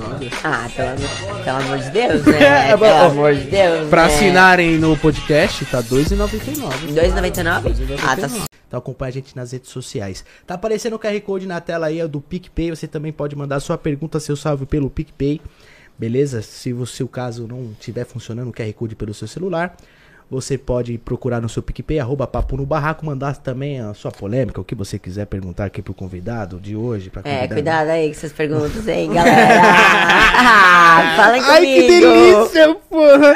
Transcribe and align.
R$9,99. 0.00 0.32
Ah, 0.44 0.68
pelo, 0.74 0.88
amor- 0.88 1.44
pelo 1.44 1.56
amor 1.56 1.78
de 1.78 1.90
Deus, 1.90 2.26
né? 2.26 2.40
É, 2.70 2.76
pelo 2.76 2.84
ó, 2.84 3.06
amor 3.06 3.34
de 3.34 3.42
Deus. 3.44 3.88
Pra 3.88 4.06
né? 4.06 4.14
assinarem 4.14 4.78
no 4.78 4.96
podcast, 4.96 5.64
tá 5.66 5.78
R$2,99. 5.78 6.94
2,99? 6.94 7.98
Ah, 8.06 8.16
tá. 8.16 8.28
Então 8.66 8.78
acompanha 8.78 9.08
a 9.08 9.12
gente 9.12 9.34
nas 9.34 9.50
redes 9.52 9.70
sociais. 9.70 10.24
Tá 10.46 10.54
aparecendo 10.54 10.94
o 10.94 10.98
QR 10.98 11.20
Code 11.22 11.46
na 11.46 11.60
tela 11.60 11.86
aí 11.86 11.98
é 11.98 12.06
do 12.06 12.20
PicPay. 12.20 12.70
Você 12.70 12.86
também 12.86 13.12
pode 13.12 13.34
mandar 13.34 13.58
sua 13.60 13.76
pergunta, 13.76 14.20
seu 14.20 14.36
salve 14.36 14.64
pelo 14.64 14.88
PicPay. 14.88 15.40
Beleza? 15.98 16.40
Se 16.40 16.72
o 16.72 16.86
seu 16.86 17.08
caso 17.08 17.46
não 17.48 17.72
estiver 17.72 18.06
funcionando 18.06 18.48
o 18.48 18.52
QR 18.52 18.72
Code 18.72 18.94
pelo 18.94 19.12
seu 19.12 19.26
celular, 19.28 19.76
você 20.30 20.56
pode 20.56 20.96
procurar 20.96 21.40
no 21.40 21.48
seu 21.48 21.60
PicPay, 21.60 21.98
arroba 21.98 22.26
papo 22.26 22.56
no 22.56 22.64
barraco, 22.64 23.04
mandar 23.04 23.36
também 23.36 23.80
a 23.80 23.92
sua 23.94 24.12
polêmica, 24.12 24.60
o 24.60 24.64
que 24.64 24.76
você 24.76 24.96
quiser 24.98 25.26
perguntar 25.26 25.64
aqui 25.64 25.82
pro 25.82 25.92
convidado 25.92 26.60
de 26.60 26.76
hoje. 26.76 27.10
Pra 27.10 27.22
É, 27.24 27.48
cuidado 27.48 27.88
aí 27.88 28.06
com 28.06 28.12
essas 28.12 28.32
perguntas, 28.32 28.86
hein, 28.86 29.12
galera. 29.12 29.60
Ah, 30.42 31.14
Falem 31.16 31.42
comigo. 31.42 31.52
Ai, 31.52 31.66
que 31.66 31.86
delícia, 31.88 32.74
porra! 32.88 33.34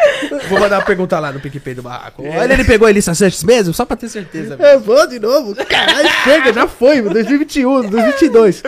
Vou 0.48 0.58
mandar 0.60 0.78
uma 0.78 0.84
pergunta 0.84 1.18
lá 1.18 1.32
no 1.32 1.40
PicPay 1.40 1.74
do 1.74 1.82
barraco. 1.82 2.22
Olha, 2.26 2.54
ele 2.54 2.64
pegou 2.64 2.88
a 2.88 2.92
lista 2.92 3.14
certa 3.14 3.44
mesmo, 3.46 3.74
só 3.74 3.84
pra 3.84 3.96
ter 3.96 4.08
certeza. 4.08 4.56
É, 4.58 4.78
vou 4.78 5.06
de 5.06 5.18
novo. 5.18 5.54
Caralho, 5.66 6.08
chega, 6.24 6.52
já 6.52 6.66
foi, 6.66 7.02
2021, 7.02 7.90
2022. 7.90 8.62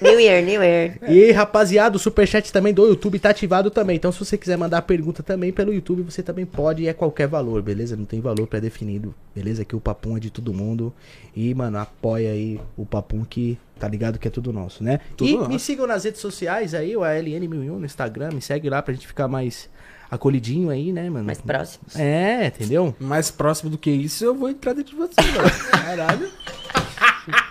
New 0.00 0.20
Year, 0.20 0.44
New 0.44 0.62
Year. 0.62 0.98
E 1.08 1.30
rapaziada, 1.32 1.96
o 1.96 1.98
superchat 1.98 2.52
também 2.52 2.74
do 2.74 2.86
YouTube 2.86 3.18
tá 3.18 3.30
ativado 3.30 3.70
também. 3.70 3.96
Então, 3.96 4.12
se 4.12 4.18
você 4.18 4.36
quiser 4.36 4.58
mandar 4.58 4.82
pergunta 4.82 5.22
também 5.22 5.52
pelo 5.52 5.72
YouTube, 5.72 6.02
você 6.02 6.22
também 6.22 6.44
pode 6.44 6.82
e 6.82 6.88
é 6.88 6.92
qualquer 6.92 7.26
valor, 7.26 7.62
beleza? 7.62 7.96
Não 7.96 8.04
tem 8.04 8.20
valor 8.20 8.46
pré-definido, 8.46 9.14
beleza? 9.34 9.64
Que 9.64 9.74
o 9.74 9.80
Papum 9.80 10.16
é 10.16 10.20
de 10.20 10.30
todo 10.30 10.52
mundo. 10.52 10.92
E, 11.34 11.54
mano, 11.54 11.78
apoia 11.78 12.32
aí 12.32 12.60
o 12.76 12.84
Papum 12.84 13.24
que 13.24 13.58
tá 13.78 13.88
ligado 13.88 14.18
que 14.18 14.28
é 14.28 14.30
tudo 14.30 14.52
nosso, 14.52 14.84
né? 14.84 15.00
Tudo 15.16 15.30
e 15.30 15.36
nosso. 15.36 15.48
me 15.48 15.58
sigam 15.58 15.86
nas 15.86 16.04
redes 16.04 16.20
sociais 16.20 16.74
aí, 16.74 16.96
o 16.96 17.00
ALN1001 17.00 17.78
no 17.78 17.86
Instagram. 17.86 18.30
Me 18.32 18.42
segue 18.42 18.68
lá 18.68 18.82
pra 18.82 18.92
gente 18.92 19.06
ficar 19.06 19.26
mais 19.26 19.70
acolhidinho 20.10 20.70
aí, 20.70 20.92
né, 20.92 21.08
mano? 21.08 21.24
Mais 21.24 21.40
próximos. 21.40 21.96
É, 21.96 22.48
entendeu? 22.48 22.94
Mais 23.00 23.30
próximo 23.30 23.70
do 23.70 23.78
que 23.78 23.90
isso, 23.90 24.24
eu 24.24 24.34
vou 24.34 24.50
entrar 24.50 24.74
dentro 24.74 24.92
de 24.92 24.98
você, 24.98 25.20
mano. 25.32 25.50
Caralho. 25.70 26.30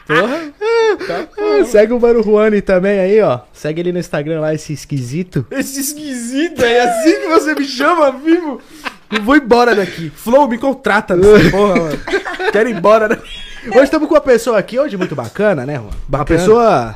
Porra. 0.06 0.54
Ah, 1.40 1.66
segue 1.66 1.94
o 1.94 2.00
Mano 2.00 2.22
Juani 2.22 2.62
também 2.62 3.00
aí, 3.00 3.22
ó. 3.22 3.40
Segue 3.54 3.82
ele 3.82 3.92
no 3.92 4.00
Instagram 4.00 4.42
lá, 4.42 4.54
esse 4.54 4.74
esquisito. 4.74 5.46
Esse 5.50 5.80
esquisito, 5.80 6.64
é 6.64 6.82
assim 6.82 7.22
que 7.22 7.28
você 7.28 7.56
me 7.56 7.64
chama, 7.66 8.12
vivo? 8.12 8.62
Eu 9.12 9.22
vou 9.24 9.36
embora 9.36 9.74
daqui. 9.76 10.12
Flow, 10.16 10.48
me 10.48 10.58
contrata 10.58 11.16
nessa 11.18 11.50
porra, 11.52 11.76
mano. 11.76 12.00
Quero 12.52 12.70
ir 12.70 12.76
embora 12.76 13.08
daqui. 13.10 13.30
Hoje 13.70 13.84
estamos 13.84 14.08
com 14.08 14.14
uma 14.16 14.22
pessoa 14.22 14.58
aqui, 14.60 14.78
hoje 14.78 14.98
muito 14.98 15.16
bacana, 15.16 15.66
né, 15.66 15.76
Juan? 15.76 15.84
Uma 15.86 15.94
Bacana. 16.08 16.40
pessoa 16.40 16.96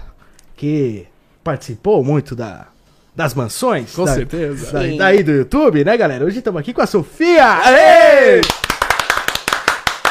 que 0.56 1.06
participou 1.44 2.04
muito 2.04 2.36
da, 2.36 2.68
das 3.16 3.34
mansões. 3.34 3.94
Com 3.94 4.04
da- 4.04 4.14
certeza. 4.14 4.74
da- 4.74 4.98
daí 4.98 5.24
do 5.24 5.32
YouTube, 5.32 5.84
né, 5.86 5.96
galera? 5.96 6.26
Hoje 6.26 6.40
estamos 6.40 6.60
aqui 6.60 6.74
com 6.74 6.82
a 6.82 6.86
Sofia. 6.88 7.46
Aê! 7.64 8.42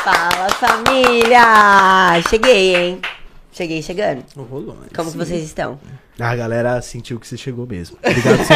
Fala, 0.07 0.49
família! 0.51 2.23
Cheguei, 2.31 2.77
hein? 2.77 3.01
Cheguei 3.51 3.83
chegando. 3.83 4.23
Rolou? 4.37 4.77
Como 4.95 5.11
que 5.11 5.19
vocês 5.19 5.43
estão? 5.43 5.81
A 6.21 6.37
galera 6.37 6.81
sentiu 6.81 7.19
que 7.19 7.27
você 7.27 7.37
chegou 7.37 7.67
mesmo. 7.67 7.99
Obrigado 7.99 8.37
por 8.39 8.45
você. 8.45 8.55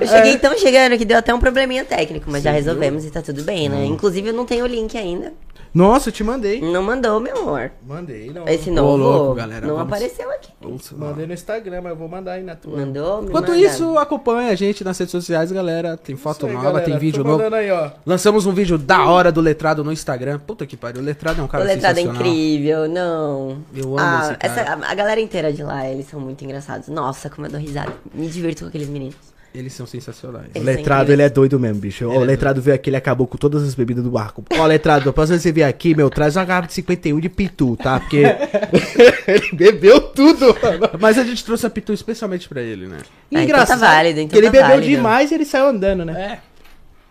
Eu 0.00 0.06
cheguei 0.06 0.38
tão 0.38 0.56
chegando 0.56 0.96
que 0.96 1.04
deu 1.04 1.18
até 1.18 1.34
um 1.34 1.38
probleminha 1.38 1.84
técnico, 1.84 2.30
mas 2.30 2.42
já 2.42 2.50
resolvemos 2.50 3.04
e 3.04 3.10
tá 3.10 3.20
tudo 3.20 3.42
bem, 3.42 3.68
né? 3.68 3.84
Inclusive 3.84 4.28
eu 4.30 4.32
não 4.32 4.46
tenho 4.46 4.64
o 4.64 4.66
link 4.66 4.96
ainda. 4.96 5.34
Nossa, 5.76 6.08
eu 6.08 6.12
te 6.12 6.24
mandei. 6.24 6.60
Não 6.60 6.82
mandou, 6.82 7.20
meu 7.20 7.36
amor. 7.36 7.70
Mandei, 7.86 8.30
não. 8.32 8.48
Esse 8.48 8.70
Ô, 8.70 8.96
louco, 8.96 9.34
galera, 9.34 9.66
não 9.66 9.76
vamos- 9.76 9.92
apareceu 9.92 10.30
aqui. 10.30 10.48
Mandei 10.96 11.26
no 11.26 11.34
Instagram, 11.34 11.82
mas 11.82 11.90
eu 11.92 11.96
vou 11.98 12.08
mandar 12.08 12.32
aí 12.32 12.42
na 12.42 12.56
tua. 12.56 12.78
Mandou? 12.78 13.20
Me 13.22 13.28
Enquanto 13.28 13.48
manda. 13.50 13.60
isso, 13.60 13.98
acompanha 13.98 14.50
a 14.50 14.54
gente 14.54 14.82
nas 14.82 14.96
redes 14.98 15.12
sociais, 15.12 15.52
galera. 15.52 15.96
Tem 15.98 16.16
foto 16.16 16.46
aí, 16.46 16.52
nova, 16.54 16.64
galera. 16.64 16.84
tem 16.86 16.98
vídeo 16.98 17.22
Tô 17.22 17.28
novo. 17.36 17.54
aí, 17.54 17.70
ó. 17.70 17.90
Lançamos 18.06 18.46
um 18.46 18.52
vídeo 18.52 18.78
da 18.78 19.04
hora 19.06 19.30
do 19.30 19.40
Letrado 19.42 19.84
no 19.84 19.92
Instagram. 19.92 20.38
Puta 20.38 20.64
que 20.66 20.76
pariu, 20.78 21.02
o 21.02 21.04
Letrado 21.04 21.40
é 21.40 21.42
um 21.42 21.46
O 21.46 21.48
cara 21.48 21.64
letrado 21.64 21.98
é 21.98 22.02
incrível, 22.02 22.88
não. 22.88 23.58
Eu 23.74 23.98
amo 23.98 24.00
ah, 24.00 24.20
esse 24.30 24.34
cara. 24.38 24.60
essa- 24.78 24.86
a 24.90 24.94
galera 24.94 25.20
inteira 25.20 25.52
de 25.52 25.62
lá, 25.62 25.86
eles 25.88 26.08
são 26.08 26.18
muito 26.18 26.42
engraçados. 26.42 26.88
Nossa, 26.88 27.28
como 27.28 27.46
eu 27.46 27.50
dou 27.50 27.60
risada. 27.60 27.92
Me 28.14 28.26
divirto 28.28 28.62
com 28.62 28.68
aqueles 28.68 28.88
meninos. 28.88 29.35
Eles 29.56 29.72
são 29.72 29.86
sensacionais. 29.86 30.48
O 30.54 30.60
letrado, 30.60 31.10
ele 31.12 31.22
é 31.22 31.28
doido 31.30 31.58
mesmo, 31.58 31.80
bicho. 31.80 32.06
Ó, 32.08 32.18
o 32.18 32.24
letrado 32.24 32.60
veio 32.60 32.74
aqui, 32.74 32.90
ele 32.90 32.96
acabou 32.96 33.26
com 33.26 33.38
todas 33.38 33.62
as 33.62 33.74
bebidas 33.74 34.04
do 34.04 34.10
barco. 34.10 34.44
Ó, 34.58 34.66
letrado, 34.66 35.08
a 35.08 35.12
próxima 35.12 35.34
vez 35.34 35.42
que 35.42 35.48
você 35.48 35.52
vier 35.52 35.68
aqui, 35.68 35.94
meu, 35.94 36.10
traz 36.10 36.36
uma 36.36 36.44
garrafa 36.44 36.68
de 36.68 36.74
51 36.74 37.18
de 37.20 37.28
pitu, 37.30 37.76
tá? 37.76 37.98
Porque 37.98 38.22
ele 39.26 39.50
bebeu 39.54 40.00
tudo. 40.00 40.54
mano. 40.62 40.90
Mas 41.00 41.18
a 41.18 41.24
gente 41.24 41.44
trouxe 41.44 41.66
a 41.66 41.70
Pitu 41.70 41.92
especialmente 41.92 42.48
pra 42.48 42.60
ele, 42.60 42.86
né? 42.86 42.98
Ah, 43.34 43.42
então 43.42 43.64
tá 43.64 43.76
válido, 43.76 44.20
então 44.20 44.38
ele 44.38 44.46
tá 44.48 44.52
bebeu 44.52 44.68
válido. 44.68 44.86
demais 44.88 45.30
e 45.30 45.34
ele 45.34 45.44
saiu 45.44 45.68
andando, 45.68 46.04
né? 46.04 46.40
É. 46.42 46.56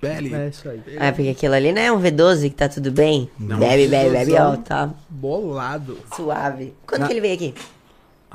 Belly. 0.02 0.34
É, 0.36 0.48
isso 0.50 0.70
aí. 0.70 0.82
É, 1.00 1.12
porque 1.12 1.30
aquilo 1.30 1.54
ali 1.56 1.72
não 1.72 1.82
é 1.82 1.92
um 1.92 2.00
V12 2.00 2.44
que 2.44 2.50
tá 2.56 2.70
tudo 2.70 2.92
bem? 2.92 3.30
bebe, 3.40 3.88
bebe, 3.88 4.10
bebe, 4.12 4.34
ó, 4.34 4.56
tá 4.58 4.90
Bolado. 5.10 5.98
suave. 6.16 6.74
Quando 6.86 7.02
Na- 7.02 7.08
que 7.08 7.14
ele 7.14 7.22
veio 7.22 7.34
aqui? 7.34 7.54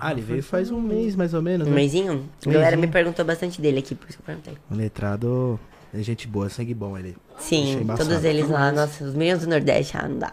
Ah, 0.00 0.12
ele 0.12 0.20
veio 0.22 0.42
faz 0.42 0.70
um 0.70 0.80
mês, 0.80 1.14
mais 1.14 1.34
ou 1.34 1.42
menos, 1.42 1.66
Um 1.66 1.70
né? 1.70 1.76
mêsinho? 1.76 2.24
A 2.46 2.50
galera 2.50 2.76
me 2.76 2.86
perguntou 2.86 3.24
bastante 3.24 3.60
dele 3.60 3.80
aqui, 3.80 3.94
por 3.94 4.08
isso 4.08 4.18
que 4.18 4.22
eu 4.22 4.26
perguntei. 4.26 4.54
O 4.70 4.74
letrado 4.74 5.58
é 5.92 6.02
gente 6.02 6.26
boa, 6.26 6.48
sangue 6.48 6.72
bom 6.74 6.96
ele. 6.96 7.16
Sim, 7.38 7.84
todos 7.96 8.24
eles 8.24 8.48
lá, 8.48 8.70
nossa, 8.72 9.04
os 9.04 9.14
meninos 9.14 9.42
do 9.44 9.48
Nordeste, 9.50 9.96
ah, 9.96 10.08
não 10.08 10.18
dá. 10.18 10.32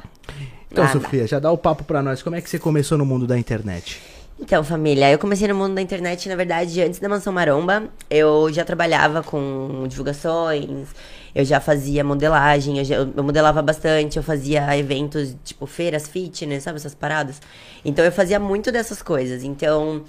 Então, 0.71 0.83
Ah, 0.83 0.87
dá. 0.87 0.93
Sofia, 0.93 1.27
já 1.27 1.39
dá 1.39 1.51
o 1.51 1.57
papo 1.57 1.83
pra 1.83 2.01
nós. 2.01 2.21
Como 2.21 2.35
é 2.35 2.41
que 2.41 2.49
você 2.49 2.59
começou 2.59 2.97
no 2.97 3.05
mundo 3.05 3.25
da 3.27 3.37
internet? 3.37 3.99
Então, 4.39 4.63
família, 4.63 5.11
eu 5.11 5.17
comecei 5.17 5.47
no 5.47 5.55
mundo 5.55 5.73
da 5.73 5.81
internet, 5.81 6.29
na 6.29 6.35
verdade, 6.35 6.79
antes 6.81 6.99
da 6.99 7.09
Mansão 7.09 7.33
Maromba. 7.33 7.85
Eu 8.09 8.51
já 8.53 8.63
trabalhava 8.63 9.23
com 9.23 9.85
divulgações, 9.87 10.87
eu 11.33 11.45
já 11.45 11.59
fazia 11.59 12.03
modelagem, 12.03 12.79
eu, 12.79 12.85
já, 12.85 12.95
eu 12.95 13.23
modelava 13.23 13.61
bastante, 13.61 14.17
eu 14.17 14.23
fazia 14.23 14.77
eventos, 14.77 15.35
tipo, 15.43 15.65
feiras 15.65 16.07
fitness, 16.07 16.63
sabe, 16.63 16.77
essas 16.77 16.95
paradas. 16.95 17.41
Então, 17.83 18.03
eu 18.03 18.11
fazia 18.11 18.39
muito 18.39 18.71
dessas 18.71 19.01
coisas. 19.01 19.43
Então, 19.43 20.03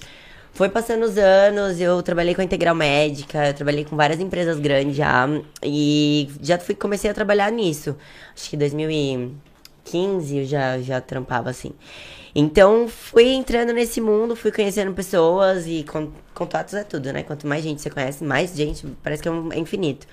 foi 0.53 0.69
passando 0.69 1.05
os 1.05 1.17
anos, 1.17 1.81
eu 1.81 2.03
trabalhei 2.03 2.35
com 2.35 2.41
a 2.41 2.45
Integral 2.45 2.75
Médica, 2.75 3.47
eu 3.47 3.55
trabalhei 3.55 3.85
com 3.85 3.97
várias 3.97 4.21
empresas 4.21 4.59
grandes 4.59 4.97
já, 4.97 5.29
e 5.63 6.29
já 6.43 6.59
fui, 6.59 6.75
comecei 6.75 7.11
a 7.11 7.15
trabalhar 7.15 7.51
nisso. 7.53 7.97
Acho 8.35 8.51
que 8.51 8.57
2015 8.57 10.39
eu 10.39 10.45
já, 10.45 10.79
já 10.81 11.01
trampava 11.01 11.51
assim. 11.51 11.73
Então, 12.35 12.89
fui 12.89 13.29
entrando 13.29 13.73
nesse 13.73 14.01
mundo, 14.01 14.37
fui 14.37 14.53
conhecendo 14.53 14.93
pessoas 14.93 15.67
e 15.67 15.85
con- 15.85 16.11
contatos 16.35 16.75
é 16.75 16.85
tudo, 16.85 17.13
né? 17.13 17.23
Quanto 17.23 17.47
mais 17.47 17.63
gente 17.65 17.81
você 17.83 17.91
conhece, 17.91 18.23
mais 18.25 18.55
gente, 18.55 18.87
parece 19.03 19.23
que 19.23 19.29
é, 19.29 19.33
um- 19.33 19.53
é 19.53 19.59
infinito. 19.59 20.07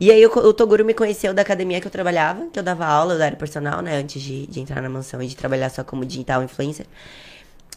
E 0.00 0.10
aí, 0.10 0.24
o, 0.26 0.30
o 0.30 0.52
Toguro 0.54 0.84
me 0.84 0.94
conheceu 0.94 1.34
da 1.34 1.42
academia 1.42 1.80
que 1.80 1.86
eu 1.86 1.90
trabalhava, 1.90 2.46
que 2.52 2.58
eu 2.58 2.62
dava 2.62 2.86
aula, 2.86 3.14
eu 3.14 3.22
era 3.22 3.36
personal, 3.36 3.80
né? 3.82 3.96
Antes 3.96 4.22
de, 4.22 4.46
de 4.46 4.60
entrar 4.60 4.82
na 4.82 4.88
mansão 4.88 5.22
e 5.22 5.26
de 5.26 5.36
trabalhar 5.36 5.70
só 5.70 5.84
como 5.84 6.04
digital 6.04 6.42
influencer. 6.42 6.86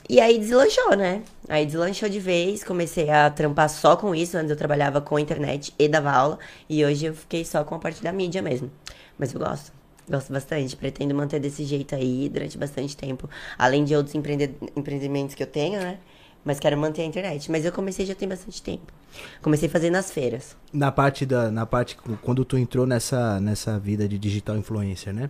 E 0.09 0.19
aí 0.21 0.39
deslanchou, 0.39 0.95
né? 0.95 1.21
Aí 1.49 1.65
deslanchou 1.65 2.07
de 2.07 2.19
vez, 2.19 2.63
comecei 2.63 3.09
a 3.09 3.29
trampar 3.29 3.69
só 3.69 3.95
com 3.97 4.15
isso. 4.15 4.37
Antes 4.37 4.49
eu 4.51 4.55
trabalhava 4.57 5.01
com 5.01 5.19
internet 5.19 5.73
e 5.77 5.87
dava 5.87 6.11
aula. 6.11 6.39
E 6.69 6.83
hoje 6.85 7.05
eu 7.07 7.13
fiquei 7.13 7.43
só 7.43 7.63
com 7.63 7.75
a 7.75 7.79
parte 7.79 8.01
da 8.01 8.11
mídia 8.13 8.41
mesmo. 8.41 8.71
Mas 9.19 9.33
eu 9.33 9.39
gosto. 9.39 9.71
Gosto 10.09 10.31
bastante. 10.31 10.75
Pretendo 10.75 11.13
manter 11.13 11.39
desse 11.39 11.63
jeito 11.65 11.93
aí 11.95 12.29
durante 12.29 12.57
bastante 12.57 12.95
tempo. 12.95 13.29
Além 13.57 13.83
de 13.83 13.95
outros 13.95 14.15
empreende- 14.15 14.55
empreendimentos 14.75 15.35
que 15.35 15.43
eu 15.43 15.47
tenho, 15.47 15.79
né? 15.79 15.97
Mas 16.45 16.59
quero 16.59 16.77
manter 16.77 17.01
a 17.01 17.05
internet. 17.05 17.51
Mas 17.51 17.65
eu 17.65 17.71
comecei 17.73 18.05
já 18.05 18.15
tem 18.15 18.27
bastante 18.27 18.61
tempo. 18.61 18.93
Comecei 19.41 19.67
a 19.67 19.71
fazer 19.71 19.89
nas 19.89 20.09
feiras. 20.11 20.55
Na 20.71 20.91
parte 20.91 21.25
da. 21.25 21.51
Na 21.51 21.65
parte. 21.65 21.97
Quando 22.21 22.45
tu 22.45 22.57
entrou 22.57 22.85
nessa, 22.85 23.39
nessa 23.41 23.77
vida 23.77 24.07
de 24.07 24.17
digital 24.17 24.55
influencer, 24.55 25.13
né? 25.13 25.29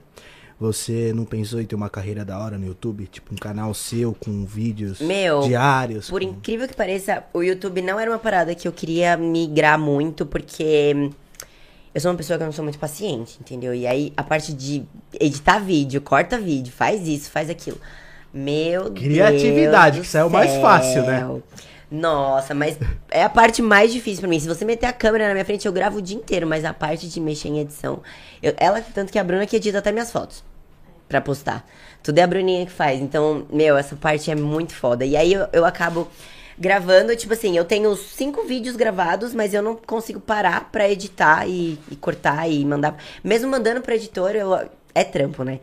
Você 0.59 1.13
não 1.13 1.23
pensou 1.23 1.61
em 1.61 1.66
ter 1.66 1.75
uma 1.75 1.87
carreira 1.89 2.25
da 2.25 2.39
hora 2.39 2.57
no 2.57 2.66
YouTube? 2.66 3.05
Tipo, 3.07 3.31
um 3.33 3.37
canal 3.37 3.71
seu 3.75 4.13
com 4.16 4.43
vídeos 4.43 4.99
Meu, 4.99 5.41
diários? 5.41 6.09
Por 6.09 6.21
com- 6.21 6.27
incrível 6.29 6.67
que 6.67 6.75
pareça, 6.75 7.23
o 7.31 7.43
YouTube 7.43 7.79
não 7.84 7.99
era 7.99 8.09
uma 8.09 8.17
parada 8.17 8.55
que 8.55 8.67
eu 8.67 8.72
queria 8.72 9.16
migrar 9.17 9.78
muito, 9.79 10.25
porque 10.25 11.11
eu 11.93 12.01
sou 12.01 12.11
uma 12.11 12.17
pessoa 12.17 12.37
que 12.37 12.43
eu 12.43 12.45
não 12.45 12.51
sou 12.53 12.63
muito 12.63 12.78
paciente, 12.79 13.37
entendeu? 13.41 13.73
E 13.73 13.85
aí, 13.87 14.13
a 14.16 14.23
parte 14.23 14.53
de 14.53 14.84
editar 15.19 15.59
vídeo, 15.59 16.01
corta 16.01 16.37
vídeo, 16.37 16.72
faz 16.72 17.07
isso, 17.07 17.29
faz 17.31 17.49
aquilo. 17.49 17.78
Meu 18.34 18.91
Criatividade, 18.91 19.95
Deus 19.95 20.01
que 20.03 20.07
isso 20.07 20.17
é 20.17 20.23
o 20.23 20.29
mais 20.29 20.51
fácil, 20.61 21.03
né? 21.03 21.25
Nossa, 21.89 22.53
mas 22.53 22.78
é 23.09 23.23
a 23.23 23.29
parte 23.29 23.61
mais 23.61 23.93
difícil 23.93 24.19
pra 24.19 24.29
mim. 24.29 24.39
Se 24.39 24.47
você 24.47 24.66
meter 24.66 24.85
a 24.87 24.93
câmera 24.93 25.28
na 25.28 25.34
minha 25.34 25.45
frente, 25.45 25.66
eu 25.66 25.72
gravo 25.72 25.97
o 25.99 26.01
dia 26.01 26.17
inteiro, 26.17 26.45
mas 26.45 26.66
a 26.66 26.73
parte 26.73 27.07
de 27.07 27.19
mexer 27.19 27.47
em 27.47 27.59
edição. 27.59 28.01
eu- 28.43 28.53
ela, 28.57 28.81
tanto 28.93 29.11
que 29.11 29.17
a 29.17 29.23
Bruna 29.23 29.45
que 29.47 29.55
edita 29.55 29.79
até 29.79 29.91
minhas 29.91 30.11
fotos 30.11 30.43
pra 31.07 31.22
postar. 31.22 31.66
Tudo 32.03 32.19
é 32.19 32.22
a 32.22 32.28
Bruninha 32.28 32.66
que 32.66 32.72
faz. 32.72 33.01
Então, 33.01 33.45
meu, 33.51 33.78
essa 33.78 33.95
parte 33.95 34.29
é 34.29 34.35
muito 34.35 34.73
foda. 34.73 35.05
E 35.05 35.16
aí 35.16 35.33
eu, 35.33 35.47
eu 35.53 35.66
acabo 35.66 36.07
gravando, 36.57 37.15
tipo 37.15 37.33
assim, 37.33 37.55
eu 37.57 37.65
tenho 37.65 37.95
cinco 37.95 38.43
vídeos 38.43 38.75
gravados, 38.75 39.33
mas 39.33 39.53
eu 39.53 39.61
não 39.61 39.75
consigo 39.75 40.19
parar 40.19 40.69
pra 40.71 40.89
editar 40.89 41.47
e, 41.47 41.77
e 41.91 41.95
cortar 41.95 42.49
e 42.49 42.65
mandar. 42.65 42.97
Mesmo 43.23 43.49
mandando 43.49 43.81
pro 43.81 43.93
editor, 43.93 44.31
eu, 44.31 44.53
é 44.93 45.03
trampo, 45.03 45.43
né? 45.43 45.59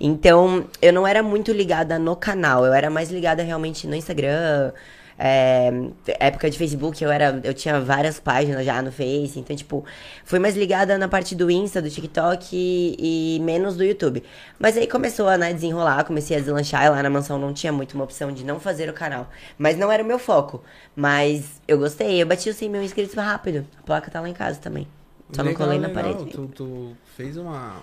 Então, 0.00 0.64
eu 0.80 0.92
não 0.92 1.06
era 1.06 1.22
muito 1.22 1.52
ligada 1.52 1.98
no 1.98 2.14
canal, 2.14 2.64
eu 2.64 2.72
era 2.72 2.88
mais 2.88 3.10
ligada 3.10 3.42
realmente 3.42 3.86
no 3.86 3.94
Instagram. 3.94 4.72
É, 5.18 5.72
época 6.20 6.48
de 6.48 6.56
Facebook, 6.56 7.02
eu 7.02 7.10
era. 7.10 7.40
Eu 7.42 7.52
tinha 7.52 7.80
várias 7.80 8.20
páginas 8.20 8.64
já 8.64 8.80
no 8.80 8.92
Face, 8.92 9.32
então, 9.36 9.56
tipo, 9.56 9.84
fui 10.24 10.38
mais 10.38 10.56
ligada 10.56 10.96
na 10.96 11.08
parte 11.08 11.34
do 11.34 11.50
Insta, 11.50 11.82
do 11.82 11.90
TikTok 11.90 12.48
e, 12.54 13.36
e 13.36 13.40
menos 13.40 13.76
do 13.76 13.82
YouTube. 13.84 14.22
Mas 14.58 14.76
aí 14.76 14.86
começou 14.86 15.28
a 15.28 15.36
né, 15.36 15.52
desenrolar, 15.52 16.04
comecei 16.04 16.36
a 16.36 16.40
deslanchar, 16.40 16.84
e 16.86 16.88
lá 16.90 17.02
na 17.02 17.10
mansão 17.10 17.38
não 17.38 17.52
tinha 17.52 17.72
muito 17.72 17.94
uma 17.94 18.04
opção 18.04 18.32
de 18.32 18.44
não 18.44 18.60
fazer 18.60 18.88
o 18.88 18.92
canal. 18.92 19.28
Mas 19.58 19.76
não 19.76 19.90
era 19.90 20.02
o 20.02 20.06
meu 20.06 20.18
foco. 20.20 20.62
Mas 20.94 21.60
eu 21.66 21.78
gostei, 21.78 22.22
eu 22.22 22.26
bati 22.26 22.48
os 22.48 22.56
100 22.56 22.68
mil 22.70 22.82
inscritos 22.82 23.14
rápido. 23.16 23.66
A 23.78 23.82
placa 23.82 24.10
tá 24.10 24.20
lá 24.20 24.28
em 24.28 24.34
casa 24.34 24.60
também. 24.60 24.86
Só 25.32 25.42
não 25.42 25.50
Legal, 25.50 25.66
colei 25.66 25.78
na 25.80 25.88
legal. 25.88 26.02
parede. 26.04 26.30
Tu, 26.30 26.46
tu 26.48 26.96
fez 27.16 27.36
uma, 27.36 27.76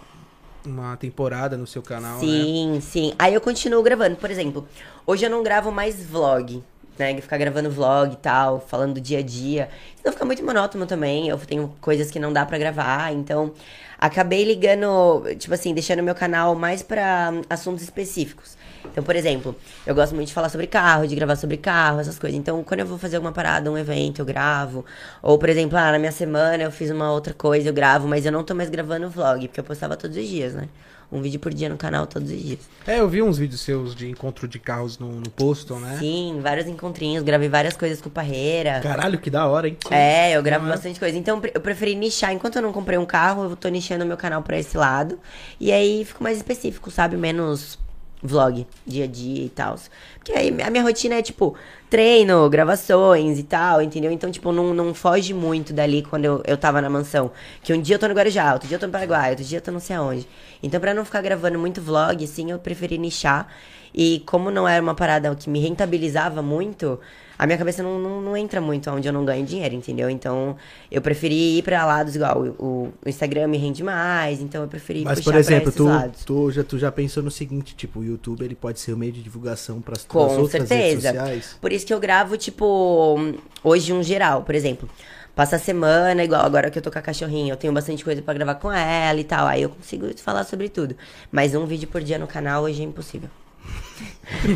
uma 0.65 0.97
temporada 0.97 1.57
no 1.57 1.67
seu 1.67 1.81
canal, 1.81 2.13
né? 2.15 2.19
Sim, 2.19 2.79
sim. 2.81 3.13
Aí 3.19 3.33
eu 3.33 3.41
continuo 3.41 3.83
gravando. 3.83 4.15
Por 4.15 4.31
exemplo, 4.31 4.67
hoje 5.05 5.25
eu 5.25 5.29
não 5.29 5.43
gravo 5.43 5.71
mais 5.71 6.03
vlog, 6.03 6.63
né? 6.97 7.19
Ficar 7.21 7.37
gravando 7.37 7.69
vlog 7.69 8.13
e 8.13 8.17
tal, 8.17 8.59
falando 8.59 8.95
do 8.95 9.01
dia 9.01 9.19
a 9.19 9.21
dia. 9.21 9.69
Senão 9.97 10.13
fica 10.13 10.25
muito 10.25 10.43
monótono 10.43 10.85
também. 10.85 11.29
Eu 11.29 11.37
tenho 11.37 11.73
coisas 11.81 12.11
que 12.11 12.19
não 12.19 12.31
dá 12.31 12.45
pra 12.45 12.57
gravar, 12.57 13.11
então 13.13 13.53
acabei 13.97 14.43
ligando, 14.43 15.23
tipo 15.37 15.53
assim, 15.53 15.73
deixando 15.73 16.03
meu 16.03 16.15
canal 16.15 16.55
mais 16.55 16.81
pra 16.83 17.31
assuntos 17.49 17.83
específicos. 17.83 18.55
Então, 18.91 19.03
por 19.03 19.15
exemplo, 19.15 19.55
eu 19.85 19.95
gosto 19.95 20.13
muito 20.15 20.27
de 20.27 20.33
falar 20.33 20.49
sobre 20.49 20.67
carro, 20.67 21.07
de 21.07 21.15
gravar 21.15 21.35
sobre 21.35 21.57
carro, 21.57 21.99
essas 21.99 22.19
coisas. 22.19 22.37
Então, 22.37 22.63
quando 22.63 22.81
eu 22.81 22.85
vou 22.85 22.97
fazer 22.97 23.15
alguma 23.15 23.31
parada, 23.31 23.71
um 23.71 23.77
evento, 23.77 24.19
eu 24.19 24.25
gravo. 24.25 24.85
Ou, 25.21 25.37
por 25.37 25.49
exemplo, 25.49 25.77
ah, 25.77 25.91
na 25.91 25.99
minha 25.99 26.11
semana 26.11 26.63
eu 26.63 26.71
fiz 26.71 26.91
uma 26.91 27.11
outra 27.11 27.33
coisa, 27.33 27.69
eu 27.69 27.73
gravo, 27.73 28.07
mas 28.07 28.25
eu 28.25 28.31
não 28.31 28.43
tô 28.43 28.53
mais 28.53 28.69
gravando 28.69 29.09
vlog, 29.09 29.47
porque 29.47 29.59
eu 29.59 29.63
postava 29.63 29.97
todos 29.97 30.15
os 30.15 30.27
dias, 30.27 30.53
né? 30.53 30.69
Um 31.11 31.21
vídeo 31.21 31.39
por 31.39 31.53
dia 31.53 31.69
no 31.69 31.77
canal 31.77 32.07
todos 32.07 32.29
os 32.29 32.41
dias. 32.41 32.59
É, 32.85 32.99
eu 32.99 33.07
vi 33.07 33.21
uns 33.21 33.37
vídeos 33.37 33.61
seus 33.61 33.95
de 33.95 34.09
encontro 34.09 34.47
de 34.47 34.59
carros 34.59 34.97
no, 34.97 35.07
no 35.07 35.29
posto, 35.29 35.75
né? 35.75 35.97
Sim, 35.99 36.39
vários 36.41 36.67
encontrinhos, 36.67 37.23
gravei 37.23 37.47
várias 37.47 37.77
coisas 37.77 38.01
com 38.01 38.09
o 38.09 38.11
Parreira. 38.11 38.79
Caralho, 38.81 39.19
que 39.19 39.29
da 39.29 39.47
hora, 39.47 39.67
hein? 39.67 39.77
É, 39.91 40.35
eu 40.35 40.43
gravo 40.43 40.65
é? 40.65 40.69
bastante 40.69 40.99
coisa. 40.99 41.17
Então 41.17 41.41
eu 41.53 41.61
preferi 41.61 41.95
nichar. 41.95 42.33
Enquanto 42.33 42.57
eu 42.57 42.61
não 42.61 42.73
comprei 42.73 42.97
um 42.97 43.05
carro, 43.05 43.43
eu 43.43 43.55
tô 43.55 43.67
nichando 43.69 44.05
meu 44.05 44.17
canal 44.17 44.41
pra 44.41 44.57
esse 44.57 44.77
lado. 44.77 45.19
E 45.59 45.71
aí 45.71 46.03
fico 46.05 46.23
mais 46.23 46.37
específico, 46.37 46.89
sabe? 46.91 47.15
Menos 47.15 47.77
vlog, 48.25 48.65
dia 48.85 49.05
a 49.05 49.07
dia 49.07 49.45
e 49.45 49.49
tal. 49.49 49.75
Porque 50.17 50.31
aí 50.31 50.49
a 50.61 50.69
minha 50.69 50.83
rotina 50.83 51.15
é 51.15 51.21
tipo 51.21 51.55
treino, 51.89 52.49
gravações 52.49 53.39
e 53.39 53.43
tal, 53.43 53.81
entendeu? 53.81 54.11
Então, 54.11 54.31
tipo, 54.31 54.51
não, 54.51 54.73
não 54.73 54.93
foge 54.93 55.33
muito 55.33 55.71
dali 55.71 56.01
quando 56.01 56.25
eu, 56.25 56.43
eu 56.45 56.57
tava 56.57 56.81
na 56.81 56.89
mansão. 56.89 57.31
Que 57.63 57.73
um 57.73 57.81
dia 57.81 57.95
eu 57.95 57.99
tô 57.99 58.07
no 58.07 58.13
Guarujá, 58.13 58.53
outro 58.53 58.67
dia 58.67 58.75
eu 58.75 58.79
tô 58.79 58.87
no 58.87 58.91
Paraguai, 58.91 59.31
outro 59.31 59.45
dia 59.45 59.59
eu 59.59 59.61
tô 59.61 59.71
não 59.71 59.79
sei 59.79 59.95
aonde. 59.95 60.27
Então, 60.61 60.79
pra 60.79 60.93
não 60.93 61.05
ficar 61.05 61.21
gravando 61.21 61.59
muito 61.59 61.81
vlog, 61.81 62.23
assim, 62.23 62.51
eu 62.51 62.59
preferi 62.59 62.97
nichar. 62.97 63.47
E 63.93 64.21
como 64.25 64.51
não 64.51 64.67
era 64.67 64.81
uma 64.83 64.93
parada 64.93 65.33
que 65.35 65.49
me 65.49 65.59
rentabilizava 65.59 66.41
muito, 66.41 66.99
a 67.37 67.45
minha 67.45 67.57
cabeça 67.57 67.83
não, 67.83 67.99
não, 67.99 68.21
não 68.21 68.37
entra 68.37 68.61
muito 68.61 68.89
onde 68.89 69.07
eu 69.07 69.13
não 69.13 69.25
ganho 69.25 69.45
dinheiro, 69.45 69.75
entendeu? 69.75 70.09
Então, 70.09 70.55
eu 70.91 71.01
preferi 71.01 71.57
ir 71.57 71.63
pra 71.63 71.85
lados 71.85 72.15
igual 72.15 72.41
o, 72.59 72.93
o 73.05 73.09
Instagram 73.09 73.47
me 73.47 73.57
rende 73.57 73.83
mais, 73.83 74.41
então 74.41 74.61
eu 74.61 74.67
preferi 74.67 75.03
Mas, 75.03 75.19
puxar 75.19 75.31
por 75.31 75.39
exemplo, 75.39 75.71
tu, 75.71 75.85
lados. 75.85 76.23
tu, 76.23 76.51
já, 76.51 76.63
tu 76.63 76.77
já 76.79 76.91
pensou 76.91 77.21
no 77.21 77.31
seguinte, 77.31 77.75
tipo, 77.75 77.99
o 77.99 78.03
YouTube 78.03 78.43
ele 78.43 78.55
pode 78.55 78.79
ser 78.79 78.93
o 78.93 78.97
meio 78.97 79.11
de 79.11 79.21
divulgação 79.21 79.81
pras 79.81 80.03
tuas 80.03 80.33
Com 80.33 80.41
outras 80.41 80.69
redes 80.69 81.03
certeza. 81.03 81.19
sociais? 81.19 81.57
Por 81.59 81.71
isso 81.71 81.85
que 81.85 81.93
eu 81.93 81.99
gravo, 81.99 82.37
tipo, 82.37 83.15
hoje 83.63 83.91
um 83.93 84.01
geral, 84.03 84.43
por 84.43 84.55
exemplo. 84.55 84.89
Passa 85.35 85.57
a 85.57 85.59
semana, 85.59 86.23
igual 86.23 86.45
agora 86.45 86.71
que 86.71 86.79
eu 86.79 86.81
tô 86.81 86.89
com 86.89 86.97
a 86.97 87.01
cachorrinha, 87.01 87.51
eu 87.51 87.57
tenho 87.57 87.73
bastante 87.73 88.05
coisa 88.05 88.21
pra 88.21 88.33
gravar 88.33 88.55
com 88.55 88.71
ela 88.71 89.19
e 89.19 89.23
tal. 89.25 89.45
Aí 89.45 89.63
eu 89.63 89.69
consigo 89.69 90.07
falar 90.17 90.45
sobre 90.45 90.69
tudo. 90.69 90.95
Mas 91.29 91.53
um 91.53 91.65
vídeo 91.65 91.89
por 91.89 92.01
dia 92.01 92.17
no 92.17 92.25
canal 92.25 92.63
hoje 92.63 92.81
é 92.81 92.85
impossível. 92.85 93.29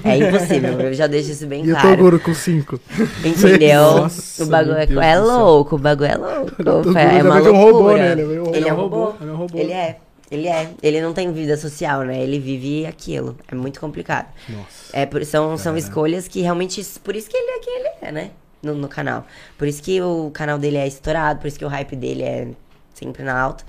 É 0.03 0.17
impossível, 0.17 0.79
eu 0.81 0.93
já 0.93 1.05
deixo 1.07 1.31
isso 1.31 1.45
bem 1.45 1.63
E 1.63 1.69
eu 1.69 1.75
tô 1.75 1.81
claro. 1.81 1.99
agora 1.99 2.19
com 2.19 2.33
cinco. 2.33 2.79
Entendeu? 3.23 3.81
Nossa, 3.83 4.43
o 4.43 4.47
bagulho 4.47 4.77
é, 4.77 4.85
Deus 4.85 5.01
é 5.03 5.19
louco, 5.19 5.75
o 5.75 5.79
bagulho 5.79 6.09
é 6.11 6.15
louco. 6.17 6.97
É 6.97 7.13
mundo 7.13 7.25
uma 7.25 7.41
vê 7.41 7.49
um 7.49 7.53
loucura. 7.53 7.71
robô, 7.71 7.93
né? 7.97 8.11
Ele 8.11 8.23
um 8.23 8.67
é 8.67 8.73
um 8.73 8.75
robô, 8.75 9.05
robô. 9.05 9.13
ele 9.21 9.29
é 9.29 9.33
um 9.33 9.35
robô. 9.37 9.57
Ele 9.57 9.71
é. 9.71 9.97
Ele 10.31 10.47
é. 10.47 10.69
Ele 10.83 11.01
não 11.01 11.13
tem 11.13 11.31
vida 11.31 11.55
social, 11.57 12.01
né? 12.03 12.21
Ele 12.21 12.39
vive 12.39 12.85
aquilo. 12.85 13.35
É 13.47 13.55
muito 13.55 13.79
complicado. 13.79 14.27
Nossa. 14.49 14.65
É, 14.93 15.05
por- 15.05 15.23
são, 15.25 15.57
são 15.57 15.77
escolhas 15.77 16.27
que 16.27 16.41
realmente. 16.41 16.83
Por 17.03 17.15
isso 17.15 17.29
que 17.29 17.37
ele 17.37 17.51
é 17.51 17.59
quem 17.59 17.79
ele 17.79 17.89
é, 18.01 18.11
né? 18.11 18.31
No, 18.61 18.73
no 18.75 18.87
canal. 18.87 19.25
Por 19.57 19.67
isso 19.67 19.81
que 19.81 20.01
o 20.01 20.29
canal 20.33 20.57
dele 20.59 20.77
é 20.77 20.87
estourado, 20.87 21.39
por 21.39 21.47
isso 21.47 21.57
que 21.57 21.65
o 21.65 21.69
hype 21.69 21.95
dele 21.95 22.23
é 22.23 22.47
sempre 22.93 23.23
na 23.23 23.39
alta. 23.39 23.63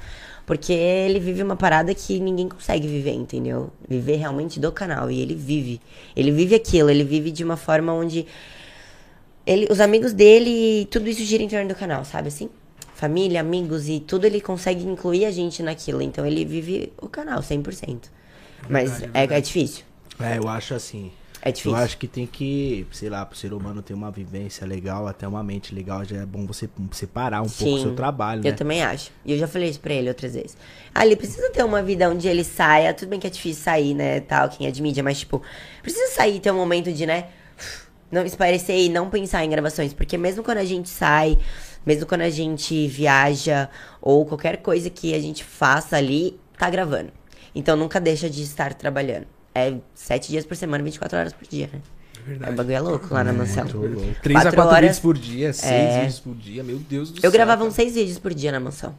Porque 0.50 0.73
ele 0.73 1.20
vive 1.20 1.44
uma 1.44 1.55
parada 1.55 1.94
que 1.94 2.19
ninguém 2.19 2.49
consegue 2.49 2.88
viver, 2.88 3.12
entendeu? 3.12 3.70
Viver 3.88 4.17
realmente 4.17 4.58
do 4.58 4.73
canal. 4.73 5.08
E 5.08 5.20
ele 5.20 5.32
vive. 5.32 5.81
Ele 6.17 6.32
vive 6.32 6.56
aquilo, 6.56 6.91
ele 6.91 7.05
vive 7.05 7.31
de 7.31 7.44
uma 7.44 7.56
forma 7.56 7.93
onde. 7.93 8.26
Ele, 9.47 9.69
os 9.70 9.79
amigos 9.79 10.12
dele, 10.12 10.88
tudo 10.91 11.08
isso 11.08 11.23
gira 11.23 11.41
em 11.41 11.49
torno 11.49 11.69
do 11.69 11.75
canal, 11.76 12.05
sabe 12.05 12.26
assim? 12.26 12.50
Família, 12.97 13.41
amigos 13.41 13.88
e 13.88 14.00
tudo 14.00 14.25
ele 14.25 14.41
consegue 14.41 14.85
incluir 14.85 15.25
a 15.25 15.31
gente 15.31 15.62
naquilo. 15.62 16.02
Então 16.02 16.26
ele 16.26 16.44
vive 16.44 16.93
o 17.00 17.08
canal 17.08 17.38
100%. 17.38 18.08
Mas 18.69 18.99
Verdade, 18.99 19.32
é, 19.32 19.38
é 19.38 19.41
difícil. 19.41 19.85
É, 20.19 20.37
eu 20.37 20.49
acho 20.49 20.75
assim. 20.75 21.12
É 21.42 21.50
difícil. 21.50 21.70
Eu 21.76 21.82
acho 21.82 21.96
que 21.96 22.06
tem 22.06 22.26
que, 22.26 22.87
sei 22.92 23.08
lá, 23.08 23.25
pro 23.25 23.37
ser 23.37 23.52
humano 23.52 23.81
ter 23.81 23.94
uma 23.94 24.10
vivência 24.10 24.66
legal, 24.66 25.06
até 25.06 25.26
uma 25.26 25.42
mente 25.42 25.75
legal, 25.75 26.04
já 26.04 26.19
é 26.19 26.26
bom 26.26 26.46
você 26.46 26.69
separar 26.92 27.40
um 27.40 27.48
pouco 27.48 27.75
o 27.75 27.81
seu 27.81 27.94
trabalho, 27.94 28.40
Eu 28.40 28.50
né? 28.50 28.56
também 28.56 28.82
acho. 28.82 29.10
E 29.25 29.32
eu 29.32 29.38
já 29.38 29.48
falei 29.48 29.70
isso 29.70 29.81
pra 29.81 29.94
ele 29.94 30.08
outras 30.08 30.34
vezes. 30.34 30.56
Ah, 30.94 31.06
ele 31.06 31.16
precisa 31.16 31.48
ter 31.50 31.64
uma 31.64 31.82
vida 31.82 32.10
onde 32.10 32.28
ele 32.28 32.44
saia. 32.44 32.92
Tudo 32.92 33.08
bem 33.08 33.19
que 33.19 33.26
é 33.26 33.31
difícil 33.31 33.62
sair, 33.62 33.94
né? 33.94 34.20
Tal, 34.20 34.50
quem 34.50 34.66
é 34.66 34.70
de 34.70 34.82
mídia, 34.82 35.02
mas 35.02 35.20
tipo, 35.20 35.42
precisa 35.82 36.12
sair 36.12 36.40
ter 36.40 36.50
um 36.50 36.56
momento 36.56 36.92
de, 36.92 37.06
né? 37.06 37.28
Não 38.10 38.25
esparecer 38.25 38.76
e 38.76 38.88
não 38.88 39.08
pensar 39.08 39.44
em 39.44 39.48
gravações. 39.48 39.94
Porque 39.94 40.19
mesmo 40.19 40.42
quando 40.42 40.58
a 40.58 40.64
gente 40.64 40.90
sai, 40.90 41.38
mesmo 41.87 42.04
quando 42.06 42.22
a 42.22 42.31
gente 42.31 42.87
viaja, 42.88 43.70
ou 44.02 44.26
qualquer 44.26 44.58
coisa 44.58 44.90
que 44.90 45.14
a 45.14 45.20
gente 45.20 45.42
faça 45.42 45.96
ali, 45.96 46.38
tá 46.58 46.69
gravando. 46.69 47.12
Então 47.54 47.76
nunca 47.76 47.98
deixa 47.98 48.28
de 48.28 48.42
estar 48.42 48.75
trabalhando. 48.75 49.26
É 49.55 49.75
sete 49.94 50.29
dias 50.29 50.44
por 50.44 50.56
semana, 50.56 50.82
24 50.85 51.19
horas 51.19 51.32
por 51.32 51.47
dia, 51.49 51.69
né? 51.73 51.81
É 51.82 52.20
É, 52.20 52.23
verdade. 52.25 52.52
o 52.52 52.56
bagulho 52.56 52.75
é 52.76 52.81
louco 52.81 53.14
lá 53.14 53.25
na 53.25 53.32
mansão. 53.32 53.64
Muito 53.64 53.76
louco. 53.79 54.14
Três 54.23 54.38
a 54.38 54.43
Quatro 54.43 54.56
quatro 54.56 54.70
horas- 54.76 54.81
vídeos 54.82 54.99
por 55.00 55.19
dia, 55.19 55.52
seis 55.52 55.73
É. 55.73 56.00
vídeos 56.00 56.20
por 56.20 56.35
dia, 56.37 56.62
meu 56.62 56.79
Deus 56.79 57.11
do 57.11 57.20
céu. 57.20 57.29
Eu 57.29 57.32
gravava 57.32 57.62
uns 57.64 57.75
cara. 57.75 57.82
seis 57.88 57.94
vídeos 57.94 58.19
por 58.19 58.32
dia 58.35 58.52
na 58.52 58.61
mansão. 58.61 58.94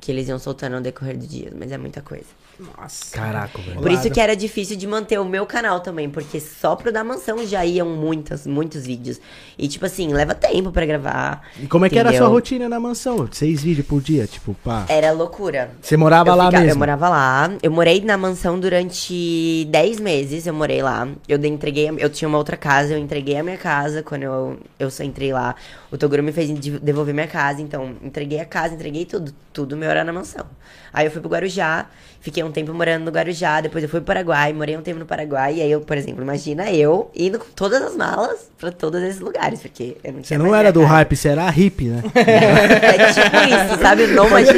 Que 0.00 0.12
eles 0.12 0.28
iam 0.28 0.38
soltando 0.38 0.74
ao 0.74 0.80
decorrer 0.80 1.16
do 1.16 1.26
dia, 1.26 1.52
mas 1.56 1.72
é 1.72 1.78
muita 1.78 2.02
coisa. 2.02 2.26
Nossa. 2.58 3.14
Caraca, 3.14 3.58
velho. 3.60 3.80
Por 3.80 3.90
isso 3.90 4.10
que 4.10 4.18
era 4.20 4.34
difícil 4.34 4.76
de 4.76 4.86
manter 4.86 5.18
o 5.20 5.24
meu 5.24 5.44
canal 5.44 5.80
também, 5.80 6.08
porque 6.08 6.40
só 6.40 6.74
pro 6.74 6.90
da 6.90 7.04
mansão 7.04 7.46
já 7.46 7.64
iam 7.66 7.88
muitas, 7.88 8.46
muitos 8.46 8.86
vídeos. 8.86 9.20
E 9.58 9.68
tipo 9.68 9.84
assim, 9.84 10.12
leva 10.12 10.34
tempo 10.34 10.72
pra 10.72 10.86
gravar. 10.86 11.42
E 11.60 11.66
como 11.66 11.84
é 11.84 11.90
que 11.90 11.98
era 11.98 12.10
a 12.10 12.16
sua 12.16 12.28
rotina 12.28 12.68
na 12.68 12.80
mansão? 12.80 13.28
Seis 13.30 13.62
vídeos 13.62 13.86
por 13.86 14.00
dia, 14.00 14.26
tipo, 14.26 14.54
pá. 14.64 14.86
Era 14.88 15.12
loucura. 15.12 15.70
Você 15.82 15.96
morava 15.96 16.30
eu 16.30 16.34
lá 16.34 16.46
ficava- 16.46 16.64
mesmo? 16.64 16.74
Eu 16.76 16.78
morava 16.78 17.08
lá. 17.08 17.50
Eu 17.62 17.70
morei 17.70 18.00
na 18.00 18.16
mansão 18.16 18.58
durante 18.58 19.66
10 19.70 20.00
meses. 20.00 20.46
Eu 20.46 20.54
morei 20.54 20.82
lá. 20.82 21.06
Eu 21.28 21.42
entreguei. 21.44 21.90
Eu 21.98 22.08
tinha 22.10 22.28
uma 22.28 22.38
outra 22.38 22.56
casa. 22.56 22.94
Eu 22.94 22.98
entreguei 22.98 23.36
a 23.36 23.42
minha 23.42 23.58
casa 23.58 24.02
quando 24.02 24.22
eu, 24.22 24.58
eu 24.78 24.90
só 24.90 25.02
entrei 25.02 25.32
lá. 25.32 25.54
O 25.90 25.98
Toguro 25.98 26.22
me 26.22 26.32
fez 26.32 26.48
de- 26.58 26.78
devolver 26.78 27.14
minha 27.14 27.26
casa. 27.28 27.60
Então, 27.60 27.92
entreguei 28.02 28.40
a 28.40 28.44
casa, 28.44 28.74
entreguei 28.74 29.04
tudo. 29.04 29.32
Tudo 29.52 29.76
meu 29.76 29.90
era 29.90 30.04
na 30.04 30.12
mansão. 30.12 30.46
Aí 30.92 31.06
eu 31.06 31.10
fui 31.10 31.20
pro 31.20 31.30
Guarujá. 31.30 31.86
Fiquei 32.20 32.42
um 32.46 32.52
tempo 32.52 32.72
morando 32.72 33.04
no 33.04 33.10
Guarujá. 33.10 33.60
Depois 33.60 33.82
eu 33.84 33.90
fui 33.90 34.00
pro 34.00 34.06
Paraguai. 34.06 34.52
Morei 34.52 34.76
um 34.76 34.82
tempo 34.82 34.98
no 34.98 35.06
Paraguai. 35.06 35.56
E 35.56 35.62
aí 35.62 35.70
eu, 35.70 35.80
por 35.80 35.96
exemplo, 35.96 36.22
imagina 36.22 36.70
eu 36.72 37.10
indo 37.14 37.38
com 37.38 37.46
todas 37.54 37.82
as 37.82 37.96
malas 37.96 38.50
pra 38.58 38.70
todos 38.72 39.02
esses 39.02 39.20
lugares. 39.20 39.60
Porque 39.60 39.96
eu 40.02 40.12
não 40.12 40.20
Você 40.20 40.26
tinha 40.28 40.38
não 40.38 40.46
mais 40.50 40.60
era 40.60 40.72
do 40.72 40.80
casa. 40.80 40.92
hype, 40.94 41.16
você 41.16 41.28
era 41.28 41.50
hippie, 41.50 41.84
né? 41.88 42.02
É 42.16 43.12
tipo 43.12 43.36
isso, 43.72 43.80
sabe? 43.82 44.04
O 44.04 44.14
nômade. 44.14 44.52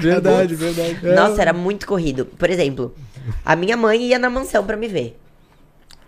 Verdade, 0.00 0.54
verdade. 0.54 0.98
Nossa, 1.14 1.40
era 1.42 1.52
muito 1.52 1.86
corrido. 1.86 2.24
Por 2.26 2.50
exemplo, 2.50 2.94
a 3.44 3.54
minha 3.56 3.76
mãe 3.76 4.02
ia 4.02 4.18
na 4.18 4.28
mansão 4.30 4.64
pra 4.64 4.76
me 4.76 4.88
ver. 4.88 5.18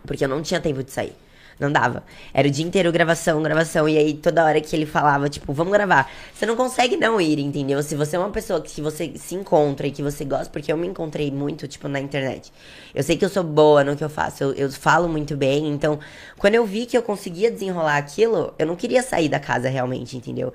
Porque 0.06 0.24
eu 0.24 0.28
não 0.28 0.42
tinha 0.42 0.60
tempo 0.60 0.82
de 0.82 0.90
sair. 0.90 1.12
Não 1.58 1.70
dava. 1.70 2.02
Era 2.32 2.48
o 2.48 2.50
dia 2.50 2.64
inteiro 2.64 2.90
gravação, 2.90 3.42
gravação. 3.42 3.88
E 3.88 3.96
aí, 3.96 4.14
toda 4.14 4.44
hora 4.44 4.60
que 4.60 4.74
ele 4.74 4.86
falava, 4.86 5.28
tipo, 5.28 5.52
vamos 5.52 5.72
gravar. 5.72 6.10
Você 6.32 6.46
não 6.46 6.56
consegue 6.56 6.96
não 6.96 7.20
ir, 7.20 7.38
entendeu? 7.38 7.82
Se 7.82 7.94
você 7.94 8.16
é 8.16 8.18
uma 8.18 8.30
pessoa 8.30 8.60
que 8.60 8.80
você 8.80 9.12
se 9.16 9.34
encontra 9.34 9.86
e 9.86 9.90
que 9.90 10.02
você 10.02 10.24
gosta, 10.24 10.50
porque 10.50 10.72
eu 10.72 10.76
me 10.76 10.86
encontrei 10.86 11.30
muito, 11.30 11.68
tipo, 11.68 11.88
na 11.88 12.00
internet. 12.00 12.52
Eu 12.94 13.02
sei 13.02 13.16
que 13.16 13.24
eu 13.24 13.28
sou 13.28 13.44
boa 13.44 13.84
no 13.84 13.96
que 13.96 14.04
eu 14.04 14.10
faço. 14.10 14.44
Eu, 14.44 14.52
eu 14.54 14.72
falo 14.72 15.08
muito 15.08 15.36
bem. 15.36 15.68
Então, 15.68 15.98
quando 16.38 16.54
eu 16.54 16.66
vi 16.66 16.86
que 16.86 16.96
eu 16.96 17.02
conseguia 17.02 17.50
desenrolar 17.50 17.96
aquilo, 17.96 18.52
eu 18.58 18.66
não 18.66 18.76
queria 18.76 19.02
sair 19.02 19.28
da 19.28 19.38
casa 19.38 19.68
realmente, 19.68 20.16
entendeu? 20.16 20.52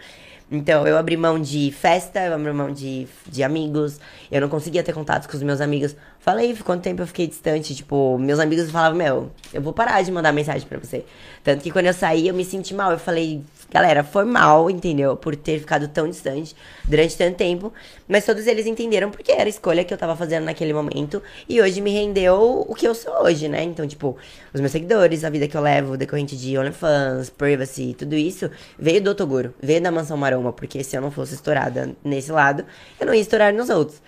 Então, 0.51 0.88
eu 0.88 0.98
abri 0.98 1.15
mão 1.15 1.39
de 1.39 1.72
festa, 1.72 2.20
eu 2.25 2.34
abri 2.34 2.51
mão 2.51 2.72
de, 2.74 3.08
de 3.27 3.44
amigos, 3.44 4.00
eu 4.32 4.41
não 4.41 4.50
conseguia 4.50 4.82
ter 4.82 4.94
contatos 4.94 5.27
com 5.27 5.38
os 5.38 5.44
meus 5.44 5.62
amigos 5.62 5.96
Falei 6.20 6.54
quanto 6.58 6.84
tempo 6.84 7.02
eu 7.02 7.08
fiquei 7.08 7.28
distante. 7.28 7.74
Tipo, 7.74 8.18
meus 8.18 8.40
amigos 8.40 8.70
falavam, 8.70 8.98
meu, 8.98 9.32
eu 9.54 9.62
vou 9.62 9.72
parar 9.72 10.02
de 10.02 10.12
mandar 10.12 10.34
mensagem 10.34 10.68
pra 10.68 10.78
você. 10.78 11.06
Tanto 11.44 11.64
que 11.64 11.72
quando 11.72 11.86
eu 11.86 11.94
saí, 11.94 12.28
eu 12.28 12.34
me 12.34 12.44
senti 12.44 12.74
mal. 12.74 12.92
Eu 12.92 13.00
falei, 13.00 13.42
galera, 13.72 14.04
foi 14.04 14.26
mal, 14.26 14.70
entendeu? 14.70 15.16
Por 15.16 15.34
ter 15.36 15.60
ficado 15.60 15.88
tão 15.88 16.10
distante 16.10 16.54
durante 16.84 17.16
tanto 17.16 17.38
tempo. 17.38 17.74
Mas 18.06 18.26
todos 18.26 18.46
eles 18.48 18.66
entenderam 18.66 19.10
porque 19.10 19.32
era 19.32 19.46
a 19.46 19.50
escolha 19.50 19.86
que 19.86 19.94
eu 19.94 19.98
tava 19.98 20.14
fazendo 20.14 20.44
naquele 20.44 20.74
momento. 20.74 21.24
E 21.48 21.62
hoje 21.62 21.80
me 21.80 21.92
rendeu 21.92 22.66
o 22.68 22.76
que 22.76 22.86
eu 22.86 22.94
sou 22.94 23.24
hoje, 23.24 23.48
né? 23.48 23.64
Então, 23.64 23.88
tipo, 23.88 24.18
os 24.54 24.60
meus 24.60 24.74
seguidores, 24.74 25.24
a 25.24 25.30
vida 25.30 25.48
que 25.48 25.56
eu 25.56 25.62
levo, 25.62 25.96
decorrente 25.96 26.36
de 26.36 26.58
OnlyFans, 26.58 27.30
Privacy, 27.30 27.96
tudo 27.98 28.16
isso, 28.16 28.52
veio 28.78 29.02
do 29.02 29.16
Toguro, 29.16 29.54
veio 29.62 29.82
da 29.82 29.90
Mansão 29.90 30.18
Maroma. 30.18 30.52
Porque 30.52 30.84
se 30.84 30.98
eu 30.98 31.02
não 31.02 31.12
fosse 31.12 31.36
estourada 31.36 31.96
nesse 32.04 32.32
lado, 32.32 32.66
eu 33.00 33.08
não 33.08 33.14
ia 33.14 33.22
estourar 33.22 33.54
nos 33.54 33.70
outros. 33.70 34.02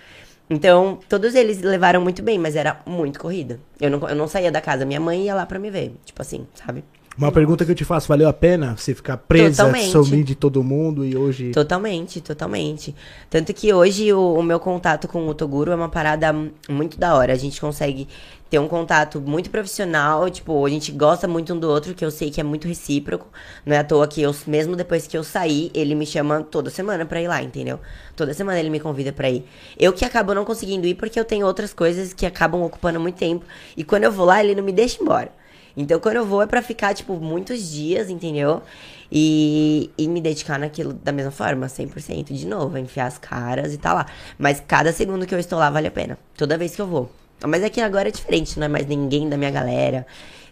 Então, 0.52 1.00
todos 1.08 1.34
eles 1.34 1.62
levaram 1.62 2.02
muito 2.02 2.22
bem, 2.22 2.38
mas 2.38 2.58
era 2.58 2.82
muito 2.86 3.18
corrida. 3.18 3.58
Eu 3.80 3.90
não, 3.90 4.10
eu 4.10 4.16
não 4.16 4.28
saía 4.28 4.52
da 4.52 4.60
casa, 4.60 4.84
minha 4.84 5.00
mãe 5.00 5.24
ia 5.24 5.34
lá 5.34 5.46
pra 5.46 5.58
me 5.58 5.72
ver. 5.72 5.96
Tipo 6.04 6.22
assim, 6.22 6.46
sabe? 6.54 6.84
Uma 7.18 7.32
pergunta 7.32 7.64
que 7.64 7.72
eu 7.72 7.76
te 7.76 7.86
faço, 7.86 8.10
valeu 8.10 8.28
a 8.28 8.34
pena 8.34 8.76
você 8.76 8.94
ficar 8.94 9.16
presa, 9.16 9.64
Totalmente. 9.64 9.92
sumir 9.92 10.24
de 10.26 10.36
todo 10.36 10.62
mundo 10.62 11.06
e 11.06 11.16
hoje... 11.16 11.52
Totalmente, 11.52 12.20
totalmente. 12.20 12.94
Tanto 13.30 13.54
que 13.54 13.74
hoje 13.74 14.12
o, 14.12 14.34
o 14.34 14.44
meu 14.44 14.60
contato 14.60 15.08
com 15.08 15.26
o 15.26 15.34
Toguro 15.34 15.72
é 15.72 15.76
uma 15.76 15.88
parada 15.88 16.34
muito 16.70 17.00
da 17.00 17.16
hora. 17.16 17.32
A 17.32 17.38
gente 17.38 17.62
consegue 17.62 18.10
ter 18.52 18.60
um 18.60 18.68
contato 18.68 19.22
muito 19.22 19.50
profissional, 19.50 20.30
tipo, 20.30 20.66
a 20.66 20.70
gente 20.70 20.92
gosta 20.92 21.26
muito 21.26 21.54
um 21.54 21.58
do 21.58 21.70
outro, 21.70 21.96
que 21.96 22.04
eu 22.04 22.12
sei 22.12 22.30
que 22.30 22.42
é 22.42 22.44
muito 22.44 22.68
recíproco. 22.68 23.26
Não 23.66 23.74
é 23.74 23.80
à 23.80 23.84
toa 23.84 24.06
que 24.06 24.22
eu, 24.22 24.36
mesmo 24.46 24.76
depois 24.76 25.08
que 25.08 25.18
eu 25.18 25.24
saí, 25.24 25.72
ele 25.74 25.96
me 25.96 26.06
chama 26.06 26.44
toda 26.44 26.70
semana 26.70 27.06
pra 27.06 27.22
ir 27.22 27.30
lá, 27.30 27.42
entendeu? 27.42 27.80
Toda 28.14 28.34
semana 28.34 28.60
ele 28.60 28.70
me 28.70 28.78
convida 28.82 29.14
pra 29.14 29.30
ir. 29.30 29.46
Eu 29.80 29.94
que 29.94 30.04
acabo 30.04 30.34
não 30.34 30.44
conseguindo 30.44 30.86
ir 30.86 30.96
porque 30.96 31.18
eu 31.18 31.24
tenho 31.24 31.46
outras 31.46 31.72
coisas 31.72 32.12
que 32.12 32.26
acabam 32.26 32.62
ocupando 32.62 33.00
muito 33.00 33.16
tempo. 33.16 33.46
E 33.78 33.86
quando 33.86 34.04
eu 34.04 34.12
vou 34.12 34.26
lá, 34.26 34.44
ele 34.44 34.54
não 34.54 34.64
me 34.64 34.74
deixa 34.74 35.02
embora. 35.02 35.32
Então, 35.78 35.98
quando 36.02 36.18
eu 36.18 36.26
vou 36.26 36.42
é 36.42 36.46
pra 36.46 36.62
ficar, 36.62 36.94
tipo, 36.94 37.16
muitos 37.22 37.72
dias, 37.72 38.10
entendeu? 38.10 38.62
E, 39.10 39.90
e 39.98 40.10
me 40.10 40.20
dedicar 40.20 40.60
naquilo 40.60 40.92
da 40.92 41.14
mesma 41.14 41.32
forma, 41.32 41.68
100%, 41.68 42.34
de 42.34 42.46
novo, 42.46 42.78
enfiar 42.78 43.06
as 43.06 43.18
caras 43.18 43.74
e 43.74 43.78
tá 43.78 43.94
lá. 43.94 44.06
Mas 44.38 44.60
cada 44.60 44.92
segundo 44.92 45.26
que 45.26 45.34
eu 45.34 45.40
estou 45.40 45.58
lá 45.58 45.70
vale 45.70 45.88
a 45.88 45.92
pena. 45.92 46.18
Toda 46.36 46.58
vez 46.58 46.76
que 46.76 46.82
eu 46.82 46.88
vou. 46.88 47.10
Mas 47.48 47.64
aqui 47.64 47.82
agora 47.82 48.10
é 48.10 48.12
diferente, 48.12 48.58
não 48.60 48.66
é 48.66 48.70
mais 48.70 48.86
ninguém 48.88 49.28
da 49.30 49.38
minha 49.38 49.52
galera. 49.52 50.06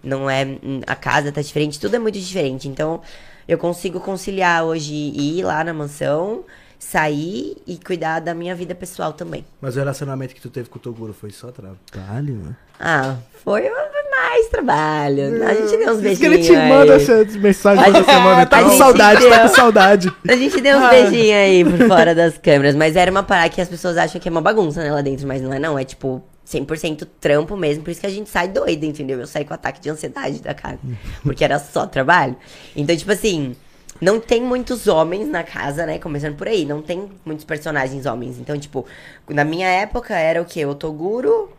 Não 0.03 0.29
é. 0.29 0.45
A 0.87 0.95
casa 0.95 1.31
tá 1.31 1.41
diferente, 1.41 1.79
tudo 1.79 1.95
é 1.95 1.99
muito 1.99 2.17
diferente. 2.19 2.67
Então, 2.67 3.01
eu 3.47 3.57
consigo 3.57 3.99
conciliar 3.99 4.63
hoje 4.63 4.93
ir 4.93 5.43
lá 5.43 5.63
na 5.63 5.73
mansão, 5.73 6.43
sair 6.77 7.57
e 7.67 7.77
cuidar 7.77 8.19
da 8.21 8.33
minha 8.33 8.55
vida 8.55 8.73
pessoal 8.73 9.11
também. 9.11 9.45
Mas 9.61 9.75
o 9.75 9.79
relacionamento 9.79 10.33
que 10.33 10.41
tu 10.41 10.49
teve 10.49 10.69
com 10.69 10.77
o 10.79 10.81
Toguro 10.81 11.13
foi 11.13 11.31
só 11.31 11.51
trabalho, 11.51 12.35
né? 12.35 12.55
Ah, 12.79 13.17
foi 13.43 13.69
mais 14.09 14.47
trabalho. 14.47 15.43
A 15.45 15.53
gente 15.53 15.77
deu 15.77 15.93
uns 15.93 15.99
beijinhos. 16.01 16.33
ele 16.33 16.43
te 16.43 16.53
manda 16.53 16.93
aí. 16.95 17.01
essas 17.01 17.35
mensagens 17.35 17.85
toda 17.85 18.03
semana. 18.05 18.41
a 18.41 18.45
Tá 18.45 18.63
com 18.63 18.77
saudade, 18.77 19.27
tá 19.27 19.37
deu. 19.37 19.49
com 19.49 19.55
saudade. 19.55 20.13
A 20.29 20.35
gente 20.37 20.61
deu 20.61 20.77
uns 20.77 20.83
Ah. 20.83 20.89
beijinhos 20.89 21.35
aí 21.35 21.65
por 21.65 21.87
fora 21.89 22.15
das 22.15 22.37
câmeras, 22.37 22.75
mas 22.75 22.95
era 22.95 23.11
uma 23.11 23.23
parada 23.23 23.49
que 23.49 23.59
as 23.59 23.67
pessoas 23.67 23.97
acham 23.97 24.19
que 24.21 24.29
é 24.29 24.31
uma 24.31 24.41
bagunça, 24.41 24.81
né, 24.81 24.91
lá 24.93 25.01
dentro, 25.01 25.27
mas 25.27 25.41
não 25.41 25.53
é 25.53 25.59
não, 25.59 25.77
é 25.77 25.83
tipo 25.83 26.23
100% 26.49 27.07
trampo 27.19 27.55
mesmo, 27.55 27.83
por 27.83 27.91
isso 27.91 28.01
que 28.01 28.07
a 28.07 28.09
gente 28.09 28.29
sai 28.29 28.47
doida, 28.47 28.85
entendeu? 28.85 29.19
Eu 29.19 29.27
saí 29.27 29.45
com 29.45 29.53
ataque 29.53 29.79
de 29.79 29.89
ansiedade 29.89 30.41
da 30.41 30.53
casa, 30.53 30.79
porque 31.21 31.43
era 31.43 31.59
só 31.59 31.85
trabalho. 31.85 32.35
Então, 32.75 32.95
tipo 32.95 33.11
assim, 33.11 33.55
não 34.01 34.19
tem 34.19 34.41
muitos 34.41 34.87
homens 34.87 35.27
na 35.27 35.43
casa, 35.43 35.85
né, 35.85 35.99
começando 35.99 36.35
por 36.35 36.47
aí, 36.47 36.65
não 36.65 36.81
tem 36.81 37.07
muitos 37.23 37.45
personagens 37.45 38.05
homens. 38.07 38.39
Então, 38.39 38.57
tipo, 38.57 38.85
na 39.29 39.43
minha 39.43 39.67
época 39.67 40.15
era 40.15 40.41
o 40.41 40.45
quê? 40.45 40.65
O 40.65 40.73
Toguro, 40.73 41.51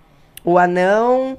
o 0.45 0.59
Anão, 0.59 1.39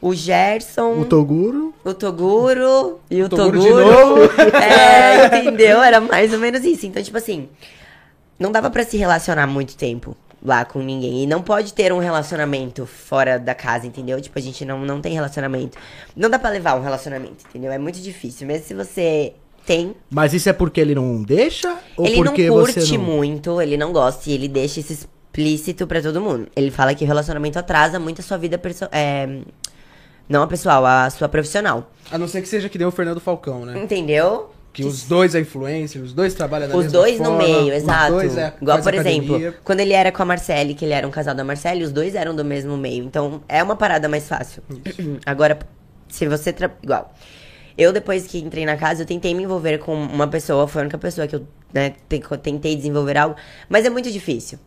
o 0.00 0.14
Gerson... 0.14 1.00
O 1.00 1.04
Toguro. 1.04 1.74
O 1.84 1.92
Toguro 1.92 2.98
e 3.10 3.22
o 3.22 3.28
Toguro 3.28 3.60
Toguro. 3.60 3.84
novo. 3.84 4.20
É, 4.56 5.38
entendeu? 5.38 5.82
Era 5.82 6.00
mais 6.00 6.32
ou 6.32 6.38
menos 6.38 6.64
isso. 6.64 6.86
Então, 6.86 7.02
tipo 7.02 7.18
assim, 7.18 7.48
não 8.38 8.50
dava 8.50 8.70
pra 8.70 8.84
se 8.84 8.96
relacionar 8.96 9.46
muito 9.46 9.76
tempo 9.76 10.16
lá 10.42 10.64
com 10.64 10.80
ninguém. 10.80 11.22
E 11.22 11.26
não 11.26 11.42
pode 11.42 11.72
ter 11.72 11.92
um 11.92 11.98
relacionamento 11.98 12.86
fora 12.86 13.38
da 13.38 13.54
casa, 13.54 13.86
entendeu? 13.86 14.20
Tipo, 14.20 14.38
a 14.38 14.42
gente 14.42 14.64
não, 14.64 14.80
não 14.84 15.00
tem 15.00 15.12
relacionamento. 15.12 15.78
Não 16.14 16.30
dá 16.30 16.38
pra 16.38 16.50
levar 16.50 16.76
um 16.76 16.82
relacionamento, 16.82 17.44
entendeu? 17.48 17.72
É 17.72 17.78
muito 17.78 18.00
difícil. 18.00 18.46
Mesmo 18.46 18.66
se 18.66 18.74
você 18.74 19.32
tem. 19.64 19.94
Mas 20.10 20.32
isso 20.32 20.48
é 20.48 20.52
porque 20.52 20.80
ele 20.80 20.94
não 20.94 21.22
deixa? 21.22 21.76
Ou 21.96 22.06
ele 22.06 22.16
não 22.16 22.24
porque 22.24 22.48
curte 22.48 22.80
você 22.80 22.96
não... 22.96 23.04
muito, 23.04 23.60
ele 23.60 23.76
não 23.76 23.92
gosta 23.92 24.30
e 24.30 24.32
ele 24.32 24.48
deixa 24.48 24.80
isso 24.80 24.92
explícito 24.92 25.86
pra 25.86 26.00
todo 26.00 26.20
mundo. 26.20 26.48
Ele 26.54 26.70
fala 26.70 26.94
que 26.94 27.04
o 27.04 27.06
relacionamento 27.06 27.58
atrasa 27.58 27.98
muito 27.98 28.20
a 28.20 28.24
sua 28.24 28.38
vida 28.38 28.56
perso 28.56 28.88
é, 28.92 29.40
não 30.28 30.42
a 30.42 30.46
pessoal, 30.46 30.84
a 30.84 31.10
sua 31.10 31.28
profissional. 31.28 31.90
A 32.10 32.16
não 32.16 32.26
ser 32.26 32.40
que 32.42 32.48
seja 32.48 32.68
que 32.68 32.78
nem 32.78 32.86
o 32.86 32.90
Fernando 32.90 33.20
Falcão, 33.20 33.64
né? 33.64 33.78
Entendeu? 33.78 34.50
Que 34.82 34.84
os 34.88 35.04
dois 35.04 35.34
é 35.34 35.40
influencer, 35.40 36.02
os 36.02 36.12
dois 36.12 36.34
trabalham 36.34 36.68
na 36.68 36.74
Os 36.76 36.84
mesma 36.84 36.98
dois 36.98 37.18
no 37.18 37.24
forma, 37.24 37.38
meio, 37.42 37.66
os 37.68 37.72
exato. 37.82 38.20
é- 38.20 38.54
Igual, 38.60 38.82
por 38.82 38.94
exemplo, 38.94 39.34
academia. 39.36 39.54
quando 39.64 39.80
ele 39.80 39.92
era 39.92 40.12
com 40.12 40.22
a 40.22 40.26
Marcele, 40.26 40.74
que 40.74 40.84
ele 40.84 40.92
era 40.94 41.06
um 41.06 41.10
casal 41.10 41.34
da 41.34 41.42
Marcele, 41.44 41.82
os 41.84 41.92
dois 41.92 42.14
eram 42.14 42.34
do 42.36 42.44
mesmo 42.44 42.76
meio. 42.76 43.02
Então, 43.04 43.42
é 43.48 43.62
uma 43.62 43.74
parada 43.76 44.08
mais 44.08 44.28
fácil. 44.28 44.62
Agora, 45.24 45.58
se 46.08 46.26
você... 46.28 46.52
Tra... 46.52 46.70
Igual. 46.82 47.12
Eu, 47.78 47.92
depois 47.92 48.26
que 48.26 48.38
entrei 48.38 48.64
na 48.64 48.76
casa, 48.76 49.02
eu 49.02 49.06
tentei 49.06 49.34
me 49.34 49.42
envolver 49.42 49.78
com 49.78 49.94
uma 49.94 50.26
pessoa. 50.28 50.66
Foi 50.66 50.80
a 50.80 50.84
única 50.84 50.96
pessoa 50.98 51.26
que 51.26 51.36
eu 51.36 51.46
né, 51.74 51.94
te- 52.08 52.22
tentei 52.42 52.74
desenvolver 52.76 53.16
algo. 53.18 53.36
Mas 53.68 53.84
é 53.84 53.90
muito 53.90 54.10
difícil. 54.10 54.58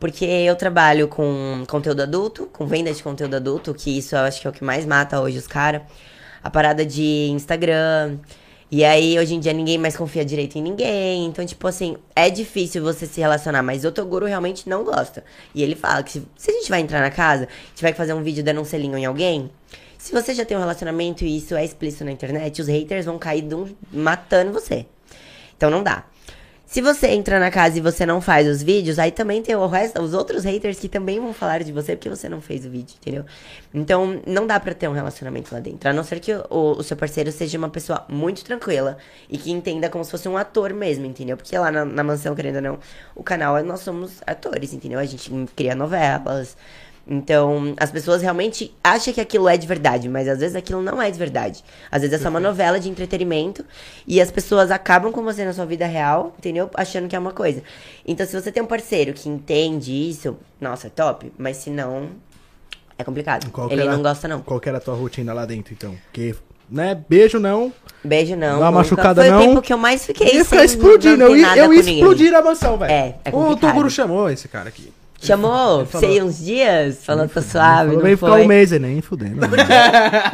Porque 0.00 0.24
eu 0.24 0.56
trabalho 0.56 1.06
com 1.08 1.62
conteúdo 1.68 2.02
adulto, 2.02 2.46
com 2.52 2.66
venda 2.66 2.92
de 2.92 3.02
conteúdo 3.02 3.36
adulto, 3.36 3.72
que 3.74 3.96
isso 3.98 4.14
eu 4.14 4.20
acho 4.20 4.40
que 4.40 4.46
é 4.46 4.50
o 4.50 4.52
que 4.52 4.64
mais 4.64 4.84
mata 4.84 5.20
hoje 5.20 5.38
os 5.38 5.46
caras. 5.46 5.82
A 6.42 6.50
parada 6.50 6.84
de 6.84 7.28
Instagram. 7.30 8.16
E 8.70 8.84
aí, 8.84 9.18
hoje 9.18 9.34
em 9.34 9.40
dia, 9.40 9.52
ninguém 9.52 9.78
mais 9.78 9.96
confia 9.96 10.24
direito 10.24 10.56
em 10.56 10.62
ninguém. 10.62 11.26
Então, 11.26 11.44
tipo 11.44 11.66
assim, 11.66 11.96
é 12.16 12.30
difícil 12.30 12.82
você 12.82 13.06
se 13.06 13.20
relacionar. 13.20 13.62
Mas 13.62 13.84
o 13.84 13.92
Toguro 13.92 14.26
realmente 14.26 14.68
não 14.68 14.84
gosta. 14.84 15.24
E 15.54 15.62
ele 15.62 15.74
fala 15.74 16.02
que 16.02 16.12
se, 16.12 16.22
se 16.36 16.50
a 16.50 16.54
gente 16.54 16.68
vai 16.70 16.80
entrar 16.80 17.00
na 17.00 17.10
casa, 17.10 17.44
a 17.44 17.68
gente 17.68 17.82
vai 17.82 17.92
fazer 17.92 18.14
um 18.14 18.22
vídeo 18.22 18.42
dando 18.42 18.60
um 18.60 18.64
selinho 18.64 18.96
em 18.96 19.04
alguém. 19.04 19.50
Se 19.98 20.12
você 20.12 20.34
já 20.34 20.44
tem 20.44 20.56
um 20.56 20.60
relacionamento 20.60 21.24
e 21.24 21.38
isso 21.38 21.54
é 21.54 21.64
explícito 21.64 22.04
na 22.04 22.12
internet, 22.12 22.60
os 22.60 22.68
haters 22.68 23.06
vão 23.06 23.18
cair 23.18 23.44
matando 23.92 24.52
você. 24.52 24.86
Então 25.56 25.70
não 25.70 25.82
dá. 25.82 26.04
Se 26.74 26.82
você 26.82 27.06
entra 27.06 27.38
na 27.38 27.52
casa 27.52 27.78
e 27.78 27.80
você 27.80 28.04
não 28.04 28.20
faz 28.20 28.48
os 28.48 28.60
vídeos, 28.60 28.98
aí 28.98 29.12
também 29.12 29.40
tem 29.40 29.54
o 29.54 29.64
resto, 29.68 30.02
os 30.02 30.12
outros 30.12 30.42
haters 30.42 30.80
que 30.80 30.88
também 30.88 31.20
vão 31.20 31.32
falar 31.32 31.62
de 31.62 31.70
você 31.70 31.94
porque 31.94 32.08
você 32.08 32.28
não 32.28 32.40
fez 32.40 32.66
o 32.66 32.68
vídeo, 32.68 32.96
entendeu? 33.00 33.24
Então, 33.72 34.20
não 34.26 34.44
dá 34.44 34.58
pra 34.58 34.74
ter 34.74 34.88
um 34.88 34.92
relacionamento 34.92 35.54
lá 35.54 35.60
dentro. 35.60 35.88
A 35.88 35.92
não 35.92 36.02
ser 36.02 36.18
que 36.18 36.32
o, 36.34 36.72
o 36.72 36.82
seu 36.82 36.96
parceiro 36.96 37.30
seja 37.30 37.56
uma 37.56 37.68
pessoa 37.68 38.04
muito 38.08 38.44
tranquila 38.44 38.98
e 39.30 39.38
que 39.38 39.52
entenda 39.52 39.88
como 39.88 40.04
se 40.04 40.10
fosse 40.10 40.28
um 40.28 40.36
ator 40.36 40.72
mesmo, 40.74 41.06
entendeu? 41.06 41.36
Porque 41.36 41.56
lá 41.56 41.70
na, 41.70 41.84
na 41.84 42.02
mansão, 42.02 42.34
querendo 42.34 42.56
ou 42.56 42.62
não, 42.62 42.78
o 43.14 43.22
canal, 43.22 43.62
nós 43.62 43.78
somos 43.78 44.20
atores, 44.26 44.72
entendeu? 44.72 44.98
A 44.98 45.04
gente 45.04 45.30
cria 45.54 45.76
novelas. 45.76 46.56
Então, 47.06 47.74
as 47.78 47.90
pessoas 47.90 48.22
realmente 48.22 48.74
acham 48.82 49.12
que 49.12 49.20
aquilo 49.20 49.46
é 49.48 49.56
de 49.58 49.66
verdade, 49.66 50.08
mas 50.08 50.26
às 50.26 50.38
vezes 50.40 50.56
aquilo 50.56 50.80
não 50.80 51.00
é 51.02 51.10
de 51.10 51.18
verdade. 51.18 51.62
Às 51.90 52.00
vezes 52.02 52.18
é 52.18 52.22
só 52.22 52.30
uma 52.30 52.40
novela 52.40 52.80
de 52.80 52.88
entretenimento 52.88 53.62
e 54.06 54.20
as 54.22 54.30
pessoas 54.30 54.70
acabam 54.70 55.12
com 55.12 55.22
você 55.22 55.44
na 55.44 55.52
sua 55.52 55.66
vida 55.66 55.84
real, 55.86 56.34
entendeu? 56.38 56.70
Achando 56.74 57.06
que 57.06 57.14
é 57.14 57.18
uma 57.18 57.32
coisa. 57.32 57.62
Então, 58.06 58.26
se 58.26 58.40
você 58.40 58.50
tem 58.50 58.62
um 58.62 58.66
parceiro 58.66 59.12
que 59.12 59.28
entende 59.28 59.92
isso, 59.92 60.36
nossa, 60.58 60.86
é 60.86 60.90
top. 60.90 61.30
Mas 61.36 61.58
se 61.58 61.68
não, 61.68 62.08
é 62.98 63.04
complicado. 63.04 63.50
Qual 63.50 63.70
Ele 63.70 63.82
era- 63.82 63.92
não 63.92 64.02
gosta, 64.02 64.26
não. 64.26 64.40
Qual 64.40 64.58
que 64.58 64.68
era 64.70 64.78
a 64.78 64.80
tua 64.80 64.94
rotina 64.94 65.34
lá 65.34 65.44
dentro, 65.44 65.74
então? 65.74 65.94
Porque, 66.04 66.34
né, 66.70 66.98
beijo 67.06 67.38
não. 67.38 67.70
Beijo, 68.02 68.34
não. 68.34 68.60
Dá 68.60 68.70
machucada, 68.70 69.20
Foi 69.20 69.30
não. 69.30 69.38
o 69.38 69.46
tempo 69.48 69.60
que 69.62 69.72
eu 69.74 69.78
mais 69.78 70.06
fiquei 70.06 70.36
ia 70.36 70.44
ficar 70.44 70.64
explodindo, 70.64 71.18
não 71.18 71.26
eu 71.26 71.36
ia, 71.36 71.56
eu 71.58 71.72
ia 71.74 71.80
ninguém. 71.82 71.98
explodir 71.98 72.34
a 72.34 72.40
mansão, 72.40 72.78
velho. 72.78 72.90
É, 72.90 73.14
é 73.24 73.28
o 73.28 73.32
complicado. 73.32 73.60
Toguro 73.72 73.90
chamou 73.90 74.30
esse 74.30 74.48
cara 74.48 74.70
aqui. 74.70 74.90
Chamou? 75.26 75.86
Sei 75.86 76.22
uns 76.22 76.38
dias? 76.38 77.04
Falando 77.04 77.28
que 77.28 77.34
tô 77.34 77.42
suave, 77.42 77.78
Falou, 77.90 77.94
não 77.94 78.02
vem 78.02 78.16
ficar 78.16 78.28
foi? 78.32 78.42
um 78.42 78.46
mês 78.46 78.72
aí, 78.72 78.78
nem 78.78 79.00
fudendo. 79.00 79.36
mano. 79.48 79.54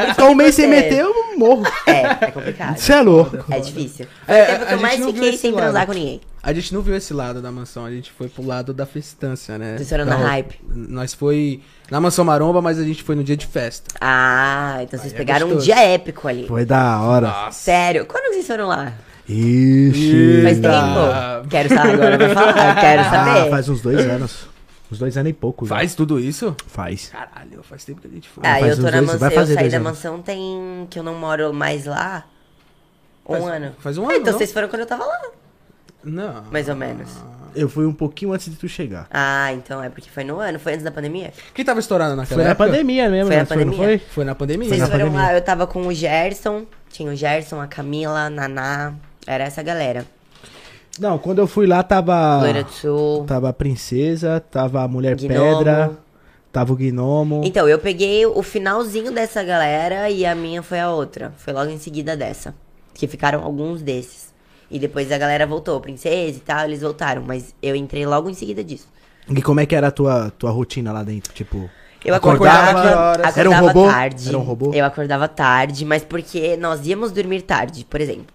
ficar 0.08 0.24
um 0.26 0.34
mês 0.34 0.54
sem 0.54 0.66
meter, 0.68 1.00
eu 1.00 1.14
morro. 1.36 1.62
É, 1.86 2.24
é 2.26 2.30
complicado. 2.30 2.76
Você 2.76 2.92
é 2.92 3.00
louco. 3.00 3.44
É 3.50 3.60
difícil. 3.60 4.06
É, 4.26 4.44
Foi 4.44 4.54
o 4.54 4.58
tempo 4.58 4.58
que 4.58 4.64
a 4.64 4.66
eu 4.66 4.70
gente 4.78 4.82
mais 4.82 4.98
não 5.00 5.06
viu 5.06 5.14
fiquei 5.14 5.28
esse 5.30 5.38
sem 5.38 5.50
lado. 5.52 5.62
transar 5.62 5.86
com 5.86 5.92
ninguém. 5.92 6.20
A 6.42 6.52
gente 6.54 6.72
não 6.74 6.80
viu 6.80 6.96
esse 6.96 7.12
lado 7.12 7.42
da 7.42 7.52
mansão, 7.52 7.84
a 7.84 7.90
gente 7.90 8.10
foi 8.10 8.26
pro 8.28 8.44
lado 8.46 8.72
da 8.72 8.86
festância, 8.86 9.58
né? 9.58 9.76
Vocês 9.76 9.88
foram 9.90 10.06
na 10.06 10.16
hype. 10.16 10.58
Nós 10.74 11.12
foi 11.12 11.60
na 11.90 12.00
mansão 12.00 12.24
maromba, 12.24 12.62
mas 12.62 12.78
a 12.78 12.82
gente 12.82 13.02
foi 13.02 13.14
no 13.14 13.22
dia 13.22 13.36
de 13.36 13.46
festa. 13.46 13.94
Ah, 14.00 14.78
então 14.80 14.98
vocês 14.98 15.12
Aí 15.12 15.16
é 15.16 15.18
pegaram 15.18 15.48
um 15.48 15.58
dia 15.58 15.78
épico 15.82 16.26
ali. 16.26 16.46
Foi 16.48 16.64
da 16.64 17.00
hora. 17.02 17.48
Sério. 17.52 18.06
Quando 18.06 18.32
vocês 18.32 18.46
foram 18.46 18.68
lá? 18.68 18.94
Ixi. 19.28 20.40
Faz 20.42 20.58
tempo? 20.60 21.48
Quero 21.50 21.68
saber 21.68 21.92
agora, 21.92 22.18
vai 22.18 22.34
falar. 22.34 22.80
Quero 22.80 23.02
Ah, 23.02 23.10
saber. 23.10 23.50
faz 23.50 23.68
uns 23.68 23.80
dois 23.80 24.00
anos. 24.00 24.49
Uns 24.90 24.98
dois 24.98 25.16
anos 25.16 25.30
e 25.30 25.32
pouco. 25.32 25.64
já. 25.66 25.74
Faz 25.76 25.94
tudo 25.94 26.18
isso? 26.18 26.54
Faz. 26.66 27.08
Caralho, 27.10 27.62
faz 27.62 27.84
tempo 27.84 28.00
que 28.00 28.08
a 28.08 28.10
gente 28.10 28.28
foi. 28.28 28.42
Ah, 28.46 28.58
faz 28.58 28.66
eu 28.70 28.76
tô 28.76 28.82
na 28.82 28.90
dois- 28.90 29.06
mansão. 29.20 29.30
Eu 29.30 29.46
saí 29.46 29.68
da 29.70 29.76
anos. 29.76 29.88
mansão 29.88 30.22
tem. 30.22 30.86
que 30.90 30.98
eu 30.98 31.02
não 31.02 31.14
moro 31.14 31.52
mais 31.54 31.84
lá. 31.86 32.24
Um 33.28 33.34
Faz- 33.34 33.44
ano. 33.44 33.74
faz 33.78 33.98
um 33.98 34.02
Ah, 34.04 34.08
ano, 34.08 34.16
Então 34.20 34.32
não? 34.32 34.38
vocês 34.38 34.52
foram 34.52 34.68
quando 34.68 34.80
eu 34.80 34.86
tava 34.86 35.04
lá. 35.04 35.20
Não. 36.02 36.42
Mais 36.50 36.68
ou 36.68 36.74
menos. 36.74 37.08
Eu 37.54 37.68
fui 37.68 37.84
um 37.84 37.92
pouquinho 37.92 38.32
antes 38.32 38.48
de 38.50 38.56
tu 38.56 38.68
chegar. 38.68 39.06
Ah, 39.10 39.52
então 39.52 39.82
é 39.82 39.88
porque 39.90 40.08
foi 40.08 40.24
no 40.24 40.38
ano, 40.40 40.58
foi 40.58 40.72
antes 40.72 40.84
da 40.84 40.90
pandemia? 40.90 41.32
Quem 41.52 41.64
tava 41.64 41.80
estourando 41.80 42.16
naquela 42.16 42.36
Foi 42.36 42.44
na 42.44 42.50
época? 42.50 42.66
pandemia 42.70 43.08
mesmo, 43.10 43.26
Foi 43.26 43.34
né? 43.36 43.42
na 43.42 43.46
pandemia. 43.46 43.76
não 43.76 43.84
foi? 43.84 43.98
Foi 43.98 44.24
na 44.24 44.34
pandemia? 44.34 44.68
Vocês 44.68 44.80
na 44.80 44.86
foram 44.86 45.06
pandemia. 45.06 45.26
lá, 45.26 45.34
eu 45.34 45.42
tava 45.42 45.66
com 45.66 45.86
o 45.86 45.92
Gerson, 45.92 46.64
tinha 46.90 47.10
o 47.12 47.14
Gerson, 47.16 47.60
a 47.60 47.66
Camila, 47.66 48.26
a 48.26 48.30
Naná, 48.30 48.94
era 49.26 49.44
essa 49.44 49.62
galera. 49.62 50.06
Não, 50.98 51.18
quando 51.18 51.38
eu 51.38 51.46
fui 51.46 51.66
lá 51.66 51.82
tava. 51.82 52.38
Loira 52.40 52.64
do 52.64 52.70
Sul. 52.72 53.24
Tava 53.26 53.48
a 53.48 53.52
princesa, 53.52 54.40
tava 54.40 54.82
a 54.82 54.88
mulher 54.88 55.16
Gnomo. 55.16 55.58
pedra, 55.58 55.92
tava 56.52 56.72
o 56.72 56.76
gnomo. 56.76 57.42
Então, 57.44 57.68
eu 57.68 57.78
peguei 57.78 58.26
o 58.26 58.42
finalzinho 58.42 59.12
dessa 59.12 59.42
galera 59.42 60.10
e 60.10 60.26
a 60.26 60.34
minha 60.34 60.62
foi 60.62 60.80
a 60.80 60.90
outra. 60.90 61.32
Foi 61.36 61.52
logo 61.52 61.70
em 61.70 61.78
seguida 61.78 62.16
dessa. 62.16 62.54
Que 62.92 63.06
ficaram 63.06 63.42
alguns 63.42 63.80
desses. 63.82 64.30
E 64.70 64.78
depois 64.78 65.10
a 65.10 65.18
galera 65.18 65.46
voltou, 65.46 65.80
princesa 65.80 66.36
e 66.36 66.40
tal, 66.40 66.64
eles 66.66 66.80
voltaram. 66.82 67.22
Mas 67.26 67.54
eu 67.62 67.74
entrei 67.74 68.04
logo 68.06 68.28
em 68.28 68.34
seguida 68.34 68.62
disso. 68.62 68.88
E 69.28 69.40
como 69.42 69.60
é 69.60 69.66
que 69.66 69.74
era 69.74 69.88
a 69.88 69.90
tua, 69.90 70.30
tua 70.38 70.50
rotina 70.50 70.92
lá 70.92 71.02
dentro? 71.02 71.32
Tipo. 71.32 71.70
Eu 72.04 72.14
Acordava- 72.14 72.70
acordava, 72.70 73.10
acordava 73.12 73.40
Era 73.40 73.50
um 73.50 73.60
robô? 73.66 73.86
tarde. 73.86 74.28
Era 74.28 74.38
um 74.38 74.42
robô? 74.42 74.72
Eu 74.74 74.84
acordava 74.84 75.28
tarde, 75.28 75.84
mas 75.84 76.02
porque 76.02 76.56
nós 76.56 76.86
íamos 76.86 77.12
dormir 77.12 77.42
tarde, 77.42 77.84
por 77.88 78.00
exemplo. 78.00 78.26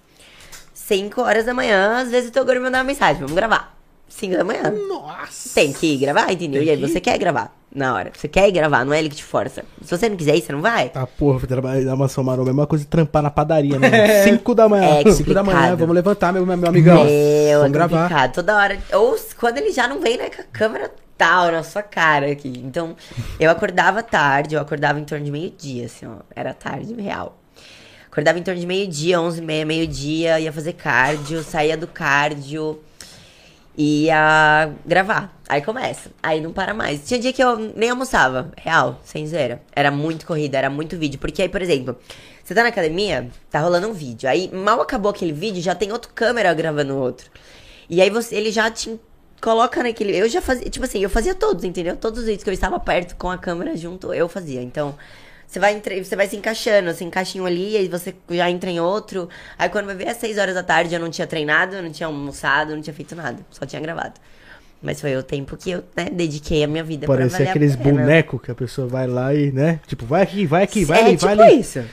5 0.87 1.19
horas 1.19 1.45
da 1.45 1.53
manhã, 1.53 1.99
às 1.99 2.11
vezes 2.11 2.29
o 2.29 2.31
Toguro 2.31 2.59
me 2.59 2.65
mandava 2.65 2.83
mensagem, 2.83 3.15
vamos 3.19 3.33
gravar. 3.33 3.75
5 4.07 4.37
da 4.37 4.43
manhã. 4.43 4.71
Nossa! 4.87 5.49
Tem 5.55 5.73
que 5.73 5.97
gravar, 5.97 6.31
entendeu? 6.31 6.59
Tem 6.59 6.67
E 6.67 6.71
aí 6.71 6.77
que 6.79 6.87
você 6.87 7.01
quer 7.01 7.17
gravar 7.17 7.55
na 7.73 7.95
hora. 7.95 8.11
Você 8.15 8.27
quer 8.27 8.51
gravar, 8.51 8.85
não 8.85 8.93
é 8.93 8.99
ele 8.99 9.09
que 9.09 9.15
te 9.15 9.23
força. 9.23 9.65
Se 9.81 9.97
você 9.97 10.07
não 10.07 10.15
quiser 10.15 10.35
ir, 10.37 10.41
você 10.41 10.51
não 10.53 10.61
vai. 10.61 10.89
Tá, 10.89 11.07
porra, 11.07 11.39
fui 11.39 11.47
trabalhar 11.47 11.81
na 11.83 11.95
maromba. 12.23 12.51
É 12.51 12.53
uma 12.53 12.67
coisa 12.67 12.83
de 12.85 12.89
trampar 12.89 13.23
na 13.23 13.31
padaria, 13.31 13.79
né? 13.79 14.23
5 14.29 14.53
da 14.53 14.69
manhã. 14.69 14.99
É, 14.99 15.03
que 15.03 15.11
Cinco 15.11 15.33
da 15.33 15.43
manhã, 15.43 15.75
vamos 15.75 15.95
levantar, 15.95 16.31
meu, 16.31 16.45
meu 16.45 16.69
amigão. 16.69 17.03
Meu, 17.03 17.07
é 17.07 17.57
vamos 17.57 17.71
gravar. 17.71 18.01
complicado. 18.03 18.33
Toda 18.33 18.55
hora. 18.55 18.77
Ou 18.93 19.17
quando 19.39 19.57
ele 19.57 19.71
já 19.71 19.87
não 19.87 19.99
vem, 19.99 20.17
né, 20.17 20.29
com 20.29 20.41
a 20.43 20.45
câmera 20.45 20.91
tal 21.17 21.51
na 21.51 21.63
sua 21.63 21.81
cara 21.81 22.31
aqui. 22.31 22.61
Então, 22.63 22.95
eu 23.39 23.49
acordava 23.49 24.03
tarde, 24.03 24.53
eu 24.53 24.61
acordava 24.61 24.99
em 24.99 25.03
torno 25.03 25.25
de 25.25 25.31
meio-dia, 25.31 25.87
assim, 25.87 26.05
ó. 26.05 26.17
Era 26.35 26.53
tarde, 26.53 26.93
real. 26.93 27.35
Acordava 28.15 28.39
em 28.39 28.43
torno 28.43 28.61
de 28.61 28.65
meio-dia, 28.65 29.19
11 29.19 29.41
e 29.41 29.41
meia, 29.41 29.65
meio-dia, 29.65 30.39
ia 30.39 30.53
fazer 30.53 30.71
cardio, 30.71 31.43
saía 31.43 31.75
do 31.75 31.85
cardio, 31.85 32.81
ia 33.77 34.71
gravar. 34.85 35.37
Aí 35.49 35.61
começa. 35.61 36.09
Aí 36.23 36.39
não 36.39 36.53
para 36.53 36.73
mais. 36.73 37.05
Tinha 37.05 37.19
dia 37.19 37.33
que 37.33 37.43
eu 37.43 37.57
nem 37.75 37.89
almoçava, 37.89 38.53
real, 38.55 39.01
sem 39.03 39.27
zoeira. 39.27 39.61
Era 39.75 39.91
muito 39.91 40.25
corrida, 40.25 40.57
era 40.57 40.69
muito 40.69 40.97
vídeo. 40.97 41.19
Porque 41.19 41.41
aí, 41.41 41.49
por 41.49 41.61
exemplo, 41.61 41.97
você 42.41 42.55
tá 42.55 42.63
na 42.63 42.69
academia, 42.69 43.29
tá 43.51 43.59
rolando 43.59 43.89
um 43.89 43.93
vídeo. 43.93 44.29
Aí 44.29 44.49
mal 44.49 44.79
acabou 44.79 45.11
aquele 45.11 45.33
vídeo, 45.33 45.61
já 45.61 45.75
tem 45.75 45.91
outro 45.91 46.09
câmera 46.15 46.53
gravando 46.53 46.95
outro. 46.95 47.29
E 47.89 48.01
aí 48.01 48.09
você, 48.09 48.33
ele 48.33 48.49
já 48.49 48.71
te 48.71 48.97
coloca 49.41 49.83
naquele. 49.83 50.15
Eu 50.17 50.29
já 50.29 50.39
fazia, 50.41 50.69
tipo 50.69 50.85
assim, 50.85 51.03
eu 51.03 51.09
fazia 51.09 51.35
todos, 51.35 51.65
entendeu? 51.65 51.97
Todos 51.97 52.19
os 52.19 52.25
vídeos 52.27 52.45
que 52.45 52.49
eu 52.49 52.53
estava 52.53 52.79
perto 52.79 53.17
com 53.17 53.29
a 53.29 53.37
câmera 53.37 53.75
junto, 53.75 54.13
eu 54.13 54.29
fazia. 54.29 54.61
Então, 54.61 54.95
você 55.55 55.59
vai, 55.59 55.73
entre- 55.73 56.03
você 56.03 56.15
vai 56.17 56.27
se 56.27 56.35
encaixando, 56.35 56.93
você 56.93 57.03
encaixa 57.05 57.37
em 57.37 57.41
um 57.41 57.45
ali, 57.45 57.77
aí 57.77 57.87
você 57.87 58.13
já 58.29 58.49
entra 58.49 58.69
em 58.69 58.77
outro. 58.79 59.29
Aí 59.57 59.69
quando 59.69 59.85
vai 59.85 59.95
ver 59.95 60.09
às 60.09 60.17
6 60.17 60.37
horas 60.37 60.53
da 60.53 60.63
tarde, 60.63 60.93
eu 60.93 60.99
não 60.99 61.09
tinha 61.09 61.25
treinado, 61.25 61.75
eu 61.77 61.81
não 61.83 61.89
tinha 61.91 62.07
almoçado, 62.07 62.75
não 62.75 62.81
tinha 62.81 62.93
feito 62.93 63.15
nada. 63.15 63.37
Só 63.49 63.65
tinha 63.65 63.81
gravado. 63.81 64.13
Mas 64.81 64.99
foi 64.99 65.15
o 65.15 65.23
tempo 65.23 65.55
que 65.55 65.71
eu, 65.71 65.83
né, 65.95 66.09
dediquei 66.11 66.63
a 66.63 66.67
minha 66.67 66.83
vida 66.83 67.05
pra 67.07 67.15
Parecia 67.15 67.37
valer 67.39 67.49
aqueles 67.51 67.75
bonecos 67.77 68.41
que 68.41 68.51
a 68.51 68.55
pessoa 68.55 68.85
vai 68.87 69.07
lá 69.07 69.33
e, 69.33 69.49
né? 69.51 69.79
Tipo, 69.87 70.05
vai 70.05 70.23
aqui, 70.23 70.45
vai 70.45 70.63
aqui, 70.63 70.83
vai 70.83 70.99
é, 70.99 71.05
ali, 71.05 71.17
tipo 71.17 71.35
vai 71.35 71.47
ali. 71.47 71.59
isso. 71.61 71.83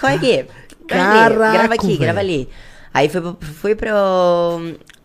Corre 0.00 0.14
aqui. 0.14 0.46
Vai 0.88 1.00
ali, 1.00 1.28
Caraca, 1.28 1.52
grava 1.52 1.74
aqui, 1.74 1.86
velho. 1.88 1.98
grava 1.98 2.20
ali. 2.20 2.48
Aí 2.92 3.08
fui, 3.08 3.20
fui 3.40 3.74
pro. 3.74 3.90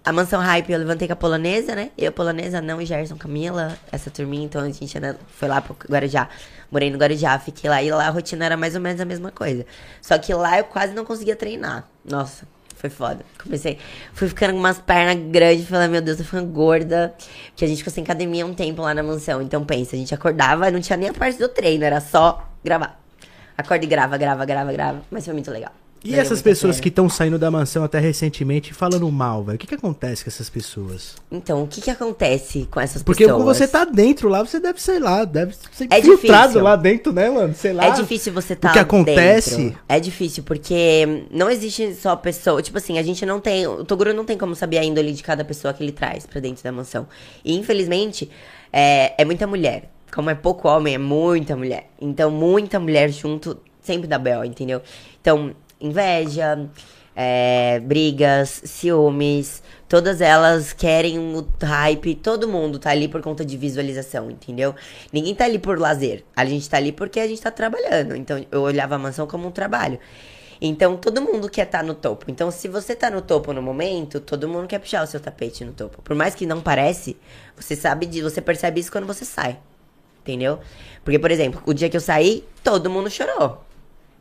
A 0.03 0.13
mansão 0.13 0.39
hype, 0.39 0.71
eu 0.71 0.79
levantei 0.79 1.05
com 1.05 1.13
a 1.13 1.17
polonesa, 1.17 1.75
né? 1.75 1.89
Eu, 1.97 2.13
polonesa, 2.13 2.61
não, 2.61 2.81
e 2.81 2.85
Gerson, 2.85 3.17
Camila, 3.17 3.77
essa 3.91 4.09
turminha, 4.09 4.45
então 4.45 4.61
a 4.61 4.69
gente 4.69 4.97
foi 5.27 5.49
lá 5.49 5.59
pro 5.59 5.75
Guarujá. 5.89 6.29
Morei 6.71 6.89
no 6.89 6.97
Guarujá, 6.97 7.37
fiquei 7.39 7.69
lá, 7.69 7.83
e 7.83 7.91
lá 7.91 8.07
a 8.07 8.09
rotina 8.09 8.45
era 8.45 8.55
mais 8.55 8.73
ou 8.73 8.79
menos 8.79 9.01
a 9.01 9.05
mesma 9.05 9.31
coisa. 9.31 9.65
Só 10.01 10.17
que 10.17 10.33
lá 10.33 10.59
eu 10.59 10.63
quase 10.63 10.93
não 10.93 11.03
conseguia 11.03 11.35
treinar. 11.35 11.85
Nossa, 12.05 12.47
foi 12.77 12.89
foda. 12.89 13.19
Comecei, 13.43 13.79
fui 14.13 14.29
ficando 14.29 14.53
com 14.53 14.59
umas 14.59 14.79
pernas 14.79 15.17
grandes, 15.29 15.67
falei, 15.67 15.89
meu 15.89 16.01
Deus, 16.01 16.17
tô 16.17 16.23
ficando 16.23 16.47
gorda. 16.53 17.13
Porque 17.47 17.65
a 17.65 17.67
gente 17.67 17.79
ficou 17.79 17.91
sem 17.91 18.03
academia 18.03 18.45
um 18.45 18.53
tempo 18.53 18.81
lá 18.81 18.93
na 18.93 19.03
mansão. 19.03 19.41
Então 19.41 19.65
pensa, 19.65 19.95
a 19.95 19.99
gente 19.99 20.13
acordava, 20.15 20.71
não 20.71 20.79
tinha 20.79 20.95
nem 20.95 21.09
a 21.09 21.13
parte 21.13 21.37
do 21.37 21.49
treino, 21.49 21.83
era 21.83 21.99
só 21.99 22.47
gravar. 22.63 22.97
Acorda 23.57 23.83
e 23.83 23.87
grava, 23.87 24.17
grava, 24.17 24.45
grava, 24.45 24.71
grava. 24.71 25.01
Mas 25.11 25.25
foi 25.25 25.33
muito 25.33 25.51
legal. 25.51 25.73
E 26.03 26.09
Valeu 26.11 26.21
essas 26.21 26.41
pessoas 26.41 26.79
que 26.79 26.89
estão 26.89 27.09
saindo 27.09 27.39
da 27.39 27.49
mansão 27.51 27.83
até 27.83 27.99
recentemente 27.99 28.73
falando 28.73 29.11
mal, 29.11 29.43
velho? 29.43 29.55
O 29.55 29.59
que 29.59 29.67
que 29.67 29.75
acontece 29.75 30.23
com 30.23 30.29
essas 30.29 30.49
pessoas? 30.49 31.15
Então, 31.31 31.63
o 31.63 31.67
que 31.67 31.81
que 31.81 31.89
acontece 31.89 32.67
com 32.71 32.79
essas 32.79 33.01
Porque 33.03 33.23
pessoas? 33.25 33.43
quando 33.43 33.55
você 33.55 33.67
tá 33.67 33.83
dentro 33.83 34.29
lá, 34.29 34.43
você 34.43 34.59
deve, 34.59 34.81
sei 34.81 34.99
lá, 34.99 35.25
deve 35.25 35.53
ser 35.71 35.87
É 35.89 36.01
filtrado 36.01 36.43
difícil. 36.49 36.61
lá 36.63 36.75
dentro, 36.75 37.11
né, 37.11 37.29
mano? 37.29 37.53
Sei 37.55 37.73
lá. 37.73 37.85
É 37.85 37.91
difícil 37.91 38.31
você 38.31 38.53
estar 38.53 38.69
O 38.69 38.73
que 38.73 38.79
acontece? 38.79 39.57
dentro. 39.57 39.79
É 39.89 39.99
difícil, 39.99 40.43
porque 40.43 41.25
não 41.31 41.49
existe 41.49 41.93
só 41.95 42.15
pessoa. 42.15 42.61
Tipo 42.61 42.77
assim, 42.77 42.97
a 42.99 43.03
gente 43.03 43.25
não 43.25 43.39
tem. 43.39 43.65
O 43.67 43.83
Toguro 43.83 44.13
não 44.13 44.23
tem 44.23 44.37
como 44.37 44.55
saber 44.55 44.77
a 44.77 44.83
índole 44.83 45.13
de 45.13 45.23
cada 45.23 45.43
pessoa 45.43 45.73
que 45.73 45.83
ele 45.83 45.91
traz 45.91 46.25
pra 46.25 46.39
dentro 46.39 46.63
da 46.63 46.71
mansão. 46.71 47.07
E 47.43 47.55
infelizmente, 47.55 48.29
é, 48.71 49.13
é 49.21 49.25
muita 49.25 49.47
mulher. 49.47 49.89
Como 50.13 50.29
é 50.29 50.35
pouco 50.35 50.67
homem, 50.67 50.95
é 50.95 50.97
muita 50.97 51.55
mulher. 51.55 51.89
Então, 51.99 52.31
muita 52.31 52.79
mulher 52.79 53.09
junto 53.11 53.57
sempre 53.81 54.07
dá 54.07 54.17
B.O., 54.17 54.43
entendeu? 54.43 54.81
Então, 55.21 55.53
inveja, 55.79 56.69
é, 57.15 57.79
brigas, 57.79 58.61
ciúmes, 58.63 59.63
todas 59.89 60.21
elas 60.21 60.71
querem 60.73 61.17
o 61.17 61.47
hype, 61.61 62.13
todo 62.15 62.47
mundo 62.47 62.77
tá 62.77 62.91
ali 62.91 63.07
por 63.07 63.21
conta 63.21 63.43
de 63.43 63.57
visualização, 63.57 64.29
entendeu? 64.29 64.75
Ninguém 65.11 65.33
tá 65.33 65.45
ali 65.45 65.57
por 65.57 65.79
lazer, 65.79 66.23
a 66.35 66.45
gente 66.45 66.69
tá 66.69 66.77
ali 66.77 66.91
porque 66.91 67.19
a 67.19 67.27
gente 67.27 67.41
tá 67.41 67.49
trabalhando, 67.49 68.15
então 68.15 68.45
eu 68.51 68.61
olhava 68.61 68.95
a 68.95 68.99
mansão 68.99 69.25
como 69.25 69.47
um 69.47 69.51
trabalho. 69.51 69.99
Então 70.59 70.97
todo 70.97 71.21
mundo 71.21 71.49
quer 71.49 71.65
estar 71.65 71.83
no 71.83 71.93
topo. 71.93 72.29
Então 72.29 72.51
se 72.51 72.67
você 72.67 72.95
tá 72.95 73.09
no 73.09 73.21
topo 73.21 73.53
no 73.53 73.61
momento, 73.61 74.19
todo 74.19 74.47
mundo 74.47 74.67
quer 74.67 74.79
puxar 74.79 75.03
o 75.03 75.07
seu 75.07 75.19
tapete 75.19 75.63
no 75.63 75.71
topo. 75.71 76.01
Por 76.01 76.15
mais 76.15 76.35
que 76.35 76.45
não 76.45 76.61
parece, 76.61 77.15
você 77.55 77.75
sabe 77.75 78.05
de, 78.05 78.21
você 78.21 78.41
percebe 78.41 78.79
isso 78.79 78.91
quando 78.91 79.05
você 79.05 79.25
sai. 79.25 79.59
Entendeu? 80.21 80.59
Porque, 81.03 81.17
por 81.17 81.31
exemplo, 81.31 81.61
o 81.65 81.73
dia 81.73 81.89
que 81.89 81.95
eu 81.95 82.01
saí, 82.01 82.43
todo 82.63 82.89
mundo 82.89 83.09
chorou. 83.09 83.63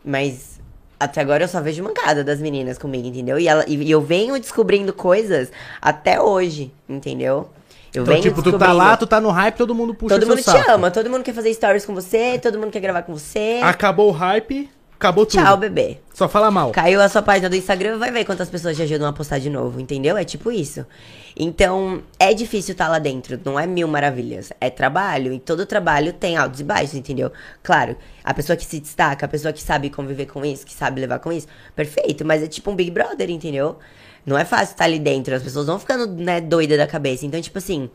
Mas 0.04 0.55
até 0.98 1.20
agora 1.20 1.44
eu 1.44 1.48
só 1.48 1.60
vejo 1.60 1.82
mancada 1.82 2.22
das 2.24 2.40
meninas 2.40 2.78
comigo, 2.78 3.06
entendeu? 3.06 3.38
E, 3.38 3.46
ela, 3.48 3.64
e 3.68 3.90
eu 3.90 4.00
venho 4.00 4.38
descobrindo 4.38 4.92
coisas 4.92 5.50
até 5.80 6.20
hoje, 6.20 6.72
entendeu? 6.88 7.48
Eu 7.94 8.02
Então, 8.02 8.14
venho 8.14 8.22
tipo, 8.22 8.42
tu 8.42 8.58
tá 8.58 8.72
lá, 8.72 8.96
tu 8.96 9.06
tá 9.06 9.20
no 9.20 9.30
hype, 9.30 9.56
todo 9.56 9.74
mundo 9.74 9.94
puxa 9.94 10.14
Todo 10.14 10.26
mundo 10.26 10.42
saco. 10.42 10.62
te 10.62 10.70
ama, 10.70 10.90
todo 10.90 11.08
mundo 11.08 11.22
quer 11.22 11.32
fazer 11.34 11.52
stories 11.54 11.86
com 11.86 11.94
você, 11.94 12.38
todo 12.38 12.58
mundo 12.58 12.70
quer 12.70 12.80
gravar 12.80 13.02
com 13.02 13.12
você. 13.16 13.60
Acabou 13.62 14.08
o 14.08 14.12
hype, 14.12 14.68
acabou 14.96 15.24
tudo. 15.24 15.42
Tchau, 15.42 15.56
bebê. 15.56 15.98
Só 16.12 16.28
fala 16.28 16.50
mal. 16.50 16.72
Caiu 16.72 17.00
a 17.00 17.08
sua 17.08 17.22
página 17.22 17.48
do 17.48 17.56
Instagram, 17.56 17.98
vai 17.98 18.10
ver 18.10 18.24
quantas 18.24 18.48
pessoas 18.48 18.76
te 18.76 18.82
ajudam 18.82 19.06
a 19.06 19.12
postar 19.12 19.38
de 19.38 19.50
novo, 19.50 19.78
entendeu? 19.78 20.16
É 20.16 20.24
tipo 20.24 20.50
isso. 20.50 20.84
Então, 21.36 22.02
é 22.18 22.32
difícil 22.32 22.72
estar 22.72 22.88
lá 22.88 22.98
dentro, 22.98 23.38
não 23.44 23.60
é 23.60 23.66
mil 23.66 23.86
maravilhas. 23.86 24.50
É 24.58 24.70
trabalho, 24.70 25.32
e 25.32 25.38
todo 25.38 25.66
trabalho 25.66 26.12
tem 26.14 26.36
altos 26.36 26.60
e 26.60 26.64
baixos, 26.64 26.94
entendeu? 26.94 27.30
Claro, 27.62 27.96
a 28.24 28.32
pessoa 28.32 28.56
que 28.56 28.64
se 28.64 28.80
destaca, 28.80 29.26
a 29.26 29.28
pessoa 29.28 29.52
que 29.52 29.62
sabe 29.62 29.90
conviver 29.90 30.26
com 30.26 30.44
isso, 30.44 30.64
que 30.64 30.72
sabe 30.72 31.00
levar 31.00 31.18
com 31.18 31.30
isso, 31.30 31.46
perfeito, 31.74 32.24
mas 32.24 32.42
é 32.42 32.46
tipo 32.46 32.70
um 32.70 32.74
Big 32.74 32.90
Brother, 32.90 33.30
entendeu? 33.30 33.76
Não 34.24 34.36
é 34.36 34.44
fácil 34.44 34.72
estar 34.72 34.84
ali 34.84 34.98
dentro, 34.98 35.34
as 35.34 35.42
pessoas 35.42 35.66
vão 35.66 35.78
ficando, 35.78 36.06
né, 36.06 36.40
doida 36.40 36.76
da 36.76 36.86
cabeça. 36.86 37.26
Então, 37.26 37.40
tipo 37.40 37.58
assim, 37.58 37.90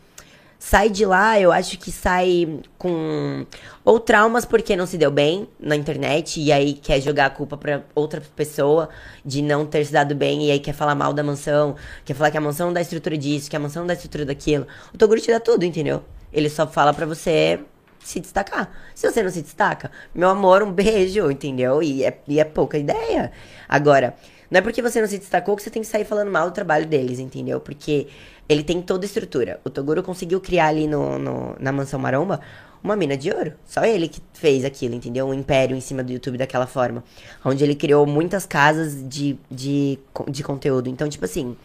sai 0.64 0.92
de 0.92 1.04
lá, 1.08 1.40
eu 1.40 1.52
acho 1.52 1.76
que 1.80 1.92
sai 1.92 2.60
com 2.78 3.48
ou 3.84 4.00
traumas 4.00 4.46
porque 4.46 4.76
não 4.76 4.86
se 4.86 4.96
deu 4.96 5.10
bem 5.10 5.50
na 5.60 5.76
internet 5.76 6.40
e 6.40 6.52
aí 6.52 6.74
quer 6.74 7.02
jogar 7.02 7.26
a 7.26 7.30
culpa 7.32 7.58
pra 7.58 7.82
outra 7.96 8.22
pessoa 8.36 8.88
de 9.26 9.42
não 9.42 9.66
ter 9.66 9.84
se 9.84 9.92
dado 9.92 10.14
bem 10.14 10.46
e 10.46 10.52
aí 10.52 10.60
quer 10.60 10.74
falar 10.74 10.94
mal 10.94 11.14
da 11.14 11.24
mansão, 11.24 11.76
quer 12.06 12.14
falar 12.14 12.30
que 12.30 12.38
a 12.38 12.42
mansão 12.42 12.68
não 12.68 12.74
dá 12.76 12.80
estrutura 12.80 13.18
disso, 13.18 13.50
que 13.50 13.56
a 13.56 13.60
mansão 13.60 13.82
não 13.82 13.88
dá 13.88 13.96
estrutura 13.96 14.24
daquilo. 14.24 14.68
O 14.94 15.00
Toguro 15.00 15.20
te 15.20 15.32
dá 15.32 15.40
tudo, 15.40 15.66
entendeu? 15.66 16.04
Ele 16.32 16.48
só 16.48 16.68
fala 16.68 16.94
pra 16.94 17.08
você 17.08 17.60
se 18.00 18.20
destacar. 18.20 18.72
Se 18.94 19.12
você 19.12 19.24
não 19.24 19.32
se 19.32 19.42
destaca, 19.42 19.90
meu 20.14 20.30
amor, 20.30 20.62
um 20.62 20.72
beijo, 20.72 21.32
entendeu? 21.32 21.82
E 21.82 22.04
é, 22.06 22.20
e 22.28 22.40
é 22.40 22.44
pouca 22.44 22.78
ideia. 22.78 23.32
Agora, 23.68 24.16
não 24.52 24.60
é 24.60 24.62
porque 24.62 24.82
você 24.82 25.00
não 25.00 25.08
se 25.08 25.18
destacou 25.18 25.56
que 25.56 25.64
você 25.64 25.70
tem 25.70 25.82
que 25.82 25.88
sair 25.88 26.04
falando 26.04 26.30
mal 26.30 26.50
do 26.50 26.54
trabalho 26.54 26.86
deles, 26.86 27.20
entendeu? 27.20 27.60
Porque 27.60 28.08
ele 28.52 28.64
tem 28.64 28.82
toda 28.82 29.06
a 29.06 29.08
estrutura. 29.08 29.60
O 29.64 29.70
Toguro 29.70 30.04
conseguiu 30.04 30.40
criar 30.42 30.68
ali 30.68 30.88
no, 30.88 31.18
no- 31.20 31.56
na 31.60 31.72
Mansão 31.72 32.00
Maromba 32.00 32.42
uma 32.84 32.96
mina 32.96 33.16
de 33.16 33.32
ouro. 33.32 33.54
Só 33.66 33.84
ele 33.86 34.08
que 34.08 34.22
fez 34.34 34.66
aquilo, 34.66 34.96
entendeu? 34.96 35.28
Um 35.28 35.34
império 35.34 35.76
em 35.76 35.82
cima 35.82 36.04
do 36.04 36.12
YouTube 36.12 36.38
daquela 36.38 36.66
forma. 36.68 37.04
Onde 37.46 37.64
ele 37.64 37.76
criou 37.76 38.06
muitas 38.06 38.46
casas 38.46 39.08
de, 39.08 39.38
de, 39.50 40.00
de 40.30 40.44
conteúdo. 40.44 40.90
Então, 40.90 41.08
tipo 41.08 41.26
assim, 41.26 41.56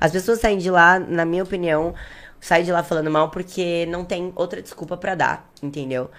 as 0.00 0.12
pessoas 0.12 0.40
saem 0.40 0.58
de 0.58 0.70
lá, 0.70 0.98
na 0.98 1.24
minha 1.24 1.42
opinião, 1.42 1.94
saem 2.40 2.64
de 2.64 2.72
lá 2.72 2.82
falando 2.82 3.10
mal 3.10 3.30
porque 3.30 3.86
não 3.86 4.04
tem 4.04 4.32
outra 4.36 4.60
desculpa 4.62 4.96
pra 4.96 5.14
dar, 5.14 5.50
entendeu? 5.62 6.10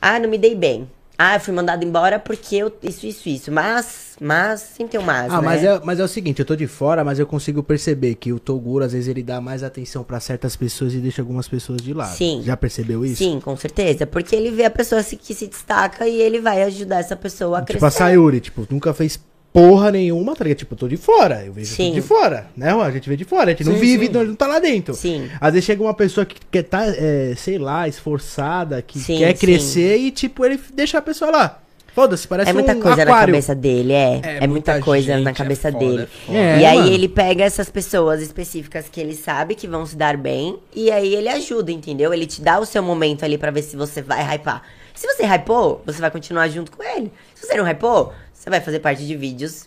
Ah, 0.00 0.18
não 0.18 0.28
me 0.28 0.38
dei 0.38 0.54
bem. 0.54 0.90
Ah, 1.18 1.36
eu 1.36 1.40
fui 1.40 1.52
mandado 1.54 1.84
embora 1.84 2.18
porque 2.18 2.56
eu, 2.56 2.72
isso, 2.82 3.06
isso, 3.06 3.28
isso. 3.28 3.52
Mas 3.52 4.05
Mas, 4.20 4.60
sempre 4.60 4.92
tem 4.92 5.00
um 5.00 5.04
mas, 5.04 5.30
Ah, 5.32 5.40
né? 5.40 5.44
mas 5.44 5.62
é, 5.64 5.80
mas 5.84 6.00
é 6.00 6.04
o 6.04 6.08
seguinte, 6.08 6.38
eu 6.40 6.44
tô 6.46 6.56
de 6.56 6.66
fora, 6.66 7.04
mas 7.04 7.18
eu 7.18 7.26
consigo 7.26 7.62
perceber 7.62 8.14
que 8.14 8.32
o 8.32 8.38
Toguro, 8.38 8.84
às 8.84 8.92
vezes, 8.92 9.08
ele 9.08 9.22
dá 9.22 9.40
mais 9.40 9.62
atenção 9.62 10.02
pra 10.02 10.18
certas 10.20 10.56
pessoas 10.56 10.94
e 10.94 10.98
deixa 10.98 11.20
algumas 11.20 11.46
pessoas 11.46 11.80
de 11.82 11.92
lado. 11.92 12.16
Sim. 12.16 12.42
Já 12.44 12.56
percebeu 12.56 13.04
isso? 13.04 13.16
Sim, 13.16 13.40
com 13.40 13.56
certeza. 13.56 14.06
Porque 14.06 14.34
ele 14.34 14.50
vê 14.50 14.64
a 14.64 14.70
pessoa 14.70 15.02
se- 15.02 15.16
que 15.16 15.34
se 15.34 15.46
destaca 15.46 16.06
e 16.08 16.20
ele 16.20 16.40
vai 16.40 16.62
ajudar 16.62 17.00
essa 17.00 17.14
pessoa 17.16 17.58
a 17.58 17.60
Tipo 17.60 17.72
crescer. 17.78 17.84
a 17.86 17.90
Sayuri, 17.90 18.40
tipo, 18.40 18.66
nunca 18.70 18.94
fez 18.94 19.20
porra 19.52 19.90
nenhuma, 19.90 20.34
tá 20.36 20.44
ligado? 20.44 20.58
Tipo, 20.58 20.74
eu 20.74 20.78
tô 20.78 20.88
de 20.88 20.96
fora, 20.98 21.44
eu 21.44 21.52
vejo 21.52 21.74
Sim. 21.74 21.86
tudo 21.86 21.94
de 21.94 22.00
fora, 22.02 22.46
né? 22.56 22.72
A 22.72 22.90
gente 22.90 23.08
vê 23.08 23.16
de 23.16 23.24
fora, 23.24 23.44
a 23.44 23.54
gente 23.54 23.64
não 23.64 23.72
Sim, 23.74 23.80
vive, 23.80 24.06
sim. 24.06 24.12
não, 24.12 24.24
não 24.24 24.34
tá 24.34 24.46
lá 24.46 24.58
dentro. 24.58 24.94
Sim. 24.94 25.30
Às 25.40 25.52
vezes 25.52 25.64
chega 25.64 25.82
uma 25.82 25.94
pessoa 25.94 26.26
que 26.26 26.36
quer 26.50 26.62
tá, 26.62 26.84
é, 26.86 27.34
sei 27.36 27.56
lá, 27.58 27.88
esforçada, 27.88 28.80
que 28.82 28.98
Sim, 28.98 29.18
quer 29.18 29.32
crescer 29.34 29.96
e, 29.96 30.10
tipo, 30.10 30.44
ele 30.44 30.60
deixa 30.74 30.98
a 30.98 31.02
pessoa 31.02 31.30
lá. 31.30 31.62
Foda-se, 31.96 32.28
parece 32.28 32.50
É 32.50 32.52
muita 32.52 32.72
um 32.74 32.80
coisa 32.80 32.96
na 32.98 33.02
aquário. 33.04 33.32
cabeça 33.32 33.54
dele, 33.54 33.92
é. 33.94 34.20
É, 34.22 34.36
É, 34.44 34.46
muita 34.46 34.72
muita 34.74 34.80
coisa 34.82 35.14
gente, 35.14 35.24
na 35.24 35.30
é 35.30 35.34
cabeça 35.34 35.72
foda, 35.72 35.82
dele. 35.84 36.02
é 36.02 36.06
foda. 36.06 36.38
É, 36.38 36.58
e 36.60 36.64
aí 36.66 36.78
mano. 36.78 36.92
ele 36.92 37.08
pega 37.08 37.42
essas 37.42 37.70
pessoas 37.70 38.20
específicas 38.20 38.86
que 38.86 39.00
ele 39.00 39.14
sabe 39.14 39.54
que 39.54 39.66
vão 39.66 39.86
se 39.86 39.96
dar 39.96 40.14
bem 40.14 40.58
e 40.74 40.90
aí 40.90 41.14
ele 41.14 41.30
ajuda, 41.30 41.72
entendeu? 41.72 42.12
Ele 42.12 42.26
te 42.26 42.42
dá 42.42 42.58
o 42.60 42.66
seu 42.66 42.82
momento 42.82 43.24
ali 43.24 43.38
pra 43.38 43.50
ver 43.50 43.62
se 43.62 43.76
você 43.76 44.02
vai 44.02 44.22
hypar. 44.36 44.62
Se 44.94 45.06
você 45.06 45.24
hypou, 45.24 45.82
você 45.86 45.98
vai 45.98 46.10
continuar 46.10 46.48
junto 46.48 46.70
com 46.70 46.82
ele. 46.82 47.10
Se 47.34 47.46
você 47.46 47.54
não 47.56 47.64
hypou, 47.64 48.12
você 48.30 48.50
vai 48.50 48.60
fazer 48.60 48.80
parte 48.80 49.06
de 49.06 49.16
vídeos 49.16 49.66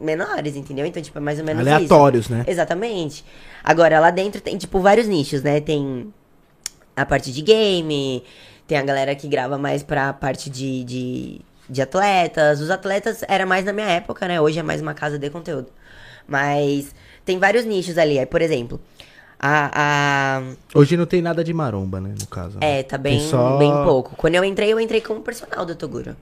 menores, 0.00 0.54
entendeu? 0.54 0.86
Então, 0.86 1.02
tipo, 1.02 1.18
é 1.18 1.20
mais 1.20 1.40
ou 1.40 1.44
menos 1.44 1.66
isso. 1.66 1.74
Aleatórios, 1.74 2.28
né? 2.28 2.44
Exatamente. 2.46 3.24
Agora, 3.64 3.98
lá 3.98 4.10
dentro 4.12 4.40
tem, 4.40 4.56
tipo, 4.56 4.78
vários 4.78 5.08
nichos, 5.08 5.42
né? 5.42 5.60
Tem 5.60 6.14
a 6.94 7.04
parte 7.04 7.32
de 7.32 7.42
game, 7.42 8.22
tem 8.66 8.78
a 8.78 8.82
galera 8.82 9.12
que 9.16 9.26
grava 9.26 9.58
mais 9.58 9.82
pra 9.82 10.12
parte 10.12 10.48
de, 10.50 10.84
de, 10.84 11.40
de 11.68 11.82
atletas. 11.82 12.60
Os 12.60 12.70
atletas 12.70 13.22
era 13.28 13.44
mais 13.44 13.64
na 13.64 13.72
minha 13.72 13.88
época, 13.88 14.26
né? 14.26 14.40
Hoje 14.40 14.58
é 14.58 14.62
mais 14.62 14.80
uma 14.80 14.94
casa 14.94 15.18
de 15.18 15.28
conteúdo. 15.30 15.68
Mas 16.26 16.94
tem 17.24 17.38
vários 17.38 17.64
nichos 17.64 17.96
ali. 17.98 18.18
Aí, 18.18 18.26
por 18.26 18.42
exemplo, 18.42 18.80
a. 19.38 19.70
a 19.74 20.42
Hoje 20.74 20.96
não 20.96 21.06
tem 21.06 21.22
nada 21.22 21.42
de 21.44 21.52
maromba, 21.54 22.00
né, 22.00 22.14
no 22.18 22.26
caso. 22.26 22.58
né? 22.58 22.80
é, 22.80 22.82
tá 22.82 22.98
bem, 22.98 23.20
só- 23.20 23.56
bem 23.58 23.72
pouco. 23.84 24.14
Quando 24.16 24.34
eu 24.34 24.44
entrei, 24.44 24.72
eu 24.72 24.80
entrei 24.80 25.00
como 25.00 25.20
personal 25.20 25.64
do 25.64 25.74
Toguro. 25.74 26.16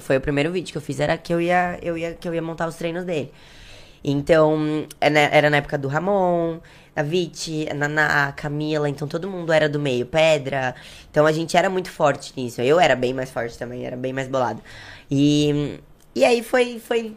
Foi 0.00 0.16
o 0.16 0.20
primeiro 0.20 0.52
vídeo 0.52 0.70
que 0.70 0.78
eu 0.78 0.82
fiz, 0.82 1.00
era 1.00 1.16
que 1.18 1.34
eu 1.34 1.40
ia, 1.40 1.76
eu 1.82 1.98
ia, 1.98 2.14
que 2.14 2.28
eu 2.28 2.32
ia 2.34 2.40
montar 2.42 2.68
os 2.68 2.76
treinos 2.76 3.04
dele. 3.04 3.32
Então, 4.04 4.86
é 5.00 5.36
era 5.36 5.50
na 5.50 5.56
época 5.56 5.76
do 5.76 5.88
Ramon, 5.88 6.58
a 6.98 7.02
Viti, 7.02 7.68
a 7.70 7.74
Naná, 7.74 8.28
a 8.28 8.32
Camila, 8.32 8.88
então 8.88 9.06
todo 9.06 9.30
mundo 9.30 9.52
era 9.52 9.68
do 9.68 9.78
meio, 9.78 10.04
Pedra. 10.04 10.74
Então 11.08 11.26
a 11.26 11.32
gente 11.32 11.56
era 11.56 11.70
muito 11.70 11.90
forte 11.92 12.32
nisso. 12.36 12.60
Eu 12.60 12.80
era 12.80 12.96
bem 12.96 13.14
mais 13.14 13.30
forte 13.30 13.56
também, 13.56 13.86
era 13.86 13.96
bem 13.96 14.12
mais 14.12 14.26
bolado. 14.26 14.60
E, 15.08 15.78
e 16.12 16.24
aí 16.24 16.42
foi, 16.42 16.80
foi. 16.80 17.16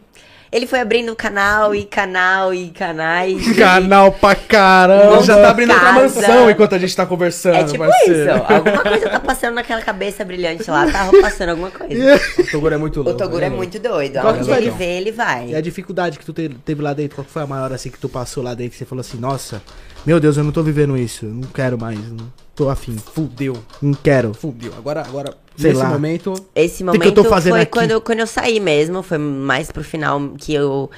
Ele 0.52 0.68
foi 0.68 0.82
abrindo 0.82 1.16
canal 1.16 1.74
e 1.74 1.86
canal 1.86 2.54
e 2.54 2.70
canais. 2.72 3.40
e- 3.48 3.54
Canal 3.56 4.12
pra 4.12 4.36
caramba. 4.36 5.24
Já 5.24 5.42
tá 5.42 5.50
abrindo 5.50 5.72
outra 5.72 5.94
casa. 5.94 6.02
mansão 6.22 6.50
enquanto 6.52 6.76
a 6.76 6.78
gente 6.78 6.94
tá 6.94 7.06
conversando, 7.06 7.56
É 7.56 7.64
tipo 7.64 7.78
parceiro. 7.78 8.32
isso. 8.36 8.54
Alguma 8.54 8.80
coisa 8.84 9.10
tá 9.10 9.20
passando 9.22 9.54
naquela 9.56 9.82
cabeça 9.82 10.26
brilhante 10.26 10.70
lá, 10.70 10.92
tá 10.92 11.10
passando 11.22 11.50
alguma 11.50 11.72
coisa. 11.72 12.20
O 12.38 12.52
Toguro 12.52 12.76
é 12.76 12.78
muito 12.78 13.00
O 13.00 13.04
louco. 13.04 13.18
Toguro 13.18 13.46
é 13.46 13.50
né, 13.50 13.56
muito 13.56 13.80
doido. 13.80 14.20
Qual 14.20 14.34
Aonde 14.36 14.52
ele 14.52 14.72
vê, 14.72 14.98
ele 14.98 15.12
vai. 15.14 15.48
E 15.52 15.56
a 15.56 15.62
dificuldade 15.62 16.20
que 16.20 16.26
tu 16.26 16.34
te- 16.34 16.50
teve 16.50 16.82
lá 16.82 16.94
dentro, 16.94 17.16
qual 17.16 17.26
foi 17.26 17.44
a 17.44 17.48
maior 17.48 17.72
assim 17.72 17.90
que 17.90 17.98
tu 17.98 18.10
passou 18.10 18.44
lá 18.44 18.54
dentro? 18.54 18.72
Que 18.74 18.78
você 18.78 18.86
falou 18.86 19.00
assim, 19.00 19.18
nossa, 19.18 19.62
meu 20.06 20.20
Deus, 20.20 20.38
eu 20.38 20.44
não 20.44 20.52
tô 20.52 20.64
vivendo 20.64 20.98
isso, 20.98 21.26
não 21.26 21.48
quero 21.50 21.78
mais, 21.78 22.00
não 22.10 22.32
tô 22.56 22.70
afim, 22.70 22.96
Fudeu. 22.98 23.58
não 23.82 23.94
quero. 23.94 24.34
Fudeu. 24.34 24.74
Agora, 24.78 25.02
agora 25.02 25.38
Sei 25.56 25.72
nesse 25.72 25.84
lá. 25.84 25.90
momento... 25.90 26.34
Esse 26.56 26.78
que 26.78 26.84
momento 26.84 27.06
eu 27.06 27.14
tô 27.14 27.24
fazendo 27.26 27.54
foi 27.54 27.62
aqui? 27.62 27.72
quando 27.72 27.92
eu, 27.92 28.02
quando 28.02 28.20
eu 28.20 28.28
saí 28.28 28.60
mesmo, 28.60 29.04
foi 29.04 29.18
mais 29.18 29.72
pro 29.72 29.84
final 29.84 30.20
que 30.38 30.54
eu, 30.54 30.90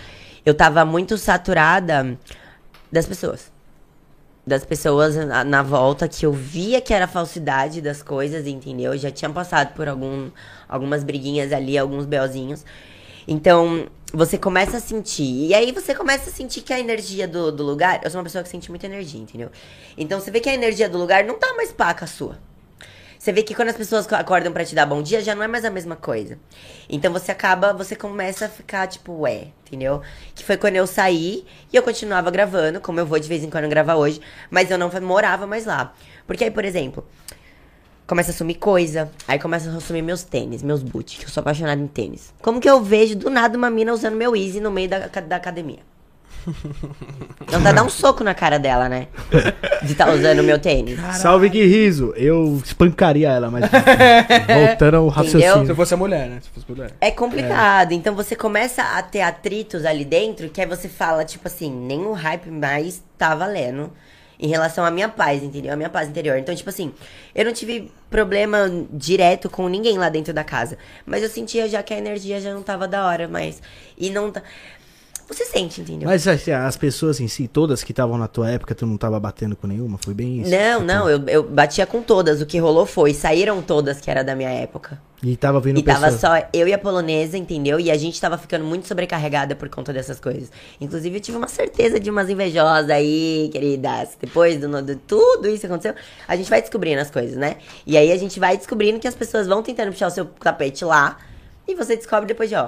eu 0.46 0.54
tava 0.54 0.86
muito 0.86 1.18
saturada 1.18 2.18
das 2.92 3.06
pessoas. 3.06 3.52
Das 4.46 4.66
pessoas 4.66 5.16
na, 5.16 5.44
na 5.44 5.64
volta 5.64 6.08
que 6.08 6.26
eu 6.26 6.34
via 6.34 6.82
que 6.82 6.94
era 6.94 7.08
falsidade 7.08 7.82
das 7.82 8.02
coisas, 8.04 8.46
entendeu? 8.46 8.94
Eu 8.94 8.98
já 8.98 9.10
tinha 9.10 9.30
passado 9.30 9.74
por 9.74 9.88
algum, 9.88 10.30
algumas 10.68 11.04
briguinhas 11.04 11.54
ali, 11.54 11.78
alguns 11.78 12.06
belzinhos. 12.06 12.66
Então, 13.28 13.88
você 14.14 14.38
começa 14.38 14.78
a 14.78 14.80
sentir. 14.80 15.48
E 15.48 15.54
aí 15.56 15.72
você 15.72 15.96
começa 15.96 16.30
a 16.30 16.34
sentir 16.34 16.62
que 16.62 16.72
a 16.72 16.80
energia 16.80 17.28
do, 17.28 17.52
do 17.52 17.64
lugar. 17.64 18.00
Eu 18.04 18.12
sou 18.12 18.20
uma 18.20 18.24
pessoa 18.24 18.44
que 18.44 18.50
sente 18.50 18.70
muita 18.70 18.86
energia, 18.86 19.20
entendeu? 19.20 19.50
Então 19.98 20.20
você 20.20 20.30
vê 20.30 20.40
que 20.40 20.48
a 20.48 20.54
energia 20.54 20.88
do 20.88 21.00
lugar 21.00 21.24
não 21.24 21.40
tá 21.40 21.52
mais 21.56 21.72
paca 21.72 22.06
sua. 22.06 22.38
Você 23.18 23.32
vê 23.32 23.42
que 23.42 23.56
quando 23.56 23.70
as 23.70 23.78
pessoas 23.78 24.12
acordam 24.12 24.52
pra 24.52 24.66
te 24.66 24.76
dar 24.76 24.86
bom 24.86 25.02
dia, 25.02 25.22
já 25.22 25.34
não 25.34 25.42
é 25.42 25.48
mais 25.48 25.66
a 25.66 25.70
mesma 25.70 25.96
coisa. 25.96 26.38
Então 26.90 27.12
você 27.12 27.32
acaba, 27.32 27.74
você 27.74 27.96
começa 27.96 28.46
a 28.46 28.50
ficar 28.50 28.86
tipo, 28.86 29.14
ué, 29.22 29.48
entendeu? 29.66 30.02
Que 30.36 30.44
foi 30.44 30.58
quando 30.58 30.76
eu 30.76 30.86
saí 30.86 31.46
e 31.72 31.76
eu 31.76 31.82
continuava 31.82 32.30
gravando, 32.30 32.82
como 32.82 33.00
eu 33.00 33.06
vou 33.06 33.18
de 33.18 33.28
vez 33.28 33.42
em 33.42 33.50
quando 33.50 33.68
gravar 33.70 33.96
hoje, 33.96 34.20
mas 34.52 34.70
eu 34.70 34.78
não 34.78 34.92
morava 35.02 35.48
mais 35.48 35.66
lá. 35.66 35.94
Porque 36.28 36.44
aí, 36.44 36.52
por 36.52 36.66
exemplo, 36.66 37.08
começa 38.08 38.32
a 38.32 38.34
sumir 38.34 38.56
coisa, 38.58 39.12
aí 39.28 39.40
começa 39.40 39.70
a 39.70 39.80
sumir 39.80 40.02
meus 40.02 40.24
tênis, 40.24 40.62
meus 40.62 40.84
boots, 40.84 41.18
que 41.18 41.26
eu 41.26 41.30
sou 41.30 41.42
apaixonada 41.42 41.82
em 41.82 41.88
tênis. 41.88 42.34
Como 42.42 42.60
que 42.60 42.70
eu 42.70 42.82
vejo 42.82 43.16
do 43.16 43.30
nada 43.30 43.58
uma 43.58 43.70
mina 43.70 43.94
usando 43.94 44.16
meu 44.16 44.36
Easy 44.36 44.60
no 44.60 44.72
meio 44.72 44.90
da, 44.90 45.08
da 45.08 45.36
academia? 45.36 45.80
Não 47.52 47.64
tá 47.64 47.72
dar 47.72 47.84
um 47.84 47.90
soco 47.90 48.24
na 48.24 48.34
cara 48.34 48.58
dela, 48.60 48.90
né? 48.90 49.08
De 49.84 49.96
tá 49.96 50.12
usando 50.12 50.40
o 50.40 50.44
meu 50.44 50.60
tênis. 50.60 51.00
Salve 51.16 51.50
que 51.50 51.64
riso, 51.66 52.14
eu 52.18 52.62
espancaria 52.64 53.30
ela, 53.30 53.50
mas 53.50 53.66
voltando 54.68 54.98
ao 54.98 55.10
Se 55.10 55.16
raciocínio. 55.16 55.70
eu 55.70 55.76
fosse 55.76 55.94
a 55.94 55.98
mulher, 55.98 56.28
né? 56.28 56.40
Se 56.42 56.50
fosse 56.50 56.66
mulher. 56.70 56.92
É 57.00 57.12
complicado. 57.12 57.94
Então 57.94 58.14
você 58.14 58.36
começa 58.36 58.82
a 58.84 59.02
ter 59.02 59.22
atritos 59.22 59.86
ali 59.86 60.04
dentro 60.04 60.50
que 60.50 60.60
aí 60.60 60.68
você 60.68 60.90
fala, 60.90 61.24
tipo 61.24 61.48
assim, 61.48 61.72
nem 61.72 62.06
o 62.06 62.12
hype 62.12 62.50
mais 62.50 63.02
tá 63.18 63.34
valendo 63.34 63.92
em 64.44 64.48
relação 64.48 64.84
à 64.84 64.92
minha 64.92 65.08
paz, 65.08 65.42
entendeu? 65.42 65.72
A 65.72 65.76
minha 65.78 65.90
paz 65.90 66.10
interior. 66.10 66.38
Então, 66.38 66.54
tipo 66.54 66.70
assim, 66.70 66.94
eu 67.34 67.46
não 67.46 67.54
tive 67.54 67.90
problema 68.10 68.70
direto 68.92 69.50
com 69.50 69.70
ninguém 69.70 69.98
lá 69.98 70.10
dentro 70.10 70.34
da 70.34 70.44
casa. 70.44 70.78
Mas 71.06 71.24
eu 71.24 71.30
sentia 71.30 71.66
já 71.70 71.82
que 71.82 71.94
a 71.94 71.98
energia 71.98 72.42
já 72.42 72.54
não 72.54 72.62
tava 72.62 72.86
da 72.86 73.08
hora, 73.08 73.26
mas. 73.26 73.62
E 73.98 74.10
não 74.10 74.30
tá. 74.30 74.44
Você 75.28 75.46
sente, 75.46 75.82
entendeu? 75.82 76.08
Mas 76.08 76.28
assim, 76.28 76.52
as 76.52 76.76
pessoas 76.76 77.20
em 77.20 77.28
si, 77.28 77.48
todas 77.48 77.84
que 77.84 77.92
estavam 77.92 78.18
na 78.18 78.28
tua 78.28 78.50
época, 78.52 78.76
tu 78.76 78.86
não 78.86 78.98
tava 78.98 79.20
batendo 79.20 79.56
com 79.56 79.66
nenhuma? 79.68 79.98
Foi 79.98 80.14
bem 80.14 80.42
isso? 80.42 80.52
Não, 80.52 80.74
Tipo, 80.82 80.86
não, 80.86 81.10
eu, 81.10 81.24
eu 81.28 81.44
batia 81.44 81.86
com 81.86 82.02
todas. 82.02 82.42
O 82.42 82.46
que 82.46 82.58
rolou 82.60 82.86
foi, 82.86 83.14
saíram 83.14 83.62
todas 83.62 84.00
que 84.02 84.12
era 84.12 84.24
da 84.24 84.36
minha 84.36 84.50
época. 84.50 85.02
E 85.24 85.38
tava 85.38 85.62
vindo 85.62 85.80
E 85.80 85.84
tava 85.84 86.12
pessoas. 86.12 86.20
só 86.42 86.48
eu 86.52 86.68
e 86.68 86.74
a 86.74 86.78
polonesa, 86.78 87.38
entendeu? 87.38 87.80
E 87.80 87.90
a 87.90 87.96
gente 87.98 88.20
tava 88.20 88.38
ficando 88.38 88.66
muito 88.66 88.86
sobrecarregada 88.88 89.56
por 89.56 89.70
conta 89.70 89.94
dessas 89.94 90.20
coisas. 90.20 90.52
Inclusive, 90.82 91.16
eu 91.16 91.22
tive 91.22 91.38
uma 91.38 91.48
certeza 91.48 91.98
de 91.98 92.10
umas 92.10 92.30
invejosas 92.30 92.90
aí, 92.90 93.50
queridas. 93.54 94.18
Depois 94.20 94.60
do, 94.60 94.82
de 94.82 94.98
tudo 94.98 95.48
isso 95.48 95.62
que 95.62 95.68
aconteceu, 95.68 95.96
a 96.28 96.36
gente 96.36 96.50
vai 96.50 96.60
descobrindo 96.60 97.02
as 97.02 97.10
coisas, 97.10 97.38
né? 97.38 97.56
E 97.88 97.98
aí 97.98 98.12
a 98.12 98.18
gente 98.18 98.38
vai 98.38 98.58
descobrindo 98.58 99.00
que 99.00 99.08
as 99.08 99.16
pessoas 99.16 99.48
vão 99.48 99.64
tentando 99.64 99.92
puxar 99.94 100.08
o 100.08 100.12
seu 100.12 100.26
tapete 100.26 100.84
lá. 100.84 101.18
E 101.66 101.74
você 101.74 101.96
descobre 101.96 102.28
depois 102.28 102.50
de, 102.50 102.56
ó. 102.56 102.68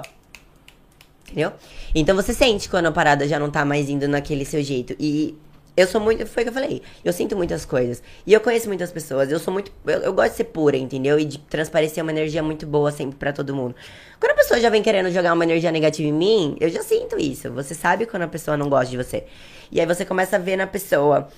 Entendeu? 1.26 1.52
Então 1.94 2.14
você 2.14 2.32
sente 2.32 2.68
quando 2.68 2.86
a 2.86 2.92
parada 2.92 3.26
já 3.26 3.38
não 3.38 3.50
tá 3.50 3.64
mais 3.64 3.88
indo 3.88 4.06
naquele 4.06 4.44
seu 4.44 4.62
jeito. 4.62 4.94
E 4.98 5.36
eu 5.76 5.86
sou 5.86 6.00
muito. 6.00 6.24
Foi 6.26 6.42
o 6.42 6.46
que 6.46 6.50
eu 6.50 6.54
falei. 6.54 6.82
Eu 7.04 7.12
sinto 7.12 7.36
muitas 7.36 7.64
coisas. 7.66 8.02
E 8.26 8.32
eu 8.32 8.40
conheço 8.40 8.66
muitas 8.66 8.90
pessoas. 8.90 9.30
Eu 9.30 9.38
sou 9.38 9.52
muito. 9.52 9.70
Eu, 9.84 9.98
eu 10.00 10.12
gosto 10.12 10.30
de 10.30 10.36
ser 10.38 10.44
pura, 10.44 10.76
entendeu? 10.76 11.18
E 11.18 11.24
de 11.24 11.38
transparecer 11.38 12.02
uma 12.02 12.10
energia 12.10 12.42
muito 12.42 12.66
boa 12.66 12.90
sempre 12.90 13.16
pra 13.16 13.32
todo 13.32 13.54
mundo. 13.54 13.74
Quando 14.18 14.32
a 14.32 14.34
pessoa 14.36 14.58
já 14.58 14.70
vem 14.70 14.82
querendo 14.82 15.10
jogar 15.10 15.34
uma 15.34 15.44
energia 15.44 15.70
negativa 15.70 16.08
em 16.08 16.12
mim, 16.12 16.56
eu 16.60 16.70
já 16.70 16.82
sinto 16.82 17.18
isso. 17.18 17.50
Você 17.52 17.74
sabe 17.74 18.06
quando 18.06 18.22
a 18.22 18.28
pessoa 18.28 18.56
não 18.56 18.70
gosta 18.70 18.90
de 18.90 18.96
você. 18.96 19.24
E 19.70 19.78
aí 19.78 19.86
você 19.86 20.04
começa 20.04 20.36
a 20.36 20.38
ver 20.38 20.56
na 20.56 20.66
pessoa. 20.66 21.28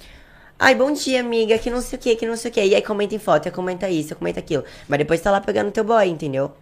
Ai, 0.56 0.74
bom 0.74 0.92
dia, 0.92 1.20
amiga, 1.20 1.58
que 1.58 1.70
não 1.70 1.80
sei 1.80 1.98
o 1.98 2.02
que, 2.02 2.16
que 2.16 2.26
não 2.26 2.36
sei 2.36 2.50
o 2.50 2.54
que. 2.54 2.62
E 2.64 2.74
aí 2.74 2.82
comenta 2.82 3.14
em 3.14 3.18
foto, 3.18 3.50
comenta 3.50 3.88
isso, 3.88 4.14
comenta 4.14 4.38
aquilo. 4.38 4.64
Mas 4.88 4.98
depois 4.98 5.20
tá 5.20 5.30
lá 5.30 5.40
pegando 5.40 5.72
teu 5.72 5.84
boy, 5.84 6.06
entendeu? 6.08 6.52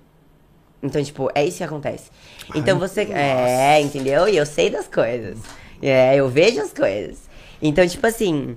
Então, 0.82 1.02
tipo, 1.02 1.28
é 1.34 1.44
isso 1.44 1.58
que 1.58 1.64
acontece. 1.64 2.10
Então 2.54 2.78
você. 2.78 3.02
É, 3.02 3.80
entendeu? 3.80 4.28
E 4.28 4.36
eu 4.36 4.46
sei 4.46 4.70
das 4.70 4.86
coisas. 4.86 5.38
É, 5.82 6.14
eu 6.16 6.28
vejo 6.28 6.60
as 6.60 6.72
coisas. 6.72 7.28
Então, 7.60 7.86
tipo 7.86 8.06
assim. 8.06 8.56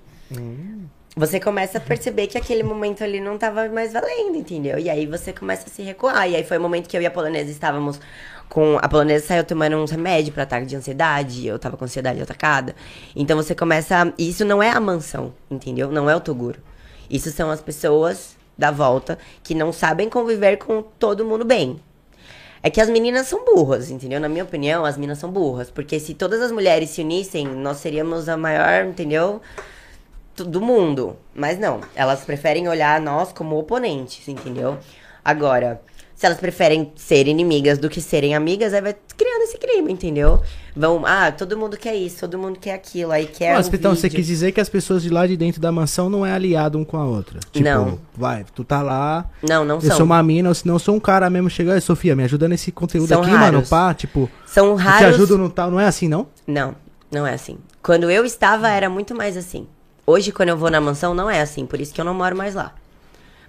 Você 1.16 1.40
começa 1.40 1.80
a 1.80 1.82
perceber 1.82 2.28
que 2.28 2.38
aquele 2.38 2.64
momento 2.64 3.04
ali 3.04 3.20
não 3.20 3.38
tava 3.38 3.68
mais 3.68 3.92
valendo, 3.92 4.38
entendeu? 4.38 4.78
E 4.80 4.90
aí 4.90 5.06
você 5.06 5.34
começa 5.34 5.68
a 5.68 5.70
se 5.70 5.82
recuar. 5.82 6.30
E 6.30 6.36
aí 6.36 6.44
foi 6.44 6.58
o 6.58 6.62
momento 6.62 6.88
que 6.88 6.96
eu 6.96 7.02
e 7.02 7.06
a 7.06 7.12
polonesa 7.12 7.50
estávamos 7.52 8.00
com. 8.48 8.78
A 8.82 8.88
polonesa 8.88 9.26
saiu 9.26 9.44
tomando 9.44 9.76
uns 9.78 9.92
remédios 9.92 10.34
pra 10.34 10.44
ataque 10.44 10.66
de 10.68 10.76
ansiedade. 10.76 11.46
Eu 11.48 11.58
tava 11.60 11.76
com 11.76 11.84
ansiedade 11.84 12.22
atacada. 12.22 12.76
Então 13.16 13.36
você 13.36 13.54
começa. 13.56 14.04
a- 14.04 14.14
e 14.18 14.30
Isso 14.30 14.46
não 14.46 14.62
é 14.64 14.70
a 14.70 14.80
mansão, 14.80 15.34
entendeu? 15.50 15.92
Não 15.92 16.10
é 16.10 16.16
o 16.16 16.22
Toguro. 16.22 16.60
Isso 17.10 17.32
são 17.32 17.50
as 17.50 17.60
pessoas 17.60 18.38
da 18.58 18.72
volta 18.72 19.18
que 19.44 19.56
não 19.56 19.74
sabem 19.74 20.08
conviver 20.10 20.58
com 20.58 20.82
todo 20.82 21.26
mundo 21.26 21.44
bem. 21.44 21.80
É 22.62 22.70
que 22.70 22.82
as 22.82 22.90
meninas 22.90 23.28
são 23.28 23.46
burras, 23.46 23.90
entendeu? 23.90 24.20
Na 24.20 24.28
minha 24.28 24.44
opinião, 24.44 24.84
as 24.86 24.98
meninas 24.98 25.20
são 25.20 25.32
burras. 25.32 25.72
Porque 25.72 26.00
se 26.00 26.14
todas 26.14 26.42
as 26.42 26.52
mulheres 26.52 26.90
se 26.90 27.02
unissem, 27.02 27.48
nós 27.48 27.78
seríamos 27.78 28.28
a 28.28 28.36
maior, 28.36 28.86
entendeu? 28.86 29.42
Do 30.36 30.62
mundo. 30.62 31.16
Mas 31.34 31.58
não. 31.58 31.82
Elas 31.96 32.22
preferem 32.26 32.68
olhar 32.68 33.00
nós 33.00 33.32
como 33.32 33.58
oponentes, 33.58 34.28
entendeu? 34.28 34.78
Agora, 35.24 35.82
Se 36.20 36.26
elas 36.26 36.38
preferem 36.38 36.92
ser 36.98 37.30
inimigas 37.30 37.78
do 37.78 37.88
que 37.88 38.02
serem 38.02 38.36
amigas, 38.36 38.74
aí 38.74 38.82
vai 38.82 38.94
criando 39.16 39.44
esse 39.44 39.58
clima, 39.58 39.90
entendeu? 39.90 40.42
Vão, 40.76 41.06
ah, 41.06 41.32
todo 41.32 41.58
mundo 41.58 41.78
quer 41.78 41.96
isso, 41.96 42.20
todo 42.20 42.38
mundo 42.38 42.60
quer 42.60 42.74
aquilo, 42.74 43.14
aí 43.14 43.26
quer 43.26 43.54
Mas, 43.54 43.70
um 43.70 43.72
então, 43.74 43.96
você 43.96 44.02
vídeo. 44.10 44.18
quis 44.18 44.28
dizer 44.28 44.52
que 44.52 44.60
as 44.60 44.68
pessoas 44.68 45.02
de 45.02 45.10
lá 45.10 45.26
de 45.26 45.38
dentro 45.38 45.62
da 45.62 45.72
mansão 45.72 46.10
não 46.10 46.26
é 46.26 46.34
aliado 46.34 46.78
um 46.78 46.84
com 46.84 46.98
a 46.98 47.06
outra. 47.06 47.40
Tipo, 47.54 47.64
Não. 47.64 48.00
vai, 48.14 48.46
tu 48.54 48.66
tá 48.66 48.82
lá, 48.82 49.30
Não, 49.42 49.64
não 49.64 49.76
eu 49.76 49.82
são. 49.82 49.96
sou 49.96 50.06
uma 50.06 50.22
mina, 50.22 50.50
ou 50.50 50.56
se 50.56 50.68
não 50.68 50.76
eu 50.76 50.80
sou 50.80 50.94
um 50.94 51.00
cara 51.00 51.30
mesmo, 51.30 51.50
chega, 51.50 51.74
"Ei, 51.76 51.80
Sofia, 51.80 52.18
me 52.18 52.24
ajuda 52.26 52.50
nesse 52.50 52.70
conteúdo 52.70 53.08
São 53.08 53.22
aqui, 53.22 53.32
mano, 53.32 53.42
raros. 53.54 53.70
pá, 53.70 53.94
tipo, 53.94 54.30
São 54.46 54.72
eu 54.72 54.76
te 54.76 54.82
raros. 54.84 55.16
ajudo 55.16 55.38
no 55.38 55.50
tal, 55.50 55.72
não 55.72 55.80
é 55.80 55.86
assim, 55.88 56.10
não? 56.10 56.28
Não, 56.46 56.76
não 57.10 57.26
é 57.26 57.34
assim. 57.34 57.58
Quando 57.82 58.12
eu 58.12 58.26
estava, 58.26 58.68
era 58.68 58.90
muito 58.90 59.16
mais 59.16 59.38
assim. 59.38 59.66
Hoje, 60.06 60.34
quando 60.34 60.50
eu 60.50 60.58
vou 60.58 60.70
na 60.70 60.82
mansão, 60.82 61.14
não 61.14 61.30
é 61.30 61.40
assim. 61.40 61.66
Por 61.66 61.80
isso 61.80 61.94
que 61.94 62.02
eu 62.02 62.06
não 62.06 62.14
moro 62.14 62.36
mais 62.36 62.56
lá. 62.56 62.74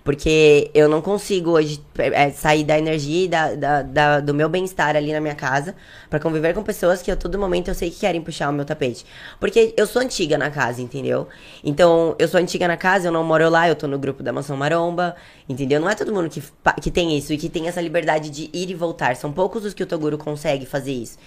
Porque 0.02 0.70
eu 0.72 0.88
não 0.88 1.02
consigo 1.02 1.50
hoje 1.50 1.80
é, 1.98 2.30
sair 2.30 2.64
da 2.64 2.78
energia 2.78 3.24
e 3.26 3.28
da, 3.28 3.54
da- 3.54 3.82
da- 3.82 4.20
do 4.20 4.32
meu 4.32 4.48
bem-estar 4.48 4.96
ali 4.96 5.12
na 5.12 5.20
minha 5.20 5.34
casa 5.34 5.74
pra 6.08 6.18
conviver 6.18 6.54
com 6.54 6.62
pessoas 6.62 7.02
que 7.02 7.10
a 7.10 7.16
todo 7.16 7.38
momento 7.38 7.68
eu 7.68 7.74
sei 7.74 7.90
que 7.90 8.00
querem 8.00 8.20
puxar 8.22 8.48
o 8.48 8.52
meu 8.52 8.64
tapete. 8.64 9.04
Porque 9.38 9.74
eu 9.76 9.86
sou 9.86 10.00
antiga 10.00 10.38
na 10.38 10.50
casa, 10.50 10.80
entendeu? 10.80 11.28
Então, 11.62 12.16
eu 12.18 12.26
sou 12.28 12.40
antiga 12.40 12.66
na 12.66 12.78
casa, 12.78 13.08
eu 13.08 13.12
não 13.12 13.22
moro 13.22 13.48
lá, 13.50 13.68
eu 13.68 13.76
tô 13.76 13.86
no 13.86 13.98
grupo 13.98 14.22
da 14.22 14.32
Mansão 14.32 14.56
Maromba, 14.56 15.14
entendeu? 15.48 15.78
Não 15.80 15.90
é 15.90 15.94
todo 15.94 16.12
mundo 16.14 16.30
que, 16.30 16.42
que 16.80 16.90
tem 16.90 17.16
isso 17.18 17.32
e 17.34 17.36
que 17.38 17.50
tem 17.50 17.68
essa 17.68 17.80
liberdade 17.80 18.30
de 18.30 18.48
ir 18.54 18.70
e 18.70 18.74
voltar. 18.74 19.14
São 19.16 19.30
poucos 19.30 19.64
os 19.66 19.74
que 19.74 19.82
o 19.82 19.86
Toguro 19.86 20.16
consegue 20.16 20.64
fazer 20.64 20.92
isso. 20.92 21.18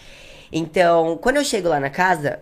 Então, 0.51 1.17
quando 1.17 1.37
eu 1.37 1.43
chego 1.43 1.69
lá 1.69 1.79
na 1.79 1.89
casa, 1.89 2.39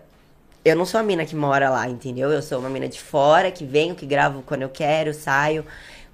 eu 0.64 0.76
não 0.76 0.84
sou 0.86 1.00
a 1.00 1.02
mina 1.02 1.24
que 1.24 1.34
mora 1.34 1.70
lá, 1.70 1.88
entendeu? 1.88 2.30
Eu 2.30 2.40
sou 2.42 2.58
uma 2.58 2.68
mina 2.70 2.88
de 2.88 3.00
fora, 3.00 3.50
que 3.50 3.64
venho, 3.64 3.94
que 3.94 4.06
gravo 4.06 4.42
quando 4.46 4.62
eu 4.62 4.68
quero, 4.68 5.12
saio, 5.12 5.64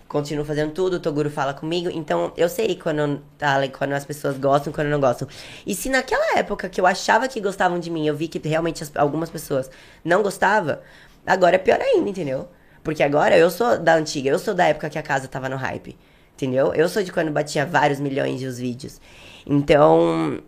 continuo 0.08 0.44
fazendo 0.44 0.72
tudo, 0.72 0.94
o 0.94 1.00
Toguro 1.00 1.30
fala 1.30 1.52
comigo. 1.54 1.90
Então, 1.92 2.32
eu 2.36 2.48
sei 2.48 2.74
quando, 2.76 3.20
tá, 3.36 3.56
quando 3.76 3.92
as 3.92 4.04
pessoas 4.04 4.38
gostam 4.38 4.72
quando 4.72 4.88
não 4.88 4.98
gostam. 5.00 5.28
E 5.66 5.74
se 5.74 5.88
naquela 5.88 6.38
época 6.38 6.68
que 6.68 6.80
eu 6.80 6.86
achava 6.86 7.28
que 7.28 7.40
gostavam 7.40 7.78
de 7.78 7.90
mim, 7.90 8.06
eu 8.06 8.16
vi 8.16 8.26
que 8.28 8.40
realmente 8.48 8.82
as- 8.82 8.90
algumas 8.96 9.30
pessoas 9.30 9.70
não 10.04 10.22
gostavam, 10.22 10.78
agora 11.26 11.56
é 11.56 11.58
pior 11.58 11.80
ainda, 11.80 12.08
entendeu? 12.08 12.48
Porque 12.82 13.02
agora 13.02 13.36
eu 13.36 13.50
sou 13.50 13.78
da 13.78 13.94
antiga, 13.96 14.30
eu 14.30 14.38
sou 14.38 14.54
da 14.54 14.66
época 14.66 14.88
que 14.88 14.98
a 14.98 15.02
casa 15.02 15.28
tava 15.28 15.48
no 15.48 15.56
hype, 15.56 15.96
entendeu? 16.34 16.72
Eu 16.74 16.88
sou 16.88 17.02
de 17.02 17.12
quando 17.12 17.30
batia 17.30 17.66
vários 17.66 18.00
milhões 18.00 18.40
de 18.40 18.46
os 18.46 18.58
vídeos. 18.58 19.00
Então, 19.46 20.40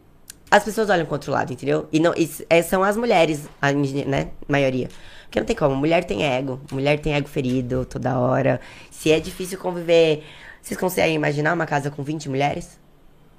as 0.50 0.64
pessoas 0.64 0.88
olham 0.90 1.04
pro 1.04 1.14
outro 1.14 1.30
lado, 1.32 1.52
entendeu? 1.52 1.86
E, 1.92 2.00
não, 2.00 2.14
e 2.16 2.28
é, 2.48 2.62
são 2.62 2.82
as 2.82 2.96
mulheres, 2.96 3.48
a, 3.60 3.72
né? 3.72 4.30
Maioria. 4.48 4.88
Porque 5.30 5.38
não 5.38 5.46
tem 5.46 5.54
como. 5.54 5.76
Mulher 5.76 6.02
tem 6.02 6.24
ego. 6.24 6.60
Mulher 6.72 6.98
tem 6.98 7.14
ego 7.14 7.28
ferido 7.28 7.86
toda 7.86 8.18
hora. 8.18 8.60
Se 8.90 9.12
é 9.12 9.20
difícil 9.20 9.58
conviver. 9.60 10.24
Vocês 10.60 10.78
conseguem 10.78 11.14
imaginar 11.14 11.54
uma 11.54 11.66
casa 11.66 11.88
com 11.88 12.02
20 12.02 12.28
mulheres? 12.28 12.80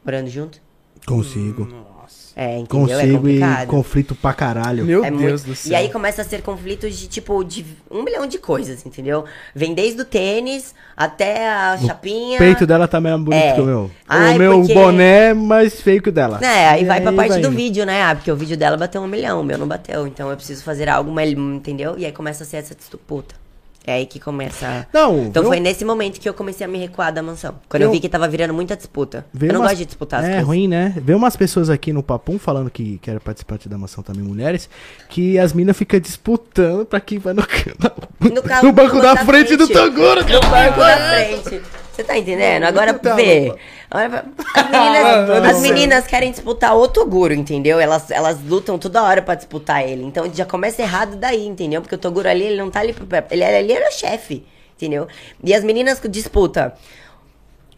Morando 0.03 0.29
junto? 0.29 0.61
Consigo. 1.05 1.65
Nossa. 1.65 2.00
É, 2.35 2.57
entendeu? 2.59 2.85
é 2.85 2.89
Consigo 3.01 3.09
e 3.09 3.13
complicado. 3.17 3.67
conflito 3.67 4.15
pra 4.15 4.33
caralho. 4.33 4.85
Meu 4.85 5.03
É 5.03 5.11
Deus 5.11 5.21
muito- 5.21 5.45
do 5.47 5.55
céu. 5.55 5.71
E 5.71 5.75
aí 5.75 5.89
começa 5.89 6.21
a 6.21 6.25
ser 6.25 6.41
conflitos 6.41 6.95
de 6.97 7.07
tipo 7.07 7.43
de 7.43 7.65
um 7.89 8.03
milhão 8.03 8.25
de 8.25 8.37
coisas, 8.37 8.85
entendeu? 8.85 9.25
Vem 9.53 9.73
desde 9.73 10.01
o 10.01 10.05
tênis 10.05 10.73
até 10.95 11.49
a 11.49 11.77
chapinha. 11.77 12.35
O 12.35 12.39
peito 12.39 12.65
dela 12.65 12.87
tá 12.87 13.01
mais 13.01 13.19
bonito 13.19 13.33
É. 13.43 13.53
que 13.53 13.61
o 13.61 13.65
meu. 13.65 13.91
Ai, 14.07 14.35
o 14.35 14.39
meu 14.39 14.59
porque- 14.59 14.73
boné 14.73 15.29
é 15.29 15.33
mais 15.33 15.81
feio 15.81 16.01
que 16.01 16.09
o 16.09 16.11
dela. 16.11 16.39
É, 16.41 16.69
aí 16.69 16.83
E 16.83 16.85
vai 16.85 17.01
pra 17.01 17.11
parte 17.11 17.33
do 17.33 17.47
indo. 17.47 17.51
vídeo, 17.51 17.85
né? 17.85 18.01
Ah, 18.03 18.15
porque 18.15 18.31
o 18.31 18.35
vídeo 18.35 18.55
dela 18.55 18.77
bateu 18.77 19.01
um 19.01 19.07
milhão, 19.07 19.41
o 19.41 19.43
meu 19.43 19.57
não 19.57 19.67
bateu. 19.67 20.07
Então 20.07 20.29
eu 20.29 20.35
preciso 20.37 20.63
fazer 20.63 20.87
algo, 20.87 21.11
mais, 21.11 21.31
entendeu? 21.33 21.95
E 21.97 22.05
aí 22.05 22.11
começa 22.13 22.43
a 22.43 22.47
ser 22.47 22.57
essa 22.57 22.73
disputa. 22.73 23.40
É 23.85 23.93
aí 23.93 24.05
que 24.05 24.19
começa. 24.19 24.87
Não, 24.93 25.23
Então 25.25 25.43
foi 25.45 25.59
nesse 25.59 25.83
momento 25.83 26.19
que 26.19 26.29
eu 26.29 26.35
comecei 26.35 26.63
a 26.65 26.69
me 26.69 26.77
recuar 26.77 27.11
da 27.11 27.23
mansão. 27.23 27.55
Quando 27.67 27.81
eu, 27.81 27.87
Eu- 27.87 27.91
vi 27.91 27.99
que 27.99 28.07
tava 28.07 28.27
virando 28.27 28.53
muita 28.53 28.75
disputa. 28.77 29.25
Eu 29.33 29.47
não 29.53 29.61
umas- 29.61 29.71
gosto 29.71 29.77
de 29.79 29.85
disputar 29.85 30.19
as 30.19 30.25
É 30.25 30.29
coisas. 30.29 30.45
ruim, 30.47 30.67
né? 30.67 30.93
Vê 31.03 31.15
umas 31.15 31.35
pessoas 31.35 31.67
aqui 31.67 31.91
no 31.91 32.03
Papum 32.03 32.37
falando 32.37 32.69
que 32.69 32.99
querem 32.99 33.19
participante 33.19 33.67
da 33.67 33.79
mansão 33.79 34.03
também, 34.03 34.21
mulheres, 34.23 34.69
que 35.09 35.39
as 35.39 35.51
minas 35.51 35.75
ficam 35.75 35.99
disputando 35.99 36.85
pra 36.85 36.99
quem 37.01 37.17
vai 37.17 37.33
no, 37.33 37.41
No, 38.21 38.43
carro- 38.43 38.67
no 38.67 38.71
banco 38.71 38.95
no 38.97 39.01
da 39.01 39.15
da 39.15 39.25
frente, 39.25 39.55
do 39.55 39.65
frente. 39.65 39.79
Toguro. 39.79 40.21
No 40.21 40.39
banco 40.41 40.79
da 40.79 40.97
frente. 40.97 41.61
Você 41.93 42.03
tá 42.03 42.17
entendendo? 42.17 42.63
Agora 42.63 42.93
vê. 42.93 43.53
pra- 43.89 44.25
As 44.55 44.69
meninas, 44.69 45.45
as 45.55 45.61
meninas 45.61 46.07
querem 46.07 46.31
disputar 46.31 46.75
o 46.77 46.87
Toguro, 46.87 47.33
entendeu? 47.33 47.79
Elas, 47.79 48.09
elas 48.09 48.39
lutam 48.43 48.79
toda 48.79 49.03
hora 49.03 49.21
pra 49.21 49.35
disputar 49.35 49.87
ele. 49.87 50.03
Então 50.03 50.29
já 50.33 50.45
começa 50.45 50.81
errado 50.81 51.17
daí, 51.17 51.45
entendeu? 51.45 51.81
Porque 51.81 51.95
o 51.95 51.97
Toguro 51.97 52.29
ali, 52.29 52.43
ele 52.45 52.57
não 52.57 52.69
tá 52.71 52.79
ali. 52.79 52.93
pra- 52.93 53.25
Ele, 53.29 53.43
ele 53.43 53.73
era 53.73 53.89
o 53.89 53.91
chefe, 53.91 54.45
entendeu? 54.77 55.07
E 55.43 55.53
as 55.53 55.63
meninas 55.63 55.99
disputam. 56.09 56.71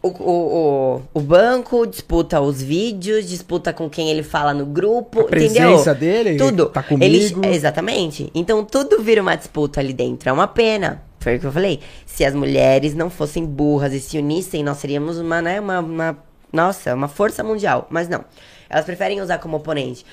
O, 0.00 0.08
o, 0.08 0.32
o, 0.32 1.02
o 1.14 1.20
banco 1.20 1.86
disputa 1.86 2.38
os 2.38 2.62
vídeos, 2.62 3.26
disputa 3.26 3.72
com 3.72 3.88
quem 3.88 4.10
ele 4.10 4.22
fala 4.22 4.52
no 4.52 4.66
grupo, 4.66 5.20
A 5.20 5.24
presença 5.24 5.92
entendeu? 5.92 5.94
dele, 5.94 6.36
Tudo. 6.36 6.66
tá 6.66 6.82
comigo. 6.82 7.04
Eles- 7.04 7.32
exatamente. 7.56 8.30
Então 8.34 8.62
tudo 8.64 9.02
vira 9.02 9.22
uma 9.22 9.34
disputa 9.34 9.80
ali 9.80 9.94
dentro. 9.94 10.28
É 10.28 10.32
uma 10.32 10.46
pena. 10.46 11.02
Foi 11.24 11.36
o 11.36 11.40
que 11.40 11.46
eu 11.46 11.52
falei. 11.52 11.80
Se 12.04 12.24
as 12.24 12.34
mulheres 12.34 12.94
não 12.94 13.08
fossem 13.08 13.44
burras 13.46 13.92
e 13.94 13.98
se 14.00 14.18
unissem, 14.18 14.62
nós 14.62 14.76
seríamos 14.76 15.18
uma, 15.18 15.40
né, 15.40 15.58
uma, 15.58 15.80
uma- 15.80 16.18
nossa, 16.52 16.94
uma 16.94 17.08
força 17.08 17.42
mundial. 17.42 17.86
Mas 17.90 18.08
não. 18.08 18.24
Elas 18.68 18.84
preferem 18.84 19.20
usar 19.20 19.38
como 19.38 19.56
oponente. 19.56 20.04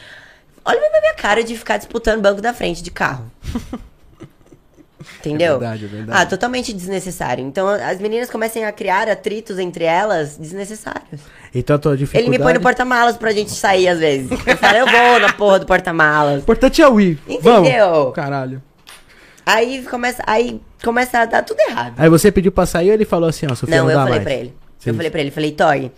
Olha 0.63 0.79
pra 0.89 1.01
minha 1.01 1.13
cara 1.15 1.43
de 1.43 1.55
ficar 1.57 1.77
disputando 1.77 2.21
banco 2.21 2.41
da 2.41 2.53
frente 2.53 2.81
de 2.81 2.89
carro. 2.91 3.25
Entendeu? 5.19 5.55
É 5.55 5.59
verdade, 5.59 5.85
é 5.85 5.87
verdade. 5.87 6.21
Ah, 6.21 6.25
totalmente 6.25 6.71
desnecessário. 6.71 7.43
Então 7.45 7.67
as 7.67 7.99
meninas 7.99 8.29
começam 8.29 8.63
a 8.63 8.71
criar 8.71 9.09
atritos 9.09 9.57
entre 9.59 9.83
elas 9.83 10.37
desnecessários. 10.37 11.19
Então 11.53 11.75
a 11.75 11.79
tua 11.79 11.97
dificuldade... 11.97 12.29
Ele 12.29 12.37
me 12.37 12.41
põe 12.43 12.53
no 12.53 12.61
porta-malas 12.61 13.17
pra 13.17 13.31
gente 13.31 13.51
sair 13.51 13.87
às 13.87 13.99
vezes. 13.99 14.29
Eu 14.45 14.57
falo, 14.57 14.77
eu 14.77 14.85
vou 14.85 15.19
na 15.19 15.33
porra 15.33 15.59
do 15.59 15.63
O 15.63 15.67
porta-malas. 15.67 16.41
importante 16.41 16.81
é 16.81 16.87
o 16.87 17.01
ir. 17.01 17.19
Vamos. 17.41 17.67
Entendeu? 17.67 18.11
Caralho. 18.11 18.61
Aí 19.45 19.83
começa, 19.83 20.23
aí 20.27 20.61
começa 20.83 21.19
a 21.19 21.25
dar 21.25 21.43
tudo 21.43 21.59
errado. 21.61 21.93
Aí 21.97 22.09
você 22.09 22.31
pediu 22.31 22.51
pra 22.51 22.65
sair 22.65 22.89
ele 22.89 23.05
falou 23.05 23.29
assim, 23.29 23.45
ó, 23.49 23.55
Sofia, 23.55 23.77
não, 23.77 23.85
Não, 23.85 23.91
eu 23.91 23.97
falei 23.99 24.11
mais. 24.13 24.23
pra 24.23 24.33
ele. 24.33 24.53
Sim. 24.79 24.89
Eu 24.89 24.95
falei 24.95 25.11
pra 25.11 25.19
ele, 25.21 25.31
falei, 25.31 25.51
Toy, 25.51 25.91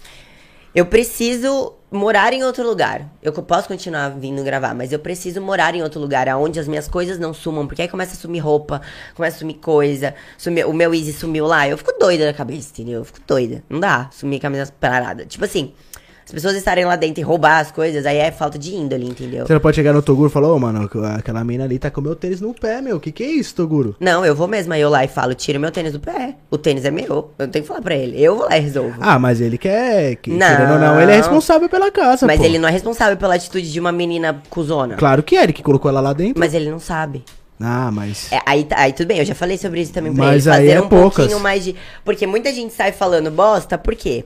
eu 0.76 0.86
preciso 0.86 1.74
morar 1.92 2.34
em 2.34 2.44
outro 2.44 2.68
lugar. 2.68 3.08
Eu 3.22 3.32
posso 3.32 3.68
continuar 3.68 4.10
vindo 4.10 4.44
gravar, 4.44 4.74
mas 4.74 4.92
eu 4.92 4.98
preciso 5.00 5.40
morar 5.40 5.76
em 5.76 5.84
outro 5.84 6.02
lugar, 6.02 6.28
aonde 6.28 6.60
as 6.60 6.68
minhas 6.68 6.88
coisas 6.88 7.20
não 7.20 7.34
sumam, 7.34 7.68
porque 7.68 7.84
aí 7.84 7.88
começa 7.88 8.14
a 8.14 8.16
sumir 8.16 8.40
roupa, 8.40 8.82
começa 9.14 9.36
a 9.38 9.40
sumir 9.40 9.58
coisa, 9.58 10.16
sumir, 10.38 10.66
o 10.66 10.74
meu 10.74 10.94
Easy 10.94 11.14
sumiu 11.14 11.46
lá, 11.46 11.68
eu 11.68 11.78
fico 11.78 11.94
doida 12.00 12.26
da 12.26 12.34
cabeça, 12.34 12.70
entendeu? 12.72 13.00
Eu 13.02 13.06
fico 13.06 13.20
doida. 13.28 13.64
Não 13.70 13.80
dá, 13.80 14.10
sumir 14.12 14.40
camisa 14.40 14.74
parada. 14.80 15.26
Tipo 15.26 15.46
assim, 15.46 15.74
as 15.92 15.93
pessoas 16.34 16.56
estarem 16.56 16.84
lá 16.86 16.96
dentro 16.96 17.22
e 17.22 17.24
roubar 17.24 17.60
as 17.60 17.72
coisas, 17.72 18.06
aí 18.06 18.18
é 18.18 18.32
falta 18.32 18.58
de 18.58 18.74
índole, 18.76 19.06
entendeu? 19.06 19.46
Você 19.46 19.54
não 19.54 19.60
pode 19.62 19.76
chegar 19.76 19.94
no 19.94 20.02
Toguro 20.02 20.30
e 20.30 20.32
falar, 20.32 20.52
ô, 20.52 20.60
mano, 20.60 20.90
aquela 21.18 21.44
mina 21.44 21.64
ali 21.64 21.78
tá 21.80 21.90
com 21.92 22.02
o 22.02 22.04
meu 22.04 22.16
tênis 22.16 22.42
no 22.42 22.54
pé, 22.54 22.82
meu. 22.82 23.00
Que 23.00 23.12
que 23.12 23.24
é 23.24 23.28
isso, 23.32 23.56
Toguro? 23.56 23.96
Não, 24.00 24.26
eu 24.26 24.36
vou 24.36 24.48
mesmo 24.48 24.74
aí 24.74 24.82
eu 24.82 24.90
lá 24.90 25.04
e 25.04 25.08
falo, 25.08 25.34
tira 25.34 25.58
meu 25.60 25.72
tênis 25.72 25.94
do 25.94 26.00
pé. 26.00 26.36
O 26.50 26.58
tênis 26.58 26.84
é 26.86 26.92
meu. 26.92 27.06
Eu 27.38 27.46
não 27.46 27.48
tenho 27.50 27.64
que 27.64 27.68
falar 27.68 27.82
pra 27.82 27.96
ele. 27.96 28.22
Eu 28.22 28.36
vou 28.38 28.46
lá 28.50 28.58
e 28.58 28.62
resolvo. 28.62 28.96
Ah, 29.00 29.18
mas 29.20 29.40
ele 29.40 29.58
quer, 29.58 30.16
que, 30.16 30.32
Não. 30.32 30.48
querendo 30.48 30.74
ou 30.74 30.80
não, 30.80 31.00
ele 31.02 31.12
é 31.12 31.16
responsável 31.18 31.70
pela 31.70 31.92
casa, 31.92 32.26
Mas 32.26 32.40
pô. 32.40 32.46
ele 32.46 32.58
não 32.60 32.68
é 32.68 32.72
responsável 32.72 33.16
pela 33.18 33.36
atitude 33.36 33.72
de 33.72 33.80
uma 33.80 33.92
menina 33.92 34.42
cuzona. 34.50 34.96
Claro 34.96 35.22
que 35.24 35.36
é, 35.38 35.44
ele 35.44 35.54
que 35.54 35.62
colocou 35.64 35.90
ela 35.90 36.02
lá 36.02 36.14
dentro. 36.14 36.40
Mas 36.40 36.54
ele 36.54 36.70
não 36.72 36.80
sabe. 36.80 37.24
Ah, 37.62 37.92
mas... 37.94 38.32
É, 38.32 38.40
aí, 38.46 38.64
tá- 38.66 38.78
aí 38.80 38.92
tudo 38.92 39.08
bem, 39.08 39.20
eu 39.20 39.26
já 39.26 39.36
falei 39.36 39.58
sobre 39.58 39.80
isso 39.82 39.94
também 39.94 40.14
pra 40.14 40.26
Mas 40.26 40.48
ele. 40.48 40.56
aí 40.56 40.70
é 40.72 40.82
um 40.82 40.90
poucas. 40.90 41.16
pouquinho 41.26 41.40
mais 41.40 41.64
de. 41.64 41.76
Porque 42.04 42.26
muita 42.28 42.52
gente 42.52 42.74
sai 42.74 42.92
falando 42.92 43.30
bosta, 43.32 43.78
por 43.78 43.96
quê? 43.96 44.26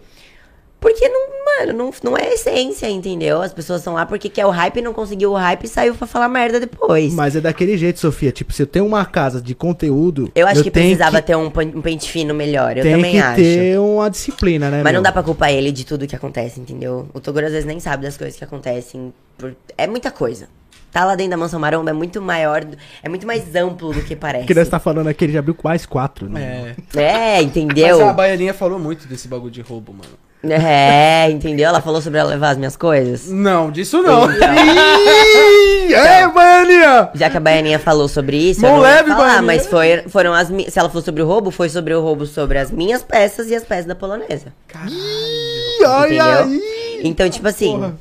Porque 0.80 1.10
não, 1.10 1.28
mano, 1.60 1.74
não, 1.74 1.92
não 2.12 2.18
é 2.18 2.34
essência, 2.36 2.88
entendeu? 2.88 3.42
As 3.42 3.52
pessoas 3.52 3.80
estão 3.82 3.96
lá 3.96 4.06
porque 4.06 4.30
quer 4.30 4.46
o 4.46 4.52
hype, 4.52 4.80
não 4.82 4.94
conseguiu 4.94 5.32
o 5.32 5.36
hype 5.36 5.64
e 5.64 5.68
saiu 5.68 5.96
pra 5.96 6.06
falar 6.06 6.30
merda 6.30 6.60
depois. 6.60 7.12
Mas 7.14 7.36
é 7.36 7.42
daquele 7.42 7.76
jeito, 7.78 8.00
Sofia. 8.00 8.32
Tipo, 8.32 8.54
se 8.54 8.62
eu 8.62 8.68
tenho 8.68 8.86
uma 8.86 9.04
casa 9.04 9.42
de 9.42 9.56
conteúdo... 9.56 10.32
eu 10.36 10.46
acho 10.46 10.62
que 10.64 10.70
tenho 10.70 10.96
precisava 10.96 11.20
que, 11.20 11.28
ter 11.28 11.36
um, 11.36 11.48
um 11.48 11.82
pente 11.82 12.12
fino 12.12 12.32
melhor. 12.34 12.78
Eu 12.78 12.84
tem 12.84 12.96
também 12.96 13.14
que 13.14 13.18
acho. 13.20 13.36
ter 13.36 13.80
uma 13.80 14.08
disciplina, 14.08 14.70
né, 14.70 14.78
Mas 14.84 14.94
não 14.94 15.00
meu? 15.00 15.04
dá 15.04 15.12
pra 15.12 15.24
culpar 15.24 15.52
ele 15.52 15.72
de 15.72 15.84
tudo 15.84 16.06
que 16.06 16.16
acontece, 16.16 16.60
entendeu? 16.60 17.10
O 17.12 17.20
Toguro 17.20 17.48
às 17.48 17.52
vezes 17.52 17.66
nem 17.66 17.80
sabe 17.80 18.04
das 18.04 18.16
coisas 18.16 18.38
que 18.38 18.44
acontecem. 18.44 19.12
por- 19.36 19.56
É 19.78 19.88
muita 19.88 20.12
coisa. 20.12 20.48
Tá 20.92 21.04
lá 21.06 21.16
dentro 21.16 21.32
da 21.32 21.38
Mansão 21.38 21.60
Maromba 21.60 21.90
é 21.90 21.94
muito 21.94 22.22
maior, 22.22 22.64
do- 22.64 22.78
é 23.02 23.10
muito 23.10 23.26
mais 23.26 23.56
amplo 23.56 23.92
do 23.94 24.02
que 24.04 24.16
parece. 24.16 24.46
Que 24.46 24.54
nós 24.54 24.70
tá 24.70 24.80
falando 24.80 25.08
aqui, 25.08 25.26
ele 25.26 25.34
já 25.34 25.40
abriu 25.40 25.56
mais 25.64 25.86
quatro, 25.88 26.30
né? 26.30 26.76
É. 26.96 27.02
É, 27.02 27.42
entendeu? 27.42 27.98
Mas 28.00 28.10
a 28.10 28.14
Baianinha 28.14 28.54
falou 28.54 28.78
muito 28.80 29.08
desse 29.08 29.28
bagulho 29.28 29.52
de 29.52 29.62
roubo, 29.62 29.92
mano. 29.92 30.27
É, 30.44 31.30
entendeu? 31.32 31.68
Ela 31.68 31.82
falou 31.82 32.00
sobre 32.02 32.20
ela 32.20 32.30
levar 32.30 32.52
as 32.52 32.58
minhas 32.58 32.76
coisas. 32.78 33.28
Não, 33.28 33.72
disso 33.72 34.02
não. 34.04 34.30
Ih, 34.32 35.94
é, 35.94 36.28
Baianinha! 36.28 37.10
Já 37.16 37.30
que 37.30 37.38
a 37.38 37.40
Baianinha 37.40 37.80
falou 37.80 38.08
sobre 38.08 38.38
isso, 38.38 38.62
Mão 38.62 38.72
eu 38.72 38.76
não 38.78 38.84
leve, 38.84 39.10
falar, 39.10 39.18
Baianinha. 39.24 39.42
mas 39.42 39.68
foi, 39.68 40.04
foram 40.10 40.34
as 40.34 40.50
mi- 40.50 40.70
Se 40.70 40.78
ela 40.80 40.90
falou 40.90 41.04
sobre 41.04 41.22
o 41.22 41.26
roubo, 41.28 41.50
foi 41.52 41.70
sobre 41.70 41.94
o 41.94 42.02
roubo 42.02 42.26
sobre 42.26 42.60
as 42.60 42.70
minhas 42.72 43.02
peças 43.04 43.50
e 43.50 43.56
as 43.56 43.64
peças 43.64 43.86
da 43.86 43.96
polonesa. 43.96 44.54
Ih, 44.88 45.84
olha 45.86 46.06
entendeu? 46.08 46.44
aí! 46.44 47.02
Então, 47.04 47.30
tipo 47.30 47.48
assim, 47.48 47.72
Porra. 47.72 47.96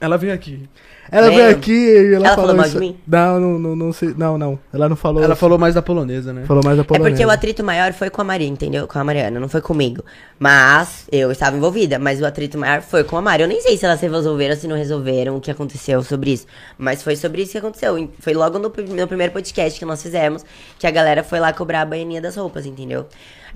Ela 0.00 0.18
veio 0.18 0.32
aqui. 0.34 0.68
Ela 1.10 1.30
veio 1.30 1.50
aqui 1.50 1.72
e 1.72 2.14
ela, 2.14 2.26
Ela 2.28 2.36
falou 2.36 2.54
mal 2.54 2.66
isso. 2.66 2.74
de 2.74 2.80
mim? 2.80 2.96
Não, 3.06 3.38
não, 3.38 3.58
não, 3.58 3.76
não 3.76 3.92
sei. 3.92 4.14
Não, 4.16 4.38
não. 4.38 4.58
Ela 4.72 4.88
não 4.88 4.96
falou. 4.96 5.22
Ela 5.22 5.36
falou 5.36 5.58
mais 5.58 5.74
da 5.74 5.82
polonesa, 5.82 6.32
né? 6.32 6.44
falou 6.46 6.62
mais 6.64 6.76
da 6.76 6.82
É 6.82 6.84
polonesa. 6.84 7.10
porque 7.10 7.24
o 7.26 7.30
atrito 7.30 7.62
maior 7.62 7.92
foi 7.92 8.10
com 8.10 8.20
a 8.22 8.24
Maria, 8.24 8.48
entendeu? 8.48 8.86
Com 8.88 8.98
a 8.98 9.04
Mariana, 9.04 9.38
não 9.38 9.48
foi 9.48 9.60
comigo. 9.60 10.02
Mas 10.38 11.06
eu 11.12 11.30
estava 11.30 11.56
envolvida, 11.56 11.98
mas 11.98 12.20
o 12.20 12.26
atrito 12.26 12.58
maior 12.58 12.80
foi 12.82 13.04
com 13.04 13.16
a 13.16 13.22
Maria. 13.22 13.44
Eu 13.44 13.48
nem 13.48 13.60
sei 13.60 13.76
se 13.76 13.84
elas 13.84 14.00
resolveram, 14.00 14.56
se 14.56 14.66
não 14.66 14.76
resolveram, 14.76 15.36
o 15.36 15.40
que 15.40 15.50
aconteceu 15.50 16.02
sobre 16.02 16.32
isso. 16.32 16.46
Mas 16.78 17.02
foi 17.02 17.16
sobre 17.16 17.42
isso 17.42 17.52
que 17.52 17.58
aconteceu. 17.58 18.08
Foi 18.18 18.32
logo 18.34 18.58
no, 18.58 18.68
no 18.68 19.06
primeiro 19.08 19.32
podcast 19.32 19.78
que 19.78 19.84
nós 19.84 20.02
fizemos, 20.02 20.44
que 20.78 20.86
a 20.86 20.90
galera 20.90 21.22
foi 21.22 21.38
lá 21.38 21.52
cobrar 21.52 21.82
a 21.82 21.86
baianinha 21.86 22.20
das 22.20 22.36
roupas, 22.36 22.66
entendeu? 22.66 23.06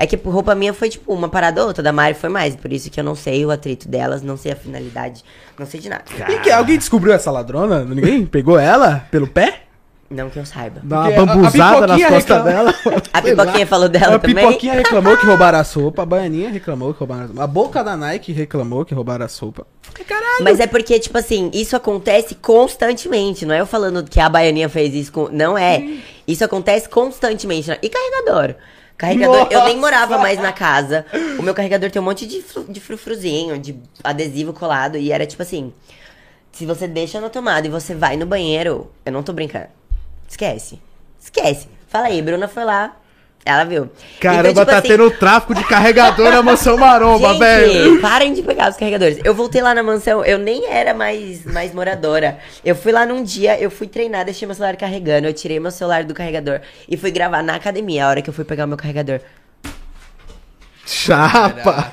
É 0.01 0.07
que 0.07 0.15
roupa 0.17 0.55
minha 0.55 0.73
foi 0.73 0.89
tipo 0.89 1.13
uma 1.13 1.29
parada 1.29 1.61
ou 1.61 1.67
outra, 1.67 1.83
da 1.83 1.93
Mari 1.93 2.15
foi 2.15 2.29
mais. 2.31 2.55
Por 2.55 2.73
isso 2.73 2.89
que 2.89 3.01
eu 3.01 3.05
não 3.05 3.17
sei 3.17 3.45
o 3.45 3.51
atrito 3.51 3.89
delas, 3.89 4.23
não 4.23 4.37
sei 4.37 4.53
a 4.53 4.57
finalidade, 4.57 5.25
não 5.59 5.67
sei 5.67 5.81
de 5.81 5.89
nada. 5.89 6.05
E 6.29 6.39
que, 6.39 6.51
alguém 6.53 6.79
descobriu 6.79 7.13
essa 7.13 7.31
ladrona? 7.33 7.85
Ninguém 7.85 8.25
pegou 8.25 8.57
ela 8.59 9.05
pelo 9.11 9.27
pé? 9.27 9.63
Não 10.11 10.31
que 10.31 10.39
eu 10.39 10.47
saiba. 10.47 10.81
Dá 10.85 11.01
uma 11.01 11.05
Porque 11.05 11.19
a- 11.19 11.23
a 11.23 11.27
bambuzada 11.27 11.87
nas 11.87 11.97
pipoquinha 11.97 12.09
costas 12.09 12.45
dela. 12.45 12.71
A 13.13 13.21
Sei 13.23 13.35
lá. 13.35 13.43
pipoquinha 13.45 13.67
falou 13.67 13.89
dela 13.91 14.15
a 14.15 14.19
também. 14.19 14.37
pipoquinha 14.37 14.73
reclamou 14.75 15.17
que 15.19 15.27
roubaram 15.27 15.59
as 15.59 15.71
roupas, 15.75 16.03
a 16.03 16.07
baianinha 16.07 16.49
reclamou 16.49 16.95
que 16.95 17.01
roubaram 17.01 17.23
as 17.25 17.29
roupas. 17.29 17.45
A 17.45 17.47
boca 17.47 17.85
da 17.85 17.95
Nike 17.97 18.33
reclamou 18.33 18.85
que 18.87 18.95
roubaram 18.95 19.27
as 19.27 19.39
roupas. 19.39 19.67
Caralho! 20.07 20.43
Mas 20.45 20.61
é 20.61 20.67
porque, 20.67 20.99
tipo 20.99 21.19
assim, 21.19 21.51
isso 21.53 21.77
acontece 21.77 22.35
constantemente. 22.37 23.45
Não 23.45 23.55
é 23.55 23.61
eu 23.61 23.67
falando 23.67 24.03
que 24.05 24.19
a 24.19 24.29
baianinha 24.31 24.69
fez 24.71 24.95
isso 24.95 25.13
com. 25.13 25.29
Não 25.31 25.59
é. 25.59 25.85
Isso 26.27 26.43
acontece 26.43 26.89
constantemente. 26.89 27.71
E 27.83 27.89
carregador? 27.91 28.55
Carregador, 28.99 29.47
eu 29.51 29.61
nem 29.61 29.77
Nossa! 29.77 29.79
morava 29.79 30.19
mais 30.19 30.39
na 30.41 30.53
casa. 30.53 31.07
O 31.39 31.43
meu 31.43 31.55
carregador 31.55 31.89
tem 31.91 32.03
um 32.03 32.05
monte 32.05 32.27
de, 32.27 32.43
fru- 32.43 32.67
de 32.69 32.81
frufruzinho, 32.81 33.57
de 33.59 33.79
adesivo 34.03 34.53
colado. 34.53 34.99
E 34.99 35.13
era 35.13 35.25
tipo 35.25 35.41
assim: 35.41 35.73
se 36.53 36.67
você 36.67 36.89
deixa 36.89 37.21
na 37.21 37.31
tomada 37.31 37.67
e 37.67 37.71
você 37.71 37.95
vai 37.95 38.17
no 38.17 38.27
banheiro, 38.27 38.91
eu 39.07 39.13
não 39.13 39.23
tô 39.23 39.33
brincando. 39.33 39.69
Esquece. 40.29 40.81
Esquece. 41.21 41.69
Fala 41.87 42.09
aí, 42.09 42.21
Bruna 42.21 42.49
foi 42.49 42.65
lá. 42.65 42.97
Ela 43.49 43.65
viu. 43.65 43.89
Caramba, 44.21 44.51
Então, 44.51 44.63
tipo 44.63 44.71
tá 44.73 44.79
assim, 44.79 44.89
tendo 44.89 45.11
tráfico 45.11 45.55
de 45.55 45.65
carregador 45.65 46.31
na 46.31 46.43
mansão 46.43 46.77
maromba, 46.77 47.29
Gente, 47.33 47.39
velho. 47.39 48.01
parem 48.03 48.35
de 48.35 48.43
pegar 48.43 48.69
os 48.71 48.77
carregadores. 48.77 49.19
Eu 49.25 49.35
voltei 49.35 49.63
lá 49.63 49.75
na 49.75 49.83
mansão, 49.83 50.23
eu 50.23 50.37
nem 50.39 50.67
era 50.67 50.93
mais, 50.93 51.47
mais 51.47 51.73
moradora. 51.73 52.37
Eu 52.63 52.77
fui 52.77 52.93
lá 52.93 53.07
num 53.07 53.23
dia, 53.25 53.59
eu 53.59 53.71
fui 53.71 53.87
treinar, 53.87 54.27
deixei 54.27 54.45
meu 54.47 54.55
celular 54.55 54.77
carregando, 54.77 55.27
eu 55.27 55.33
tirei 55.33 55.59
meu 55.59 55.71
celular 55.71 56.05
do 56.05 56.13
carregador 56.13 56.61
e 56.87 56.95
fui 56.99 57.11
gravar 57.11 57.43
na 57.43 57.55
academia 57.55 58.05
a 58.05 58.11
hora 58.11 58.21
que 58.21 58.29
eu 58.29 58.35
fui 58.35 58.45
pegar 58.45 58.67
o 58.67 58.69
meu 58.69 58.77
carregador. 58.77 59.21
Chapa. 60.89 61.93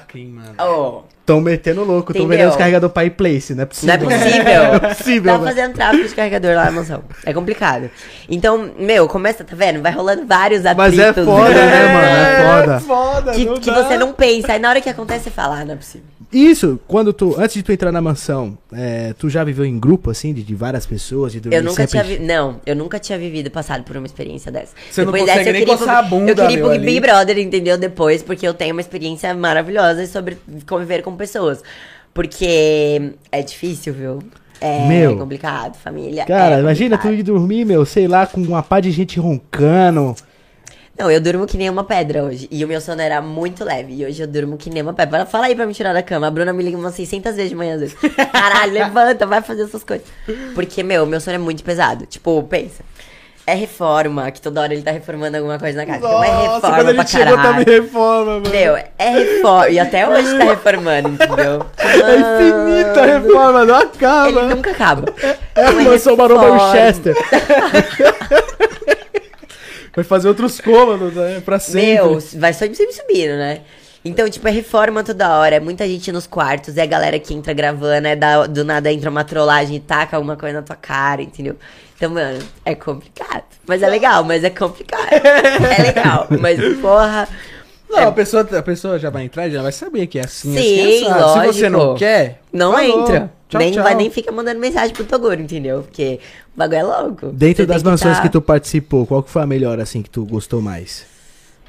Oh, 0.58 1.02
Tão 1.26 1.42
metendo 1.42 1.84
louco, 1.84 2.14
tão 2.14 2.28
vendendo 2.28 2.50
os 2.52 2.56
carregador 2.56 2.90
pra 2.90 3.10
place, 3.10 3.56
não 3.56 3.64
é 3.64 3.66
possível. 3.66 3.98
não 3.98 4.12
é 4.12 4.18
possível. 4.18 4.44
Não 4.46 4.76
é 4.76 4.80
possível, 4.80 5.40
Tá 5.40 5.46
fazendo 5.46 5.74
tráfico 5.74 6.08
de 6.08 6.16
carregador 6.16 6.56
lá 6.56 6.66
na 6.66 6.72
mansão. 6.72 7.04
É 7.26 7.34
complicado. 7.34 7.90
Então, 8.30 8.70
meu, 8.78 9.08
começa, 9.08 9.44
tá 9.44 9.56
vendo? 9.56 9.82
Vai 9.82 9.92
rolando 9.92 10.26
vários 10.28 10.66
atritos. 10.66 10.98
Mas 10.98 11.00
é 11.00 11.14
foda, 11.14 11.50
né, 11.50 11.94
mano? 11.94 12.08
É 12.08 12.62
foda. 12.62 12.80
foda, 12.80 13.32
Que, 13.34 13.46
não 13.46 13.56
que 13.56 13.72
você 13.72 13.98
não 13.98 14.14
pensa. 14.14 14.54
Aí 14.54 14.60
na 14.60 14.70
hora 14.70 14.80
que 14.80 14.90
acontece, 14.90 15.26
você 15.26 15.32
fala, 15.32 15.62
ah, 15.62 15.66
não 15.66 15.74
é 15.74 15.78
possível. 15.78 16.08
Isso, 16.32 16.80
quando 16.88 17.14
tu, 17.14 17.36
antes 17.38 17.56
de 17.56 17.64
tu 17.64 17.72
entrar 17.72 17.92
na 17.92 18.02
mansão, 18.02 18.58
é, 18.74 19.14
tu 19.18 19.30
já 19.30 19.44
viveu 19.44 19.66
em 19.66 19.80
grupo, 19.80 20.10
assim, 20.10 20.34
de, 20.34 20.44
de 20.44 20.56
várias 20.56 20.86
pessoas, 20.86 21.32
de 21.32 21.40
dormir 21.40 21.58
Eu 21.58 21.64
nunca 21.64 21.88
sempre... 21.88 22.08
tinha 22.08 22.20
vi... 22.20 22.26
Não, 22.26 22.60
eu 22.66 22.76
nunca 22.76 23.00
tinha 23.00 23.18
vivido, 23.18 23.50
passado 23.52 23.84
por 23.84 23.96
uma 23.98 24.06
experiência 24.06 24.52
dessa. 24.52 24.74
Você 24.90 25.04
não 25.04 25.12
Depois 25.12 25.30
consegue 25.30 25.52
dessa, 25.52 25.58
nem 25.58 25.66
coçar 25.66 25.88
pro- 25.88 25.96
a 25.98 26.02
bunda, 26.10 26.32
Eu 26.32 26.36
queria 26.48 26.64
pro. 26.64 26.80
Big 26.80 27.00
Brother, 27.00 27.38
entendeu? 27.40 27.78
Depois, 27.78 28.22
porque 28.24 28.48
eu 28.48 28.54
tenho 28.54 28.74
uma 28.74 28.82
experiência 28.82 29.34
maravilhosa 29.34 30.06
sobre 30.08 30.38
conviver 30.68 31.02
com 31.02 31.16
pessoas. 31.16 31.62
Porque 32.14 33.12
é 33.32 33.42
difícil, 33.42 33.94
viu? 33.94 34.20
É 34.62 34.88
Meu. 34.88 35.18
complicado, 35.18 35.76
família. 35.78 36.26
Cara, 36.26 36.56
é 36.56 36.60
imagina 36.62 36.98
tu 36.98 37.02
complicado. 37.02 37.20
ir 37.20 37.24
dormir, 37.24 37.66
meu, 37.66 37.86
sei 37.86 38.08
lá, 38.08 38.26
com 38.26 38.40
uma 38.42 38.64
pá 38.64 38.80
de 38.80 38.90
gente 38.90 39.20
roncando. 39.20 40.16
Não, 40.98 41.12
eu 41.12 41.20
durmo 41.20 41.46
que 41.46 41.58
nem 41.58 41.70
uma 41.70 41.84
pedra 41.84 42.24
hoje. 42.24 42.48
E 42.50 42.64
o 42.64 42.68
meu 42.68 42.80
sono 42.80 43.02
era 43.02 43.22
muito 43.22 43.66
leve. 43.66 43.94
E 43.96 44.06
hoje 44.06 44.22
eu 44.24 44.28
durmo 44.28 44.56
que 44.58 44.70
nem 44.70 44.82
uma 44.82 44.94
pedra. 44.94 45.26
Fala 45.26 45.48
aí 45.48 45.56
pra 45.56 45.66
me 45.66 45.74
tirar 45.74 45.94
da 45.94 46.02
cama. 46.02 46.28
A 46.28 46.32
Bruna 46.32 46.54
me 46.54 46.64
liga 46.64 46.78
umas 46.78 46.96
600 46.96 47.36
vezes 47.36 47.50
de 47.50 47.56
manhã 47.56 47.76
às 47.76 47.82
vezes. 47.82 47.98
Caralho, 48.32 48.72
levanta, 48.72 49.26
vai 49.26 49.42
fazer 49.42 49.64
essas 49.64 49.84
coisas. 49.84 50.08
Porque, 50.54 50.84
meu, 50.84 51.06
meu 51.06 51.20
sono 51.20 51.36
é 51.36 51.40
muito 51.40 51.64
pesado. 51.64 52.06
Tipo, 52.06 52.42
pensa. 52.44 52.82
É 53.48 53.54
reforma, 53.54 54.32
que 54.32 54.42
toda 54.42 54.60
hora 54.60 54.74
ele 54.74 54.82
tá 54.82 54.90
reformando 54.90 55.38
alguma 55.38 55.60
coisa 55.60 55.78
na 55.78 55.86
casa. 55.86 56.00
então 56.00 56.24
é 56.24 56.28
reforma 56.28 56.76
quando 56.78 56.90
ele 56.90 57.08
chegou, 57.08 57.38
tava 57.38 57.62
em 57.62 57.66
reforma, 57.66 58.32
mano. 58.40 58.50
Meu, 58.50 58.76
é 58.76 59.10
reforma. 59.10 59.70
E 59.70 59.80
até 59.80 60.10
hoje 60.10 60.36
tá 60.36 60.46
reformando, 60.46 61.10
entendeu? 61.10 61.64
É 61.78 62.16
infinita 62.16 63.02
a 63.02 63.06
reforma, 63.06 63.66
não 63.66 63.76
acaba. 63.76 64.40
Ele 64.40 64.56
nunca 64.56 64.72
acaba. 64.72 65.14
É 65.22 65.38
Então 65.62 66.18
maromba 66.18 66.42
reforma. 66.42 66.72
Winchester. 66.72 67.16
Vai 69.96 70.04
fazer 70.04 70.28
outros 70.28 70.60
cômodos, 70.60 71.14
né? 71.14 71.42
Pra 71.44 71.58
sempre. 71.60 71.94
Meu, 71.94 72.20
vai 72.36 72.54
só 72.54 72.60
sempre 72.60 72.92
subindo, 72.92 73.38
né? 73.38 73.62
Então, 74.04 74.30
tipo, 74.30 74.48
é 74.48 74.52
reforma 74.52 75.04
toda 75.04 75.36
hora, 75.36 75.56
é 75.56 75.60
muita 75.60 75.88
gente 75.88 76.12
nos 76.12 76.28
quartos, 76.28 76.78
é 76.78 76.84
a 76.84 76.86
galera 76.86 77.18
que 77.18 77.34
entra 77.34 77.54
gravando, 77.54 78.08
é 78.08 78.16
da, 78.16 78.46
do 78.46 78.64
nada 78.64 78.92
entra 78.92 79.10
uma 79.10 79.24
trollagem 79.24 79.78
e 79.78 79.80
taca 79.80 80.16
alguma 80.16 80.36
coisa 80.38 80.58
na 80.58 80.62
tua 80.62 80.76
cara, 80.76 81.24
entendeu? 81.24 81.56
Então, 81.98 82.12
mano, 82.12 82.38
é 82.64 82.76
complicado. 82.76 83.46
Mas 83.66 83.82
é 83.82 83.88
legal, 83.90 84.24
mas 84.24 84.44
é 84.44 84.50
complicado. 84.52 85.10
É 85.16 85.82
legal, 85.82 86.28
mas 86.40 86.60
porra. 86.80 87.28
Não, 88.02 88.08
a, 88.08 88.12
pessoa, 88.12 88.42
a 88.58 88.62
pessoa 88.62 89.00
já 89.00 89.10
vai 89.10 89.24
entrar 89.24 89.48
e 89.48 89.52
já 89.52 89.62
vai 89.62 89.72
saber 89.72 90.08
que 90.08 90.20
é 90.20 90.26
assim, 90.26 90.56
Sim, 90.56 90.82
assim, 90.82 91.08
assado. 91.08 91.42
Se 91.42 91.48
você 91.60 91.70
não 91.70 91.96
quer, 91.96 92.42
Não 92.52 92.74
falou. 92.74 93.02
entra. 93.04 93.32
Tchau, 93.48 93.60
nem 93.60 93.72
tchau. 93.72 93.84
vai 93.84 93.96
nem 93.96 94.10
fica 94.10 94.32
mandando 94.32 94.60
mensagem 94.60 94.94
pro 94.94 95.06
Toguro, 95.06 95.40
entendeu? 95.42 95.84
Porque 95.84 96.20
o 96.56 96.58
bagulho 96.58 96.78
é 96.80 96.84
louco. 96.84 97.28
Dentro 97.28 97.64
Você 97.64 97.68
das 97.68 97.84
mansões 97.84 98.18
tá- 98.18 98.24
que 98.24 98.30
tu 98.30 98.42
participou, 98.42 99.06
qual 99.06 99.22
que 99.24 99.30
foi 99.30 99.42
a 99.44 99.46
melhor, 99.46 99.80
assim, 99.80 100.02
que 100.02 100.10
tu 100.10 100.26
gostou 100.26 100.62
mais? 100.62 101.06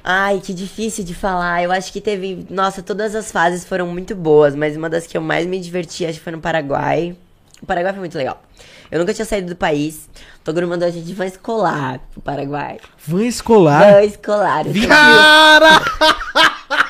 Ai, 0.02 0.40
que 0.42 0.54
difícil 0.54 1.04
de 1.04 1.14
falar. 1.14 1.62
Eu 1.62 1.72
acho 1.72 1.92
que 1.92 2.00
teve. 2.00 2.46
Nossa, 2.48 2.80
todas 2.82 3.14
as 3.14 3.30
fases 3.32 3.64
foram 3.64 3.86
muito 3.88 4.14
boas, 4.14 4.54
mas 4.54 4.76
uma 4.76 4.88
das 4.88 5.06
que 5.06 5.16
eu 5.16 5.20
mais 5.20 5.44
me 5.46 5.58
diverti 5.58 6.06
acho 6.06 6.18
que 6.18 6.24
foi 6.24 6.32
no 6.32 6.40
Paraguai. 6.40 7.16
O 7.60 7.66
Paraguai 7.66 7.92
foi 7.92 8.00
muito 8.00 8.16
legal. 8.16 8.40
Eu 8.90 8.98
nunca 9.00 9.12
tinha 9.14 9.24
saído 9.24 9.48
do 9.48 9.56
país. 9.56 10.08
O 10.40 10.44
Toguro 10.44 10.68
mandou 10.68 10.86
a 10.86 10.90
gente 10.90 11.04
de 11.06 11.14
van 11.14 11.26
escolar 11.26 12.00
pro 12.12 12.20
Paraguai. 12.20 12.78
Van 13.06 13.24
escolar. 13.24 13.92
Van 13.94 14.02
escolar. 14.04 14.64
Cara! 14.88 15.80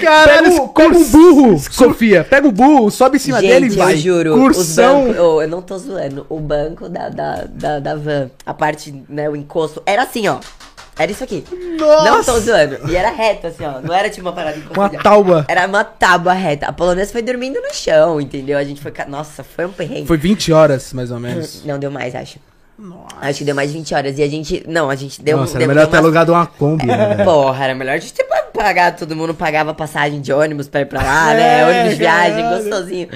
Caralho, 0.00 0.50
Pega 0.50 0.62
o, 0.62 0.68
pega 0.68 0.98
o 0.98 1.04
burro, 1.06 1.58
Sofia. 1.58 2.24
Pega 2.24 2.46
o 2.48 2.52
burro, 2.52 2.90
sobe 2.90 3.16
em 3.16 3.20
cima 3.20 3.40
Gente, 3.40 3.50
dele 3.50 3.66
e 3.66 3.76
vai. 3.76 3.94
eu 3.94 3.98
juro. 3.98 4.34
Cursão. 4.34 5.08
Banco- 5.08 5.20
oh, 5.22 5.42
eu 5.42 5.48
não 5.48 5.62
tô 5.62 5.78
zoando. 5.78 6.26
O 6.28 6.38
banco 6.38 6.88
da, 6.88 7.08
da, 7.08 7.44
da, 7.48 7.78
da 7.80 7.94
van, 7.96 8.30
a 8.44 8.52
parte, 8.54 9.02
né, 9.08 9.28
o 9.28 9.34
encosto, 9.34 9.82
era 9.86 10.02
assim, 10.02 10.28
ó. 10.28 10.38
Era 10.98 11.10
isso 11.12 11.22
aqui. 11.24 11.44
Nossa! 11.78 12.04
Não 12.10 12.24
tô 12.24 12.40
zoando. 12.40 12.78
E 12.90 12.96
era 12.96 13.10
reto, 13.10 13.46
assim, 13.48 13.64
ó. 13.64 13.80
Não 13.82 13.94
era 13.94 14.08
tipo 14.08 14.26
uma 14.26 14.32
parada 14.32 14.56
Uma 14.74 14.88
tauba. 14.88 15.44
Era 15.46 15.66
uma 15.66 15.84
tábua 15.84 16.32
reta. 16.32 16.66
A 16.66 16.72
polonesa 16.72 17.12
foi 17.12 17.20
dormindo 17.22 17.60
no 17.60 17.72
chão, 17.74 18.18
entendeu? 18.20 18.56
A 18.56 18.64
gente 18.64 18.80
foi. 18.80 18.92
Nossa, 19.06 19.44
foi 19.44 19.66
um 19.66 19.72
perrengue. 19.72 20.06
Foi 20.06 20.16
20 20.16 20.52
horas, 20.52 20.92
mais 20.94 21.10
ou 21.10 21.20
menos. 21.20 21.64
Não, 21.64 21.78
deu 21.78 21.90
mais, 21.90 22.14
acho. 22.14 22.38
Acho 23.22 23.38
que 23.38 23.44
deu 23.44 23.54
mais 23.54 23.70
de 23.72 23.78
20 23.78 23.94
horas. 23.94 24.18
E 24.18 24.22
a 24.22 24.28
gente. 24.28 24.64
Não, 24.66 24.88
a 24.90 24.94
gente 24.94 25.20
deu 25.22 25.36
Nossa, 25.38 25.56
era 25.58 25.66
melhor 25.66 25.80
deu 25.82 25.90
ter 25.90 25.96
umas- 25.96 26.04
alugado 26.04 26.32
uma 26.32 26.46
Kombi, 26.46 26.86
né? 26.86 27.24
Porra, 27.24 27.64
era 27.64 27.74
melhor 27.74 27.92
a 27.94 27.98
gente 27.98 28.12
ter 28.14 28.24
pa- 28.24 28.44
pagado, 28.52 28.98
todo 28.98 29.14
mundo 29.16 29.34
pagava 29.34 29.74
passagem 29.74 30.20
de 30.20 30.32
ônibus 30.32 30.66
pra 30.68 30.80
ir 30.82 30.86
pra 30.86 31.02
lá, 31.02 31.34
né? 31.34 31.60
É, 31.60 31.66
ônibus 31.66 31.90
de 31.90 31.96
viagem, 31.96 32.48
gostosinho. 32.50 33.08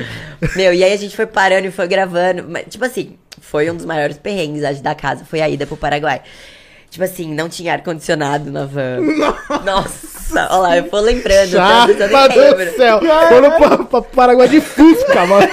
Meu, 0.56 0.72
e 0.74 0.82
aí 0.84 0.92
a 0.92 0.96
gente 0.96 1.14
foi 1.16 1.26
parando 1.26 1.66
e 1.66 1.70
foi 1.70 1.86
gravando. 1.88 2.44
Mas, 2.48 2.64
tipo 2.68 2.84
assim, 2.84 3.16
foi 3.40 3.70
um 3.70 3.76
dos 3.76 3.84
maiores 3.86 4.16
perrengues, 4.18 4.64
acho, 4.64 4.82
da 4.82 4.94
casa, 4.94 5.24
foi 5.24 5.40
a 5.42 5.48
ida 5.48 5.66
pro 5.66 5.76
Paraguai. 5.76 6.20
Tipo 6.90 7.04
assim, 7.04 7.32
não 7.32 7.48
tinha 7.48 7.72
ar-condicionado 7.74 8.50
na 8.50 8.64
van. 8.66 8.98
Nossa, 9.64 10.48
olha 10.50 10.56
lá, 10.56 10.76
eu 10.76 10.90
vou 10.90 11.00
lembrando. 11.00 11.52
nem 11.52 12.10
Chapa 12.10 12.28
do 12.28 12.76
céu. 12.76 13.00
Foram 13.28 13.50
pra, 13.52 13.78
pra 13.84 14.02
Paraguai 14.02 14.48
de 14.48 14.60
Fusca, 14.60 15.24
mano. 15.24 15.48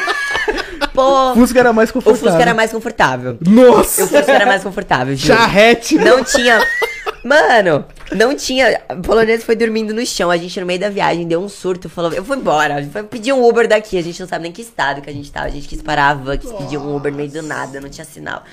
Pô, 0.94 1.36
Fusca 1.36 1.60
era 1.60 1.72
mais 1.72 1.92
o 1.92 1.94
confortável. 1.94 2.28
Fusca 2.28 2.42
era 2.42 2.54
mais 2.56 2.72
confortável. 2.72 3.38
Nossa! 3.40 4.04
O 4.04 4.08
Fusca 4.08 4.32
era 4.32 4.46
mais 4.48 4.64
confortável, 4.64 5.16
juro. 5.16 5.38
Charrete. 5.38 5.96
Não 5.96 6.24
tinha. 6.24 6.60
Mano, 7.24 7.86
não 8.14 8.36
tinha. 8.36 8.82
A 8.90 8.96
polonesa 8.96 9.46
foi 9.46 9.56
dormindo 9.56 9.94
no 9.94 10.04
chão. 10.08 10.32
A 10.32 10.38
gente, 10.38 10.60
no 10.60 10.66
meio 10.66 10.80
da 10.80 10.90
viagem, 10.90 11.28
deu 11.28 11.40
um 11.40 11.50
surto. 11.50 11.88
Falou: 11.88 12.12
Eu 12.14 12.24
vou 12.24 12.36
embora. 12.36 12.76
A 12.76 12.82
gente 12.82 12.92
foi 12.92 13.04
pedir 13.04 13.32
um 13.34 13.48
Uber 13.48 13.68
daqui. 13.68 13.98
A 13.98 14.02
gente 14.02 14.20
não 14.20 14.28
sabe 14.28 14.44
nem 14.44 14.52
que 14.52 14.62
estado 14.62 15.02
que 15.02 15.10
a 15.10 15.14
gente 15.14 15.32
tava. 15.32 15.46
A 15.46 15.50
gente 15.50 15.68
quis 15.68 15.82
parar 15.84 16.10
a 16.10 16.14
van, 16.16 16.38
quis 16.38 16.52
pedir 16.52 16.78
um 16.78 16.96
Uber 16.96 17.12
no 17.12 17.18
meio 17.18 17.30
do 17.30 17.44
nada. 17.44 17.80
Não 17.80 17.90
tinha 17.90 18.06
sinal. 18.06 18.44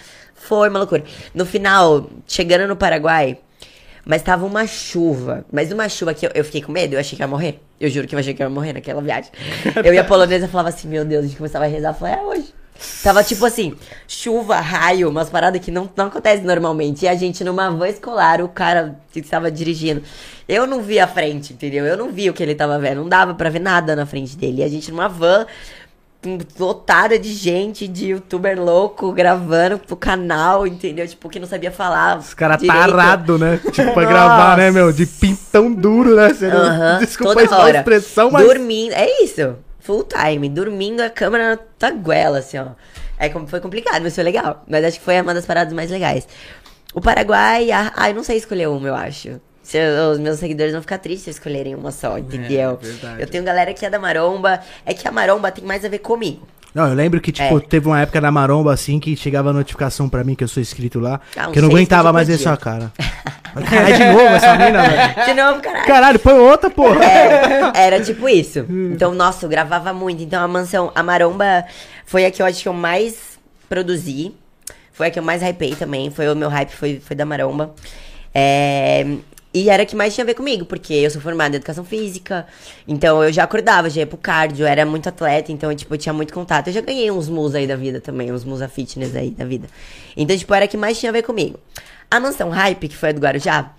Foi 0.45 0.69
uma 0.69 0.79
loucura. 0.79 1.03
No 1.35 1.47
final, 1.47 2.11
chegando 2.27 2.69
no 2.69 2.77
Paraguai. 2.77 3.39
Mas 4.05 4.21
tava 4.21 4.45
uma 4.45 4.67
chuva. 4.67 5.45
Mas 5.51 5.73
uma 5.73 5.89
chuva 5.89 6.13
que 6.13 6.27
eu, 6.27 6.31
eu 6.35 6.45
fiquei 6.45 6.61
com 6.61 6.71
medo. 6.71 6.95
Eu 6.95 7.01
achei 7.01 7.17
que 7.17 7.23
ia 7.23 7.27
morrer. 7.27 7.61
Eu 7.81 7.89
juro 7.89 8.07
que 8.07 8.15
eu 8.15 8.19
achei 8.19 8.35
que 8.35 8.43
ia 8.43 8.51
morrer 8.51 8.75
naquela 8.75 9.01
viagem. 9.01 9.31
Eu 9.83 9.95
e 9.95 9.99
a 9.99 10.05
polonesa 10.05 10.47
falava 10.47 10.69
assim: 10.69 10.87
Meu 10.87 11.05
Deus, 11.05 11.25
a 11.25 11.27
gente 11.27 11.39
começava 11.39 11.65
a 11.65 11.69
rezar. 11.69 11.91
Eu 11.91 11.95
falei: 11.95 12.15
É 12.15 12.23
hoje. 12.23 12.55
Tava 13.03 13.23
tipo 13.23 13.47
assim, 13.47 13.75
chuva, 14.09 14.59
raio, 14.61 15.09
umas 15.09 15.31
paradas 15.31 15.61
que 15.65 15.71
não, 15.71 15.89
não 15.97 16.07
acontecem 16.07 16.45
normalmente. 16.45 17.05
E 17.05 17.09
a 17.09 17.15
gente 17.15 17.45
numa 17.45 17.71
van 17.71 17.89
escolar, 17.89 18.43
o 18.43 18.49
cara 18.49 18.99
que 19.13 19.21
estava 19.21 19.51
dirigindo. 19.51 20.03
Eu 20.49 20.67
não 20.67 20.83
vi 20.83 20.99
a 20.99 21.07
frente, 21.07 21.53
entendeu? 21.53 21.87
Eu 21.87 21.97
não 21.97 22.11
vi 22.11 22.29
o 22.29 22.35
que 22.35 22.43
ele 22.43 22.55
tava 22.55 22.79
vendo. 22.79 22.97
Não 22.97 23.09
dava 23.09 23.33
pra 23.35 23.49
ver 23.49 23.61
nada 23.61 23.95
na 23.95 24.05
frente 24.05 24.37
dele. 24.37 24.61
E 24.61 24.65
a 24.65 24.69
gente 24.69 24.90
numa 24.90 25.09
van, 25.09 25.47
lotada 26.58 27.18
de 27.18 27.33
gente, 27.33 27.87
de 27.87 28.08
youtuber 28.10 28.60
louco 28.60 29.12
gravando 29.12 29.79
pro 29.79 29.96
canal, 29.96 30.66
entendeu? 30.66 31.06
Tipo, 31.06 31.29
que 31.29 31.38
não 31.38 31.46
sabia 31.46 31.70
falar. 31.70 32.18
Os 32.18 32.35
caras 32.35 32.62
tarado, 32.62 33.38
né? 33.38 33.58
Tipo, 33.72 33.92
pra 33.92 34.04
gravar, 34.04 34.56
né, 34.56 34.70
meu? 34.70 34.92
De 34.92 35.06
pintão 35.06 35.72
duro, 35.72 36.14
né? 36.16 36.33
Você 36.33 36.48
não- 36.48 36.60
Aham, 36.60 36.98
Desculpa 37.00 37.40
a 37.40 37.70
expressão, 37.70 38.31
mas... 38.31 38.46
Dormindo, 38.46 38.92
é 38.92 39.22
isso. 39.22 39.56
Full 39.81 40.04
time, 40.04 40.48
dormindo 40.48 41.00
a 41.02 41.10
câmera 41.10 41.50
na 41.50 41.56
tua 41.56 41.90
goela, 41.90 42.38
assim, 42.38 42.58
ó. 42.58 42.68
É 43.18 43.29
como 43.29 43.46
foi 43.46 43.60
complicado, 43.60 44.02
mas 44.02 44.14
foi 44.14 44.25
legal. 44.25 44.64
Mas 44.68 44.85
acho 44.85 44.98
que 44.98 45.04
foi 45.04 45.20
uma 45.20 45.35
das 45.35 45.44
paradas 45.46 45.72
mais 45.72 45.90
legais. 45.90 46.27
O 46.94 47.00
Paraguai, 47.00 47.70
ah, 47.70 47.92
ah, 47.94 48.08
eu 48.10 48.14
não 48.14 48.25
sei 48.25 48.37
escolher 48.38 48.68
uma, 48.68 48.88
eu 48.88 48.94
acho. 48.94 49.40
Se 49.65 49.79
eu- 49.79 50.10
os 50.12 50.19
meus 50.21 50.38
seguidores 50.38 50.73
vão 50.73 50.81
ficar 50.83 50.98
tristes 50.98 51.25
se 51.25 51.31
escolherem 51.31 51.75
uma 51.75 51.90
só, 51.90 52.17
entendeu? 52.19 52.79
verdade. 52.81 53.21
eu 53.23 53.27
tenho 53.27 53.42
galera 53.42 53.75
que 53.75 53.85
é 53.85 53.90
da 53.90 53.98
maromba. 53.98 54.60
É 54.87 54.94
que 54.94 55.08
a 55.08 55.10
maromba 55.10 55.50
tem 55.50 55.65
mais 55.65 55.85
a 55.85 55.88
ver 55.88 55.98
comigo. 55.98 56.46
Não, 56.75 56.88
eu 56.88 56.94
lembro 56.94 57.21
que, 57.21 57.31
tipo, 57.31 57.56
É. 57.56 57.60
teve 57.60 57.87
uma 57.87 58.00
época 58.00 58.21
na 58.21 58.33
Maromba, 58.33 58.75
assim, 58.75 58.98
que 58.98 59.17
chegava 59.17 59.50
a 59.50 59.52
notificação 59.52 60.08
pra 60.08 60.25
mim, 60.25 60.35
que 60.35 60.42
eu 60.42 60.48
sou 60.48 60.60
inscrito 60.60 60.98
lá, 60.98 61.21
Ah, 61.37 61.46
uns 61.48 61.52
que 61.52 61.58
eu 61.60 61.62
não 61.62 61.71
aguentava 61.71 62.12
mais 62.12 62.27
ver 62.27 62.37
sua 62.37 62.56
cara. 62.56 62.90
Caralho, 63.71 63.94
de 63.96 64.04
novo 64.06 64.35
essa 64.35 64.56
mina, 64.56 64.83
velho. 64.83 65.25
De 65.27 65.35
novo, 65.35 65.60
caralho. 65.62 65.87
Caralho, 65.87 66.19
põe 66.19 66.35
outra, 66.35 66.69
porra. 66.69 67.04
É, 67.04 67.73
era 67.87 68.00
tipo 68.02 68.29
isso. 68.29 68.67
Então, 68.92 69.15
nossa, 69.15 69.46
eu 69.46 69.48
gravava 69.48 69.92
muito. 69.92 70.21
Então, 70.21 70.42
a 70.42 70.48
mansão, 70.48 70.90
a 70.96 71.02
maromba 71.04 71.65
foi 72.04 72.27
a 72.27 72.31
que 72.33 72.42
eu 72.42 72.46
acho 72.46 72.60
que 72.60 72.69
eu 72.69 72.73
mais 72.73 73.38
produzi. 73.69 74.35
Foi 74.92 75.06
a 75.06 75.10
que 75.12 75.19
eu 75.21 75.23
mais 75.23 75.42
hypei 75.42 75.77
também. 75.77 76.10
Foi 76.10 76.29
o 76.29 76.35
meu 76.35 76.48
hype, 76.48 76.71
foi, 76.71 76.98
foi 77.00 77.15
da 77.15 77.25
maromba. 77.25 77.73
É, 78.35 79.06
e 79.55 79.71
era 79.71 79.87
que 79.87 79.94
mais 79.94 80.13
tinha 80.13 80.25
a 80.25 80.27
ver 80.27 80.35
comigo, 80.35 80.65
porque 80.65 80.92
eu 80.92 81.09
sou 81.09 81.23
formada 81.23 81.55
em 81.55 81.59
educação 81.59 81.85
física. 81.85 82.44
Então, 82.88 83.23
eu 83.23 83.33
já 83.33 83.44
acordava, 83.44 83.88
já 83.88 84.00
ia 84.00 84.07
pro 84.07 84.19
cardio, 84.19 84.67
era 84.67 84.85
muito 84.85 85.09
atleta. 85.09 85.52
Então, 85.52 85.71
eu, 85.71 85.77
tipo, 85.77 85.94
eu 85.94 85.98
tinha 85.98 86.13
muito 86.13 86.35
contato. 86.35 86.67
Eu 86.67 86.73
já 86.73 86.81
ganhei 86.81 87.09
uns 87.09 87.29
mus 87.29 87.55
aí 87.55 87.65
da 87.65 87.77
vida 87.77 88.00
também, 88.00 88.33
uns 88.33 88.44
musa 88.44 88.69
fitness 88.69 89.15
aí 89.15 89.31
da 89.31 89.44
vida. 89.44 89.69
Então, 90.17 90.37
tipo, 90.37 90.52
era 90.52 90.67
que 90.67 90.77
mais 90.77 90.98
tinha 90.98 91.11
a 91.11 91.13
ver 91.13 91.23
comigo. 91.23 91.61
A 92.11 92.19
mansão 92.19 92.50
hype, 92.50 92.88
que 92.88 92.96
foi 92.96 93.11
a 93.11 93.13
do 93.13 93.21
Guarujá, 93.21 93.73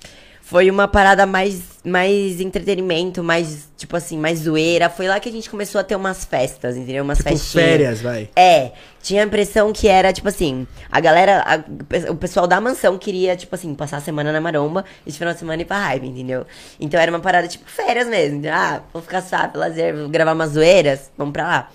foi 0.47 0.69
uma 0.69 0.87
parada 0.87 1.25
mais, 1.25 1.59
mais 1.83 2.39
entretenimento, 2.39 3.23
mais, 3.23 3.67
tipo 3.75 3.97
assim, 3.97 4.15
mais 4.15 4.41
zoeira. 4.41 4.91
Foi 4.91 5.07
lá 5.07 5.19
que 5.19 5.27
a 5.27 5.31
gente 5.31 5.49
começou 5.49 5.81
a 5.81 5.83
ter 5.83 5.95
umas 5.95 6.23
festas, 6.23 6.77
entendeu? 6.77 7.03
Umas 7.03 7.17
Tipo, 7.17 7.31
festinhas. 7.31 7.65
férias, 7.67 8.01
vai. 8.01 8.29
É, 8.35 8.71
tinha 9.01 9.23
a 9.23 9.25
impressão 9.25 9.73
que 9.73 9.87
era, 9.87 10.13
tipo 10.13 10.27
assim, 10.27 10.67
a 10.91 10.99
galera, 10.99 11.43
a- 11.47 12.11
o 12.11 12.15
pessoal 12.15 12.45
da 12.45 12.61
mansão 12.61 12.95
queria, 12.95 13.35
tipo 13.35 13.55
assim, 13.55 13.73
passar 13.73 13.97
a 13.97 14.01
semana 14.01 14.31
na 14.31 14.39
maromba 14.39 14.85
e 15.03 15.09
esse 15.09 15.17
final 15.17 15.33
de 15.33 15.39
semana 15.39 15.63
ir 15.63 15.65
pra 15.65 15.79
raiva, 15.79 16.05
entendeu? 16.05 16.45
Então 16.79 16.99
era 16.99 17.11
uma 17.11 17.19
parada, 17.19 17.47
tipo, 17.47 17.67
férias 17.67 18.07
mesmo. 18.07 18.33
entendeu? 18.37 18.53
Ah, 18.53 18.83
vou 18.93 19.01
ficar 19.01 19.21
suave, 19.23 19.57
lazer, 19.57 19.95
vou 19.95 20.09
gravar 20.09 20.33
umas 20.33 20.51
zoeiras, 20.51 21.09
vamos 21.17 21.33
pra 21.33 21.43
lá. 21.43 21.71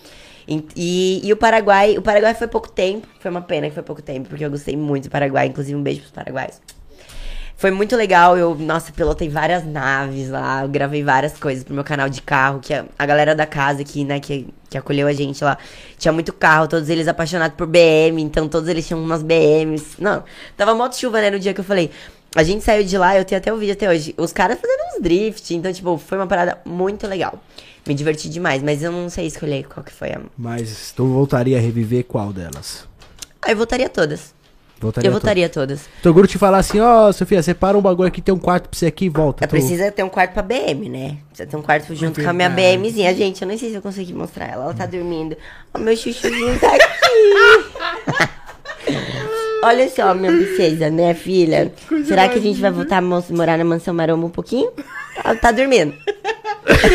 E, 0.46 0.64
e, 0.76 1.20
e 1.26 1.32
o 1.32 1.36
Paraguai, 1.36 1.98
o 1.98 2.02
Paraguai 2.02 2.34
foi 2.34 2.46
pouco 2.46 2.70
tempo, 2.70 3.08
foi 3.18 3.32
uma 3.32 3.42
pena 3.42 3.68
que 3.68 3.74
foi 3.74 3.82
pouco 3.82 4.00
tempo, 4.00 4.28
porque 4.28 4.44
eu 4.44 4.50
gostei 4.50 4.76
muito 4.76 5.04
do 5.04 5.10
Paraguai, 5.10 5.48
inclusive 5.48 5.76
um 5.76 5.82
beijo 5.82 6.02
pros 6.02 6.12
paraguaios. 6.12 6.60
Foi 7.60 7.70
muito 7.70 7.94
legal, 7.94 8.38
eu, 8.38 8.54
nossa, 8.54 8.90
pilotei 8.90 9.28
várias 9.28 9.66
naves 9.66 10.30
lá, 10.30 10.62
eu 10.62 10.68
gravei 10.70 11.04
várias 11.04 11.38
coisas 11.38 11.62
pro 11.62 11.74
meu 11.74 11.84
canal 11.84 12.08
de 12.08 12.22
carro, 12.22 12.58
que 12.58 12.72
a, 12.72 12.86
a 12.98 13.04
galera 13.04 13.34
da 13.34 13.44
casa 13.44 13.82
aqui, 13.82 14.02
né, 14.02 14.18
que, 14.18 14.48
que 14.70 14.78
acolheu 14.78 15.06
a 15.06 15.12
gente 15.12 15.44
lá, 15.44 15.58
tinha 15.98 16.10
muito 16.10 16.32
carro, 16.32 16.66
todos 16.66 16.88
eles 16.88 17.06
apaixonados 17.06 17.54
por 17.58 17.66
BM, 17.66 18.22
então 18.22 18.48
todos 18.48 18.66
eles 18.66 18.86
tinham 18.86 18.98
umas 18.98 19.22
BMs. 19.22 19.96
Não, 19.98 20.24
tava 20.56 20.74
moto 20.74 20.96
chuva, 20.96 21.20
né, 21.20 21.28
no 21.28 21.38
dia 21.38 21.52
que 21.52 21.60
eu 21.60 21.64
falei. 21.64 21.90
A 22.34 22.42
gente 22.42 22.64
saiu 22.64 22.82
de 22.82 22.96
lá, 22.96 23.14
eu 23.18 23.26
tenho 23.26 23.38
até 23.38 23.52
o 23.52 23.58
vídeo 23.58 23.74
até 23.74 23.90
hoje, 23.90 24.14
os 24.16 24.32
caras 24.32 24.58
fazendo 24.58 24.96
uns 24.96 25.02
drift, 25.02 25.54
então, 25.54 25.70
tipo, 25.70 25.98
foi 25.98 26.16
uma 26.16 26.26
parada 26.26 26.58
muito 26.64 27.06
legal. 27.06 27.44
Me 27.86 27.92
diverti 27.92 28.30
demais, 28.30 28.62
mas 28.62 28.82
eu 28.82 28.90
não 28.90 29.10
sei 29.10 29.26
escolher 29.26 29.66
qual 29.68 29.84
que 29.84 29.92
foi 29.92 30.12
a... 30.12 30.20
Mas 30.34 30.92
tu 30.96 31.04
voltaria 31.04 31.58
a 31.58 31.60
reviver 31.60 32.04
qual 32.04 32.32
delas? 32.32 32.88
Ah, 33.42 33.50
eu 33.50 33.56
votaria 33.58 33.90
todas. 33.90 34.32
Voltaria 34.80 35.08
eu 35.08 35.12
votaria 35.12 35.48
todas. 35.48 35.82
Toguro 36.02 36.26
te 36.26 36.38
falar 36.38 36.58
assim, 36.58 36.80
ó, 36.80 37.12
Sofia, 37.12 37.42
separa 37.42 37.76
um 37.76 37.82
bagulho 37.82 38.08
aqui, 38.08 38.22
tem 38.22 38.34
um 38.34 38.38
quarto 38.38 38.68
pra 38.70 38.78
você 38.78 38.86
aqui 38.86 39.04
e 39.04 39.08
volta. 39.10 39.44
É, 39.44 39.46
precisa 39.46 39.92
ter 39.92 40.02
um 40.02 40.08
quarto 40.08 40.32
pra 40.32 40.42
BM, 40.42 40.88
né? 40.88 41.18
Precisa 41.28 41.48
ter 41.48 41.56
um 41.56 41.62
quarto 41.62 41.94
junto 41.94 42.22
com 42.22 42.28
a 42.28 42.32
minha. 42.32 42.48
BMzinha. 42.48 43.14
Gente, 43.14 43.42
eu 43.42 43.48
nem 43.48 43.58
sei 43.58 43.68
se 43.70 43.74
eu 43.74 43.82
consegui 43.82 44.14
mostrar 44.14 44.46
ela. 44.46 44.64
Ela 44.64 44.74
tá 44.74 44.86
dormindo. 44.86 45.36
O 45.74 45.78
meu 45.78 45.94
chuchuzinho 45.96 46.58
tá 46.58 46.68
aqui. 46.74 48.30
Olha 49.62 49.88
só, 49.90 50.14
minha 50.14 50.32
princesa, 50.32 50.90
minha 50.90 51.14
filha. 51.14 51.72
Será 52.06 52.28
que 52.28 52.38
a 52.38 52.42
gente 52.42 52.60
vai 52.60 52.70
voltar 52.70 52.98
a 52.98 53.02
mo- 53.02 53.24
morar 53.30 53.58
na 53.58 53.64
mansão 53.64 53.92
maromba 53.94 54.26
um 54.26 54.30
pouquinho? 54.30 54.70
Ela 55.22 55.36
tá 55.36 55.50
dormindo. 55.52 55.94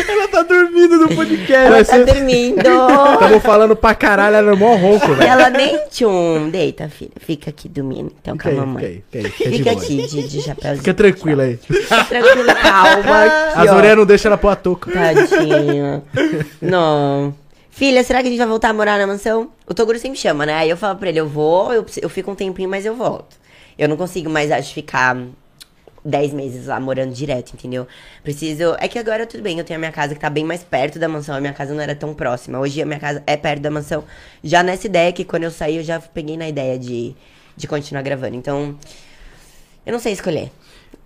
Ela 0.08 0.28
tá 0.28 0.42
dormindo 0.42 0.96
no 0.96 1.08
podcast. 1.08 1.52
Ela 1.54 1.84
tá 1.84 1.98
dormindo. 1.98 2.62
Tamo 3.18 3.40
falando 3.40 3.76
pra 3.76 3.94
caralho, 3.94 4.36
ela 4.36 4.52
é 4.52 4.56
mó 4.56 4.74
ronco, 4.74 5.12
velho. 5.14 5.28
ela 5.30 5.50
nem 5.50 5.78
tchum. 5.90 6.48
Deita, 6.50 6.88
filha. 6.88 7.10
Fica 7.20 7.50
aqui 7.50 7.68
dormindo. 7.68 8.12
Então, 8.20 8.36
com 8.38 8.48
a 8.48 8.50
aí, 8.50 8.56
mamãe. 8.56 9.02
fica 9.10 9.26
aí, 9.26 9.30
fica 9.32 9.50
fica 9.50 9.62
de 9.76 9.84
aqui 9.84 10.06
de, 10.06 10.28
de 10.28 10.42
chapéuzinho. 10.42 10.78
Fica 10.78 10.94
tranquila 10.94 11.42
aí. 11.44 11.56
Fica 11.58 12.04
tranquila, 12.04 12.54
calma. 12.54 13.22
As 13.54 13.58
Aqui, 13.58 13.68
orelhas 13.74 13.96
não 13.98 14.06
deixam 14.06 14.30
ela 14.30 14.38
pôr 14.38 14.48
a 14.48 14.56
touca. 14.56 14.90
Tadinha. 14.90 16.02
Não. 16.62 17.34
Filha, 17.76 18.02
será 18.02 18.22
que 18.22 18.28
a 18.28 18.30
gente 18.30 18.38
vai 18.38 18.46
voltar 18.46 18.70
a 18.70 18.72
morar 18.72 18.98
na 18.98 19.06
mansão? 19.06 19.50
O 19.68 19.74
Toguro 19.74 19.98
sempre 19.98 20.18
chama, 20.18 20.46
né? 20.46 20.54
Aí 20.54 20.70
eu 20.70 20.78
falo 20.78 20.98
pra 20.98 21.10
ele, 21.10 21.20
eu 21.20 21.28
vou, 21.28 21.70
eu, 21.74 21.84
eu 22.00 22.08
fico 22.08 22.30
um 22.30 22.34
tempinho, 22.34 22.70
mas 22.70 22.86
eu 22.86 22.96
volto. 22.96 23.36
Eu 23.78 23.86
não 23.86 23.98
consigo 23.98 24.30
mais, 24.30 24.50
acho, 24.50 24.72
ficar 24.72 25.14
10 26.02 26.32
meses 26.32 26.66
lá 26.68 26.80
morando 26.80 27.12
direto, 27.12 27.52
entendeu? 27.52 27.86
Preciso. 28.22 28.74
É 28.78 28.88
que 28.88 28.98
agora 28.98 29.26
tudo 29.26 29.42
bem, 29.42 29.58
eu 29.58 29.64
tenho 29.64 29.76
a 29.76 29.80
minha 29.80 29.92
casa 29.92 30.14
que 30.14 30.20
tá 30.20 30.30
bem 30.30 30.42
mais 30.42 30.62
perto 30.64 30.98
da 30.98 31.06
mansão. 31.06 31.34
A 31.34 31.40
minha 31.40 31.52
casa 31.52 31.74
não 31.74 31.82
era 31.82 31.94
tão 31.94 32.14
próxima. 32.14 32.58
Hoje 32.58 32.80
a 32.80 32.86
minha 32.86 32.98
casa 32.98 33.22
é 33.26 33.36
perto 33.36 33.60
da 33.60 33.70
mansão. 33.70 34.04
Já 34.42 34.62
nessa 34.62 34.86
ideia 34.86 35.12
que 35.12 35.22
quando 35.22 35.42
eu 35.42 35.50
saí, 35.50 35.76
eu 35.76 35.84
já 35.84 36.00
peguei 36.00 36.38
na 36.38 36.48
ideia 36.48 36.78
de, 36.78 37.14
de 37.54 37.68
continuar 37.68 38.00
gravando. 38.00 38.36
Então, 38.36 38.74
eu 39.84 39.92
não 39.92 40.00
sei 40.00 40.14
escolher. 40.14 40.50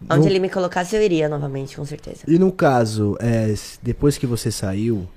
Onde 0.08 0.20
No- 0.20 0.26
ele 0.28 0.38
me 0.38 0.48
colocasse, 0.48 0.94
eu 0.94 1.02
iria 1.02 1.28
novamente, 1.28 1.74
com 1.74 1.84
certeza. 1.84 2.20
E 2.28 2.38
no 2.38 2.52
caso, 2.52 3.16
é, 3.20 3.52
depois 3.82 4.16
que 4.16 4.26
você 4.26 4.52
saiu, 4.52 5.08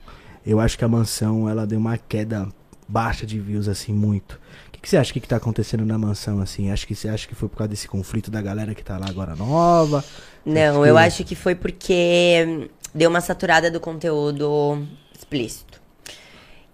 eu 0.46 0.60
acho 0.60 0.78
que 0.78 0.84
a 0.86 0.88
mansão 0.88 1.48
ela 1.50 1.66
deu 1.66 1.80
uma 1.80 1.98
queda 1.98 2.48
baixa 2.88 3.26
de 3.26 3.40
views, 3.40 3.68
assim, 3.68 3.94
muito. 3.94 4.34
O 4.68 4.72
que, 4.72 4.80
que 4.82 4.90
você 4.90 4.98
acha 4.98 5.14
que, 5.14 5.20
que 5.20 5.28
tá 5.28 5.38
acontecendo 5.38 5.86
na 5.86 5.98
mansão, 5.98 6.40
assim? 6.42 6.70
Acho 6.72 6.86
que 6.86 6.94
você 6.96 7.08
acha 7.08 7.28
que 7.28 7.36
foi 7.36 7.48
por 7.50 7.58
causa 7.58 7.70
desse 7.70 7.88
conflito 7.88 8.30
da 8.30 8.42
galera 8.42 8.76
que 8.76 8.84
tá 8.84 8.98
lá 8.98 9.06
agora 9.10 9.36
nova? 9.36 10.04
Não, 10.46 10.82
Acho 10.82 10.86
eu 10.86 10.96
que- 10.96 11.02
acho 11.02 11.24
que 11.24 11.36
foi 11.36 11.56
porque 11.56 12.70
deu 12.94 13.10
uma 13.10 13.22
saturada 13.22 13.72
do 13.72 13.80
conteúdo 13.80 14.86
explícito. 15.18 15.82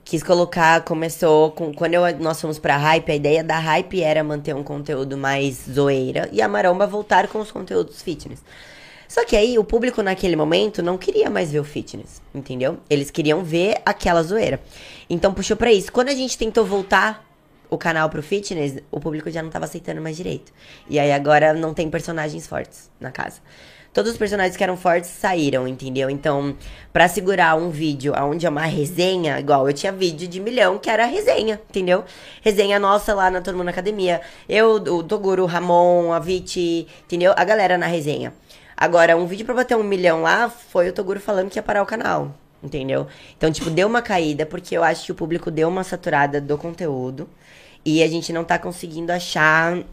Quis 0.04 0.24
colocar, 0.24 0.82
começou 0.84 1.52
com. 1.52 1.72
Quando 1.72 1.94
eu- 1.94 2.18
nós 2.20 2.42
fomos 2.42 2.58
pra 2.58 2.76
hype, 2.78 3.12
a 3.12 3.16
ideia 3.16 3.44
da 3.44 3.60
hype 3.60 4.02
era 4.02 4.24
manter 4.24 4.56
um 4.56 4.64
conteúdo 4.64 5.16
mais 5.16 5.66
zoeira 5.72 6.28
e 6.32 6.42
a 6.42 6.48
maromba 6.48 6.88
voltar 6.88 7.28
com 7.28 7.40
os 7.40 7.52
conteúdos 7.52 8.02
fitness. 8.02 8.42
Só 9.10 9.26
que 9.26 9.36
aí 9.36 9.58
o 9.58 9.64
público 9.64 10.04
naquele 10.04 10.36
momento 10.36 10.84
não 10.84 10.96
queria 10.96 11.32
mais 11.32 11.52
ver 11.52 11.60
o 11.60 11.64
fitness, 11.64 12.22
entendeu? 12.34 12.78
Eles 12.88 13.10
queriam 13.10 13.44
ver 13.44 13.82
aquela 13.84 14.22
zoeira. 14.22 14.62
Então 15.10 15.34
puxou 15.34 15.58
pra 15.58 15.74
isso. 15.74 15.92
Quando 15.92 16.10
a 16.10 16.14
gente 16.14 16.38
tentou 16.38 16.64
voltar 16.64 17.26
o 17.72 17.78
canal 17.78 18.08
pro 18.08 18.22
fitness, 18.22 18.78
o 18.92 19.00
público 19.00 19.32
já 19.32 19.42
não 19.42 19.50
tava 19.50 19.66
aceitando 19.66 20.00
mais 20.00 20.16
direito. 20.16 20.54
E 20.88 21.00
aí 21.00 21.12
agora 21.12 21.56
não 21.56 21.74
tem 21.74 21.90
personagens 21.90 22.46
fortes 22.46 22.92
na 23.00 23.10
casa. 23.10 23.42
Todos 23.92 24.12
os 24.12 24.18
personagens 24.20 24.56
que 24.56 24.64
eram 24.64 24.78
fortes 24.78 25.10
saíram, 25.10 25.68
entendeu? 25.68 26.08
Então, 26.12 26.56
pra 26.94 27.08
segurar 27.08 27.56
um 27.56 27.72
vídeo 27.72 28.14
onde 28.16 28.46
é 28.46 28.50
uma 28.50 28.62
resenha, 28.62 29.40
igual 29.40 29.68
eu 29.68 29.74
tinha 29.74 29.92
vídeo 29.92 30.28
de 30.28 30.40
milhão 30.40 30.78
que 30.78 30.88
era 30.88 31.06
resenha, 31.06 31.60
entendeu? 31.68 32.06
Resenha 32.44 32.78
nossa 32.78 33.16
lá 33.16 33.32
na 33.32 33.42
Todo 33.42 33.56
Mundo 33.56 33.66
na 33.66 33.72
Academia. 33.72 34.22
Eu, 34.48 34.76
o 34.76 35.04
Toguro, 35.04 35.42
o 35.42 35.48
Ramon, 35.48 36.14
a 36.14 36.20
Viti, 36.20 36.88
entendeu? 37.06 37.34
A 37.36 37.44
galera 37.44 37.76
na 37.76 37.88
resenha. 37.88 38.32
Agora, 38.80 39.18
um 39.18 39.26
vídeo 39.26 39.46
pra 39.46 39.54
bater 39.54 39.76
um 39.76 39.84
milhão 39.84 40.22
lá 40.22 40.50
foi 40.50 40.88
o 40.88 40.94
Toguro 40.94 41.20
falando 41.20 41.50
que 41.50 41.60
ia 41.60 41.64
parar 41.64 41.84
o 41.84 41.86
canal. 41.86 42.34
Entendeu? 42.64 43.08
Então, 43.38 43.52
tipo, 43.52 43.70
deu 43.70 43.86
uma 43.86 44.02
caída, 44.02 44.46
porque 44.46 44.76
eu 44.76 44.84
acho 44.84 45.06
que 45.06 45.12
o 45.12 45.16
público 45.16 45.52
deu 45.52 45.68
uma 45.68 45.84
saturada 45.84 46.40
do 46.40 46.58
conteúdo. 46.58 47.28
E 47.84 48.02
a 48.02 48.08
gente 48.08 48.32
não 48.32 48.46
tá 48.46 48.58
conseguindo 48.58 49.12
achar 49.12 49.84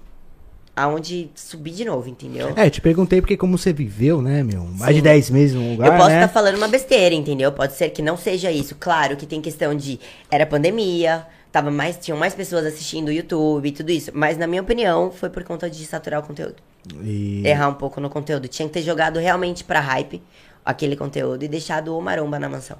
aonde 0.74 1.30
subir 1.34 1.72
de 1.72 1.84
novo, 1.84 2.08
entendeu? 2.08 2.52
É, 2.54 2.70
te 2.70 2.80
perguntei 2.80 3.20
porque 3.20 3.36
como 3.36 3.58
você 3.58 3.72
viveu, 3.72 4.22
né, 4.22 4.44
meu? 4.44 4.62
Mais 4.62 4.90
Sim. 4.90 4.96
de 4.96 5.02
10 5.02 5.30
meses 5.30 5.56
num 5.56 5.72
lugar, 5.72 5.86
eu 5.86 5.96
posso 5.96 6.10
né? 6.10 6.22
estar 6.22 6.28
falando 6.28 6.56
uma 6.56 6.68
besteira, 6.68 7.14
entendeu? 7.14 7.50
Pode 7.50 7.72
ser 7.72 7.90
que 7.90 8.02
não 8.02 8.16
seja 8.16 8.52
isso. 8.52 8.76
Claro 8.78 9.16
que 9.16 9.26
tem 9.26 9.40
questão 9.40 9.74
de. 9.74 9.98
Era 10.30 10.46
pandemia, 10.46 11.26
tava 11.56 11.70
mais, 11.70 11.96
tinham 11.96 12.18
mais 12.18 12.34
pessoas 12.34 12.66
assistindo 12.66 13.08
o 13.08 13.12
YouTube 13.12 13.66
e 13.66 13.72
tudo 13.72 13.90
isso. 13.90 14.10
Mas, 14.12 14.36
na 14.36 14.46
minha 14.46 14.60
opinião, 14.60 15.10
foi 15.10 15.30
por 15.30 15.42
conta 15.42 15.70
de 15.70 15.86
saturar 15.86 16.20
o 16.20 16.22
conteúdo. 16.22 16.56
E... 17.02 17.42
Errar 17.46 17.68
um 17.68 17.74
pouco 17.74 17.98
no 17.98 18.10
conteúdo. 18.10 18.46
Tinha 18.46 18.68
que 18.68 18.74
ter 18.74 18.82
jogado 18.82 19.18
realmente 19.18 19.64
pra 19.64 19.80
hype 19.80 20.22
aquele 20.62 20.96
conteúdo 20.96 21.42
e 21.42 21.48
deixado 21.48 21.96
o 21.96 22.02
maromba 22.02 22.38
na 22.38 22.46
mansão. 22.46 22.76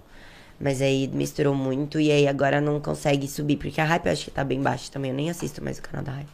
Mas 0.61 0.83
aí 0.83 1.09
misturou 1.09 1.55
muito 1.55 1.99
e 1.99 2.11
aí 2.11 2.29
agora 2.29 2.61
não 2.61 2.79
consegue 2.79 3.27
subir. 3.27 3.57
Porque 3.57 3.81
a 3.81 3.85
hype 3.85 4.07
eu 4.07 4.13
acho 4.13 4.25
que 4.27 4.31
tá 4.31 4.45
bem 4.45 4.61
baixa 4.61 4.93
também. 4.93 5.11
Eu 5.11 5.17
nem 5.17 5.31
assisto 5.31 5.65
mais 5.65 5.79
o 5.79 5.83
canal 5.83 6.05
da 6.05 6.13
hype. 6.13 6.29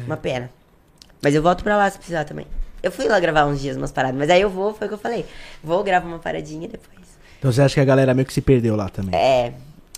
É. 0.00 0.04
Uma 0.06 0.16
pena. 0.16 0.50
Mas 1.20 1.34
eu 1.34 1.42
volto 1.42 1.62
pra 1.62 1.76
lá 1.76 1.90
se 1.90 1.98
precisar 1.98 2.24
também. 2.24 2.46
Eu 2.82 2.90
fui 2.90 3.06
lá 3.06 3.20
gravar 3.20 3.44
uns 3.44 3.60
dias, 3.60 3.76
umas 3.76 3.92
paradas. 3.92 4.16
Mas 4.16 4.30
aí 4.30 4.40
eu 4.40 4.48
vou, 4.48 4.72
foi 4.72 4.86
o 4.86 4.88
que 4.88 4.94
eu 4.94 4.98
falei. 4.98 5.26
Vou, 5.62 5.84
gravo 5.84 6.08
uma 6.08 6.18
paradinha 6.18 6.64
e 6.64 6.68
depois. 6.68 7.06
Então 7.38 7.52
você 7.52 7.60
acha 7.60 7.74
que 7.74 7.80
a 7.80 7.84
galera 7.84 8.14
meio 8.14 8.24
que 8.24 8.32
se 8.32 8.40
perdeu 8.40 8.74
lá 8.74 8.88
também? 8.88 9.14
É. 9.14 9.52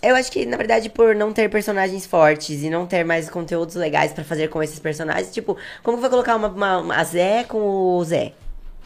Eu 0.07 0.15
acho 0.17 0.31
que, 0.31 0.45
na 0.47 0.57
verdade, 0.57 0.89
por 0.91 1.15
não 1.15 1.33
ter 1.33 1.49
personagens 1.49 2.05
fortes 2.07 2.63
e 2.63 2.69
não 2.71 2.87
ter 2.87 3.05
mais 3.05 3.29
conteúdos 3.31 3.75
legais 3.75 4.13
pra 4.13 4.23
fazer 4.25 4.49
com 4.49 4.63
esses 4.63 4.79
personagens, 4.79 5.33
tipo, 5.33 5.57
como 5.83 5.97
que 5.97 6.01
vai 6.03 6.11
colocar 6.11 6.37
uma, 6.37 6.49
uma, 6.49 6.79
uma- 6.79 6.97
a 6.97 7.05
Zé 7.05 7.45
com 7.45 7.59
o 7.99 8.05
Zé 8.05 8.33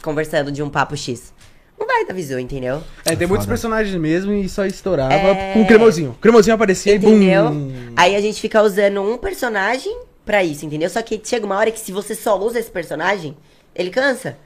conversando 0.03 0.53
de 0.53 0.62
um 0.62 0.71
papo 0.71 0.97
X? 0.97 1.33
Não 1.79 1.87
vai 1.87 2.05
dar 2.05 2.12
visu, 2.14 2.39
entendeu? 2.39 2.83
É, 3.05 3.14
tem 3.14 3.27
muitos 3.27 3.47
foda. 3.47 3.49
personagens 3.57 3.95
mesmo 3.97 4.33
e 4.33 4.49
só 4.49 4.64
estourava 4.66 5.12
É. 5.14 5.53
com 5.55 5.62
o 5.62 5.66
cremosinho. 5.66 6.11
O 6.11 6.14
cremosinho 6.14 6.55
aparecia 6.55 6.95
Entendeu? 6.97 7.47
e 7.47 7.49
bum. 7.51 7.93
Aí 7.97 8.16
a 8.16 8.21
gente 8.21 8.41
fica 8.41 8.61
usando 8.62 9.01
um 9.01 9.16
personagem 9.16 9.97
pra 10.25 10.43
isso, 10.43 10.66
entendeu? 10.66 10.91
Só 10.91 11.01
que 11.03 11.21
chega 11.25 11.47
uma 11.47 11.57
hora 11.57 11.71
que 11.71 11.79
se 11.79 11.93
você 11.93 12.14
só 12.16 12.39
usa 12.39 12.59
esse 12.59 12.71
personagem, 12.71 13.37
ele 13.75 13.91
cansa. 13.91 14.37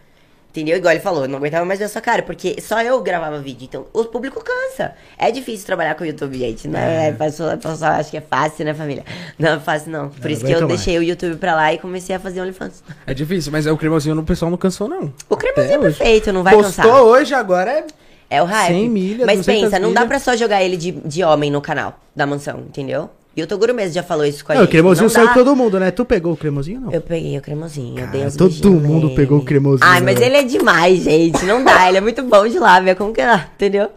Entendeu? 0.53 0.76
Igual 0.76 0.92
ele 0.92 1.00
falou, 1.00 1.22
eu 1.22 1.28
não 1.30 1.38
aguentava 1.38 1.64
mais 1.64 1.78
ver 1.78 1.86
a 1.86 1.88
sua 1.88 2.03
cara, 2.03 2.22
porque 2.22 2.61
só 2.61 2.82
eu 2.82 3.00
gravava 3.00 3.38
vídeo, 3.40 3.64
então 3.64 3.86
o 3.90 4.05
público 4.05 4.44
cansa. 4.44 4.92
É 5.16 5.30
difícil 5.30 5.64
trabalhar 5.64 5.94
com 5.94 6.05
o 6.05 6.07
YouTube, 6.07 6.38
gente. 6.38 6.68
Não 6.68 6.78
é, 6.78 7.09
é. 7.09 7.12
pessoa, 7.12 7.57
pessoa 7.57 7.92
acha 7.92 8.11
que 8.11 8.18
é 8.18 8.20
fácil, 8.20 8.66
né, 8.66 8.74
família? 8.74 9.03
Não 9.38 9.53
é 9.55 9.59
fácil, 9.59 9.90
não. 9.90 10.11
Por 10.11 10.24
Não, 10.24 10.30
isso 10.30 10.44
que 10.44 10.53
eu 10.53 10.59
mais. 10.61 10.68
deixei 10.68 10.98
o 10.98 11.03
YouTube 11.03 11.36
pra 11.36 11.55
lá 11.55 11.72
e 11.72 11.78
comecei 11.78 12.14
a 12.14 12.18
fazer 12.18 12.42
OnlyFans. 12.42 12.84
É 13.07 13.14
difícil, 13.14 13.50
mas 13.50 13.66
é 13.66 13.72
o 13.72 13.78
cremosinho 13.78 14.20
o 14.20 14.24
pessoal 14.24 14.50
não 14.50 14.59
cansou, 14.59 14.86
não. 14.88 15.11
O 15.26 15.36
cremosinho 15.38 15.64
Até 15.64 15.74
é 15.74 15.78
hoje. 15.88 15.96
perfeito, 15.96 16.32
não 16.34 16.42
vai 16.42 16.53
Postou 16.55 16.84
cansar. 16.84 17.03
hoje, 17.03 17.32
agora 17.32 17.70
é. 17.70 17.86
É 18.28 18.42
o 18.42 18.44
hype. 18.44 18.74
100 18.74 18.90
milha, 18.90 19.24
Mas 19.26 19.38
200 19.38 19.62
pensa, 19.64 19.78
não 19.78 19.92
dá 19.94 20.05
pra 20.05 20.18
só 20.18 20.36
jogar 20.36 20.62
ele 20.62 20.76
de, 20.76 20.90
de 20.92 21.24
homem 21.24 21.50
no 21.50 21.62
canal 21.62 21.98
da 22.14 22.26
mansão, 22.26 22.61
entendeu? 22.61 23.09
E 23.35 23.43
o 23.43 23.47
Toguro 23.47 23.72
mesmo 23.72 23.95
já 23.95 24.03
falou 24.03 24.26
isso 24.26 24.45
com 24.45 24.53
a 24.53 24.55
É, 24.55 24.59
gente. 24.59 24.68
o 24.68 24.70
cremosinho 24.70 25.05
não 25.05 25.11
saiu 25.11 25.26
dá. 25.28 25.33
todo 25.33 25.57
mundo, 25.57 25.80
né? 25.80 25.91
Tu 25.91 26.05
pegou 26.05 26.35
o 26.35 26.37
cremosinho 26.37 26.80
ou 26.80 26.87
não? 26.87 26.93
Eu 26.93 27.01
peguei 27.01 27.39
o 27.39 27.41
cremosinho, 27.41 27.99
eu 27.99 28.07
dei 28.09 28.20
Cara, 28.20 28.26
uns 28.26 28.37
todo 28.37 28.70
mundo 28.72 29.05
nele. 29.05 29.16
pegou 29.16 29.39
o 29.39 29.43
cremosinho, 29.45 29.89
Ai, 29.89 30.03
mas 30.03 30.20
né? 30.20 30.26
ele 30.26 30.37
é 30.37 30.43
demais, 30.43 31.03
gente. 31.03 31.43
Não 31.47 31.64
dá, 31.64 31.89
ele 31.89 31.97
é 31.97 32.01
muito 32.03 32.22
bom 32.24 32.47
de 32.47 32.59
lábia. 32.59 32.95
Como 32.95 33.11
que 33.14 33.22
é? 33.22 33.47
Entendeu? 33.55 33.89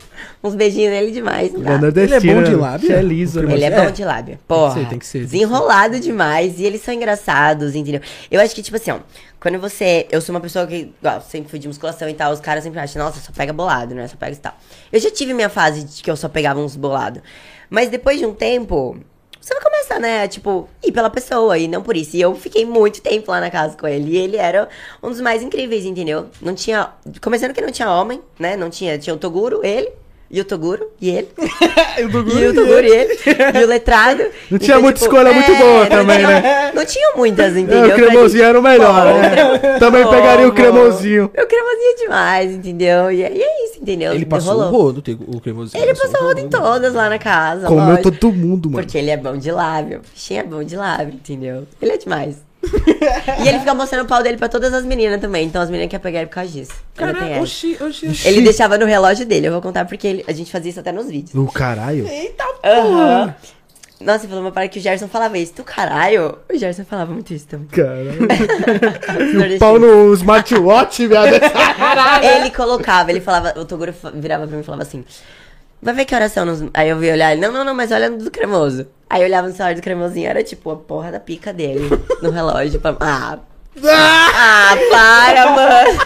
Uns 0.42 0.56
beijinhos 0.56 0.90
nele 0.92 1.12
demais. 1.12 1.52
Não 1.52 1.60
Ele 1.60 1.92
dá. 1.92 2.02
é 2.02 2.04
Ele 2.06 2.16
é 2.16 2.20
bom 2.22 2.44
de 2.44 2.52
né? 2.52 2.56
lábia? 2.56 2.94
É 2.94 3.02
liso, 3.02 3.42
né? 3.42 3.54
Ele 3.56 3.64
é 3.66 3.68
É. 3.68 3.86
bom 3.86 3.92
de 3.92 4.06
lábia. 4.06 4.40
Porra. 4.48 4.74
ser, 4.76 4.88
tem 4.88 5.00
que 5.00 5.06
ser, 5.06 5.18
tem 5.20 5.28
que 5.28 5.32
ser. 5.32 5.38
Desenrolado 5.40 6.00
demais. 6.00 6.58
E 6.60 6.64
eles 6.64 6.82
são 6.82 6.94
engraçados, 6.94 7.76
entendeu? 7.76 8.00
Eu 8.32 8.40
acho 8.40 8.56
que, 8.56 8.62
tipo 8.62 8.78
assim, 8.78 8.92
ó. 8.92 9.00
Quando 9.40 9.60
você. 9.60 10.08
Eu 10.10 10.22
sou 10.22 10.34
uma 10.34 10.40
pessoa 10.40 10.66
que. 10.66 10.94
Igual, 11.02 11.20
sempre 11.22 11.50
fui 11.50 11.60
de 11.60 11.68
musculação 11.68 12.08
e 12.08 12.14
tal. 12.14 12.32
Os 12.32 12.40
caras 12.40 12.64
sempre 12.64 12.80
acham, 12.80 13.04
nossa, 13.04 13.20
só 13.20 13.34
pega 13.36 13.52
bolado, 13.52 13.94
né? 13.94 14.08
Só 14.08 14.16
pega 14.16 14.32
e 14.34 14.38
tal. 14.38 14.54
Eu 14.94 15.00
já 15.02 15.12
tive 15.12 15.34
minha 15.34 15.50
fase 15.50 15.84
de 15.84 16.02
que 16.02 16.10
eu 16.10 16.16
só 16.16 16.30
pegava 16.30 16.60
uns 16.62 16.76
bolados. 16.78 17.22
Mas 17.70 17.90
depois 17.90 18.18
de 18.18 18.26
um 18.26 18.34
tempo. 18.34 18.98
Você 19.46 19.54
vai 19.54 19.62
começar, 19.62 20.00
né? 20.00 20.28
Tipo, 20.28 20.68
ir 20.84 20.92
pela 20.92 21.08
pessoa 21.08 21.56
e 21.56 21.68
não 21.68 21.84
por 21.84 21.96
isso. 21.96 22.18
E 22.18 22.22
eu 22.22 22.34
fiquei 22.34 22.66
muito 22.66 23.00
tempo 23.00 23.30
lá 23.30 23.40
na 23.40 23.52
casa 23.52 23.78
com 23.78 23.88
ele. 23.88 24.14
E 24.14 24.18
ele 24.18 24.38
era 24.38 24.68
um 25.04 25.10
dos 25.10 25.22
mais 25.22 25.44
incríveis, 25.44 25.86
entendeu? 25.86 26.26
Não 26.42 26.56
tinha. 26.56 26.90
Começando 27.22 27.54
que 27.54 27.62
não 27.62 27.72
tinha 27.72 27.92
homem, 27.92 28.20
né? 28.40 28.58
Não 28.58 28.72
tinha. 28.72 28.98
Tinha 28.98 29.14
o 29.14 29.20
Toguro, 29.20 29.64
ele. 29.64 29.92
E 30.36 30.42
o 30.42 30.44
Toguro, 30.44 30.86
e 31.00 31.10
ele. 31.12 31.30
o 32.06 32.12
Toguro 32.12 32.40
E 32.40 32.48
o 32.48 32.54
Toguro 32.54 32.86
e 32.86 32.92
ele. 32.92 33.18
E 33.58 33.64
o 33.64 33.68
letrado. 33.68 34.22
Não 34.52 34.60
tinha 34.60 34.78
muita 34.82 35.00
escolha 35.00 35.32
muito 35.32 35.56
boa 35.56 35.80
não 35.84 35.88
também, 35.88 36.18
tinha- 36.18 36.28
né? 36.42 36.72
Não 36.76 36.86
tinha 36.86 37.12
muitas, 37.16 37.56
É, 37.56 37.60
entendeu? 37.62 37.88
o 37.90 37.94
cremosinho 37.96 38.44
era 38.44 38.60
o 38.60 38.62
melhor, 38.62 39.14
Pô, 39.14 39.18
né? 39.18 39.80
Também 39.80 40.04
pegaria 40.10 40.46
o 40.46 40.52
cremosinho. 40.52 41.26
O 41.26 41.48
cremosinho 41.48 41.94
é 41.94 41.96
demais, 42.04 42.52
entendeu? 42.52 43.10
E, 43.10 43.24
é- 43.24 43.32
e 43.34 43.42
é 43.42 43.66
isso, 43.66 43.80
entendeu? 43.82 44.14
Ele 44.14 44.26
passou 44.26 44.54
Rolou. 44.56 44.68
o 44.68 44.72
rodo, 44.72 45.04
o 45.30 45.40
cremosinho. 45.40 45.82
Ele 45.82 45.96
passou 45.96 46.22
o 46.22 46.24
rodo 46.26 46.40
em 46.42 46.50
todas 46.50 46.94
lá 46.94 47.08
na 47.08 47.18
casa. 47.18 47.68
Comeu 47.68 47.86
lógico. 47.96 48.12
todo 48.12 48.34
mundo, 48.34 48.70
mano. 48.70 48.84
Porque 48.84 48.98
ele 48.98 49.12
é 49.12 49.16
bom 49.18 49.38
de 49.38 49.52
lábio. 49.52 50.00
O 50.00 50.02
bichinho 50.14 50.42
é 50.42 50.44
bom 50.44 50.64
de 50.66 50.76
lábio, 50.76 51.14
entendeu? 51.14 51.66
Ele 51.82 51.94
é 51.94 51.98
demais. 51.98 52.36
e 53.44 53.48
ele 53.48 53.60
fica 53.60 53.74
mostrando 53.74 54.06
o 54.06 54.08
pau 54.08 54.22
dele 54.24 54.38
pra 54.38 54.48
todas 54.50 54.74
as 54.74 54.84
meninas 54.86 55.20
também. 55.22 55.46
Então 55.48 55.62
as 55.62 55.70
meninas 55.70 55.90
querem 55.90 56.02
pegar 56.04 56.20
ele 56.20 56.28
por 56.28 56.36
causa 56.36 56.52
disso. 56.52 56.74
Essa. 56.98 57.42
oxi, 57.42 57.78
oxi, 57.82 58.08
oxi. 58.08 58.28
Ele 58.28 58.42
deixava 58.42 58.78
no 58.78 58.86
relógio 58.86 59.26
dele. 59.26 59.48
Eu 59.48 59.52
vou 59.52 59.62
contar 59.62 59.86
porque 59.86 60.08
ele- 60.08 60.26
a 60.28 60.32
gente 60.34 60.52
fazia 60.52 60.70
isso 60.72 60.80
até 60.80 60.92
nos 60.92 61.08
vídeos. 61.08 61.34
O 61.36 61.52
caralho. 61.52 62.08
Eita, 62.08 62.44
Aham. 62.64 63.36
Nossa, 64.02 64.20
você 64.20 64.28
falou 64.28 64.44
uma 64.44 64.52
parada 64.52 64.70
que 64.70 64.78
o 64.78 64.82
Gerson 64.82 65.08
falava 65.08 65.38
isso. 65.38 65.54
Tu 65.54 65.64
caralho. 65.64 66.38
O 66.54 66.58
Gerson 66.58 66.84
falava 66.84 67.14
muito 67.14 67.34
isso 67.34 67.48
também. 67.48 67.68
Caralho. 67.68 68.28
Nordestino. 69.34 69.60
Pau 69.60 69.80
no 69.80 70.14
smartwatch, 70.14 71.08
viado. 71.08 71.30
Ele 72.38 72.50
colocava, 72.52 73.10
ele 73.12 73.22
falava, 73.22 73.58
o 73.60 73.64
Toguro 73.66 73.94
virava 74.16 74.46
pra 74.48 74.56
mim 74.56 74.62
e 74.62 74.66
falava 74.66 74.84
assim: 74.84 75.04
Vai 75.82 75.94
ver 75.94 76.06
que 76.06 76.14
horas 76.14 76.32
são 76.32 76.46
nos. 76.46 76.64
Aí 76.74 76.90
eu 76.90 76.98
vi 76.98 77.10
olhar, 77.12 77.32
ele, 77.32 77.42
não, 77.42 77.52
não, 77.54 77.64
não, 77.64 77.74
mas 77.74 77.92
olha 77.92 78.10
no 78.10 78.18
do 78.18 78.32
cremoso. 78.32 78.86
Aí 79.16 79.22
eu 79.22 79.28
olhava 79.28 79.48
no 79.48 79.54
celular 79.56 79.76
do 79.76 79.82
cremosinho, 79.82 80.28
era 80.28 80.44
tipo 80.44 80.70
a 80.72 80.76
porra 80.76 81.12
da 81.12 81.20
pica 81.20 81.54
dele 81.54 81.88
no 82.22 82.32
relógio. 82.32 82.80
Pra... 82.80 82.96
Ah, 83.00 83.38
ah, 83.84 84.78
para, 84.92 85.52
mano. 85.52 86.00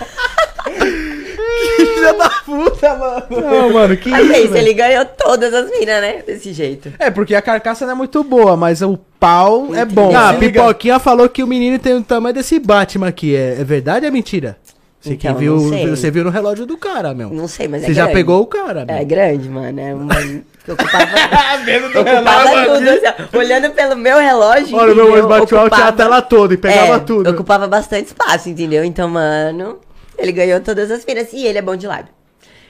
Filha 1.76 2.14
da 2.14 2.30
puta, 2.30 2.96
mano. 2.96 3.24
Não, 3.30 3.74
mano, 3.74 3.98
que 3.98 4.10
Mas 4.10 4.22
é 4.30 4.34
isso, 4.34 4.44
isso, 4.44 4.54
velho? 4.54 4.68
ele 4.68 4.74
ganhou 4.74 5.06
todas 5.06 5.54
as 5.54 5.70
minas, 5.72 6.02
né? 6.02 6.22
Desse 6.26 6.54
jeito. 6.54 6.92
É, 7.00 7.10
porque 7.10 7.36
a 7.36 7.42
carcaça 7.42 7.86
não 7.86 7.94
é 7.94 7.96
muito 7.96 8.24
boa, 8.24 8.56
mas 8.56 8.82
o 8.82 8.98
pau 9.20 9.74
é 9.76 9.84
bom. 9.86 10.16
Ah, 10.16 10.30
a 10.30 10.34
Se 10.34 10.40
liga. 10.40 10.62
Pipoquinha 10.62 11.00
falou 11.00 11.28
que 11.30 11.44
o 11.44 11.48
menino 11.48 11.78
tem 11.80 11.96
o 11.96 12.04
tamanho 12.04 12.34
desse 12.36 12.60
Batman 12.60 13.08
aqui. 13.08 13.36
É, 13.36 13.58
é 13.60 13.64
verdade 13.64 14.06
ou 14.06 14.10
é 14.10 14.12
mentira? 14.12 14.58
Você 15.02 15.16
que 15.16 15.28
Então, 15.28 15.40
viu, 15.40 15.56
não 15.56 15.70
sei. 15.70 15.90
você 15.90 16.12
viu 16.12 16.24
no 16.26 16.30
relógio 16.30 16.66
do 16.66 16.78
cara, 16.78 17.14
meu. 17.14 17.30
Não 17.30 17.48
sei, 17.48 17.68
mas 17.68 17.84
é 17.84 17.88
Você 17.88 17.94
já 17.94 18.04
grande. 18.04 18.18
pegou 18.20 18.42
o 18.42 18.46
cara, 18.46 18.86
meu. 18.86 18.96
É 18.96 19.04
grande, 19.04 19.50
mano. 19.50 19.80
É 19.80 19.94
uma. 19.94 20.14
que 20.76 20.84
ocupava. 20.84 21.06
Vendo 21.66 21.90
do 21.92 22.00
ocupava 22.00 22.50
relógio 22.50 22.74
tudo, 22.76 22.90
assim, 22.90 23.28
ó. 23.34 23.38
Olhando 23.38 23.70
pelo 23.72 23.96
meu 23.96 24.18
relógio. 24.18 24.76
Olha, 24.78 24.94
meu 24.96 25.06
entendeu? 25.06 25.24
smartwatch 25.24 25.48
tinha 25.50 25.60
a 25.62 25.64
Ocupava- 25.66 25.92
tela 25.94 26.22
toda 26.22 26.54
e 26.54 26.58
pegava 26.58 26.96
É, 26.96 27.00
tudo. 27.00 27.30
Ocupava 27.30 27.68
bastante 27.68 28.08
espaço, 28.08 28.50
entendeu? 28.50 28.84
Então, 28.84 29.08
mano, 29.10 29.80
ele 30.18 30.32
ganhou 30.32 30.60
todas 30.60 30.90
as 30.92 31.04
finas. 31.04 31.32
E 31.34 31.46
ele 31.46 31.58
é 31.58 31.62
bom 31.62 31.76
de 31.76 31.88
lábio. 31.88 32.14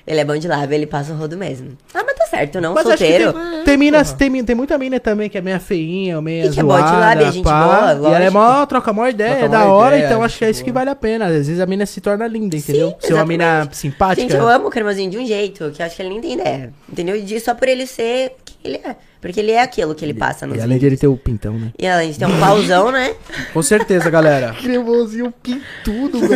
Ele 0.07 0.19
é 0.19 0.25
bom 0.25 0.35
de 0.37 0.47
lábio, 0.47 0.73
ele 0.73 0.87
passa 0.87 1.13
o 1.13 1.15
rodo 1.15 1.37
mesmo. 1.37 1.77
Ah, 1.93 2.01
mas 2.03 2.15
certo, 2.29 2.61
não, 2.61 2.73
Mas 2.73 2.85
acho 2.87 2.97
que 2.97 3.05
solteiro. 3.05 3.33
tem, 3.33 3.63
tem, 3.63 3.77
minas, 3.77 4.13
tem, 4.13 4.43
tem 4.45 4.55
muita 4.55 4.77
mina 4.77 4.99
também 4.99 5.29
que 5.29 5.37
é 5.37 5.41
meia 5.41 5.59
feinha, 5.59 6.21
meia 6.21 6.39
E 6.39 6.41
que 6.43 6.47
é 6.47 6.51
de 6.51 6.61
zoada, 6.61 7.23
é 7.23 7.31
gente 7.31 7.43
pá, 7.43 7.93
boa, 7.95 8.09
E 8.09 8.13
ela 8.15 8.25
é 8.25 8.29
mó, 8.29 8.65
troca 8.65 8.93
mó 8.93 9.07
ideia, 9.07 9.31
Troca 9.39 9.45
é 9.45 9.49
da 9.49 9.65
hora, 9.65 9.95
ideia, 9.95 10.07
então 10.09 10.23
acho 10.23 10.37
que 10.37 10.45
é 10.45 10.49
isso 10.49 10.63
que 10.63 10.71
vale 10.71 10.89
a 10.89 10.95
pena. 10.95 11.25
Às 11.25 11.31
vezes 11.47 11.59
a 11.59 11.65
mina 11.65 11.85
se 11.85 11.99
torna 12.01 12.27
linda, 12.27 12.55
entendeu? 12.55 12.89
Sim, 12.99 13.07
Ser 13.07 13.13
uma 13.13 13.25
mina 13.25 13.67
simpática. 13.71 14.21
Gente, 14.21 14.35
eu 14.35 14.47
amo 14.47 14.67
o 14.67 14.69
cremosinho 14.69 15.09
de 15.09 15.17
um 15.17 15.25
jeito, 15.25 15.71
que 15.71 15.81
eu 15.81 15.85
acho 15.85 15.95
que 15.95 16.01
ele 16.01 16.09
nem 16.09 16.21
tem 16.21 16.33
ideia. 16.33 16.73
Entendeu? 16.91 17.15
E 17.15 17.21
de- 17.21 17.39
só 17.39 17.53
por 17.53 17.67
ele 17.67 17.85
ser 17.87 18.33
ele 18.63 18.75
é. 18.83 18.95
Porque 19.21 19.39
ele 19.39 19.51
é 19.51 19.61
aquilo 19.61 19.93
que 19.95 20.03
ele 20.03 20.13
passa 20.13 20.45
nos 20.47 20.57
E 20.57 20.61
além 20.61 20.77
de 20.77 20.85
vídeos. 20.85 20.91
ele 20.91 20.97
ter 20.99 21.07
o 21.07 21.17
pintão, 21.17 21.53
né? 21.53 21.71
E 21.77 21.85
além 21.87 22.11
de 22.11 22.19
ter 22.19 22.25
um 22.25 22.39
pauzão, 22.39 22.91
né? 22.91 23.13
Com 23.53 23.61
certeza, 23.61 24.09
galera. 24.09 24.53
Cremosinho 24.61 25.33
pintudo, 25.43 26.19
Sim. 26.19 26.27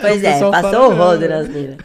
Pois 0.00 0.22
é, 0.22 0.38
passou 0.50 0.90
o 0.92 0.94
rodo 0.94 1.28
nas 1.28 1.48
minas. 1.48 1.76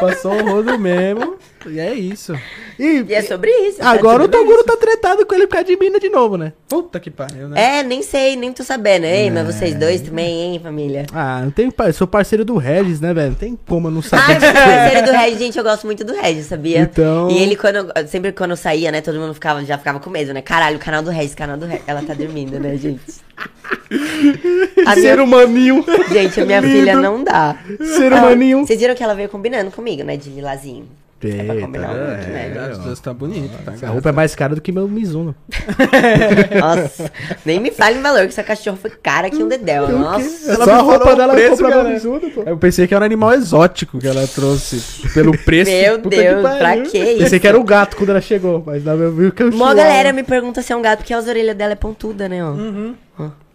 Passou 0.00 0.32
o 0.34 0.44
rodo 0.50 0.78
mesmo. 0.78 1.36
E 1.66 1.78
é 1.78 1.94
isso. 1.94 2.34
E, 2.78 3.04
E 3.08 3.14
é 3.14 3.22
sobre 3.22 3.50
isso. 3.50 3.78
tá 3.78 3.90
agora 3.90 4.24
o 4.24 4.28
Toguro 4.28 4.64
tá 4.64 4.76
tretado 4.76 5.24
com 5.26 5.34
ele 5.34 5.46
por 5.46 5.52
causa 5.54 5.66
de 5.66 5.76
mina 5.76 6.00
de 6.00 6.08
novo, 6.08 6.36
né? 6.36 6.52
Puta 6.68 6.98
que 6.98 7.10
pariu, 7.10 7.48
né? 7.48 7.78
É, 7.78 7.82
nem 7.82 8.02
sei, 8.02 8.34
nem 8.36 8.52
tô 8.52 8.62
sabendo. 8.64 9.04
Ei, 9.04 9.30
mas 9.30 9.48
É. 9.48 9.52
vocês 9.52 9.74
dois 9.74 10.00
também, 10.00 10.54
hein, 10.54 10.60
família? 10.62 11.06
Ah, 11.12 11.40
não 11.44 11.50
tem, 11.50 11.72
eu 11.86 11.92
sou 11.92 12.06
parceiro 12.06 12.44
do 12.44 12.56
Regis, 12.56 13.00
né, 13.00 13.14
velho? 13.14 13.28
Não 13.30 13.34
tem 13.36 13.58
como 13.68 13.88
eu 13.88 13.92
não 13.92 14.02
saber. 14.02 14.22
mas 14.40 14.42
o 14.50 14.52
parceiro 14.52 15.06
do 15.06 15.12
Regis, 15.12 15.38
gente, 15.38 15.58
eu 15.58 15.64
gosto 15.64 15.84
muito 15.86 16.04
do 16.04 16.12
Regis, 16.14 16.46
sabia? 16.46 16.80
Então- 16.80 17.30
E 17.30 17.38
ele, 17.42 17.54
quando, 17.56 17.76
eu- 17.76 18.08
sempre 18.08 18.32
quando 18.32 18.50
eu 18.52 18.56
saía, 18.56 18.90
né, 18.90 19.00
todo 19.00 19.18
mundo 19.18 19.34
ficava, 19.34 19.64
já 19.64 19.78
ficava 19.78 20.00
com 20.00 20.10
medo, 20.10 20.32
né? 20.34 20.42
Caralho, 20.42 20.76
o 20.76 20.80
canal 20.80 21.02
do 21.02 21.10
Regis, 21.10 21.34
canal 21.34 21.56
do 21.56 21.66
Regis. 21.66 21.84
Ela 21.86 22.02
tá 22.02 22.14
dormindo, 22.14 22.58
né, 22.58 22.76
gente? 22.76 23.00
A 24.86 24.94
Ser 24.94 25.00
minha, 25.16 25.24
humaninho. 25.24 25.84
gente, 26.10 26.40
a 26.40 26.44
minha 26.46 26.60
Lindo. 26.60 26.72
filha 26.74 26.94
não 26.96 27.22
dá. 27.22 27.56
Ser 27.80 28.12
Ah, 28.12 28.16
humaninho. 28.16 28.66
Vocês 28.66 28.78
viram 28.80 28.94
que 28.94 29.02
ela 29.02 29.14
veio 29.14 29.28
combinando 29.28 29.70
comigo, 29.70 30.02
né, 30.02 30.16
de 30.16 30.30
lilazinho. 30.30 30.86
É 31.28 31.44
pra 31.44 31.54
Eita, 31.54 31.66
combinar 31.66 31.88
muito, 31.88 32.00
É, 32.02 32.48
né? 32.48 32.68
as 32.70 32.78
duas 32.78 33.00
tá 33.00 33.12
bonito, 33.14 33.56
tá? 33.64 33.72
Essa 33.72 33.88
roupa 33.88 34.08
é 34.08 34.12
mais 34.12 34.34
cara 34.34 34.54
do 34.54 34.60
que 34.60 34.72
meu 34.72 34.88
Mizuno. 34.88 35.34
Nossa, 36.58 37.10
nem 37.44 37.60
me 37.60 37.70
fale 37.70 37.98
em 37.98 38.02
valor, 38.02 38.20
que 38.22 38.26
essa 38.28 38.42
cachorra 38.42 38.76
foi 38.76 38.90
cara 38.90 39.30
que 39.30 39.42
um 39.42 39.48
dedéu. 39.48 39.88
Nossa. 39.88 40.50
É 40.50 40.54
Ela 40.54 40.64
só 40.64 40.72
a 40.72 40.78
roupa 40.78 41.12
o 41.12 41.16
dela 41.16 41.32
preço, 41.34 41.50
compra 41.56 41.68
cara. 41.70 41.82
meu 41.84 41.92
Mizuno, 41.92 42.30
pô. 42.30 42.42
Eu 42.46 42.56
pensei 42.56 42.86
que 42.86 42.94
era 42.94 43.02
um 43.02 43.06
animal 43.06 43.32
exótico 43.34 43.98
que 43.98 44.06
ela 44.06 44.26
trouxe 44.26 44.82
pelo 45.14 45.36
preço. 45.36 45.70
Meu 45.70 46.00
Puta 46.00 46.16
que 46.16 46.22
Deus, 46.22 46.40
pra 46.42 46.58
pariu. 46.58 46.84
que 46.84 46.98
isso? 46.98 47.18
Pensei 47.18 47.40
que 47.40 47.46
era 47.48 47.58
o 47.58 47.64
gato 47.64 47.96
quando 47.96 48.10
ela 48.10 48.20
chegou, 48.20 48.62
mas 48.64 48.84
não 48.84 48.96
viu 49.12 49.32
que 49.32 49.42
eu 49.42 49.50
Uma 49.50 49.74
galera 49.74 50.12
me 50.12 50.22
pergunta 50.22 50.62
se 50.62 50.72
é 50.72 50.76
um 50.76 50.82
gato, 50.82 50.98
porque 50.98 51.14
as 51.14 51.26
orelhas 51.26 51.56
dela 51.56 51.72
é 51.72 51.76
pontuda, 51.76 52.28
né, 52.28 52.44
ó. 52.44 52.52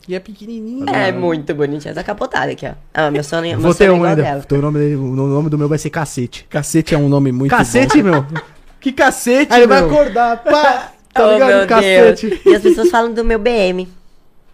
E 0.07 0.15
é 0.15 0.19
pequenininho. 0.19 0.89
É 0.89 1.11
muito 1.11 1.53
bonitinha. 1.53 1.91
Essa 1.91 2.03
capotada 2.03 2.51
aqui, 2.51 2.65
ó. 2.65 2.71
Ah, 2.93 3.11
meu 3.11 3.23
sono, 3.23 3.41
meu 3.41 3.59
Vou 3.59 3.75
ter 3.75 3.85
é 3.85 3.91
um 3.91 4.03
ainda. 4.03 4.23
dela. 4.23 4.45
O 4.49 4.55
nome, 4.55 4.95
o 4.95 5.15
nome 5.15 5.49
do 5.49 5.57
meu 5.57 5.67
vai 5.67 5.77
ser 5.77 5.89
Cacete. 5.89 6.45
Cacete 6.49 6.95
é 6.95 6.97
um 6.97 7.09
nome 7.09 7.31
muito 7.31 7.51
Cacete, 7.51 8.01
bom. 8.01 8.09
meu. 8.09 8.25
Que 8.79 8.91
cacete, 8.91 9.51
Aí 9.51 9.61
ele 9.61 9.67
vai 9.67 9.79
acordar, 9.79 10.43
pá. 10.43 10.93
Tá 11.11 11.27
oh, 11.27 11.33
ligado? 11.33 11.67
Cacete. 11.67 12.29
Deus. 12.29 12.45
E 12.45 12.55
as 12.55 12.61
pessoas 12.61 12.89
falam 12.91 13.11
do 13.11 13.25
meu 13.25 13.39
BM. 13.39 13.87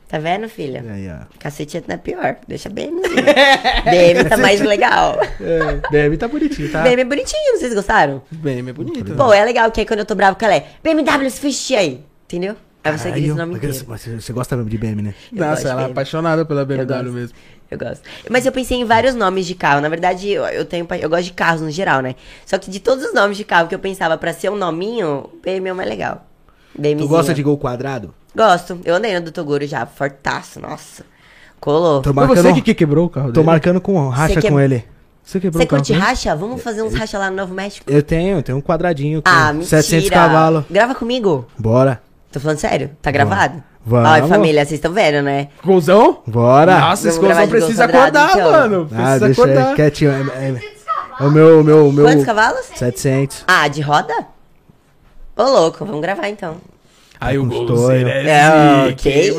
Tá 0.08 0.18
vendo, 0.18 0.48
filha? 0.48 0.84
Aí, 0.90 1.10
ó. 1.10 1.26
Cacete 1.38 1.84
não 1.86 1.96
é 1.96 1.98
pior. 1.98 2.38
Deixa 2.48 2.70
BMzinho. 2.70 3.02
BM 3.04 4.30
tá 4.30 4.38
mais 4.38 4.62
legal. 4.62 5.20
É, 5.42 5.80
deve 5.92 6.18
tá 6.18 6.28
bonitinho, 6.28 6.72
tá? 6.72 6.84
BM 6.84 7.02
é 7.02 7.06
bonitinho, 7.06 7.58
vocês 7.58 7.74
gostaram? 7.74 8.22
Bem, 8.32 8.60
é 8.60 8.74
bonito. 8.74 9.14
Pô, 9.14 9.34
é 9.34 9.44
legal 9.44 9.70
que 9.72 9.82
aí 9.82 9.86
quando 9.86 10.00
eu 10.00 10.06
tô 10.06 10.16
bravo 10.16 10.38
com 10.38 10.46
ela 10.46 10.56
é 10.56 10.66
BMW 10.82 11.30
Swift 11.30 11.76
aí. 11.76 12.04
Entendeu? 12.26 12.56
Aí 12.84 12.98
você 12.98 13.12
grita 13.12 13.34
o 13.34 13.38
nome 13.38 13.56
inteiro. 13.56 13.86
mas 13.88 14.06
você- 14.06 14.34
gosta 14.34 14.56
mesmo 14.58 14.70
de 14.70 14.78
BM, 14.78 15.02
né? 15.02 15.14
Eu 15.34 15.46
Nossa, 15.46 15.70
ela 15.70 15.84
é 15.84 15.86
apaixonada 15.86 16.44
pela 16.46 16.66
BMW 16.66 16.86
gosto. 16.88 17.12
mesmo. 17.12 17.38
Eu 17.72 17.78
gosto. 17.80 18.02
Mas 18.30 18.46
eu 18.46 18.52
pensei 18.52 18.78
em 18.78 18.86
vários 18.86 19.16
nomes 19.16 19.46
de 19.46 19.56
carro. 19.56 19.82
Na 19.82 19.90
verdade, 19.90 20.30
eu, 20.30 20.44
eu 20.46 20.66
tenho. 20.66 20.86
Eu 21.02 21.10
gosto 21.10 21.24
de 21.24 21.34
carros 21.34 21.62
no 21.62 21.72
geral, 21.72 22.02
né? 22.02 22.16
Só 22.46 22.58
que 22.58 22.70
de 22.70 22.80
todos 22.80 23.04
os 23.06 23.14
nomes 23.14 23.38
de 23.38 23.44
carro 23.44 23.68
que 23.68 23.74
eu 23.74 23.80
pensava 23.80 24.18
pra 24.18 24.34
ser 24.34 24.50
um 24.52 24.56
nominho, 24.56 25.30
o 25.34 25.38
BM 25.44 25.70
é 25.70 25.74
o 25.74 25.76
mais 25.76 25.88
legal. 25.90 26.28
BMzinho. 26.78 27.08
Tu 27.08 27.08
gosta 27.08 27.34
de 27.34 27.42
gol 27.42 27.58
quadrado? 27.58 28.14
Gosto. 28.36 28.80
Eu 28.84 28.96
andei 28.96 29.14
no 29.16 29.22
do 29.22 29.32
Toguro 29.32 29.66
já, 29.66 29.86
fortaço, 29.86 30.60
nossa. 30.60 31.06
Colou. 31.60 32.02
Tô 32.02 32.14
Foi 32.14 32.26
marcando, 32.26 32.44
você 32.48 32.54
que, 32.54 32.62
que 32.62 32.74
quebrou 32.74 33.06
o 33.06 33.10
carro 33.10 33.28
tô 33.28 33.34
dele? 33.36 33.46
marcando 33.46 33.80
com 33.80 34.08
racha 34.10 34.34
Você 34.42 34.50
com 34.50 34.56
que- 34.58 34.62
ele. 34.64 34.86
Você 35.24 35.40
quebrou 35.40 35.62
Você 35.62 35.66
o 35.66 35.70
carro 35.70 35.82
curte 35.84 35.94
racha? 35.94 36.36
Vamos 36.36 36.62
fazer 36.62 36.82
uns 36.82 36.94
racha 36.94 37.18
lá 37.18 37.30
no 37.30 37.38
Novo 37.38 37.54
México? 37.54 37.90
Eu 37.90 38.04
tenho, 38.04 38.38
eu 38.40 38.44
tenho 38.44 38.58
um 38.58 38.62
quadradinho 38.62 39.22
com 39.22 39.30
Ah, 39.30 39.54
mentira. 39.54 39.82
700 39.82 40.10
cavalos. 40.10 40.66
Grava 40.70 40.94
comigo. 40.94 41.48
Bora. 41.58 42.02
Tô 42.34 42.40
falando 42.40 42.58
sério? 42.58 42.90
Tá 43.02 43.12
gravado? 43.12 43.64
Vamos. 43.86 44.10
Ai, 44.10 44.28
família, 44.28 44.62
vocês 44.66 44.80
estão 44.80 44.92
vendo, 44.92 45.22
né? 45.24 45.50
Golzão? 45.64 46.20
Bora. 46.26 46.80
Nossa, 46.80 47.08
esse 47.10 47.18
Vamos 47.20 47.28
gravar 47.36 47.42
golzão 47.48 47.60
de 47.60 47.66
precisa 47.66 47.86
gol 47.88 47.96
quadrado, 48.02 48.32
acordar, 48.32 48.48
então. 48.50 48.70
mano. 48.70 48.90
Ah, 48.92 48.96
Precisa 48.96 49.26
deixa 49.26 49.42
acordar. 49.44 49.76
quietinho. 49.76 50.12
É, 50.12 50.22
é- 50.50 50.74
é 51.20 51.24
o 51.24 51.30
meu, 51.32 51.64
meu, 51.64 51.92
meu... 51.92 52.06
Quantos 52.06 52.26
cavalos? 52.26 52.66
700. 52.76 53.44
Ah, 53.48 53.68
de 53.68 53.82
roda? 53.82 54.14
Ô, 55.38 55.44
louco, 55.44 55.86
vamos 55.86 56.02
gravar 56.02 56.28
então. 56.30 56.58
Aí 57.22 57.38
o 57.38 57.46
Custou, 57.48 57.68
golzinho 57.78 58.08
eu- 58.10 58.24
Não, 58.24 58.86
é 58.88 58.94
que 58.94 59.10
isso? 59.10 59.38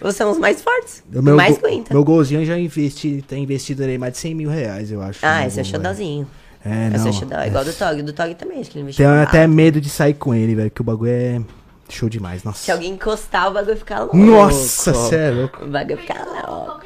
Vocês 0.00 0.16
são 0.16 0.30
os 0.30 0.38
mais 0.38 0.62
fortes. 0.62 1.02
O 1.12 1.20
meu, 1.20 1.34
mais 1.36 1.58
go- 1.58 1.66
aguenta. 1.66 1.92
meu 1.92 2.04
golzinho 2.04 2.44
já 2.46 2.56
investi, 2.58 3.24
tem 3.26 3.42
investido 3.42 3.82
aí 3.82 3.98
mais 3.98 4.12
de 4.12 4.18
100 4.20 4.34
mil 4.36 4.48
reais, 4.50 4.90
eu 4.92 5.02
acho. 5.02 5.18
Ah, 5.22 5.40
no 5.40 5.46
esse 5.48 5.58
é 5.58 5.62
o 5.62 5.64
gol, 5.64 5.72
velho. 5.72 5.82
xodózinho. 5.84 6.26
É, 6.64 6.86
Esse 6.94 6.96
é 6.96 6.98
não. 6.98 7.08
o 7.10 7.12
xodó. 7.12 7.42
Igual 7.44 7.64
do 7.64 7.72
Tog. 7.74 8.02
Do 8.02 8.12
Tog 8.14 8.34
também, 8.36 8.60
acho 8.60 8.70
que 8.70 8.78
ele 8.78 8.84
investiu. 8.84 9.04
Tenho 9.04 9.22
até 9.22 9.46
medo 9.46 9.80
de 9.82 9.90
sair 9.90 10.14
com 10.14 10.34
ele, 10.34 10.54
velho, 10.54 10.70
que 10.70 10.80
o 10.80 10.84
bagulho 10.84 11.10
é 11.10 11.40
show 11.88 12.08
demais, 12.08 12.42
nossa. 12.44 12.58
Se 12.58 12.70
alguém 12.70 12.92
encostar, 12.92 13.48
o 13.48 13.54
bagulho 13.54 13.76
fica 13.76 14.00
louco. 14.00 14.16
Nossa, 14.16 14.94
cê 14.94 15.16
é 15.16 15.30
louco. 15.30 15.64
O 15.64 15.68
bagulho 15.68 15.98
fica 15.98 16.14
louco. 16.24 16.84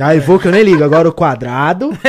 Aí 0.00 0.20
vou 0.20 0.38
que 0.38 0.48
eu 0.48 0.52
nem 0.52 0.62
ligo, 0.62 0.82
agora 0.82 1.08
o 1.08 1.12
quadrado. 1.12 1.90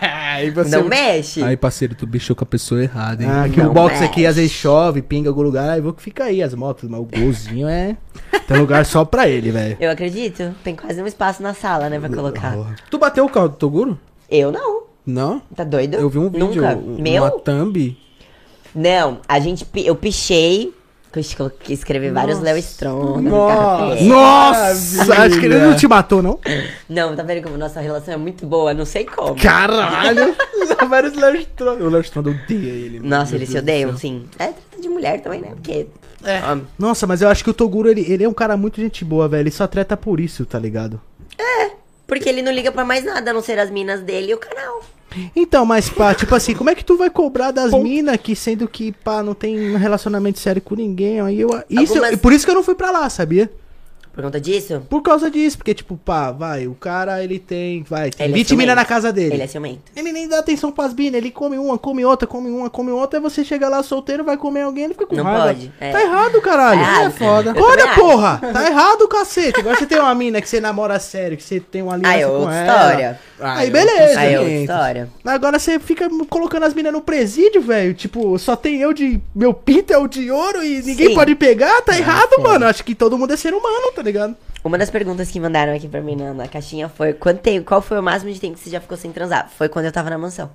Aí 0.00 0.50
você... 0.50 0.76
Não 0.76 0.84
mexe. 0.84 1.42
Aí, 1.42 1.56
parceiro, 1.56 1.94
tu 1.94 2.06
bichou 2.06 2.36
com 2.36 2.44
a 2.44 2.46
pessoa 2.46 2.82
errada, 2.82 3.22
hein? 3.22 3.30
Ah, 3.30 3.48
que 3.48 3.60
Não 3.60 3.70
o 3.70 3.72
box 3.72 4.02
aqui 4.02 4.26
às 4.26 4.36
vezes 4.36 4.52
chove, 4.52 5.00
pinga 5.00 5.26
em 5.26 5.30
algum 5.30 5.40
lugar, 5.40 5.70
aí 5.70 5.80
vou 5.80 5.94
que 5.94 6.02
fica 6.02 6.24
aí 6.24 6.42
as 6.42 6.54
motos, 6.54 6.88
mas 6.88 7.00
o 7.00 7.04
golzinho 7.04 7.66
é. 7.66 7.96
Tem 8.46 8.58
lugar 8.58 8.84
só 8.84 9.04
pra 9.04 9.26
ele, 9.28 9.50
velho. 9.50 9.76
Eu 9.80 9.90
acredito. 9.90 10.54
Tem 10.62 10.76
quase 10.76 11.00
um 11.02 11.06
espaço 11.06 11.42
na 11.42 11.54
sala, 11.54 11.88
né, 11.88 11.98
pra 11.98 12.10
colocar. 12.10 12.54
Tu 12.90 12.98
bateu 12.98 13.24
o 13.24 13.30
carro 13.30 13.48
do 13.48 13.56
Toguro? 13.56 13.98
Eu 14.30 14.52
não. 14.52 14.82
Não? 15.06 15.40
Tá 15.54 15.64
doido? 15.64 15.94
Eu 15.94 16.10
vi 16.10 16.18
um 16.18 16.28
vídeo, 16.28 16.62
Nunca. 16.62 16.76
um- 16.76 17.00
Meu? 17.00 17.22
uma 17.22 17.30
thumb. 17.30 17.96
Não, 18.74 19.20
a 19.26 19.40
gente. 19.40 19.66
Eu 19.74 19.94
pichei. 19.96 20.74
Que 21.12 21.72
Eu 21.72 21.74
escrevi 21.74 22.10
vários 22.10 22.40
Léo 22.40 22.58
Strong. 22.58 23.22
Nossa. 23.22 24.04
Nossa! 24.04 25.22
Acho 25.22 25.40
que 25.40 25.46
ele 25.46 25.58
não 25.58 25.74
te 25.74 25.88
matou, 25.88 26.22
não? 26.22 26.38
Não, 26.88 27.16
tá 27.16 27.22
vendo 27.22 27.42
como 27.42 27.56
nossa 27.56 27.80
relação 27.80 28.14
é 28.14 28.16
muito 28.16 28.46
boa? 28.46 28.74
Não 28.74 28.84
sei 28.84 29.04
como. 29.04 29.34
Caralho! 29.40 30.36
Vários 30.88 31.14
Léo 31.14 31.36
Stronda. 31.36 31.84
O 31.84 31.88
Léo 31.88 32.00
Stronda 32.02 32.30
odeia 32.30 32.70
ele. 32.70 33.00
mano. 33.00 33.10
Nossa, 33.10 33.34
eles 33.34 33.48
se 33.48 33.58
odeiam, 33.58 33.96
sim. 33.96 34.26
É 34.38 34.48
treta 34.48 34.80
de 34.80 34.88
mulher 34.88 35.20
também, 35.22 35.40
né? 35.40 35.52
Porque. 35.54 35.86
É. 36.24 36.40
Nossa, 36.78 37.06
mas 37.06 37.22
eu 37.22 37.28
acho 37.28 37.42
que 37.42 37.50
o 37.50 37.54
Toguro, 37.54 37.88
ele, 37.88 38.04
ele 38.10 38.24
é 38.24 38.28
um 38.28 38.34
cara 38.34 38.56
muito 38.56 38.80
gente 38.80 39.04
boa, 39.04 39.28
velho. 39.28 39.42
Ele 39.42 39.50
só 39.50 39.66
treta 39.66 39.96
por 39.96 40.20
isso, 40.20 40.44
tá 40.44 40.58
ligado? 40.58 41.00
porque 42.06 42.28
ele 42.28 42.40
não 42.42 42.52
liga 42.52 42.70
pra 42.70 42.84
mais 42.84 43.04
nada, 43.04 43.30
a 43.30 43.34
não 43.34 43.42
ser 43.42 43.58
as 43.58 43.70
minas 43.70 44.00
dele 44.00 44.30
e 44.30 44.34
o 44.34 44.38
canal. 44.38 44.80
Então, 45.34 45.64
mas 45.66 45.88
pá, 45.88 46.14
tipo 46.14 46.34
assim, 46.34 46.54
como 46.54 46.70
é 46.70 46.74
que 46.74 46.84
tu 46.84 46.96
vai 46.96 47.10
cobrar 47.10 47.50
das 47.50 47.72
minas 47.82 48.16
que 48.16 48.34
sendo 48.36 48.66
que, 48.68 48.92
pá, 48.92 49.22
não 49.22 49.34
tem 49.34 49.74
um 49.74 49.78
relacionamento 49.78 50.38
sério 50.38 50.60
com 50.62 50.74
ninguém? 50.74 51.20
Aí 51.20 51.40
eu, 51.40 51.48
isso, 51.70 51.94
Algumas- 51.94 52.16
Por 52.20 52.32
isso 52.32 52.44
que 52.44 52.50
eu 52.50 52.54
não 52.54 52.62
fui 52.62 52.74
pra 52.74 52.90
lá, 52.90 53.08
sabia? 53.08 53.50
Por 54.16 54.24
conta 54.24 54.40
disso, 54.40 54.82
Por 54.88 55.02
causa 55.02 55.30
disso, 55.30 55.58
porque, 55.58 55.74
tipo, 55.74 55.96
pá, 55.96 56.32
vai, 56.32 56.66
o 56.66 56.74
cara, 56.74 57.22
ele 57.22 57.38
tem, 57.38 57.82
vai, 57.82 58.10
tem 58.10 58.24
Ele 58.24 58.32
é 58.32 58.36
20 58.38 58.50
minas 58.56 58.62
ciumento. 58.64 58.74
na 58.76 58.84
casa 58.84 59.12
dele. 59.12 59.34
ele 59.34 59.42
é 59.42 59.46
ciumento. 59.46 59.82
Ele 59.94 60.10
nem 60.10 60.26
dá 60.26 60.38
atenção 60.38 60.72
pras 60.72 60.94
minas, 60.94 61.18
ele 61.18 61.30
come 61.30 61.58
uma, 61.58 61.76
come 61.78 62.02
outra, 62.04 62.26
come 62.26 62.48
uma, 62.50 62.70
come 62.70 62.90
outra, 62.90 63.18
aí 63.18 63.22
você 63.22 63.44
chega 63.44 63.68
lá 63.68 63.82
solteiro, 63.82 64.24
vai 64.24 64.36
comer 64.38 64.62
alguém, 64.62 64.84
ele 64.84 64.94
fica 64.94 65.06
com 65.06 65.14
Não 65.16 65.22
raiva. 65.24 65.44
pode, 65.48 65.70
é. 65.78 65.92
Tá 65.92 66.00
errado, 66.02 66.40
caralho. 66.40 66.80
Tá 66.80 66.86
errado. 66.86 67.06
É 67.06 67.10
foda. 67.10 67.52
Eu 67.54 67.62
Olha, 67.62 67.94
porra, 67.94 68.38
tá 68.52 68.66
errado, 68.66 69.06
cacete. 69.06 69.60
Agora 69.60 69.76
você 69.76 69.86
tem 69.86 69.98
uma 70.00 70.14
mina 70.14 70.40
que 70.40 70.48
você 70.48 70.60
namora 70.60 70.98
sério, 70.98 71.36
que 71.36 71.42
você 71.42 71.60
tem 71.60 71.82
uma 71.82 71.92
aliança 71.94 72.14
Aí 72.16 72.22
é 72.22 72.26
com 72.26 72.32
outra 72.32 72.54
ela. 72.54 72.82
história. 72.84 73.20
Aí 73.38 73.66
eu- 73.68 73.72
beleza, 73.72 74.18
Aí 74.20 74.32
é 74.34 74.38
outra 74.40 74.54
história. 74.54 75.10
Agora 75.26 75.58
você 75.58 75.78
fica 75.78 76.08
colocando 76.30 76.62
as 76.64 76.72
minas 76.72 76.90
no 76.90 77.02
presídio, 77.02 77.60
velho. 77.60 77.92
Tipo, 77.92 78.38
só 78.38 78.56
tem 78.56 78.80
eu 78.80 78.94
de. 78.94 79.20
Meu 79.34 79.52
pinto 79.52 79.92
é 79.92 79.98
o 79.98 80.06
de 80.08 80.30
ouro 80.30 80.64
e 80.64 80.80
ninguém 80.82 81.08
Sim. 81.08 81.14
pode 81.14 81.34
pegar, 81.34 81.82
tá 81.82 81.98
errado, 81.98 82.36
sim. 82.36 82.42
mano. 82.42 82.64
Acho 82.64 82.82
que 82.82 82.94
todo 82.94 83.18
mundo 83.18 83.32
é 83.34 83.36
ser 83.36 83.52
humano, 83.52 83.92
tá 83.94 84.02
ligado? 84.06 84.36
Uma 84.64 84.78
das 84.78 84.90
perguntas 84.90 85.30
que 85.30 85.38
mandaram 85.38 85.74
aqui 85.74 85.86
pra 85.86 86.00
mim 86.00 86.16
na, 86.16 86.32
na 86.34 86.48
caixinha 86.48 86.88
foi: 86.88 87.12
quanto 87.12 87.40
tempo, 87.40 87.66
qual 87.66 87.80
foi 87.82 87.98
o 87.98 88.02
máximo 88.02 88.32
de 88.32 88.40
tempo 88.40 88.54
que 88.54 88.60
você 88.60 88.70
já 88.70 88.80
ficou 88.80 88.96
sem 88.96 89.12
transar? 89.12 89.48
Foi 89.56 89.68
quando 89.68 89.84
eu 89.86 89.92
tava 89.92 90.10
na 90.10 90.18
mansão. 90.18 90.50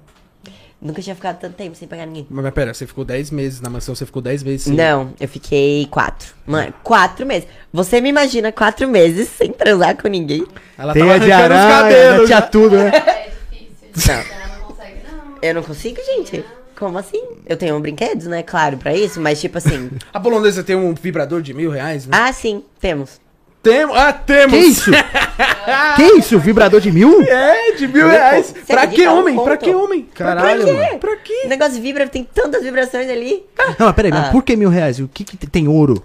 Nunca 0.82 1.00
tinha 1.00 1.14
ficado 1.16 1.38
tanto 1.38 1.54
tempo 1.54 1.76
sem 1.76 1.88
pegar 1.88 2.08
ninguém. 2.08 2.26
Mas, 2.28 2.44
mas 2.44 2.54
pera, 2.56 2.74
você 2.74 2.88
ficou 2.88 3.06
10 3.06 3.30
meses 3.30 3.62
na 3.62 3.70
mansão, 3.70 3.94
você 3.94 4.04
ficou 4.04 4.20
10 4.20 4.42
vezes 4.42 4.64
sem... 4.64 4.74
Não, 4.74 5.14
eu 5.20 5.28
fiquei 5.28 5.88
quatro. 5.92 6.34
Mano, 6.44 6.74
quatro 6.82 7.24
meses. 7.24 7.48
Você 7.72 8.02
me 8.02 8.10
imagina 8.10 8.52
quatro 8.52 8.88
meses 8.88 9.30
sem 9.30 9.52
transar 9.54 9.96
com 9.96 10.08
ninguém? 10.08 10.44
Ela 10.76 10.92
Teia 10.94 11.06
tava 11.06 11.20
de 11.20 11.32
arrancando 11.32 11.54
os 11.54 11.60
aranha, 11.62 11.82
cabelos. 11.84 12.26
tinha 12.26 12.40
já. 12.40 12.48
tudo, 12.48 12.78
né? 12.78 12.92
É 12.96 13.30
difícil. 13.52 14.14
Ela 14.14 14.58
não 14.58 14.66
consegue, 14.66 14.96
não. 15.08 15.38
Eu 15.40 15.54
não 15.54 15.62
consigo, 15.62 16.02
gente. 16.04 16.44
Como 16.76 16.98
assim? 16.98 17.24
Eu 17.46 17.58
tenho 17.58 17.80
brinquedos, 17.80 18.26
né? 18.26 18.42
Claro, 18.42 18.76
pra 18.78 18.92
isso, 18.96 19.22
mas 19.22 19.40
tipo 19.40 19.60
assim. 19.60 19.92
A 20.12 20.20
polonesa 20.20 20.64
tem 20.64 20.76
um 20.76 20.96
vibrador 20.96 21.44
de 21.44 21.54
mil 21.54 21.70
reais, 21.70 22.08
né? 22.08 22.18
ah, 22.20 22.34
sim, 22.34 22.64
temos. 22.80 23.21
Temos. 23.64 23.96
Ah, 23.96 24.12
temos! 24.12 24.52
Que 24.54 24.58
isso? 24.66 24.92
que 25.96 26.04
isso? 26.18 26.40
Vibrador 26.40 26.80
de 26.82 26.92
mil? 26.92 27.22
É, 27.22 27.74
de 27.74 27.88
mil 27.88 28.08
reais. 28.08 28.48
Você 28.48 28.74
Pra 28.74 28.88
que 28.88 29.08
Um 29.08 29.20
homem? 29.20 29.36
Pra 29.36 29.56
conto. 29.58 29.64
que 29.70 29.76
homem? 29.76 30.10
Caralho, 30.16 30.64
pra 30.64 30.74
quê? 30.74 30.80
mano. 30.88 31.00
Pra 31.00 31.16
quê? 31.18 31.42
O 31.46 31.50
negócio 31.50 31.82
vibra, 31.82 32.08
tem 32.08 32.24
tantas 32.24 32.64
vibrações 32.64 33.08
ali. 33.10 33.46
Não, 33.78 33.86
mas 33.88 33.96
peraí, 33.96 34.12
mas 34.12 34.28
Ah. 34.28 34.32
por 34.32 34.42
que 34.44 34.56
mil 34.56 34.70
reais? 34.70 35.00
O 35.00 35.08
que, 35.08 35.24
que 35.24 35.38
tem 35.46 35.68
ouro? 35.68 36.04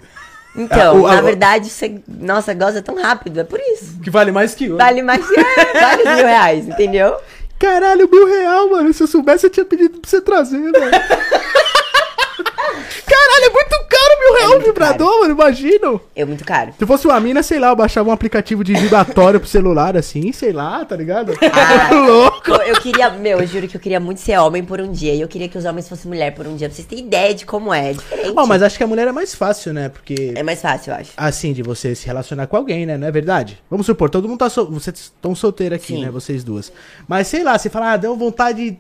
Então, 0.55 0.97
Ah, 0.97 1.01
o- 1.01 1.07
na 1.09 1.19
a- 1.19 1.23
verdade, 1.23 1.69
você. 1.71 2.01
Nossa, 2.07 2.53
goza 2.55 2.83
tão 2.83 2.95
rápido, 3.01 3.41
é 3.41 3.45
por 3.45 3.59
isso. 3.61 3.99
Que 4.03 4.11
vale 4.11 4.33
mais 4.33 4.55
que 4.55 4.65
ouro. 4.67 4.77
Vale 4.79 5.03
mais 5.03 5.21
é, 5.31 5.81
vários 5.81 6.05
mil 6.17 6.27
reais, 6.27 6.69
entendeu? 6.69 7.17
Caralho, 7.59 8.07
mil 8.11 8.27
real, 8.27 8.69
mano. 8.69 8.93
Se 8.93 9.03
eu 9.03 9.07
soubesse, 9.07 9.47
eu 9.47 9.51
tinha 9.51 9.65
pedido 9.65 9.99
pra 9.99 10.11
você 10.11 10.21
trazer, 10.21 10.59
velho. 10.61 10.91
Caralho, 13.07 13.45
é 13.45 13.51
muito 13.51 13.71
caro 13.89 14.06
mil 14.19 14.35
real 14.35 14.49
o 14.49 14.55
muito 14.55 14.67
vibrador, 14.67 15.21
mano. 15.21 15.33
Imagina. 15.33 16.01
Eu 16.15 16.27
muito 16.27 16.45
caro. 16.45 16.73
Se 16.79 16.87
fosse 16.87 17.07
uma 17.07 17.19
mina, 17.21 17.43
sei 17.43 17.59
lá, 17.59 17.69
eu 17.69 17.77
baixava 17.77 18.09
um 18.09 18.13
aplicativo 18.13 18.63
de 18.65 18.75
vibratório 18.75 19.39
pro 19.41 19.49
celular, 19.49 19.97
assim, 19.97 20.33
sei 20.33 20.53
lá, 20.53 20.85
tá 20.85 20.97
ligado? 20.97 21.33
Ah, 21.57 21.91
Louco. 21.95 22.51
Eu, 22.51 22.75
eu 22.75 22.81
queria, 22.81 23.11
meu, 23.11 23.39
eu 23.41 23.47
juro 23.47 23.67
que 23.69 23.77
eu 23.77 23.81
queria 23.81 23.99
muito 24.01 24.21
ser 24.21 24.37
homem 24.39 24.65
por 24.65 24.81
um 24.81 24.91
dia. 24.93 25.15
E 25.15 25.21
eu 25.21 25.29
queria 25.29 25.49
que 25.49 25.57
os 25.57 25.65
homens 25.65 25.89
fossem 25.89 26.09
mulher 26.11 26.35
por 26.35 26.47
um 26.47 26.55
dia. 26.57 26.69
Pra 26.69 26.75
vocês 26.77 26.87
terem 26.87 27.05
ideia 27.05 27.35
de 27.35 27.47
como 27.47 27.73
é. 27.73 27.91
É 27.91 27.93
diferente. 27.93 28.33
Ó, 28.37 28.47
mas 28.47 28.63
acho 28.63 28.77
que 28.77 28.85
a 28.85 28.87
mulher 28.87 29.07
é 29.09 29.13
mais 29.13 29.35
fácil, 29.35 29.73
né? 29.73 29.89
Porque, 29.89 30.33
É 30.35 30.43
mais 30.43 30.61
fácil, 30.61 30.93
eu 30.93 30.97
acho. 30.99 31.11
assim, 31.17 31.53
de 31.53 31.63
você 31.63 31.95
se 31.95 32.07
relacionar 32.07 32.47
com 32.47 32.57
alguém, 32.57 32.85
né? 32.87 32.97
Não 32.99 33.07
é 33.07 33.11
verdade? 33.11 33.63
Vamos 33.71 33.87
supor, 33.87 34.11
todo 34.11 34.29
mundo 34.29 34.39
tá 34.39 34.51
sol... 34.51 34.67
Vocês 34.71 34.97
estão 34.97 35.35
solteiros 35.35 35.77
aqui, 35.77 35.95
Sim. 35.95 36.05
né? 36.05 36.11
Vocês 36.11 36.43
duas. 36.45 36.73
Mas, 37.09 37.27
sei 37.29 37.43
lá, 37.43 37.57
você 37.59 37.71
fala, 37.71 37.93
ah, 37.93 37.97
deu 37.97 38.17
vontade 38.17 38.71
de 38.73 38.79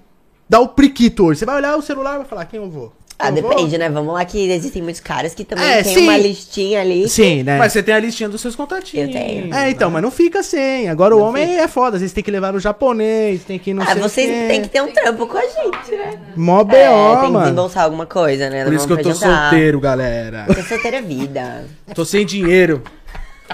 dar 0.48 0.60
o 0.60 0.68
priquito 0.68 1.24
hoje. 1.26 1.40
Você 1.40 1.46
vai 1.46 1.56
olhar 1.56 1.76
o 1.76 1.82
celular 1.82 2.14
e 2.14 2.18
vai 2.18 2.26
falar, 2.26 2.44
quem 2.46 2.60
eu 2.60 2.70
vou? 2.70 2.92
Ah, 3.18 3.32
Quem 3.32 3.42
depende, 3.42 3.78
né? 3.78 3.88
Vamos 3.88 4.12
lá 4.12 4.24
que 4.26 4.50
existem 4.50 4.82
muitos 4.82 5.00
caras 5.00 5.34
que 5.34 5.42
também 5.42 5.64
É, 5.64 5.82
tem 5.82 5.94
sim. 5.94 6.02
uma 6.02 6.18
listinha 6.18 6.82
ali. 6.82 7.08
Sim, 7.08 7.42
né? 7.42 7.56
Mas 7.56 7.72
você 7.72 7.82
tem 7.82 7.94
a 7.94 7.98
listinha 7.98 8.28
dos 8.28 8.42
seus 8.42 8.54
contatinhos. 8.54 9.08
Eu 9.08 9.12
tenho. 9.12 9.54
É, 9.54 9.70
então, 9.70 9.90
mas 9.90 10.02
não 10.02 10.10
fica 10.10 10.42
sem. 10.42 10.88
Agora 10.90 11.16
o 11.16 11.20
homem 11.20 11.58
é 11.58 11.66
foda. 11.66 11.96
Às 11.96 12.02
vezes 12.02 12.12
tem 12.12 12.22
que 12.22 12.30
levar 12.30 12.52
no 12.52 12.60
japonês, 12.60 13.42
tem 13.44 13.58
que 13.58 13.70
ir 13.70 13.74
no 13.74 13.82
Ah, 13.82 13.94
vocês 13.94 14.28
têm 14.48 14.60
que 14.60 14.68
ter 14.68 14.82
um 14.82 14.92
trampo 14.92 15.26
com 15.26 15.38
a 15.38 15.42
gente, 15.42 15.92
né? 15.92 16.18
Mó 16.36 16.62
B.O., 16.62 16.76
é, 16.78 17.20
tem 17.22 17.32
que 17.32 17.38
desembolsar 17.38 17.84
alguma 17.84 18.04
coisa, 18.04 18.50
né? 18.50 18.64
Por 18.64 18.74
isso 18.74 18.86
que 18.86 18.92
eu 18.92 19.02
tô 19.02 19.12
jantar. 19.14 19.50
solteiro, 19.50 19.80
galera. 19.80 20.44
Tô 20.54 20.62
solteira 20.62 20.98
é 20.98 21.02
vida. 21.02 21.64
Tô 21.94 22.04
sem 22.04 22.26
dinheiro. 22.26 22.82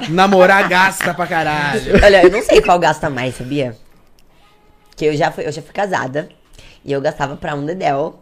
Namorar 0.08 0.68
gasta 0.68 1.14
pra 1.14 1.26
caralho. 1.26 1.82
Olha, 2.02 2.22
eu 2.24 2.30
não 2.30 2.42
sei 2.42 2.60
qual 2.60 2.78
gasta 2.78 3.08
mais, 3.08 3.36
sabia? 3.36 3.76
Que 4.96 5.04
eu 5.06 5.16
já 5.16 5.30
fui, 5.30 5.46
eu 5.46 5.52
já 5.52 5.62
fui 5.62 5.72
casada 5.72 6.28
e 6.84 6.90
eu 6.92 7.00
gastava 7.00 7.36
pra 7.36 7.54
um 7.54 7.64
dedéu. 7.64 8.21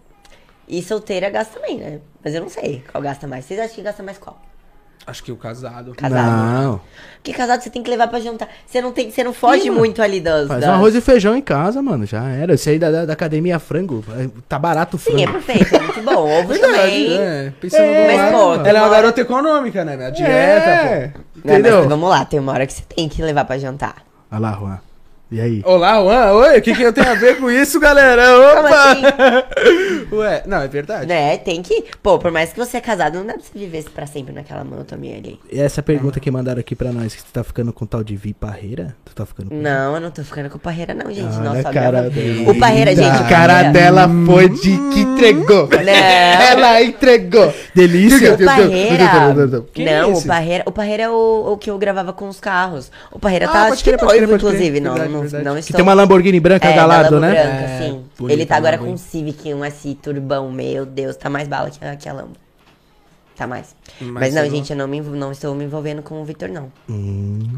E 0.73 0.83
solteira 0.83 1.29
gasta 1.31 1.59
também, 1.59 1.79
né? 1.79 1.99
Mas 2.25 2.33
eu 2.35 2.41
não 2.43 2.49
sei 2.49 2.85
qual 2.93 3.03
gasta 3.03 3.27
mais. 3.27 3.45
Vocês 3.45 3.59
acham 3.59 3.75
que 3.75 3.83
gasta 3.83 4.03
mais 4.05 4.19
qual? 4.19 4.41
Acho 5.07 5.25
que 5.25 5.33
o 5.33 5.37
casado. 5.37 5.95
Casado. 5.97 6.31
Não. 6.63 6.81
Porque 7.17 7.33
casado 7.33 7.61
você 7.63 7.71
tem 7.71 7.83
que 7.83 7.91
levar 7.91 8.07
pra 8.07 8.21
jantar. 8.21 8.49
Você 8.67 8.81
não, 8.81 8.93
tem, 8.93 9.11
você 9.11 9.25
não 9.25 9.33
foge 9.33 9.63
Sim, 9.63 9.71
muito 9.71 10.01
ali 10.01 10.21
das. 10.21 10.47
Faz 10.47 10.61
das... 10.61 10.71
um 10.71 10.75
arroz 10.75 10.95
e 10.95 11.01
feijão 11.01 11.35
em 11.35 11.41
casa, 11.43 11.81
mano. 11.83 12.07
Já 12.07 12.23
era. 12.29 12.55
Isso 12.55 12.69
aí 12.69 12.79
da, 12.79 12.91
da, 12.91 13.07
da 13.07 13.13
academia 13.15 13.59
frango. 13.59 14.05
é, 14.17 14.29
Tá 14.49 14.59
barato 14.59 14.97
o 14.97 15.01
frango. 15.01 15.19
Sim, 15.19 15.25
é 15.25 15.33
perfeito, 15.33 15.75
é 15.75 15.81
muito 15.81 16.03
bom. 16.03 16.29
Ovo 16.41 16.57
também. 16.57 17.17
é. 17.19 17.53
Pensando 17.61 17.83
É, 17.83 18.13
no 18.13 18.17
mas, 18.23 18.31
pô, 18.33 18.55
Ela 18.55 18.69
é 18.69 18.73
uma 18.75 18.83
hora- 18.83 18.91
garota 18.97 19.21
econômica, 19.23 19.85
né? 19.85 19.95
A 19.97 20.09
É, 20.09 20.11
dieta, 20.13 21.19
pô. 21.19 21.19
Não, 21.19 21.25
mas 21.45 21.53
Entendeu? 21.61 21.89
vamos 21.89 22.09
lá, 22.11 22.25
tem 22.27 22.39
uma 22.39 22.53
hora 22.53 22.67
que 22.67 22.73
você 22.75 22.83
tem 22.83 23.09
que 23.09 23.23
levar 23.23 23.45
pra 23.47 23.59
jantar. 23.59 23.97
Olha 24.31 24.41
lá, 24.41 24.53
Juan. 24.53 24.81
E 25.33 25.41
aí? 25.41 25.63
Olá, 25.65 25.95
Juan. 26.03 26.33
Oi, 26.33 26.59
o 26.59 26.63
que, 26.63 26.75
que 26.75 26.83
eu 26.83 26.93
tenho 26.93 27.09
a 27.09 27.15
ver 27.15 27.39
com 27.39 27.49
isso, 27.49 27.79
galera? 27.79 28.25
Como 28.57 28.67
Opa! 28.67 28.91
assim? 28.91 30.07
Ué, 30.13 30.43
não, 30.45 30.61
é 30.61 30.67
verdade. 30.67 31.07
Né, 31.07 31.39
tem 31.39 31.63
que. 31.63 31.85
Pô, 32.03 32.19
por 32.19 32.33
mais 32.33 32.53
que 32.53 32.59
você 32.59 32.79
é 32.79 32.81
casado, 32.81 33.15
não 33.19 33.25
dá 33.27 33.35
pra 33.35 33.43
você 33.43 33.57
viver 33.57 33.85
pra 33.95 34.07
sempre 34.07 34.35
naquela 34.35 34.65
monotonia 34.65 35.17
ali. 35.17 35.39
E 35.53 35.61
essa 35.61 35.85
pergunta 35.85 36.19
que 36.19 36.29
mandaram 36.33 36.59
aqui 36.59 36.75
pra 36.75 36.91
nós, 36.91 37.15
que 37.15 37.21
você 37.21 37.29
tá 37.33 37.45
ficando 37.45 37.73
com 37.73 37.87
tal 37.87 38.03
de 38.03 38.17
Vi 38.17 38.35
Parreira? 38.35 38.97
Tu 39.05 39.15
tá 39.15 39.25
ficando 39.25 39.51
com... 39.51 39.55
Não, 39.55 39.95
eu 39.95 40.01
não 40.01 40.11
tô 40.11 40.25
ficando 40.25 40.51
com 40.51 40.57
o 40.57 40.61
Parreira, 40.61 40.95
não, 40.95 41.13
gente. 41.13 41.33
Olha 41.37 41.51
Nossa, 41.55 41.69
a 41.69 41.73
cara 41.73 42.11
dele. 42.11 42.51
O 42.51 42.59
Parreira, 42.59 42.97
gente. 42.97 43.07
o 43.17 43.25
A 43.25 43.29
cara 43.29 43.53
Parreira- 43.55 43.73
dela 43.73 44.11
foi 44.27 44.49
de 44.49 44.77
que 44.93 45.01
entregou. 45.01 45.69
Não. 45.69 45.93
Ela 46.51 46.83
entregou. 46.83 47.55
Delícia. 47.73 48.35
O 48.35 48.45
Parreira. 48.45 49.05
É 49.77 50.01
não, 50.03 50.13
o 50.15 50.27
Parreira. 50.27 50.65
O 50.67 50.73
Parreira 50.73 51.03
é 51.05 51.09
o, 51.09 51.53
o 51.53 51.57
que 51.57 51.71
eu 51.71 51.79
gravava 51.79 52.13
com 52.13 52.29
os 52.29 52.41
carros. 52.41 52.91
O 53.13 53.19
Parreira 53.21 53.47
Ah, 53.47 53.53
tá 53.53 53.63
acho 53.67 53.85
que 53.85 53.97
crer. 53.97 54.25
inclusive. 54.29 54.81
Não, 54.81 55.20
não, 55.23 55.29
verdade. 55.29 55.45
não 55.45 55.55
Que 55.55 55.61
estou. 55.61 55.77
tem 55.77 55.83
uma 55.83 55.95
Lamborghini 55.95 56.41
branca 56.41 56.69
é, 56.69 56.85
Lambo 56.85 57.19
né? 57.21 57.31
branca, 57.33 57.47
É, 57.49 57.79
sim. 57.79 58.05
bonita 58.19 58.35
Ele 58.35 58.47
tá 58.47 58.57
agora 58.57 58.79
com 58.79 58.87
um 58.93 58.97
Civic, 58.97 59.53
um 59.55 59.65
S 59.65 59.95
turbão. 59.97 60.51
Meu 60.51 60.85
Deus, 60.87 61.17
tá 61.17 61.29
mais 61.31 61.49
bala 61.49 61.71
que 61.71 61.85
a, 61.85 61.97
que 61.97 62.09
a 62.09 62.13
Lambo. 62.13 62.33
Tá 63.37 63.47
mais. 63.47 63.75
Mas 64.01 64.11
Mas, 64.13 64.35
não, 64.35 64.51
gente, 64.51 64.71
eu 64.71 64.77
não, 64.77 64.87
me, 64.87 65.01
não 65.01 65.33
estou 65.33 65.55
me 65.55 65.65
envolvendo 65.65 66.03
com 66.03 66.21
o 66.21 66.25
Victor, 66.27 66.51
não. 66.51 66.71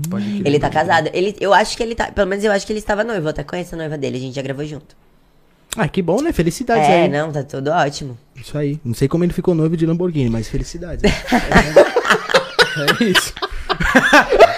Pode 0.09 0.25
crer. 0.25 0.47
Ele 0.47 0.59
tá 0.61 0.71
casado. 0.71 1.11
Ele, 1.13 1.35
eu 1.41 1.53
acho 1.53 1.77
que 1.77 1.83
ele 1.83 1.95
tá. 1.97 2.13
Pelo 2.13 2.29
menos 2.29 2.45
eu 2.45 2.53
acho 2.53 2.65
que 2.65 2.73
ele 2.73 2.79
estava 2.79 3.03
noivo. 3.03 3.27
Eu 3.27 3.31
até 3.31 3.43
conheço 3.43 3.75
a 3.75 3.79
noiva 3.79 3.99
dele, 3.99 4.17
a 4.17 4.21
gente 4.21 4.35
já 4.37 4.43
gravou 4.43 4.65
junto. 4.65 4.95
Ah, 5.77 5.89
que 5.89 6.01
bom, 6.01 6.21
né? 6.23 6.33
Felicidades 6.33 6.87
é, 6.89 7.03
aí. 7.05 7.09
não, 7.09 7.33
tá 7.33 7.43
tudo 7.43 7.71
ótimo. 7.71 8.17
Isso 8.37 8.57
aí. 8.57 8.79
Não 8.85 8.95
sei 8.95 9.09
como 9.09 9.25
ele 9.25 9.33
ficou 9.33 9.55
noivo 9.55 9.77
de 9.77 9.85
Lamborghini, 9.87 10.31
mas 10.31 10.47
felicidades. 10.49 11.03
É 13.01 13.05
isso. 13.05 13.35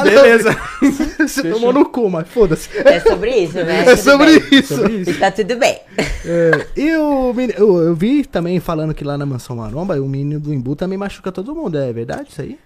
Ah, 0.00 0.04
Beleza. 0.04 0.56
Você 1.18 1.50
tomou 1.50 1.72
no 1.72 1.84
cu, 1.88 2.08
mas 2.10 2.28
foda-se. 2.28 2.68
É 2.78 3.00
sobre 3.00 3.30
isso, 3.36 3.54
né? 3.54 3.84
É 3.86 3.96
sobre 3.96 4.38
bem. 4.40 4.58
isso. 4.60 4.76
Sobre 4.76 4.92
isso. 4.98 5.10
E 5.10 5.14
tá 5.14 5.30
tudo 5.30 5.56
bem. 5.56 5.78
É, 6.24 6.66
e 6.76 6.96
o 6.96 7.32
meni- 7.34 7.54
eu, 7.56 7.78
eu 7.78 7.94
vi 7.94 8.24
também 8.24 8.60
falando 8.60 8.94
que 8.94 9.04
lá 9.04 9.18
na 9.18 9.26
Mansão 9.26 9.56
Maromba, 9.56 10.00
o 10.00 10.08
menino 10.08 10.38
do 10.40 10.52
Imbu 10.54 10.76
também 10.76 10.96
machuca 10.98 11.30
todo 11.32 11.54
mundo. 11.54 11.78
É 11.78 11.92
verdade 11.92 12.28
isso 12.30 12.40
aí? 12.40 12.58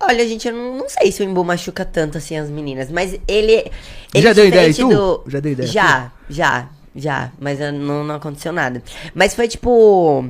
Olha, 0.00 0.26
gente, 0.28 0.46
eu 0.48 0.54
não, 0.54 0.76
não 0.78 0.88
sei 0.88 1.10
se 1.10 1.22
o 1.22 1.24
Imbu 1.24 1.42
machuca 1.44 1.84
tanto 1.84 2.18
assim 2.18 2.36
as 2.36 2.50
meninas, 2.50 2.90
mas 2.90 3.18
ele. 3.26 3.70
ele 4.12 4.22
Já 4.22 4.30
é 4.30 4.34
deu 4.34 4.46
ideia, 4.46 4.74
tu? 4.74 5.22
Já 5.26 5.40
deu 5.40 5.52
ideia, 5.52 5.68
Já, 5.68 6.12
já, 6.28 6.68
já. 6.94 7.32
Mas 7.40 7.60
eu- 7.60 7.72
não, 7.72 8.04
não 8.04 8.16
aconteceu 8.16 8.52
nada. 8.52 8.82
Mas 9.14 9.34
foi 9.34 9.48
tipo. 9.48 10.26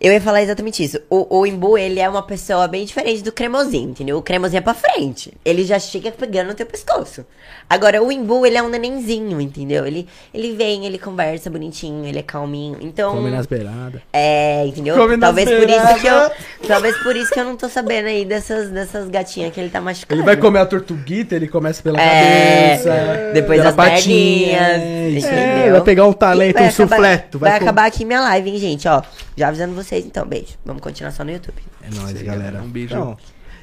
Eu 0.00 0.12
ia 0.12 0.20
falar 0.20 0.42
exatamente 0.42 0.82
isso. 0.84 1.00
O, 1.08 1.38
o 1.38 1.46
Imbu, 1.46 1.78
ele 1.78 1.98
é 2.00 2.08
uma 2.08 2.22
pessoa 2.22 2.66
bem 2.68 2.84
diferente 2.84 3.22
do 3.22 3.32
cremosinho, 3.32 3.90
entendeu? 3.90 4.18
O 4.18 4.22
cremosinho 4.22 4.58
é 4.58 4.60
pra 4.60 4.74
frente. 4.74 5.32
Ele 5.44 5.64
já 5.64 5.78
chega 5.78 6.10
pegando 6.10 6.48
no 6.48 6.54
teu 6.54 6.66
pescoço. 6.66 7.24
Agora, 7.70 8.02
o 8.02 8.12
Imbu, 8.12 8.44
ele 8.44 8.58
é 8.58 8.62
um 8.62 8.68
nenenzinho, 8.68 9.40
entendeu? 9.40 9.86
Ele, 9.86 10.06
ele 10.34 10.52
vem, 10.54 10.84
ele 10.84 10.98
conversa 10.98 11.48
bonitinho, 11.48 12.04
ele 12.04 12.18
é 12.18 12.22
calminho. 12.22 12.76
Então. 12.82 13.14
Come 13.14 13.30
nas 13.30 13.46
beiradas. 13.46 14.02
É, 14.12 14.66
entendeu? 14.66 14.94
Come 14.96 15.16
nas 15.16 15.28
talvez 15.28 15.48
por 15.48 15.70
isso 15.70 16.00
que 16.00 16.06
eu. 16.06 16.12
beiradas. 16.12 16.36
Talvez 16.66 16.96
por 16.98 17.16
isso 17.16 17.32
que 17.32 17.40
eu 17.40 17.44
não 17.44 17.56
tô 17.56 17.68
sabendo 17.68 18.08
aí 18.08 18.24
dessas, 18.26 18.68
dessas 18.70 19.08
gatinhas 19.08 19.54
que 19.54 19.60
ele 19.60 19.70
tá 19.70 19.80
machucando. 19.80 20.20
Ele 20.20 20.26
vai 20.26 20.36
comer 20.36 20.58
a 20.58 20.66
tortuguita, 20.66 21.34
ele 21.34 21.48
começa 21.48 21.82
pela 21.82 21.98
É, 22.00 22.76
cabeça. 22.76 23.30
depois 23.32 23.58
pela 23.58 23.70
as 23.70 23.76
patinha, 23.76 24.58
perninhas. 24.58 25.14
isso 25.24 25.28
aí. 25.28 25.34
É, 25.34 25.54
entendeu? 25.56 25.72
vai 25.72 25.80
pegar 25.82 26.06
um 26.06 26.12
talento, 26.12 26.62
um 26.62 26.70
suflé, 26.70 27.16
tu 27.30 27.38
Vai, 27.38 27.50
vai 27.52 27.60
acabar 27.60 27.86
aqui 27.86 28.04
minha 28.04 28.20
live, 28.20 28.50
hein, 28.50 28.58
gente, 28.58 28.86
ó. 28.88 29.00
Já 29.36 29.48
avisando 29.48 29.74
vocês, 29.74 29.83
então, 29.92 30.26
beijo. 30.26 30.54
Vamos 30.64 30.82
continuar 30.82 31.10
só 31.12 31.24
no 31.24 31.30
YouTube. 31.32 31.56
É 31.82 31.94
nóis, 31.94 32.20
galera. 32.22 32.62
Um 32.62 32.68
beijo. 32.68 32.94
Não. 32.94 33.16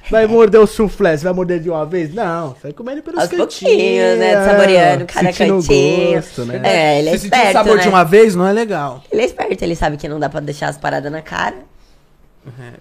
Vai 0.09 0.25
morder 0.27 0.59
o 0.59 0.65
suflé, 0.67 1.15
você 1.15 1.23
vai 1.23 1.33
morder 1.33 1.59
de 1.59 1.69
uma 1.69 1.85
vez? 1.85 2.13
Não, 2.13 2.49
você 2.49 2.59
vai 2.63 2.73
comendo 2.73 3.01
pelos 3.03 3.19
Aos 3.19 3.29
cantinhos. 3.29 3.55
pouquinhos, 3.59 4.19
né? 4.19 4.31
é, 4.31 4.45
Saboreando 4.45 5.05
cada 5.05 5.33
cantinho. 5.33 6.15
Gosto, 6.15 6.45
né? 6.45 6.61
É, 6.63 6.99
ele 6.99 7.09
é 7.09 7.11
Se 7.13 7.19
sentir 7.19 7.33
o 7.35 7.37
esperto, 7.37 7.53
sabor 7.53 7.75
né? 7.77 7.83
de 7.83 7.89
uma 7.89 8.03
vez, 8.03 8.35
não 8.35 8.47
é 8.47 8.51
legal. 8.51 9.03
Ele 9.11 9.21
é 9.21 9.25
esperto, 9.25 9.63
ele 9.63 9.75
sabe 9.75 9.97
que 9.97 10.07
não 10.07 10.19
dá 10.19 10.27
pra 10.29 10.39
deixar 10.39 10.69
as 10.69 10.77
paradas 10.77 11.11
na 11.11 11.21
cara. 11.21 11.55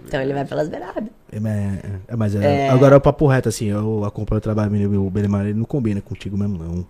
Então 0.06 0.20
ele 0.22 0.32
vai 0.32 0.46
pelas 0.46 0.68
beiradas. 0.68 1.04
É, 1.30 1.38
mas- 1.38 1.78
é, 2.08 2.16
mas 2.16 2.34
é, 2.34 2.70
agora 2.70 2.94
é 2.94 2.98
o 2.98 3.00
papo 3.00 3.26
reto, 3.26 3.50
assim, 3.50 3.66
eu 3.66 4.04
acompanho 4.06 4.38
o 4.38 4.40
trabalho 4.40 4.70
meu, 4.70 5.04
o 5.06 5.10
Belemar, 5.10 5.42
ele 5.44 5.52
não 5.58 5.64
combina 5.66 6.00
contigo 6.00 6.36
mesmo, 6.38 6.56
não. 6.58 6.86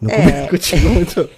Não 0.02 0.10
É. 0.10 0.46
contigo 0.48 0.88
muito, 0.88 1.28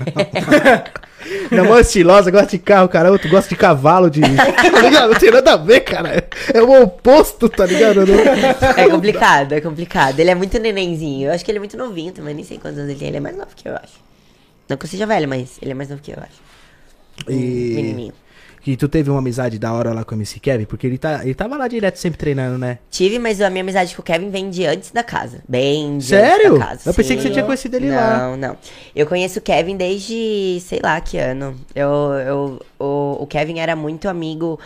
mão 1.50 1.78
estilosa, 1.80 2.30
gosta 2.30 2.46
de 2.48 2.58
carro, 2.58 2.88
cara, 2.88 3.16
tu 3.18 3.28
gosta 3.28 3.48
de 3.48 3.56
cavalo, 3.56 4.08
de... 4.08 4.20
tá 4.22 4.80
ligado? 4.82 5.10
Não 5.12 5.18
tem 5.18 5.30
nada 5.32 5.52
a 5.54 5.56
ver, 5.56 5.80
cara. 5.80 6.28
É 6.54 6.62
o 6.62 6.82
oposto, 6.82 7.48
tá 7.48 7.66
ligado? 7.66 8.06
Não- 8.06 8.14
É 8.76 8.88
complicado, 8.88 9.52
é 9.52 9.60
complicado. 9.60 10.18
Ele 10.20 10.30
é 10.30 10.34
muito 10.34 10.58
nenenzinho. 10.58 11.28
Eu 11.28 11.32
acho 11.34 11.44
que 11.44 11.50
ele 11.50 11.58
é 11.58 11.60
muito 11.60 11.76
novinho 11.76 12.12
também, 12.12 12.34
nem 12.34 12.44
sei 12.44 12.58
quantos 12.58 12.78
anos 12.78 12.90
ele 12.90 12.98
tem. 12.98 13.08
Ele 13.08 13.16
é 13.16 13.20
mais 13.20 13.36
novo 13.36 13.50
que 13.54 13.68
eu, 13.68 13.74
acho. 13.74 14.00
Não 14.68 14.76
que 14.76 14.84
eu 14.86 14.90
seja 14.90 15.06
velho, 15.06 15.28
mas 15.28 15.58
ele 15.60 15.72
é 15.72 15.74
mais 15.74 15.88
novo 15.88 16.00
que 16.02 16.12
eu, 16.12 16.18
acho. 16.18 16.40
E... 17.28 17.72
Menininho. 17.74 18.12
Que 18.62 18.76
tu 18.76 18.88
teve 18.88 19.10
uma 19.10 19.18
amizade 19.18 19.58
da 19.58 19.72
hora 19.72 19.92
lá 19.92 20.04
com 20.04 20.14
o 20.14 20.18
MC 20.18 20.38
Kevin, 20.38 20.64
porque 20.66 20.86
ele, 20.86 20.96
tá, 20.96 21.22
ele 21.24 21.34
tava 21.34 21.56
lá 21.56 21.66
direto 21.66 21.96
sempre 21.96 22.16
treinando, 22.16 22.56
né? 22.56 22.78
Tive, 22.90 23.18
mas 23.18 23.40
a 23.40 23.50
minha 23.50 23.62
amizade 23.62 23.94
com 23.94 24.02
o 24.02 24.04
Kevin 24.04 24.30
vem 24.30 24.50
de 24.50 24.64
antes 24.64 24.92
da 24.92 25.02
casa. 25.02 25.42
Bem 25.48 25.98
de 25.98 26.04
Sério? 26.04 26.46
antes 26.46 26.58
da 26.60 26.66
casa. 26.66 26.90
Eu 26.90 26.94
pensei 26.94 27.16
que 27.16 27.22
sim. 27.22 27.28
você 27.28 27.32
tinha 27.32 27.44
conhecido 27.44 27.76
ele 27.76 27.88
não, 27.88 27.96
lá. 27.96 28.18
Não, 28.18 28.36
não. 28.36 28.56
Eu 28.94 29.04
conheço 29.06 29.40
o 29.40 29.42
Kevin 29.42 29.76
desde, 29.76 30.60
sei 30.60 30.78
lá, 30.80 31.00
que 31.00 31.18
ano. 31.18 31.56
Eu, 31.74 31.88
eu, 32.24 32.60
o, 32.78 33.22
o 33.22 33.26
Kevin 33.26 33.58
era 33.58 33.74
muito 33.74 34.08
amigo 34.08 34.60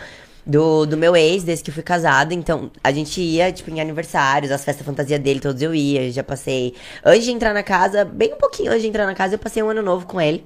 do, 0.47 0.85
do 0.85 0.95
meu 0.95 1.15
ex, 1.15 1.43
desde 1.43 1.63
que 1.63 1.71
fui 1.71 1.83
casada. 1.83 2.33
Então, 2.33 2.71
a 2.83 2.91
gente 2.91 3.19
ia, 3.19 3.51
tipo, 3.51 3.69
em 3.69 3.81
aniversários, 3.81 4.51
as 4.51 4.63
festas 4.63 4.85
fantasia 4.85 5.19
dele, 5.19 5.39
todos 5.39 5.61
eu 5.61 5.75
ia. 5.75 6.09
Já 6.11 6.23
passei. 6.23 6.73
Antes 7.03 7.25
de 7.25 7.31
entrar 7.31 7.53
na 7.53 7.63
casa, 7.63 8.05
bem 8.05 8.33
um 8.33 8.37
pouquinho 8.37 8.69
antes 8.69 8.81
de 8.81 8.87
entrar 8.87 9.05
na 9.05 9.13
casa, 9.13 9.35
eu 9.35 9.39
passei 9.39 9.61
um 9.61 9.69
ano 9.69 9.81
novo 9.81 10.05
com 10.05 10.21
ele. 10.21 10.45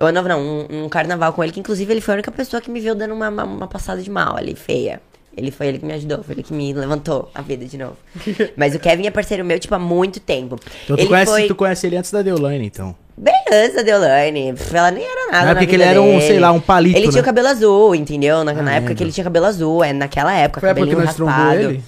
Ano 0.00 0.12
novo, 0.12 0.28
não, 0.28 0.40
um, 0.40 0.84
um 0.84 0.88
carnaval 0.88 1.32
com 1.32 1.42
ele, 1.42 1.52
que 1.52 1.60
inclusive 1.60 1.92
ele 1.92 2.00
foi 2.00 2.14
a 2.14 2.16
única 2.16 2.30
pessoa 2.32 2.60
que 2.60 2.70
me 2.70 2.80
viu 2.80 2.94
dando 2.94 3.14
uma, 3.14 3.28
uma, 3.28 3.44
uma 3.44 3.66
passada 3.68 4.02
de 4.02 4.10
mal 4.10 4.36
ali, 4.36 4.54
feia. 4.54 5.00
Ele 5.36 5.50
foi 5.50 5.66
ele 5.66 5.78
que 5.80 5.84
me 5.86 5.92
ajudou, 5.94 6.22
foi 6.22 6.34
ele 6.36 6.42
que 6.44 6.52
me 6.52 6.72
levantou 6.72 7.28
a 7.34 7.42
vida 7.42 7.64
de 7.64 7.76
novo. 7.76 7.96
Mas 8.56 8.74
o 8.74 8.78
Kevin 8.78 9.06
é 9.06 9.10
parceiro 9.10 9.44
meu, 9.44 9.58
tipo, 9.58 9.74
há 9.74 9.78
muito 9.80 10.20
tempo. 10.20 10.56
Então 10.84 10.96
tu 10.96 11.00
ele 11.00 11.08
conhece, 11.08 11.32
foi 11.32 11.46
tu 11.48 11.54
conhece 11.56 11.86
ele 11.88 11.96
antes 11.96 12.12
da 12.12 12.22
Deolane, 12.22 12.66
então. 12.66 12.94
bem 13.16 13.34
antes 13.52 13.74
da 13.74 13.82
Deolane. 13.82 14.54
Ela 14.72 14.90
nem 14.92 15.04
era 15.04 15.26
nada. 15.32 15.38
Na 15.38 15.44
na 15.46 15.50
época 15.50 15.66
que 15.66 15.74
ele 15.74 15.82
era 15.82 16.00
um, 16.00 16.06
dele. 16.06 16.20
sei 16.28 16.38
lá, 16.38 16.52
um 16.52 16.60
palito, 16.60 16.96
Ele 16.96 17.06
né? 17.06 17.10
tinha 17.12 17.22
o 17.22 17.24
cabelo 17.24 17.48
azul, 17.48 17.94
entendeu? 17.96 18.44
Na, 18.44 18.52
na 18.52 18.60
Ah, 18.60 18.62
época 18.62 18.70
lembro. 18.80 18.94
que 18.94 19.02
ele 19.02 19.10
tinha 19.12 19.24
cabelo 19.24 19.46
azul, 19.46 19.82
é 19.82 19.92
naquela 19.92 20.32
época, 20.34 20.60
Foi 20.60 20.68
a 20.68 20.72
época 20.72 20.86
que 20.86 20.94
nós 20.94 21.04
raspado. 21.06 21.54
ele? 21.60 21.82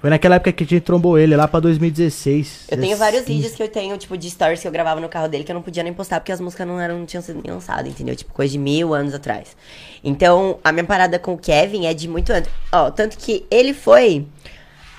Foi 0.00 0.10
naquela 0.10 0.36
época 0.36 0.52
que 0.52 0.62
a 0.62 0.66
gente 0.66 0.80
trombou 0.82 1.18
ele, 1.18 1.34
lá 1.34 1.48
pra 1.48 1.58
2016. 1.58 2.66
Eu 2.70 2.78
tenho 2.80 2.96
vários 2.96 3.22
15. 3.24 3.32
vídeos 3.32 3.54
que 3.56 3.62
eu 3.64 3.68
tenho, 3.68 3.96
tipo, 3.98 4.16
de 4.16 4.30
stories 4.30 4.60
que 4.60 4.68
eu 4.68 4.70
gravava 4.70 5.00
no 5.00 5.08
carro 5.08 5.26
dele 5.26 5.42
que 5.42 5.50
eu 5.50 5.54
não 5.54 5.62
podia 5.62 5.82
nem 5.82 5.92
postar 5.92 6.20
porque 6.20 6.30
as 6.30 6.40
músicas 6.40 6.66
não, 6.68 6.78
eram, 6.80 7.00
não 7.00 7.06
tinham 7.06 7.20
sido 7.20 7.40
nem 7.42 7.52
lançadas, 7.52 7.88
entendeu? 7.90 8.14
Tipo, 8.14 8.32
coisa 8.32 8.52
de 8.52 8.58
mil 8.58 8.94
anos 8.94 9.12
atrás. 9.12 9.56
Então, 10.04 10.58
a 10.62 10.70
minha 10.70 10.84
parada 10.84 11.18
com 11.18 11.32
o 11.34 11.38
Kevin 11.38 11.86
é 11.86 11.92
de 11.94 12.06
muito 12.06 12.30
antes. 12.32 12.48
Ó, 12.72 12.92
tanto 12.92 13.18
que 13.18 13.44
ele 13.50 13.74
foi. 13.74 14.24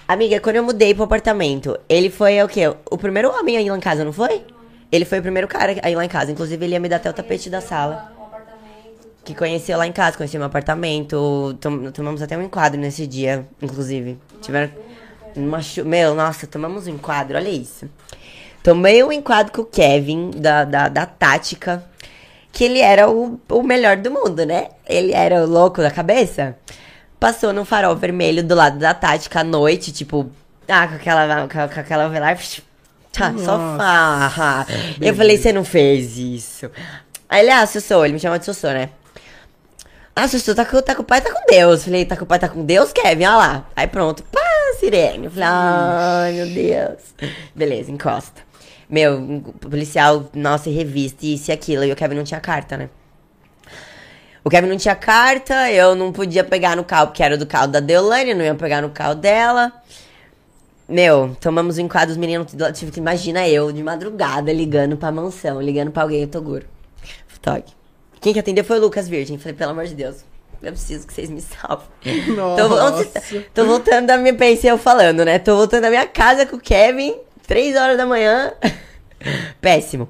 Amiga, 0.06 0.38
quando 0.42 0.58
eu 0.58 0.64
mudei 0.64 0.94
pro 0.94 1.04
apartamento, 1.06 1.80
ele 1.88 2.10
foi 2.10 2.42
o 2.44 2.48
quê? 2.50 2.64
O 2.92 2.98
primeiro 2.98 3.30
homem 3.32 3.56
a 3.56 3.62
ir 3.62 3.70
lá 3.70 3.78
em 3.78 3.82
casa, 3.82 4.04
não 4.04 4.12
foi? 4.12 4.42
Ele 4.92 5.06
foi 5.06 5.20
o 5.20 5.22
primeiro 5.22 5.48
cara 5.48 5.78
a 5.82 5.90
ir 5.90 5.96
lá 5.96 6.04
em 6.04 6.10
casa. 6.10 6.32
Inclusive, 6.32 6.66
ele 6.66 6.74
ia 6.74 6.80
me 6.80 6.90
dar 6.90 6.98
até 6.98 7.10
o 7.10 7.14
tapete 7.14 7.50
da 7.50 7.62
sala. 7.62 8.12
Que 9.24 9.36
conheceu 9.36 9.78
lá 9.78 9.86
em 9.86 9.92
casa, 9.92 10.18
conheceu 10.18 10.40
meu 10.40 10.48
apartamento. 10.48 11.56
Tom- 11.62 11.92
tomamos 11.92 12.22
até 12.22 12.36
um 12.38 12.42
enquadro 12.42 12.80
nesse 12.80 13.06
dia, 13.06 13.46
inclusive. 13.62 14.18
Tiveram. 14.42 14.72
Meu, 15.86 16.16
nossa, 16.16 16.48
tomamos 16.48 16.88
um 16.88 16.92
enquadro, 16.92 17.38
olha 17.38 17.50
isso. 17.50 17.90
Tomei 18.64 19.04
um 19.04 19.12
enquadro 19.12 19.52
com 19.52 19.62
o 19.62 19.66
Kevin, 19.66 20.32
da, 20.32 20.64
da, 20.66 20.90
da 20.90 21.06
tática. 21.06 21.84
Que 22.52 22.64
ele 22.64 22.80
era 22.80 23.10
o, 23.10 23.40
o 23.50 23.64
melhor 23.64 23.98
do 23.98 24.12
mundo, 24.12 24.46
né? 24.46 24.70
Ele 24.88 25.14
era 25.14 25.44
o 25.44 25.48
louco 25.48 25.82
da 25.82 25.92
cabeça. 25.92 26.58
Passou 27.20 27.54
num 27.54 27.66
farol 27.66 27.96
vermelho 27.96 28.44
do 28.44 28.56
lado 28.56 28.80
da 28.80 28.94
tática 28.94 29.42
à 29.42 29.44
noite, 29.44 29.92
tipo. 29.92 30.30
Ah, 30.68 30.88
com 30.88 30.96
aquela. 30.96 31.48
Com, 31.48 31.74
com 31.74 31.80
aquela 31.80 32.08
velar. 32.10 32.38
Tá, 33.12 33.34
só 33.38 33.78
farra. 33.78 34.68
Eu 35.02 35.16
falei, 35.16 35.38
você 35.38 35.52
não 35.52 35.64
fez 35.64 36.18
isso. 36.18 36.70
Aí 37.28 37.42
ele, 37.42 37.52
ah, 37.52 37.66
Sussô, 37.66 38.04
ele 38.04 38.14
me 38.14 38.20
chama 38.20 38.40
de 38.40 38.46
Sussô, 38.46 38.68
né? 38.70 38.90
Ah, 40.22 40.54
tá 40.54 40.66
com, 40.66 40.82
tá 40.82 40.96
com 40.96 41.02
o 41.02 41.06
pai, 41.06 41.22
tá 41.22 41.32
com 41.34 41.46
Deus. 41.50 41.86
Falei, 41.86 42.06
tá 42.06 42.18
com 42.18 42.26
o 42.26 42.28
pai, 42.28 42.38
tá 42.38 42.50
com 42.50 42.66
Deus, 42.66 42.92
Kevin, 42.92 43.24
olha 43.24 43.36
lá. 43.38 43.70
Aí 43.74 43.88
pronto, 43.88 44.22
pá, 44.24 44.42
sirene. 44.78 45.26
Eu 45.26 45.32
falei, 45.32 45.48
ai, 45.50 46.34
meu 46.34 46.46
Deus. 46.48 47.32
Beleza, 47.56 47.90
encosta. 47.90 48.42
Meu, 48.90 49.42
policial, 49.62 50.30
nossa, 50.34 50.70
revista, 50.70 51.26
isso 51.26 51.52
e 51.52 51.54
aquilo. 51.54 51.86
E 51.86 51.92
o 51.94 51.96
Kevin 51.96 52.16
não 52.16 52.26
tinha 52.26 52.42
carta, 52.42 52.76
né? 52.76 52.90
O 54.44 54.50
Kevin 54.50 54.68
não 54.68 54.76
tinha 54.76 54.96
carta, 54.96 55.72
eu 55.72 55.96
não 55.96 56.12
podia 56.12 56.44
pegar 56.44 56.76
no 56.76 56.84
carro, 56.84 57.08
porque 57.08 57.24
era 57.24 57.38
do 57.38 57.46
carro 57.46 57.68
da 57.68 57.80
Deolane, 57.80 58.32
eu 58.32 58.36
não 58.36 58.44
ia 58.44 58.56
pegar 58.56 58.82
no 58.82 58.90
carro 58.90 59.16
dela. 59.16 59.72
Meu, 60.88 61.38
tomamos 61.40 61.78
um 61.78 61.82
enquadro, 61.82 62.12
os 62.12 62.18
meninos, 62.18 62.54
tive 62.74 62.92
que 62.92 63.00
imagina 63.00 63.48
eu, 63.48 63.72
de 63.72 63.82
madrugada, 63.82 64.52
ligando 64.52 64.98
pra 64.98 65.12
mansão, 65.12 65.62
ligando 65.62 65.92
pra 65.92 66.04
alguém, 66.04 66.28
Toguro. 66.28 66.66
Tog. 67.42 67.64
Quem 68.22 68.34
que 68.34 68.40
atendeu 68.40 68.64
foi 68.64 68.78
o 68.78 68.82
Lucas 68.82 69.08
Virgem. 69.08 69.38
Falei, 69.38 69.54
pelo 69.56 69.72
amor 69.72 69.86
de 69.86 69.96
Deus, 69.96 70.18
eu 70.62 70.72
preciso 70.72 71.08
que 71.08 71.14
vocês 71.14 71.30
me 71.30 71.42
salvem. 71.42 71.88
Tô, 72.58 72.68
você 72.68 73.06
tá? 73.06 73.22
Tô 73.54 73.66
voltando 73.66 74.08
da 74.08 74.18
minha, 74.18 74.34
pensei 74.34 74.70
eu 74.70 74.78
falando, 74.78 75.24
né? 75.24 75.40
Tô 75.40 75.56
voltando 75.56 75.84
da 75.84 75.90
minha 75.90 76.06
casa 76.06 76.46
com 76.46 76.58
o 76.58 76.60
Kevin, 76.60 77.16
três 77.48 77.76
horas 77.76 77.98
da 77.98 78.06
manhã. 78.06 78.52
Péssimo. 79.60 80.08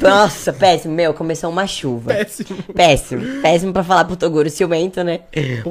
Nossa, 0.00 0.54
péssimo. 0.54 0.94
Meu, 0.94 1.12
começou 1.12 1.50
uma 1.50 1.66
chuva. 1.66 2.14
Péssimo. 2.14 2.62
Péssimo. 2.74 3.42
Péssimo 3.42 3.72
pra 3.74 3.84
falar 3.84 4.06
pro 4.06 4.16
Toguro 4.16 4.48
ciumento, 4.48 5.04
né? 5.04 5.20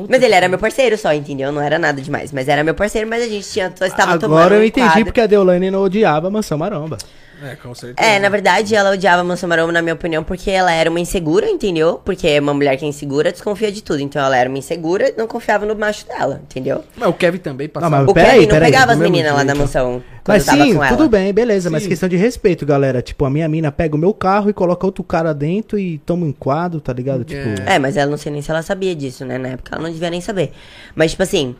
Mas 0.07 0.21
ele 0.21 0.35
era 0.35 0.47
meu 0.47 0.59
parceiro 0.59 0.95
só, 0.95 1.11
entendeu? 1.11 1.51
Não 1.51 1.59
era 1.59 1.79
nada 1.79 1.99
demais. 1.99 2.31
Mas 2.31 2.47
era 2.47 2.63
meu 2.63 2.75
parceiro, 2.75 3.09
mas 3.09 3.23
a 3.23 3.27
gente 3.27 3.49
tinha, 3.49 3.73
só 3.75 3.85
estava 3.85 4.19
tomando 4.19 4.37
Agora 4.39 4.55
eu 4.55 4.61
um 4.61 4.63
entendi 4.63 4.87
quadro. 4.87 5.05
porque 5.05 5.21
a 5.21 5.25
Deolane 5.25 5.71
não 5.71 5.81
odiava 5.81 6.27
a 6.27 6.29
Mansão 6.29 6.57
Maromba. 6.57 6.99
É, 7.43 7.55
com 7.55 7.73
certeza. 7.75 8.07
É, 8.07 8.19
na 8.19 8.29
verdade, 8.29 8.75
ela 8.75 8.91
odiava 8.91 9.21
a 9.21 9.23
Mansão 9.23 9.47
Maromba, 9.47 9.71
na 9.71 9.81
minha 9.81 9.93
opinião, 9.93 10.23
porque 10.23 10.49
ela 10.49 10.71
era 10.71 10.89
uma 10.89 10.99
insegura, 10.99 11.47
entendeu? 11.49 12.01
Porque 12.03 12.39
uma 12.39 12.53
mulher 12.53 12.75
que 12.77 12.85
é 12.85 12.87
insegura 12.87 13.31
desconfia 13.31 13.71
de 13.71 13.83
tudo. 13.83 13.99
Então 13.99 14.23
ela 14.23 14.35
era 14.35 14.49
uma 14.49 14.57
insegura 14.57 15.09
e 15.09 15.13
não 15.17 15.27
confiava 15.27 15.65
no 15.65 15.75
macho 15.75 16.07
dela, 16.07 16.41
entendeu? 16.43 16.83
Mas 16.95 17.09
o 17.09 17.13
Kevin 17.13 17.37
também 17.37 17.69
passava. 17.69 17.97
Não, 17.97 18.03
mas 18.05 18.11
O 18.11 18.13
Kevin 18.13 18.41
não 18.41 18.47
peraí, 18.47 18.71
pegava 18.71 18.91
as 18.93 18.97
do 18.97 19.01
mesmo 19.01 19.11
meninas 19.13 19.33
lá 19.35 19.43
na 19.43 19.55
mansão 19.55 20.03
Mas 20.27 20.43
sim, 20.43 20.75
com 20.75 20.83
ela. 20.83 20.97
tudo 20.97 21.09
bem, 21.09 21.33
beleza. 21.33 21.69
Mas 21.69 21.83
Sim. 21.83 21.89
questão 21.89 22.09
de 22.09 22.17
respeito, 22.17 22.65
galera. 22.65 23.01
Tipo, 23.01 23.25
a 23.25 23.29
minha 23.29 23.47
mina 23.47 23.71
pega 23.71 23.95
o 23.95 23.99
meu 23.99 24.13
carro 24.13 24.49
e 24.49 24.53
coloca 24.53 24.85
outro 24.85 25.03
cara 25.03 25.33
dentro 25.33 25.77
e 25.77 25.99
toma 25.99 26.25
um 26.25 26.29
enquadro, 26.29 26.81
tá 26.81 26.91
ligado? 26.91 27.23
Tipo. 27.23 27.61
É, 27.65 27.79
mas 27.79 27.95
ela 27.97 28.09
não 28.09 28.17
sei 28.17 28.31
nem 28.31 28.41
se 28.41 28.49
ela 28.51 28.61
sabia 28.61 28.95
disso, 28.95 29.23
né? 29.23 29.37
Na 29.37 29.49
época 29.49 29.75
ela 29.75 29.83
não 29.83 29.91
devia 29.91 30.09
nem 30.09 30.21
saber. 30.21 30.51
Mas, 30.95 31.11
tipo 31.11 31.23
assim. 31.23 31.55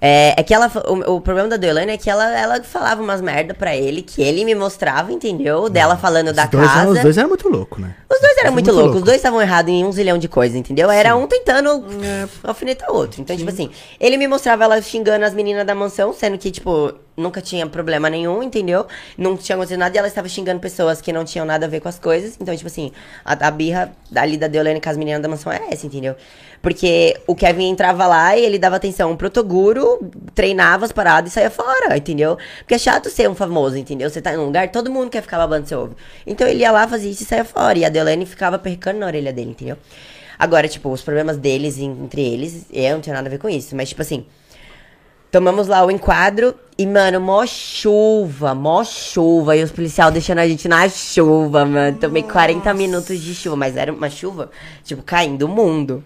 É, 0.00 0.34
é 0.40 0.42
que 0.42 0.54
ela. 0.54 0.70
O, 0.88 1.16
o 1.16 1.20
problema 1.20 1.48
da 1.48 1.56
Deolane 1.56 1.92
é 1.92 1.96
que 1.98 2.08
ela, 2.08 2.24
ela 2.36 2.62
falava 2.62 3.02
umas 3.02 3.20
merda 3.20 3.52
pra 3.52 3.76
ele, 3.76 4.00
que 4.00 4.22
ele 4.22 4.44
me 4.44 4.54
mostrava, 4.54 5.12
entendeu? 5.12 5.68
Dela 5.68 5.96
falando 5.96 6.32
da 6.32 6.44
os, 6.44 6.50
casa. 6.50 6.80
eram, 6.80 6.90
os 6.92 7.00
dois 7.00 7.18
eram 7.18 7.28
muito 7.28 7.48
loucos, 7.48 7.78
né? 7.78 7.94
Os 8.10 8.18
dois 8.18 8.32
eram 8.38 8.46
São 8.46 8.52
muito 8.52 8.66
muito 8.66 8.70
loucos, 8.70 8.88
os 8.88 8.94
loucos. 8.94 9.04
dois 9.04 9.16
estavam 9.16 9.42
errados 9.42 9.70
em 9.70 9.84
um 9.84 9.92
zilhão 9.92 10.16
de 10.16 10.26
coisas, 10.28 10.56
entendeu? 10.56 10.90
Era 10.90 11.14
um 11.16 11.26
tentando 11.26 11.84
alfinetar 12.42 12.90
o 12.90 12.96
outro. 12.96 13.20
Então, 13.20 13.36
tipo 13.36 13.50
assim, 13.50 13.70
ele 14.00 14.16
me 14.16 14.26
mostrava 14.26 14.64
ela 14.64 14.80
xingando 14.80 15.24
as 15.24 15.34
meninas 15.34 15.66
da 15.66 15.74
mansão, 15.74 16.12
sendo 16.14 16.38
que, 16.38 16.50
tipo, 16.50 16.94
nunca 17.20 17.40
tinha 17.40 17.66
problema 17.66 18.08
nenhum, 18.10 18.42
entendeu? 18.42 18.86
Não 19.16 19.36
tinha 19.36 19.54
acontecido 19.54 19.78
nada 19.78 19.96
e 19.96 19.98
ela 19.98 20.08
estava 20.08 20.28
xingando 20.28 20.58
pessoas 20.60 21.00
que 21.00 21.12
não 21.12 21.24
tinham 21.24 21.44
nada 21.46 21.66
a 21.66 21.68
ver 21.68 21.80
com 21.80 21.88
as 21.88 21.98
coisas. 21.98 22.36
Então, 22.40 22.54
tipo 22.56 22.66
assim, 22.66 22.90
a, 23.24 23.32
a 23.46 23.50
birra 23.50 23.92
ali 24.14 24.36
da 24.36 24.46
Deolane 24.48 24.80
com 24.80 24.90
as 24.90 24.96
meninas 24.96 25.22
da 25.22 25.28
mansão 25.28 25.52
é 25.52 25.60
essa, 25.70 25.86
entendeu? 25.86 26.16
Porque 26.62 27.16
o 27.26 27.34
Kevin 27.34 27.68
entrava 27.70 28.06
lá 28.06 28.36
e 28.36 28.44
ele 28.44 28.58
dava 28.58 28.76
atenção 28.76 29.16
pro 29.16 29.30
Toguro, 29.30 30.10
treinava 30.34 30.84
as 30.84 30.92
paradas 30.92 31.30
e 31.30 31.34
saía 31.34 31.50
fora, 31.50 31.96
entendeu? 31.96 32.36
Porque 32.58 32.74
é 32.74 32.78
chato 32.78 33.08
ser 33.08 33.30
um 33.30 33.34
famoso, 33.34 33.76
entendeu? 33.78 34.10
Você 34.10 34.20
tá 34.20 34.32
em 34.34 34.36
um 34.36 34.44
lugar, 34.46 34.70
todo 34.70 34.90
mundo 34.90 35.08
quer 35.10 35.22
ficar 35.22 35.38
babando 35.38 35.66
seu 35.68 35.80
ovo. 35.80 35.96
Então 36.26 36.46
ele 36.46 36.60
ia 36.60 36.70
lá, 36.70 36.86
fazia 36.86 37.10
isso 37.10 37.22
e 37.22 37.26
saía 37.26 37.44
fora. 37.44 37.78
E 37.78 37.84
a 37.84 37.88
Deolane 37.88 38.26
ficava 38.26 38.58
percando 38.58 38.98
na 38.98 39.06
orelha 39.06 39.32
dele, 39.32 39.50
entendeu? 39.50 39.76
Agora, 40.38 40.66
tipo, 40.68 40.90
os 40.90 41.02
problemas 41.02 41.36
deles 41.36 41.78
en- 41.78 41.90
entre 42.04 42.22
eles, 42.22 42.66
eu 42.72 42.94
não 42.94 43.00
tinha 43.00 43.14
nada 43.14 43.28
a 43.28 43.30
ver 43.30 43.38
com 43.38 43.48
isso. 43.48 43.74
Mas, 43.76 43.90
tipo 43.90 44.00
assim, 44.02 44.24
tomamos 45.30 45.66
lá 45.68 45.84
o 45.84 45.90
enquadro 45.90 46.54
e, 46.80 46.86
mano, 46.86 47.20
mó 47.20 47.44
chuva, 47.44 48.54
mó 48.54 48.82
chuva. 48.84 49.54
E 49.54 49.62
os 49.62 49.70
policiais 49.70 50.10
deixando 50.14 50.38
a 50.38 50.48
gente 50.48 50.66
na 50.66 50.88
chuva, 50.88 51.66
mano. 51.66 51.98
Tomei 51.98 52.22
40 52.22 52.72
minutos 52.72 53.20
de 53.20 53.34
chuva, 53.34 53.54
mas 53.54 53.76
era 53.76 53.92
uma 53.92 54.08
chuva, 54.08 54.50
tipo, 54.82 55.02
caindo 55.02 55.42
o 55.42 55.48
mundo. 55.48 56.02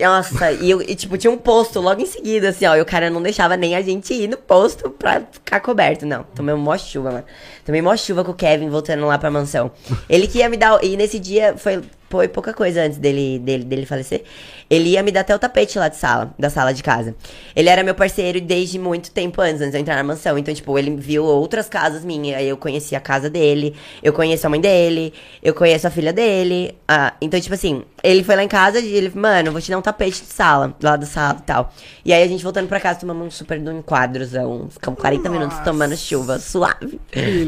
Nossa, 0.00 0.50
e, 0.50 0.70
eu, 0.70 0.80
e, 0.80 0.94
tipo, 0.94 1.18
tinha 1.18 1.30
um 1.30 1.36
posto 1.36 1.78
logo 1.78 2.00
em 2.00 2.06
seguida, 2.06 2.48
assim, 2.48 2.64
ó. 2.64 2.74
E 2.74 2.80
o 2.80 2.86
cara 2.86 3.10
não 3.10 3.20
deixava 3.20 3.54
nem 3.54 3.76
a 3.76 3.82
gente 3.82 4.14
ir 4.14 4.26
no 4.26 4.38
posto 4.38 4.88
pra 4.88 5.20
ficar 5.30 5.60
coberto. 5.60 6.06
Não, 6.06 6.22
tomei 6.34 6.54
mó 6.54 6.74
chuva, 6.78 7.10
mano. 7.10 7.24
Tomei 7.62 7.82
mó 7.82 7.94
chuva 7.94 8.24
com 8.24 8.30
o 8.30 8.34
Kevin 8.34 8.70
voltando 8.70 9.04
lá 9.04 9.18
pra 9.18 9.30
mansão. 9.30 9.70
Ele 10.08 10.26
que 10.26 10.38
ia 10.38 10.48
me 10.48 10.56
dar. 10.56 10.82
E 10.82 10.96
nesse 10.96 11.18
dia 11.18 11.54
foi, 11.58 11.82
foi 12.08 12.28
pouca 12.28 12.54
coisa 12.54 12.80
antes 12.80 12.96
dele, 12.96 13.38
dele, 13.40 13.64
dele 13.64 13.84
falecer. 13.84 14.24
Ele 14.70 14.90
ia 14.90 15.02
me 15.02 15.10
dar 15.12 15.20
até 15.20 15.34
o 15.34 15.38
tapete 15.38 15.78
lá 15.78 15.88
de 15.88 15.96
sala, 15.96 16.34
da 16.38 16.48
sala 16.50 16.72
de 16.72 16.82
casa. 16.82 17.14
Ele 17.54 17.68
era 17.68 17.82
meu 17.82 17.94
parceiro 17.94 18.40
desde 18.40 18.78
muito 18.78 19.10
tempo 19.10 19.40
antes, 19.40 19.60
antes 19.60 19.70
de 19.72 19.76
eu 19.76 19.80
entrar 19.80 19.96
na 19.96 20.02
mansão. 20.04 20.36
Então, 20.38 20.52
tipo, 20.54 20.78
ele 20.78 20.94
viu 20.96 21.24
outras 21.24 21.68
casas 21.68 22.04
minhas. 22.04 22.38
Aí 22.38 22.48
eu 22.48 22.56
conheci 22.56 22.96
a 22.96 23.00
casa 23.00 23.28
dele, 23.30 23.74
eu 24.02 24.12
conheço 24.12 24.46
a 24.46 24.50
mãe 24.50 24.60
dele, 24.60 25.12
eu 25.42 25.54
conheço 25.54 25.86
a 25.86 25.90
filha 25.90 26.12
dele. 26.12 26.76
Ah, 26.88 27.12
então, 27.20 27.40
tipo 27.40 27.54
assim, 27.54 27.82
ele 28.02 28.22
foi 28.24 28.36
lá 28.36 28.42
em 28.44 28.48
casa 28.48 28.78
e 28.80 28.92
ele, 28.94 29.12
mano, 29.14 29.52
vou 29.52 29.60
te 29.60 29.70
dar 29.70 29.78
um 29.78 29.82
tapete 29.82 30.22
de 30.22 30.32
sala, 30.32 30.74
lá 30.82 30.96
da 30.96 31.06
sala 31.06 31.36
e 31.40 31.42
tal. 31.42 31.72
E 32.04 32.12
aí 32.12 32.22
a 32.22 32.26
gente 32.28 32.42
voltando 32.42 32.66
pra 32.68 32.80
casa, 32.80 33.00
tomamos 33.00 33.26
um 33.26 33.30
super 33.30 33.58
de 33.58 33.68
um 33.68 33.78
enquadrozão. 33.78 34.66
Ficamos 34.70 34.98
40 35.00 35.28
minutos 35.28 35.58
tomando 35.60 35.96
chuva, 35.96 36.38
suave. 36.38 37.00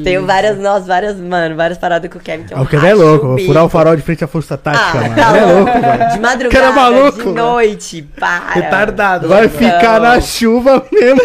Tenho 0.04 0.24
várias, 0.26 0.58
nós, 0.58 0.86
várias, 0.86 1.16
mano, 1.16 1.56
várias 1.56 1.78
paradas 1.78 2.10
com 2.10 2.18
o 2.18 2.20
Kevin. 2.22 2.44
Que 2.44 2.54
Ah, 2.54 2.62
o 2.62 2.66
Kevin 2.66 2.86
é 2.86 2.94
louco, 2.94 3.36
furar 3.44 3.64
o 3.64 3.68
farol 3.68 3.96
de 3.96 4.02
frente 4.02 4.24
à 4.24 4.26
força 4.26 4.56
tática, 4.56 4.82
Ah, 4.86 4.94
mano. 5.02 5.14
tá 5.16 5.36
é 5.36 5.44
louco. 5.52 5.66
mano. 5.80 6.12
De 6.12 6.20
madrugada, 6.20 6.64
Cara 6.64 6.72
maluco, 6.72 7.15
de 7.16 7.24
mano. 7.28 7.34
noite, 7.34 8.02
para. 8.18 8.50
Retardado. 8.52 9.28
Vai 9.28 9.42
né? 9.42 9.48
ficar 9.48 10.00
na 10.00 10.20
chuva 10.20 10.84
mesmo. 10.92 11.20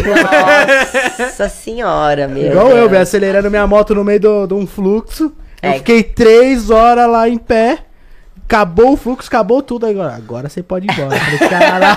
Nossa 1.18 1.48
senhora, 1.48 2.26
meu. 2.28 2.50
Igual 2.52 2.68
eu, 2.70 2.76
Deus. 2.76 2.90
velho, 2.90 3.02
acelerando 3.02 3.50
minha 3.50 3.66
moto 3.66 3.94
no 3.94 4.04
meio 4.04 4.20
do- 4.20 4.46
de 4.46 4.54
um 4.54 4.66
fluxo. 4.66 5.32
Eu 5.62 5.70
É. 5.70 5.74
fiquei 5.74 6.02
três 6.02 6.70
horas 6.70 7.08
lá 7.08 7.28
em 7.28 7.38
pé. 7.38 7.78
Acabou 8.44 8.92
o 8.92 8.96
fluxo, 8.98 9.28
acabou 9.28 9.62
tudo 9.62 9.86
agora. 9.86 10.14
Agora 10.14 10.48
você 10.48 10.62
pode 10.62 10.86
ir 10.86 10.92
embora. 10.92 11.14
Eu 11.16 11.38
Falei, 11.38 11.48
caralho. 11.48 11.96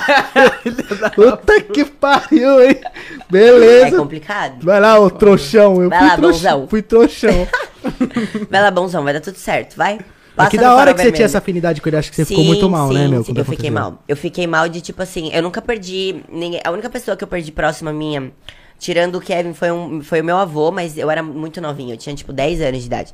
Puta 1.15 1.61
que 1.61 1.83
pariu, 1.83 2.61
hein? 2.63 2.77
É 2.81 2.91
Beleza. 3.29 3.97
complicado. 3.97 4.63
Vai 4.63 4.79
lá, 4.79 4.97
ô 4.97 5.09
trouxão. 5.09 5.81
Eu 5.81 5.89
Vai 5.89 5.99
fui 5.99 6.07
lá, 6.07 6.15
trouxão. 6.15 6.51
bonzão. 6.53 6.67
Fui 6.69 6.81
trouxão. 6.81 7.47
Vai 8.49 8.61
lá, 8.61 8.71
bonzão, 8.71 9.03
vai 9.03 9.13
dar 9.13 9.19
tudo 9.21 9.37
certo, 9.37 9.75
vai. 9.75 9.99
Mas 10.35 10.49
que 10.49 10.57
da 10.57 10.75
hora 10.75 10.93
que 10.93 11.01
você 11.01 11.11
tinha 11.11 11.25
essa 11.25 11.37
afinidade 11.37 11.81
com 11.81 11.89
ele. 11.89 11.97
Acho 11.97 12.09
que 12.09 12.15
você 12.15 12.25
ficou 12.25 12.43
Sim, 12.43 12.47
muito 12.49 12.69
mal, 12.69 12.91
né, 12.91 13.03
sim, 13.03 13.07
meu? 13.09 13.23
sim, 13.23 13.33
eu 13.35 13.45
fiquei 13.45 13.69
mal. 13.71 14.03
Eu 14.07 14.17
fiquei 14.17 14.47
mal 14.47 14.67
de, 14.67 14.81
tipo 14.81 15.01
assim, 15.01 15.31
eu 15.33 15.41
nunca 15.41 15.61
perdi 15.61 16.23
ninguém. 16.29 16.59
A 16.63 16.71
única 16.71 16.89
pessoa 16.89 17.15
que 17.15 17.23
eu 17.23 17.27
perdi 17.27 17.51
próxima 17.51 17.93
minha, 17.93 18.31
tirando 18.77 19.15
o 19.15 19.21
Kevin, 19.21 19.53
foi, 19.53 19.71
um, 19.71 20.01
foi 20.01 20.21
o 20.21 20.23
meu 20.23 20.37
avô, 20.37 20.71
mas 20.71 20.97
eu 20.97 21.09
era 21.09 21.23
muito 21.23 21.61
novinho, 21.61 21.93
eu 21.93 21.97
tinha, 21.97 22.15
tipo, 22.15 22.33
10 22.33 22.61
anos 22.61 22.81
de 22.81 22.87
idade. 22.87 23.13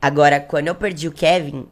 Agora, 0.00 0.40
quando 0.40 0.68
eu 0.68 0.74
perdi 0.74 1.08
o 1.08 1.12
Kevin, 1.12 1.66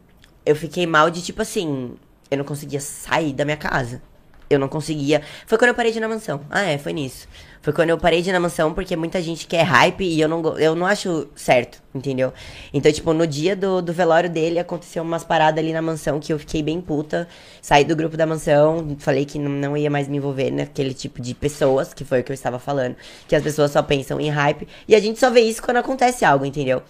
eu 0.45 0.55
fiquei 0.55 0.87
mal 0.87 1.11
de, 1.11 1.23
tipo 1.23 1.43
assim, 1.43 1.95
eu 2.31 2.39
não 2.39 2.45
conseguia 2.45 2.81
sair 2.81 3.33
da 3.33 3.45
minha 3.45 3.57
casa. 3.57 4.01
Eu 4.49 4.61
não 4.61 4.69
conseguia. 4.69 5.23
Foi 5.47 5.59
quando 5.59 5.71
eu 5.71 5.75
parei 5.75 5.91
de 5.91 5.99
ir 5.99 6.01
na 6.01 6.09
mansão. 6.09 6.41
Ah, 6.49 6.63
é, 6.63 6.79
foi 6.79 6.93
nisso. 6.93 7.27
Foi 7.67 7.73
quando 7.73 7.91
eu 7.91 7.99
parei 7.99 8.23
de 8.23 8.31
ir 8.31 8.33
na 8.33 8.39
mansão, 8.39 8.73
porque 8.73 8.95
muita 8.95 9.21
gente 9.21 9.45
quer 9.45 9.65
hype 9.65 10.05
e 10.05 10.21
eu 10.21 10.29
não, 10.29 10.57
eu 10.57 10.77
não 10.77 10.87
acho 10.87 11.27
certo, 11.35 11.83
entendeu? 11.93 12.33
Então, 12.73 12.93
tipo, 12.93 13.13
no 13.13 13.27
dia 13.27 13.57
do, 13.57 13.83
do 13.83 13.93
velório 13.93 14.31
dele, 14.31 14.61
aconteceu 14.61 15.03
umas 15.03 15.25
paradas 15.25 15.59
ali 15.59 15.73
na 15.73 15.83
mansão 15.83 16.21
que 16.21 16.33
eu 16.33 16.39
fiquei 16.39 16.63
bem 16.63 16.81
puta. 16.81 17.27
Saí 17.61 17.83
do 17.83 17.97
grupo 17.97 18.17
da 18.17 18.25
mansão, 18.25 18.95
falei 19.01 19.25
que 19.25 19.37
não, 19.37 19.51
não 19.51 19.77
ia 19.77 19.91
mais 19.91 20.07
me 20.07 20.17
envolver 20.19 20.53
naquele 20.53 20.95
tipo 20.95 21.21
de 21.21 21.35
pessoas, 21.35 21.93
que 21.93 22.05
foi 22.05 22.21
o 22.21 22.23
que 22.23 22.31
eu 22.31 22.35
estava 22.35 22.61
falando. 22.61 22.95
Que 23.27 23.35
as 23.35 23.43
pessoas 23.43 23.73
só 23.73 23.83
pensam 23.83 24.21
em 24.21 24.31
hype. 24.31 24.69
E 24.87 24.95
a 24.95 25.01
gente 25.01 25.19
só 25.19 25.29
vê 25.29 25.41
isso 25.41 25.61
quando 25.61 25.79
acontece 25.79 26.25
algo, 26.25 26.45
entendeu? 26.45 26.85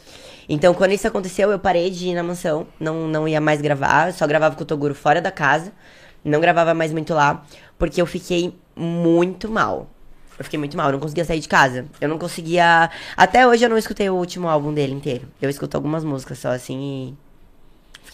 Então, 0.46 0.74
quando 0.74 0.92
isso 0.92 1.08
aconteceu, 1.08 1.50
eu 1.50 1.58
parei 1.58 1.88
de 1.88 2.08
ir 2.08 2.14
na 2.14 2.22
mansão, 2.22 2.66
não, 2.78 3.08
não 3.08 3.26
ia 3.26 3.40
mais 3.40 3.62
gravar, 3.62 4.12
só 4.12 4.26
gravava 4.26 4.54
com 4.54 4.62
o 4.62 4.66
Toguro 4.66 4.94
fora 4.94 5.22
da 5.22 5.30
casa. 5.30 5.72
Não 6.22 6.38
gravava 6.38 6.74
mais 6.74 6.92
muito 6.92 7.14
lá, 7.14 7.46
porque 7.78 7.98
eu 7.98 8.04
fiquei 8.04 8.54
muito 8.76 9.50
mal. 9.50 9.95
Eu 10.38 10.44
fiquei 10.44 10.58
muito 10.58 10.76
mal, 10.76 10.88
eu 10.88 10.92
não 10.92 11.00
conseguia 11.00 11.24
sair 11.24 11.40
de 11.40 11.48
casa. 11.48 11.86
Eu 12.00 12.08
não 12.08 12.18
conseguia. 12.18 12.90
Até 13.16 13.46
hoje 13.46 13.64
eu 13.64 13.70
não 13.70 13.78
escutei 13.78 14.08
o 14.10 14.14
último 14.14 14.48
álbum 14.48 14.72
dele 14.72 14.92
inteiro. 14.92 15.28
Eu 15.40 15.48
escuto 15.48 15.76
algumas 15.76 16.04
músicas 16.04 16.38
só 16.38 16.50
assim 16.50 17.10
e. 17.10 17.25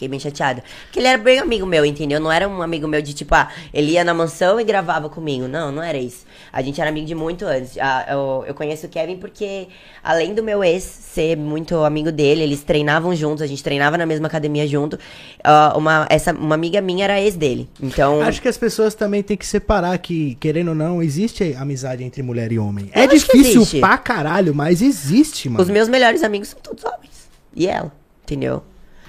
Fiquei 0.03 0.07
bem 0.09 0.19
chateada. 0.19 0.63
Porque 0.85 0.99
ele 0.99 1.07
era 1.07 1.17
bem 1.17 1.39
amigo 1.39 1.65
meu, 1.65 1.85
entendeu? 1.85 2.19
Não 2.19 2.31
era 2.31 2.47
um 2.47 2.61
amigo 2.61 2.87
meu 2.87 3.01
de 3.01 3.13
tipo, 3.13 3.33
ah, 3.33 3.49
ele 3.73 3.91
ia 3.91 4.03
na 4.03 4.13
mansão 4.13 4.59
e 4.59 4.63
gravava 4.63 5.09
comigo. 5.09 5.47
Não, 5.47 5.71
não 5.71 5.81
era 5.81 5.97
isso. 5.97 6.25
A 6.51 6.61
gente 6.61 6.79
era 6.81 6.89
amigo 6.89 7.07
de 7.07 7.15
muito 7.15 7.45
antes. 7.45 7.77
Ah, 7.79 8.05
eu, 8.09 8.43
eu 8.47 8.53
conheço 8.53 8.85
o 8.85 8.89
Kevin 8.89 9.17
porque, 9.17 9.67
além 10.03 10.33
do 10.33 10.43
meu 10.43 10.63
ex 10.63 10.83
ser 10.83 11.37
muito 11.37 11.77
amigo 11.83 12.11
dele, 12.11 12.43
eles 12.43 12.63
treinavam 12.63 13.15
juntos, 13.15 13.41
a 13.41 13.47
gente 13.47 13.63
treinava 13.63 13.97
na 13.97 14.05
mesma 14.05 14.27
academia 14.27 14.67
junto. 14.67 14.99
Ah, 15.43 15.73
uma, 15.77 16.05
essa, 16.09 16.33
uma 16.33 16.55
amiga 16.55 16.81
minha 16.81 17.05
era 17.05 17.21
ex 17.21 17.35
dele. 17.35 17.69
Então. 17.81 18.21
Acho 18.21 18.41
que 18.41 18.47
as 18.47 18.57
pessoas 18.57 18.93
também 18.93 19.23
têm 19.23 19.37
que 19.37 19.45
separar 19.45 19.97
que, 19.99 20.35
querendo 20.35 20.69
ou 20.69 20.75
não, 20.75 21.01
existe 21.01 21.55
amizade 21.57 22.03
entre 22.03 22.21
mulher 22.21 22.51
e 22.51 22.59
homem. 22.59 22.89
É 22.93 23.05
Eu 23.05 23.09
que 23.09 23.15
difícil 23.15 23.79
pra 23.79 23.97
caralho, 23.97 24.53
mas 24.53 24.81
existe, 24.81 25.47
mano. 25.47 25.61
Os 25.61 25.69
meus 25.69 25.87
melhores 25.87 26.23
amigos 26.23 26.49
são 26.49 26.59
todos 26.59 26.83
homens. 26.83 27.29
E 27.55 27.67
ela, 27.67 27.91
entendeu? 28.23 28.63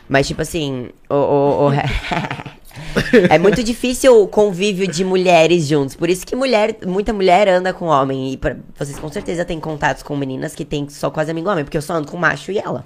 Mas, 0.08 0.26
tipo 0.26 0.42
assim, 0.42 0.90
o. 1.08 1.14
o- 1.14 1.68
o- 1.68 1.72
é 3.30 3.38
muito 3.38 3.62
difícil 3.62 4.20
o 4.22 4.26
convívio 4.28 4.86
de 4.86 5.04
mulheres 5.04 5.66
juntos. 5.66 5.94
Por 5.96 6.08
isso 6.10 6.26
que 6.26 6.34
mulher, 6.36 6.76
muita 6.86 7.12
mulher 7.12 7.48
anda 7.48 7.72
com 7.72 7.86
homem. 7.86 8.32
E 8.32 8.36
pra- 8.36 8.56
vocês 8.78 8.98
com 8.98 9.10
certeza 9.10 9.44
têm 9.44 9.58
contatos 9.60 10.02
com 10.02 10.16
meninas 10.16 10.54
que 10.54 10.64
tem 10.64 10.88
só 10.88 11.10
quase 11.10 11.30
amigo 11.30 11.48
homem, 11.48 11.64
porque 11.64 11.76
eu 11.76 11.82
só 11.82 11.94
ando 11.94 12.10
com 12.10 12.16
macho 12.16 12.50
e 12.52 12.58
ela. 12.58 12.84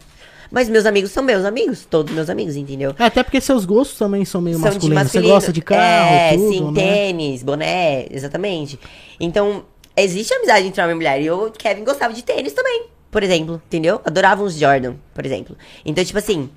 Mas 0.51 0.66
meus 0.69 0.87
amigos 0.87 1.11
são 1.11 1.23
meus 1.23 1.45
amigos, 1.45 1.85
todos 1.85 2.14
meus 2.14 2.31
amigos, 2.31 2.57
entendeu? 2.57 2.95
É, 2.99 3.05
até 3.05 3.23
porque 3.23 3.39
seus 3.39 3.66
gostos 3.66 3.99
também 3.99 4.25
são 4.25 4.41
meio 4.41 4.57
São 4.57 4.64
masculinos. 4.64 4.99
Você 4.99 5.05
masculino. 5.19 5.35
gosta 5.35 5.53
de 5.53 5.61
carro, 5.61 6.14
é, 6.14 6.33
tudo, 6.35 6.53
sim, 6.53 6.64
né? 6.71 6.81
tênis, 6.81 7.43
boné, 7.43 8.07
exatamente. 8.11 8.79
Então, 9.21 9.64
existe 9.95 10.33
amizade 10.33 10.66
entre 10.66 10.81
homem 10.81 10.93
e 10.95 10.97
mulher. 10.97 11.21
E 11.21 11.27
eu, 11.27 11.53
Kevin, 11.59 11.85
gostava 11.85 12.14
de 12.14 12.25
tênis 12.25 12.55
também, 12.55 12.85
por 13.11 13.23
exemplo, 13.23 13.61
entendeu? 13.66 14.01
Adorava 14.07 14.43
uns 14.43 14.55
Jordan, 14.59 14.95
por 15.12 15.27
exemplo. 15.27 15.55
Então, 15.85 16.03
tipo 16.03 16.16
assim, 16.19 16.49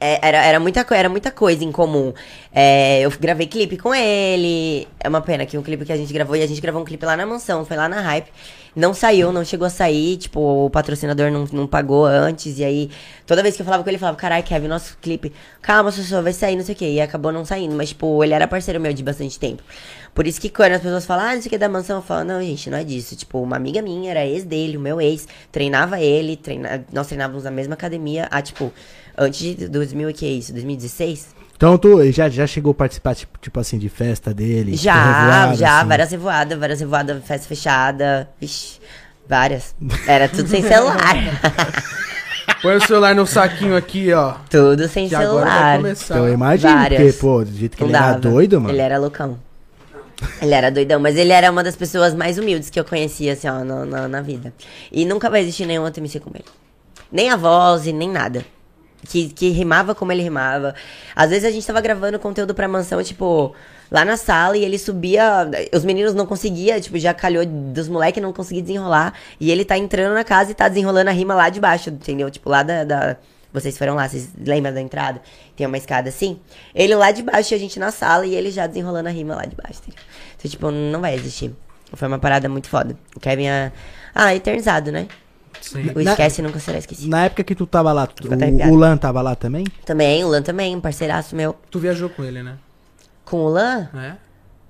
é, 0.00 0.26
era, 0.26 0.44
era, 0.44 0.60
muita, 0.60 0.86
era 0.94 1.08
muita 1.08 1.30
coisa 1.30 1.64
em 1.64 1.72
comum. 1.72 2.12
É, 2.52 3.00
eu 3.00 3.10
gravei 3.18 3.46
clipe 3.46 3.76
com 3.76 3.94
ele. 3.94 4.86
É 5.00 5.08
uma 5.08 5.20
pena 5.20 5.44
que 5.44 5.58
um 5.58 5.62
clipe 5.62 5.84
que 5.84 5.92
a 5.92 5.96
gente 5.96 6.12
gravou, 6.12 6.36
e 6.36 6.42
a 6.42 6.46
gente 6.46 6.60
gravou 6.60 6.82
um 6.82 6.84
clipe 6.84 7.04
lá 7.04 7.16
na 7.16 7.26
mansão, 7.26 7.64
foi 7.64 7.76
lá 7.76 7.88
na 7.88 8.00
Hype. 8.00 8.28
Não 8.76 8.94
saiu, 8.94 9.32
não 9.32 9.44
chegou 9.44 9.66
a 9.66 9.70
sair, 9.70 10.18
tipo, 10.18 10.66
o 10.66 10.70
patrocinador 10.70 11.32
não, 11.32 11.44
não 11.52 11.66
pagou 11.66 12.06
antes, 12.06 12.58
e 12.58 12.64
aí, 12.64 12.90
toda 13.26 13.42
vez 13.42 13.56
que 13.56 13.62
eu 13.62 13.64
falava 13.64 13.82
com 13.82 13.88
ele, 13.88 13.98
falava, 13.98 14.16
carai, 14.16 14.42
Kevin, 14.42 14.68
nosso 14.68 14.96
clipe, 15.02 15.32
calma, 15.60 15.90
só 15.90 16.22
vai 16.22 16.32
sair, 16.32 16.54
não 16.54 16.64
sei 16.64 16.76
o 16.76 16.78
quê, 16.78 16.92
e 16.92 17.00
acabou 17.00 17.32
não 17.32 17.44
saindo, 17.44 17.74
mas, 17.74 17.88
tipo, 17.88 18.22
ele 18.22 18.34
era 18.34 18.46
parceiro 18.46 18.78
meu 18.78 18.92
de 18.92 19.02
bastante 19.02 19.36
tempo. 19.36 19.64
Por 20.14 20.26
isso 20.26 20.40
que 20.40 20.48
quando 20.48 20.72
as 20.72 20.82
pessoas 20.82 21.04
falam, 21.04 21.24
ah, 21.26 21.34
não 21.34 21.42
sei 21.42 21.48
o 21.48 21.50
que 21.50 21.58
da 21.58 21.68
mansão, 21.68 21.96
eu 21.96 22.02
falo, 22.02 22.24
não, 22.24 22.40
gente, 22.40 22.70
não 22.70 22.78
é 22.78 22.84
disso. 22.84 23.16
Tipo, 23.16 23.40
uma 23.40 23.56
amiga 23.56 23.82
minha 23.82 24.10
era 24.10 24.24
ex 24.24 24.44
dele, 24.44 24.76
o 24.76 24.80
meu 24.80 25.00
ex, 25.00 25.26
treinava 25.50 26.00
ele, 26.00 26.36
treina... 26.36 26.84
nós 26.92 27.06
treinávamos 27.06 27.44
na 27.44 27.50
mesma 27.50 27.74
academia, 27.74 28.28
há, 28.30 28.40
tipo, 28.42 28.72
antes 29.18 29.56
de 29.56 29.68
2000, 29.68 30.08
o 30.08 30.12
que 30.14 30.24
é 30.26 30.30
isso? 30.30 30.52
2016? 30.52 31.36
Então 31.56 31.76
tu 31.76 32.10
já, 32.12 32.28
já 32.28 32.46
chegou 32.46 32.70
a 32.70 32.74
participar, 32.74 33.14
tipo, 33.16 33.36
tipo 33.40 33.58
assim, 33.58 33.78
de 33.78 33.88
festa 33.88 34.32
dele? 34.32 34.72
tipo, 34.72 34.84
Já, 34.84 35.20
revoada, 35.22 35.56
já, 35.56 35.78
assim? 35.80 35.88
várias 35.88 36.10
revoadas, 36.12 36.58
várias 36.58 36.80
revoadas, 36.80 37.24
festa 37.24 37.48
fechada, 37.48 38.28
vixi, 38.40 38.78
várias. 39.28 39.74
Era 40.06 40.28
tudo 40.28 40.48
sem 40.48 40.62
celular. 40.62 41.16
Põe 42.62 42.76
o 42.76 42.80
celular 42.86 43.14
no 43.14 43.26
saquinho 43.26 43.76
aqui, 43.76 44.12
ó. 44.12 44.34
tudo 44.48 44.88
sem 44.88 45.08
celular. 45.08 45.80
Então 45.80 46.26
eu 46.26 46.32
imagino, 46.32 46.72
Várias. 46.72 47.02
porque, 47.02 47.18
pô, 47.18 47.44
do 47.44 47.52
jeito 47.52 47.76
que 47.76 47.82
Não 47.82 47.90
ele 47.90 47.96
era 47.98 48.12
doido, 48.18 48.60
mano. 48.60 48.74
Ele 48.74 48.80
era 48.82 48.98
loucão. 48.98 49.38
Ele 50.42 50.54
era 50.54 50.70
doidão, 50.70 50.98
mas 50.98 51.16
ele 51.16 51.30
era 51.32 51.50
uma 51.50 51.62
das 51.62 51.76
pessoas 51.76 52.14
mais 52.14 52.38
humildes 52.38 52.70
que 52.70 52.78
eu 52.80 52.84
conhecia, 52.84 53.34
assim, 53.34 53.48
ó, 53.48 53.62
na, 53.62 53.84
na, 53.84 54.08
na 54.08 54.20
vida. 54.22 54.52
E 54.90 55.04
nunca 55.04 55.30
vai 55.30 55.42
existir 55.42 55.66
nenhum 55.66 55.82
outro 55.84 56.00
MC 56.00 56.18
como 56.18 56.36
ele. 56.36 56.44
Nem 57.12 57.30
a 57.30 57.36
voz 57.36 57.86
e 57.86 57.92
nem 57.92 58.08
nada. 58.10 58.44
Que, 59.06 59.28
que 59.28 59.48
rimava 59.50 59.94
como 59.94 60.10
ele 60.12 60.22
rimava. 60.22 60.74
Às 61.14 61.30
vezes 61.30 61.44
a 61.44 61.50
gente 61.50 61.66
tava 61.66 61.80
gravando 61.80 62.18
conteúdo 62.18 62.52
pra 62.54 62.66
mansão, 62.66 63.02
tipo, 63.02 63.54
lá 63.90 64.04
na 64.04 64.16
sala 64.16 64.56
e 64.56 64.64
ele 64.64 64.76
subia. 64.78 65.48
Os 65.72 65.84
meninos 65.84 66.14
não 66.14 66.26
conseguiam, 66.26 66.78
tipo, 66.80 66.98
já 66.98 67.14
calhou 67.14 67.46
dos 67.46 67.88
moleques, 67.88 68.20
não 68.22 68.32
conseguia 68.32 68.60
desenrolar. 68.62 69.14
E 69.40 69.50
ele 69.50 69.64
tá 69.64 69.78
entrando 69.78 70.14
na 70.14 70.24
casa 70.24 70.50
e 70.50 70.54
tá 70.54 70.68
desenrolando 70.68 71.08
a 71.08 71.12
rima 71.12 71.34
lá 71.34 71.48
de 71.48 71.60
baixo, 71.60 71.90
entendeu? 71.90 72.30
Tipo, 72.30 72.50
lá 72.50 72.62
da. 72.62 72.84
da- 72.84 73.16
vocês 73.50 73.78
foram 73.78 73.94
lá, 73.94 74.06
vocês 74.06 74.28
lembram 74.38 74.74
da 74.74 74.80
entrada? 74.80 75.22
Tem 75.56 75.66
uma 75.66 75.78
escada 75.78 76.10
assim? 76.10 76.38
Ele 76.74 76.94
lá 76.94 77.10
de 77.10 77.22
baixo 77.22 77.54
e 77.54 77.56
a 77.56 77.58
gente 77.58 77.78
na 77.80 77.90
sala 77.90 78.26
e 78.26 78.34
ele 78.34 78.50
já 78.50 78.66
desenrolando 78.66 79.08
a 79.08 79.12
rima 79.12 79.34
lá 79.34 79.46
de 79.46 79.56
baixo, 79.56 79.80
entendeu? 79.86 80.04
Então, 80.36 80.50
tipo, 80.50 80.70
não 80.70 81.00
vai 81.00 81.14
existir. 81.14 81.54
Foi 81.94 82.06
uma 82.06 82.18
parada 82.18 82.46
muito 82.48 82.68
foda. 82.68 82.94
O 83.16 83.20
Kevin 83.20 83.46
é. 83.46 83.72
Ah, 84.14 84.34
eternizado, 84.34 84.92
né? 84.92 85.08
Sim. 85.60 85.90
O 85.94 86.02
Na- 86.02 86.10
esquece 86.12 86.40
nunca 86.42 86.58
será 86.58 86.78
esquecido. 86.78 87.08
Na 87.10 87.24
época 87.24 87.42
que 87.44 87.54
tu 87.54 87.66
tava 87.66 87.92
lá, 87.92 88.06
tu- 88.06 88.28
o, 88.28 88.72
o 88.72 88.76
Lan 88.76 88.96
tava 88.96 89.20
lá 89.22 89.34
também? 89.34 89.64
Também, 89.84 90.24
o 90.24 90.28
Lan 90.28 90.42
também, 90.42 90.74
um 90.76 90.80
parceiraço 90.80 91.34
meu. 91.36 91.54
Tu 91.70 91.78
viajou 91.78 92.08
com 92.08 92.24
ele, 92.24 92.42
né? 92.42 92.54
Com 93.24 93.38
o 93.44 93.48
Lan? 93.48 93.88
É? 93.94 94.12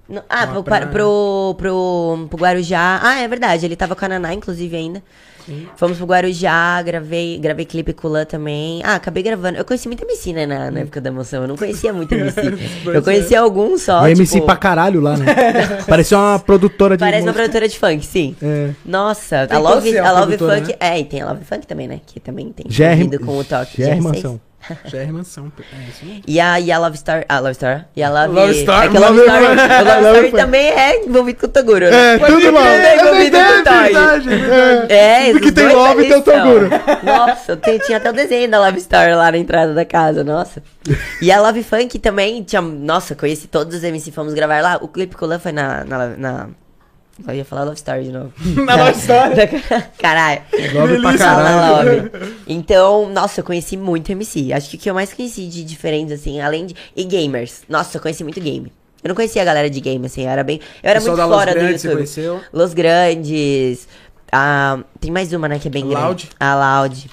No- 0.08 0.22
ah, 0.28 0.46
pro, 0.46 0.64
para- 0.64 0.86
pro, 0.86 1.54
pro, 1.58 2.26
pro 2.30 2.38
Guarujá. 2.38 3.00
Ah, 3.02 3.20
é 3.20 3.28
verdade, 3.28 3.64
ele 3.66 3.76
tava 3.76 3.94
com 3.94 4.04
a 4.04 4.08
Naná, 4.08 4.32
inclusive, 4.32 4.74
ainda. 4.76 5.02
Sim. 5.48 5.66
Fomos 5.76 5.96
pro 5.96 6.06
Guarujá, 6.06 6.82
gravei, 6.82 7.38
gravei 7.38 7.64
clipe 7.64 7.94
com 7.94 8.06
o 8.06 8.10
Lan 8.10 8.26
também. 8.26 8.82
Ah, 8.84 8.96
acabei 8.96 9.22
gravando. 9.22 9.56
Eu 9.56 9.64
conheci 9.64 9.88
muito 9.88 10.04
MC, 10.04 10.34
né, 10.34 10.44
na, 10.44 10.70
na 10.70 10.80
época 10.80 11.00
da 11.00 11.08
emoção. 11.08 11.42
Eu 11.42 11.48
não 11.48 11.56
conhecia 11.56 11.90
muito 11.90 12.14
MC. 12.14 12.40
eu 12.84 13.02
conhecia 13.02 13.40
alguns 13.40 13.82
só. 13.82 14.02
o 14.02 14.06
MC 14.06 14.34
tipo, 14.34 14.44
pra 14.46 14.56
caralho 14.56 15.00
lá, 15.00 15.16
né? 15.16 15.24
Parecia 15.88 16.18
uma 16.18 16.38
produtora 16.38 16.98
de. 16.98 17.00
Parece 17.00 17.26
uma 17.26 17.32
produtora 17.32 17.66
de 17.66 17.78
funk, 17.78 18.04
sim. 18.04 18.36
É. 18.42 18.70
Nossa, 18.84 19.46
Tem 19.46 19.56
a 19.56 19.60
Love, 19.60 19.98
a 19.98 20.02
uma 20.02 20.20
Love 20.20 20.38
Funk. 20.38 20.68
né? 20.68 20.74
É, 20.78 21.00
e 21.00 21.04
tem 21.04 21.22
a 21.22 21.30
Love 21.30 21.44
Funk 21.44 21.66
também, 21.66 21.88
né? 21.88 22.00
Que 22.06 22.20
também 22.20 22.52
tem 22.52 22.66
envolvido 22.68 23.24
com 23.24 23.38
o 23.38 23.44
toque. 23.44 23.82
GR 23.82 24.38
GR6. 24.86 25.08
Mansão. 25.12 25.52
Já 25.58 25.76
é. 25.76 25.80
É 25.80 25.88
isso 25.88 26.04
mesmo. 26.04 26.22
E 26.26 26.40
a, 26.40 26.60
e 26.60 26.72
a 26.72 26.78
Love 26.78 26.96
Star. 26.98 27.24
A 27.28 27.38
Love 27.40 27.54
Star. 27.54 27.88
E 27.96 28.02
a 28.02 28.10
Love. 28.10 28.34
Love 28.34 28.54
Star, 28.54 28.84
É 28.84 28.88
que 28.88 28.96
a 28.96 29.00
Love, 29.00 29.18
Love 29.18 29.28
Star, 29.28 29.42
o 29.42 29.44
Love 29.46 29.84
Love 29.84 30.06
Story 30.08 30.30
Funk. 30.30 30.36
também 30.42 30.66
é 30.70 31.04
envolvido 31.04 31.38
com 31.40 31.46
o 31.46 31.48
Toguro. 31.48 31.90
né? 31.90 32.14
É, 32.14 32.18
tudo 32.18 32.50
lá. 32.52 32.68
É 32.68 32.96
envolvido 32.96 33.36
com 33.38 33.60
o 33.60 33.64
Toy. 33.64 34.88
é. 34.90 35.28
É, 35.28 35.32
Tudo 35.32 35.38
que 35.40 35.44
esses 35.48 35.54
tem 35.54 35.74
Love 35.74 35.98
ali 36.00 36.08
tem 36.08 36.16
o. 36.18 36.22
Toguro. 36.22 36.68
Nossa, 37.02 37.56
tem- 37.56 37.78
tinha 37.78 37.98
até 37.98 38.10
o 38.10 38.12
desenho 38.12 38.50
da 38.50 38.58
Love 38.60 38.80
Star 38.80 39.16
lá 39.16 39.30
na 39.32 39.38
entrada 39.38 39.74
da 39.74 39.84
casa, 39.84 40.22
nossa. 40.24 40.62
E 41.22 41.30
a 41.32 41.40
Love 41.40 41.62
Funk 41.62 41.98
também 41.98 42.42
tinha. 42.42 42.60
Nossa, 42.62 43.14
conheci 43.14 43.46
todos 43.48 43.74
os 43.76 43.84
MC, 43.84 44.10
fomos 44.10 44.34
gravar 44.34 44.60
lá. 44.62 44.78
O 44.80 44.88
clipe 44.88 45.16
o 45.20 45.26
Lan 45.26 45.38
foi 45.38 45.52
na. 45.52 45.84
na, 45.84 46.06
na 46.08 46.48
eu 47.26 47.34
ia 47.34 47.44
falar 47.44 47.64
Love 47.64 47.76
Story 47.76 48.04
de 48.04 48.12
novo. 48.12 48.32
Na 48.64 48.76
Love 48.76 48.98
Story. 48.98 49.62
Caralho. 49.98 50.42
Love 50.74 51.00
pra 51.00 51.18
caralho. 51.18 52.02
Love. 52.12 52.34
Então, 52.46 53.10
nossa, 53.10 53.40
eu 53.40 53.44
conheci 53.44 53.76
muito 53.76 54.10
MC. 54.12 54.52
Acho 54.52 54.70
que 54.70 54.76
o 54.76 54.78
que 54.78 54.90
eu 54.90 54.94
mais 54.94 55.12
conheci 55.12 55.46
de 55.48 55.64
diferentes, 55.64 56.12
assim, 56.12 56.40
além 56.40 56.66
de. 56.66 56.74
E 56.96 57.04
gamers. 57.04 57.62
Nossa, 57.68 57.96
eu 57.98 58.02
conheci 58.02 58.22
muito 58.22 58.40
game. 58.40 58.72
Eu 59.02 59.08
não 59.08 59.14
conhecia 59.14 59.42
a 59.42 59.44
galera 59.44 59.70
de 59.70 59.80
game, 59.80 60.04
assim, 60.06 60.22
eu 60.24 60.28
era 60.30 60.42
bem. 60.42 60.60
Eu 60.82 60.90
era 60.90 60.98
Pessoal 61.00 61.16
muito 61.16 61.28
da 61.28 61.36
Los 61.36 61.38
fora 61.44 61.54
do 61.54 61.60
Grandes, 61.60 61.80
você 61.80 61.86
YouTube. 61.88 61.98
conheceu? 61.98 62.40
Los 62.52 62.74
Grandes. 62.74 63.88
Ah, 64.32 64.78
tem 65.00 65.10
mais 65.10 65.32
uma, 65.32 65.48
né, 65.48 65.58
que 65.58 65.68
é 65.68 65.70
bem 65.70 65.88
grande. 65.88 66.04
Loud? 66.04 66.30
A 66.38 66.80
Loud. 66.82 67.10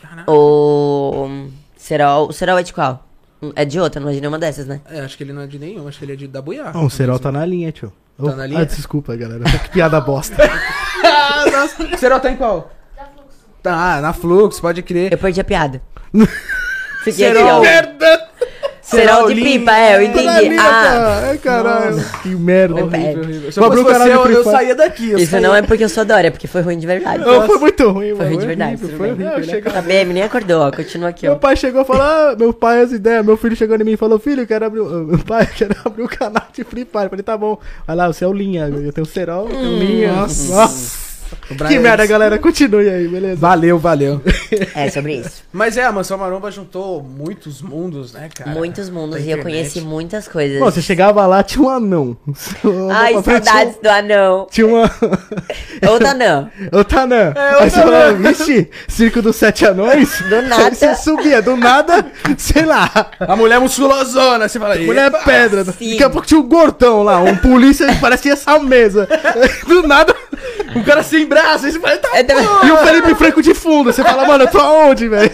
Caraca. 0.00 0.30
O. 0.30 1.48
Serol. 1.76 2.28
O 2.28 2.32
Serol 2.32 2.58
é 2.58 2.62
de 2.62 2.72
qual? 2.72 3.08
É 3.56 3.64
de 3.64 3.80
outra, 3.80 4.00
não 4.00 4.08
é 4.08 4.12
de 4.12 4.20
nenhuma 4.20 4.38
dessas, 4.38 4.66
né? 4.66 4.80
É, 4.88 5.00
acho 5.00 5.16
que 5.16 5.24
ele 5.24 5.32
não 5.32 5.42
é 5.42 5.46
de 5.48 5.58
nenhum, 5.58 5.88
acho 5.88 5.98
que 5.98 6.04
ele 6.04 6.12
é 6.12 6.16
de 6.16 6.28
da 6.28 6.40
Buiá. 6.40 6.72
Não, 6.72 6.86
o 6.86 6.90
Serol 6.90 7.18
tá 7.18 7.32
na 7.32 7.44
linha, 7.44 7.72
tio. 7.72 7.92
Tá 8.30 8.36
na 8.36 8.46
linha? 8.46 8.60
Ah, 8.60 8.64
desculpa, 8.64 9.14
galera. 9.16 9.44
Que 9.44 9.70
piada 9.70 10.00
bosta. 10.00 10.36
Ah, 11.04 11.44
nossa. 11.50 11.82
O 11.82 11.98
Serol 11.98 12.20
tá 12.20 12.30
em 12.30 12.36
qual? 12.36 12.70
Tá, 13.60 14.00
na 14.00 14.12
Flux, 14.12 14.60
pode 14.60 14.82
crer. 14.82 15.12
Eu 15.12 15.18
perdi 15.18 15.40
a 15.40 15.44
piada. 15.44 15.82
Fiquei 17.02 17.12
Serol. 17.32 17.42
aqui, 17.42 17.50
ó. 17.50 17.60
Merda! 17.60 18.21
Serol 18.92 19.28
de 19.34 19.40
pipa, 19.40 19.76
é, 19.76 19.96
eu 19.96 20.02
entendi. 20.02 20.56
Ah, 20.58 21.34
caralho. 21.42 22.04
Que 22.22 22.28
merda. 22.34 22.74
Horrível. 22.74 23.00
Horrível, 23.00 23.22
horrível. 23.24 23.52
Se 23.52 23.58
eu 23.60 23.64
fosse 23.64 23.80
o 23.80 23.84
canal 23.84 24.00
você, 24.08 24.28
de 24.28 24.34
eu, 24.34 24.38
eu 24.38 24.44
saía 24.44 24.74
daqui. 24.74 25.10
eu 25.10 25.18
isso 25.18 25.30
saía- 25.30 25.46
não 25.48 25.54
é 25.54 25.62
porque 25.62 25.84
eu 25.84 25.88
sou 25.88 26.04
Dória, 26.04 26.28
é 26.28 26.30
porque 26.30 26.46
foi 26.46 26.60
ruim 26.62 26.78
de 26.78 26.86
verdade. 26.86 27.24
Não, 27.24 27.46
foi 27.46 27.58
muito 27.58 27.90
ruim, 27.90 28.08
mano. 28.12 28.16
Foi 28.18 28.26
ruim 28.28 28.38
de 28.38 28.46
verdade, 28.46 28.74
horrível, 28.84 28.96
Foi 28.98 29.10
horrível. 29.12 29.44
chega- 29.44 29.70
Tá 29.70 29.82
bem, 29.82 30.04
nem 30.06 30.22
acordou, 30.22 30.62
ó. 30.62 30.70
Continua 30.70 31.08
aqui, 31.08 31.24
Meu 31.26 31.32
ó. 31.34 31.36
pai 31.38 31.56
chegou 31.56 31.82
e 31.82 31.84
falou: 31.84 32.02
ah, 32.02 32.36
meu 32.38 32.52
pai, 32.52 32.80
as 32.82 32.92
ideias. 32.92 33.24
Meu 33.24 33.36
filho 33.36 33.56
chegou 33.56 33.76
em 33.76 33.84
mim 33.84 33.92
e 33.92 33.96
falou: 33.96 34.18
Filho, 34.18 34.42
eu 34.42 34.46
quero 34.46 34.64
abrir. 34.66 34.80
o- 34.80 35.04
Meu 35.06 35.18
pai, 35.18 35.48
quero 35.54 35.74
abrir 35.84 36.02
o 36.02 36.08
canal 36.08 36.44
de 36.52 36.64
Free 36.64 36.84
Fire. 36.84 37.04
Eu 37.04 37.10
falei: 37.10 37.22
Tá 37.22 37.36
bom. 37.36 37.58
Vai 37.86 37.96
lá, 37.96 38.06
você 38.06 38.24
é 38.24 38.28
o 38.28 38.32
Linha. 38.32 38.68
Eu 38.68 38.92
tenho 38.92 39.04
o 39.06 39.08
Serol, 39.08 39.48
eu 39.48 39.56
tenho 39.56 39.70
o 39.74 39.78
Linha. 39.78 40.12
Nossa. 40.12 41.11
Que 41.68 41.78
merda, 41.78 42.06
galera. 42.06 42.38
Continue 42.38 42.88
aí, 42.88 43.08
beleza? 43.08 43.36
Valeu, 43.40 43.78
valeu. 43.78 44.20
É 44.74 44.88
sobre 44.90 45.16
isso. 45.16 45.42
Mas 45.52 45.76
é, 45.76 45.84
a 45.84 45.92
Mansão 45.92 46.16
Maromba 46.18 46.50
juntou 46.50 47.02
muitos 47.02 47.60
mundos, 47.62 48.12
né, 48.12 48.28
cara? 48.34 48.50
Muitos 48.50 48.88
mundos 48.90 49.20
e 49.20 49.30
eu 49.30 49.38
conheci 49.42 49.80
muitas 49.80 50.28
coisas. 50.28 50.58
Pô, 50.58 50.66
você 50.70 50.80
chegava 50.82 51.26
lá, 51.26 51.42
tinha 51.42 51.64
um 51.64 51.68
anão. 51.68 52.16
Ai, 52.92 53.14
saudades 53.22 53.76
do 53.82 53.88
anão. 53.88 54.46
Tinha 54.50 54.66
uma. 54.66 54.90
Ou 55.88 55.98
do 55.98 56.06
anão. 56.06 56.50
Ô, 56.72 56.84
Tanã. 56.84 57.32
É, 57.34 57.62
Aí 57.62 57.70
você 57.70 57.80
falava, 57.80 58.12
vixe, 58.14 58.70
circo 58.88 59.22
dos 59.22 59.36
sete 59.36 59.66
anões? 59.66 60.20
Do 60.28 60.42
nada. 60.42 60.64
Aí 60.66 60.74
você 60.74 60.94
subia, 60.96 61.42
do 61.42 61.56
nada, 61.56 62.04
sei 62.36 62.64
lá. 62.64 63.10
A 63.20 63.36
mulher 63.36 63.58
musculosona, 63.60 64.48
você 64.48 64.58
fala 64.58 64.74
aí. 64.74 64.86
Mulher 64.86 65.12
é 65.12 65.24
pedra. 65.24 65.64
sim. 65.64 65.90
Daqui 65.90 66.04
a 66.04 66.10
pouco 66.10 66.26
tinha 66.26 66.40
um 66.40 66.48
gordão 66.48 67.02
lá, 67.02 67.18
um 67.20 67.36
polícia 67.36 67.86
que 67.86 68.00
parecia 68.00 68.32
essa 68.34 68.58
mesa. 68.58 69.08
Do 69.66 69.86
nada. 69.86 70.14
Um 70.74 70.82
cara 70.82 71.02
sem 71.02 71.26
braço, 71.26 71.70
você 71.70 71.78
fala, 71.78 71.98
tá 71.98 72.08
também- 72.24 72.44
E 72.64 72.70
o 72.70 72.76
Felipe 72.78 73.14
Franco 73.14 73.42
de 73.42 73.52
fundo. 73.54 73.92
Você 73.92 74.02
fala, 74.02 74.26
mano, 74.26 74.44
eu 74.44 74.50
tô 74.50 74.58
aonde, 74.58 75.06
velho? 75.06 75.30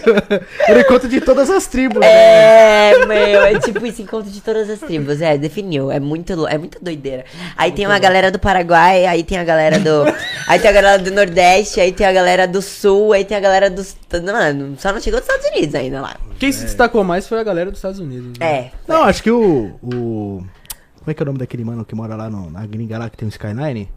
Era 0.67 0.81
encontro 0.81 1.07
de 1.07 1.21
todas 1.21 1.49
as 1.49 1.65
tribos. 1.65 1.97
velho. 1.99 2.11
É, 2.11 3.05
meu, 3.05 3.41
é 3.43 3.57
tipo 3.59 3.85
esse 3.85 4.01
encontro 4.01 4.29
de 4.29 4.41
todas 4.41 4.69
as 4.69 4.79
tribos. 4.79 5.21
É, 5.21 5.37
definiu. 5.37 5.89
É 5.91 5.99
muito, 5.99 6.45
é 6.45 6.57
muita 6.57 6.77
doideira. 6.81 7.23
Aí 7.55 7.71
tem 7.71 7.85
uma 7.85 7.97
galera 7.99 8.29
do 8.31 8.37
Paraguai, 8.37 9.05
aí 9.05 9.23
tem 9.23 9.37
a 9.37 9.43
galera 9.45 9.79
do. 9.79 10.03
Aí 10.47 10.59
tem 10.59 10.69
a 10.69 10.73
galera 10.73 11.01
do 11.01 11.11
Nordeste, 11.11 11.79
aí 11.79 11.93
tem 11.93 12.05
a 12.05 12.11
galera 12.11 12.45
do 12.45 12.61
Sul, 12.61 13.13
aí 13.13 13.23
tem 13.23 13.37
a 13.37 13.39
galera 13.39 13.69
dos. 13.69 13.95
Mano, 14.11 14.75
só 14.77 14.91
não 14.91 14.99
chegou 14.99 15.21
dos 15.21 15.29
Estados 15.29 15.49
Unidos 15.55 15.73
ainda 15.75 16.01
lá. 16.01 16.17
Quem 16.37 16.51
se 16.51 16.65
destacou 16.65 17.03
mais 17.03 17.27
foi 17.27 17.39
a 17.39 17.43
galera 17.43 17.69
dos 17.69 17.79
Estados 17.79 17.99
Unidos. 17.99 18.37
né? 18.39 18.45
É. 18.45 18.71
Não, 18.87 19.03
acho 19.03 19.23
que 19.23 19.31
o, 19.31 19.71
o. 19.81 20.43
Como 20.99 21.11
é 21.11 21.13
que 21.13 21.21
é 21.21 21.23
o 21.23 21.25
nome 21.27 21.39
daquele 21.39 21.63
mano 21.63 21.85
que 21.85 21.95
mora 21.95 22.15
lá 22.15 22.29
no, 22.29 22.51
na 22.51 22.65
gringa 22.65 22.97
lá 22.97 23.09
que 23.09 23.15
tem 23.15 23.27
o 23.27 23.29
Skyline? 23.29 23.89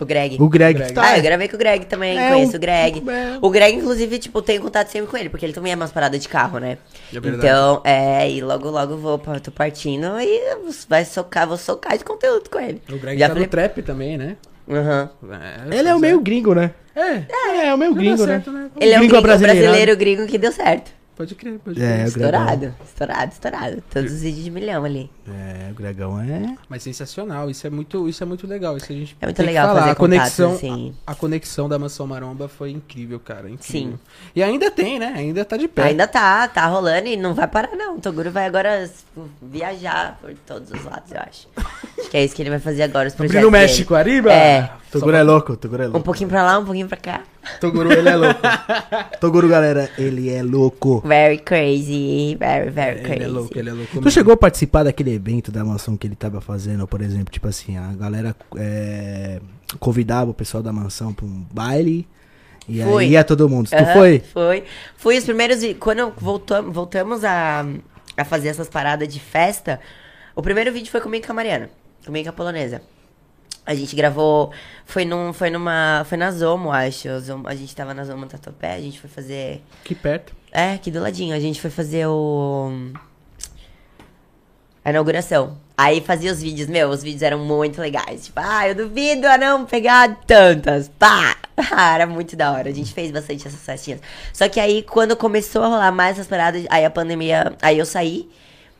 O 0.00 0.04
Greg. 0.04 0.36
O 0.40 0.48
Greg. 0.48 0.74
Greg. 0.74 0.88
que 0.90 0.94
tá- 0.94 1.02
Ah, 1.10 1.16
eu 1.18 1.22
gravei 1.22 1.48
com 1.48 1.56
o 1.56 1.58
Greg 1.58 1.86
também, 1.86 2.18
É, 2.18 2.30
conheço 2.32 2.52
o- 2.52 2.56
o 2.56 2.60
Greg. 2.60 3.02
é. 3.08 3.38
O 3.40 3.50
Greg, 3.50 3.76
inclusive, 3.78 4.18
tipo, 4.18 4.42
tenho 4.42 4.60
contato 4.60 4.88
sempre 4.88 5.08
com 5.10 5.16
ele, 5.16 5.28
porque 5.30 5.46
ele 5.46 5.52
também 5.52 5.72
é 5.72 5.76
umas 5.76 5.90
paradas 5.90 6.20
de 6.20 6.28
carro, 6.28 6.58
né? 6.58 6.76
É 7.14 7.18
verdade. 7.20 7.36
então, 7.46 7.80
é, 7.84 8.30
e 8.30 8.40
logo, 8.42 8.68
logo 8.70 8.96
vou, 8.96 9.18
tô 9.18 9.50
partindo 9.50 10.20
e 10.20 10.56
vai 10.88 11.04
socar, 11.04 11.46
vou 11.48 11.56
socar 11.56 11.96
de 11.96 12.04
conteúdo 12.04 12.50
com 12.50 12.60
ele. 12.60 12.82
O 12.92 12.98
Greg 12.98 13.18
Já 13.18 13.26
tá 13.28 13.34
falei- 13.34 13.46
no 13.46 13.50
trap 13.50 13.82
também, 13.82 14.18
né? 14.18 14.36
Aham. 14.68 15.10
Ele 15.70 15.88
é 15.88 15.94
o 15.94 15.98
meio 15.98 16.20
gringo, 16.20 16.54
né? 16.54 16.72
É, 16.94 17.22
É, 17.62 17.66
é 17.68 17.74
o 17.74 17.78
meio 17.78 17.94
gringo, 17.94 18.16
dar 18.18 18.26
né? 18.26 18.32
certo, 18.34 18.50
né? 18.50 18.68
Ele 18.80 18.92
é 18.92 18.96
um 18.96 19.00
Gringo 19.06 19.20
brasileirado. 19.22 19.60
brasileiro 19.66 19.96
gringo 19.98 20.26
que 20.26 20.38
deu 20.38 20.50
certo. 20.50 20.90
Pode 21.16 21.34
crer, 21.34 21.58
pode 21.60 21.82
É, 21.82 22.04
crer. 22.04 22.08
o 22.08 22.12
Gregão. 22.12 22.28
Estourado, 22.30 22.74
estourado, 22.84 23.32
estourado. 23.32 23.82
Todos 23.90 24.12
os 24.12 24.20
vídeos 24.20 24.44
de 24.44 24.50
milhão 24.50 24.84
ali. 24.84 25.10
É, 25.26 25.70
o 25.70 25.74
Gregão 25.74 26.20
é. 26.20 26.56
Mas 26.68 26.82
sensacional, 26.82 27.48
isso 27.48 27.66
é 27.66 27.70
muito, 27.70 28.06
isso 28.06 28.22
é 28.22 28.26
muito 28.26 28.46
legal. 28.46 28.76
Isso 28.76 28.92
a 28.92 28.94
gente 28.94 29.16
É 29.20 29.24
muito 29.26 29.36
tem 29.36 29.46
que 29.46 29.50
legal 29.50 29.68
falar. 29.68 29.80
fazer 29.80 29.92
a 29.92 29.94
conexão, 29.94 30.50
contatos, 30.50 30.70
assim. 30.70 30.94
a, 31.06 31.12
a 31.12 31.14
conexão 31.14 31.68
da 31.70 31.78
Mansão 31.78 32.06
Maromba 32.06 32.48
foi 32.48 32.70
incrível, 32.70 33.18
cara, 33.18 33.48
incrível. 33.48 33.92
Sim. 33.92 33.98
E 34.34 34.42
ainda 34.42 34.70
tem, 34.70 34.98
né? 34.98 35.14
Ainda 35.16 35.42
tá 35.42 35.56
de 35.56 35.68
pé. 35.68 35.84
Ainda 35.84 36.06
tá, 36.06 36.46
tá 36.48 36.66
rolando 36.66 37.08
e 37.08 37.16
não 37.16 37.32
vai 37.34 37.48
parar 37.48 37.74
não. 37.74 37.96
O 37.96 38.00
Toguro 38.00 38.30
vai 38.30 38.44
agora 38.44 38.88
viajar 39.40 40.18
por 40.20 40.34
todos 40.46 40.70
os 40.70 40.84
lados, 40.84 41.10
eu 41.12 41.20
acho. 41.20 41.48
Que 42.10 42.18
é 42.18 42.24
isso 42.24 42.34
que 42.36 42.42
ele 42.42 42.50
vai 42.50 42.60
fazer 42.60 42.82
agora, 42.82 43.08
os 43.08 43.14
projetos 43.14 43.42
no 43.42 43.50
dele. 43.50 43.62
México, 43.62 43.94
Ariba? 43.94 44.32
É. 44.32 44.70
Toguro 45.00 45.16
é 45.16 45.22
louco, 45.22 45.56
Toguro 45.56 45.82
é 45.82 45.86
Um 45.86 45.90
louco. 45.90 46.04
pouquinho 46.04 46.28
pra 46.28 46.42
lá, 46.44 46.58
um 46.58 46.64
pouquinho 46.64 46.86
pra 46.88 46.96
cá. 46.96 47.22
Toguro, 47.60 47.92
ele 47.92 48.08
é 48.08 48.16
louco. 48.16 48.40
Toguro, 49.20 49.48
galera, 49.48 49.90
ele 49.96 50.28
é 50.30 50.42
louco. 50.42 51.02
Very 51.06 51.38
crazy, 51.38 52.36
very, 52.38 52.70
very 52.70 53.00
crazy. 53.00 53.14
Ele 53.14 53.24
é 53.24 53.28
louco, 53.28 53.58
ele 53.58 53.70
é 53.70 53.72
louco. 53.72 54.00
Tu 54.00 54.10
chegou 54.10 54.34
a 54.34 54.36
participar 54.36 54.82
daquele 54.84 55.14
evento 55.14 55.50
da 55.52 55.64
mansão 55.64 55.96
que 55.96 56.06
ele 56.06 56.16
tava 56.16 56.40
fazendo, 56.40 56.86
por 56.86 57.00
exemplo, 57.00 57.30
tipo 57.32 57.46
assim, 57.48 57.76
a 57.76 57.92
galera 57.92 58.34
é, 58.56 59.40
convidava 59.78 60.30
o 60.30 60.34
pessoal 60.34 60.62
da 60.62 60.72
mansão 60.72 61.12
pra 61.12 61.24
um 61.24 61.44
baile 61.52 62.06
e 62.68 62.82
Fui. 62.82 63.04
aí 63.04 63.10
ia 63.12 63.22
todo 63.22 63.48
mundo. 63.48 63.68
Tu 63.70 63.76
Aham, 63.76 63.92
foi? 63.92 64.18
Foi. 64.32 64.64
Fui 64.96 65.16
os 65.18 65.24
primeiros. 65.24 65.58
Quando 65.78 66.12
voltam, 66.18 66.72
voltamos 66.72 67.22
a, 67.24 67.64
a 68.16 68.24
fazer 68.24 68.48
essas 68.48 68.68
paradas 68.68 69.06
de 69.06 69.20
festa, 69.20 69.78
o 70.34 70.42
primeiro 70.42 70.72
vídeo 70.72 70.90
foi 70.90 71.00
comigo 71.00 71.22
e 71.24 71.26
com 71.26 71.32
a 71.32 71.36
Mariana. 71.36 71.70
Comigo 72.04 72.22
e 72.22 72.24
com 72.24 72.30
a 72.30 72.32
polonesa. 72.32 72.82
A 73.66 73.74
gente 73.74 73.96
gravou. 73.96 74.52
Foi, 74.84 75.04
num, 75.04 75.32
foi 75.32 75.50
numa. 75.50 76.04
Foi 76.08 76.16
na 76.16 76.30
Zomo, 76.30 76.70
acho. 76.70 77.08
A 77.44 77.54
gente 77.54 77.74
tava 77.74 77.92
na 77.92 78.04
Zomo 78.04 78.24
Tatuapé, 78.26 78.74
a 78.74 78.80
gente 78.80 79.00
foi 79.00 79.10
fazer. 79.10 79.60
Que 79.82 79.94
perto. 79.94 80.32
É, 80.52 80.74
aqui 80.74 80.90
do 80.90 81.00
ladinho. 81.00 81.34
A 81.34 81.40
gente 81.40 81.60
foi 81.60 81.70
fazer 81.70 82.06
o. 82.06 82.92
A 84.84 84.90
inauguração. 84.90 85.58
Aí 85.76 86.00
fazia 86.00 86.32
os 86.32 86.40
vídeos, 86.40 86.68
meu, 86.68 86.88
os 86.88 87.02
vídeos 87.02 87.22
eram 87.22 87.40
muito 87.40 87.80
legais. 87.80 88.26
Tipo, 88.26 88.40
ah, 88.40 88.68
eu 88.68 88.74
duvido 88.74 89.26
a 89.26 89.36
não 89.36 89.66
pegar 89.66 90.16
tantas. 90.26 90.88
Pá! 90.88 91.36
Era 91.94 92.06
muito 92.06 92.36
da 92.36 92.52
hora. 92.52 92.70
A 92.70 92.72
gente 92.72 92.94
fez 92.94 93.10
bastante 93.10 93.46
essas 93.46 93.60
festinhas. 93.60 94.00
Só 94.32 94.48
que 94.48 94.60
aí, 94.60 94.82
quando 94.84 95.16
começou 95.16 95.62
a 95.62 95.66
rolar 95.66 95.92
mais 95.92 96.12
essas 96.12 96.28
paradas, 96.28 96.64
aí 96.70 96.84
a 96.84 96.90
pandemia. 96.90 97.52
Aí 97.60 97.78
eu 97.78 97.84
saí. 97.84 98.28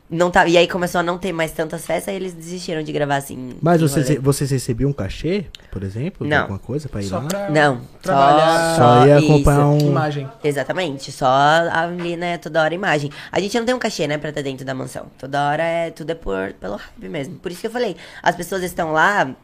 Não 0.09 0.30
tá, 0.30 0.46
e 0.46 0.57
aí 0.57 0.68
começou 0.68 1.00
a 1.00 1.02
não 1.02 1.18
ter 1.18 1.32
mais 1.32 1.50
tantas 1.50 1.84
festas, 1.84 2.11
aí 2.11 2.14
eles 2.14 2.32
desistiram 2.32 2.80
de 2.80 2.92
gravar 2.92 3.16
assim. 3.16 3.57
Mas 3.61 3.80
vocês, 3.80 4.07
rolê. 4.09 4.20
vocês 4.20 4.50
recebiam 4.52 4.90
um 4.90 4.92
cachê, 4.92 5.46
por 5.70 5.82
exemplo? 5.82 6.24
de 6.24 6.30
Não. 6.30 6.42
Alguma 6.42 6.61
coisa 6.61 6.88
pra 6.88 7.00
ir 7.02 7.07
Só 7.07 7.18
lá? 7.18 7.24
pra 7.24 7.50
Não, 7.50 7.80
trabalhar. 8.00 8.76
Só 8.76 9.07
ia 9.07 9.18
acompanhar 9.18 9.76
isso. 9.76 9.84
um... 9.84 9.88
imagem. 9.90 10.28
Exatamente, 10.44 11.11
só 11.11 11.26
ali, 11.72 12.16
né, 12.16 12.38
toda 12.38 12.62
hora 12.62 12.72
imagem. 12.72 13.11
A 13.32 13.40
gente 13.40 13.59
não 13.59 13.66
tem 13.66 13.74
um 13.74 13.80
cachê, 13.80 14.07
né, 14.07 14.16
pra 14.16 14.28
estar 14.28 14.42
dentro 14.42 14.64
da 14.64 14.74
mansão. 14.74 15.07
Toda 15.18 15.48
hora 15.48 15.64
é, 15.64 15.90
tudo 15.90 16.11
é 16.11 16.14
por, 16.14 16.52
pelo 16.52 16.76
hype 16.76 17.09
mesmo. 17.09 17.34
Por 17.40 17.50
isso 17.50 17.61
que 17.62 17.66
eu 17.66 17.72
falei, 17.72 17.96
as 18.22 18.36
pessoas 18.36 18.62
estão 18.62 18.92
lá 18.92 19.34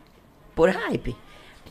por 0.54 0.70
hype. 0.70 1.16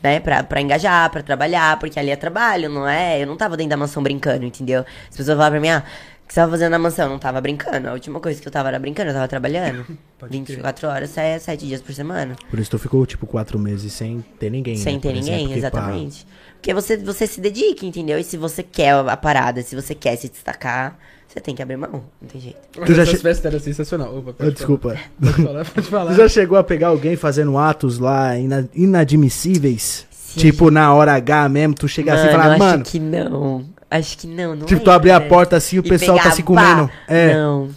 Né, 0.02 0.18
pra, 0.18 0.42
pra 0.42 0.60
engajar, 0.60 1.08
pra 1.10 1.22
trabalhar, 1.22 1.78
porque 1.78 1.96
ali 1.96 2.10
é 2.10 2.16
trabalho, 2.16 2.68
não 2.68 2.88
é? 2.88 3.22
Eu 3.22 3.26
não 3.28 3.36
tava 3.36 3.56
dentro 3.56 3.70
da 3.70 3.76
mansão 3.76 4.02
brincando, 4.02 4.44
entendeu? 4.44 4.84
As 5.08 5.16
pessoas 5.16 5.36
falavam 5.38 5.52
pra 5.52 5.60
mim, 5.60 5.68
ah, 5.68 5.84
que 6.32 6.34
você 6.34 6.40
tava 6.40 6.52
fazendo 6.52 6.70
na 6.70 6.78
mansão? 6.78 7.04
Eu 7.06 7.10
não 7.10 7.18
tava 7.18 7.40
brincando. 7.40 7.88
A 7.88 7.92
última 7.92 8.18
coisa 8.20 8.40
que 8.40 8.48
eu 8.48 8.52
tava 8.52 8.68
era 8.68 8.78
brincando, 8.78 9.10
eu 9.10 9.14
tava 9.14 9.28
trabalhando. 9.28 9.84
24 10.30 10.88
horas, 10.88 11.10
7 11.10 11.66
dias 11.66 11.82
por 11.82 11.92
semana. 11.94 12.36
Por 12.48 12.58
isso 12.58 12.70
tu 12.70 12.78
ficou, 12.78 13.04
tipo, 13.04 13.26
quatro 13.26 13.58
meses 13.58 13.92
sem 13.92 14.24
ter 14.38 14.50
ninguém, 14.50 14.76
Sem 14.76 14.94
né, 14.94 15.00
ter 15.00 15.08
por 15.10 15.16
exemplo, 15.18 15.32
ninguém, 15.38 15.48
pá, 15.50 15.56
exatamente. 15.58 16.26
Porque 16.54 16.72
você, 16.72 16.96
você 16.96 17.26
se 17.26 17.40
dedica, 17.40 17.84
entendeu? 17.84 18.18
E 18.18 18.24
se 18.24 18.36
você 18.36 18.62
quer 18.62 18.92
a 18.94 19.16
parada, 19.16 19.62
se 19.62 19.74
você 19.74 19.94
quer 19.96 20.14
se 20.16 20.28
destacar, 20.28 20.96
você 21.26 21.40
tem 21.40 21.54
que 21.56 21.62
abrir 21.62 21.76
mão. 21.76 22.04
Não 22.20 22.28
tem 22.28 22.40
jeito. 22.40 22.58
Tu 22.72 22.94
já 22.94 23.02
Essas 23.02 23.16
che- 23.16 23.20
festas 23.22 23.44
eram 23.52 23.58
sensacional. 23.60 24.16
Opa, 24.16 24.30
Ah, 24.30 24.34
pode 24.34 24.50
Desculpa. 24.52 24.90
falar. 24.90 25.10
Pode 25.20 25.42
falar, 25.42 25.64
pode 25.64 25.86
falar. 25.90 26.10
Tu 26.12 26.16
já 26.18 26.28
chegou 26.28 26.56
a 26.56 26.62
pegar 26.62 26.88
alguém 26.88 27.16
fazendo 27.16 27.58
atos 27.58 27.98
lá 27.98 28.38
ina- 28.38 28.68
inadmissíveis? 28.74 30.06
Sim. 30.10 30.40
tipo, 30.40 30.70
na 30.70 30.94
hora 30.94 31.12
H 31.14 31.46
mesmo, 31.50 31.74
tu 31.74 31.86
chegar 31.86 32.14
assim 32.14 32.28
e 32.28 32.30
falar, 32.30 32.50
acho 32.52 32.58
mano, 32.58 32.84
que 32.84 32.98
não. 32.98 33.66
Acho 33.98 34.16
que 34.18 34.26
não, 34.26 34.54
não 34.56 34.66
tipo, 34.66 34.82
tu 34.82 34.90
abrir 34.90 35.10
a 35.10 35.18
lembro. 35.18 35.28
porta 35.28 35.56
assim 35.56 35.76
e 35.76 35.80
o 35.80 35.84
E 35.84 35.88
pessoal 35.88 36.16
tá 36.16 36.22
pegar, 36.24 36.34
se 36.36 36.42
comendo. 36.42 36.88
pá. 36.88 36.94
É. 37.08 37.34
Não, 37.34 37.68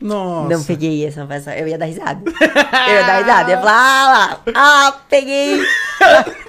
Nossa. 0.00 0.48
não 0.56 0.62
peguei 0.64 1.06
essa 1.06 1.24
peça. 1.24 1.56
Eu 1.56 1.66
ia 1.66 1.78
dar 1.78 1.86
risada. 1.86 2.20
eu 2.30 2.94
ia 2.94 3.02
dar 3.06 3.18
risada. 3.18 3.50
Eu 3.50 3.56
ia 3.56 3.58
falar, 3.60 3.72
ah 3.72 4.12
lá, 4.12 4.42
ah, 4.54 4.94
peguei. 5.08 5.62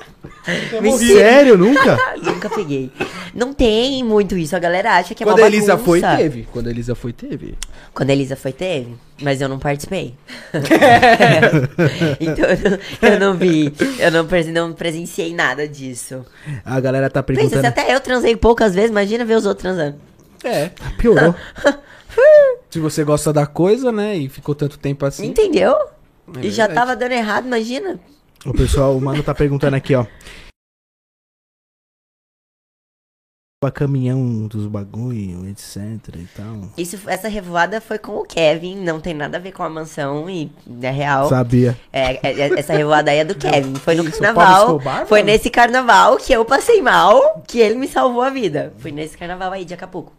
Sério, 0.97 1.57
nunca? 1.57 1.97
Nunca 2.23 2.49
peguei. 2.49 2.91
Não 3.33 3.53
tem 3.53 4.03
muito 4.03 4.37
isso. 4.37 4.55
A 4.55 4.59
galera 4.59 4.93
acha 4.95 5.13
que 5.13 5.23
é 5.23 5.25
Quando 5.25 5.39
uma 5.39 5.45
a 5.45 5.49
Elisa 5.49 5.77
foi, 5.77 6.01
teve. 6.01 6.47
Quando 6.51 6.67
a 6.67 6.69
Elisa 6.71 6.95
foi, 6.95 7.13
teve. 7.13 7.55
Quando 7.93 8.09
a 8.09 8.13
Elisa 8.13 8.35
foi, 8.35 8.51
teve. 8.53 8.95
Mas 9.21 9.41
eu 9.41 9.47
não 9.49 9.59
participei. 9.59 10.15
então 12.19 12.45
eu 12.45 12.57
não, 12.71 13.09
eu 13.09 13.19
não 13.19 13.37
vi. 13.37 13.73
Eu 13.99 14.11
não, 14.11 14.25
presen- 14.25 14.53
não 14.53 14.73
presenciei 14.73 15.33
nada 15.33 15.67
disso. 15.67 16.25
A 16.63 16.79
galera 16.79 17.09
tá 17.09 17.21
Pensa, 17.23 17.39
perguntando. 17.41 17.61
se 17.61 17.67
até 17.67 17.93
eu 17.93 17.99
transei 17.99 18.35
poucas 18.35 18.73
vezes, 18.73 18.89
imagina 18.91 19.25
ver 19.25 19.35
os 19.35 19.45
outros 19.45 19.61
transando. 19.63 19.95
É. 20.43 20.69
Piorou. 20.97 21.33
Se 22.69 22.79
você 22.79 23.03
gosta 23.03 23.31
da 23.33 23.45
coisa, 23.45 23.91
né? 23.91 24.15
E 24.17 24.29
ficou 24.29 24.53
tanto 24.55 24.77
tempo 24.77 25.05
assim. 25.05 25.25
Entendeu? 25.27 25.73
É 25.73 26.39
e 26.45 26.49
já 26.51 26.67
verdade. 26.67 26.73
tava 26.73 26.95
dando 26.95 27.11
errado, 27.13 27.45
imagina. 27.45 27.99
O 28.45 28.53
pessoal, 28.53 28.95
o 28.95 29.01
mano 29.01 29.23
tá 29.23 29.33
perguntando 29.33 29.75
aqui, 29.75 29.95
ó. 29.95 30.05
Caminhão 33.73 34.47
dos 34.47 34.67
bagulho, 34.67 35.49
etc 35.49 35.75
e 36.15 36.27
tal. 36.37 36.69
Isso, 36.77 36.99
essa 37.09 37.27
revoada 37.27 37.81
foi 37.81 37.97
com 37.97 38.11
o 38.17 38.23
Kevin, 38.23 38.75
não 38.75 39.01
tem 39.01 39.11
nada 39.15 39.37
a 39.37 39.39
ver 39.39 39.53
com 39.53 39.63
a 39.63 39.69
mansão 39.69 40.29
e 40.29 40.51
é 40.83 40.91
real. 40.91 41.27
Sabia. 41.29 41.75
É, 41.91 42.13
é- 42.27 42.41
é- 42.41 42.59
essa 42.59 42.73
revoada 42.73 43.09
aí 43.09 43.17
é 43.17 43.25
do 43.25 43.33
Kevin. 43.33 43.73
Foi 43.73 43.95
no 43.95 44.03
Isso, 44.03 44.21
carnaval. 44.21 44.65
Escobar, 44.77 45.07
foi 45.07 45.21
mano? 45.21 45.31
nesse 45.31 45.49
carnaval 45.49 46.17
que 46.17 46.31
eu 46.31 46.45
passei 46.45 46.79
mal, 46.79 47.41
que 47.47 47.57
ele 47.59 47.73
me 47.73 47.87
salvou 47.87 48.21
a 48.21 48.29
vida. 48.29 48.71
Foi 48.77 48.91
nesse 48.91 49.17
carnaval 49.17 49.51
aí 49.51 49.65
de 49.65 49.73
Acapulco. 49.73 50.13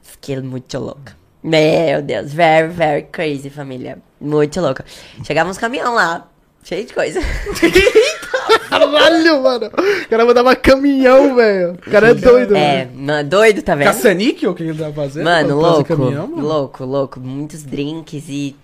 Fiquei 0.00 0.40
muito 0.40 0.78
louca. 0.78 1.14
Meu 1.44 2.00
Deus, 2.00 2.32
very, 2.32 2.72
very 2.72 3.02
crazy, 3.12 3.50
família. 3.50 3.98
Muito 4.18 4.58
louca. 4.58 4.86
Chegava 5.22 5.50
uns 5.50 5.58
caminhão 5.58 5.94
lá, 5.94 6.26
cheio 6.62 6.86
de 6.86 6.92
coisa. 6.94 7.20
Caralho, 8.68 9.42
mano. 9.42 9.66
O 9.66 10.08
cara 10.08 10.24
mandava 10.24 10.56
caminhão, 10.56 11.34
velho. 11.34 11.72
O 11.86 11.90
cara 11.90 12.10
é 12.10 12.14
doido, 12.14 12.56
é, 12.56 12.84
mano. 12.86 13.00
mano, 13.06 13.28
doido, 13.28 13.62
tá 13.62 13.74
vendo? 13.74 13.86
Caça-níquel 13.86 14.54
que 14.54 14.62
ele 14.62 14.74
tava 14.78 14.92
fazendo? 14.92 15.24
Mano, 15.24 15.56
louco, 15.60 15.84
caminhão, 15.84 16.26
mano? 16.26 16.42
louco, 16.46 16.84
louco. 16.84 17.20
Muitos 17.20 17.62
drinks 17.62 18.24
e. 18.28 18.56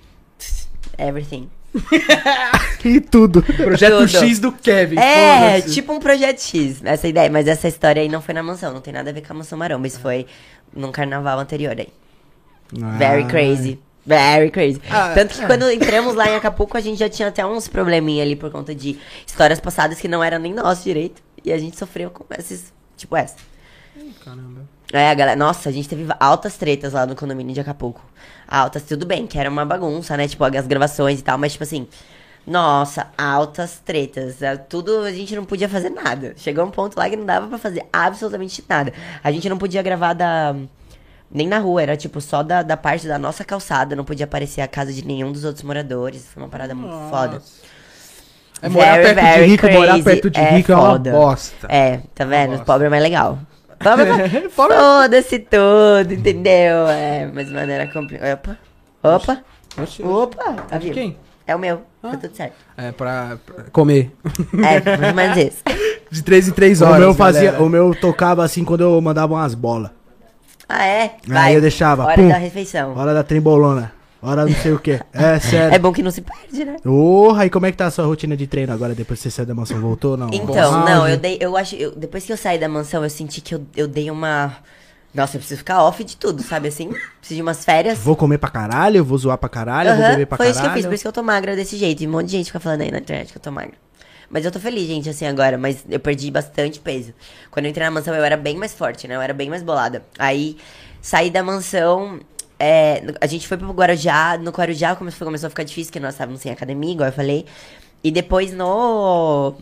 Everything. 0.99 1.49
E 2.85 3.01
tudo. 3.01 3.43
Projeto 3.43 3.99
Tudo. 3.99 4.09
X 4.09 4.39
do 4.39 4.53
Kevin. 4.53 4.97
É, 4.97 5.57
foda-se. 5.57 5.75
tipo 5.75 5.93
um 5.93 5.99
projeto 5.99 6.39
X, 6.41 6.81
essa 6.85 7.09
ideia. 7.09 7.29
Mas 7.29 7.49
essa 7.49 7.67
história 7.67 8.01
aí 8.01 8.09
não 8.09 8.23
foi 8.23 8.33
na 8.33 8.45
mansão, 8.45 8.73
não 8.73 8.81
tem 8.81 8.95
nada 8.95 9.11
a 9.11 9.13
ver 9.13 9.23
com 9.27 9.33
a 9.33 9.37
mansão 9.37 9.59
Maromba. 9.59 9.89
Isso 9.89 9.99
foi 9.99 10.25
num 10.73 10.93
carnaval 10.93 11.37
anterior 11.41 11.75
aí. 11.77 11.89
Very 12.97 13.25
Ah. 13.25 13.27
crazy. 13.27 13.81
Very 14.07 14.51
crazy. 14.51 14.81
Ah, 14.89 15.13
Tanto 15.15 15.35
que 15.35 15.43
é. 15.43 15.47
quando 15.47 15.69
entramos 15.71 16.15
lá 16.15 16.29
em 16.31 16.37
Acapulco, 16.37 16.77
a 16.77 16.81
gente 16.81 16.99
já 16.99 17.09
tinha 17.09 17.29
até 17.29 17.45
uns 17.45 17.67
probleminha 17.67 18.23
ali 18.23 18.37
por 18.37 18.51
conta 18.51 18.75
de 18.75 18.99
histórias 19.27 19.59
passadas 19.59 19.99
que 19.99 20.07
não 20.07 20.23
eram 20.23 20.39
nem 20.39 20.55
nosso 20.55 20.85
direito. 20.85 21.21
E 21.45 21.53
a 21.53 21.59
gente 21.59 21.77
sofreu 21.77 22.11
com 22.11 22.25
esses, 22.39 22.73
tipo 22.97 23.17
essa. 23.17 23.37
Caramba. 24.25 24.63
É, 24.93 25.11
a 25.11 25.15
galera, 25.15 25.37
nossa, 25.37 25.69
a 25.69 25.73
gente 25.73 25.89
teve 25.89 26.07
altas 26.21 26.57
tretas 26.57 26.93
lá 26.93 27.05
no 27.05 27.17
condomínio 27.17 27.53
de 27.53 27.61
Acapulco. 27.61 28.01
Altas, 28.47 28.85
tudo 28.85 29.05
bem, 29.05 29.27
que 29.27 29.39
era 29.39 29.51
uma 29.51 29.65
bagunça, 29.65 30.17
né? 30.17 30.29
Tipo, 30.29 30.45
as 30.45 30.67
gravações 30.67 31.19
e 31.19 31.23
tal, 31.23 31.37
mas 31.37 31.53
tipo 31.53 31.65
assim, 31.65 31.89
nossa, 32.47 33.09
altas 33.19 33.81
tretas. 33.85 34.41
É, 34.41 34.57
Tudo 34.57 35.01
a 35.01 35.11
gente 35.11 35.35
não 35.35 35.45
podia 35.45 35.69
fazer 35.69 35.91
nada. 35.91 36.33
Chegou 36.37 36.65
um 36.65 36.71
ponto 36.71 36.97
lá 36.97 37.11
que 37.11 37.17
não 37.17 37.27
dava 37.27 37.49
pra 37.49 37.59
fazer 37.59 37.85
absolutamente 37.93 38.63
nada. 38.69 38.93
A 39.23 39.33
gente 39.33 39.49
não 39.49 39.59
podia 39.59 39.83
gravar 39.83 40.13
da. 40.13 40.55
Nem 41.31 41.49
na 41.49 41.59
rua, 41.59 41.83
era 41.83 41.97
tipo 41.97 42.21
só 42.21 42.43
da, 42.43 42.63
da 42.63 42.77
parte 42.77 43.07
da 43.09 43.19
nossa 43.19 43.45
calçada, 43.45 43.97
não 43.97 44.05
podia 44.05 44.25
aparecer 44.25 44.61
a 44.61 44.69
casa 44.69 44.93
de 44.93 45.05
nenhum 45.05 45.33
dos 45.33 45.45
outros 45.45 45.65
moradores. 45.65 46.27
Foi 46.33 46.43
uma 46.43 46.49
parada 46.49 46.75
muito 46.75 46.95
foda. 47.11 47.43
É 48.63 48.69
morar 48.69 48.97
Very, 49.03 49.15
perto 49.15 49.37
de 49.39 49.45
rico, 49.47 49.67
morar 49.67 49.87
crazy. 49.89 50.03
perto 50.03 50.31
de 50.31 50.41
É 50.41 50.51
rico 50.51 50.73
é 50.73 50.75
uma 50.77 50.91
foda. 50.93 51.11
bosta. 51.13 51.67
É, 51.69 52.01
tá 52.15 52.25
vendo? 52.25 52.53
Nossa. 52.53 52.65
Pobre 52.65 52.87
é 52.87 52.91
mais 52.91 53.03
legal. 53.03 53.39
Pobre 53.79 54.05
é 54.09 54.49
Foda-se 54.49 55.39
tudo, 55.41 56.15
entendeu? 56.15 56.87
É, 56.89 57.31
mas 57.35 57.51
mano, 57.51 57.71
era 57.71 57.87
complicado. 57.93 58.33
Opa, 58.39 58.57
opa, 59.03 59.39
Oxi, 59.83 60.03
opa, 60.03 60.53
tá 60.69 60.79
De 60.79 60.85
vivo. 60.85 60.95
quem? 60.95 61.17
É 61.47 61.55
o 61.55 61.59
meu, 61.59 61.83
Ah. 62.03 62.11
tá 62.13 62.17
tudo 62.17 62.35
certo. 62.35 62.55
É, 62.79 62.91
pra, 62.93 63.37
pra 63.45 63.65
comer. 63.71 64.11
É, 64.55 64.97
mais 64.97 65.03
ou 65.11 65.15
menos 65.15 65.37
isso. 65.37 65.59
De 66.11 66.23
3 66.23 66.49
em 66.49 66.53
3 66.53 66.81
O 66.81 66.87
horas. 66.87 66.99
meu 67.01 67.15
fazia, 67.15 67.43
galera. 67.45 67.63
o 67.63 67.69
meu 67.69 67.95
tocava 67.95 68.43
assim 68.43 68.65
quando 68.65 68.81
eu 68.81 68.99
mandava 69.03 69.35
umas 69.35 69.55
bolas. 69.55 69.91
Ah, 70.69 70.85
é? 70.87 71.17
Aí 71.31 71.55
eu 71.55 71.61
deixava, 71.61 72.05
Hora 72.05 72.15
pum. 72.17 72.29
da 72.29 72.37
refeição. 72.37 72.97
Hora 72.97 73.15
da 73.15 73.23
trembolona. 73.23 73.93
Hora 74.21 74.45
não 74.47 74.55
sei 74.55 74.73
o 74.73 74.79
que. 74.79 74.99
É 75.13 75.39
sério. 75.41 75.75
É 75.75 75.79
bom 75.79 75.93
que 75.93 76.03
não 76.03 76.11
se 76.11 76.21
perde, 76.23 76.65
né? 76.65 76.77
Porra, 76.83 77.47
e 77.47 77.51
como 77.51 77.67
é 77.67 77.71
que 77.71 77.77
tá 77.77 77.87
a 77.87 77.91
sua 77.91 78.07
rotina 78.07 78.37
de 78.37 78.47
treino 78.47 78.73
agora, 78.73 78.95
depois 78.95 79.19
que 79.21 79.25
você 79.25 79.31
saiu 79.31 79.47
da 79.47 79.55
mansão? 79.55 79.79
Voltou 79.81 80.13
ou 80.13 80.17
não? 80.17 80.29
Então, 80.33 80.75
Ah, 80.75 80.85
não, 80.85 81.03
já- 81.07 81.11
eu 81.11 81.17
dei, 81.19 81.37
eu 81.41 81.57
acho, 81.57 81.77
eu- 81.77 81.95
depois 81.95 82.25
que 82.25 82.33
eu 82.33 82.37
saí 82.37 82.59
da 82.59 82.69
mansão, 82.69 83.05
eu 83.05 83.11
senti 83.11 83.41
que 83.41 83.55
eu, 83.55 83.65
eu 83.77 83.87
dei 83.87 84.11
uma... 84.11 84.57
Nossa, 85.15 85.37
eu 85.37 85.39
preciso 85.39 85.59
ficar 85.59 85.83
off 85.85 86.03
de 86.03 86.17
tudo, 86.17 86.43
sabe 86.43 86.69
assim? 86.69 86.89
Preciso 87.21 87.37
de 87.37 87.43
umas 87.43 87.65
férias. 87.65 87.99
Vou 87.99 88.17
comer 88.17 88.37
pra 88.39 88.51
caralho, 88.51 89.05
vou 89.05 89.17
zoar 89.17 89.39
pra 89.39 89.49
caralho, 89.49 89.95
vou 89.95 90.01
Aham, 90.03 90.11
beber 90.11 90.27
pra 90.27 90.37
Foi 90.37 90.47
isso 90.47 90.55
que 90.55 90.59
eu 90.59 90.63
caralho. 90.65 90.83
fiz, 90.83 90.87
por 90.87 90.95
isso 90.95 91.03
que 91.05 91.09
eu 91.09 91.13
tô 91.13 91.23
magra 91.23 91.55
desse 91.57 91.77
jeito. 91.77 92.03
E 92.03 92.07
um 92.09 92.11
monte 92.11 92.27
de 92.27 92.33
gente 92.33 92.47
fica 92.47 92.61
falando 92.61 92.83
aí 92.83 92.91
na 92.91 92.99
internet 92.99 93.31
que 93.33 93.39
eu 93.39 93.43
tô 93.43 93.51
magra. 93.53 93.73
Mas 94.29 94.45
eu 94.45 94.51
tô 94.51 94.59
feliz, 94.59 94.87
gente, 94.87 95.09
assim, 95.09 95.27
agora. 95.27 95.57
Mas 95.57 95.85
eu 95.89 96.01
perdi 96.01 96.31
bastante 96.31 96.81
peso. 96.81 97.15
Quando 97.51 97.67
eu 97.67 97.71
entrei 97.71 97.85
na 97.85 97.91
mansão, 97.91 98.15
eu 98.15 98.25
era 98.25 98.37
bem 98.37 98.57
mais 98.57 98.75
forte, 98.75 99.07
né? 99.07 99.17
Eu 99.17 99.21
era 99.21 99.35
bem 99.35 99.49
mais 99.49 99.63
bolada. 99.63 100.05
Aí, 100.19 100.57
saí 101.01 101.31
da 101.31 101.43
mansão, 101.43 102.21
é, 102.59 103.03
a 103.21 103.27
gente 103.27 103.47
foi 103.47 103.57
pro 103.57 103.71
Guarujá, 103.73 104.39
no 104.39 104.51
Guarujá 104.51 104.97
começou, 104.97 105.27
começou 105.27 105.47
a 105.47 105.51
ficar 105.51 105.63
difícil, 105.63 105.91
porque 105.91 106.01
nós 106.01 106.15
estávamos 106.15 106.41
sem 106.41 106.51
academia, 106.51 106.93
igual 106.93 107.09
eu 107.09 107.13
falei. 107.13 107.47
E 108.03 108.11
depois 108.11 108.53
no. 108.53 109.55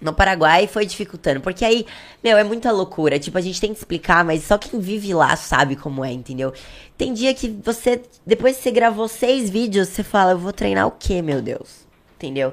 No 0.00 0.14
Paraguai 0.14 0.66
foi 0.66 0.86
dificultando. 0.86 1.42
Porque 1.42 1.62
aí, 1.62 1.84
meu, 2.24 2.38
é 2.38 2.44
muita 2.44 2.72
loucura. 2.72 3.18
Tipo, 3.18 3.36
a 3.36 3.40
gente 3.42 3.60
tem 3.60 3.70
que 3.70 3.78
explicar, 3.78 4.24
mas 4.24 4.44
só 4.44 4.56
quem 4.56 4.80
vive 4.80 5.12
lá 5.12 5.36
sabe 5.36 5.76
como 5.76 6.02
é, 6.02 6.10
entendeu? 6.10 6.54
Tem 6.96 7.12
dia 7.12 7.34
que 7.34 7.48
você. 7.62 8.00
Depois 8.26 8.56
que 8.56 8.62
você 8.62 8.70
gravou 8.70 9.08
seis 9.08 9.50
vídeos, 9.50 9.88
você 9.88 10.02
fala, 10.02 10.32
eu 10.32 10.38
vou 10.38 10.52
treinar 10.54 10.86
o 10.86 10.92
quê, 10.92 11.20
meu 11.20 11.42
Deus? 11.42 11.89
Entendeu? 12.20 12.52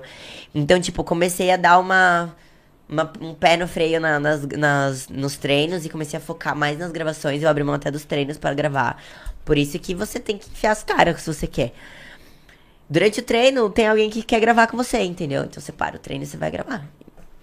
Então, 0.56 0.80
tipo, 0.80 1.04
comecei 1.04 1.52
a 1.52 1.58
dar 1.58 1.78
uma. 1.78 2.34
uma- 2.88 3.12
um 3.20 3.34
pé 3.34 3.58
no 3.58 3.68
freio 3.68 4.00
na- 4.00 4.18
nas, 4.18 4.46
nas- 4.48 5.10
nos 5.10 5.36
treinos 5.36 5.86
e 5.86 5.90
comecei 5.90 6.18
a 6.18 6.22
focar 6.22 6.56
mais 6.56 6.80
nas 6.80 6.90
gravações. 6.90 7.44
Eu 7.44 7.50
abri 7.50 7.62
mão 7.62 7.76
até 7.76 7.92
dos 7.92 8.06
treinos 8.06 8.38
para 8.38 8.56
gravar. 8.56 9.04
Por 9.44 9.58
isso 9.58 9.78
que 9.78 9.94
você 9.94 10.22
tem 10.22 10.38
que 10.38 10.50
enfiar 10.50 10.72
as 10.72 10.84
caras 10.86 11.22
se 11.22 11.34
você 11.34 11.46
quer. 11.48 11.74
Durante 12.90 13.20
o 13.20 13.24
treino, 13.24 13.70
tem 13.70 13.88
alguém 13.88 14.10
que 14.10 14.24
quer 14.24 14.40
gravar 14.40 14.68
com 14.68 14.78
você, 14.78 15.00
entendeu? 15.02 15.44
Então 15.44 15.62
você 15.62 15.74
para 15.74 15.98
o 15.98 16.00
treino 16.00 16.24
e 16.24 16.28
você 16.28 16.38
vai 16.38 16.50
gravar. 16.50 16.86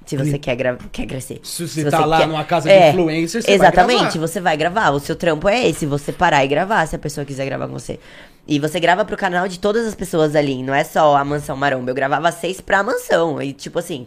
Se 0.07 0.17
você 0.17 0.39
quer, 0.39 0.55
gra 0.57 0.79
quer 0.93 1.07
crescer. 1.07 1.41
Se 1.43 1.67
você 1.67 1.91
tá 1.91 2.05
lá 2.07 2.27
numa 2.27 2.45
casa 2.45 2.69
de 2.69 2.75
É, 2.75 2.91
influencer, 2.91 3.43
você 3.43 3.49
vai 3.49 3.57
Exatamente, 3.69 4.01
gravar. 4.01 4.19
você 4.19 4.41
vai 4.41 4.57
gravar. 4.57 4.91
O 4.91 5.01
seu 5.01 5.17
trampo 5.17 5.47
é 5.49 5.67
esse, 5.69 5.85
você 5.87 6.13
parar 6.13 6.43
e 6.45 6.49
gravar, 6.49 6.87
se 6.87 6.97
a 6.97 6.99
pessoa 6.99 7.25
quiser 7.27 7.45
gravar 7.47 7.67
com 7.69 7.73
você. 7.75 7.99
E 8.47 8.59
você 8.59 8.79
grava 8.79 9.05
pro 9.05 9.17
canal 9.17 9.49
de 9.49 9.59
todas 9.59 9.87
as 9.87 9.95
pessoas 9.95 10.37
ali, 10.37 10.63
não 10.63 10.75
é 10.75 10.85
só 10.85 11.17
a 11.17 11.25
Mansão 11.25 11.57
Maromba. 11.57 11.91
Eu 11.91 11.95
gravava 11.95 12.31
seis 12.31 12.61
pra 12.61 12.83
Mansão. 12.83 13.41
E 13.41 13.53
tipo 13.55 13.79
assim, 13.79 14.07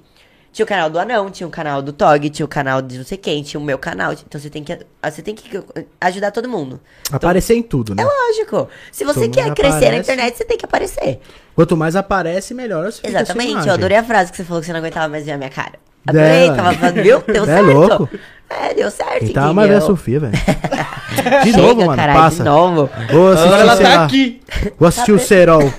tinha 0.53 0.63
o 0.63 0.67
canal 0.67 0.89
do 0.89 0.99
Anão, 0.99 1.29
tinha 1.31 1.47
o 1.47 1.49
canal 1.49 1.81
do 1.81 1.91
Tog, 1.91 2.29
tinha 2.29 2.45
o 2.45 2.49
canal 2.49 2.81
de 2.81 2.97
não 2.97 3.05
sei 3.05 3.17
quem, 3.17 3.41
tinha 3.41 3.59
o 3.59 3.63
meu 3.63 3.77
canal. 3.79 4.13
Então 4.13 4.39
você 4.39 4.49
tem 4.49 4.63
que, 4.63 4.77
você 5.03 5.21
tem 5.21 5.33
que 5.33 5.59
ajudar 6.01 6.31
todo 6.31 6.47
mundo. 6.47 6.79
Aparecer 7.11 7.55
em 7.55 7.63
tudo, 7.63 7.95
né? 7.95 8.03
É 8.03 8.05
lógico. 8.05 8.69
Se 8.91 9.03
você 9.03 9.27
quer 9.27 9.53
crescer 9.55 9.71
na 9.71 9.77
aparece. 9.77 9.99
internet, 10.01 10.37
você 10.37 10.45
tem 10.45 10.57
que 10.57 10.65
aparecer. 10.65 11.19
Quanto 11.55 11.75
mais 11.75 11.95
aparece, 11.95 12.53
melhor 12.53 12.91
fica 12.91 13.07
a 13.07 13.11
sua 13.11 13.21
Exatamente, 13.21 13.67
eu 13.67 13.73
adorei 13.73 13.97
a 13.97 14.03
frase 14.03 14.29
que 14.31 14.37
você 14.37 14.43
falou 14.43 14.61
que 14.61 14.67
você 14.67 14.73
não 14.73 14.79
aguentava 14.79 15.07
mais 15.07 15.25
ver 15.25 15.31
a 15.31 15.37
minha 15.37 15.49
cara. 15.49 15.73
Adorei, 16.07 16.47
tava 16.55 16.73
falando, 16.73 17.03
viu? 17.03 17.21
Deu 17.27 17.43
É 17.43 17.45
certo. 17.47 17.65
louco. 17.73 18.09
É, 18.49 18.73
deu 18.73 18.89
certo. 18.89 19.25
Então, 19.25 19.53
mas 19.53 19.67
ver 19.67 19.75
a? 19.75 19.81
Sofia, 19.81 20.19
velho. 20.19 20.33
De 21.43 21.51
Chega, 21.51 21.57
novo, 21.57 21.85
mano, 21.85 21.95
caralho, 21.95 22.19
passa. 22.19 22.43
De 22.43 22.49
novo. 22.49 22.89
Vou 23.11 23.29
assistir, 23.31 23.47
Agora 23.47 23.61
ela 23.61 23.75
tá 23.77 23.83
lá, 23.95 24.05
aqui. 24.05 24.41
Vou 24.79 24.87
assistir 24.87 25.11
o 25.11 25.19
Serol. 25.19 25.61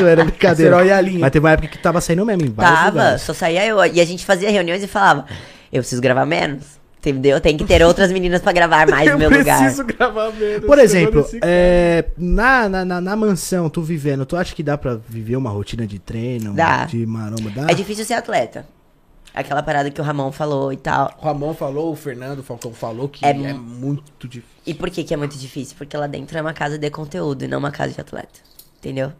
Não 0.00 0.06
era 0.06 0.24
brincadeira. 0.24 0.72
Serol 0.72 0.86
e 0.86 0.92
a 0.92 1.00
linha. 1.00 1.18
Mas 1.20 1.30
teve 1.30 1.44
uma 1.44 1.52
época 1.52 1.68
que 1.68 1.78
tava 1.78 2.00
saindo 2.00 2.24
mesmo 2.24 2.44
em 2.44 2.50
vários 2.50 2.78
Tava, 2.78 2.90
lugares. 2.90 3.22
só 3.22 3.34
saía 3.34 3.66
eu. 3.66 3.84
E 3.84 4.00
a 4.00 4.04
gente 4.04 4.24
fazia 4.24 4.50
reuniões 4.50 4.82
e 4.82 4.86
falava, 4.86 5.26
eu 5.72 5.80
preciso 5.80 6.00
gravar 6.00 6.24
menos. 6.24 6.80
Entendeu? 6.98 7.40
Tem 7.40 7.56
que 7.56 7.64
ter 7.64 7.82
outras 7.82 8.12
meninas 8.12 8.40
pra 8.40 8.52
gravar 8.52 8.88
mais 8.88 9.10
no 9.10 9.18
meu 9.18 9.28
lugar. 9.28 9.74
gravar 9.98 10.30
menos. 10.32 10.64
Por 10.64 10.78
exemplo, 10.78 11.26
é, 11.42 12.04
na, 12.16 12.68
na, 12.68 12.84
na, 12.84 13.00
na 13.00 13.16
mansão, 13.16 13.68
tu 13.68 13.82
vivendo, 13.82 14.24
tu 14.24 14.36
acha 14.36 14.54
que 14.54 14.62
dá 14.62 14.78
pra 14.78 14.96
viver 15.08 15.34
uma 15.34 15.50
rotina 15.50 15.84
de 15.84 15.98
treino? 15.98 16.54
Dá. 16.54 16.84
De 16.84 17.04
maromba? 17.04 17.50
Dá? 17.50 17.66
É 17.68 17.74
difícil 17.74 18.04
ser 18.04 18.14
atleta. 18.14 18.64
Aquela 19.34 19.62
parada 19.62 19.90
que 19.90 20.00
o 20.00 20.04
Ramon 20.04 20.30
falou 20.30 20.72
e 20.72 20.76
tal. 20.76 21.14
O 21.20 21.24
Ramon 21.24 21.54
falou, 21.54 21.92
o 21.92 21.96
Fernando 21.96 22.42
Falcão 22.42 22.72
falou 22.72 23.08
que 23.08 23.24
É 23.24 23.30
é, 23.30 23.34
mu- 23.34 23.58
muito 23.58 24.28
difícil. 24.28 24.48
E 24.66 24.74
por 24.74 24.90
que 24.90 25.02
que 25.04 25.14
é 25.14 25.16
muito 25.16 25.38
difícil? 25.38 25.74
Porque 25.76 25.96
lá 25.96 26.06
dentro 26.06 26.36
é 26.36 26.40
uma 26.42 26.52
casa 26.52 26.76
de 26.78 26.90
conteúdo 26.90 27.44
e 27.44 27.48
não 27.48 27.58
uma 27.58 27.70
casa 27.70 27.92
de 27.94 28.00
atleta. 28.00 28.40
Entendeu? 28.78 29.12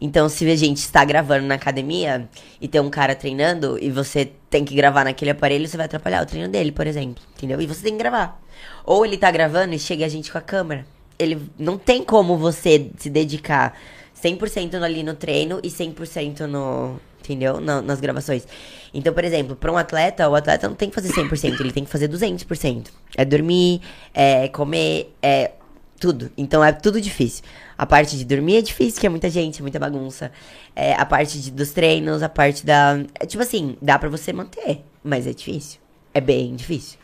Então, 0.00 0.28
se 0.30 0.50
a 0.50 0.56
gente 0.56 0.78
está 0.78 1.04
gravando 1.04 1.46
na 1.46 1.54
academia 1.54 2.26
e 2.60 2.66
tem 2.66 2.80
um 2.80 2.88
cara 2.88 3.14
treinando 3.14 3.78
e 3.78 3.90
você 3.90 4.32
tem 4.48 4.64
que 4.64 4.74
gravar 4.74 5.04
naquele 5.04 5.30
aparelho, 5.30 5.68
você 5.68 5.76
vai 5.76 5.84
atrapalhar 5.86 6.22
o 6.22 6.26
treino 6.26 6.48
dele, 6.48 6.72
por 6.72 6.86
exemplo. 6.86 7.22
Entendeu? 7.36 7.60
E 7.60 7.66
você 7.66 7.82
tem 7.82 7.92
que 7.92 7.98
gravar. 7.98 8.40
Ou 8.84 9.04
ele 9.04 9.18
tá 9.18 9.30
gravando 9.30 9.74
e 9.74 9.78
chega 9.78 10.06
a 10.06 10.08
gente 10.08 10.32
com 10.32 10.38
a 10.38 10.40
câmera. 10.40 10.86
Ele 11.18 11.38
não 11.58 11.76
tem 11.76 12.02
como 12.02 12.38
você 12.38 12.90
se 12.96 13.10
dedicar 13.10 13.76
100% 14.22 14.74
no- 14.78 14.84
ali 14.84 15.02
no 15.02 15.14
treino 15.14 15.60
e 15.62 15.70
100% 15.70 16.46
no, 16.46 17.00
entendeu? 17.20 17.60
Na- 17.60 17.80
nas 17.82 18.00
gravações. 18.00 18.46
Então, 18.92 19.12
por 19.14 19.24
exemplo, 19.24 19.54
para 19.56 19.70
um 19.72 19.76
atleta, 19.76 20.28
o 20.28 20.34
atleta 20.34 20.68
não 20.68 20.74
tem 20.74 20.88
que 20.88 20.94
fazer 20.94 21.12
100%, 21.12 21.60
ele 21.60 21.72
tem 21.72 21.84
que 21.84 21.90
fazer 21.90 22.08
200%. 22.08 22.90
É 23.16 23.24
dormir, 23.24 23.80
é 24.12 24.48
comer, 24.48 25.14
é 25.22 25.52
tudo. 25.98 26.30
Então 26.36 26.64
é 26.64 26.72
tudo 26.72 27.00
difícil. 27.00 27.44
A 27.76 27.86
parte 27.86 28.16
de 28.16 28.24
dormir 28.24 28.56
é 28.56 28.62
difícil, 28.62 29.00
que 29.00 29.06
é 29.06 29.10
muita 29.10 29.28
gente, 29.30 29.62
muita 29.62 29.78
bagunça. 29.78 30.32
É, 30.74 30.94
a 30.94 31.04
parte 31.04 31.38
de- 31.40 31.50
dos 31.50 31.70
treinos, 31.72 32.22
a 32.22 32.28
parte 32.28 32.64
da. 32.64 32.98
É, 33.18 33.26
tipo 33.26 33.42
assim, 33.42 33.76
dá 33.82 33.98
pra 33.98 34.08
você 34.08 34.32
manter, 34.32 34.82
mas 35.04 35.26
é 35.26 35.32
difícil. 35.32 35.78
É 36.12 36.20
bem 36.20 36.54
difícil. 36.56 36.98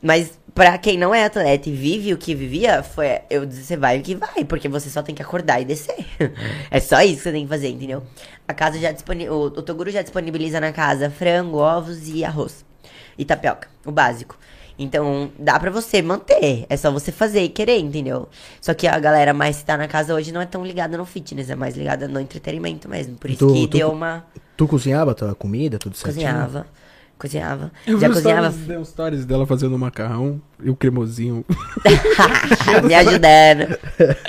Mas 0.00 0.38
pra 0.58 0.76
quem 0.76 0.98
não 0.98 1.14
é 1.14 1.24
atleta 1.24 1.68
e 1.68 1.72
vive 1.72 2.12
o 2.12 2.18
que 2.18 2.34
vivia, 2.34 2.82
foi 2.82 3.20
eu 3.30 3.46
dizer, 3.46 3.62
você 3.62 3.76
vai 3.76 3.98
o 3.98 4.02
que 4.02 4.14
vai, 4.14 4.44
porque 4.44 4.68
você 4.68 4.90
só 4.90 5.02
tem 5.02 5.14
que 5.14 5.22
acordar 5.22 5.60
e 5.60 5.64
descer. 5.64 6.04
é 6.70 6.80
só 6.80 7.00
isso 7.00 7.16
que 7.18 7.22
você 7.22 7.32
tem 7.32 7.44
que 7.44 7.48
fazer, 7.48 7.68
entendeu? 7.68 8.02
A 8.46 8.52
casa 8.52 8.78
já 8.78 8.90
disponi- 8.90 9.28
o, 9.28 9.42
o 9.44 9.62
Toguro 9.62 9.90
já 9.90 10.02
disponibiliza 10.02 10.58
na 10.60 10.72
casa 10.72 11.08
frango, 11.10 11.58
ovos 11.58 12.08
e 12.08 12.24
arroz. 12.24 12.64
E 13.16 13.24
tapioca, 13.24 13.68
o 13.86 13.92
básico. 13.92 14.36
Então, 14.78 15.30
dá 15.38 15.58
pra 15.58 15.70
você 15.70 16.00
manter. 16.02 16.64
É 16.68 16.76
só 16.76 16.90
você 16.92 17.10
fazer 17.10 17.42
e 17.42 17.48
querer, 17.48 17.78
entendeu? 17.78 18.28
Só 18.60 18.74
que 18.74 18.86
a 18.86 18.98
galera 18.98 19.34
mais 19.34 19.58
que 19.58 19.64
tá 19.64 19.76
na 19.76 19.88
casa 19.88 20.14
hoje 20.14 20.30
não 20.32 20.40
é 20.40 20.46
tão 20.46 20.64
ligada 20.64 20.96
no 20.96 21.04
fitness, 21.04 21.50
é 21.50 21.56
mais 21.56 21.76
ligada 21.76 22.06
no 22.06 22.20
entretenimento 22.20 22.88
mesmo. 22.88 23.16
Por 23.16 23.28
isso 23.30 23.46
Tu- 23.46 23.52
que 23.54 23.66
tu- 23.68 23.76
deu 23.78 23.90
uma. 23.90 24.24
Tu 24.56 24.66
cozinhava 24.68 25.10
a 25.12 25.14
tua 25.14 25.34
comida, 25.34 25.78
tudo 25.78 25.96
certinho? 25.96 26.26
Cozinhava. 26.26 26.66
Cozinhava. 27.18 27.72
Eu 27.84 27.98
Já 27.98 28.08
cozinhava. 28.08 28.48
stories, 28.50 28.66
deu 28.68 28.84
stories 28.84 29.24
dela 29.26 29.44
fazendo 29.44 29.76
macarrão 29.76 30.40
e 30.62 30.70
o 30.70 30.76
cremosinho. 30.76 31.44
Me 32.86 32.94
ajudando. 32.94 33.76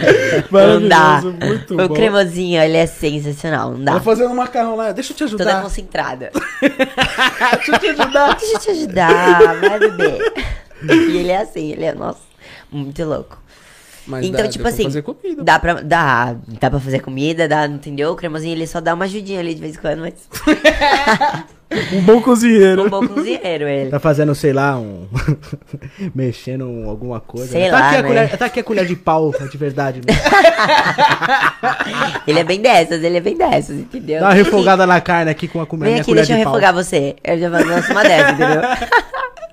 Não 0.51 0.87
dá. 0.87 1.21
Muito 1.21 1.75
o 1.75 1.87
bom. 1.87 1.93
cremosinho, 1.93 2.59
ele 2.61 2.77
é 2.77 2.87
sensacional. 2.87 3.73
Não 3.73 3.83
dá. 3.83 3.91
Ela 3.91 4.01
fazendo 4.01 4.33
macarrão 4.33 4.75
lá, 4.75 4.91
deixa 4.91 5.13
eu 5.13 5.17
te 5.17 5.19
Toda 5.29 5.43
ajudar. 5.43 5.61
concentrada. 5.63 6.31
Deixa 6.61 7.71
eu 7.73 7.79
te 7.79 7.87
ajudar. 7.87 8.35
Deixa 8.37 8.55
eu 8.55 8.59
te 8.59 8.69
ajudar, 8.71 9.59
vai 9.59 9.79
beber. 9.79 10.33
E 10.83 11.17
ele 11.17 11.29
é 11.31 11.37
assim, 11.41 11.71
ele 11.71 11.85
é, 11.85 11.93
nossa, 11.93 12.19
muito 12.71 13.03
louco. 13.05 13.37
Mas 14.09 14.25
então, 14.25 14.41
dá- 14.43 14.49
tipo 14.49 14.63
pra 14.63 14.71
assim, 14.71 14.83
fazer 14.83 15.01
comida. 15.03 15.43
dá 15.43 15.59
pra. 15.59 15.73
Dá, 15.75 16.35
dá 16.59 16.69
pra 16.69 16.79
fazer 16.79 16.99
comida, 16.99 17.47
dá, 17.47 17.65
entendeu? 17.67 18.11
O 18.11 18.15
cremosinho 18.15 18.53
ele 18.53 18.65
só 18.67 18.81
dá 18.81 18.93
uma 18.95 19.05
ajudinha 19.05 19.39
ali 19.39 19.53
de 19.53 19.61
vez 19.61 19.75
em 19.75 19.79
quando, 19.79 19.99
mas. 19.99 20.13
Um 21.93 22.01
bom 22.01 22.19
cozinheiro. 22.19 22.83
Um 22.83 22.89
bom 22.89 23.07
cozinheiro 23.07 23.67
ele. 23.67 23.91
Tá 23.91 23.99
fazendo, 23.99 24.33
sei 24.33 24.51
lá, 24.51 24.75
um. 24.79 25.07
mexendo 26.15 26.67
em 26.67 26.83
alguma 26.89 27.19
coisa. 27.19 27.51
Sei 27.51 27.61
né? 27.61 27.69
tá 27.69 27.79
lá, 27.79 27.87
aqui 27.89 27.95
a 27.97 28.01
né? 28.01 28.07
colher, 28.07 28.37
Tá 28.37 28.45
aqui 28.45 28.59
a 28.59 28.63
colher 28.63 28.85
de 28.87 28.95
pau, 28.95 29.31
de 29.51 29.55
verdade. 29.55 30.01
Ele 32.27 32.39
é 32.39 32.43
bem 32.43 32.59
dessas, 32.59 33.03
ele 33.03 33.17
é 33.17 33.21
bem 33.21 33.37
dessas, 33.37 33.77
entendeu? 33.77 34.19
Dá 34.19 34.25
uma 34.27 34.33
aqui, 34.33 34.43
refogada 34.43 34.85
na 34.87 34.99
carne 35.01 35.29
aqui 35.31 35.47
com 35.47 35.61
a, 35.61 35.65
com 35.65 35.75
a 35.75 35.79
Vem 35.79 35.95
aqui, 35.95 36.05
colher 36.05 36.25
deixa 36.25 36.33
eu 36.33 36.37
de 36.39 36.43
pau. 36.43 36.53
refogar 36.53 36.73
você. 36.73 37.15
Eu 37.23 37.39
já 37.39 37.49
faço 37.51 37.91
uma 37.91 38.03
dessa, 38.03 38.31
entendeu? 38.31 38.61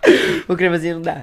o 0.48 0.56
cremosinho 0.56 0.96
não 0.96 1.02
dá. 1.02 1.22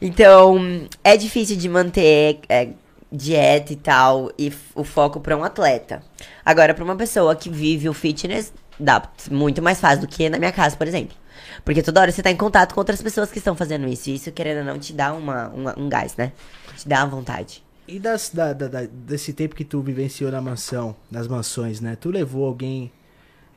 Então, 0.00 0.58
é 1.02 1.16
difícil 1.16 1.56
de 1.56 1.68
manter 1.68 2.40
é, 2.48 2.68
dieta 3.10 3.72
e 3.72 3.76
tal, 3.76 4.30
e 4.38 4.52
o 4.74 4.84
foco 4.84 5.20
pra 5.20 5.36
um 5.36 5.44
atleta. 5.44 6.02
Agora, 6.44 6.74
pra 6.74 6.84
uma 6.84 6.96
pessoa 6.96 7.34
que 7.36 7.48
vive 7.48 7.88
o 7.88 7.94
fitness, 7.94 8.52
dá 8.78 9.02
muito 9.30 9.62
mais 9.62 9.80
fácil 9.80 10.00
do 10.02 10.06
que 10.08 10.28
na 10.28 10.38
minha 10.38 10.52
casa, 10.52 10.76
por 10.76 10.86
exemplo. 10.86 11.16
Porque 11.64 11.82
toda 11.82 12.00
hora 12.00 12.12
você 12.12 12.22
tá 12.22 12.30
em 12.30 12.36
contato 12.36 12.74
com 12.74 12.80
outras 12.80 13.00
pessoas 13.00 13.30
que 13.30 13.38
estão 13.38 13.54
fazendo 13.56 13.86
isso. 13.88 14.10
E 14.10 14.14
isso, 14.16 14.30
querendo 14.32 14.58
ou 14.58 14.64
não, 14.64 14.78
te 14.78 14.92
dá 14.92 15.12
uma, 15.12 15.48
uma- 15.48 15.78
um 15.78 15.88
gás, 15.88 16.16
né? 16.16 16.32
Te 16.76 16.88
dá 16.88 16.98
uma 17.04 17.06
vontade. 17.16 17.62
E 17.86 17.98
das, 17.98 18.30
da, 18.30 18.52
da- 18.52 18.68
da- 18.68 18.86
desse 18.90 19.32
tempo 19.32 19.54
que 19.54 19.64
tu 19.64 19.80
vivenciou 19.80 20.30
na 20.30 20.40
mansão, 20.40 20.96
nas 21.10 21.28
mansões, 21.28 21.80
né? 21.80 21.96
Tu 22.00 22.10
levou 22.10 22.46
alguém, 22.46 22.90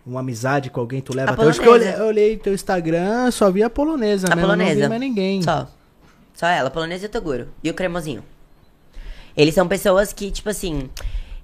uma 0.07 0.21
amizade 0.21 0.69
com 0.69 0.79
alguém, 0.79 1.01
tu 1.01 1.15
leva 1.15 1.31
A 1.31 1.33
até 1.33 1.45
hoje? 1.45 1.57
Porque 1.57 1.67
eu 1.69 1.73
olhei, 1.73 1.85
polonesa. 1.87 2.03
eu 2.03 2.07
olhei 2.07 2.37
teu 2.37 2.53
Instagram, 2.53 3.31
só 3.31 3.51
vi 3.51 3.63
a 3.63 3.69
polonesa, 3.69 4.27
A 4.31 4.35
mesmo, 4.35 4.47
não 4.47 4.57
vi 4.57 4.63
polonesa. 4.63 4.89
mais 4.89 5.01
ninguém. 5.01 5.41
Só. 5.41 5.67
Só 6.33 6.47
ela, 6.47 6.69
polonesa 6.69 7.05
e 7.05 7.07
o 7.07 7.09
Toguro. 7.09 7.47
E 7.63 7.69
o 7.69 7.73
cremosinho. 7.73 8.23
Eles 9.35 9.53
são 9.53 9.67
pessoas 9.67 10.11
que, 10.13 10.31
tipo 10.31 10.49
assim, 10.49 10.89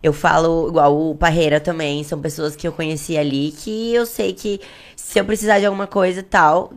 eu 0.01 0.13
falo 0.13 0.67
igual 0.69 1.11
o 1.11 1.15
Parreira 1.15 1.59
também, 1.59 2.03
são 2.03 2.19
pessoas 2.19 2.55
que 2.55 2.67
eu 2.67 2.71
conheci 2.71 3.17
ali 3.17 3.51
que 3.51 3.93
eu 3.93 4.05
sei 4.05 4.33
que 4.33 4.59
se 4.95 5.19
eu 5.19 5.25
precisar 5.25 5.59
de 5.59 5.65
alguma 5.65 5.87
coisa 5.87 6.19
e 6.19 6.23
tal, 6.23 6.73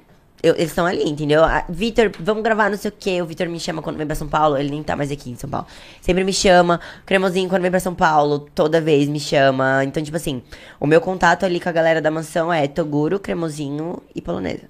eu- 0.46 0.54
eles 0.54 0.68
estão 0.70 0.86
ali, 0.86 1.02
entendeu? 1.08 1.42
Vitor, 1.68 2.10
vamos 2.20 2.42
gravar 2.42 2.70
não 2.70 2.76
sei 2.78 2.90
o 2.90 2.94
quê. 2.98 3.20
O 3.20 3.26
Vitor 3.26 3.48
me 3.48 3.58
chama 3.60 3.82
quando 3.82 3.96
vem 3.96 4.06
pra 4.06 4.14
São 4.16 4.28
Paulo, 4.28 4.56
ele 4.56 4.70
nem 4.70 4.82
tá 4.82 4.94
mais 4.96 5.10
aqui 5.10 5.30
em 5.30 5.36
São 5.36 5.48
Paulo. 5.50 5.66
Sempre 6.00 6.24
me 6.24 6.32
chama. 6.32 6.80
O 7.02 7.06
Cremosinho, 7.06 7.48
quando 7.48 7.62
vem 7.62 7.70
pra 7.70 7.80
São 7.80 7.94
Paulo, 7.94 8.48
toda 8.54 8.80
vez 8.80 9.08
me 9.08 9.20
chama. 9.20 9.82
Então, 9.84 10.02
tipo 10.02 10.16
assim, 10.16 10.42
o 10.80 10.86
meu 10.86 11.00
contato 11.00 11.44
ali 11.44 11.60
com 11.60 11.68
a 11.68 11.72
galera 11.72 12.00
da 12.00 12.10
mansão 12.10 12.52
é 12.52 12.66
Toguro, 12.66 13.18
Cremosinho 13.18 14.02
e 14.14 14.20
Polonesa. 14.22 14.62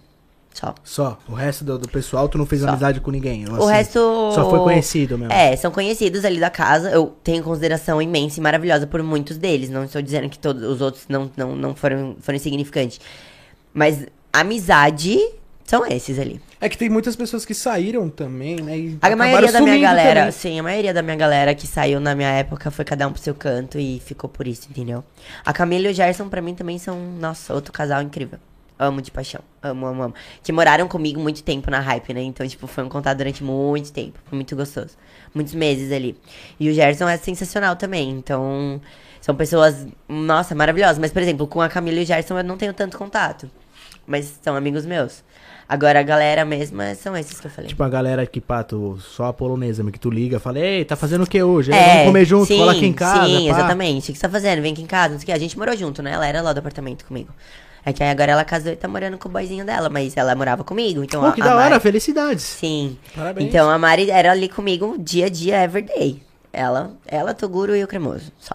Só. 0.55 0.75
Só. 0.83 1.19
O 1.29 1.35
resto 1.35 1.65
do, 1.65 1.79
do 1.79 1.87
pessoal, 1.87 2.31
tu 2.31 2.39
não 2.39 2.47
fez 2.47 2.63
Só. 2.63 2.69
amizade 2.71 2.99
com 3.03 3.11
ninguém. 3.11 3.47
O 3.47 3.57
assim. 3.57 3.73
resto. 3.73 4.33
Só 4.35 4.49
foi 4.49 4.59
conhecido 4.61 5.19
mesmo. 5.19 5.31
É, 5.31 5.55
são 5.55 5.71
conhecidos 5.71 6.25
ali 6.25 6.41
da 6.41 6.49
casa. 6.49 6.89
Eu 6.91 7.15
tenho 7.23 7.45
consideração 7.45 8.01
imensa 8.01 8.41
e 8.41 8.43
maravilhosa 8.43 8.87
por 8.87 9.03
muitos 9.03 9.37
deles. 9.37 9.69
Não 9.69 9.85
estou 9.85 10.01
dizendo 10.01 10.31
que 10.31 10.39
todos 10.39 10.63
os 10.63 10.81
outros 10.81 11.05
não, 11.11 11.31
não, 11.37 11.55
não 11.55 11.75
foram, 11.75 12.17
foram 12.21 12.37
insignificantes. 12.37 12.99
Mas 13.75 14.07
amizade 14.33 15.19
São 15.67 15.85
esses 15.85 16.19
ali. 16.19 16.41
É 16.61 16.69
que 16.69 16.79
tem 16.79 16.89
muitas 16.89 17.17
pessoas 17.17 17.45
que 17.45 17.53
saíram 17.53 18.09
também, 18.09 18.57
né? 18.57 18.79
e 18.79 18.99
A 19.03 19.17
maioria 19.17 19.51
da 19.51 19.61
minha 19.61 19.79
galera, 19.79 20.21
também. 20.21 20.33
sim, 20.33 20.61
a 20.61 20.63
maioria 20.63 20.95
da 20.95 21.03
minha 21.03 21.17
galera 21.17 21.55
que 21.55 21.67
saiu 21.67 21.99
na 21.99 22.15
minha 22.15 22.31
época 22.31 22.71
foi 22.71 22.85
cada 22.85 23.07
um 23.09 23.13
pro 23.13 23.21
seu 23.21 23.35
canto 23.35 23.77
e 23.79 24.01
ficou 24.05 24.31
por 24.31 24.47
isso, 24.47 24.69
entendeu? 24.71 25.03
A 25.45 25.53
Camila 25.53 25.89
e 25.89 25.91
o 25.91 25.95
Gerson, 25.95 26.29
pra 26.29 26.41
mim, 26.41 26.55
também 26.55 26.79
são, 26.79 26.97
nossa, 27.19 27.53
outro 27.53 27.73
casal 27.73 28.01
incrível. 28.01 28.39
Amo 28.79 29.01
de 29.03 29.11
paixão. 29.11 29.41
Amo, 29.63 29.87
amo, 29.87 30.03
amo. 30.05 30.15
Que 30.43 30.53
moraram 30.53 30.87
comigo 30.87 31.19
muito 31.19 31.43
tempo 31.43 31.71
na 31.71 31.81
hype, 31.81 32.13
né? 32.15 32.23
Então, 32.23 32.47
tipo, 32.47 32.67
foi 32.67 32.85
um 32.85 32.89
contato 32.89 33.17
durante 33.19 33.43
muito 33.43 33.91
tempo. 33.91 34.19
Foi 34.27 34.37
muito 34.37 34.55
gostoso. 34.55 34.91
Muitos 35.35 35.55
meses 35.55 35.91
ali. 35.91 36.15
E 36.61 36.69
o 36.69 36.75
Gerson 36.75 37.09
é 37.09 37.17
sensacional 37.17 37.75
também. 37.75 38.11
Então, 38.11 38.81
são 39.21 39.35
pessoas, 39.35 39.87
nossa, 40.09 40.55
maravilhosas. 40.55 40.99
Mas, 40.99 41.11
por 41.11 41.23
exemplo, 41.23 41.47
com 41.47 41.61
a 41.61 41.69
Camila 41.71 41.99
e 42.01 42.03
o 42.03 42.07
Gerson 42.07 42.37
eu 42.39 42.45
não 42.45 42.57
tenho 42.59 42.75
tanto 42.75 42.99
contato. 42.99 43.51
Mas 44.07 44.39
são 44.43 44.55
amigos 44.55 44.85
meus. 44.87 45.25
Agora, 45.69 45.99
a 45.99 46.03
galera 46.03 46.45
mesma 46.45 46.95
são 46.95 47.17
esses 47.17 47.41
que 47.41 47.47
eu 47.47 47.51
falei. 47.51 47.69
Tipo 47.69 47.83
a 47.83 47.89
galera 47.89 48.25
que, 48.25 48.41
pá, 48.41 48.63
tu, 48.63 48.99
só 49.01 49.25
a 49.27 49.33
polonesa, 49.33 49.83
que 49.91 49.99
tu 49.99 50.09
liga, 50.11 50.39
fala, 50.39 50.61
ei, 50.61 50.85
tá 50.85 50.95
fazendo 50.95 51.25
o 51.25 51.27
que 51.27 51.43
hoje? 51.43 51.73
É, 51.73 51.89
Vamos 51.89 52.07
comer 52.07 52.25
junto, 52.25 52.47
sim, 52.47 52.59
cola 52.59 52.73
aqui 52.73 52.87
em 52.87 52.93
casa, 52.93 53.27
Sim, 53.27 53.49
pá. 53.49 53.55
exatamente. 53.59 54.11
O 54.11 54.13
que 54.13 54.19
você 54.19 54.23
tá 54.27 54.29
fazendo? 54.31 54.63
Vem 54.63 54.73
aqui 54.73 54.83
em 54.83 54.87
casa, 54.87 55.15
não 55.15 55.19
sei 55.19 55.25
o 55.25 55.27
que. 55.27 55.33
A 55.33 55.39
gente 55.39 55.59
morou 55.59 55.77
junto, 55.77 56.03
né? 56.03 56.13
Ela 56.13 56.27
era 56.27 56.41
lá 56.41 56.53
do 56.53 56.59
apartamento 56.59 57.05
comigo. 57.05 57.31
É 57.85 57.93
que 57.93 58.03
agora 58.03 58.33
ela 58.33 58.45
casou 58.45 58.73
e 58.73 58.77
tá 58.77 58.87
morando 58.89 59.17
com 59.19 59.29
o 59.29 59.33
boyzinho 59.33 59.65
dela, 59.65 59.89
mas 59.89 60.17
ela 60.17 60.35
morava 60.35 60.63
comigo, 60.65 61.03
então 61.05 61.21
Pô, 61.21 61.29
a, 61.29 61.33
que 61.33 61.41
a 61.41 61.45
da 61.45 61.55
hora, 61.57 61.71
Mari- 61.71 61.81
felicidades. 61.83 62.43
Sim. 62.45 62.97
Parabéns. 63.15 63.49
Então 63.49 63.69
a 63.71 63.79
Mari 63.79 64.11
era 64.11 64.33
ali 64.33 64.49
comigo 64.49 64.97
dia 64.99 65.27
a 65.27 65.29
dia, 65.29 65.63
everyday. 65.63 66.23
Ela, 66.53 66.93
ela, 67.07 67.35
Toguro 67.35 67.77
e 67.77 67.83
o 67.85 67.87
Cremoso, 67.89 68.33
só. 68.39 68.55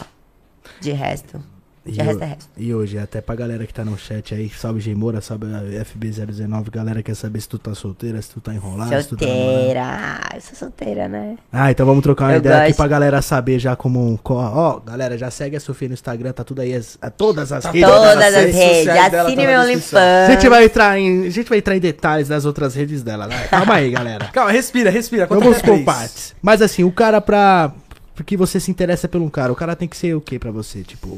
De 0.80 0.92
resto. 0.92 1.42
E, 1.84 1.94
resto 1.94 2.22
é 2.24 2.26
resto. 2.28 2.50
e 2.58 2.72
hoje, 2.76 3.00
até 3.00 3.22
pra 3.22 3.34
galera 3.34 3.66
que 3.66 3.74
tá 3.74 3.84
no 3.84 3.98
chat 3.98 4.36
aí, 4.36 4.48
salve 4.50 4.80
Geimora, 4.80 5.20
salve 5.20 5.48
a 5.48 5.84
FB019, 5.84 6.70
galera 6.70 7.02
quer 7.02 7.16
saber 7.16 7.42
se 7.42 7.50
tu 7.50 7.58
tá 7.58 7.74
solteira, 7.74 8.22
se 8.22 8.30
tu 8.30 8.40
tá 8.40 8.54
enrolada, 8.54 9.02
se 9.02 9.10
tu 9.10 9.18
tá 9.18 9.26
solteira. 9.26 9.82
Ah, 9.84 10.30
eu 10.36 10.42
sou 10.42 10.56
solteira, 10.56 11.08
né? 11.08 11.38
Ah, 11.52 11.72
então 11.72 11.84
vamos 11.86 12.04
trocar 12.04 12.26
uma 12.26 12.34
Eu 12.34 12.38
ideia 12.38 12.56
aqui 12.58 12.68
gosto. 12.68 12.78
pra 12.78 12.88
galera 12.88 13.20
saber 13.24 13.58
já 13.58 13.76
como. 13.76 14.20
co- 14.22 14.36
Ó, 14.36 14.80
galera, 14.80 15.18
já 15.18 15.32
segue 15.32 15.56
a 15.56 15.60
Sofia 15.60 15.88
no 15.88 15.96
Instagram, 15.96 16.32
tá 16.34 16.44
tudo 16.44 16.62
aí, 16.62 16.76
as, 16.76 17.00
a 17.02 17.10
todas 17.10 17.52
as 17.52 17.64
Tá 17.64 17.72
redes. 17.72 17.90
Todas 17.90 18.14
Todas 18.14 18.28
as 18.28 18.36
as 18.36 18.54
redes 18.54 18.88
Assine 18.88 19.48
meu 19.48 19.62
descrição. 19.62 20.00
A 20.28 20.32
gente 20.32 20.50
vai 20.50 20.66
entrar 20.66 21.00
em, 21.00 21.26
a 21.26 21.30
gente 21.32 21.50
vai 21.50 21.58
entrar 21.58 21.76
em 21.76 21.80
detalhes 21.80 22.28
das 22.28 22.46
outras 22.46 22.76
redes 22.76 23.02
dela, 23.02 23.26
né? 23.26 23.48
Calma 23.50 23.74
aí, 23.76 23.90
galera. 23.90 24.26
Calma, 24.34 24.52
respira, 24.52 24.92
respira. 24.92 25.26
Vamos 25.26 25.44
por 25.58 25.62
três. 25.62 25.84
partes. 25.84 26.36
Mas 26.44 26.62
assim, 26.62 26.84
o 26.84 26.92
cara 26.92 27.20
pra. 27.20 27.72
Porque 28.14 28.38
você 28.38 28.60
se 28.60 28.70
interessa 28.70 29.08
por 29.08 29.20
um 29.20 29.30
cara, 29.30 29.52
o 29.52 29.56
cara 29.56 29.76
tem 29.76 29.88
que 29.88 29.98
ser 29.98 30.14
o 30.16 30.22
que 30.22 30.38
pra 30.38 30.52
você? 30.52 30.84
Tipo. 30.84 31.18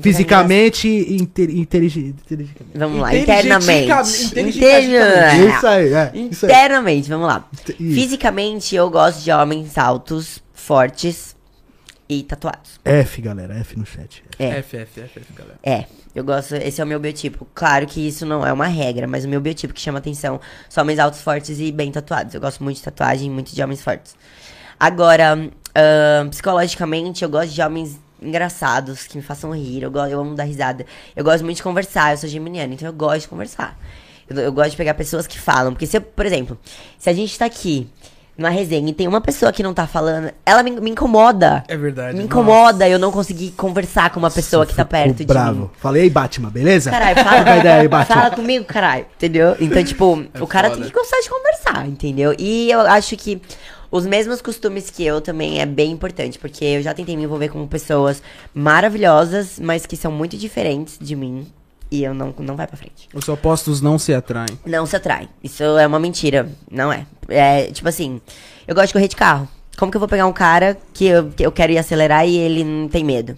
Fisicamente 0.00 0.88
e 0.88 1.16
inte- 1.16 1.42
intelig- 1.42 1.96
intelig- 1.96 2.50
Vamos 2.74 3.00
lá, 3.00 3.14
internamente. 3.14 3.88
inteligenticamente. 4.26 4.58
Interna- 4.58 5.56
Isso 5.56 5.66
aí, 5.66 5.92
é. 5.92 6.10
Isso 6.30 6.46
aí. 6.46 6.52
Internamente, 6.52 7.08
vamos 7.08 7.26
lá. 7.26 7.48
Isso. 7.68 7.76
Fisicamente, 7.76 8.74
eu 8.74 8.88
gosto 8.90 9.22
de 9.22 9.30
homens 9.30 9.76
altos, 9.76 10.42
fortes 10.54 11.36
e 12.08 12.22
tatuados. 12.22 12.80
F, 12.84 13.20
galera, 13.20 13.54
F 13.58 13.78
no 13.78 13.84
chat. 13.86 14.22
É, 14.38 14.58
F, 14.58 14.76
F, 14.76 15.00
F, 15.00 15.18
F, 15.20 15.32
galera. 15.34 15.58
é. 15.62 15.84
Eu 16.14 16.22
gosto, 16.24 16.54
esse 16.56 16.78
é 16.78 16.84
o 16.84 16.86
meu 16.86 17.00
biotipo. 17.00 17.46
Claro 17.54 17.86
que 17.86 18.06
isso 18.06 18.26
não 18.26 18.46
é 18.46 18.52
uma 18.52 18.66
regra, 18.66 19.06
mas 19.06 19.24
o 19.24 19.28
meu 19.28 19.40
biotipo 19.40 19.72
que 19.72 19.80
chama 19.80 19.98
atenção 19.98 20.38
são 20.68 20.82
homens 20.84 20.98
altos, 20.98 21.22
fortes 21.22 21.58
e 21.58 21.72
bem 21.72 21.90
tatuados. 21.90 22.34
Eu 22.34 22.40
gosto 22.40 22.62
muito 22.62 22.76
de 22.76 22.82
tatuagem, 22.82 23.30
muito 23.30 23.54
de 23.54 23.62
homens 23.62 23.80
fortes. 23.82 24.14
Agora, 24.78 25.32
ahn, 25.74 26.28
psicologicamente, 26.28 27.24
eu 27.24 27.30
gosto 27.30 27.52
de 27.54 27.62
homens 27.62 27.98
engraçados, 28.22 29.06
que 29.06 29.16
me 29.16 29.22
façam 29.22 29.54
rir. 29.54 29.82
Eu, 29.82 29.90
go- 29.90 30.06
eu 30.06 30.20
amo 30.20 30.34
dar 30.34 30.44
risada. 30.44 30.84
Eu 31.14 31.24
gosto 31.24 31.44
muito 31.44 31.56
de 31.58 31.62
conversar. 31.62 32.12
Eu 32.12 32.18
sou 32.18 32.28
geminiana, 32.28 32.72
então 32.74 32.86
eu 32.88 32.92
gosto 32.92 33.22
de 33.22 33.28
conversar. 33.28 33.78
Eu, 34.28 34.36
eu 34.38 34.52
gosto 34.52 34.70
de 34.70 34.76
pegar 34.76 34.94
pessoas 34.94 35.26
que 35.26 35.38
falam. 35.38 35.72
Porque 35.72 35.86
se 35.86 35.96
eu, 35.96 36.00
por 36.00 36.24
exemplo, 36.26 36.58
se 36.98 37.10
a 37.10 37.12
gente 37.12 37.38
tá 37.38 37.44
aqui 37.44 37.88
numa 38.38 38.48
resenha 38.48 38.88
e 38.88 38.94
tem 38.94 39.06
uma 39.06 39.20
pessoa 39.20 39.52
que 39.52 39.62
não 39.62 39.74
tá 39.74 39.86
falando, 39.86 40.32
ela 40.46 40.62
me, 40.62 40.70
me 40.80 40.90
incomoda. 40.90 41.62
É 41.68 41.76
verdade. 41.76 42.16
Me 42.16 42.24
incomoda 42.24 42.88
eu 42.88 42.98
não 42.98 43.12
conseguir 43.12 43.50
conversar 43.50 44.08
com 44.10 44.18
uma 44.18 44.30
pessoa 44.30 44.64
que 44.64 44.74
tá 44.74 44.86
perto 44.86 45.16
de 45.16 45.26
bravo. 45.26 45.60
mim. 45.64 45.70
Falei, 45.76 46.08
Batman, 46.08 46.48
beleza? 46.48 46.90
Caralho, 46.90 47.22
fala, 47.22 47.40
ideia 47.60 47.80
aí, 47.82 47.88
Batman. 47.88 48.16
fala 48.16 48.30
comigo, 48.34 48.64
caralho. 48.64 49.04
Entendeu? 49.16 49.54
Então, 49.60 49.84
tipo, 49.84 50.24
É 50.32 50.42
o 50.42 50.46
cara 50.46 50.70
foda. 50.70 50.80
tem 50.80 50.90
que 50.90 50.96
gostar 50.98 51.20
de 51.20 51.28
conversar, 51.28 51.86
entendeu? 51.86 52.34
E 52.38 52.70
eu 52.70 52.80
acho 52.80 53.16
que 53.18 53.40
os 53.92 54.06
mesmos 54.06 54.40
costumes 54.40 54.88
que 54.88 55.04
eu 55.04 55.20
também 55.20 55.60
é 55.60 55.66
bem 55.66 55.92
importante, 55.92 56.38
porque 56.38 56.64
eu 56.64 56.82
já 56.82 56.94
tentei 56.94 57.14
me 57.14 57.24
envolver 57.24 57.50
com 57.50 57.66
pessoas 57.68 58.22
maravilhosas, 58.54 59.60
mas 59.60 59.84
que 59.84 59.98
são 59.98 60.10
muito 60.10 60.34
diferentes 60.34 60.98
de 60.98 61.14
mim. 61.14 61.46
E 61.90 62.02
eu 62.02 62.14
não, 62.14 62.34
não 62.38 62.56
vai 62.56 62.66
pra 62.66 62.74
frente. 62.74 63.06
Os 63.12 63.28
opostos 63.28 63.82
não 63.82 63.98
se 63.98 64.14
atraem. 64.14 64.58
Não 64.64 64.86
se 64.86 64.96
atrai. 64.96 65.28
Isso 65.44 65.62
é 65.62 65.86
uma 65.86 65.98
mentira. 66.00 66.50
Não 66.70 66.90
é. 66.90 67.06
É, 67.28 67.66
tipo 67.66 67.86
assim, 67.86 68.18
eu 68.66 68.74
gosto 68.74 68.86
de 68.86 68.92
correr 68.94 69.08
de 69.08 69.16
carro. 69.16 69.46
Como 69.76 69.92
que 69.92 69.96
eu 69.96 70.00
vou 70.00 70.08
pegar 70.08 70.26
um 70.26 70.32
cara 70.32 70.78
que 70.94 71.04
eu, 71.04 71.28
que 71.28 71.44
eu 71.44 71.52
quero 71.52 71.72
ir 71.72 71.76
acelerar 71.76 72.26
e 72.26 72.38
ele 72.38 72.64
não 72.64 72.88
tem 72.88 73.04
medo? 73.04 73.36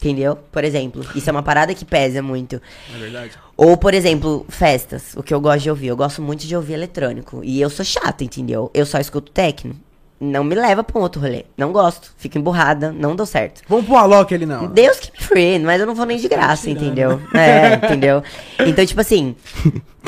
Entendeu? 0.00 0.34
Por 0.50 0.64
exemplo, 0.64 1.04
isso 1.14 1.28
é 1.28 1.32
uma 1.32 1.42
parada 1.42 1.74
que 1.74 1.84
pesa 1.84 2.22
muito. 2.22 2.60
É 2.94 2.98
verdade. 2.98 3.32
Ou, 3.54 3.76
por 3.76 3.92
exemplo, 3.92 4.46
festas, 4.48 5.12
o 5.14 5.22
que 5.22 5.34
eu 5.34 5.40
gosto 5.40 5.64
de 5.64 5.68
ouvir. 5.70 5.88
Eu 5.88 5.96
gosto 5.96 6.22
muito 6.22 6.46
de 6.46 6.56
ouvir 6.56 6.72
eletrônico. 6.72 7.42
E 7.44 7.60
eu 7.60 7.68
sou 7.68 7.84
chata, 7.84 8.24
entendeu? 8.24 8.70
Eu 8.72 8.86
só 8.86 8.98
escuto 8.98 9.30
techno. 9.30 9.76
Não 10.18 10.42
me 10.42 10.54
leva 10.54 10.82
pra 10.82 10.98
um 10.98 11.02
outro 11.02 11.20
rolê. 11.20 11.44
Não 11.56 11.70
gosto. 11.70 12.12
Fico 12.16 12.38
emburrada, 12.38 12.92
não 12.92 13.14
deu 13.14 13.26
certo. 13.26 13.60
Vamos 13.68 13.84
pro 13.84 13.96
Alok 13.96 14.34
ali 14.34 14.46
não. 14.46 14.66
Deus 14.66 14.98
que 14.98 15.12
me 15.12 15.18
free, 15.18 15.58
mas 15.58 15.80
eu 15.80 15.86
não 15.86 15.94
vou 15.94 16.06
nem 16.06 16.18
de 16.18 16.28
graça, 16.28 16.70
entendeu? 16.70 17.20
É, 17.34 17.74
entendeu? 17.86 18.22
Então, 18.66 18.84
tipo 18.84 19.00
assim, 19.00 19.34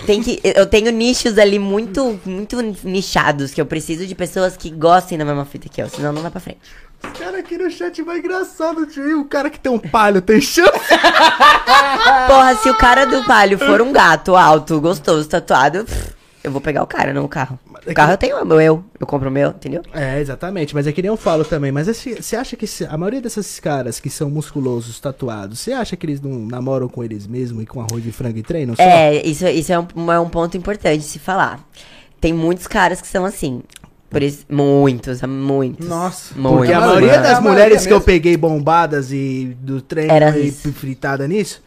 tem 0.06 0.22
que. 0.22 0.40
Eu 0.42 0.66
tenho 0.66 0.90
nichos 0.90 1.38
ali 1.38 1.58
muito, 1.58 2.18
muito 2.24 2.60
nichados, 2.84 3.52
que 3.52 3.60
eu 3.60 3.66
preciso 3.66 4.06
de 4.06 4.14
pessoas 4.14 4.54
que 4.56 4.70
gostem 4.70 5.16
da 5.16 5.24
mesma 5.24 5.46
fita 5.46 5.68
que 5.68 5.80
eu, 5.80 5.88
senão 5.88 6.12
não 6.12 6.20
vai 6.22 6.30
pra 6.30 6.40
frente. 6.40 6.60
Esse 7.04 7.24
cara 7.24 7.38
aqui 7.38 7.58
no 7.58 7.70
chat 7.70 8.00
vai 8.02 8.18
engraçado, 8.18 8.86
tio. 8.86 9.20
O 9.20 9.24
cara 9.24 9.50
que 9.50 9.58
tem 9.58 9.70
um 9.70 9.78
palho 9.78 10.22
tem 10.22 10.40
chance. 10.40 10.70
Porra, 12.28 12.56
se 12.56 12.70
o 12.70 12.74
cara 12.76 13.04
do 13.04 13.24
palio 13.24 13.58
for 13.58 13.80
um 13.80 13.92
gato 13.92 14.36
alto, 14.36 14.80
gostoso, 14.80 15.28
tatuado, 15.28 15.86
eu 16.42 16.50
vou 16.50 16.60
pegar 16.60 16.82
o 16.82 16.86
cara, 16.86 17.12
não 17.12 17.24
o 17.24 17.28
carro. 17.28 17.58
O 17.86 17.94
carro 17.94 18.12
eu 18.12 18.16
tenho 18.16 18.40
o 18.40 18.44
meu, 18.44 18.84
eu 18.98 19.06
compro 19.06 19.28
o 19.28 19.32
meu, 19.32 19.50
entendeu? 19.50 19.82
É, 19.92 20.20
exatamente. 20.20 20.74
Mas 20.74 20.86
é 20.86 20.92
que 20.92 21.02
nem 21.02 21.08
eu 21.08 21.16
falo 21.16 21.44
também. 21.44 21.70
Mas 21.72 21.86
você 21.86 22.36
acha 22.36 22.56
que 22.56 22.66
a 22.88 22.96
maioria 22.96 23.20
desses 23.20 23.58
caras 23.60 24.00
que 24.00 24.08
são 24.08 24.30
musculosos, 24.30 24.98
tatuados, 25.00 25.60
você 25.60 25.72
acha 25.72 25.96
que 25.96 26.06
eles 26.06 26.20
não 26.20 26.46
namoram 26.46 26.88
com 26.88 27.02
eles 27.02 27.26
mesmos 27.26 27.62
e 27.62 27.66
com 27.66 27.80
arroz 27.80 28.06
e 28.06 28.12
frango 28.12 28.38
e 28.38 28.42
treinam 28.42 28.76
só? 28.76 28.82
É, 28.82 29.26
isso, 29.26 29.46
isso 29.46 29.72
é, 29.72 29.78
um, 29.78 30.12
é 30.12 30.20
um 30.20 30.28
ponto 30.28 30.56
importante 30.56 30.98
de 30.98 31.04
se 31.04 31.18
falar. 31.18 31.60
Tem 32.20 32.32
muitos 32.32 32.66
caras 32.66 33.00
que 33.00 33.08
são 33.08 33.24
assim. 33.24 33.62
Por 34.12 34.22
isso, 34.22 34.44
muitos, 34.48 35.22
muitos. 35.22 35.88
Nossa. 35.88 36.34
muitos. 36.36 36.58
Porque 36.58 36.72
a 36.74 36.80
maioria 36.80 37.12
é 37.12 37.22
das 37.22 37.40
mulheres 37.40 37.86
que 37.86 37.92
eu 37.92 38.00
peguei 38.00 38.36
bombadas 38.36 39.10
e 39.10 39.56
do 39.58 39.80
treino 39.80 40.12
Era 40.12 40.36
e 40.38 40.48
isso. 40.48 40.70
fritada 40.72 41.26
nisso, 41.26 41.62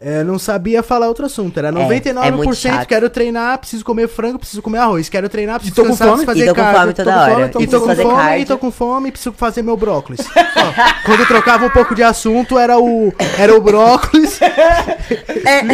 é, 0.00 0.22
não 0.24 0.38
sabia 0.38 0.82
falar 0.82 1.08
outro 1.08 1.26
assunto. 1.26 1.58
Era 1.58 1.68
é 1.68 1.72
99% 1.72 2.32
muito 2.32 2.54
chato. 2.54 2.86
quero 2.86 3.10
treinar, 3.10 3.58
preciso 3.58 3.84
comer 3.84 4.08
frango, 4.08 4.38
preciso 4.38 4.62
comer 4.62 4.78
arroz. 4.78 5.08
Quero 5.08 5.28
treinar, 5.28 5.56
preciso 5.56 5.74
tô 5.74 5.82
com 5.82 5.90
descansar, 5.90 6.16
fome. 6.16 6.26
preciso 6.26 6.44
fazer 6.44 6.44
E 6.44 6.54
tô 6.54 6.54
com 6.54 6.60
cardio. 6.62 6.80
fome 6.80 6.94
toda 6.94 7.10
tô 7.10 7.12
com 7.12 7.20
hora. 7.20 7.52
Fome, 7.52 7.64
E 7.64 7.66
tô 7.68 7.80
com 7.80 7.86
fazer 7.86 8.02
fome, 8.02 8.14
cardio. 8.16 8.46
tô 8.46 8.58
com 8.58 8.70
fome 8.70 9.08
e 9.08 9.12
preciso 9.12 9.32
fazer 9.32 9.62
meu 9.62 9.76
brócolis. 9.76 10.20
Ó, 10.20 10.72
quando 11.04 11.20
eu 11.20 11.26
trocava 11.26 11.66
um 11.66 11.70
pouco 11.70 11.94
de 11.94 12.02
assunto, 12.04 12.56
era 12.58 12.78
o, 12.78 13.12
era 13.36 13.54
o 13.54 13.60
brócolis 13.60 14.40
É, 14.40 15.64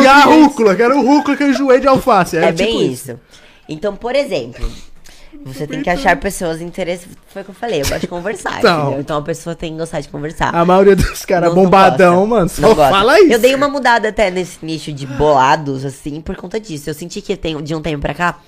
e 0.00 0.06
a 0.06 0.20
rúcula, 0.20 0.74
que 0.76 0.82
era 0.82 0.96
o 0.96 1.04
rúcula 1.04 1.36
que 1.36 1.42
eu 1.42 1.50
enjoei 1.50 1.80
de 1.80 1.86
alface. 1.88 2.36
Era 2.36 2.46
é 2.46 2.52
tipo 2.52 2.78
bem 2.78 2.92
isso. 2.92 3.18
Então, 3.68 3.94
por 3.96 4.14
exemplo, 4.14 4.66
você 5.46 5.66
tem 5.66 5.82
que 5.82 5.88
achar 5.88 6.16
pessoas 6.16 6.60
interessantes. 6.60 7.16
Foi 7.28 7.42
o 7.42 7.44
que 7.44 7.50
eu 7.50 7.54
falei, 7.54 7.80
eu 7.82 7.86
gosto 7.86 8.00
de 8.00 8.06
conversar. 8.08 8.58
Então. 8.58 8.98
Então 8.98 9.18
a 9.18 9.22
pessoa 9.22 9.54
tem 9.54 9.72
que 9.72 9.78
gostar 9.78 10.00
de 10.00 10.08
conversar. 10.08 10.54
A 10.54 10.64
maioria 10.64 10.96
dos 10.96 11.24
caras 11.24 11.54
bombadão, 11.54 12.26
gosta. 12.26 12.28
mano, 12.28 12.50
Não 12.58 12.74
só 12.74 12.90
fala 12.90 13.20
isso. 13.20 13.32
Eu 13.32 13.38
dei 13.38 13.54
uma 13.54 13.68
mudada 13.68 14.08
até 14.08 14.30
nesse 14.30 14.64
nicho 14.64 14.92
de 14.92 15.06
bolados, 15.06 15.84
assim, 15.84 16.20
por 16.20 16.34
conta 16.36 16.58
disso. 16.58 16.90
Eu 16.90 16.94
senti 16.94 17.20
que 17.20 17.36
tem, 17.36 17.62
de 17.62 17.74
um 17.74 17.80
tempo 17.80 18.00
pra 18.00 18.12
cá. 18.14 18.38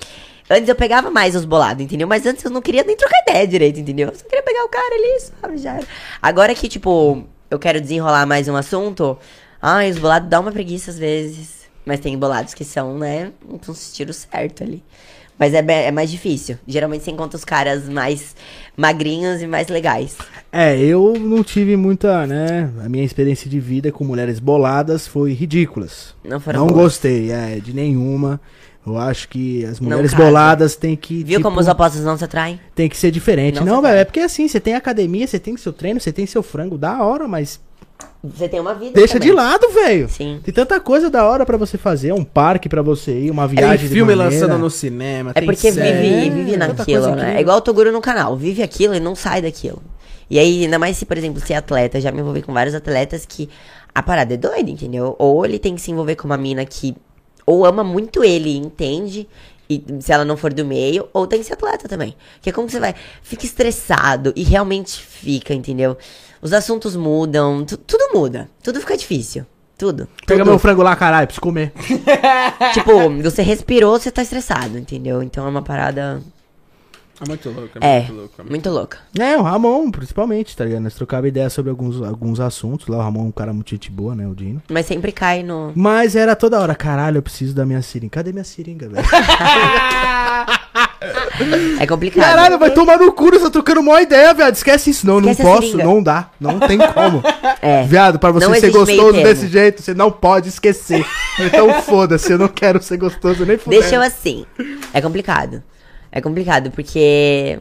Antes 0.51 0.69
eu 0.69 0.75
pegava 0.75 1.11
mais 1.11 1.37
os 1.37 1.45
bolados, 1.45 1.85
entendeu? 1.85 2.09
Mas 2.09 2.25
antes 2.27 2.43
eu 2.45 2.51
não 2.51 2.62
queria 2.62 2.83
nem 2.83 2.97
trocar 2.97 3.20
ideia 3.29 3.47
direito, 3.47 3.79
entendeu? 3.79 4.09
Eu 4.09 4.15
só 4.15 4.25
queria 4.25 4.43
pegar 4.43 4.65
o 4.65 4.69
cara 4.69 4.95
ali, 4.95 5.20
sabe? 5.20 5.59
Já 5.59 5.75
era. 5.75 5.87
Agora 6.23 6.55
que, 6.55 6.69
tipo, 6.69 7.23
eu 7.51 7.59
quero 7.59 7.81
desenrolar 7.81 8.27
mais 8.27 8.49
um 8.49 8.57
assunto. 8.57 9.19
Ai, 9.61 9.91
os 9.91 9.99
bolados 9.99 10.29
dá 10.29 10.41
uma 10.41 10.51
preguiça 10.51 10.91
às 10.91 10.99
vezes. 10.99 11.59
Mas 11.85 12.01
tem 12.01 12.19
bolados 12.19 12.55
que 12.55 12.65
são, 12.65 12.99
né? 12.99 13.31
Um 13.49 13.59
tiro 13.93 14.12
certo 14.12 14.62
ali. 14.62 14.83
Mas 15.39 15.55
é, 15.55 15.65
é 15.69 15.90
mais 15.90 16.10
difícil. 16.10 16.59
Geralmente 16.66 17.05
você 17.05 17.10
encontra 17.10 17.36
os 17.36 17.44
caras 17.44 17.89
mais 17.89 18.35
magrinhos 18.77 19.40
e 19.40 19.47
mais 19.47 19.69
legais. 19.69 20.16
É, 20.52 20.77
eu 20.78 21.15
não 21.19 21.44
tive 21.44 21.77
muita, 21.77 22.27
né? 22.27 22.70
A 22.85 22.89
minha 22.89 23.05
experiência 23.05 23.48
de 23.48 23.60
vida 23.60 23.93
com 23.93 24.05
mulheres 24.05 24.40
boladas 24.40 25.06
foi 25.06 25.32
ridículas. 25.32 26.15
Não 26.24 26.40
foram 26.40 26.60
Não 26.60 26.66
boas. 26.66 26.82
gostei, 26.82 27.31
é, 27.31 27.60
de 27.60 27.73
nenhuma. 27.73 28.40
Eu 28.86 28.97
acho 28.97 29.28
que 29.28 29.65
as 29.66 29.78
mulheres 29.81 30.15
boladas 30.15 30.74
têm 30.74 30.97
que. 30.97 31.16
Viu 31.23 31.39
tipo, 31.39 31.43
como 31.43 31.60
os 31.60 31.69
opostos 31.69 32.02
não 32.02 32.16
se 32.16 32.24
atraem? 32.24 32.59
Tem 32.74 32.89
que 32.89 32.97
ser 32.97 33.10
diferente. 33.10 33.56
Não 33.60 33.66
Não, 33.66 33.82
velho, 33.82 33.98
é 33.98 34.05
porque 34.05 34.20
assim, 34.20 34.48
você 34.48 34.59
tem 34.59 34.74
academia, 34.74 35.27
você 35.27 35.39
tem 35.39 35.55
seu 35.59 35.73
treino, 35.74 36.01
você 36.01 36.10
tem 36.10 36.24
seu 36.24 36.43
frango 36.43 36.78
da 36.78 37.02
hora, 37.02 37.28
mas 37.28 37.60
Você 38.23 38.49
tem 38.49 38.59
uma 38.59 38.75
vida. 38.75 38.93
Deixa 38.95 39.15
também. 39.15 39.29
de 39.29 39.35
lado, 39.35 39.69
velho. 39.70 40.09
Sim. 40.09 40.41
Tem 40.43 40.53
tanta 40.53 40.81
coisa 40.81 41.09
da 41.09 41.25
hora 41.27 41.47
pra 41.47 41.57
você 41.57 41.79
fazer. 41.79 42.12
Um 42.12 42.25
parque 42.25 42.69
pra 42.69 42.83
você 42.83 43.12
ir, 43.12 43.31
uma 43.31 43.47
Tem 43.47 43.57
viagem 43.59 43.89
de 43.89 43.95
filme 43.95 44.15
maneira. 44.15 44.41
lançando 44.41 44.59
no 44.59 44.69
cinema. 44.70 45.31
É 45.31 45.41
tem 45.41 45.45
porque 45.47 45.70
série. 45.73 46.09
vive, 46.09 46.31
vive 46.31 46.59
tanta 46.59 46.75
naquilo, 46.75 47.15
né? 47.15 47.37
É 47.37 47.41
igual 47.41 47.59
o 47.59 47.61
Toguro 47.61 47.93
no 47.93 48.01
canal. 48.01 48.37
Vive 48.37 48.62
aquilo 48.62 48.95
e 48.95 49.01
não 49.01 49.15
sai 49.15 49.41
daquilo. 49.41 49.81
E 50.29 50.39
aí, 50.39 50.65
ainda 50.65 50.79
mais 50.79 50.97
se, 50.97 51.07
por 51.07 51.16
exemplo, 51.16 51.41
ser 51.41 51.55
atleta. 51.55 51.99
Eu 51.99 52.03
já 52.03 52.11
me 52.12 52.20
envolvi 52.20 52.43
com 52.43 52.53
vários 52.53 52.75
atletas 52.75 53.25
que 53.25 53.49
a 53.95 54.03
parada 54.03 54.35
é 54.35 54.37
doida, 54.37 54.69
entendeu? 54.70 55.15
Ou 55.19 55.45
ele 55.45 55.59
tem 55.59 55.75
que 55.75 55.81
se 55.81 55.91
envolver 55.91 56.16
com 56.16 56.27
uma 56.27 56.37
mina 56.37 56.65
que 56.65 56.95
ou 57.47 57.65
ama 57.65 57.83
muito 57.83 58.23
ele 58.23 58.51
e 58.51 58.57
entende. 58.59 59.29
E 59.70 59.85
se 60.01 60.12
ela 60.12 60.25
não 60.25 60.37
for 60.37 60.53
do 60.53 60.65
meio, 60.65 61.09
ou 61.12 61.27
tem 61.27 61.41
que 61.41 61.47
ser 61.47 61.53
atleta 61.53 61.89
também. 61.89 62.16
Que 62.43 62.51
é 62.51 62.53
como 62.53 62.66
que 62.66 62.73
você 62.73 62.81
vai. 62.81 62.95
Fica 63.23 63.45
estressado 63.45 64.33
e 64.35 64.43
realmente 64.43 64.99
fica, 65.01 65.53
entendeu? 65.55 65.97
Os 66.43 66.52
assuntos 66.52 66.94
mudam, 66.97 67.65
tu- 67.65 67.77
tudo 67.77 68.15
muda. 68.15 68.48
Tudo 68.62 68.81
fica 68.81 68.97
difícil. 68.97 69.44
Tudo. 69.77 70.09
Pega 70.27 70.40
Tudo. 70.43 70.51
meu 70.51 70.59
frango 70.59 70.82
lá, 70.82 70.97
caralho, 70.97 71.27
preciso 71.27 71.40
comer. 71.40 71.73
Tipo, 72.74 73.09
você 73.23 73.43
respirou, 73.43 73.98
você 73.98 74.10
tá 74.10 74.23
estressado, 74.23 74.77
entendeu? 74.77 75.23
Então 75.23 75.47
é 75.47 75.48
uma 75.48 75.62
parada. 75.62 76.20
É 77.20 77.28
muito 77.28 77.51
louco, 77.51 77.78
É, 77.81 78.01
muito 78.02 78.12
louco. 78.15 78.44
muito 78.48 78.70
louca. 78.70 78.98
É, 79.19 79.36
o 79.36 79.43
Ramon, 79.43 79.90
principalmente, 79.90 80.56
tá 80.56 80.65
ligado? 80.65 80.82
Nós 80.82 80.94
trocava 80.94 81.27
ideia 81.27 81.51
sobre 81.51 81.69
alguns, 81.70 82.01
alguns 82.01 82.39
assuntos 82.39 82.86
lá. 82.86 82.98
O 82.98 83.01
Ramon 83.01 83.20
é 83.23 83.28
um 83.28 83.32
cara 83.32 83.52
muito 83.52 83.70
gente 83.70 83.90
boa, 83.90 84.15
né? 84.15 84.27
O 84.27 84.35
Dino. 84.36 84.62
Mas 84.69 84.86
sempre 84.86 85.10
cai 85.10 85.43
no. 85.43 85.73
Mas 85.74 86.15
era 86.15 86.36
toda 86.36 86.60
hora, 86.60 86.77
caralho, 86.77 87.19
eu 87.19 87.23
preciso 87.23 87.55
da 87.55 87.66
minha 87.66 87.82
seringa. 87.82 88.10
Cadê 88.12 88.32
minha 88.32 88.44
seringa, 88.44 88.89
velho? 88.89 89.05
É 91.79 91.87
complicado. 91.87 92.25
Caralho, 92.25 92.59
vai 92.59 92.70
tomar 92.70 92.99
no 92.99 93.12
cu, 93.12 93.29
eu 93.29 93.41
tô 93.41 93.51
trocando 93.51 93.81
uma 93.81 94.03
ideia, 94.03 94.35
viado. 94.35 94.55
Esquece 94.55 94.91
isso, 94.91 95.07
não, 95.07 95.19
Esquece 95.20 95.43
não 95.43 95.51
posso, 95.51 95.66
seringa. 95.69 95.85
não 95.85 96.03
dá, 96.03 96.31
não 96.41 96.59
tem 96.59 96.79
como. 96.79 97.23
É. 97.62 97.83
Viado, 97.85 98.19
pra 98.19 98.31
você 98.31 98.47
Não 98.47 98.55
ser 98.55 98.70
gostoso 98.70 99.12
desse 99.23 99.47
jeito, 99.49 99.83
você 99.83 99.95
não 99.95 100.11
pode 100.11 100.49
esquecer. 100.49 101.05
Então 101.39 101.83
foda-se, 101.83 102.33
eu 102.33 102.39
não 102.39 102.49
quero 102.49 102.83
ser 102.83 102.97
gostoso 102.97 103.45
nem 103.45 103.57
fudendo. 103.59 103.81
Deixa 103.81 103.97
eu 103.97 104.03
assim. 104.03 104.45
É 104.93 105.01
complicado. 105.01 105.62
É 106.11 106.20
complicado, 106.20 106.70
porque 106.70 107.59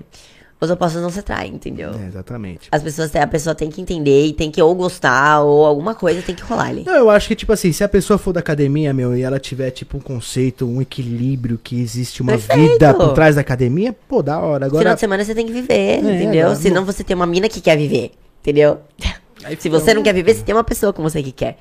os 0.59 0.69
opostos 0.71 1.01
não 1.01 1.09
se 1.11 1.19
atraem, 1.19 1.53
entendeu? 1.53 1.91
É, 1.91 2.07
exatamente. 2.07 2.67
As 2.71 2.81
pessoas, 2.81 3.15
a 3.15 3.27
pessoa 3.27 3.53
tem 3.53 3.69
que 3.69 3.79
entender 3.79 4.25
e 4.25 4.34
tem 4.34 4.49
que 4.49 4.59
ou 4.61 4.73
gostar, 4.73 5.41
ou 5.41 5.65
alguma 5.65 5.93
coisa 5.93 6.21
tem 6.21 6.34
que 6.34 6.41
rolar 6.41 6.69
ali. 6.69 6.84
Não, 6.84 6.95
eu 6.95 7.09
acho 7.11 7.27
que, 7.27 7.35
tipo 7.35 7.53
assim, 7.53 7.71
se 7.71 7.84
a 7.84 7.88
pessoa 7.89 8.17
for 8.17 8.34
da 8.34 8.39
academia, 8.39 8.91
meu, 8.93 9.15
e 9.15 9.21
ela 9.21 9.39
tiver, 9.39 9.69
tipo, 9.69 9.97
um 9.97 9.99
conceito, 9.99 10.65
um 10.67 10.81
equilíbrio, 10.81 11.59
que 11.63 11.79
existe 11.79 12.21
uma 12.23 12.31
Perfeito. 12.31 12.71
vida 12.73 12.93
por 12.93 13.13
trás 13.13 13.35
da 13.35 13.41
academia, 13.41 13.95
pô, 14.07 14.23
da 14.23 14.39
hora. 14.39 14.65
Final 14.65 14.79
Agora, 14.81 14.93
de 14.95 14.99
semana 14.99 15.23
você 15.23 15.35
tem 15.35 15.45
que 15.45 15.53
viver, 15.53 15.73
É, 15.73 15.97
entendeu? 15.99 16.45
agora- 16.47 16.55
Senão 16.59 16.84
você 16.84 17.03
tem 17.03 17.15
uma 17.15 17.27
mina 17.27 17.47
que 17.47 17.61
quer 17.61 17.77
viver, 17.77 18.11
entendeu? 18.41 18.79
Se 19.59 19.69
você 19.69 19.93
não 19.93 20.01
quer 20.01 20.13
viver, 20.13 20.34
você 20.34 20.43
tem 20.43 20.55
uma 20.55 20.63
pessoa 20.63 20.91
com 20.91 21.03
você 21.03 21.21
que 21.21 21.31
quer. 21.31 21.57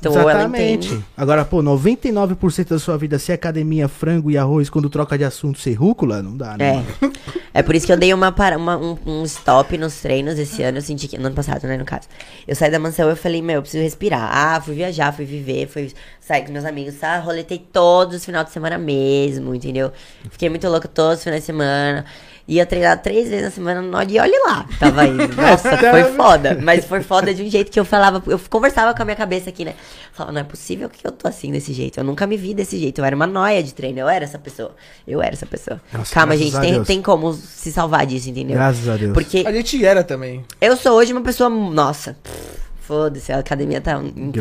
Então, 0.00 0.12
ou 0.12 0.18
ela 0.20 0.32
exatamente. 0.32 0.88
entende. 0.88 1.04
Agora, 1.16 1.44
pô, 1.44 1.62
99% 1.62 2.68
da 2.70 2.78
sua 2.78 2.96
vida 2.96 3.18
ser 3.18 3.32
academia, 3.34 3.86
frango 3.86 4.30
e 4.30 4.38
arroz, 4.38 4.70
quando 4.70 4.88
troca 4.88 5.16
de 5.18 5.24
assunto 5.24 5.58
ser 5.60 5.74
rúcula, 5.74 6.22
não 6.22 6.36
dá, 6.36 6.56
né? 6.56 6.84
É. 7.02 7.60
É 7.60 7.62
por 7.62 7.74
isso 7.74 7.84
que 7.84 7.92
eu 7.92 7.96
dei 7.96 8.14
uma, 8.14 8.34
uma- 8.56 8.76
um, 8.78 8.96
um 9.04 9.24
stop 9.24 9.76
nos 9.76 10.00
treinos 10.00 10.38
esse 10.38 10.62
ano. 10.62 10.78
Eu 10.78 10.82
senti 10.82 11.06
que. 11.08 11.18
No 11.18 11.26
ano 11.26 11.34
passado, 11.34 11.66
né? 11.66 11.76
No 11.76 11.84
caso. 11.84 12.08
Eu 12.46 12.54
saí 12.56 12.70
da 12.70 12.78
mansão 12.78 13.08
e 13.08 13.12
eu 13.12 13.16
falei, 13.16 13.42
meu, 13.42 13.56
eu 13.56 13.62
preciso 13.62 13.82
respirar. 13.82 14.30
Ah, 14.32 14.60
fui 14.60 14.74
viajar, 14.74 15.12
fui 15.12 15.24
viver, 15.24 15.66
fui 15.68 15.92
sair 16.20 16.44
com 16.46 16.52
meus 16.52 16.64
amigos, 16.64 16.94
tá? 16.94 17.18
Roletei 17.18 17.58
todos 17.58 18.16
os 18.16 18.24
finais 18.24 18.46
de 18.46 18.52
semana 18.52 18.78
mesmo, 18.78 19.54
entendeu? 19.54 19.92
Fiquei 20.30 20.48
muito 20.48 20.66
louca 20.68 20.88
todos 20.88 21.18
os 21.18 21.24
finais 21.24 21.42
de 21.42 21.46
semana. 21.46 22.04
Ia 22.50 22.66
treinar 22.66 23.00
três 23.00 23.28
vezes 23.28 23.44
na 23.44 23.50
semana 23.52 23.80
no 23.80 24.10
e 24.10 24.18
olhe 24.18 24.36
lá. 24.44 24.66
Tava 24.80 25.06
indo. 25.06 25.28
Nossa, 25.40 25.76
foi 25.78 26.02
foda. 26.16 26.58
Mas 26.60 26.84
foi 26.84 27.00
foda 27.00 27.32
de 27.32 27.44
um 27.44 27.48
jeito 27.48 27.70
que 27.70 27.78
eu 27.78 27.84
falava. 27.84 28.20
Eu 28.26 28.40
conversava 28.50 28.92
com 28.92 29.00
a 29.00 29.04
minha 29.04 29.14
cabeça 29.14 29.50
aqui, 29.50 29.64
né? 29.64 29.74
Falava, 30.12 30.32
não 30.32 30.40
é 30.40 30.44
possível 30.44 30.90
que 30.90 31.06
eu 31.06 31.12
tô 31.12 31.28
assim 31.28 31.52
desse 31.52 31.72
jeito. 31.72 32.00
Eu 32.00 32.04
nunca 32.04 32.26
me 32.26 32.36
vi 32.36 32.52
desse 32.52 32.76
jeito. 32.76 33.00
Eu 33.00 33.04
era 33.04 33.14
uma 33.14 33.26
noia 33.26 33.62
de 33.62 33.72
treino. 33.72 34.00
Eu 34.00 34.08
era 34.08 34.24
essa 34.24 34.36
pessoa. 34.36 34.74
Eu 35.06 35.22
era 35.22 35.32
essa 35.32 35.46
pessoa. 35.46 35.80
Nossa, 35.92 36.12
Calma, 36.12 36.36
gente. 36.36 36.58
Tem, 36.58 36.82
tem 36.82 37.00
como 37.00 37.32
se 37.32 37.70
salvar 37.70 38.04
disso, 38.04 38.28
entendeu? 38.28 38.56
Graças 38.56 38.88
a 38.88 38.96
Deus. 38.96 39.12
Porque 39.14 39.44
A 39.46 39.52
gente 39.52 39.84
era 39.84 40.02
também. 40.02 40.44
eu 40.60 40.76
sou 40.76 40.96
hoje 40.98 41.12
uma 41.12 41.22
pessoa. 41.22 41.48
Nossa, 41.48 42.16
pff, 42.20 42.59
foda-se, 42.90 43.32
a 43.32 43.38
academia 43.38 43.80
tá. 43.80 44.02
Infelizmente. 44.02 44.32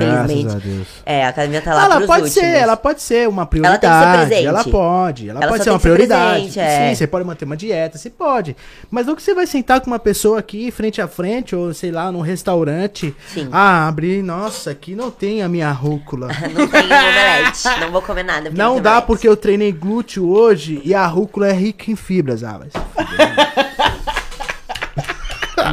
Graças 0.43 0.55
a 0.55 0.57
Deus. 0.57 0.87
É, 1.05 1.23
a 1.23 1.29
academia 1.29 1.61
tá 1.61 1.75
lá 1.75 1.83
ela 1.85 1.95
pode 2.01 2.23
últimos. 2.23 2.31
ser, 2.33 2.45
ela 2.45 2.75
pode 2.75 3.01
ser 3.03 3.29
uma 3.29 3.47
Ela 3.53 3.77
tem 3.77 3.89
que 3.89 3.95
ser 3.95 4.01
prioridade. 4.01 4.27
presente. 4.27 4.47
Ela 4.47 4.63
pode, 4.63 5.29
ela, 5.29 5.39
Ela 5.39 5.51
pode 5.51 5.63
ser 5.63 5.69
uma 5.69 5.77
ser 5.77 5.83
prioridade. 5.83 6.33
presente, 6.41 6.59
é. 6.59 6.89
Sim, 6.89 6.95
você 6.95 7.05
pode 7.07 7.25
manter 7.25 7.45
uma 7.45 7.55
dieta, 7.55 7.97
você 7.99 8.09
pode. 8.09 8.55
Mas 8.89 9.05
não 9.05 9.15
que 9.15 9.21
você 9.21 9.35
vai 9.35 9.45
sentar 9.45 9.81
com 9.81 9.87
uma 9.87 9.99
pessoa 9.99 10.39
aqui 10.39 10.71
frente 10.71 10.99
a 10.99 11.07
frente 11.07 11.55
ou 11.55 11.71
sei 11.75 11.91
lá 11.91 12.11
num 12.11 12.21
restaurante. 12.21 13.15
Sim. 13.31 13.49
Ah, 13.51 13.87
abrir, 13.87 14.23
nossa, 14.23 14.71
aqui 14.71 14.95
não 14.95 15.11
tem 15.11 15.43
a 15.43 15.47
minha 15.47 15.71
rúcula. 15.71 16.29
Não 16.49 16.67
tem 16.67 16.85
omelete. 16.85 17.79
não 17.81 17.91
vou 17.91 18.01
comer 18.01 18.23
nada. 18.23 18.49
Não 18.49 18.81
dá 18.81 18.91
omelete. 18.93 19.07
porque 19.07 19.27
eu 19.27 19.37
treinei 19.37 19.71
glúteo 19.71 20.27
hoje 20.29 20.81
e 20.83 20.95
a 20.95 21.05
rúcula 21.05 21.47
é 21.49 21.53
rica 21.53 21.91
em 21.91 21.95
fibras. 21.95 22.43
Ah, 22.43 22.59
mas... 22.59 22.73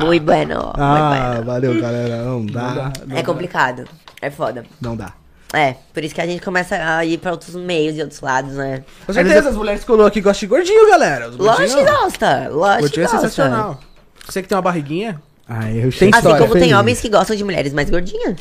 Muito 0.04 0.24
bueno. 0.24 0.54
muito 0.56 0.72
ah 0.80 1.30
bueno. 1.34 1.44
valeu, 1.46 1.80
galera. 1.80 2.22
Não 2.22 2.44
dá. 2.46 2.92
É 3.14 3.22
complicado. 3.22 3.84
É 4.20 4.30
foda. 4.30 4.64
Não 4.80 4.96
dá. 4.96 5.12
É, 5.52 5.76
por 5.94 6.02
isso 6.02 6.14
que 6.14 6.20
a 6.20 6.26
gente 6.26 6.42
começa 6.42 6.74
a 6.76 7.04
ir 7.04 7.18
pra 7.18 7.30
outros 7.30 7.54
meios 7.54 7.96
e 7.96 8.02
outros 8.02 8.20
lados, 8.20 8.54
né? 8.54 8.82
Com 9.06 9.12
certeza, 9.12 9.48
as 9.50 9.56
mulheres 9.56 9.80
que 9.80 9.86
colou 9.86 10.04
aqui 10.04 10.20
gostam 10.20 10.40
de 10.40 10.54
gordinho, 10.54 10.90
galera. 10.90 11.28
Os 11.30 11.36
Lógico 11.36 11.78
que 11.84 11.90
gosta. 11.90 12.48
Lógico 12.48 12.76
que 12.76 12.80
Gordinho 12.82 13.02
é 13.02 13.06
gosta. 13.06 13.18
sensacional. 13.20 13.80
Você 14.26 14.42
que 14.42 14.48
tem 14.48 14.56
uma 14.56 14.62
barriguinha. 14.62 15.22
Ah, 15.48 15.70
eu 15.70 15.90
Tem 15.92 16.08
Assim 16.10 16.18
história. 16.18 16.38
como 16.38 16.52
tem 16.54 16.62
feliz. 16.62 16.76
homens 16.76 17.00
que 17.00 17.08
gostam 17.08 17.36
de 17.36 17.44
mulheres 17.44 17.72
mais 17.72 17.88
gordinhas. 17.88 18.36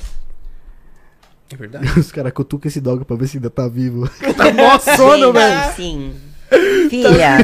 É 1.52 1.56
verdade. 1.56 1.88
Os 2.00 2.12
caras 2.12 2.34
cutucam 2.34 2.68
esse 2.68 2.82
dog 2.82 3.06
pra 3.06 3.16
ver 3.16 3.28
se 3.28 3.38
ainda 3.38 3.52
tá 3.52 3.68
vivo. 3.68 4.10
tá 4.36 4.52
mó 4.52 4.80
sono, 4.80 5.32
velho. 5.32 5.74
Sim. 5.76 6.16
Filha. 6.90 7.38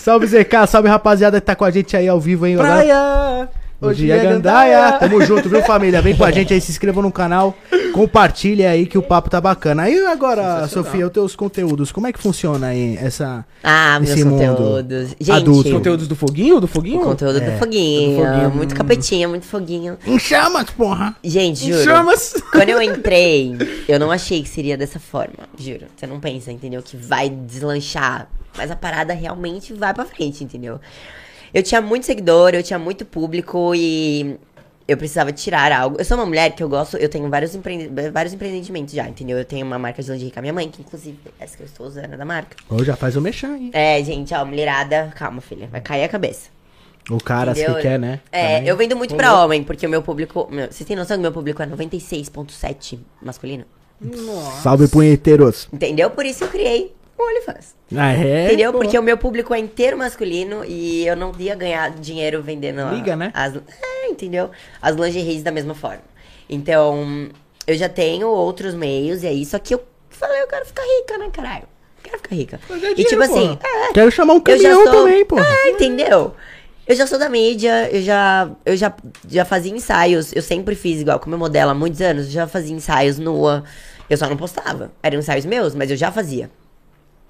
Salve 0.00 0.26
ZK, 0.26 0.66
salve 0.66 0.88
rapaziada 0.88 1.38
que 1.38 1.46
tá 1.46 1.54
com 1.54 1.62
a 1.62 1.70
gente 1.70 1.94
aí 1.94 2.08
ao 2.08 2.18
vivo, 2.18 2.46
hein? 2.46 2.56
Praia! 2.56 3.46
Hoje 3.80 4.10
é 4.10 4.18
Gandaia. 4.22 4.92
Tamo 4.98 5.22
junto, 5.24 5.48
viu, 5.48 5.62
família? 5.62 6.02
Vem 6.02 6.14
com 6.14 6.22
a 6.24 6.30
gente 6.30 6.52
aí, 6.52 6.60
se 6.60 6.70
inscreva 6.70 7.00
no 7.00 7.10
canal, 7.10 7.56
compartilha 7.94 8.70
aí 8.70 8.84
que 8.86 8.98
o 8.98 9.02
papo 9.02 9.30
tá 9.30 9.40
bacana. 9.40 9.84
Aí 9.84 9.98
agora, 10.06 10.68
Sofia, 10.68 11.06
os 11.06 11.12
teus 11.12 11.34
conteúdos, 11.34 11.90
como 11.90 12.06
é 12.06 12.12
que 12.12 12.18
funciona 12.18 12.68
aí 12.68 12.98
essa. 13.00 13.44
Ah, 13.64 13.98
meus 13.98 14.10
Esse 14.10 14.24
mundo 14.24 14.38
conteúdos. 14.46 15.08
Gente, 15.18 15.32
adulto. 15.32 15.68
Os 15.68 15.74
conteúdos 15.74 16.08
do 16.08 16.14
foguinho? 16.14 16.60
Do 16.60 16.66
foguinho? 16.66 17.00
o 17.00 17.04
conteúdo 17.04 17.38
É, 17.38 17.50
do 17.52 17.58
foguinho. 17.58 18.18
do 18.18 18.24
foguinho. 18.26 18.50
Muito 18.50 18.74
capetinha, 18.74 19.26
muito 19.28 19.46
foguinho. 19.46 19.96
Em 20.06 20.18
chamas, 20.18 20.68
porra! 20.70 21.16
Gente, 21.24 21.64
Em 21.66 21.72
juro. 21.72 21.84
chamas. 21.84 22.34
Quando 22.52 22.68
eu 22.68 22.82
entrei, 22.82 23.56
eu 23.88 23.98
não 23.98 24.10
achei 24.10 24.42
que 24.42 24.48
seria 24.48 24.76
dessa 24.76 24.98
forma. 25.00 25.48
Juro. 25.58 25.86
Você 25.96 26.06
não 26.06 26.20
pensa, 26.20 26.52
entendeu? 26.52 26.82
Que 26.82 26.98
vai 26.98 27.30
deslanchar. 27.30 28.28
Mas 28.58 28.70
a 28.70 28.76
parada 28.76 29.14
realmente 29.14 29.72
vai 29.72 29.94
pra 29.94 30.04
frente, 30.04 30.44
entendeu? 30.44 30.78
Eu 31.52 31.62
tinha 31.62 31.80
muito 31.80 32.06
seguidor, 32.06 32.54
eu 32.54 32.62
tinha 32.62 32.78
muito 32.78 33.04
público 33.04 33.74
e 33.74 34.36
eu 34.86 34.96
precisava 34.96 35.32
tirar 35.32 35.70
algo. 35.72 35.96
Eu 35.98 36.04
sou 36.04 36.16
uma 36.16 36.26
mulher 36.26 36.54
que 36.54 36.62
eu 36.62 36.68
gosto, 36.68 36.96
eu 36.96 37.08
tenho 37.08 37.28
vários, 37.28 37.54
empreende 37.54 37.88
vários 38.10 38.34
empreendimentos 38.34 38.92
já, 38.92 39.08
entendeu? 39.08 39.38
Eu 39.38 39.44
tenho 39.44 39.64
uma 39.64 39.78
marca 39.78 40.02
de 40.02 40.10
lingerie 40.10 40.32
com 40.32 40.38
a 40.40 40.42
minha 40.42 40.52
mãe, 40.52 40.68
que 40.68 40.82
inclusive 40.82 41.18
essa 41.38 41.56
que 41.56 41.62
eu 41.62 41.66
estou 41.66 41.86
usando 41.86 42.12
é 42.12 42.16
da 42.16 42.24
marca. 42.24 42.56
Ou 42.68 42.84
já 42.84 42.96
faz 42.96 43.16
o 43.16 43.20
mexão 43.20 43.54
aí. 43.54 43.70
É, 43.72 44.02
gente, 44.02 44.34
ó, 44.34 44.44
mulherada, 44.44 45.12
calma, 45.16 45.40
filha, 45.40 45.68
vai 45.70 45.80
cair 45.80 46.04
a 46.04 46.08
cabeça. 46.08 46.48
O 47.08 47.18
cara 47.18 47.54
que 47.54 47.74
quer, 47.80 47.98
né? 47.98 48.20
É, 48.30 48.64
eu 48.64 48.76
vendo 48.76 48.96
muito 48.96 49.14
pra 49.14 49.42
homem, 49.42 49.64
porque 49.64 49.86
o 49.86 49.90
meu 49.90 50.02
público. 50.02 50.48
Meu, 50.50 50.66
vocês 50.70 50.86
têm 50.86 50.96
noção 50.96 51.16
que 51.16 51.22
meu 51.22 51.32
público 51.32 51.62
é 51.62 51.66
96,7 51.66 52.98
masculino? 53.22 53.64
Salve 54.62 54.88
punheteiros. 54.88 55.68
Entendeu? 55.72 56.10
Por 56.10 56.24
isso 56.24 56.44
eu 56.44 56.48
criei 56.48 56.94
OnlyFans. 57.22 57.74
Ah, 57.96 58.12
é? 58.12 58.46
Entendeu? 58.46 58.72
Pô. 58.72 58.78
Porque 58.78 58.98
o 58.98 59.02
meu 59.02 59.16
público 59.18 59.52
é 59.54 59.58
inteiro 59.58 59.96
masculino 59.98 60.64
e 60.64 61.06
eu 61.06 61.16
não 61.16 61.32
ia 61.38 61.54
ganhar 61.54 61.90
dinheiro 61.90 62.42
vendendo. 62.42 62.80
a- 62.80 62.92
Liga, 62.92 63.16
né? 63.16 63.30
As, 63.34 63.54
é, 63.56 64.06
entendeu? 64.08 64.50
As 64.80 64.96
lingeries 64.96 65.42
da 65.42 65.50
mesma 65.50 65.74
forma. 65.74 66.02
Então, 66.48 67.28
eu 67.66 67.76
já 67.76 67.88
tenho 67.88 68.28
outros 68.28 68.74
meios 68.74 69.22
e 69.22 69.26
aí, 69.26 69.44
só 69.44 69.58
que 69.58 69.74
eu 69.74 69.82
falei, 70.08 70.40
eu 70.42 70.46
quero 70.46 70.64
ficar 70.66 70.82
rica, 70.82 71.18
né, 71.18 71.30
caralho? 71.32 71.64
Quero 72.02 72.16
ficar 72.18 72.34
rica. 72.34 72.60
E 72.68 72.74
dinheiro, 72.78 73.04
tipo 73.08 73.22
assim, 73.22 73.58
é, 73.62 73.92
Quero 73.92 74.10
chamar 74.10 74.34
um 74.34 74.40
caminhão 74.40 74.82
sou. 74.84 74.92
também, 74.92 75.24
pô. 75.24 75.38
É, 75.38 75.70
entendeu? 75.70 76.34
Eu 76.86 76.96
já 76.96 77.06
sou 77.06 77.18
da 77.20 77.28
mídia, 77.28 77.88
eu 77.92 78.02
já, 78.02 78.50
eu 78.66 78.76
já, 78.76 78.92
já 79.28 79.44
fazia 79.44 79.72
ensaios. 79.72 80.32
Eu 80.34 80.42
sempre 80.42 80.74
fiz 80.74 81.00
igual, 81.00 81.20
como 81.20 81.34
eu 81.36 81.38
modelo 81.38 81.70
há 81.70 81.74
muitos 81.74 82.00
anos, 82.00 82.24
eu 82.26 82.32
já 82.32 82.48
fazia 82.48 82.74
ensaios 82.74 83.16
nua. 83.18 83.62
Eu 84.08 84.16
só 84.16 84.28
não 84.28 84.36
postava. 84.36 84.90
Eram 85.00 85.20
ensaios 85.20 85.44
meus, 85.46 85.72
mas 85.74 85.88
eu 85.88 85.96
já 85.96 86.10
fazia. 86.10 86.50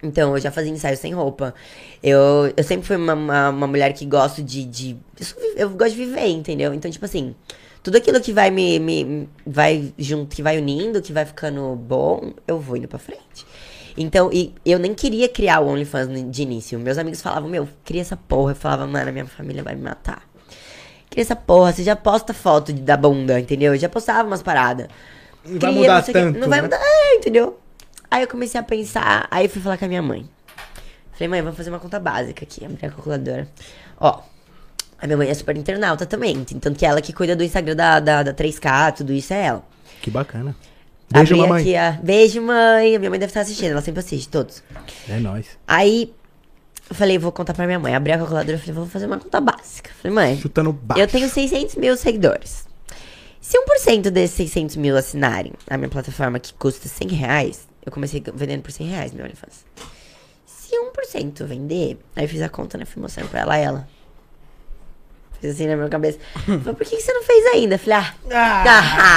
Então, 0.02 0.34
eu 0.36 0.40
já 0.40 0.50
fazia 0.50 0.72
ensaios 0.72 0.98
sem 0.98 1.12
roupa. 1.12 1.54
Eu, 2.02 2.52
eu 2.56 2.64
sempre 2.64 2.86
fui 2.86 2.96
uma, 2.96 3.14
uma, 3.14 3.48
uma 3.50 3.66
mulher 3.66 3.92
que 3.92 4.06
gosto 4.06 4.42
de. 4.42 4.64
de 4.64 4.96
eu, 5.56 5.70
gosto 5.70 5.90
de 5.94 6.04
viver, 6.06 6.26
entendeu? 6.28 6.72
Então, 6.72 6.90
tipo 6.90 7.04
assim, 7.04 7.34
tudo 7.82 7.96
aquilo 7.96 8.20
que 8.20 8.32
vai 8.32 8.50
me, 8.50 8.78
me. 8.78 9.28
vai 9.46 9.92
junto, 9.98 10.34
que 10.34 10.42
vai 10.42 10.58
unindo, 10.58 11.02
que 11.02 11.12
vai 11.12 11.24
ficando 11.26 11.76
bom, 11.76 12.32
eu 12.48 12.58
vou 12.58 12.76
indo 12.76 12.88
pra 12.88 12.98
frente. 12.98 13.44
Então, 13.96 14.30
e 14.32 14.54
eu 14.64 14.78
nem 14.78 14.94
queria 14.94 15.28
criar 15.28 15.60
o 15.60 15.68
OnlyFans 15.68 16.08
de 16.30 16.42
início. 16.42 16.78
Meus 16.78 16.96
amigos 16.96 17.20
falavam, 17.20 17.50
meu, 17.50 17.68
cria 17.84 18.00
essa 18.00 18.16
porra. 18.16 18.52
Eu 18.52 18.56
falava, 18.56 18.86
mano, 18.86 19.12
minha 19.12 19.26
família 19.26 19.62
vai 19.62 19.74
me 19.74 19.82
matar. 19.82 20.22
Cria 21.10 21.22
essa 21.22 21.36
porra, 21.36 21.72
você 21.72 21.82
já 21.82 21.96
posta 21.96 22.32
foto 22.32 22.72
de- 22.72 22.80
da 22.82 22.96
bunda, 22.96 23.38
entendeu? 23.38 23.74
Eu 23.74 23.78
já 23.78 23.88
postava 23.88 24.26
umas 24.26 24.42
paradas. 24.42 24.86
Não 25.44 25.58
vai 25.58 25.72
mudar 25.72 26.02
sei 26.04 26.12
o 26.12 26.16
quê. 26.16 26.22
tanto, 26.24 26.38
Não 26.38 26.48
vai 26.48 26.58
né? 26.58 26.62
mudar, 26.62 26.80
é, 26.80 27.16
entendeu? 27.16 27.58
Aí 28.10 28.22
eu 28.22 28.28
comecei 28.28 28.60
a 28.60 28.62
pensar, 28.64 29.26
aí 29.30 29.46
eu 29.46 29.50
fui 29.50 29.62
falar 29.62 29.76
com 29.78 29.84
a 29.84 29.88
minha 29.88 30.02
mãe. 30.02 30.28
Falei, 31.12 31.28
mãe, 31.28 31.42
vamos 31.42 31.56
fazer 31.56 31.70
uma 31.70 31.78
conta 31.78 32.00
básica 32.00 32.44
aqui, 32.44 32.64
abrir 32.64 32.86
a 32.86 32.90
calculadora. 32.90 33.46
Ó, 33.98 34.20
a 35.00 35.06
minha 35.06 35.16
mãe 35.16 35.28
é 35.28 35.34
super 35.34 35.56
internauta 35.56 36.06
também, 36.06 36.42
tanto 36.44 36.78
que 36.78 36.84
ela 36.84 37.00
que 37.00 37.12
cuida 37.12 37.36
do 37.36 37.44
Instagram 37.44 37.76
da, 37.76 38.00
da, 38.00 38.22
da 38.22 38.34
3K, 38.34 38.94
tudo 38.96 39.12
isso 39.12 39.32
é 39.32 39.46
ela. 39.46 39.64
Que 40.02 40.10
bacana. 40.10 40.56
Beijo, 41.12 41.34
Abri 41.34 41.40
mamãe. 41.48 41.60
aqui 41.62 41.76
a... 41.76 41.92
Beijo, 42.02 42.40
mãe. 42.40 42.94
A 42.94 42.98
minha 42.98 43.10
mãe 43.10 43.18
deve 43.18 43.30
estar 43.30 43.40
assistindo, 43.40 43.72
ela 43.72 43.82
sempre 43.82 44.00
assiste, 44.00 44.28
todos. 44.28 44.62
É 45.08 45.18
nóis. 45.18 45.46
Aí, 45.66 46.14
eu 46.88 46.94
falei, 46.96 47.18
vou 47.18 47.32
contar 47.32 47.52
pra 47.52 47.66
minha 47.66 47.78
mãe. 47.78 47.94
Abri 47.94 48.12
a 48.12 48.18
calculadora 48.18 48.56
falei, 48.58 48.74
vou 48.74 48.86
fazer 48.86 49.06
uma 49.06 49.18
conta 49.18 49.40
básica. 49.40 49.90
Falei, 50.00 50.14
mãe, 50.14 50.36
Chutando 50.38 50.72
baixo. 50.72 51.02
eu 51.02 51.08
tenho 51.08 51.28
600 51.28 51.74
mil 51.76 51.96
seguidores. 51.96 52.64
Se 53.40 53.58
1% 53.58 54.10
desses 54.10 54.36
600 54.36 54.76
mil 54.76 54.96
assinarem 54.96 55.52
a 55.68 55.76
minha 55.76 55.88
plataforma 55.88 56.38
que 56.38 56.54
custa 56.54 56.86
100 56.88 57.08
reais, 57.08 57.68
eu 57.84 57.90
comecei 57.92 58.22
vendendo 58.34 58.62
por 58.62 58.70
100 58.72 58.86
reais 58.88 59.12
meu 59.12 59.24
OnlyFans. 59.24 59.64
Se 60.46 60.70
1% 60.76 61.44
vender, 61.46 61.98
aí 62.14 62.24
eu 62.24 62.28
fiz 62.28 62.42
a 62.42 62.48
conta, 62.48 62.78
né? 62.78 62.84
Fui 62.84 63.00
mostrando 63.02 63.28
pra 63.28 63.40
ela, 63.40 63.56
ela. 63.56 63.88
Fiz 65.40 65.52
assim 65.54 65.66
na 65.66 65.74
minha 65.74 65.88
cabeça. 65.88 66.18
Falei, 66.44 66.58
por 66.74 66.86
que 66.86 66.96
que 66.96 67.02
você 67.02 67.12
não 67.12 67.22
fez 67.22 67.46
ainda? 67.54 67.78
Falei, 67.78 67.98
ah, 67.98 68.64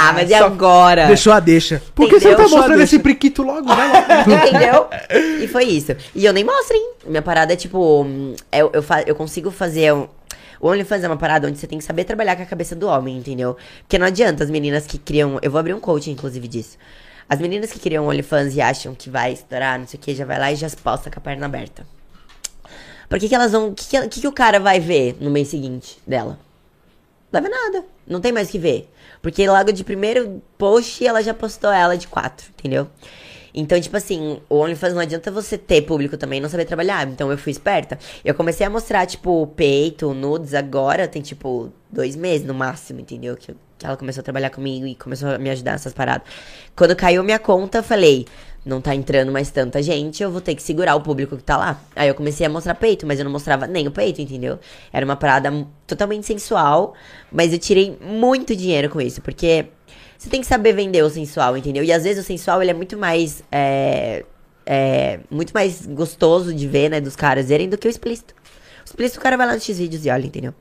ah, 0.09 0.13
mas 0.13 0.29
e 0.29 0.33
agora? 0.33 1.07
Deixou 1.07 1.33
a 1.33 1.39
deixa. 1.39 1.81
Por 1.93 2.07
que 2.07 2.19
você 2.19 2.29
Entendeu? 2.29 2.49
tá 2.49 2.55
mostrando 2.55 2.81
esse 2.81 2.97
priquito 2.99 3.43
logo, 3.43 3.67
né? 3.67 3.91
Entendeu? 4.47 4.87
E 5.43 5.47
foi 5.47 5.65
isso. 5.65 5.93
E 6.15 6.23
eu 6.25 6.31
nem 6.31 6.43
mostro, 6.45 6.75
hein? 6.77 6.91
Minha 7.05 7.21
parada 7.21 7.51
é 7.53 7.55
tipo. 7.57 8.07
Eu, 8.51 8.71
eu, 8.73 8.81
fa- 8.81 9.01
eu 9.03 9.15
consigo 9.15 9.51
fazer. 9.51 9.93
um- 9.93 10.07
O 10.61 10.69
OnlyFans 10.69 11.03
é 11.03 11.07
uma 11.07 11.17
parada 11.17 11.45
onde 11.47 11.57
você 11.59 11.67
tem 11.67 11.77
que 11.77 11.83
saber 11.83 12.05
trabalhar 12.05 12.37
com 12.37 12.41
a 12.43 12.45
cabeça 12.45 12.73
do 12.73 12.87
homem, 12.87 13.17
entendeu? 13.17 13.57
Porque 13.81 13.99
não 13.99 14.07
adianta 14.07 14.45
as 14.45 14.49
meninas 14.49 14.85
que 14.87 14.97
criam. 14.97 15.37
Eu 15.41 15.51
vou 15.51 15.59
abrir 15.59 15.73
um 15.73 15.79
coaching, 15.81 16.11
inclusive, 16.11 16.47
disso. 16.47 16.77
As 17.27 17.39
meninas 17.39 17.71
que 17.71 17.79
criam 17.79 18.07
OnlyFans 18.07 18.55
e 18.55 18.61
acham 18.61 18.93
que 18.93 19.09
vai 19.09 19.33
estourar, 19.33 19.79
não 19.79 19.87
sei 19.87 19.99
o 19.99 20.03
que, 20.03 20.13
já 20.13 20.25
vai 20.25 20.39
lá 20.39 20.51
e 20.51 20.55
já 20.55 20.69
posta 20.69 21.09
com 21.09 21.19
a 21.19 21.21
perna 21.21 21.45
aberta. 21.45 21.85
Por 23.09 23.19
que, 23.19 23.29
que 23.29 23.35
elas 23.35 23.51
vão. 23.51 23.69
O 23.69 23.75
que, 23.75 23.85
que, 23.87 24.07
que 24.07 24.21
que 24.21 24.27
o 24.27 24.31
cara 24.31 24.59
vai 24.59 24.79
ver 24.79 25.17
no 25.19 25.29
mês 25.29 25.47
seguinte 25.47 25.99
dela? 26.05 26.39
Não 27.31 27.41
vai 27.41 27.41
ver 27.41 27.49
nada. 27.49 27.85
Não 28.07 28.19
tem 28.19 28.31
mais 28.31 28.49
o 28.49 28.51
que 28.51 28.59
ver. 28.59 28.91
Porque 29.21 29.47
logo 29.47 29.71
de 29.71 29.83
primeiro 29.83 30.41
post 30.57 31.05
ela 31.05 31.21
já 31.21 31.33
postou 31.33 31.71
ela 31.71 31.97
de 31.97 32.07
quatro, 32.07 32.47
entendeu? 32.57 32.87
Então, 33.53 33.79
tipo 33.79 33.95
assim, 33.95 34.39
o 34.49 34.55
OnlyFans 34.55 34.93
não 34.93 35.01
adianta 35.01 35.29
você 35.29 35.57
ter 35.57 35.83
público 35.83 36.17
também 36.17 36.39
e 36.39 36.41
não 36.41 36.49
saber 36.49 36.65
trabalhar. 36.65 37.07
Então 37.07 37.29
eu 37.29 37.37
fui 37.37 37.51
esperta. 37.51 37.99
Eu 38.25 38.33
comecei 38.33 38.65
a 38.65 38.69
mostrar, 38.69 39.05
tipo, 39.05 39.45
peito, 39.55 40.13
nudes 40.13 40.53
agora, 40.53 41.07
tem 41.07 41.21
tipo 41.21 41.71
dois 41.91 42.15
meses 42.15 42.47
no 42.47 42.53
máximo, 42.53 42.99
entendeu? 42.99 43.37
Que, 43.37 43.53
que 43.77 43.85
ela 43.85 43.95
começou 43.95 44.21
a 44.21 44.23
trabalhar 44.23 44.49
comigo 44.49 44.87
e 44.87 44.95
começou 44.95 45.29
a 45.29 45.37
me 45.37 45.49
ajudar 45.51 45.73
nessas 45.73 45.93
paradas. 45.93 46.27
Quando 46.75 46.95
caiu 46.95 47.23
minha 47.23 47.37
conta, 47.37 47.77
eu 47.77 47.83
falei, 47.83 48.25
não 48.65 48.81
tá 48.81 48.95
entrando 48.95 49.31
mais 49.31 49.51
tanta 49.51 49.83
gente, 49.83 50.23
eu 50.23 50.31
vou 50.31 50.41
ter 50.41 50.55
que 50.55 50.63
segurar 50.63 50.95
o 50.95 51.01
público 51.01 51.37
que 51.37 51.43
tá 51.43 51.57
lá. 51.57 51.81
Aí 51.95 52.07
eu 52.07 52.15
comecei 52.15 52.45
a 52.45 52.49
mostrar 52.49 52.75
peito, 52.75 53.05
mas 53.05 53.19
eu 53.19 53.25
não 53.25 53.31
mostrava 53.31 53.67
nem 53.67 53.87
o 53.87 53.91
peito, 53.91 54.21
entendeu? 54.21 54.57
Era 54.91 55.05
uma 55.05 55.15
parada 55.15 55.51
totalmente 55.85 56.25
sensual, 56.25 56.93
mas 57.31 57.53
eu 57.53 57.59
tirei 57.59 57.97
muito 58.01 58.55
dinheiro 58.55 58.89
com 58.89 58.99
isso, 59.01 59.21
porque 59.21 59.67
você 60.23 60.29
tem 60.29 60.39
que 60.39 60.47
saber 60.47 60.71
vender 60.71 61.03
o 61.03 61.09
sensual, 61.09 61.57
entendeu? 61.57 61.83
E 61.83 61.91
às 61.91 62.05
vezes 62.05 62.23
o 62.23 62.25
sensual, 62.25 62.61
ele 62.61 62.71
é 62.71 62.73
muito 62.73 62.97
mais, 62.97 63.43
é, 63.51 64.23
é, 64.65 65.19
muito 65.29 65.51
mais 65.51 65.85
gostoso 65.85 66.53
de 66.53 66.65
ver, 66.65 66.87
né, 66.87 67.01
dos 67.01 67.13
caras 67.13 67.49
verem 67.49 67.67
do 67.67 67.77
que 67.77 67.85
o 67.85 67.89
explícito. 67.89 68.33
O 68.33 68.85
explícito, 68.85 69.19
o 69.19 69.21
cara 69.21 69.35
vai 69.35 69.45
lá 69.45 69.53
no 69.53 69.59
X-Vídeos 69.59 70.05
e 70.05 70.09
olha, 70.09 70.25
entendeu? 70.25 70.53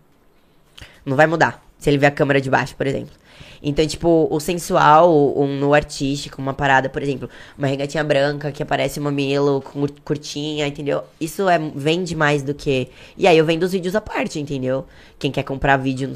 Não 1.07 1.17
vai 1.17 1.29
mudar. 1.29 1.65
Se 1.79 1.89
ele 1.89 1.97
ver 1.97 2.07
a 2.07 2.11
câmera 2.11 2.41
de 2.41 2.51
baixo, 2.51 2.75
por 2.75 2.89
exemplo. 2.89 3.15
Então, 3.63 3.87
tipo, 3.87 4.27
o 4.29 4.41
sensual, 4.41 5.39
um 5.39 5.47
no 5.47 5.73
artístico, 5.73 6.43
uma 6.43 6.53
parada, 6.53 6.89
por 6.89 7.01
exemplo, 7.01 7.29
uma 7.57 7.69
regatinha 7.69 8.03
branca 8.03 8.51
que 8.51 8.61
aparece 8.63 8.99
o 8.99 9.03
mamilo 9.03 9.63
cur- 9.63 9.93
curtinha, 10.05 10.67
entendeu? 10.67 11.03
Isso 11.21 11.49
é, 11.49 11.59
vende 11.75 12.17
mais 12.17 12.43
do 12.43 12.53
que. 12.55 12.89
E 13.17 13.27
aí 13.27 13.39
eu 13.39 13.45
vendo 13.45 13.63
os 13.63 13.71
vídeos 13.71 13.95
à 13.95 14.01
parte, 14.01 14.41
entendeu? 14.41 14.85
Quem 15.19 15.31
quer 15.31 15.45
comprar 15.45 15.77
vídeo, 15.77 16.13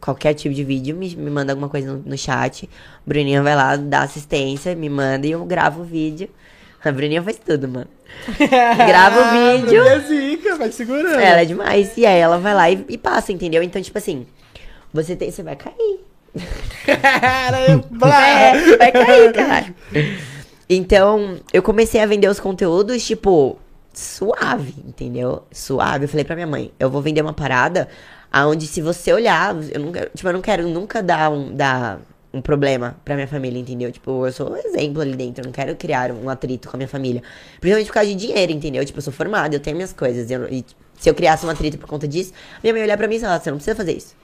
qualquer 0.00 0.34
tipo 0.34 0.54
de 0.54 0.62
vídeo, 0.62 0.94
me, 0.94 1.16
me 1.16 1.30
manda 1.30 1.52
alguma 1.52 1.68
coisa 1.70 1.94
no, 1.94 2.02
no 2.04 2.18
chat. 2.18 2.68
Bruninha 3.06 3.42
vai 3.42 3.56
lá, 3.56 3.74
dá 3.76 4.02
assistência, 4.02 4.74
me 4.74 4.90
manda 4.90 5.26
e 5.26 5.30
eu 5.30 5.42
gravo 5.46 5.80
o 5.80 5.84
vídeo. 5.84 6.28
A 6.84 6.92
Bruninha 6.92 7.22
faz 7.22 7.38
tudo, 7.38 7.68
mano. 7.68 7.86
Grava 8.86 9.20
o 9.20 9.62
vídeo. 9.62 9.82
É 9.84 9.98
zica, 10.00 10.56
vai 10.56 10.70
segurando. 10.72 11.14
Ela 11.20 11.40
é 11.40 11.44
demais. 11.44 11.96
E 11.96 12.04
aí 12.04 12.18
ela 12.18 12.38
vai 12.38 12.52
lá 12.54 12.70
e, 12.70 12.84
e 12.88 12.98
passa, 12.98 13.32
entendeu? 13.32 13.62
Então, 13.62 13.80
tipo 13.80 13.96
assim, 13.96 14.26
você 14.92 15.14
tem. 15.16 15.30
Você 15.30 15.42
vai 15.42 15.56
cair. 15.56 16.00
É, 18.08 18.76
vai 18.76 18.92
cair, 18.92 19.32
caralho. 19.32 19.74
Então, 20.74 21.38
eu 21.52 21.62
comecei 21.62 22.00
a 22.00 22.06
vender 22.06 22.28
os 22.28 22.40
conteúdos, 22.40 23.04
tipo, 23.04 23.58
suave, 23.92 24.74
entendeu? 24.86 25.42
Suave. 25.52 26.04
Eu 26.04 26.08
falei 26.08 26.24
pra 26.24 26.34
minha 26.34 26.46
mãe, 26.46 26.72
eu 26.80 26.88
vou 26.88 27.02
vender 27.02 27.20
uma 27.20 27.34
parada 27.34 27.88
aonde 28.32 28.66
se 28.66 28.80
você 28.80 29.12
olhar, 29.12 29.54
eu 29.70 29.80
nunca, 29.80 30.08
tipo, 30.14 30.26
eu 30.26 30.32
não 30.32 30.40
quero 30.40 30.66
nunca 30.66 31.02
dar 31.02 31.30
um, 31.30 31.54
dar 31.54 32.00
um 32.32 32.40
problema 32.40 32.96
pra 33.04 33.14
minha 33.16 33.28
família, 33.28 33.58
entendeu? 33.60 33.92
Tipo, 33.92 34.26
eu 34.26 34.32
sou 34.32 34.50
um 34.50 34.56
exemplo 34.56 35.02
ali 35.02 35.14
dentro, 35.14 35.42
eu 35.42 35.46
não 35.46 35.52
quero 35.52 35.76
criar 35.76 36.10
um 36.10 36.30
atrito 36.30 36.70
com 36.70 36.76
a 36.76 36.78
minha 36.78 36.88
família. 36.88 37.22
Principalmente 37.60 37.88
por 37.88 37.94
causa 37.94 38.08
de 38.08 38.14
dinheiro, 38.14 38.52
entendeu? 38.52 38.82
Tipo, 38.82 38.98
eu 38.98 39.02
sou 39.02 39.12
formada, 39.12 39.54
eu 39.54 39.60
tenho 39.60 39.76
minhas 39.76 39.92
coisas. 39.92 40.30
eu- 40.30 40.48
e 40.48 40.64
se 40.98 41.10
eu 41.10 41.14
criasse 41.14 41.44
um 41.44 41.50
atrito 41.50 41.76
por 41.76 41.86
conta 41.88 42.08
disso, 42.08 42.32
minha 42.62 42.72
mãe 42.72 42.80
ia 42.80 42.86
olhar 42.86 42.96
pra 42.96 43.06
mim 43.08 43.16
e 43.16 43.20
falar, 43.20 43.38
você 43.40 43.50
não 43.50 43.58
precisa 43.58 43.76
fazer 43.76 43.92
isso. 43.92 44.14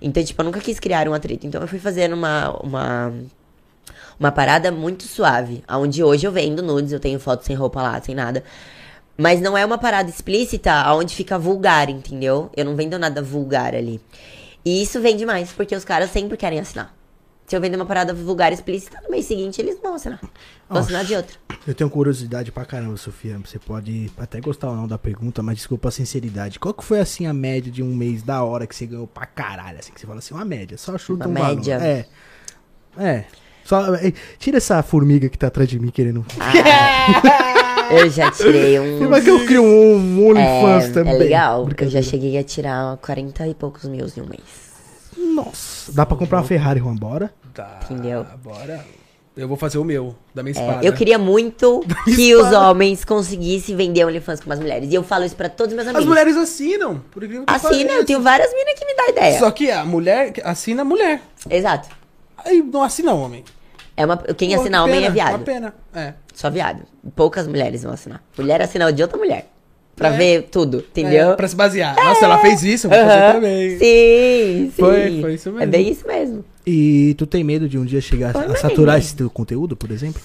Então, 0.00 0.22
tipo, 0.22 0.40
eu 0.40 0.44
nunca 0.44 0.60
quis 0.60 0.78
criar 0.78 1.08
um 1.08 1.14
atrito. 1.14 1.46
Então 1.46 1.60
eu 1.60 1.68
fui 1.68 1.78
fazendo 1.78 2.14
uma, 2.14 2.50
uma, 2.62 3.12
uma 4.18 4.32
parada 4.32 4.70
muito 4.72 5.04
suave. 5.04 5.62
Onde 5.68 6.02
hoje 6.02 6.26
eu 6.26 6.32
vendo 6.32 6.62
nudes, 6.62 6.92
eu 6.92 7.00
tenho 7.00 7.18
fotos 7.18 7.46
sem 7.46 7.56
roupa 7.56 7.82
lá, 7.82 8.00
sem 8.00 8.14
nada. 8.14 8.42
Mas 9.16 9.40
não 9.40 9.56
é 9.56 9.64
uma 9.64 9.78
parada 9.78 10.10
explícita 10.10 10.92
onde 10.92 11.14
fica 11.14 11.38
vulgar, 11.38 11.88
entendeu? 11.88 12.50
Eu 12.56 12.64
não 12.64 12.76
vendo 12.76 12.98
nada 12.98 13.22
vulgar 13.22 13.74
ali. 13.74 14.00
E 14.64 14.82
isso 14.82 15.00
vende 15.00 15.24
mais, 15.24 15.52
porque 15.52 15.74
os 15.74 15.84
caras 15.84 16.10
sempre 16.10 16.36
querem 16.36 16.58
assinar. 16.58 16.95
Se 17.46 17.54
eu 17.56 17.60
vender 17.60 17.76
uma 17.76 17.86
parada 17.86 18.12
vulgar 18.12 18.52
explícita, 18.52 19.00
no 19.04 19.10
mês 19.10 19.24
seguinte 19.26 19.60
eles 19.60 19.78
vão 19.80 19.94
assinar. 19.94 20.20
Vão 20.68 20.80
assinar 20.80 21.04
de 21.04 21.14
outra. 21.14 21.36
Eu 21.66 21.74
tenho 21.74 21.88
curiosidade 21.88 22.50
pra 22.50 22.64
caramba, 22.64 22.96
Sofia. 22.96 23.38
Você 23.38 23.58
pode 23.58 24.10
até 24.18 24.40
gostar 24.40 24.68
ou 24.70 24.74
não 24.76 24.88
da 24.88 24.98
pergunta, 24.98 25.42
mas 25.44 25.56
desculpa 25.58 25.88
a 25.88 25.92
sinceridade. 25.92 26.58
Qual 26.58 26.74
que 26.74 26.84
foi, 26.84 26.98
assim, 26.98 27.24
a 27.26 27.32
média 27.32 27.70
de 27.70 27.82
um 27.84 27.94
mês 27.94 28.22
da 28.22 28.42
hora 28.42 28.66
que 28.66 28.74
você 28.74 28.84
ganhou 28.86 29.06
pra 29.06 29.26
caralho? 29.26 29.78
Assim, 29.78 29.92
que 29.92 30.00
você 30.00 30.06
fala 30.06 30.18
assim, 30.18 30.34
uma 30.34 30.44
média. 30.44 30.76
Só 30.76 30.98
chuta 30.98 31.28
Uma 31.28 31.40
um 31.40 31.54
média? 31.54 31.78
valor. 31.78 31.90
É. 31.92 32.06
É. 32.98 33.24
Só, 33.64 33.94
é, 33.94 34.12
tira 34.38 34.56
essa 34.56 34.82
formiga 34.82 35.28
que 35.28 35.38
tá 35.38 35.46
atrás 35.46 35.68
de 35.68 35.78
mim 35.78 35.90
querendo... 35.90 36.24
Eu 37.88 38.10
já 38.10 38.32
tirei 38.32 38.80
um. 38.80 39.08
Vai 39.08 39.22
que 39.22 39.30
eu 39.30 39.46
crio 39.46 39.62
um, 39.62 39.94
um 39.96 40.28
OnlyFans 40.30 40.84
É, 40.86 40.90
também. 40.90 41.14
é 41.14 41.18
legal, 41.18 41.64
porque 41.66 41.84
eu 41.84 41.88
já 41.88 42.02
cheguei 42.02 42.36
a 42.36 42.42
tirar 42.42 42.96
40 42.96 43.46
e 43.46 43.54
poucos 43.54 43.84
mil 43.84 44.04
em 44.16 44.20
um 44.20 44.26
mês. 44.26 44.65
Nossa, 45.36 45.92
dá 45.92 46.04
pra 46.06 46.16
comprar 46.16 46.38
uma 46.38 46.44
Ferrari, 46.44 46.80
Juan, 46.80 46.94
bora? 46.96 47.32
Tá, 47.54 47.78
Entendeu? 47.84 48.26
Bora. 48.42 48.84
Eu 49.36 49.46
vou 49.46 49.56
fazer 49.58 49.76
o 49.76 49.84
meu, 49.84 50.14
da 50.34 50.42
minha 50.42 50.56
É, 50.56 50.58
espada. 50.58 50.86
eu 50.86 50.94
queria 50.94 51.18
muito 51.18 51.84
que 52.06 52.34
os 52.34 52.50
homens 52.52 53.04
conseguissem 53.04 53.76
vender 53.76 54.02
OnlyFans 54.06 54.40
com 54.40 54.50
as 54.50 54.58
mulheres. 54.58 54.90
E 54.90 54.94
eu 54.94 55.02
falo 55.02 55.26
isso 55.26 55.36
pra 55.36 55.50
todos 55.50 55.72
os 55.72 55.76
meus 55.76 55.86
As 55.88 55.94
amigos. 55.94 56.08
mulheres 56.08 56.36
assinam, 56.38 57.02
por 57.10 57.22
incrível 57.22 57.44
que 57.44 57.52
Assina, 57.52 57.70
pareça. 57.70 57.92
eu 57.96 58.04
tenho 58.06 58.22
várias 58.22 58.50
minas 58.54 58.74
que 58.78 58.86
me 58.86 58.94
dão 58.96 59.08
ideia. 59.10 59.38
Só 59.38 59.50
que 59.50 59.70
a 59.70 59.84
mulher 59.84 60.32
assina 60.42 60.80
a 60.80 60.84
mulher. 60.86 61.20
Exato. 61.50 61.86
Aí 62.38 62.62
não 62.62 62.82
assina 62.82 63.12
homem. 63.12 63.44
É 63.94 64.06
uma, 64.06 64.16
quem 64.16 64.54
Pô, 64.54 64.60
assina 64.60 64.78
que 64.78 64.84
homem 64.84 64.94
pena, 65.00 65.06
é 65.06 65.10
viado. 65.10 65.30
Uma 65.34 65.38
pena. 65.40 65.74
É. 65.94 66.14
Só 66.34 66.48
viado. 66.50 66.82
Poucas 67.14 67.46
mulheres 67.46 67.82
vão 67.82 67.92
assinar. 67.92 68.22
Mulher 68.38 68.62
assina 68.62 68.90
de 68.90 69.02
outra 69.02 69.18
mulher. 69.18 69.50
Pra 69.96 70.08
É. 70.12 70.16
ver 70.16 70.42
tudo, 70.50 70.84
entendeu? 70.90 71.30
É, 71.30 71.34
pra 71.36 71.48
se 71.48 71.56
basear. 71.56 71.96
Nossa, 71.96 72.26
ela 72.26 72.36
fez 72.38 72.62
isso, 72.62 72.86
eu 72.86 72.90
vou 72.90 72.98
fazer 73.00 73.32
também. 73.32 73.70
Sim, 73.78 73.78
sim. 73.78 74.72
Foi- 74.78 75.20
foi 75.22 75.34
isso 75.34 75.48
É 75.48 75.52
mesmo. 75.52 75.72
bem 75.72 75.90
isso 75.90 76.06
mesmo. 76.06 76.44
E 76.66 77.14
tu 77.16 77.26
tem 77.26 77.42
medo 77.42 77.66
de 77.68 77.78
um 77.78 77.84
dia 77.84 78.00
chegar 78.00 78.32
Foi 78.32 78.44
a 78.44 78.56
saturar 78.56 78.98
esse 78.98 79.16
teu 79.16 79.30
conteúdo, 79.30 79.74
por 79.74 79.90
exemplo? 79.90 80.20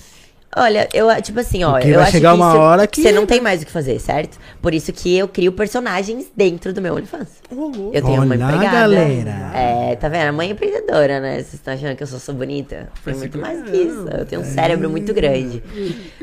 Olha, 0.56 0.90
eu, 0.94 1.08
tipo 1.22 1.40
assim, 1.40 1.64
ó, 1.64 1.74
Porque 1.74 1.88
eu 1.90 1.94
vai 1.96 2.04
acho 2.04 2.12
chegar 2.12 2.32
que 2.32 2.36
uma 2.36 2.50
isso- 2.50 2.58
hora 2.60 2.88
que- 2.88 3.02
você 3.02 3.12
não 3.14 3.26
tem 3.26 3.40
mais 3.40 3.62
o 3.62 3.66
que 3.66 3.72
fazer, 3.72 3.98
certo? 4.00 4.38
Por 4.62 4.74
isso 4.74 4.92
que 4.92 5.18
eu 5.18 5.26
crio 5.28 5.54
personagens 5.54 6.30
dentro 6.36 6.74
do 6.74 6.82
meu 6.82 6.94
OnlyFans. 6.96 7.30
Louco. 7.50 7.92
Eu 7.94 8.02
tenho 8.02 8.22
uma 8.22 8.36
Olha, 8.36 8.44
empregada. 8.44 8.72
galera. 8.72 9.52
É, 9.56 9.96
tá 9.96 10.10
vendo? 10.10 10.28
A 10.28 10.32
mãe 10.34 10.50
é 10.50 10.52
empreendedora, 10.52 11.20
né? 11.22 11.36
Vocês 11.36 11.54
estão 11.54 11.74
achando 11.74 11.96
que 11.96 12.04
eu 12.04 12.08
sou 12.08 12.20
só 12.20 12.34
bonita? 12.34 12.90
Tem 13.06 13.16
muito 13.16 13.38
mais 13.38 13.62
que 13.64 13.78
isso. 13.78 14.06
Eu 14.10 14.26
tenho 14.26 14.42
um 14.42 14.46
cérebro 14.46 14.90
muito 14.90 15.14
grande. 15.14 15.64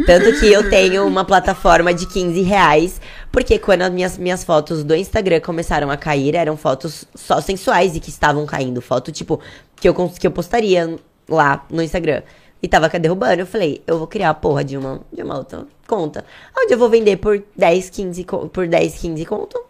Tanto 0.05 0.39
que 0.39 0.47
eu 0.53 0.69
tenho 0.69 1.07
uma 1.07 1.25
plataforma 1.25 1.95
de 1.95 2.07
15 2.07 2.43
reais. 2.43 3.01
Porque 3.33 3.59
quando 3.59 3.83
as 3.83 3.91
minhas, 3.91 4.19
minhas 4.19 4.45
fotos 4.45 4.85
do 4.85 4.95
Instagram 4.95 5.41
começaram 5.41 5.91
a 5.91 5.97
cair, 5.97 6.35
eram 6.35 6.57
fotos 6.57 7.05
só 7.15 7.41
sensuais 7.41 7.97
e 7.97 8.01
que 8.01 8.11
estavam 8.11 8.45
caindo. 8.47 8.81
Foto, 8.83 9.11
tipo, 9.13 9.41
que 9.77 9.89
eu, 9.89 9.95
que 9.95 10.27
eu 10.27 10.31
postaria 10.31 10.97
lá 11.29 11.65
no 11.71 11.83
Instagram. 11.83 12.23
E 12.63 12.67
tava 12.69 12.89
derrubando. 12.89 13.41
Eu 13.43 13.47
falei, 13.47 13.83
eu 13.87 13.99
vou 13.99 14.07
criar 14.07 14.31
a 14.31 14.35
porra 14.35 14.65
de 14.65 14.77
uma, 14.77 15.01
de 15.13 15.23
uma 15.23 15.39
outra 15.39 15.67
conta. 15.87 16.25
Onde 16.57 16.73
eu 16.75 16.79
vou 16.79 16.89
vender 16.91 17.17
por 17.17 17.43
10, 17.57 17.91
15, 17.91 18.25
co- 18.25 18.49
por 18.49 18.67
10, 18.67 18.95
15 18.99 19.25
conto. 19.27 19.61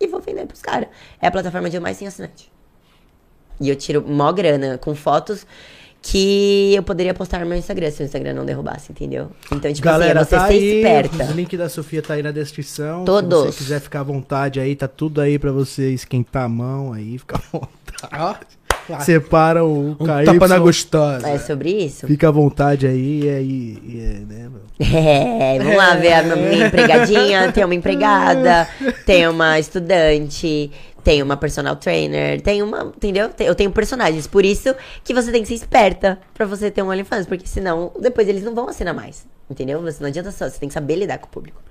E 0.00 0.06
vou 0.06 0.20
vender 0.20 0.46
pros 0.46 0.60
caras. 0.62 0.88
É 1.20 1.26
a 1.26 1.30
plataforma 1.30 1.68
de 1.70 1.76
eu 1.76 1.82
mais 1.82 1.98
tenho 1.98 2.08
assinante. 2.08 2.50
E 3.60 3.68
eu 3.68 3.74
tiro 3.76 4.04
mó 4.06 4.30
grana 4.32 4.78
com 4.78 4.94
fotos 4.94 5.46
que 6.02 6.72
eu 6.74 6.82
poderia 6.84 7.12
postar 7.14 7.40
no 7.40 7.46
meu 7.46 7.58
Instagram 7.58 7.90
se 7.90 8.02
o 8.02 8.04
Instagram 8.06 8.34
não 8.34 8.44
derrubasse, 8.44 8.92
entendeu? 8.92 9.30
Então, 9.50 9.72
tipo 9.72 9.84
Galera, 9.84 10.20
assim, 10.20 10.36
é 10.36 10.38
você 10.38 10.44
tá 10.44 10.46
ser 10.46 10.52
aí. 10.54 10.76
esperta. 10.76 11.24
O 11.32 11.34
link 11.34 11.56
da 11.56 11.68
Sofia 11.68 12.02
tá 12.02 12.14
aí 12.14 12.22
na 12.22 12.30
descrição. 12.30 13.04
Todos. 13.04 13.46
Se 13.46 13.52
você 13.52 13.58
quiser 13.58 13.80
ficar 13.80 14.00
à 14.00 14.04
vontade 14.04 14.60
aí, 14.60 14.76
tá 14.76 14.86
tudo 14.86 15.20
aí 15.20 15.36
pra 15.38 15.50
você 15.50 15.90
esquentar 15.92 16.44
a 16.44 16.48
mão 16.48 16.92
aí, 16.92 17.18
fica 17.18 17.36
à 17.38 17.40
vontade. 17.58 18.46
Separa 19.00 19.64
o 19.64 19.90
um 19.90 19.94
KY. 19.94 20.24
tapa 20.24 20.48
na 20.48 20.58
gostosa. 20.58 21.28
É 21.28 21.38
sobre 21.38 21.70
isso? 21.70 22.06
Fica 22.06 22.28
à 22.28 22.30
vontade 22.30 22.86
aí, 22.86 23.24
e 23.24 23.28
aí, 23.28 23.78
e 23.84 24.00
é, 24.00 24.20
né, 24.20 24.48
meu? 24.48 24.60
É, 24.78 25.58
vamos 25.58 25.76
lá 25.76 25.94
ver 25.94 26.12
a 26.12 26.22
minha 26.22 26.66
empregadinha. 26.66 27.52
Tem 27.52 27.64
uma 27.64 27.74
empregada, 27.74 28.68
tem 29.06 29.26
uma 29.26 29.58
estudante, 29.58 30.70
tem 31.02 31.22
uma 31.22 31.36
personal 31.36 31.76
trainer, 31.76 32.40
tem 32.40 32.62
uma. 32.62 32.92
Entendeu? 32.96 33.28
Tem- 33.30 33.46
Eu 33.46 33.54
tenho 33.54 33.70
personagens. 33.70 34.26
Por 34.26 34.44
isso 34.44 34.74
que 35.04 35.14
você 35.14 35.30
tem 35.32 35.42
que 35.42 35.48
ser 35.48 35.54
esperta 35.54 36.18
pra 36.34 36.44
você 36.46 36.70
ter 36.70 36.82
um 36.82 36.88
OnlyFans. 36.90 37.26
Porque 37.26 37.46
senão, 37.46 37.92
depois 38.00 38.28
eles 38.28 38.42
não 38.42 38.54
vão 38.54 38.68
assinar 38.68 38.94
mais. 38.94 39.24
Entendeu? 39.48 39.80
Você 39.82 40.02
não 40.02 40.08
adianta 40.08 40.30
só, 40.32 40.48
você 40.48 40.58
tem 40.58 40.68
que 40.68 40.74
saber 40.74 40.96
lidar 40.96 41.18
com 41.18 41.26
o 41.26 41.30
público. 41.30 41.62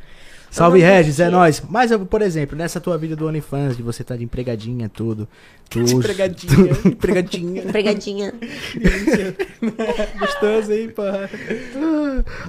Salve, 0.56 0.80
Regis, 0.80 1.19
é 1.19 1.30
nóis. 1.30 1.61
Mas, 1.69 1.91
por 2.10 2.22
exemplo, 2.22 2.57
nessa 2.57 2.80
tua 2.80 2.98
vida 2.98 3.15
do 3.15 3.27
OnlyFans, 3.27 3.76
de 3.76 3.84
você 3.84 4.03
tá 4.03 4.15
de 4.15 4.23
empregadinha, 4.23 4.90
tudo. 4.90 5.27
Tu, 5.69 5.80
Empregadinha, 5.91 6.72
empregadinha. 6.86 7.64
Empregadinha. 7.64 8.34
Gostoso, 10.19 10.72
hein, 10.73 10.90
porra. 10.90 11.30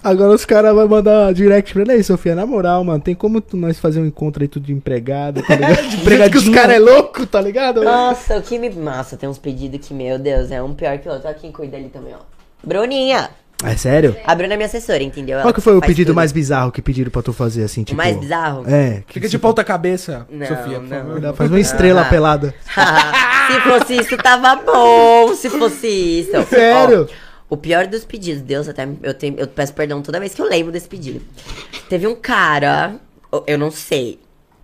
Agora 0.03 0.35
os 0.35 0.45
caras 0.45 0.75
vão 0.75 0.87
mandar 0.89 1.33
direct 1.35 1.73
pra 1.73 1.83
ele 1.83 1.93
aí, 1.93 2.05
Sofia. 2.05 2.35
Na 2.35 2.47
moral, 2.47 2.85
mano, 2.85 3.01
tem 3.03 3.15
como 3.15 3.41
tu- 3.41 3.57
nós 3.57 3.79
fazer 3.79 4.01
um 4.01 4.07
encontro 4.07 4.43
aí 4.43 4.49
tudo 4.49 4.67
de 4.67 4.73
empregado, 4.73 5.43
tá 5.43 5.55
ligado? 5.55 5.83
de 5.91 5.97
empregadinha. 5.97 6.31
que 6.31 6.39
os 6.49 6.49
caras 6.55 6.77
é 6.77 6.79
louco, 6.79 7.27
tá 7.27 7.41
ligado? 7.41 7.83
Nossa, 7.83 8.37
o 8.39 8.43
que 8.43 8.59
me. 8.59 8.69
Nossa, 8.71 9.17
tem 9.17 9.29
uns 9.29 9.39
pedidos 9.39 9.87
que, 9.87 9.93
meu 9.95 10.19
Deus, 10.19 10.51
é 10.51 10.63
um 10.63 10.75
pior 10.75 10.99
que 10.99 11.09
o 11.09 11.13
outro. 11.13 11.27
Olha 11.29 11.37
quem 11.37 11.51
cuida 11.51 11.77
ali 11.77 11.89
também, 11.89 12.15
ó. 12.15 12.19
Bruninha! 12.65 13.31
É 13.65 13.75
sério? 13.77 14.15
A 14.25 14.35
Bruna 14.35 14.53
é 14.53 14.57
minha 14.57 14.67
assessora, 14.67 15.03
entendeu? 15.03 15.37
Qual 15.39 15.45
Ela 15.45 15.53
que 15.55 15.61
foi 15.63 15.75
o 15.75 15.81
faz 15.81 15.89
pedido 15.91 16.09
tudo. 16.09 16.17
mais 16.17 16.31
bizarro 16.31 16.71
que 16.71 16.83
pediram 16.83 17.11
pra 17.11 17.23
tu 17.23 17.33
fazer, 17.33 17.65
assim, 17.65 17.83
O 17.83 17.85
tipo... 17.85 17.97
mais 17.97 18.15
bizarro? 18.17 18.65
É. 18.69 19.03
que 19.07 19.15
Fica 19.15 19.29
de 19.29 19.39
ponta 19.39 19.65
cabeça, 19.65 20.27
Não, 20.31 20.47
Sofia, 20.47 20.79
por 20.79 20.83
não. 20.83 20.89
favor. 20.89 21.21
Dá- 21.21 21.33
Faz 21.33 21.51
uma 21.51 21.61
estrela 21.61 22.03
Ah. 22.03 22.05
pelada. 22.05 22.55
se 23.49 23.61
fosse 23.63 23.97
isso, 24.01 24.17
tava 24.19 24.57
bom. 24.57 25.35
Se 25.35 25.49
fosse 25.49 25.87
isso. 25.87 26.31
Sério? 26.51 27.09
Ó, 27.51 27.55
o 27.55 27.57
pior 27.57 27.87
dos 27.87 28.05
pedidos, 28.05 28.43
Deus, 28.43 28.69
até 28.69 28.87
eu, 29.03 29.15
tenho, 29.15 29.37
eu 29.39 29.47
peço 29.49 29.73
perdão 29.73 30.03
toda 30.03 30.21
vez 30.21 30.35
que 30.35 30.43
eu 30.43 30.47
lembro 30.49 30.71
desse 30.71 30.89
pedido. 30.89 31.23
Teve 31.89 32.07
um 32.07 32.15
cara, 32.15 32.97
eu- 33.33 33.45
eu 33.47 33.59
não 33.59 33.71
sei. 33.71 34.19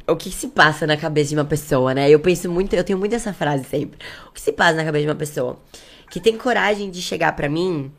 O 0.07 0.17
que 0.17 0.31
se 0.31 0.49
passa 0.49 0.87
na 0.87 0.97
cabeça 0.99 1.31
de 1.31 1.37
uma 1.37 1.45
pessoa, 1.45 1.95
né? 1.95 2.11
Eu 2.11 2.19
penso 2.21 2.51
muito, 2.51 2.75
eu 2.75 2.85
tenho 2.85 2.99
muito 2.99 3.15
essa 3.15 3.33
frase 3.33 3.65
sempre. 3.65 3.99
O 4.29 4.33
que 4.33 4.41
se 4.41 4.53
passa 4.53 4.75
na 4.75 4.85
cabeça 4.85 5.05
de 5.05 5.09
uma 5.09 5.15
pessoa 5.17 5.59
que 6.11 6.21
tem 6.21 6.37
coragem 6.37 6.91
de 6.91 7.01
chegar 7.01 7.33
pra 7.35 7.49
mim 7.49 7.91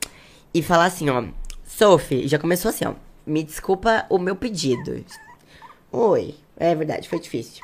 e 0.53 0.61
falar 0.61 0.85
assim, 0.85 1.09
ó, 1.09 1.23
Sophie, 1.65 2.27
já 2.27 2.37
começou 2.37 2.69
assim, 2.69 2.85
ó. 2.85 2.93
Me 3.25 3.43
desculpa 3.43 4.05
o 4.09 4.19
meu 4.19 4.35
pedido. 4.35 5.03
Oi, 5.91 6.35
é 6.57 6.75
verdade, 6.75 7.07
foi 7.07 7.19
difícil. 7.19 7.63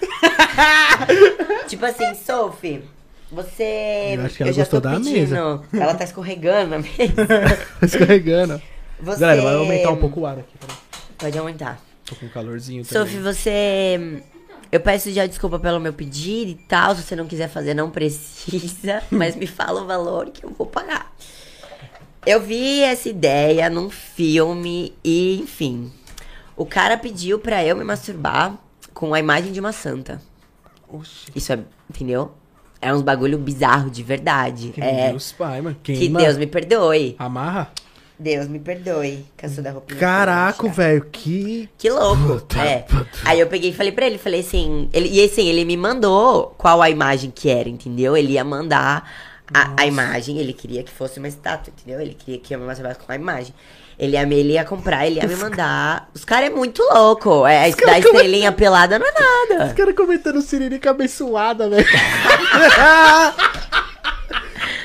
tipo 1.68 1.84
assim, 1.84 2.14
Sophie, 2.14 2.82
você. 3.30 4.14
Eu 4.16 4.24
acho 4.24 4.36
que 4.36 4.42
ela 4.42 4.52
já 4.52 4.62
gostou 4.62 4.80
tô 4.80 4.88
da 4.88 4.96
pedindo. 4.96 5.64
Ela 5.72 5.94
tá 5.94 6.04
escorregando 6.04 6.76
a 6.76 6.78
mesa. 6.78 7.26
Tá 7.26 7.56
Escorregando. 7.86 8.62
Você... 9.00 9.20
Galera, 9.20 9.42
vai 9.42 9.54
aumentar 9.54 9.90
um 9.90 9.96
pouco 9.96 10.20
o 10.20 10.26
ar 10.26 10.38
aqui. 10.38 10.56
peraí. 10.58 10.76
Pode 11.18 11.38
aumentar. 11.38 11.80
Tô 12.04 12.14
com 12.14 12.28
calorzinho 12.28 12.84
também. 12.84 13.06
Sophie, 13.06 13.20
você. 13.20 14.22
Eu 14.70 14.80
peço 14.80 15.10
já 15.12 15.26
desculpa 15.26 15.58
pelo 15.58 15.80
meu 15.80 15.92
pedido 15.92 16.50
e 16.50 16.54
tal. 16.54 16.94
Se 16.94 17.02
você 17.02 17.16
não 17.16 17.26
quiser 17.26 17.48
fazer, 17.48 17.74
não 17.74 17.90
precisa. 17.90 19.02
Mas 19.10 19.34
me 19.34 19.46
fala 19.46 19.82
o 19.82 19.86
valor 19.86 20.30
que 20.30 20.44
eu 20.44 20.50
vou 20.50 20.66
pagar. 20.66 21.12
Eu 22.26 22.40
vi 22.40 22.82
essa 22.82 23.08
ideia 23.08 23.70
num 23.70 23.88
filme 23.88 24.92
e, 25.04 25.38
enfim. 25.40 25.92
O 26.56 26.66
cara 26.66 26.98
pediu 26.98 27.38
pra 27.38 27.64
eu 27.64 27.76
me 27.76 27.84
masturbar 27.84 28.58
com 28.92 29.14
a 29.14 29.20
imagem 29.20 29.52
de 29.52 29.60
uma 29.60 29.70
santa. 29.70 30.20
Oxi. 30.88 31.30
Isso 31.36 31.52
é. 31.52 31.60
Entendeu? 31.88 32.32
É 32.82 32.92
uns 32.92 33.02
bagulho 33.02 33.38
bizarro 33.38 33.88
de 33.88 34.02
verdade. 34.02 34.70
Que 34.74 34.80
é. 34.80 35.10
Deus, 35.10 35.30
pai, 35.30 35.60
mano. 35.60 35.76
Que 35.80 35.96
Queima. 35.96 36.18
Deus 36.18 36.36
me 36.36 36.48
perdoe. 36.48 37.14
Amarra? 37.16 37.70
Deus 38.18 38.48
me 38.48 38.58
perdoe. 38.58 39.24
Cansou 39.36 39.62
da 39.62 39.70
roupinha. 39.70 40.00
Caraca, 40.00 40.68
velho, 40.68 41.06
que... 41.12 41.68
Que 41.78 41.88
louco. 41.88 42.44
é. 42.58 42.86
Aí 43.24 43.38
eu 43.38 43.46
peguei 43.46 43.70
e 43.70 43.74
falei 43.74 43.92
pra 43.92 44.04
ele, 44.04 44.18
falei 44.18 44.40
assim, 44.40 44.88
ele, 44.92 45.08
e 45.10 45.22
assim, 45.22 45.46
ele 45.46 45.64
me 45.64 45.76
mandou 45.76 46.54
qual 46.58 46.82
a 46.82 46.90
imagem 46.90 47.30
que 47.30 47.48
era, 47.48 47.68
entendeu? 47.68 48.16
Ele 48.16 48.32
ia 48.32 48.42
mandar 48.42 49.08
a, 49.52 49.82
a 49.82 49.86
imagem, 49.86 50.38
ele 50.38 50.52
queria 50.52 50.82
que 50.82 50.90
fosse 50.90 51.18
uma 51.18 51.28
estátua, 51.28 51.72
entendeu? 51.76 52.00
Ele 52.00 52.14
queria 52.14 52.38
que 52.40 52.54
eu 52.54 52.58
me 52.58 52.66
masturbasse 52.66 52.98
com 53.00 53.10
a 53.12 53.14
imagem. 53.14 53.54
Ele 53.98 54.12
ia, 54.12 54.22
ele 54.22 54.52
ia 54.52 54.64
comprar, 54.64 55.06
ele 55.06 55.20
ia 55.20 55.26
me 55.26 55.36
mandar. 55.36 56.10
Os 56.14 56.24
caras 56.24 56.50
é 56.50 56.52
muito 56.52 56.82
louco. 56.82 57.46
É, 57.46 57.64
a 57.64 57.68
da 57.70 57.98
estrelinha 57.98 58.52
pelada 58.52 58.98
não 58.98 59.06
é 59.06 59.10
Os 59.10 59.58
nada. 59.58 59.74
caras 59.74 59.94
comentando 59.94 60.42
Siririca 60.42 60.90
abençoada, 60.90 61.68
velho. 61.68 61.86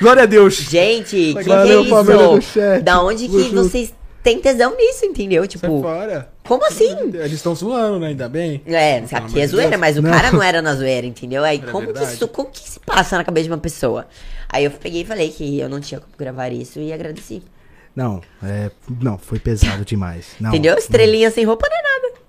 Glória 0.00 0.22
a 0.22 0.26
Deus. 0.26 0.54
Gente, 0.54 1.16
que 1.16 1.34
que 1.34 1.40
é 1.40 1.44
Valeu, 1.44 1.84
do 1.84 2.38
isso? 2.38 2.58
Da 2.82 3.02
onde 3.02 3.28
que 3.28 3.42
junto. 3.44 3.54
vocês 3.54 3.92
têm 4.22 4.38
tesão 4.40 4.76
nisso, 4.76 5.04
entendeu? 5.04 5.42
Sai 5.42 5.48
Tipo, 5.48 5.82
fora. 5.82 6.28
como 6.44 6.64
assim? 6.66 6.90
Eles 7.14 7.32
estão 7.32 7.54
zoando, 7.54 7.98
né? 8.00 8.08
Ainda 8.08 8.28
bem. 8.28 8.62
É, 8.66 8.98
aqui 9.12 9.40
é 9.40 9.46
zoeira, 9.46 9.76
mas 9.78 9.96
o 9.96 10.02
Não. 10.02 10.10
cara 10.10 10.30
não 10.32 10.42
era 10.42 10.60
na 10.62 10.74
zoeira, 10.74 11.06
entendeu? 11.06 11.42
Aí 11.44 11.58
Era 11.62 11.70
como 11.72 11.92
que, 11.92 12.02
isso, 12.02 12.28
como 12.28 12.50
que 12.50 12.60
se 12.68 12.80
passa 12.80 13.16
na 13.18 13.24
cabeça 13.24 13.44
de 13.44 13.50
uma 13.50 13.58
pessoa? 13.58 14.06
Aí 14.48 14.64
eu 14.64 14.70
peguei 14.70 15.02
e 15.02 15.04
falei 15.04 15.30
que 15.30 15.58
eu 15.58 15.68
não 15.68 15.80
tinha 15.80 16.00
como 16.00 16.12
gravar 16.18 16.48
isso 16.50 16.78
e 16.78 16.92
agradeci. 16.92 17.42
Não, 17.94 18.20
é... 18.42 18.70
Não, 19.00 19.18
foi 19.18 19.38
pesado 19.38 19.84
demais. 19.84 20.26
Não, 20.40 20.50
entendeu? 20.50 20.76
Estrelinha 20.76 21.30
sem 21.30 21.44
roupa 21.44 21.66
não 21.68 21.76
é 21.76 21.82
nada. 21.82 22.22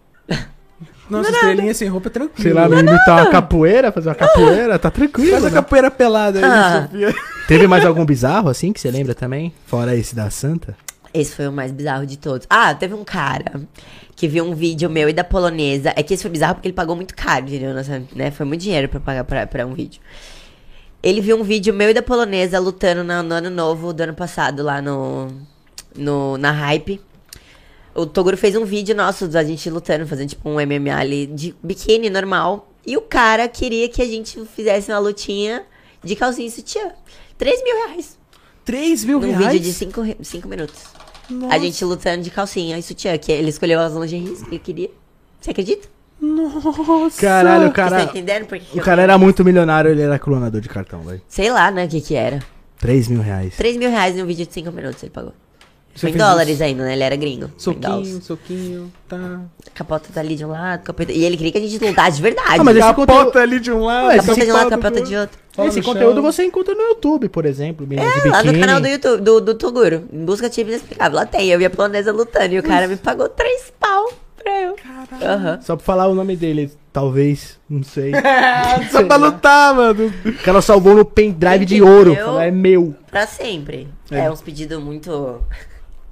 Nossa, 1.10 1.30
estrelinha 1.32 1.74
sem 1.74 1.88
roupa 1.90 2.08
é 2.08 2.12
tranquilo. 2.12 2.42
Sei 2.42 2.54
lá, 2.54 2.68
me 2.68 2.80
imitar 2.80 3.22
uma 3.24 3.30
capoeira, 3.30 3.92
fazer 3.92 4.10
uma 4.10 4.16
capoeira, 4.16 4.80
tá 4.80 4.90
tranquilo, 4.90 5.32
Faz 5.32 5.44
a 5.46 5.50
né? 5.50 5.54
capoeira 5.56 5.92
pelada 5.92 6.40
aí, 6.40 6.46
Ah. 6.46 6.88
Sofia. 6.90 7.14
Teve 7.48 7.68
mais 7.68 7.86
algum 7.86 8.06
bizarro, 8.06 8.48
assim, 8.50 8.72
que 8.72 8.80
você 8.80 8.90
lembra 8.90 9.14
também? 9.14 9.54
Fora 9.68 9.96
esse 9.96 10.16
da 10.16 10.30
Santa? 10.30 10.76
Esse 11.14 11.36
foi 11.36 11.48
o 11.48 11.52
mais 11.52 11.72
bizarro 11.72 12.06
de 12.06 12.18
todos. 12.18 12.48
Ah, 12.50 12.74
teve 12.74 12.94
um 12.94 13.04
cara 13.04 13.62
que 14.16 14.28
viu 14.28 14.44
um 14.46 14.56
vídeo 14.56 14.90
meu 14.90 15.08
e 15.10 15.14
da 15.14 15.24
polonesa. 15.24 15.94
É 15.96 16.02
que 16.02 16.14
esse 16.14 16.24
foi 16.24 16.32
bizarro 16.32 16.56
porque 16.56 16.68
ele 16.68 16.74
pagou 16.74 16.96
muito 16.96 17.16
caro, 17.16 17.46
entendeu? 17.46 17.74
Nossa, 17.74 18.04
né? 18.16 18.32
Foi 18.32 18.46
muito 18.46 18.62
dinheiro 18.62 18.90
pra 18.90 19.00
pagar 19.00 19.24
pra, 19.24 19.46
pra 19.46 19.66
um 19.66 19.74
vídeo. 19.74 20.02
Ele 21.04 21.22
viu 21.22 21.38
um 21.38 21.44
vídeo 21.44 21.74
meu 21.74 21.90
e 21.90 21.94
da 21.94 22.02
polonesa 22.02 22.58
lutando 22.60 23.04
no, 23.04 23.22
no 23.22 23.36
ano 23.36 23.50
novo 23.50 23.94
do 23.94 24.02
ano 24.02 24.14
passado 24.14 24.64
lá 24.64 24.82
no, 24.82 25.28
no 25.96 26.38
na 26.38 26.52
hype. 26.52 27.00
O 27.94 28.06
Toguro 28.08 28.36
fez 28.38 28.56
um 28.56 28.66
vídeo 28.66 28.96
nosso 28.96 29.28
da 29.28 29.44
gente 29.44 29.70
lutando, 29.70 30.08
fazendo 30.08 30.30
tipo 30.30 30.50
um 30.50 30.54
MMA 30.56 30.96
ali 30.98 31.28
de 31.28 31.54
biquíni 31.62 32.10
normal. 32.10 32.72
E 32.86 32.98
o 32.98 33.02
cara 33.02 33.48
queria 33.48 33.88
que 33.88 34.02
a 34.02 34.06
gente 34.06 34.44
fizesse 34.46 34.92
uma 34.92 35.00
lutinha 35.00 35.64
de 36.04 36.16
calcinha 36.16 36.48
e 36.48 36.52
sutiã. 36.52 36.92
3 37.38 37.64
mil 37.64 37.88
reais. 37.88 38.18
3 38.66 39.04
mil 39.04 39.20
Num 39.20 39.28
reais? 39.28 39.54
vídeo 39.54 39.60
de 39.60 39.74
5 39.74 40.02
cinco 40.24 40.48
minutos. 40.48 40.84
Nossa. 41.30 41.56
A 41.56 41.58
gente 41.58 41.84
lutando 41.86 42.22
de 42.24 42.30
calcinha 42.30 42.78
e 42.78 42.84
sutiã, 42.84 43.18
que 43.18 43.32
ele 43.32 43.50
escolheu 43.50 43.80
as 43.80 43.94
lingeries 43.94 44.42
que 44.42 44.50
ele 44.50 44.60
queria. 44.60 44.90
Você 45.40 45.52
acredita? 45.52 45.88
Nossa. 46.22 47.20
Caralho, 47.20 47.64
o 47.64 47.68
Você 47.68 47.74
tá 47.74 47.90
cara... 47.90 48.04
entendendo? 48.04 48.46
Porque 48.46 48.80
O 48.80 48.82
cara 48.82 49.02
era 49.02 49.18
muito 49.18 49.44
milionário, 49.44 49.92
ele 49.92 50.02
era 50.02 50.18
clonador 50.18 50.62
de 50.62 50.70
cartão, 50.70 51.02
velho. 51.02 51.22
Sei 51.28 51.50
lá, 51.52 51.70
né, 51.72 51.86
o 51.86 51.88
que 51.90 52.00
que 52.02 52.16
era. 52.16 52.40
3 52.80 53.08
mil 53.10 53.22
reais. 53.22 53.56
3 53.58 53.78
mil 53.78 53.90
reais 53.90 54.16
num 54.16 54.26
vídeo 54.26 54.46
de 54.46 54.54
5 54.54 54.72
minutos 54.72 55.02
ele 55.04 55.10
pagou. 55.12 55.34
Você 55.96 56.10
em 56.10 56.14
dólares 56.14 56.56
isso? 56.56 56.64
ainda, 56.64 56.84
né? 56.86 56.94
Ele 56.94 57.04
era 57.04 57.16
gringo. 57.16 57.46
Em 57.56 57.60
Soquinho, 57.60 58.22
soquinho, 58.22 58.94
tá. 59.08 59.42
Capota 59.76 60.10
tá 60.12 60.22
ali 60.22 60.36
de 60.36 60.44
um 60.44 60.50
lado, 60.50 60.82
capota... 60.84 61.12
E 61.12 61.24
ele 61.24 61.38
queria 61.38 61.52
que 61.52 61.58
a 61.60 61.62
gente 61.62 61.86
lutasse 61.86 62.16
de 62.18 62.24
verdade. 62.24 62.60
Ah, 62.60 62.64
mas 62.64 62.78
Capota 62.78 63.14
conteúdo- 63.14 63.38
ali 63.40 63.60
de 63.60 63.72
um 63.72 63.84
lado, 63.86 64.08
Ué, 64.08 64.16
capota 64.18 64.46
de 64.46 64.52
um 64.52 64.54
lado, 64.54 64.70
capota 64.72 64.82
capota 64.82 65.02
do 65.02 65.08
de 65.08 65.16
outro. 65.16 65.40
Fala 65.54 65.68
Esse 65.68 65.78
no 65.78 65.84
chão. 65.84 65.94
conteúdo 65.94 66.22
você 66.22 66.44
encontra 66.44 66.74
no 66.74 66.82
YouTube, 66.82 67.30
por 67.30 67.46
exemplo. 67.46 67.86
Meninas 67.86 68.12
de 68.24 68.28
É, 68.28 68.32
lá 68.32 68.44
no 68.44 68.60
canal 68.60 68.82
do 68.82 68.88
YouTube, 68.88 69.22
do, 69.22 69.40
do 69.40 69.54
Toguro. 69.54 70.04
Em 70.12 70.26
busca 70.26 70.50
de 70.50 70.62
inexplicável. 70.62 71.16
Lá 71.16 71.28
tem, 71.28 71.48
eu 71.50 71.60
vi 71.60 71.66
a 71.66 71.70
polonesa 71.70 72.12
lutando 72.12 72.56
e 72.56 72.60
o 72.60 72.64
cara 72.64 72.88
me 72.88 72.98
pagou 72.98 73.30
3 73.30 73.72
pau 73.80 74.12
pra 74.36 74.62
eu. 74.62 74.76
Aham. 75.22 75.62
Só 75.62 75.76
pra 75.76 75.86
falar 75.86 76.08
o 76.08 76.16
nome 76.16 76.36
dele, 76.36 76.72
talvez, 76.92 77.60
não 77.70 77.84
sei. 77.84 78.12
Só 78.92 79.04
pra 79.04 79.16
lutar, 79.16 79.76
mano. 79.76 80.12
O 80.26 80.44
cara 80.44 80.60
salvou 80.60 80.96
no 80.96 81.06
pendrive 81.06 81.66
de 81.66 81.84
ouro. 81.84 82.16
Falou, 82.16 82.42
é 82.42 82.50
meu. 82.50 82.96
Pra 83.12 83.28
sempre. 83.28 83.88
É, 84.10 84.32
uns 84.32 84.42
pedidos 84.42 84.82
muito. 84.82 85.40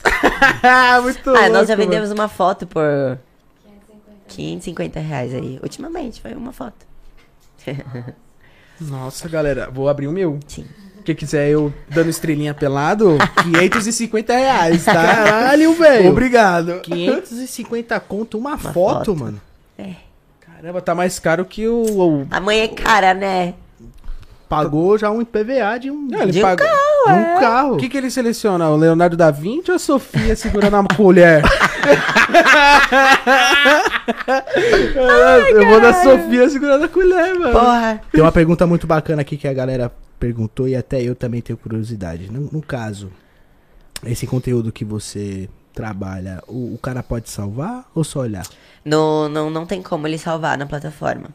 Muito 1.04 1.30
ah, 1.30 1.48
nós 1.50 1.68
já 1.68 1.76
louco, 1.76 1.90
vendemos 1.90 2.10
uma 2.10 2.28
foto 2.28 2.66
por 2.66 2.82
550. 4.28 4.28
550 4.28 5.00
reais 5.00 5.34
aí. 5.34 5.60
Ultimamente, 5.62 6.20
foi 6.22 6.34
uma 6.34 6.52
foto. 6.52 6.86
Nossa, 8.82 9.30
galera, 9.30 9.70
vou 9.72 9.88
abrir 9.88 10.08
o 10.08 10.12
meu. 10.12 10.40
Sim. 10.48 10.66
Quem 11.06 11.16
quiser 11.16 11.50
eu 11.50 11.74
dando 11.90 12.10
estrelinha 12.10 12.54
pelado, 12.54 13.18
550 13.44 14.34
reais, 14.36 14.86
tá? 14.86 14.94
Caralho, 14.94 15.74
velho. 15.74 16.10
Obrigado. 16.10 16.80
550 16.82 18.00
conto 18.02 18.38
uma, 18.38 18.58
foto, 18.58 18.74
foto. 18.74 19.16
mano. 19.16 19.42
É. 19.78 19.96
Caramba, 20.40 20.80
tá 20.82 20.94
mais 20.94 21.18
caro 21.18 21.44
que 21.46 21.68
o. 21.68 21.84
o- 22.22 22.28
A 22.30 22.40
mãe 22.40 22.60
é 22.60 22.68
cara, 22.68 23.14
né? 23.16 23.56
Pagou 24.52 24.98
já 24.98 25.10
um 25.10 25.24
PVA 25.24 25.78
de 25.80 25.90
um, 25.90 26.08
Não, 26.10 26.24
ele 26.24 26.34
De 26.34 26.40
um 26.40 26.42
paga- 26.42 26.66
de 26.66 27.12
um 27.14 27.40
carro. 27.40 27.74
O 27.76 27.78
que, 27.78 27.88
que 27.88 27.98
ele 27.98 28.12
seleciona? 28.12 28.70
O 28.70 28.76
Leonardo 28.76 29.16
da 29.16 29.32
Vinci 29.32 29.72
ou 29.72 29.78
a 29.78 29.80
Sofia 29.80 30.36
segurando 30.36 30.76
a 30.76 30.84
colher? 30.94 31.42
eu 35.56 35.68
vou 35.68 35.80
da 35.82 35.94
Sofia 35.94 36.50
segurando 36.50 36.84
a 36.84 36.90
colher, 36.90 37.34
mano. 37.40 37.54
Porra. 37.54 38.02
Tem 38.12 38.22
uma 38.22 38.32
pergunta 38.32 38.68
muito 38.68 38.86
bacana 38.86 39.22
aqui 39.22 39.38
que 39.38 39.48
a 39.48 39.54
galera 39.54 39.90
perguntou 40.20 40.68
e 40.68 40.76
até 40.76 41.02
eu 41.02 41.16
também 41.16 41.42
tenho 41.42 41.58
curiosidade. 41.58 42.30
No, 42.32 42.50
no 42.52 42.62
caso, 42.62 43.10
esse 44.06 44.28
conteúdo 44.28 44.72
que 44.72 44.84
você 44.84 45.50
trabalha, 45.74 46.44
o, 46.48 46.74
o 46.76 46.80
cara 46.82 47.02
pode 47.02 47.30
salvar 47.30 47.86
ou 47.96 48.04
só 48.04 48.20
olhar? 48.20 48.44
No, 48.84 49.30
não, 49.30 49.50
não 49.50 49.66
tem 49.66 49.82
como 49.82 50.08
ele 50.08 50.18
salvar 50.18 50.58
na 50.58 50.66
plataforma. 50.66 51.30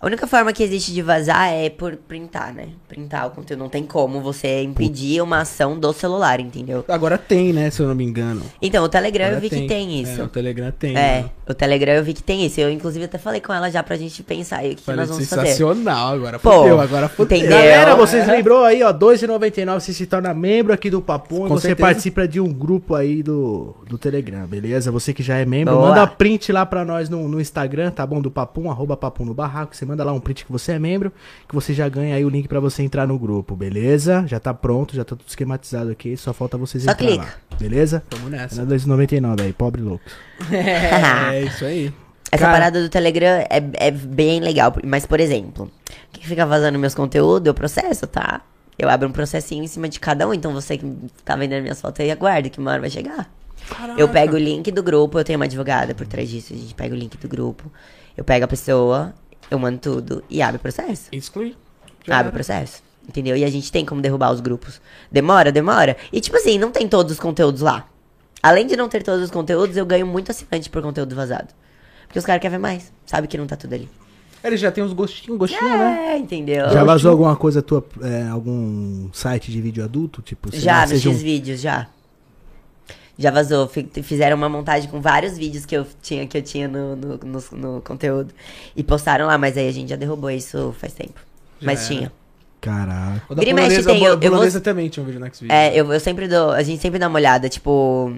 A 0.00 0.06
única 0.06 0.28
forma 0.28 0.52
que 0.52 0.62
existe 0.62 0.92
de 0.94 1.02
vazar 1.02 1.52
é 1.52 1.68
por 1.68 1.96
printar, 1.96 2.54
né? 2.54 2.68
Printar 2.86 3.26
o 3.26 3.30
conteúdo. 3.30 3.58
Não 3.58 3.68
tem 3.68 3.82
como 3.84 4.20
você 4.20 4.62
impedir 4.62 5.20
uma 5.20 5.40
ação 5.40 5.76
do 5.76 5.92
celular, 5.92 6.38
entendeu? 6.38 6.84
Agora 6.86 7.18
tem, 7.18 7.52
né? 7.52 7.68
Se 7.68 7.80
eu 7.82 7.88
não 7.88 7.96
me 7.96 8.04
engano. 8.04 8.42
Então, 8.62 8.84
o 8.84 8.88
Telegram 8.88 9.24
eu 9.24 9.30
Agora 9.36 9.40
vi 9.40 9.50
que 9.50 9.66
tem 9.66 10.00
isso. 10.00 10.20
É, 10.20 10.24
o 10.24 10.28
Telegram 10.28 10.70
tem. 10.70 10.90
É, 10.90 10.94
né? 11.22 11.30
o 11.48 11.52
Telegram 11.52 11.94
eu 11.94 12.04
vi 12.04 12.14
que 12.14 12.22
tem 12.22 12.46
isso. 12.46 12.60
Eu, 12.60 12.70
inclusive, 12.70 13.06
até 13.06 13.18
falei 13.18 13.40
com 13.40 13.52
ela 13.52 13.70
já 13.72 13.82
pra 13.82 13.96
gente 13.96 14.22
pensar 14.22 14.58
aí 14.58 14.72
o 14.74 14.76
que, 14.76 14.82
que 14.84 14.92
nós 14.92 15.08
vamos 15.08 15.28
fazer. 15.28 15.46
sensacional 15.48 16.14
agora. 16.14 16.38
Pô, 16.38 16.52
Fudeu, 16.52 16.80
agora 16.80 17.08
fudeu. 17.08 17.36
entendeu? 17.38 17.58
Galera, 17.58 17.90
É. 17.90 17.96
vocês 17.96 18.24
lembrou 18.28 18.64
aí, 18.64 18.84
ó, 18.84 18.92
R$ 18.92 18.98
2,99 18.98 19.80
você 19.80 19.92
se 19.92 20.06
torna 20.06 20.32
membro 20.32 20.72
aqui 20.72 20.90
do 20.90 21.02
Papum 21.02 21.46
e 21.46 21.48
Com 21.48 21.56
você 21.58 21.68
certeza. 21.68 21.88
participa 21.88 22.28
de 22.28 22.40
um 22.40 22.52
grupo 22.52 22.94
aí 22.94 23.20
do, 23.20 23.74
do 23.88 23.98
Telegram, 23.98 24.46
beleza? 24.46 24.92
Você 24.92 25.12
que 25.12 25.24
já 25.24 25.38
é 25.38 25.44
membro, 25.44 25.74
Boa. 25.74 25.88
manda 25.88 26.06
print 26.06 26.52
lá 26.52 26.64
pra 26.64 26.84
nós 26.88 27.08
no, 27.08 27.28
no 27.28 27.40
Instagram, 27.40 27.90
tá 27.92 28.04
bom? 28.04 28.20
Do 28.20 28.30
Papum, 28.30 28.68
arroba 28.70 28.96
Papum 28.96 29.24
no 29.24 29.32
Barraco. 29.34 29.76
Você 29.76 29.84
manda 29.84 30.02
lá 30.02 30.12
um 30.12 30.18
print 30.18 30.44
que 30.44 30.50
você 30.50 30.72
é 30.72 30.78
membro, 30.78 31.12
que 31.48 31.54
você 31.54 31.72
já 31.72 31.88
ganha 31.88 32.16
aí 32.16 32.24
o 32.24 32.28
link 32.28 32.48
pra 32.48 32.58
você 32.58 32.82
entrar 32.82 33.06
no 33.06 33.16
grupo, 33.18 33.54
beleza? 33.54 34.24
Já 34.26 34.40
tá 34.40 34.52
pronto, 34.52 34.96
já 34.96 35.04
tá 35.04 35.14
tudo 35.14 35.28
esquematizado 35.28 35.90
aqui, 35.90 36.16
só 36.16 36.32
falta 36.32 36.58
vocês 36.58 36.82
Só 36.82 36.90
entrar 36.90 37.06
clica. 37.06 37.22
lá, 37.24 37.56
beleza? 37.58 38.02
Vamos 38.10 38.30
nessa. 38.32 38.62
É 38.62 38.64
2,99 38.64 39.40
aí, 39.42 39.52
pobre 39.52 39.82
louco. 39.82 40.04
É, 40.50 41.42
isso 41.42 41.64
aí. 41.64 41.92
Essa 42.30 42.42
Cara- 42.44 42.52
parada 42.52 42.82
do 42.82 42.88
Telegram 42.88 43.44
é, 43.48 43.62
é 43.74 43.90
bem 43.90 44.40
legal. 44.40 44.74
Mas, 44.84 45.06
por 45.06 45.18
exemplo, 45.20 45.70
quem 46.12 46.22
fica 46.24 46.44
vazando 46.44 46.78
meus 46.78 46.94
conteúdos, 46.94 47.46
eu 47.46 47.54
processo, 47.54 48.06
tá? 48.06 48.42
Eu 48.78 48.88
abro 48.88 49.08
um 49.08 49.12
processinho 49.12 49.64
em 49.64 49.66
cima 49.66 49.88
de 49.88 49.98
cada 49.98 50.28
um. 50.28 50.34
Então 50.34 50.52
você 50.52 50.76
que 50.78 50.96
tá 51.24 51.34
vendendo 51.36 51.62
minhas 51.62 51.80
fotos 51.80 52.00
aí, 52.00 52.10
aguarde 52.10 52.50
que 52.50 52.58
uma 52.58 52.70
hora 52.70 52.80
vai 52.80 52.90
chegar. 52.90 53.30
Eu 53.96 54.08
pego 54.08 54.34
o 54.34 54.38
link 54.38 54.70
do 54.70 54.82
grupo, 54.82 55.18
eu 55.18 55.24
tenho 55.24 55.38
uma 55.38 55.44
advogada 55.44 55.94
por 55.94 56.06
trás 56.06 56.28
disso. 56.28 56.52
A 56.52 56.56
gente 56.56 56.74
pega 56.74 56.94
o 56.94 56.98
link 56.98 57.16
do 57.16 57.28
grupo, 57.28 57.70
eu 58.16 58.24
pego 58.24 58.44
a 58.44 58.48
pessoa, 58.48 59.14
eu 59.50 59.58
mando 59.58 59.78
tudo 59.78 60.24
e 60.28 60.40
abre 60.42 60.56
o 60.56 60.60
processo. 60.60 61.08
Exclui. 61.12 61.54
Abre 62.08 62.30
o 62.30 62.32
processo. 62.32 62.82
Entendeu? 63.08 63.36
E 63.36 63.44
a 63.44 63.50
gente 63.50 63.72
tem 63.72 63.84
como 63.84 64.00
derrubar 64.02 64.30
os 64.32 64.40
grupos. 64.40 64.80
Demora, 65.10 65.50
demora. 65.50 65.96
E 66.12 66.20
tipo 66.20 66.36
assim, 66.36 66.58
não 66.58 66.70
tem 66.70 66.86
todos 66.88 67.12
os 67.12 67.18
conteúdos 67.20 67.62
lá. 67.62 67.88
Além 68.42 68.66
de 68.66 68.76
não 68.76 68.88
ter 68.88 69.02
todos 69.02 69.24
os 69.24 69.30
conteúdos, 69.30 69.76
eu 69.76 69.86
ganho 69.86 70.06
muito 70.06 70.30
assinante 70.30 70.68
por 70.70 70.82
conteúdo 70.82 71.14
vazado. 71.14 71.48
Porque 72.06 72.18
os 72.18 72.24
caras 72.24 72.40
querem 72.40 72.56
ver 72.58 72.62
mais. 72.62 72.92
Sabe 73.06 73.26
que 73.26 73.36
não 73.38 73.46
tá 73.46 73.56
tudo 73.56 73.74
ali. 73.74 73.88
Ele 74.44 74.56
já 74.56 74.70
tem 74.70 74.84
uns 74.84 74.92
gostinhos, 74.92 75.38
gostinho, 75.38 75.68
né? 75.68 76.12
É, 76.12 76.18
entendeu? 76.18 76.68
Já 76.70 76.84
vazou 76.84 77.10
alguma 77.10 77.34
coisa 77.34 77.60
tua, 77.60 77.84
é, 78.02 78.28
algum 78.28 79.10
site 79.12 79.50
de 79.50 79.60
vídeo 79.60 79.82
adulto? 79.82 80.22
Tipo, 80.22 80.48
Já, 80.54 80.86
nos 80.86 81.04
um- 81.04 81.10
X-Vídeos, 81.10 81.60
já. 81.60 81.88
Já 83.18 83.30
vazou. 83.30 83.66
Fi- 83.68 83.90
Fizeram 84.02 84.36
uma 84.36 84.48
montagem 84.48 84.88
com 84.90 85.00
vários 85.00 85.36
vídeos 85.36 85.66
que 85.66 85.76
eu 85.76 85.86
tinha, 86.02 86.26
que 86.26 86.38
eu 86.38 86.42
tinha 86.42 86.68
no, 86.68 86.96
no, 86.96 87.16
no- 87.18 87.44
no 87.52 87.82
conteúdo. 87.82 88.32
E 88.76 88.82
postaram 88.84 89.26
lá, 89.26 89.36
mas 89.38 89.56
aí 89.56 89.68
a 89.68 89.72
gente 89.72 89.90
já 89.90 89.96
derrubou 89.96 90.30
isso 90.30 90.72
faz 90.78 90.92
tempo. 90.94 91.20
Já 91.60 91.66
mas 91.66 91.80
era. 91.80 91.88
tinha. 91.88 92.12
Caraca. 92.60 93.22
O 93.28 93.34
da 93.34 93.40
Vira 93.40 93.50
e 93.50 93.54
mexe 93.54 93.82
polonesa, 93.82 93.92
tem, 93.92 94.04
a 94.04 94.08
eu- 94.08 94.20
eu 94.20 94.50
vou- 94.52 94.60
também 94.60 94.88
tinha 94.88 95.02
um 95.02 95.06
vídeo 95.06 95.20
no 95.20 95.26
Xvideo. 95.26 95.52
É, 95.52 95.72
eu, 95.74 95.92
eu 95.92 96.00
sempre 96.00 96.26
dou. 96.26 96.50
A 96.50 96.62
gente 96.62 96.82
sempre 96.82 96.98
dá 96.98 97.06
uma 97.06 97.16
olhada, 97.18 97.48
tipo, 97.48 98.12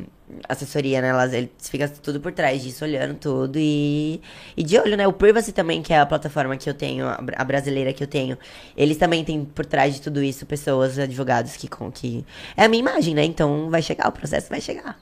assessoria, 0.49 1.03
né? 1.03 1.09
Elas, 1.09 1.33
eles 1.35 1.51
fica 1.59 1.87
tudo 1.89 2.21
por 2.21 2.33
trás 2.33 2.63
disso, 2.63 2.83
olhando 2.85 3.15
tudo 3.15 3.59
e. 3.59 4.21
E 4.57 4.63
de 4.63 4.79
olho, 4.79 4.97
né? 4.97 5.07
O 5.07 5.13
Privacy 5.13 5.53
também, 5.53 5.83
que 5.83 5.93
é 5.93 5.99
a 6.01 6.07
plataforma 6.07 6.57
que 6.57 6.71
eu 6.71 6.75
tenho, 6.75 7.07
a 7.07 7.19
bra- 7.21 7.37
a 7.39 7.45
brasileira 7.45 7.93
que 7.93 8.03
eu 8.03 8.07
tenho. 8.07 8.39
Eles 8.75 8.97
também 8.97 9.23
têm 9.25 9.45
por 9.45 9.67
trás 9.67 9.95
de 9.95 10.01
tudo 10.01 10.23
isso 10.23 10.47
pessoas, 10.47 10.99
advogados 10.99 11.57
que. 11.57 11.69
com 11.69 11.91
que 11.93 12.25
É 12.57 12.65
a 12.65 12.69
minha 12.69 12.81
imagem, 12.81 13.15
né? 13.15 13.25
Então 13.25 13.69
vai 13.69 13.83
chegar, 13.83 14.09
o 14.09 14.13
processo 14.13 14.49
vai 14.49 14.61
chegar. 14.61 14.99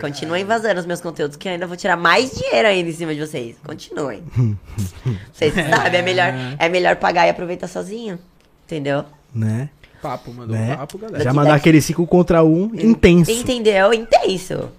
Continuem 0.00 0.44
vazando 0.44 0.80
os 0.80 0.86
meus 0.86 1.00
conteúdos, 1.00 1.36
que 1.36 1.46
eu 1.48 1.52
ainda 1.52 1.66
vou 1.66 1.76
tirar 1.76 1.96
mais 1.96 2.30
dinheiro 2.32 2.66
ainda 2.68 2.88
em 2.88 2.92
cima 2.92 3.14
de 3.14 3.20
vocês. 3.20 3.56
Continuem. 3.64 4.22
vocês 5.32 5.52
sabem, 5.54 6.00
é 6.00 6.02
melhor, 6.02 6.32
é 6.58 6.68
melhor 6.68 6.96
pagar 6.96 7.26
e 7.26 7.30
aproveitar 7.30 7.68
sozinho. 7.68 8.18
Entendeu? 8.64 9.04
Né? 9.34 9.68
Papo, 10.00 10.32
mandou 10.32 10.56
né? 10.56 10.76
papo, 10.76 10.98
galera. 10.98 11.24
Já 11.24 11.32
mandar 11.32 11.54
aquele 11.54 11.80
5 11.80 12.06
contra 12.06 12.44
1 12.44 12.72
intenso. 12.74 13.30
Entendeu? 13.30 13.92
Intenso. 13.92 14.70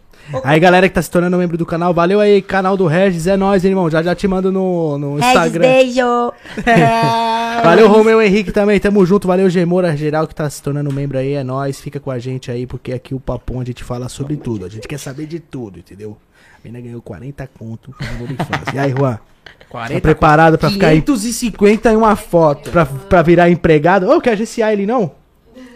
Aí, 0.43 0.59
galera 0.59 0.89
que 0.89 0.95
tá 0.95 1.01
se 1.01 1.09
tornando 1.09 1.37
membro 1.37 1.57
do 1.57 1.65
canal, 1.65 1.93
valeu 1.93 2.19
aí, 2.19 2.41
canal 2.41 2.75
do 2.75 2.87
Regis, 2.87 3.27
é 3.27 3.37
nóis, 3.37 3.63
irmão. 3.63 3.89
Já 3.89 4.01
já 4.01 4.15
te 4.15 4.27
mando 4.27 4.51
no, 4.51 4.97
no 4.97 5.15
Regis, 5.15 5.29
Instagram. 5.29 5.61
beijo! 5.61 6.33
Valeu, 7.63 7.87
Romeu 7.87 8.21
Henrique 8.21 8.51
também, 8.51 8.79
tamo 8.79 9.05
junto. 9.05 9.27
Valeu, 9.27 9.49
Gemora 9.49 9.95
geral 9.95 10.27
que 10.27 10.35
tá 10.35 10.49
se 10.49 10.61
tornando 10.61 10.91
membro 10.91 11.17
aí, 11.17 11.33
é 11.33 11.43
nóis. 11.43 11.79
Fica 11.79 11.99
com 11.99 12.11
a 12.11 12.19
gente 12.19 12.51
aí, 12.51 12.67
porque 12.67 12.91
aqui 12.91 13.15
o 13.15 13.19
Papão 13.19 13.61
a 13.61 13.63
gente 13.63 13.83
fala 13.83 14.09
sobre 14.09 14.35
tudo. 14.35 14.65
A 14.65 14.69
gente 14.69 14.87
quer 14.87 14.99
saber 14.99 15.25
de 15.25 15.39
tudo, 15.39 15.79
entendeu? 15.79 16.17
A 16.65 16.67
menina 16.67 16.81
ganhou 16.83 17.01
40 17.01 17.47
conto 17.59 17.95
de 17.99 18.33
infância. 18.33 18.71
E 18.73 18.79
aí, 18.79 18.91
Juan? 18.91 19.19
40 19.69 19.93
Tá 19.93 20.01
preparado 20.01 20.57
pra 20.57 20.71
ficar 20.71 20.87
aí, 20.87 21.01
550 21.01 21.91
em 21.91 21.95
uma 21.95 22.15
foto. 22.15 22.71
pra, 22.71 22.85
pra 22.85 23.21
virar 23.21 23.49
empregado? 23.51 24.09
Ô, 24.09 24.19
quer 24.19 24.35
GCA 24.35 24.73
ele 24.73 24.85
não? 24.87 25.11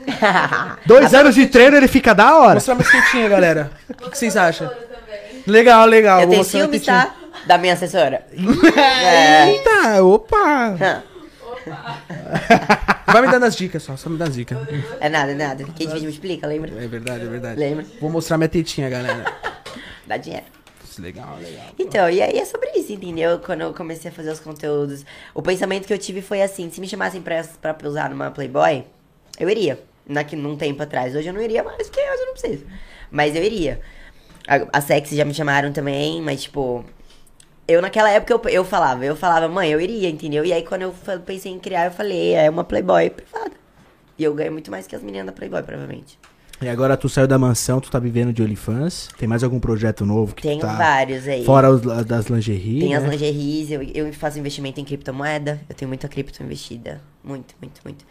Dois 0.88 1.14
anos 1.14 1.36
de 1.36 1.46
treino, 1.46 1.78
ele 1.78 1.88
fica 1.88 2.16
da 2.16 2.36
hora. 2.36 2.56
Mostrar 2.56 2.74
minhas 2.74 2.90
tetinhas, 2.90 3.30
galera. 3.30 3.72
O 3.88 3.94
que, 3.94 4.10
que 4.10 4.18
vocês 4.18 4.36
acham? 4.36 4.70
Legal, 5.46 5.86
legal. 5.86 6.22
Eu 6.22 6.28
Vou 6.28 6.30
tenho 6.30 6.40
mostrar 6.40 6.68
minha 6.68 6.80
ciúmes, 6.80 6.86
tá? 6.86 7.16
Da 7.46 7.58
minha 7.60 7.74
assessora. 7.74 8.26
é. 8.76 9.52
Eita, 9.52 10.04
opa. 10.04 10.76
Hã. 10.82 11.04
Vai 13.06 13.22
me 13.22 13.28
dando 13.28 13.46
as 13.46 13.56
dicas 13.56 13.84
só, 13.84 13.96
só 13.96 14.10
me 14.10 14.18
dá 14.18 14.26
as 14.26 14.34
dicas. 14.34 14.58
É 15.00 15.08
nada, 15.08 15.32
é 15.32 15.36
nada. 15.36 15.64
Quem 15.76 15.88
vídeo 15.88 16.06
me 16.06 16.10
explica, 16.12 16.48
lembra? 16.48 16.72
É 16.72 16.88
verdade, 16.88 17.26
é 17.26 17.28
verdade. 17.28 17.60
Lembra? 17.60 17.86
Vou 18.02 18.10
mostrar 18.10 18.38
minha 18.38 18.50
tetinha, 18.50 18.90
galera. 18.90 19.26
Dá 20.08 20.18
dinheiro. 20.18 20.46
Legal, 21.00 21.38
legal. 21.38 21.66
Então, 21.78 22.10
e 22.10 22.22
aí 22.22 22.38
é 22.38 22.46
sobre 22.46 22.70
isso, 22.72 22.92
entendeu? 22.92 23.40
Quando 23.40 23.62
eu 23.62 23.74
comecei 23.74 24.12
a 24.12 24.14
fazer 24.14 24.32
os 24.32 24.40
conteúdos, 24.40 25.06
o 25.34 25.42
pensamento 25.42 25.88
que 25.88 25.94
eu 25.94 25.98
tive 25.98 26.22
foi 26.22 26.42
assim: 26.42 26.70
se 26.70 26.82
me 26.82 26.88
chamassem 26.88 27.22
pra, 27.22 27.44
pra 27.44 27.88
usar 27.88 28.10
numa 28.10 28.32
Playboy, 28.32 28.84
eu 29.40 29.50
iria. 29.50 29.80
Naqui, 30.08 30.36
num 30.36 30.58
tempo 30.58 30.82
atrás. 30.82 31.16
Hoje 31.16 31.28
eu 31.28 31.34
não 31.34 31.42
iria 31.42 31.64
mais, 31.64 31.88
porque 31.88 32.00
hoje 32.00 32.22
eu 32.22 32.26
não 32.26 32.34
preciso. 32.34 32.66
Mas 33.12 33.36
eu 33.36 33.44
iria. 33.44 33.80
A, 34.48 34.80
a 34.80 34.82
Sexy 34.82 35.16
já 35.16 35.24
me 35.24 35.34
chamaram 35.34 35.72
também, 35.72 36.22
mas 36.22 36.44
tipo. 36.44 36.84
Eu 37.68 37.84
naquela 37.84 38.10
época 38.10 38.34
eu, 38.34 38.42
eu 38.50 38.66
falava, 38.66 39.06
eu 39.06 39.16
falava, 39.16 39.48
mãe, 39.48 39.72
eu 39.72 39.80
iria, 39.80 40.10
entendeu? 40.10 40.44
E 40.44 40.52
aí 40.52 40.64
quando 40.64 40.82
eu 40.82 40.96
pensei 41.24 41.52
em 41.52 41.60
criar, 41.60 41.86
eu 41.86 41.92
falei, 41.92 42.34
é 42.34 42.50
uma 42.50 42.64
Playboy 42.64 43.12
privada. 43.12 43.52
E 44.18 44.24
eu 44.24 44.34
ganho 44.34 44.52
muito 44.52 44.72
mais 44.72 44.88
que 44.88 44.96
as 44.96 45.04
meninas 45.04 45.28
da 45.28 45.32
Playboy, 45.32 45.62
provavelmente. 45.62 46.18
E 46.62 46.68
agora 46.68 46.98
tu 46.98 47.08
saiu 47.08 47.26
da 47.28 47.38
mansão, 47.38 47.80
tu 47.80 47.90
tá 47.90 48.00
vivendo 48.00 48.34
de 48.34 48.42
OnlyFans. 48.44 49.08
Tem 49.18 49.28
mais 49.28 49.44
algum 49.44 49.60
projeto 49.62 50.06
novo 50.06 50.36
que 50.36 50.42
Tenho 50.42 50.60
tu 50.60 50.68
tá... 50.68 50.76
vários 50.76 51.26
aí. 51.28 51.46
Fora 51.46 51.72
os 51.72 51.82
das 52.06 52.26
lingerie, 52.28 52.82
Tem 52.82 52.96
as 52.96 53.04
né? 53.04 53.10
lingeries, 53.12 53.72
eu, 53.72 53.82
eu 53.82 54.14
faço 54.14 54.38
investimento 54.40 54.80
em 54.80 54.84
criptomoeda. 54.84 55.62
Eu 55.70 55.76
tenho 55.76 55.88
muita 55.88 56.08
cripto 56.10 56.44
investida. 56.44 57.02
Muito, 57.24 57.56
muito, 57.62 57.80
muito. 57.86 58.06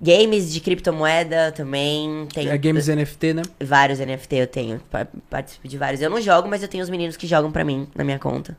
Games 0.00 0.52
de 0.52 0.60
criptomoeda 0.60 1.52
também. 1.52 2.26
Tenho 2.32 2.50
É 2.50 2.58
Games 2.58 2.88
NFT, 2.88 3.34
né? 3.34 3.42
vários 3.60 3.98
NFT 4.00 4.34
eu 4.36 4.46
tenho. 4.46 4.80
pa- 4.90 5.06
Participo 5.30 5.66
de 5.68 5.78
vários. 5.78 6.00
Eu 6.00 6.10
não 6.10 6.20
jogo, 6.20 6.48
mas 6.48 6.62
eu 6.62 6.68
tenho 6.68 6.82
os 6.82 6.90
meninos 6.90 7.16
que 7.16 7.26
jogam 7.26 7.50
pra 7.52 7.64
mim 7.64 7.86
na 7.94 8.02
minha 8.04 8.18
conta. 8.18 8.56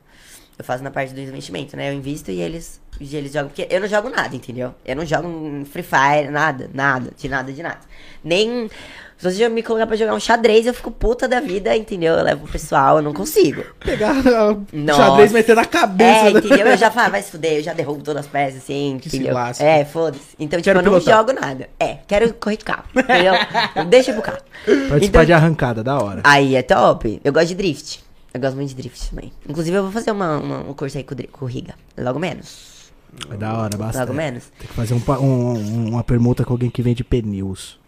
Eu 0.57 0.63
faço 0.63 0.83
na 0.83 0.91
parte 0.91 1.13
do 1.13 1.19
investimento, 1.19 1.75
né? 1.75 1.89
Eu 1.89 1.93
invisto 1.93 2.29
e 2.31 2.39
eles, 2.39 2.79
e 2.99 3.15
eles 3.15 3.31
jogam. 3.33 3.49
Porque 3.49 3.67
eu 3.69 3.81
não 3.81 3.87
jogo 3.87 4.09
nada, 4.09 4.35
entendeu? 4.35 4.73
Eu 4.85 4.95
não 4.95 5.05
jogo 5.05 5.27
um 5.27 5.65
Free 5.65 5.83
Fire, 5.83 6.29
nada, 6.29 6.69
nada, 6.73 7.09
de 7.17 7.27
nada, 7.27 7.51
de 7.51 7.63
nada. 7.63 7.79
Nem. 8.23 8.69
Se 9.17 9.31
você 9.31 9.47
me 9.47 9.63
colocar 9.63 9.87
pra 9.87 9.95
jogar 9.95 10.13
um 10.13 10.19
xadrez, 10.19 10.65
eu 10.67 10.73
fico 10.73 10.91
puta 10.91 11.27
da 11.27 11.39
vida, 11.39 11.75
entendeu? 11.77 12.13
Eu 12.15 12.23
levo 12.23 12.45
o 12.45 12.47
pessoal, 12.51 12.97
eu 12.97 13.01
não 13.01 13.13
consigo. 13.13 13.63
Pegar 13.79 14.13
o 14.51 14.65
Nossa. 14.73 15.01
xadrez 15.01 15.31
e 15.31 15.33
meter 15.33 15.55
na 15.55 15.65
cabeça. 15.65 16.27
É, 16.27 16.33
né? 16.33 16.39
entendeu? 16.39 16.67
Eu 16.67 16.77
já 16.77 16.91
falo, 16.91 17.11
vai 17.11 17.21
se 17.21 17.31
fuder, 17.31 17.53
eu 17.53 17.63
já 17.63 17.73
derrubo 17.73 18.03
todas 18.03 18.25
as 18.25 18.31
peças, 18.31 18.61
assim, 18.63 18.97
Que 19.01 19.09
se 19.09 19.15
entendeu? 19.17 19.33
lasque. 19.35 19.63
É, 19.63 19.85
foda-se. 19.85 20.35
Então, 20.37 20.59
tipo, 20.59 20.65
Quero 20.65 20.79
eu 20.79 20.83
não 20.83 20.91
pilotar. 20.99 21.17
jogo 21.17 21.33
nada. 21.39 21.69
É, 21.79 21.99
quero 22.05 22.33
correr 22.33 22.57
de 22.57 22.65
carro, 22.65 22.83
entendeu? 22.93 23.33
Deixa 23.89 24.11
pro 24.13 24.21
carro. 24.21 24.39
Participar 24.65 25.01
Então- 25.01 25.25
de 25.25 25.33
arrancada, 25.33 25.83
da 25.83 25.97
hora. 25.99 26.21
Aí 26.25 26.55
é 26.55 26.61
top. 26.61 27.21
Eu 27.23 27.31
gosto 27.31 27.47
de 27.47 27.55
drift. 27.55 28.03
Eu 28.33 28.39
gosto 28.41 28.55
muito 28.55 28.69
de 28.69 28.75
drift 28.75 29.09
também. 29.09 29.31
Inclusive, 29.47 29.77
eu 29.77 29.83
vou 29.83 29.91
fazer 29.91 30.11
uma, 30.11 30.37
uma- 30.37 30.59
um 30.69 30.73
curso 30.73 30.97
aí 30.97 31.03
com, 31.03 31.13
o 31.13 31.15
dri- 31.15 31.27
com 31.27 31.45
o 31.45 31.47
Riga. 31.47 31.75
Logo 31.97 32.19
menos. 32.19 32.91
É 33.31 33.37
da 33.37 33.55
hora, 33.57 33.77
bastante. 33.77 34.01
Logo 34.01 34.13
menos. 34.13 34.45
Tem 34.57 34.67
que 34.67 34.73
fazer 34.73 34.95
um 34.95 35.01
um- 35.21 35.53
um- 35.53 35.89
uma 35.91 36.03
permuta 36.03 36.43
com 36.43 36.53
alguém 36.53 36.69
que 36.71 36.81
vende 36.81 37.03
pneus, 37.03 37.79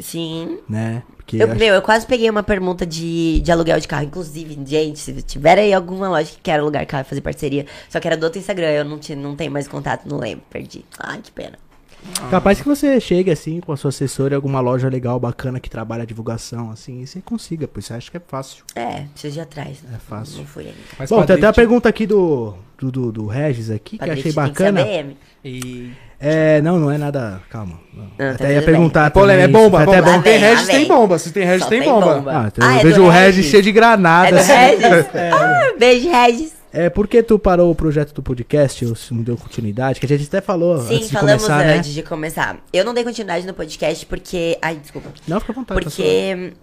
Sim. 0.00 0.58
né? 0.68 1.04
Porque 1.16 1.36
Eu, 1.36 1.46
acho- 1.48 1.56
meu, 1.60 1.72
eu 1.74 1.82
quase 1.82 2.04
peguei 2.04 2.28
uma 2.28 2.42
permuta 2.42 2.84
de, 2.84 3.40
de 3.40 3.52
aluguel 3.52 3.78
de 3.78 3.86
carro. 3.86 4.02
Inclusive, 4.06 4.58
gente, 4.66 4.98
se 4.98 5.22
tiver 5.22 5.56
aí 5.56 5.72
alguma 5.72 6.08
loja 6.08 6.32
que 6.32 6.38
quer 6.42 6.58
alugar 6.58 6.84
carro 6.84 7.02
e 7.02 7.08
fazer 7.08 7.20
parceria, 7.20 7.64
só 7.88 8.00
que 8.00 8.08
era 8.08 8.16
do 8.16 8.24
outro 8.24 8.40
Instagram, 8.40 8.70
eu 8.70 8.84
não, 8.84 8.98
tinha, 8.98 9.16
não 9.16 9.36
tenho 9.36 9.52
mais 9.52 9.68
contato, 9.68 10.08
não 10.08 10.18
lembro, 10.18 10.44
perdi. 10.50 10.84
Ai, 10.98 11.20
que 11.22 11.30
pena. 11.30 11.56
Capaz 12.30 12.60
que 12.60 12.66
você 12.68 12.98
chegue 13.00 13.30
assim 13.30 13.60
com 13.60 13.72
a 13.72 13.76
sua 13.76 13.88
assessora 13.90 14.34
em 14.34 14.36
alguma 14.36 14.60
loja 14.60 14.88
legal, 14.88 15.18
bacana, 15.20 15.60
que 15.60 15.68
trabalha 15.70 16.06
divulgação, 16.06 16.70
assim, 16.70 17.02
e 17.02 17.06
você 17.06 17.20
consiga, 17.20 17.68
pois 17.68 17.84
você 17.86 17.94
acha 17.94 18.10
que 18.10 18.16
é 18.16 18.22
fácil. 18.26 18.64
É, 18.74 19.04
preciso 19.12 19.34
de 19.34 19.40
atrás. 19.40 19.82
né? 19.82 19.90
É 19.96 19.98
fácil. 19.98 20.38
Não 20.38 20.46
fui 20.46 20.64
ainda. 20.64 20.76
Mas 20.98 21.10
Bom, 21.10 21.22
tem 21.24 21.36
até 21.36 21.46
a 21.46 21.52
pergunta 21.52 21.88
aqui 21.88 22.06
do, 22.06 22.54
do, 22.78 22.90
do, 22.90 23.12
do 23.12 23.26
Regis 23.26 23.70
aqui, 23.70 23.98
que 23.98 24.08
eu 24.08 24.12
achei 24.12 24.32
Padre, 24.32 24.52
tem 24.54 24.54
que 24.54 24.58
ser 24.62 24.72
bacana. 24.72 25.14
E... 25.44 25.92
É, 26.24 26.62
não, 26.62 26.78
não 26.78 26.90
é 26.90 26.96
nada. 26.96 27.42
Calma. 27.50 27.80
não. 27.92 28.04
Ah, 28.18 28.30
até 28.30 28.44
tá 28.46 28.52
ia 28.52 28.62
perguntar. 28.62 29.06
É 29.06 29.10
polêmica, 29.10 29.42
é 29.44 29.46
também, 29.48 29.62
bomba, 29.62 29.84
foi 29.84 29.96
até 29.96 30.02
bomba. 30.02 30.22
Tem 30.22 30.38
Regis, 30.38 30.66
tem 30.68 30.86
bomba. 30.86 31.18
Se 31.18 31.32
tem 31.32 31.44
Regis, 31.44 31.66
tem 31.66 31.80
tem 31.80 31.90
bomba. 31.90 32.14
bomba. 32.14 32.30
Ah, 32.32 32.46
então 32.46 32.68
Ah, 32.68 32.74
eu 32.74 32.78
é 32.78 32.82
vejo 32.84 33.02
o 33.02 33.08
Regis 33.08 33.36
Regis? 33.36 33.50
cheio 33.50 33.62
de 33.64 33.72
granada. 33.72 34.28
É 34.28 34.30
do 34.30 34.38
assim. 34.38 34.52
Regis? 34.52 35.06
Ah, 35.34 35.74
beijo, 35.78 36.08
Regis. 36.10 36.61
É, 36.72 36.88
por 36.88 37.06
que 37.06 37.22
tu 37.22 37.38
parou 37.38 37.70
o 37.70 37.74
projeto 37.74 38.14
do 38.14 38.22
podcast 38.22 38.84
ou 38.86 38.94
se 38.96 39.12
não 39.12 39.22
deu 39.22 39.36
continuidade? 39.36 40.00
Que 40.00 40.06
a 40.06 40.08
gente 40.08 40.26
até 40.26 40.40
falou 40.40 40.78
Sim, 40.78 40.94
antes 40.94 41.08
de 41.08 41.12
falamos 41.12 41.42
começar, 41.42 41.66
né? 41.66 41.74
antes 41.76 41.92
de 41.92 42.02
começar. 42.02 42.64
Eu 42.72 42.84
não 42.84 42.94
dei 42.94 43.04
continuidade 43.04 43.46
no 43.46 43.52
podcast 43.52 44.06
porque. 44.06 44.56
Ai, 44.62 44.76
desculpa. 44.76 45.10
Não, 45.28 45.38
fica 45.38 45.52
à 45.52 45.54
vontade. 45.54 45.84
pessoal. 45.84 46.08
Porque 46.08 46.54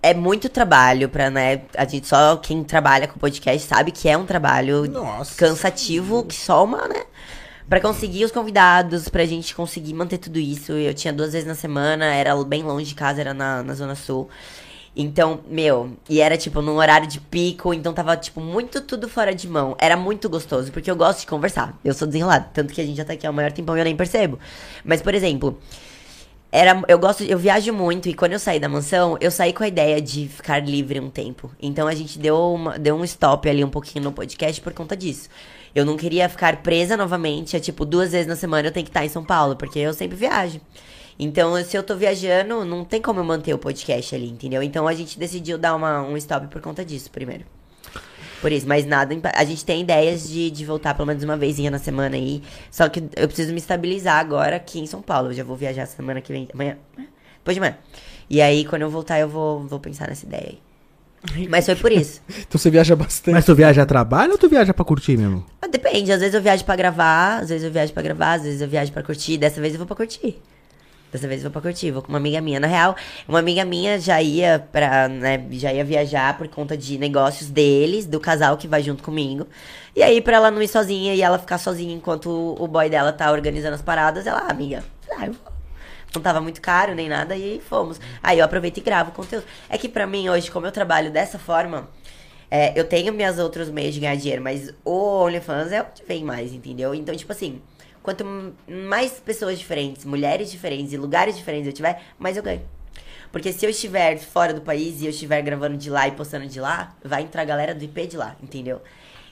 é 0.00 0.14
muito 0.14 0.48
trabalho 0.48 1.08
pra, 1.08 1.28
né? 1.28 1.62
A 1.76 1.84
gente 1.84 2.06
só 2.06 2.36
quem 2.36 2.62
trabalha 2.62 3.08
com 3.08 3.18
podcast 3.18 3.66
sabe 3.66 3.90
que 3.90 4.08
é 4.08 4.16
um 4.16 4.24
trabalho 4.24 4.88
Nossa. 4.88 5.34
cansativo, 5.36 6.24
que 6.24 6.36
só 6.36 6.64
uma, 6.64 6.86
né? 6.86 7.02
Pra 7.68 7.80
conseguir 7.80 8.24
os 8.24 8.30
convidados, 8.30 9.08
pra 9.08 9.26
gente 9.26 9.54
conseguir 9.54 9.92
manter 9.92 10.18
tudo 10.18 10.38
isso. 10.38 10.72
Eu 10.72 10.94
tinha 10.94 11.12
duas 11.12 11.32
vezes 11.32 11.46
na 11.46 11.54
semana, 11.54 12.06
era 12.14 12.34
bem 12.44 12.62
longe 12.62 12.86
de 12.86 12.94
casa, 12.94 13.20
era 13.20 13.34
na, 13.34 13.62
na 13.62 13.74
Zona 13.74 13.94
Sul. 13.94 14.28
Então, 15.00 15.42
meu, 15.48 15.96
e 16.10 16.20
era 16.20 16.36
tipo 16.36 16.60
num 16.60 16.74
horário 16.74 17.06
de 17.06 17.20
pico, 17.20 17.72
então 17.72 17.94
tava 17.94 18.16
tipo 18.16 18.40
muito 18.40 18.80
tudo 18.80 19.08
fora 19.08 19.32
de 19.32 19.46
mão. 19.46 19.76
Era 19.78 19.96
muito 19.96 20.28
gostoso, 20.28 20.72
porque 20.72 20.90
eu 20.90 20.96
gosto 20.96 21.20
de 21.20 21.28
conversar. 21.28 21.78
Eu 21.84 21.94
sou 21.94 22.08
desenrolado, 22.08 22.46
tanto 22.52 22.74
que 22.74 22.80
a 22.80 22.84
gente 22.84 22.96
já 22.96 23.04
tá 23.04 23.12
aqui 23.12 23.24
há 23.24 23.30
o 23.30 23.32
maior 23.32 23.52
tempão 23.52 23.76
e 23.76 23.80
eu 23.80 23.84
nem 23.84 23.94
percebo. 23.94 24.40
Mas, 24.84 25.00
por 25.00 25.14
exemplo, 25.14 25.56
era, 26.50 26.82
eu 26.88 26.98
gosto, 26.98 27.22
eu 27.22 27.38
viajo 27.38 27.72
muito 27.72 28.08
e 28.08 28.14
quando 28.14 28.32
eu 28.32 28.40
saí 28.40 28.58
da 28.58 28.68
mansão, 28.68 29.16
eu 29.20 29.30
saí 29.30 29.52
com 29.52 29.62
a 29.62 29.68
ideia 29.68 30.00
de 30.02 30.26
ficar 30.26 30.66
livre 30.66 30.98
um 30.98 31.10
tempo. 31.10 31.48
Então 31.62 31.86
a 31.86 31.94
gente 31.94 32.18
deu, 32.18 32.36
uma, 32.54 32.76
deu 32.76 32.96
um 32.96 33.04
stop 33.04 33.48
ali 33.48 33.62
um 33.62 33.70
pouquinho 33.70 34.04
no 34.04 34.10
podcast 34.10 34.60
por 34.60 34.72
conta 34.72 34.96
disso. 34.96 35.28
Eu 35.76 35.84
não 35.84 35.96
queria 35.96 36.28
ficar 36.28 36.56
presa 36.56 36.96
novamente, 36.96 37.56
é 37.56 37.60
tipo, 37.60 37.84
duas 37.84 38.10
vezes 38.10 38.26
na 38.26 38.34
semana 38.34 38.66
eu 38.66 38.72
tenho 38.72 38.84
que 38.84 38.90
estar 38.90 39.04
em 39.04 39.08
São 39.08 39.24
Paulo, 39.24 39.54
porque 39.54 39.78
eu 39.78 39.94
sempre 39.94 40.16
viajo. 40.16 40.60
Então, 41.18 41.62
se 41.64 41.76
eu 41.76 41.82
tô 41.82 41.96
viajando, 41.96 42.64
não 42.64 42.84
tem 42.84 43.02
como 43.02 43.18
eu 43.18 43.24
manter 43.24 43.52
o 43.52 43.58
podcast 43.58 44.14
ali, 44.14 44.28
entendeu? 44.28 44.62
Então 44.62 44.86
a 44.86 44.94
gente 44.94 45.18
decidiu 45.18 45.58
dar 45.58 45.74
uma, 45.74 46.00
um 46.02 46.16
stop 46.16 46.46
por 46.46 46.62
conta 46.62 46.84
disso 46.84 47.10
primeiro. 47.10 47.44
Por 48.40 48.52
isso, 48.52 48.68
mas 48.68 48.86
nada. 48.86 49.16
A 49.34 49.44
gente 49.44 49.64
tem 49.64 49.80
ideias 49.80 50.28
de, 50.28 50.48
de 50.50 50.64
voltar 50.64 50.94
pelo 50.94 51.06
menos 51.06 51.24
uma 51.24 51.36
vezinha 51.36 51.70
na 51.72 51.78
semana 51.78 52.14
aí. 52.14 52.40
Só 52.70 52.88
que 52.88 53.02
eu 53.16 53.26
preciso 53.26 53.52
me 53.52 53.58
estabilizar 53.58 54.18
agora 54.18 54.56
aqui 54.56 54.78
em 54.78 54.86
São 54.86 55.02
Paulo. 55.02 55.30
Eu 55.30 55.34
já 55.34 55.42
vou 55.42 55.56
viajar 55.56 55.86
semana 55.86 56.20
que 56.20 56.32
vem. 56.32 56.48
Amanhã. 56.54 56.76
Depois 57.38 57.56
de 57.56 57.58
amanhã. 57.58 57.76
E 58.30 58.40
aí, 58.40 58.64
quando 58.64 58.82
eu 58.82 58.90
voltar, 58.90 59.18
eu 59.18 59.28
vou, 59.28 59.66
vou 59.66 59.80
pensar 59.80 60.06
nessa 60.06 60.24
ideia 60.24 60.50
aí. 60.50 61.48
Mas 61.48 61.66
foi 61.66 61.74
por 61.74 61.90
isso. 61.90 62.22
Então 62.46 62.58
você 62.58 62.70
viaja 62.70 62.94
bastante. 62.94 63.34
Mas 63.34 63.44
tu 63.44 63.54
viaja 63.54 63.82
a 63.82 63.86
trabalho 63.86 64.32
ou 64.32 64.38
tu 64.38 64.48
viaja 64.48 64.72
pra 64.72 64.84
curtir 64.84 65.16
mesmo? 65.16 65.44
Mas 65.60 65.70
Depende, 65.70 66.12
às 66.12 66.20
vezes 66.20 66.34
eu 66.34 66.40
viajo 66.40 66.64
pra 66.64 66.76
gravar, 66.76 67.38
às 67.40 67.48
vezes 67.48 67.64
eu 67.64 67.70
viajo 67.70 67.92
pra 67.92 68.02
gravar, 68.02 68.34
às 68.34 68.42
vezes 68.42 68.60
eu 68.60 68.68
viajo 68.68 68.92
pra 68.92 69.02
curtir. 69.02 69.36
Dessa 69.36 69.60
vez 69.60 69.74
eu 69.74 69.78
vou 69.78 69.86
pra 69.86 69.96
curtir. 69.96 70.40
Dessa 71.10 71.26
vez 71.26 71.42
vou 71.42 71.50
pra 71.50 71.60
curtir, 71.62 71.90
vou 71.90 72.02
com 72.02 72.08
uma 72.08 72.18
amiga 72.18 72.40
minha. 72.40 72.60
Na 72.60 72.66
real, 72.66 72.94
uma 73.26 73.38
amiga 73.38 73.64
minha 73.64 73.98
já 73.98 74.20
ia 74.20 74.58
pra, 74.70 75.08
né, 75.08 75.42
já 75.52 75.72
ia 75.72 75.84
viajar 75.84 76.36
por 76.36 76.46
conta 76.48 76.76
de 76.76 76.98
negócios 76.98 77.48
deles, 77.48 78.04
do 78.06 78.20
casal 78.20 78.56
que 78.58 78.68
vai 78.68 78.82
junto 78.82 79.02
comigo. 79.02 79.46
E 79.96 80.02
aí, 80.02 80.20
pra 80.20 80.36
ela 80.36 80.50
não 80.50 80.60
ir 80.62 80.68
sozinha 80.68 81.14
e 81.14 81.22
ela 81.22 81.38
ficar 81.38 81.58
sozinha 81.58 81.94
enquanto 81.94 82.28
o 82.30 82.62
o 82.62 82.68
boy 82.68 82.90
dela 82.90 83.12
tá 83.12 83.30
organizando 83.32 83.74
as 83.74 83.82
paradas, 83.82 84.26
ela, 84.26 84.40
ah, 84.40 84.50
amiga, 84.50 84.84
ah, 85.16 85.26
eu 85.26 85.32
vou. 85.32 85.52
Não 86.14 86.22
tava 86.22 86.40
muito 86.40 86.60
caro 86.60 86.94
nem 86.94 87.08
nada 87.08 87.36
e 87.36 87.60
fomos. 87.60 88.00
Aí 88.22 88.38
eu 88.38 88.44
aproveito 88.44 88.78
e 88.78 88.80
gravo 88.80 89.12
conteúdo. 89.12 89.44
É 89.68 89.78
que 89.78 89.88
pra 89.88 90.06
mim 90.06 90.28
hoje, 90.28 90.50
como 90.50 90.66
eu 90.66 90.72
trabalho 90.72 91.10
dessa 91.10 91.38
forma, 91.38 91.88
é, 92.50 92.78
eu 92.78 92.84
tenho 92.84 93.12
meus 93.12 93.38
outros 93.38 93.68
meios 93.70 93.94
de 93.94 94.00
ganhar 94.00 94.16
dinheiro, 94.16 94.42
mas 94.42 94.72
o 94.84 95.24
OnlyFans 95.24 95.72
é 95.72 95.82
onde 95.82 96.02
vem 96.06 96.24
mais, 96.24 96.52
entendeu? 96.52 96.94
Então, 96.94 97.14
tipo 97.14 97.30
assim, 97.32 97.60
quanto 98.08 98.24
mais 98.66 99.20
pessoas 99.20 99.58
diferentes, 99.58 100.06
mulheres 100.06 100.50
diferentes 100.50 100.94
e 100.94 100.96
lugares 100.96 101.36
diferentes 101.36 101.66
eu 101.66 101.74
tiver, 101.74 102.00
mais 102.18 102.38
eu 102.38 102.42
ganho. 102.42 102.62
Porque 103.30 103.52
se 103.52 103.66
eu 103.66 103.68
estiver 103.68 104.16
fora 104.16 104.54
do 104.54 104.62
país 104.62 105.02
e 105.02 105.04
eu 105.04 105.10
estiver 105.10 105.42
gravando 105.42 105.76
de 105.76 105.90
lá 105.90 106.08
e 106.08 106.12
postando 106.12 106.46
de 106.46 106.58
lá, 106.58 106.94
vai 107.04 107.24
entrar 107.24 107.42
a 107.42 107.44
galera 107.44 107.74
do 107.74 107.84
IP 107.84 108.06
de 108.06 108.16
lá, 108.16 108.34
entendeu? 108.42 108.80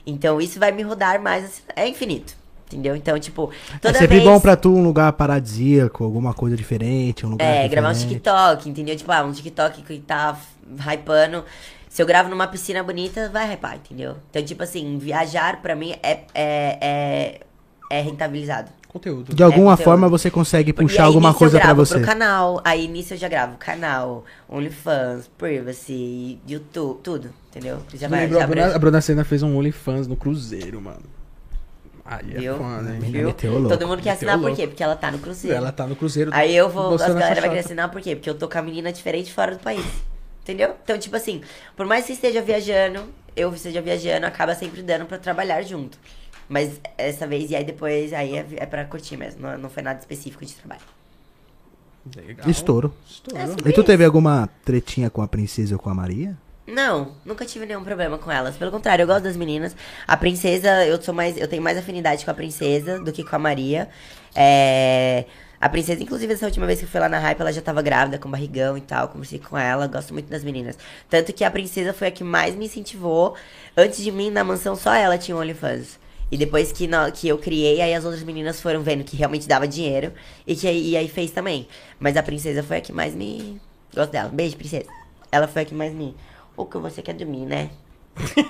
Então 0.05 0.39
isso 0.39 0.59
vai 0.59 0.71
me 0.71 0.83
rodar 0.83 1.19
mais, 1.19 1.45
assim, 1.45 1.61
é 1.75 1.87
infinito, 1.87 2.35
entendeu? 2.67 2.95
Então, 2.95 3.19
tipo, 3.19 3.51
toda 3.81 3.97
é 3.97 3.99
sempre 3.99 4.17
vez... 4.17 4.29
bom 4.29 4.39
pra 4.39 4.55
tu 4.55 4.69
um 4.69 4.83
lugar 4.83 5.11
paradisíaco, 5.13 6.03
alguma 6.03 6.35
coisa 6.35 6.55
diferente, 6.55 7.25
um 7.25 7.29
lugar 7.29 7.47
É, 7.47 7.67
gravar 7.67 7.89
um 7.89 7.93
diferente. 7.93 8.13
TikTok, 8.13 8.69
entendeu? 8.69 8.95
Tipo, 8.95 9.11
ah, 9.11 9.23
um 9.23 9.31
TikTok 9.31 9.81
que 9.81 9.97
tá 9.97 10.37
hypando. 10.93 11.43
Se 11.89 11.99
eu 12.03 12.05
gravo 12.05 12.29
numa 12.29 12.45
piscina 12.47 12.83
bonita, 12.83 13.27
vai 13.29 13.51
hypar, 13.51 13.77
entendeu? 13.77 14.17
Então, 14.29 14.43
tipo 14.43 14.61
assim, 14.61 14.99
viajar 14.99 15.63
pra 15.63 15.75
mim 15.75 15.95
é, 16.03 16.19
é, 16.35 16.77
é, 16.79 17.39
é 17.89 18.01
rentabilizado. 18.01 18.71
Conteúdo. 18.87 19.35
De 19.35 19.43
alguma 19.43 19.71
conteúdo. 19.71 19.85
forma 19.85 20.09
você 20.09 20.31
consegue 20.31 20.73
puxar 20.73 21.03
aí, 21.03 21.07
alguma 21.07 21.33
coisa 21.33 21.59
gravo 21.59 21.85
você. 21.85 21.95
Pro 21.95 22.05
canal, 22.05 22.61
aí 22.63 22.87
nisso 22.87 23.13
eu 23.13 23.17
já 23.17 23.27
gravo 23.27 23.57
canal, 23.57 24.25
OnlyFans, 24.49 25.29
Privacy, 25.37 26.39
YouTube, 26.47 26.99
tudo, 27.03 27.29
entendeu? 27.49 27.79
Já 27.93 28.07
vai, 28.07 28.21
lembrou, 28.21 28.39
já 28.39 28.45
a, 28.45 28.47
Bruna, 28.47 28.75
a 28.75 28.79
Bruna 28.79 29.01
Senna 29.01 29.23
fez 29.23 29.43
um 29.43 29.57
OnlyFans 29.57 30.07
no 30.07 30.15
Cruzeiro, 30.15 30.81
mano. 30.81 31.03
Aí 32.03 32.35
é 32.35 32.39
Viu? 32.39 32.57
foda, 32.57 32.93
hein? 32.93 32.99
Menina 33.01 33.35
Viu? 33.37 33.51
louco. 33.51 33.67
Todo 33.67 33.87
mundo 33.87 34.01
quer 34.01 34.11
assinar 34.11 34.39
por 34.39 34.55
quê? 34.55 34.65
Porque 34.65 34.81
ela 34.81 34.95
tá 34.95 35.11
no 35.11 35.19
Cruzeiro. 35.19 35.57
Ela 35.57 35.71
tá 35.73 35.85
no 35.85 35.95
Cruzeiro. 35.95 36.31
Aí 36.33 36.55
eu 36.55 36.69
vou, 36.69 36.85
as 36.85 36.91
mostrando 36.91 37.19
galera 37.19 37.41
vai 37.41 37.49
querer 37.49 37.59
assinar 37.59 37.91
por 37.91 38.01
quê? 38.01 38.15
Porque 38.15 38.29
eu 38.29 38.35
tô 38.35 38.47
com 38.47 38.57
a 38.57 38.61
menina 38.61 38.93
diferente 38.93 39.33
fora 39.33 39.51
do 39.51 39.59
país. 39.59 39.85
Entendeu? 40.41 40.75
Então, 40.81 40.97
tipo 40.97 41.13
assim, 41.17 41.41
por 41.75 41.85
mais 41.85 42.05
que 42.05 42.13
esteja 42.13 42.41
viajando, 42.41 43.03
eu 43.35 43.53
esteja 43.53 43.81
viajando, 43.81 44.25
acaba 44.25 44.55
sempre 44.55 44.81
dando 44.81 45.05
pra 45.05 45.17
trabalhar 45.17 45.61
junto. 45.61 45.97
Mas 46.47 46.79
essa 46.97 47.27
vez, 47.27 47.51
e 47.51 47.55
aí 47.55 47.63
depois, 47.63 48.13
aí 48.13 48.37
é, 48.37 48.45
é 48.57 48.65
pra 48.65 48.85
curtir 48.85 49.17
mesmo. 49.17 49.41
Não, 49.41 49.57
não 49.57 49.69
foi 49.69 49.83
nada 49.83 49.99
específico 49.99 50.45
de 50.45 50.53
trabalho. 50.53 50.81
Legal. 52.15 52.49
Estouro. 52.49 52.93
Estourou. 53.09 53.55
É 53.65 53.69
E 53.69 53.73
tu 53.73 53.83
teve 53.83 54.05
alguma 54.05 54.49
tretinha 54.63 55.09
com 55.09 55.21
a 55.21 55.27
princesa 55.27 55.75
ou 55.75 55.79
com 55.79 55.89
a 55.89 55.93
Maria? 55.93 56.37
Não, 56.65 57.13
nunca 57.25 57.45
tive 57.45 57.65
nenhum 57.65 57.83
problema 57.83 58.17
com 58.17 58.29
elas. 58.29 58.57
Pelo 58.57 58.71
contrário, 58.71 59.03
eu 59.03 59.07
gosto 59.07 59.23
das 59.23 59.37
meninas. 59.37 59.75
A 60.05 60.17
princesa, 60.17 60.85
eu 60.85 61.01
sou 61.01 61.13
mais. 61.13 61.37
Eu 61.37 61.47
tenho 61.47 61.61
mais 61.61 61.77
afinidade 61.77 62.25
com 62.25 62.31
a 62.31 62.33
princesa 62.33 62.99
do 62.99 63.11
que 63.11 63.23
com 63.23 63.35
a 63.35 63.39
Maria. 63.39 63.89
É. 64.35 65.25
A 65.59 65.69
princesa, 65.69 66.03
inclusive, 66.03 66.33
essa 66.33 66.45
última 66.45 66.67
vez 66.67 66.77
que 66.77 66.85
eu 66.85 66.89
fui 66.89 66.99
lá 66.99 67.09
na 67.09 67.17
hype, 67.17 67.39
ela 67.39 67.51
já 67.51 67.61
tava 67.61 67.81
grávida, 67.81 68.19
com 68.19 68.29
barrigão 68.29 68.77
e 68.77 68.81
tal. 68.81 69.07
Conversei 69.07 69.39
com 69.39 69.57
ela, 69.57 69.87
gosto 69.87 70.13
muito 70.13 70.29
das 70.29 70.43
meninas. 70.43 70.77
Tanto 71.09 71.33
que 71.33 71.43
a 71.43 71.49
princesa 71.49 71.93
foi 71.93 72.09
a 72.09 72.11
que 72.11 72.23
mais 72.23 72.53
me 72.53 72.65
incentivou. 72.65 73.35
Antes 73.75 74.03
de 74.03 74.11
mim, 74.11 74.29
na 74.29 74.43
mansão, 74.43 74.75
só 74.75 74.93
ela 74.93 75.17
tinha 75.17 75.35
um 75.35 75.39
OnlyFans. 75.39 75.97
E 76.31 76.37
depois 76.37 76.71
que, 76.71 76.87
na- 76.87 77.09
que 77.09 77.27
eu 77.27 77.37
criei, 77.37 77.81
aí 77.81 77.93
as 77.93 78.03
outras 78.03 78.23
meninas 78.23 78.59
foram 78.61 78.81
vendo 78.81 79.03
que 79.03 79.15
realmente 79.15 79.47
dava 79.47 79.67
dinheiro. 79.67 80.11
E 80.45 80.55
que 80.55 80.67
aí, 80.67 80.89
e 80.91 80.97
aí 80.97 81.07
fez 81.07 81.31
também. 81.31 81.67
Mas 81.99 82.17
a 82.17 82.23
princesa 82.23 82.61
foi 82.61 82.77
a 82.77 82.81
que 82.81 82.91
mais 82.91 83.15
me. 83.15 83.61
Gosto 83.95 84.11
dela. 84.11 84.29
Beijo, 84.31 84.57
princesa. 84.57 84.85
Ela 85.31 85.47
foi 85.47 85.61
a 85.61 85.65
que 85.65 85.73
mais 85.73 85.93
me. 85.93 86.15
O 86.57 86.65
que 86.65 86.77
você 86.77 87.01
quer 87.01 87.13
dormir, 87.13 87.45
né? 87.45 87.69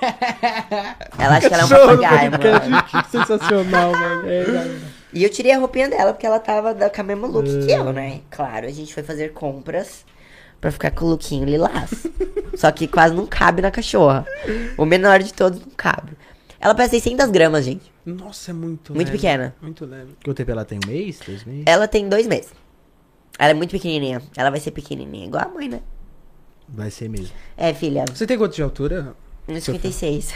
ela 1.18 1.36
acha 1.36 1.48
que 1.48 1.54
ela 1.54 1.62
é 1.62 1.66
um 1.66 1.68
papagaio, 1.68 2.30
mano. 2.32 2.82
Que 2.84 3.10
sensacional, 3.10 3.92
mano. 3.92 4.22
É, 4.28 4.78
E 5.12 5.22
eu 5.24 5.30
tirei 5.30 5.52
a 5.52 5.58
roupinha 5.58 5.88
dela 5.88 6.12
porque 6.12 6.26
ela 6.26 6.38
tava 6.40 6.74
com 6.74 7.00
a 7.00 7.04
mesma 7.04 7.26
look 7.28 7.44
que 7.66 7.70
eu, 7.72 7.92
né? 7.92 8.20
Claro, 8.30 8.66
a 8.66 8.70
gente 8.70 8.92
foi 8.94 9.02
fazer 9.02 9.32
compras 9.32 10.04
pra 10.60 10.70
ficar 10.72 10.90
com 10.90 11.04
o 11.04 11.08
lookinho 11.10 11.44
lilás. 11.44 12.06
Só 12.56 12.70
que 12.72 12.88
quase 12.88 13.14
não 13.14 13.26
cabe 13.26 13.62
na 13.62 13.70
cachorra. 13.70 14.26
O 14.76 14.84
menor 14.84 15.20
de 15.22 15.32
todos 15.32 15.60
não 15.60 15.70
cabe. 15.76 16.12
Ela 16.60 16.74
pesa 16.74 16.90
600 16.90 17.30
gramas, 17.30 17.64
gente. 17.64 17.92
Nossa, 18.04 18.50
é 18.50 18.54
muito 18.54 18.92
Muito 18.94 19.08
leve. 19.08 19.18
pequena. 19.18 19.54
Muito 19.62 19.84
leve. 19.84 20.12
Quanto 20.24 20.36
tempo 20.36 20.50
ela 20.50 20.64
tem? 20.64 20.78
Um 20.84 20.88
mês? 20.88 21.20
Dois 21.24 21.44
meses? 21.44 21.64
Ela 21.66 21.86
tem 21.86 22.08
dois 22.08 22.26
meses. 22.26 22.50
Ela 23.38 23.50
é 23.50 23.54
muito 23.54 23.70
pequenininha. 23.70 24.20
Ela 24.36 24.50
vai 24.50 24.58
ser 24.58 24.72
pequenininha, 24.72 25.26
igual 25.26 25.44
a 25.44 25.48
mãe, 25.48 25.68
né? 25.68 25.80
Vai 26.68 26.90
ser 26.90 27.08
mesmo. 27.08 27.34
É, 27.56 27.72
filha. 27.72 28.04
Você 28.12 28.26
tem 28.26 28.36
quanto 28.36 28.54
de 28.56 28.62
altura? 28.62 29.14
1,56. 29.48 30.32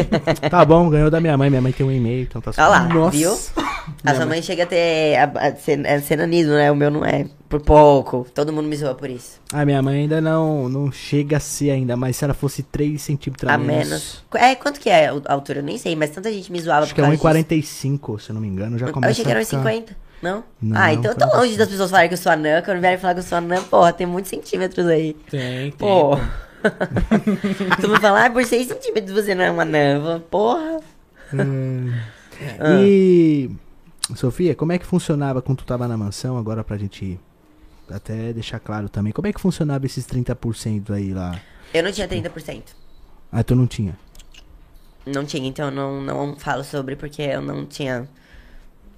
Tá 0.50 0.64
bom, 0.64 0.88
ganhou 0.88 1.10
da 1.10 1.20
minha 1.20 1.36
mãe. 1.36 1.50
Minha 1.50 1.60
mãe 1.62 1.72
tem 1.72 1.84
um 1.86 1.90
e-mail, 1.90 2.22
então 2.22 2.40
tá 2.40 2.50
Olha 2.56 2.66
lá, 2.68 2.80
Nossa. 2.88 3.16
viu? 3.16 3.36
A 4.02 4.14
sua 4.14 4.24
mãe 4.26 4.40
chega 4.40 4.62
a 4.62 4.66
ter 4.66 5.16
a, 5.16 5.24
a, 5.48 5.54
cen- 5.56 5.82
é 5.84 6.00
cenanismo, 6.00 6.54
né? 6.54 6.70
O 6.72 6.76
meu 6.76 6.90
não 6.90 7.04
é. 7.04 7.26
Por 7.48 7.60
pouco. 7.60 8.26
Todo 8.34 8.52
mundo 8.52 8.66
me 8.66 8.76
zoa 8.76 8.94
por 8.94 9.10
isso. 9.10 9.38
Ah, 9.52 9.64
minha 9.66 9.82
mãe 9.82 10.00
ainda 10.02 10.20
não, 10.20 10.68
não 10.70 10.90
chega 10.90 11.36
a 11.36 11.40
ser 11.40 11.70
ainda, 11.70 11.94
mas 11.96 12.16
se 12.16 12.24
ela 12.24 12.32
fosse 12.32 12.62
3 12.62 13.00
centímetros 13.00 13.50
A 13.50 13.58
menos. 13.58 14.24
É, 14.34 14.54
quanto 14.54 14.80
que 14.80 14.88
é 14.88 15.08
a 15.08 15.32
altura? 15.32 15.58
Eu 15.58 15.62
nem 15.62 15.76
sei, 15.76 15.94
mas 15.94 16.10
tanta 16.10 16.32
gente 16.32 16.50
me 16.50 16.60
zoava 16.60 16.84
Acho 16.84 16.94
que 16.94 17.00
por 17.02 17.12
é 17.12 17.16
causa 17.18 17.42
disso. 17.42 17.86
1,45, 17.86 18.20
se 18.20 18.30
eu 18.30 18.34
não 18.34 18.40
me 18.40 18.48
engano. 18.48 18.78
Já 18.78 18.86
Eu 18.86 18.92
começa 18.92 19.10
achei 19.12 19.24
que 19.24 19.30
era 19.30 19.40
a 19.42 19.44
ficar... 19.44 19.62
1,50. 19.62 19.88
Não? 20.22 20.42
Não, 20.62 20.80
Ah, 20.80 20.90
então 20.94 21.10
eu 21.10 21.14
tô 21.18 21.26
45. 21.28 21.36
longe 21.42 21.56
das 21.58 21.68
pessoas 21.68 21.90
falarem 21.90 22.08
que 22.08 22.14
eu 22.14 22.18
sou 22.18 22.32
anã. 22.32 22.62
Quando 22.62 22.80
vierem 22.80 22.98
falar 22.98 23.12
que 23.12 23.20
eu 23.20 23.24
sou 23.24 23.36
anã, 23.36 23.62
porra, 23.64 23.92
tem 23.92 24.06
muitos 24.06 24.30
centímetros 24.30 24.86
aí. 24.86 25.12
Tem, 25.30 25.40
tem. 25.70 25.70
Pô. 25.72 26.18
tu 27.80 27.88
me 27.88 28.00
falar, 28.00 28.26
ah, 28.26 28.30
por 28.30 28.44
6 28.44 28.68
centímetros 28.68 29.12
você 29.12 29.34
não 29.34 29.44
é 29.44 29.50
uma 29.50 29.64
falo, 29.64 30.20
Porra. 30.30 30.80
Hum. 31.32 31.92
Ah. 32.58 32.80
E 32.82 33.50
Sofia, 34.14 34.54
como 34.54 34.72
é 34.72 34.78
que 34.78 34.86
funcionava 34.86 35.40
quando 35.42 35.58
tu 35.58 35.64
tava 35.64 35.86
na 35.88 35.96
mansão, 35.96 36.36
agora 36.36 36.62
pra 36.64 36.76
gente 36.76 37.18
até 37.90 38.32
deixar 38.32 38.58
claro 38.60 38.88
também, 38.88 39.12
como 39.12 39.26
é 39.28 39.32
que 39.32 39.40
funcionava 39.40 39.84
esses 39.86 40.06
30% 40.06 40.90
aí 40.90 41.12
lá? 41.12 41.38
Eu 41.72 41.82
não 41.82 41.92
tinha 41.92 42.08
30%. 42.08 42.62
Ah, 43.32 43.42
tu 43.42 43.54
não 43.54 43.66
tinha. 43.66 43.96
Não 45.06 45.24
tinha, 45.24 45.46
então 45.48 45.66
eu 45.66 45.70
não, 45.72 46.00
não 46.00 46.36
falo 46.36 46.64
sobre 46.64 46.96
porque 46.96 47.20
eu 47.22 47.42
não 47.42 47.66
tinha. 47.66 48.08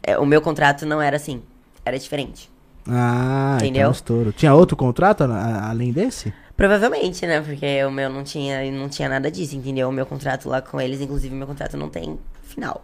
é, 0.02 0.16
o 0.18 0.24
meu 0.26 0.40
contrato 0.40 0.86
não 0.86 1.00
era 1.02 1.16
assim. 1.16 1.42
Era 1.84 1.98
diferente. 1.98 2.50
Ah, 2.88 3.56
Entendeu? 3.56 3.80
então 3.82 3.92
estouro. 3.92 4.32
Tinha 4.32 4.54
outro 4.54 4.76
contrato 4.76 5.24
a- 5.24 5.26
a- 5.26 5.70
além 5.70 5.90
desse? 5.92 6.32
Provavelmente, 6.56 7.26
né? 7.26 7.40
Porque 7.40 7.84
o 7.84 7.90
meu 7.90 8.08
não 8.08 8.24
tinha, 8.24 8.70
não 8.72 8.88
tinha 8.88 9.08
nada 9.08 9.30
disso, 9.30 9.54
entendeu? 9.56 9.88
O 9.88 9.92
meu 9.92 10.06
contrato 10.06 10.48
lá 10.48 10.62
com 10.62 10.80
eles, 10.80 11.00
inclusive, 11.00 11.34
meu 11.34 11.46
contrato 11.46 11.76
não 11.76 11.88
tem 11.88 12.18
final. 12.44 12.82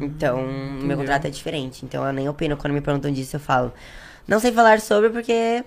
Então, 0.00 0.42
meu 0.82 0.96
contrato 0.98 1.26
é 1.26 1.30
diferente. 1.30 1.84
Então, 1.84 2.04
eu 2.04 2.12
nem 2.12 2.28
opino. 2.28 2.56
Quando 2.56 2.72
me 2.72 2.80
perguntam 2.80 3.12
disso, 3.12 3.36
eu 3.36 3.40
falo. 3.40 3.72
Não 4.26 4.40
sei 4.40 4.50
falar 4.50 4.80
sobre 4.80 5.10
porque 5.10 5.62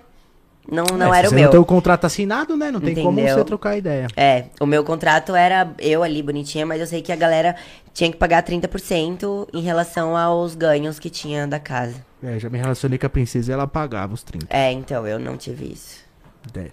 não, 0.70 0.84
não 0.84 1.14
É, 1.14 1.20
era 1.20 1.30
o 1.30 1.32
meu. 1.32 1.44
não 1.44 1.50
tem 1.50 1.60
o 1.60 1.64
contrato 1.64 2.04
assinado, 2.04 2.54
né? 2.54 2.70
Não 2.70 2.80
tem 2.80 2.94
como 2.94 3.18
você 3.18 3.44
trocar 3.44 3.78
ideia. 3.78 4.06
É, 4.14 4.46
o 4.60 4.66
meu 4.66 4.84
contrato 4.84 5.34
era 5.34 5.72
eu 5.78 6.02
ali 6.02 6.22
bonitinha, 6.22 6.66
mas 6.66 6.80
eu 6.80 6.86
sei 6.86 7.00
que 7.00 7.10
a 7.10 7.16
galera 7.16 7.56
tinha 7.94 8.10
que 8.10 8.18
pagar 8.18 8.42
30% 8.42 9.48
em 9.54 9.62
relação 9.62 10.14
aos 10.14 10.54
ganhos 10.54 10.98
que 10.98 11.08
tinha 11.08 11.46
da 11.46 11.58
casa. 11.58 12.04
É, 12.22 12.38
já 12.38 12.50
me 12.50 12.58
relacionei 12.58 12.98
com 12.98 13.06
a 13.06 13.10
princesa 13.10 13.50
e 13.50 13.54
ela 13.54 13.66
pagava 13.66 14.12
os 14.12 14.22
30. 14.22 14.46
É, 14.50 14.70
então, 14.72 15.06
eu 15.06 15.18
não 15.18 15.38
tive 15.38 15.72
isso. 15.72 16.07
É, 16.54 16.66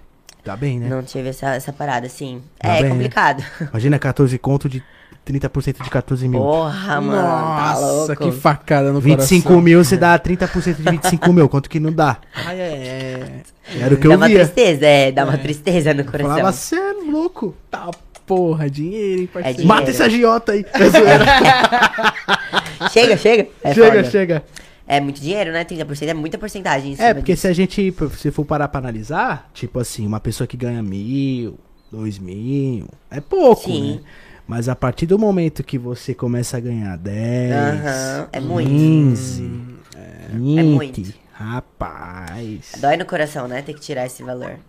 Tá 0.43 0.55
bem, 0.55 0.79
né? 0.79 0.87
Não 0.87 1.01
tive 1.01 1.29
essa, 1.29 1.55
essa 1.55 1.73
parada, 1.73 2.05
assim. 2.05 2.39
Tá 2.59 2.69
é 2.69 2.73
bem, 2.73 2.83
né? 2.83 2.89
complicado. 2.89 3.43
Imagina 3.71 3.97
14 3.97 4.37
conto 4.37 4.69
de 4.69 4.83
30% 5.27 5.83
de 5.83 5.89
14 5.89 6.27
mil. 6.27 6.39
Porra, 6.39 7.01
mano, 7.01 7.19
tá 7.19 7.71
Nossa, 7.71 7.81
louco. 7.81 8.15
que 8.17 8.31
facada 8.31 8.91
no 8.91 8.99
25 9.01 9.41
coração. 9.43 9.61
mil, 9.63 9.83
você 9.83 9.97
dá 9.97 10.19
30% 10.19 10.75
de 10.75 10.83
25 10.83 11.33
mil. 11.33 11.49
Quanto 11.49 11.67
que 11.67 11.79
não 11.79 11.91
dá? 11.91 12.17
Ai, 12.45 12.59
é. 12.59 13.41
Era 13.81 13.95
o 13.95 13.97
que 13.97 14.07
dá 14.07 14.13
eu 14.13 14.17
uma 14.17 14.27
via. 14.27 14.37
tristeza, 14.45 14.85
é, 14.85 15.11
dá 15.11 15.23
uma 15.23 15.37
tristeza 15.39 15.95
no 15.95 16.05
coração. 16.05 16.29
Falava, 16.29 16.51
você 16.51 16.75
é 16.75 16.93
louco. 17.09 17.55
Tá 17.71 17.89
porra, 18.27 18.69
dinheiro, 18.69 19.21
hein, 19.21 19.29
parceiro. 19.33 19.57
dinheiro. 19.57 19.75
Mata 19.79 19.89
esse 19.89 20.03
agiota 20.03 20.51
aí. 20.51 20.63
É 20.73 20.77
zoeira. 20.89 21.25
Chega, 22.91 23.17
chega. 23.17 23.47
É 23.63 23.73
chega, 23.73 23.87
foda. 23.97 24.03
chega. 24.11 24.43
É 24.87 24.99
muito 24.99 25.19
dinheiro, 25.19 25.51
né? 25.51 25.63
30% 25.65 26.07
é 26.09 26.13
muita 26.13 26.37
porcentagem. 26.37 26.93
em 26.93 26.95
É, 27.01 27.13
porque 27.13 27.33
disso. 27.33 27.41
se 27.41 27.47
a 27.47 27.53
gente, 27.53 27.93
se 28.17 28.31
for 28.31 28.45
parar 28.45 28.67
pra 28.67 28.79
analisar, 28.79 29.49
tipo 29.53 29.79
assim, 29.79 30.05
uma 30.05 30.19
pessoa 30.19 30.45
que 30.47 30.55
ganha 30.55 30.81
mil, 30.83 31.57
dois 31.91 32.19
mil, 32.19 32.87
é 33.09 33.19
pouco, 33.19 33.63
Sim. 33.71 33.95
né? 33.95 34.01
Mas 34.47 34.69
a 34.69 34.75
partir 34.75 35.07
do 35.07 35.17
momento 35.17 35.63
que 35.63 35.77
você 35.79 36.13
começa 36.13 36.57
a 36.57 36.59
ganhar 36.59 36.95
10, 36.97 37.51
Aham, 37.51 38.27
é 38.31 38.39
muito. 38.39 38.69
15, 38.69 39.51
É 39.95 40.27
20, 40.33 40.63
muito. 40.65 41.13
rapaz. 41.33 42.73
Dói 42.77 42.95
no 42.95 43.05
coração, 43.05 43.47
né? 43.47 43.63
Ter 43.63 43.73
que 43.73 43.81
tirar 43.81 44.05
esse 44.05 44.21
valor 44.21 44.59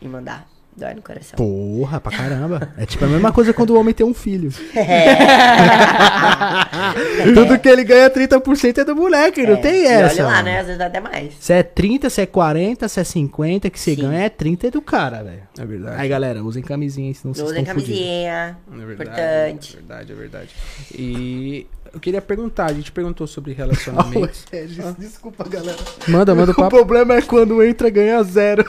e 0.00 0.06
mandar. 0.06 0.46
Dói 0.76 0.94
no 0.94 1.02
coração. 1.02 1.36
Porra, 1.36 2.00
pra 2.00 2.10
caramba. 2.16 2.72
É 2.76 2.84
tipo 2.84 3.04
a 3.04 3.08
mesma 3.08 3.32
coisa 3.32 3.52
quando 3.52 3.70
o 3.70 3.78
homem 3.78 3.94
tem 3.94 4.04
um 4.04 4.12
filho. 4.12 4.50
Tudo 7.34 7.58
que 7.58 7.68
ele 7.68 7.84
ganha 7.84 8.10
30% 8.10 8.78
é 8.78 8.84
do 8.84 8.96
moleque, 8.96 9.42
não 9.46 9.54
É, 9.54 9.56
tem 9.56 9.82
e 9.82 9.86
essa. 9.86 10.22
Olha 10.24 10.34
lá, 10.34 10.42
né? 10.42 10.58
Às 10.60 10.66
vezes 10.66 10.78
dá 10.78 10.86
até 10.86 11.00
mais. 11.00 11.34
Se 11.38 11.52
é 11.52 11.62
30, 11.62 12.10
se 12.10 12.20
é 12.22 12.26
40, 12.26 12.88
se 12.88 13.00
é 13.00 13.04
50, 13.04 13.70
que 13.70 13.78
você 13.78 13.94
Sim. 13.94 14.02
ganha 14.02 14.24
é 14.24 14.28
30 14.28 14.66
é 14.66 14.70
do 14.70 14.82
cara, 14.82 15.22
velho. 15.22 15.42
É 15.58 15.64
verdade. 15.64 16.00
Aí, 16.00 16.08
galera, 16.08 16.42
usem 16.42 16.62
camisinha, 16.62 17.08
aí, 17.08 17.14
senão 17.14 17.34
vocês 17.34 17.48
Usem 17.48 17.64
camisinha. 17.64 18.56
É 18.72 18.76
verdade, 18.84 19.10
Importante. 19.10 19.72
É 19.72 19.76
verdade, 19.80 20.12
é 20.12 20.14
verdade. 20.14 20.48
E 20.92 21.66
eu 21.92 22.00
queria 22.00 22.20
perguntar, 22.20 22.66
a 22.66 22.72
gente 22.72 22.90
perguntou 22.90 23.26
sobre 23.26 23.52
relacionamento. 23.52 24.32
Desculpa, 24.98 25.48
galera. 25.48 25.78
manda, 26.08 26.34
manda 26.34 26.50
o 26.50 26.54
O 26.54 26.56
papo. 26.56 26.76
problema 26.76 27.14
é 27.14 27.22
quando 27.22 27.62
entra, 27.62 27.88
ganha 27.90 28.20
zero. 28.24 28.64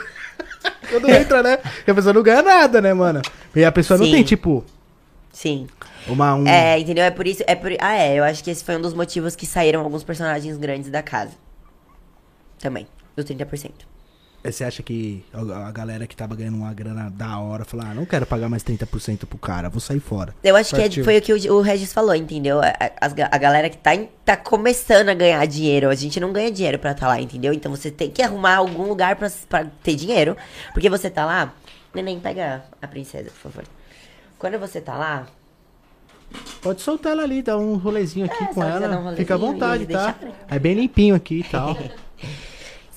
Quando 0.86 1.10
entra, 1.10 1.42
né? 1.42 1.58
E 1.86 1.90
a 1.90 1.94
pessoa 1.94 2.12
não 2.12 2.22
ganha 2.22 2.42
nada, 2.42 2.80
né, 2.80 2.92
mano? 2.94 3.22
E 3.54 3.64
a 3.64 3.72
pessoa 3.72 3.98
não 3.98 4.06
Sim. 4.06 4.12
tem, 4.12 4.22
tipo, 4.22 4.64
Sim. 5.32 5.66
uma... 6.06 6.34
Um... 6.34 6.46
É, 6.46 6.78
entendeu? 6.78 7.04
É 7.04 7.10
por 7.10 7.26
isso. 7.26 7.42
É 7.46 7.54
por... 7.54 7.72
Ah, 7.80 7.96
é. 7.96 8.18
Eu 8.18 8.24
acho 8.24 8.42
que 8.42 8.50
esse 8.50 8.64
foi 8.64 8.76
um 8.76 8.80
dos 8.80 8.94
motivos 8.94 9.36
que 9.36 9.46
saíram 9.46 9.82
alguns 9.82 10.04
personagens 10.04 10.56
grandes 10.56 10.90
da 10.90 11.02
casa. 11.02 11.32
Também. 12.58 12.86
Do 13.16 13.24
30%. 13.24 13.70
Você 14.50 14.64
acha 14.64 14.82
que 14.82 15.24
a, 15.32 15.70
galera 15.72 16.06
que 16.06 16.14
tava 16.16 16.34
ganhando 16.36 16.56
uma 16.56 16.72
grana 16.72 17.10
da 17.10 17.38
hora 17.38 17.64
falou, 17.64 17.86
ah, 17.86 17.94
não 17.94 18.04
quero 18.06 18.24
pagar 18.26 18.48
mais 18.48 18.62
30% 18.62 19.26
pro 19.26 19.38
cara, 19.38 19.68
vou 19.68 19.80
sair 19.80 20.00
fora. 20.00 20.34
Eu 20.42 20.54
acho 20.56 20.70
que 20.74 20.80
é- 20.80 20.84
Partiu. 20.84 21.04
foi 21.04 21.18
o 21.18 21.22
que 21.22 21.32
o, 21.32 21.54
o 21.54 21.60
Regis 21.60 21.92
falou, 21.92 22.14
entendeu? 22.14 22.60
A, 22.60 22.66
a- 22.68 23.28
a 23.32 23.38
galera 23.38 23.68
que 23.70 23.76
tá, 23.76 23.94
em- 23.94 24.08
tá 24.24 24.36
começando 24.36 25.08
a 25.08 25.14
ganhar 25.14 25.44
dinheiro. 25.46 25.88
A 25.90 25.94
gente 25.94 26.18
não 26.20 26.32
ganha 26.32 26.50
dinheiro 26.50 26.78
pra 26.78 26.94
tá 26.94 27.08
lá, 27.08 27.20
entendeu? 27.20 27.52
Então 27.52 27.70
você 27.74 27.90
tem 27.90 28.10
que 28.10 28.22
arrumar 28.22 28.56
algum 28.56 28.84
lugar 28.88 29.16
pra, 29.16 29.30
pra 29.48 29.66
ter 29.82 29.94
dinheiro. 29.94 30.36
Porque 30.72 30.88
você 30.90 31.10
tá 31.10 31.24
lá. 31.24 31.52
Neném, 31.94 32.20
pega 32.20 32.64
a 32.80 32.86
princesa, 32.86 33.30
por 33.30 33.50
favor. 33.50 33.64
Quando 34.38 34.58
você 34.58 34.80
tá 34.80 34.96
lá. 34.96 35.26
Pode 36.60 36.82
soltar 36.82 37.12
ela 37.12 37.22
ali, 37.22 37.40
dar 37.40 37.56
um 37.56 37.76
rolezinho 37.76 38.26
aqui 38.26 38.42
É, 38.44 38.46
com 38.48 38.62
ela 38.62 38.98
um 38.98 39.16
Fica 39.16 39.34
à 39.34 39.36
rolezinho 39.36 39.38
vontade, 39.38 39.86
tá? 39.86 40.14
É 40.50 40.58
bem 40.58 40.74
limpinho 40.74 41.14
aqui 41.14 41.40
e 41.40 41.44
tal. 41.44 41.76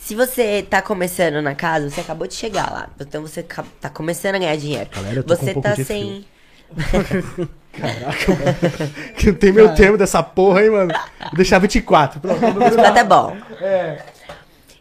Se 0.09 0.15
você 0.15 0.65
tá 0.67 0.81
começando 0.81 1.39
na 1.39 1.53
casa, 1.53 1.87
você 1.87 2.01
acabou 2.01 2.25
de 2.25 2.33
chegar 2.33 2.71
lá. 2.71 2.89
Então 2.99 3.21
você 3.21 3.43
tá 3.43 3.91
começando 3.91 4.33
a 4.33 4.39
ganhar 4.39 4.55
dinheiro. 4.55 4.89
Galera, 4.91 5.17
eu 5.17 5.23
tô 5.23 5.37
com 5.37 5.45
você 5.45 5.51
um 5.51 5.53
pouco 5.53 5.69
tá 5.69 5.75
de 5.75 5.83
sem. 5.83 6.25
Caraca, 7.71 8.31
mano. 8.31 8.91
Que 9.15 9.27
não 9.27 9.35
tem 9.35 9.51
meu 9.51 9.75
termo 9.75 9.99
dessa 9.99 10.23
porra, 10.23 10.63
hein, 10.63 10.71
mano? 10.71 10.91
Vou 11.25 11.35
deixar 11.35 11.59
24. 11.59 12.21
Pronto. 12.21 12.43
Isso 12.43 12.77
tá 12.77 12.89
até 12.89 13.03
bom. 13.03 13.37
É. 13.61 14.01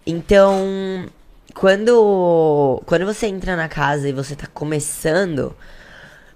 Então, 0.06 1.04
quando, 1.52 2.82
quando 2.86 3.04
você 3.04 3.26
entra 3.26 3.54
na 3.54 3.68
casa 3.68 4.08
e 4.08 4.12
você 4.14 4.34
tá 4.34 4.46
começando, 4.46 5.54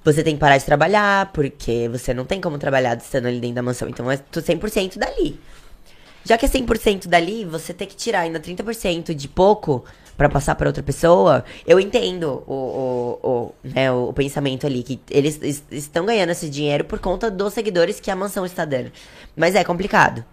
você 0.05 0.23
tem 0.23 0.35
que 0.35 0.41
parar 0.41 0.59
de 0.59 0.67
trabalhar, 0.67 1.31
porque 1.33 1.89
você 1.91 2.13
não 2.13 2.27
tem 2.27 2.43
como 2.43 2.59
trabalhar 2.59 2.99
estando 2.99 3.25
ali 3.25 3.41
dentro 3.41 3.55
da 3.55 3.63
mansão. 3.63 3.89
Então 3.89 4.11
é 4.11 4.19
tu 4.19 4.43
100% 4.43 4.99
dali. 4.99 5.41
Já 6.25 6.39
que 6.39 6.47
é 6.47 6.49
100% 6.49 7.07
dali, 7.09 7.45
você 7.45 7.73
tem 7.75 7.87
que 7.87 7.97
tirar 7.97 8.21
ainda 8.21 8.39
30% 8.41 9.15
de 9.15 9.29
pouco 9.29 9.85
pra 10.17 10.29
passar 10.29 10.55
pra 10.55 10.69
outra 10.69 10.83
pessoa. 10.83 11.45
Eu 11.67 11.81
entendo 11.81 12.43
o, 12.47 12.55
o, 12.55 13.29
o, 13.29 13.55
né, 13.65 13.91
o, 13.91 14.13
pensamento 14.13 14.67
ali, 14.67 14.83
que 14.83 15.01
eles 15.11 15.39
es- 15.43 15.65
estão 15.71 16.07
ganhando 16.07 16.31
esse 16.31 16.49
dinheiro 16.49 16.85
por 16.85 16.99
conta 17.01 17.31
dos 17.31 17.53
seguidores 17.55 17.99
que 17.99 18.11
a 18.11 18.17
mansão 18.17 18.45
está 18.47 18.65
dando. 18.65 18.93
Mas 19.37 19.55
é 19.55 19.65
complicado. 19.65 20.25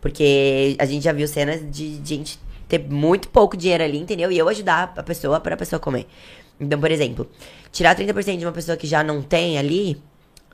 Porque 0.00 0.76
a 0.78 0.84
gente 0.86 1.02
já 1.02 1.12
viu 1.12 1.26
cenas 1.26 1.60
de 1.70 2.00
gente 2.04 2.38
ter 2.68 2.78
muito 2.78 3.28
pouco 3.28 3.56
dinheiro 3.56 3.84
ali, 3.84 3.98
entendeu? 3.98 4.30
E 4.30 4.38
eu 4.38 4.48
ajudar 4.48 4.92
a 4.96 5.02
pessoa 5.02 5.40
para 5.40 5.54
a 5.54 5.58
pessoa 5.58 5.80
comer. 5.80 6.06
Então, 6.60 6.80
por 6.80 6.90
exemplo, 6.90 7.28
tirar 7.70 7.94
30% 7.96 8.38
de 8.38 8.46
uma 8.46 8.52
pessoa 8.52 8.76
que 8.76 8.86
já 8.86 9.02
não 9.04 9.22
tem 9.22 9.58
ali, 9.58 10.00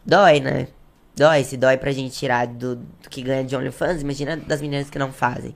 dói, 0.05 0.41
né? 0.41 0.69
Dói, 1.17 1.45
se 1.45 1.57
dói 1.57 1.77
pra 1.77 1.93
gente 1.93 2.15
tirar 2.17 2.47
do, 2.47 2.77
do 2.77 3.11
que 3.11 3.21
ganha 3.23 3.45
de 3.45 3.55
OnlyFans, 3.55 4.01
imagina 4.03 4.37
das 4.37 4.61
meninas 4.63 4.89
que 4.89 4.99
não 4.99 5.13
fazem. 5.13 5.55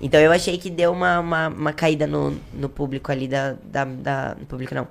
Então 0.00 0.20
eu 0.20 0.32
achei 0.32 0.58
que 0.58 0.68
deu 0.68 0.92
uma, 0.92 1.20
uma, 1.20 1.48
uma 1.48 1.72
caída 1.72 2.06
no, 2.06 2.34
no 2.52 2.68
público 2.68 3.10
ali 3.12 3.26
da, 3.28 3.54
da, 3.64 3.84
da. 3.84 4.36
No 4.38 4.44
público 4.46 4.74
não. 4.74 4.86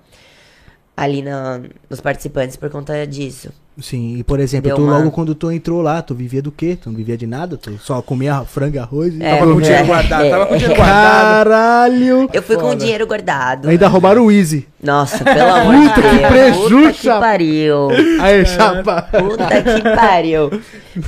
Ali 0.98 1.22
na, 1.22 1.60
nos 1.90 2.00
participantes 2.00 2.56
por 2.56 2.70
conta 2.70 3.06
disso. 3.06 3.50
Sim, 3.82 4.16
e 4.16 4.24
por 4.24 4.40
exemplo, 4.40 4.70
Deu 4.70 4.78
tu 4.78 4.84
uma- 4.84 4.98
logo 4.98 5.12
quando 5.12 5.36
tu 5.36 5.52
entrou 5.52 5.82
lá, 5.82 6.02
tu 6.02 6.16
vivia 6.16 6.42
do 6.42 6.50
quê? 6.54 6.78
Tu 6.82 6.90
não 6.90 6.96
vivia 6.96 7.18
de 7.18 7.28
nada? 7.28 7.58
Tu 7.58 7.78
só 7.80 8.02
comia 8.02 8.46
frango 8.46 8.78
e 8.78 8.80
arroz 8.80 9.14
e 9.14 9.22
É, 9.22 9.32
tava 9.38 9.46
com 9.48 9.54
com 9.56 9.62
dinheiro 9.62 9.84
é, 9.84 9.86
guardado, 9.86 10.24
é. 10.24 10.30
tava 10.30 10.46
com 10.46 10.56
dinheiro 10.56 10.76
guardado. 10.78 11.50
Caralho! 11.50 12.30
Eu 12.32 12.42
fui 12.42 12.56
com 12.56 12.62
Foda. 12.62 12.76
dinheiro 12.78 13.06
guardado. 13.06 13.68
Ainda 13.68 13.88
roubaram 13.90 14.26
o 14.26 14.32
Easy. 14.32 14.66
Nossa, 14.86 15.24
pelo 15.24 15.54
amor 15.54 15.76
de 15.76 15.94
que 15.94 16.02
Deus. 16.02 16.28
preju, 16.28 16.70
Puta 16.70 16.94
que 16.94 17.08
pariu. 17.08 17.88
Aí, 18.22 18.46
chapa. 18.46 19.02
Puta 19.02 19.48
que 19.64 19.82
pariu. 19.96 20.62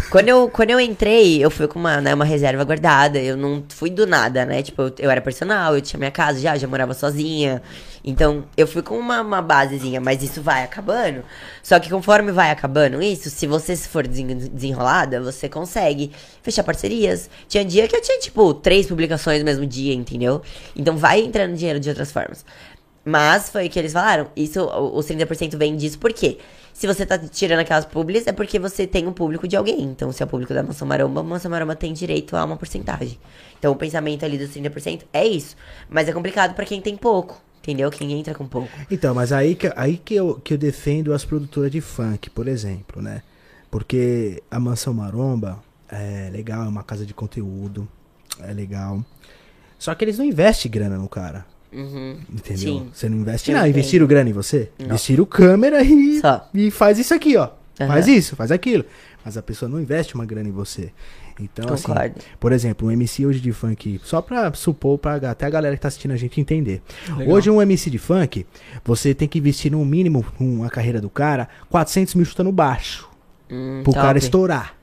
Quando 0.10 0.28
eu, 0.30 0.50
quando 0.50 0.72
eu 0.72 0.80
entrei, 0.80 1.44
eu 1.44 1.50
fui 1.52 1.68
com 1.68 1.80
uma, 1.80 2.02
né, 2.02 2.14
uma 2.14 2.26
reserva 2.26 2.64
guardada. 2.64 3.20
Eu 3.20 3.38
não 3.38 3.64
fui 3.70 3.90
do 3.90 4.06
nada, 4.08 4.46
né? 4.46 4.62
Tipo, 4.64 4.82
eu, 4.84 4.94
eu 5.00 5.12
era 5.12 5.22
personal, 5.22 5.76
eu 5.76 5.82
tinha 5.82 5.98
minha 5.98 6.12
casa 6.12 6.40
já, 6.40 6.58
já 6.58 6.68
morava 6.68 6.94
sozinha. 6.94 7.62
Então, 8.04 8.46
eu 8.56 8.66
fui 8.66 8.82
com 8.82 8.98
uma, 8.98 9.22
uma 9.22 9.42
basezinha, 9.42 10.00
mas 10.00 10.24
isso 10.24 10.42
vai 10.42 10.64
acabando. 10.64 11.24
Só 11.62 11.78
que 11.80 11.90
conforme 11.90 12.32
vai 12.32 12.52
acabando 12.52 13.02
isso, 13.02 13.30
se 13.30 13.46
você 13.46 13.76
for 13.76 14.08
desen- 14.08 14.50
desenrolada, 14.52 15.20
você 15.22 15.50
consegue 15.50 16.12
fechar 16.42 16.64
parcerias. 16.64 17.30
Tinha 17.50 17.66
dia 17.66 17.86
que 17.88 17.96
eu 17.96 18.02
tinha, 18.02 18.18
tipo, 18.20 18.54
três 18.54 18.88
publicações 18.88 19.40
no 19.40 19.46
mesmo 19.46 19.66
dia, 19.66 19.94
entendeu? 19.94 20.42
Então 20.76 20.96
vai 20.96 21.20
entrando 21.22 21.56
dinheiro 21.56 21.80
de 21.82 21.90
outras 21.90 22.12
formas. 22.12 22.46
Mas 23.08 23.50
foi 23.50 23.68
o 23.68 23.70
que 23.70 23.80
eles 23.80 23.94
falaram. 23.94 24.28
Isso, 24.36 24.62
os 24.62 25.06
30% 25.08 25.56
vem 25.56 25.78
disso 25.78 25.98
por 25.98 26.12
quê? 26.12 26.40
Se 26.74 26.86
você 26.86 27.06
tá 27.06 27.18
tirando 27.18 27.62
aquelas 27.62 27.86
publis, 27.86 28.28
é 28.28 28.34
porque 28.34 28.60
você 28.60 28.86
tem 28.86 29.08
um 29.08 29.14
público 29.14 29.48
de 29.48 29.56
alguém. 29.56 29.82
Então, 29.82 30.12
se 30.12 30.22
é 30.22 30.26
o 30.26 30.30
público 30.30 30.54
da 30.54 30.62
Mansão 30.62 30.86
Maromba, 30.86 31.22
a 31.22 31.24
Mansão 31.24 31.50
Maromba 31.50 31.74
tem 31.74 31.94
direito 31.94 32.36
a 32.36 32.44
uma 32.44 32.58
porcentagem. 32.58 33.18
Então, 33.58 33.72
o 33.72 33.78
pensamento 33.78 34.26
ali 34.26 34.38
dos 34.38 34.50
30% 34.50 35.04
é 35.14 35.26
isso. 35.26 35.56
Mas 35.90 36.10
é 36.10 36.12
complicado 36.12 36.54
pra 36.54 36.66
quem 36.66 36.82
tem 36.82 36.98
pouco, 36.98 37.42
entendeu? 37.60 37.90
Quem 37.90 38.12
entra 38.12 38.34
com 38.36 38.46
pouco. 38.46 38.70
Então, 38.92 39.16
mas 39.16 39.32
aí 39.32 39.56
que, 39.56 39.72
aí 39.74 39.96
que, 39.98 40.16
eu, 40.16 40.36
que 40.44 40.54
eu 40.54 40.58
defendo 40.58 41.14
as 41.14 41.24
produtoras 41.24 41.72
de 41.72 41.80
funk, 41.80 42.30
por 42.30 42.46
exemplo, 42.46 43.02
né? 43.02 43.24
Porque 43.72 44.44
a 44.52 44.60
Mansão 44.60 44.94
Maromba, 44.94 45.64
É 45.90 46.30
legal, 46.30 46.66
é 46.66 46.68
uma 46.68 46.84
casa 46.84 47.06
de 47.06 47.14
conteúdo. 47.14 47.88
É 48.42 48.52
legal. 48.52 49.02
Só 49.80 49.96
que 49.96 50.04
eles 50.04 50.18
não 50.18 50.26
investem 50.26 50.70
grana 50.70 50.98
no 50.98 51.08
cara. 51.08 51.46
Uhum. 51.78 52.18
Entendeu? 52.34 52.58
Sim. 52.80 52.90
Você 52.92 53.08
não 53.08 53.18
investe 53.20 53.52
nada. 53.52 53.70
Investiram 53.70 54.08
grana 54.08 54.30
em 54.30 54.34
você? 54.34 54.72
Não. 54.80 54.88
Investiram 54.88 55.26
câmera 55.26 55.82
e, 55.84 56.20
Só. 56.20 56.50
e 56.54 56.72
faz 56.72 56.98
isso 56.98 57.14
aqui, 57.14 57.38
ó. 57.38 57.50
Aham. 57.80 57.88
Faz 57.88 58.08
isso, 58.08 58.36
faz 58.36 58.52
aquilo. 58.52 58.84
Mas 59.24 59.38
a 59.38 59.44
pessoa 59.44 59.70
não 59.70 59.80
investe 59.80 60.16
uma 60.16 60.26
grana 60.26 60.50
em 60.50 60.52
você. 60.52 60.92
Então, 61.40 61.72
assim, 61.72 61.84
Concordo. 61.86 62.16
por 62.40 62.52
exemplo, 62.52 62.88
um 62.88 62.92
MC 62.92 63.24
hoje 63.26 63.40
de 63.40 63.52
funk, 63.52 64.02
só 64.04 64.24
pra 64.24 64.52
supor, 64.54 64.98
pra 64.98 65.18
até 65.30 65.46
a 65.46 65.50
galera 65.52 65.76
que 65.76 65.82
tá 65.82 65.88
assistindo 65.88 66.12
a 66.12 66.18
gente 66.18 66.42
entender. 66.42 66.82
Legal. 67.16 67.36
Hoje, 67.36 67.52
um 67.52 67.62
MC 67.62 67.92
de 67.92 68.00
funk, 68.00 68.44
você 68.84 69.14
tem 69.14 69.28
que 69.28 69.38
investir 69.38 69.72
no 69.72 69.86
mínimo, 69.86 70.26
uma 70.40 70.70
carreira 70.70 71.00
do 71.00 71.12
cara, 71.12 71.48
400 71.70 72.16
mil 72.16 72.26
chutando 72.26 72.52
baixo. 72.52 73.08
Hum, 73.52 73.82
pro 73.84 73.94
top. 73.94 74.04
cara 74.06 74.18
estourar. 74.18 74.76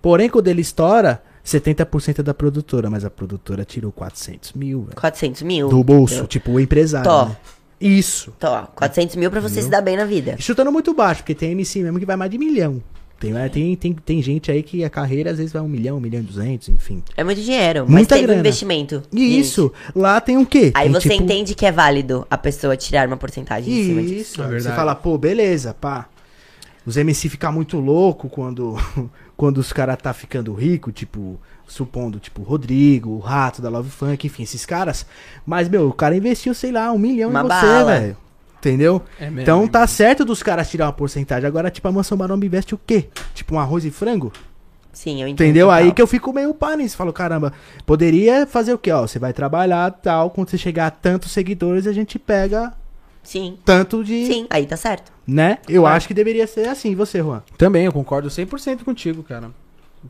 Porém, 0.00 0.28
quando 0.30 0.46
ele 0.46 0.60
estoura, 0.60 1.20
70% 1.48 2.18
é 2.18 2.22
da 2.22 2.34
produtora, 2.34 2.90
mas 2.90 3.04
a 3.04 3.10
produtora 3.10 3.64
tirou 3.64 3.90
400 3.92 4.52
mil, 4.52 4.82
velho. 4.82 4.96
400 4.96 5.42
mil. 5.42 5.68
Do 5.68 5.82
bolso, 5.82 6.14
Entendeu? 6.14 6.28
tipo, 6.28 6.52
o 6.52 6.60
empresário. 6.60 7.08
Tó. 7.10 7.26
né? 7.26 7.36
Isso. 7.80 8.32
Tó, 8.38 8.68
400 8.74 9.16
mil 9.16 9.30
pra 9.30 9.40
você 9.40 9.60
Entendeu? 9.60 9.64
se 9.64 9.70
dar 9.70 9.80
bem 9.82 9.96
na 9.96 10.04
vida. 10.04 10.36
E 10.38 10.42
chutando 10.42 10.70
muito 10.72 10.92
baixo, 10.92 11.22
porque 11.22 11.34
tem 11.34 11.52
MC 11.52 11.82
mesmo 11.82 11.98
que 11.98 12.06
vai 12.06 12.16
mais 12.16 12.30
de 12.30 12.36
milhão. 12.38 12.82
Tem, 13.20 13.36
é, 13.36 13.48
tem, 13.48 13.74
tem, 13.74 13.92
tem 13.94 14.22
gente 14.22 14.48
aí 14.50 14.62
que 14.62 14.84
a 14.84 14.90
carreira 14.90 15.32
às 15.32 15.38
vezes 15.38 15.52
vai 15.52 15.60
um 15.60 15.66
milhão, 15.66 15.96
um 15.96 16.00
milhão 16.00 16.20
e 16.20 16.24
duzentos, 16.24 16.68
enfim. 16.68 17.02
É 17.16 17.24
muito 17.24 17.40
dinheiro, 17.40 17.80
mas 17.80 17.90
Muita 17.94 18.14
teve 18.14 18.24
um 18.24 18.26
grana. 18.28 18.40
investimento. 18.40 19.02
E 19.12 19.38
isso, 19.40 19.72
lá 19.94 20.20
tem 20.20 20.38
o 20.38 20.46
quê? 20.46 20.70
Aí 20.74 20.84
Tem, 20.84 20.92
você 20.92 21.08
tipo, 21.08 21.22
entende 21.24 21.52
que 21.56 21.66
é 21.66 21.72
válido 21.72 22.24
a 22.30 22.38
pessoa 22.38 22.76
tirar 22.76 23.08
uma 23.08 23.16
porcentagem 23.16 23.72
em 23.74 23.84
cima 23.86 24.02
disso. 24.02 24.14
Isso, 24.34 24.40
É 24.40 24.44
aí 24.44 24.48
você 24.50 24.54
verdade. 24.54 24.76
fala, 24.76 24.94
pô, 24.94 25.18
beleza, 25.18 25.74
pá. 25.74 26.08
Os 26.86 26.96
MC 26.96 27.28
ficam 27.28 27.52
muito 27.52 27.78
louco 27.80 28.28
quando, 28.28 28.76
quando 29.38 29.58
os 29.58 29.72
caras 29.72 29.96
tá 30.02 30.12
ficando 30.12 30.52
rico, 30.52 30.90
tipo, 30.90 31.40
supondo, 31.64 32.18
tipo, 32.18 32.42
Rodrigo, 32.42 33.10
o 33.10 33.20
Rato 33.20 33.62
da 33.62 33.68
Love 33.68 33.88
Funk, 33.88 34.26
enfim, 34.26 34.42
esses 34.42 34.66
caras. 34.66 35.06
Mas, 35.46 35.68
meu, 35.68 35.88
o 35.88 35.92
cara 35.92 36.16
investiu, 36.16 36.52
sei 36.52 36.72
lá, 36.72 36.90
um 36.90 36.98
milhão 36.98 37.30
Uma 37.30 37.42
em 37.42 37.42
você, 37.44 37.48
bala. 37.48 37.84
velho. 37.84 38.16
Entendeu? 38.58 39.00
É 39.16 39.26
mesmo, 39.26 39.40
então 39.42 39.62
é 39.62 39.68
tá 39.68 39.86
certo 39.86 40.24
dos 40.24 40.42
caras 40.42 40.68
tirar 40.68 40.86
uma 40.86 40.92
porcentagem. 40.92 41.46
Agora, 41.46 41.70
tipo, 41.70 41.86
a 41.86 41.92
Mansão 41.92 42.18
Maromba 42.18 42.44
investe 42.44 42.74
o 42.74 42.80
quê? 42.84 43.08
Tipo, 43.32 43.54
um 43.54 43.60
arroz 43.60 43.84
e 43.84 43.92
frango? 43.92 44.32
Sim, 44.92 45.22
eu 45.22 45.28
entendo. 45.28 45.46
Entendeu? 45.46 45.70
Aí 45.70 45.92
que 45.92 46.02
eu 46.02 46.08
fico 46.08 46.32
meio 46.32 46.52
pá 46.52 46.74
nisso. 46.74 46.96
Falo, 46.96 47.12
caramba, 47.12 47.52
poderia 47.86 48.44
fazer 48.44 48.74
o 48.74 48.78
quê? 48.78 48.90
Ó, 48.90 49.02
você 49.06 49.20
vai 49.20 49.32
trabalhar, 49.32 49.92
tal, 49.92 50.30
quando 50.30 50.50
você 50.50 50.58
chegar 50.58 50.88
a 50.88 50.90
tantos 50.90 51.30
seguidores, 51.30 51.86
a 51.86 51.92
gente 51.92 52.18
pega 52.18 52.72
Sim, 53.28 53.58
tanto 53.62 54.02
de... 54.02 54.24
sim, 54.26 54.46
aí 54.48 54.64
tá 54.64 54.74
certo. 54.76 55.12
Né? 55.26 55.58
Eu 55.68 55.86
É. 55.86 55.90
acho 55.90 56.08
que 56.08 56.14
deveria 56.14 56.46
ser 56.46 56.66
assim, 56.66 56.94
você, 56.94 57.18
Juan. 57.18 57.42
Também, 57.58 57.84
eu 57.84 57.92
concordo 57.92 58.28
100% 58.28 58.84
contigo, 58.84 59.22
cara. 59.22 59.50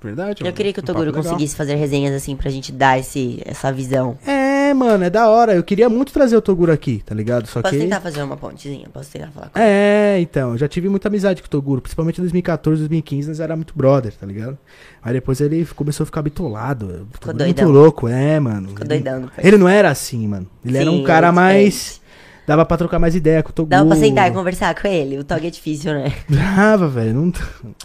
Verdade. 0.01 0.45
Eu 0.47 0.53
queria 0.53 0.73
que 0.73 0.79
o 0.79 0.83
Um 0.83 0.87
Toguro 0.87 1.07
legal. 1.07 1.23
conseguisse 1.23 1.57
fazer 1.57 1.75
resenhas 1.75 2.15
assim 2.15 2.37
pra 2.37 2.51
gente 2.51 2.71
dar 2.71 2.99
esse, 2.99 3.43
essa 3.45 3.73
visão. 3.73 4.19
É, 4.25 4.73
mano, 4.75 5.03
é 5.03 5.09
da 5.11 5.29
hora. 5.29 5.55
Eu 5.55 5.63
queria 5.65 5.89
muito 5.89 6.13
trazer 6.13 6.37
o 6.37 6.43
Toguro 6.43 6.71
aqui, 6.71 7.03
tá 7.05 7.15
ligado? 7.15 7.47
Só 7.49 7.63
Posso 7.63 7.75
que. 7.75 7.81
tentar 7.81 8.01
fazer 8.03 8.23
uma 8.23 8.37
pontezinha? 8.37 8.87
Posso 8.93 9.11
tentar 9.11 9.29
falar 9.33 9.49
com 9.49 9.59
ele? 9.59 9.67
É, 9.67 10.19
então, 10.21 10.51
eu 10.53 10.59
já 10.59 10.69
tive 10.69 10.89
muita 10.91 11.09
amizade 11.09 11.41
com 11.43 11.47
o 11.47 11.51
Toguro, 11.51 11.81
principalmente 11.81 12.19
em 12.19 12.23
2014, 12.23 12.81
2015, 12.83 13.29
nós 13.29 13.41
era 13.41 13.57
muito 13.57 13.73
brother, 13.75 14.13
tá 14.13 14.27
ligado? 14.27 14.59
Aí 15.03 15.15
depois 15.15 15.41
ele 15.41 15.65
começou 15.75 16.05
a 16.05 16.07
ficar 16.07 16.21
bitolado. 16.23 17.09
Ficou 17.15 17.35
muito 17.35 17.39
doidão. 17.39 17.71
louco, 17.71 18.07
é, 18.07 18.39
mano. 18.39 18.69
Ficou 18.69 18.83
ele, 18.85 19.01
doidão 19.03 19.31
ele 19.39 19.57
não 19.57 19.69
era 19.69 19.91
assim, 19.91 20.29
mano. 20.29 20.47
Ele 20.65 20.77
era 20.77 20.91
um 20.91 20.99
Sim, 20.99 21.05
cara 21.05 21.29
é 21.29 21.33
mais. 21.33 22.01
Dava 22.49 22.65
pra 22.65 22.77
trocar 22.79 22.99
mais 22.99 23.15
ideia 23.15 23.43
com 23.43 23.51
o 23.51 23.53
Toguro. 23.53 23.71
Dava 23.71 23.87
pra 23.91 23.97
sentar 23.99 24.31
e 24.31 24.33
conversar 24.35 24.75
com 24.75 24.89
ele. 24.89 25.19
O 25.19 25.25
Tog 25.25 25.47
é 25.47 25.51
difícil, 25.51 25.93
né? 25.93 26.13
Dava, 26.29 26.89
velho. 26.89 27.13
Não... 27.13 27.33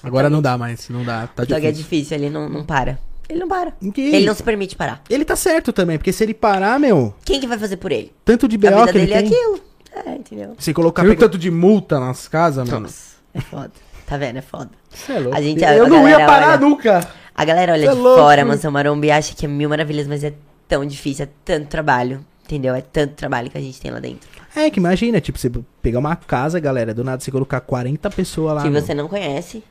Agora 0.02 0.30
não 0.30 0.42
dá 0.42 0.58
mais, 0.58 0.88
não 0.88 1.04
dá. 1.04 1.28
Tá 1.28 1.44
o 1.44 1.46
Tog 1.46 1.66
é 1.66 1.72
difícil. 1.72 2.16
ele 2.18 2.30
não, 2.30 2.48
não 2.48 2.64
para. 2.64 2.98
Ele 3.28 3.40
não 3.40 3.48
para. 3.50 3.72
Que- 3.94 4.02
Ele 4.02 4.26
não 4.26 4.34
se 4.34 4.42
permite 4.42 4.76
parar. 4.78 5.02
Ele 5.10 5.26
tá 5.26 5.36
certo 5.36 5.74
também, 5.74 5.98
porque 5.98 6.14
se 6.14 6.24
ele 6.24 6.34
parar, 6.34 6.80
meu, 6.80 7.14
Quem 7.26 7.40
que 7.42 7.48
vai 7.48 7.58
fazer 7.60 7.76
por 7.78 7.92
ele? 7.92 8.12
tanto 8.24 8.48
de 8.48 8.56
A 8.56 8.60
B.O. 8.60 8.80
vida 8.80 8.92
que 8.94 8.98
ele 9.00 9.08
dele 9.08 9.14
é 9.14 9.22
tem. 9.22 9.28
aquilo. 9.34 9.60
É, 10.08 10.16
entendeu? 10.16 10.56
Se 10.58 10.74
colocar. 10.74 11.02
Você 11.02 11.08
viu 11.10 11.16
pega- 11.18 11.26
tanto 11.28 11.38
de 11.38 11.52
multa 11.52 12.00
nas 12.00 12.28
casas, 12.30 12.68
mano? 12.70 12.84
Nossa, 12.84 13.16
é 13.34 13.42
foda. 13.42 13.72
Tá 14.08 14.18
vendo? 14.18 14.38
É 14.38 14.42
foda. 14.42 14.70
Cê 14.90 15.12
é 15.14 15.20
louco. 15.20 15.38
A 15.38 15.42
gente, 15.42 15.62
eu 15.62 15.86
a 15.86 15.90
não 15.90 16.08
ia 16.08 16.26
parar 16.26 16.48
olha- 16.52 16.58
nunca. 16.58 17.08
A 17.36 17.44
galera 17.46 17.74
olha 17.74 17.84
Cê 17.88 17.92
é 17.92 17.96
de 17.96 18.02
louco. 18.02 18.22
fora, 18.22 18.46
Mansão 18.46 18.72
Maromba, 18.72 19.06
e 19.06 19.12
acha 19.12 19.36
que 19.36 19.46
é 19.46 19.50
mil 19.50 19.68
maravilhas, 19.70 20.08
mas 20.08 20.24
é 20.24 20.34
tão 20.68 20.86
difícil, 20.86 21.26
é 21.26 21.30
tanto 21.44 21.68
trabalho. 21.68 22.24
Entendeu? 22.46 22.76
É 22.76 22.82
tanto 22.82 23.14
trabalho 23.14 23.50
que 23.50 23.58
a 23.58 23.62
gente 23.62 23.80
tem 23.80 23.90
lá 23.90 24.00
dentro. 24.00 24.28
É, 24.56 24.70
que 24.70 24.80
imagina, 24.80 25.20
tipo, 25.20 25.38
você 25.40 25.52
pegar 25.82 26.00
uma 26.00 26.16
casa, 26.16 26.60
galera, 26.60 26.94
do 26.94 27.04
nada 27.04 27.22
você 27.22 27.32
colocar 27.32 27.60
40 27.62 28.10
pessoas 28.12 28.56
lá. 28.56 28.62
que 28.64 28.70
você 28.70 28.94
não 28.94 29.08
conhece. 29.08 29.64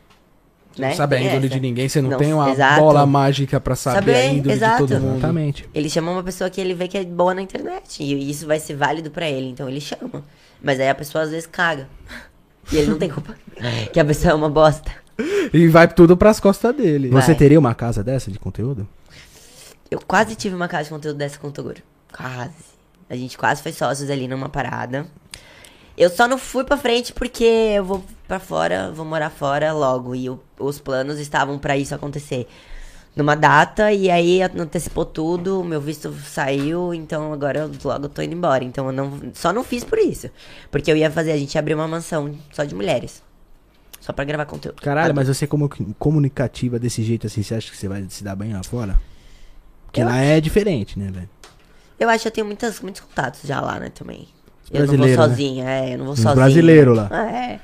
Não 0.77 0.89
Né? 0.89 0.95
sabe 0.95 1.17
a 1.17 1.19
Tem 1.19 1.29
índole 1.29 1.47
essa. 1.47 1.55
de 1.55 1.61
ninguém, 1.61 1.89
você 1.89 2.01
não, 2.01 2.11
Não, 2.11 2.19
tem 2.19 2.33
uma 2.33 2.51
exato. 2.51 2.81
bola 2.81 3.05
mágica 3.07 3.61
pra 3.61 3.77
saber, 3.77 3.97
Saber, 3.99 4.15
a 4.15 4.25
índole 4.27 4.55
exato. 4.55 4.87
de 4.87 4.93
todo 4.95 5.03
mundo. 5.03 5.19
Exatamente. 5.19 5.69
Ele 5.75 5.91
chama 5.91 6.11
uma 6.11 6.23
pessoa 6.23 6.49
que 6.49 6.61
ele 6.61 6.73
vê 6.75 6.89
que 6.89 6.97
é 6.97 7.05
boa 7.05 7.35
na 7.35 7.43
internet. 7.43 8.03
E 8.03 8.31
isso 8.31 8.47
vai 8.47 8.59
ser 8.59 8.75
válido 8.75 9.11
pra 9.11 9.29
ele. 9.29 9.49
Então 9.51 9.69
ele 9.69 9.81
chama. 9.83 10.25
Mas 10.63 10.81
aí 10.81 10.89
a 10.89 10.95
pessoa 10.95 11.25
às 11.25 11.31
vezes 11.31 11.47
caga. 11.47 11.89
E 12.73 12.77
ele 12.77 12.91
não 12.93 12.97
tem 12.99 13.11
culpa. 13.11 13.35
que 13.93 13.99
a 14.01 14.05
pessoa 14.05 14.31
é 14.33 14.35
uma 14.35 14.49
bosta. 14.49 14.91
E 15.53 15.67
vai 15.69 15.87
tudo 15.89 16.17
pras 16.17 16.39
costas 16.41 16.75
dele. 16.75 17.09
Vai. 17.11 17.21
Você 17.21 17.35
teria 17.35 17.59
uma 17.59 17.75
casa 17.75 18.03
dessa 18.05 18.31
de 18.31 18.39
conteúdo? 18.39 18.89
Eu 19.91 20.01
quase 20.01 20.37
tive 20.37 20.55
uma 20.55 20.69
casa 20.69 20.85
de 20.85 20.91
conteúdo 20.91 21.17
dessa 21.19 21.39
com 21.39 21.49
o 21.49 21.51
Toguro. 21.53 21.83
Quase. 22.17 22.72
A 23.13 23.17
gente 23.17 23.37
quase 23.37 23.63
foi 23.63 23.73
sócios 23.73 24.09
ali 24.09 24.27
numa 24.27 24.49
parada. 24.49 25.07
Eu 25.99 26.09
só 26.09 26.27
não 26.27 26.39
fui 26.39 26.65
pra 26.65 26.79
frente 26.79 27.13
porque 27.13 27.45
eu 27.45 27.85
vou 27.85 28.03
pra 28.27 28.41
fora, 28.41 28.91
vou 28.91 29.05
morar 29.05 29.29
fora 29.29 29.71
logo. 29.75 30.15
E 30.15 30.31
o- 30.31 30.41
os 30.59 30.79
planos 30.81 31.19
estavam 31.19 31.59
pra 31.59 31.77
isso 31.77 31.95
acontecer 31.95 32.49
numa 33.15 33.37
data. 33.37 33.93
E 33.93 34.11
aí 34.11 34.41
antecipou 34.43 35.05
tudo, 35.05 35.63
meu 35.63 35.79
visto 35.79 36.11
saiu. 36.25 36.95
Então 36.95 37.35
agora 37.35 37.59
eu 37.61 37.71
logo 37.85 38.09
tô 38.09 38.23
indo 38.23 38.35
embora. 38.35 38.65
Então 38.65 38.87
eu 38.87 38.93
não, 38.93 39.21
só 39.35 39.53
não 39.53 39.63
fiz 39.63 39.85
por 39.85 39.99
isso. 39.99 40.31
Porque 40.71 40.91
eu 40.91 40.97
ia 40.97 41.11
fazer, 41.11 41.33
a 41.33 41.37
gente 41.37 41.55
ia 41.55 41.59
abrir 41.59 41.75
uma 41.75 41.87
mansão 41.87 42.35
só 42.51 42.65
de 42.65 42.75
mulheres. 42.75 43.23
Só 44.01 44.15
pra 44.15 44.25
gravar 44.25 44.47
conteúdo. 44.47 44.81
Caralho, 44.81 45.15
mas 45.15 45.29
você 45.29 45.47
como 45.47 45.69
comunicativa 45.99 46.79
desse 46.79 47.03
jeito 47.03 47.27
assim, 47.27 47.43
você 47.43 47.55
acha 47.57 47.71
que 47.71 47.77
você 47.77 47.87
vai 47.87 48.03
se 48.09 48.25
dar 48.25 48.35
bem 48.35 48.55
lá 48.55 48.63
fora? 48.65 48.99
Porque 49.85 50.01
Eu 50.01 50.07
lá 50.07 50.17
é 50.17 50.41
diferente, 50.41 50.99
né, 50.99 51.11
velho? 51.13 51.29
Eu 52.03 52.09
acho 52.11 52.23
que 52.23 52.29
eu 52.29 52.33
tenho 52.33 52.47
muitas, 52.47 52.81
muitos 52.81 53.01
contatos 53.03 53.41
já 53.45 53.61
lá, 53.61 53.79
né, 53.79 53.91
também. 53.91 54.27
Eu 54.71 54.87
não 54.87 54.97
vou 54.97 55.07
né? 55.07 55.15
sozinha, 55.15 55.65
é, 55.69 55.95
eu 55.95 55.99
não 55.99 56.07
vou 56.07 56.17
sozinha. 56.17 56.35
brasileiros 56.35 56.97
lá. 56.97 57.09
É. 57.13 57.61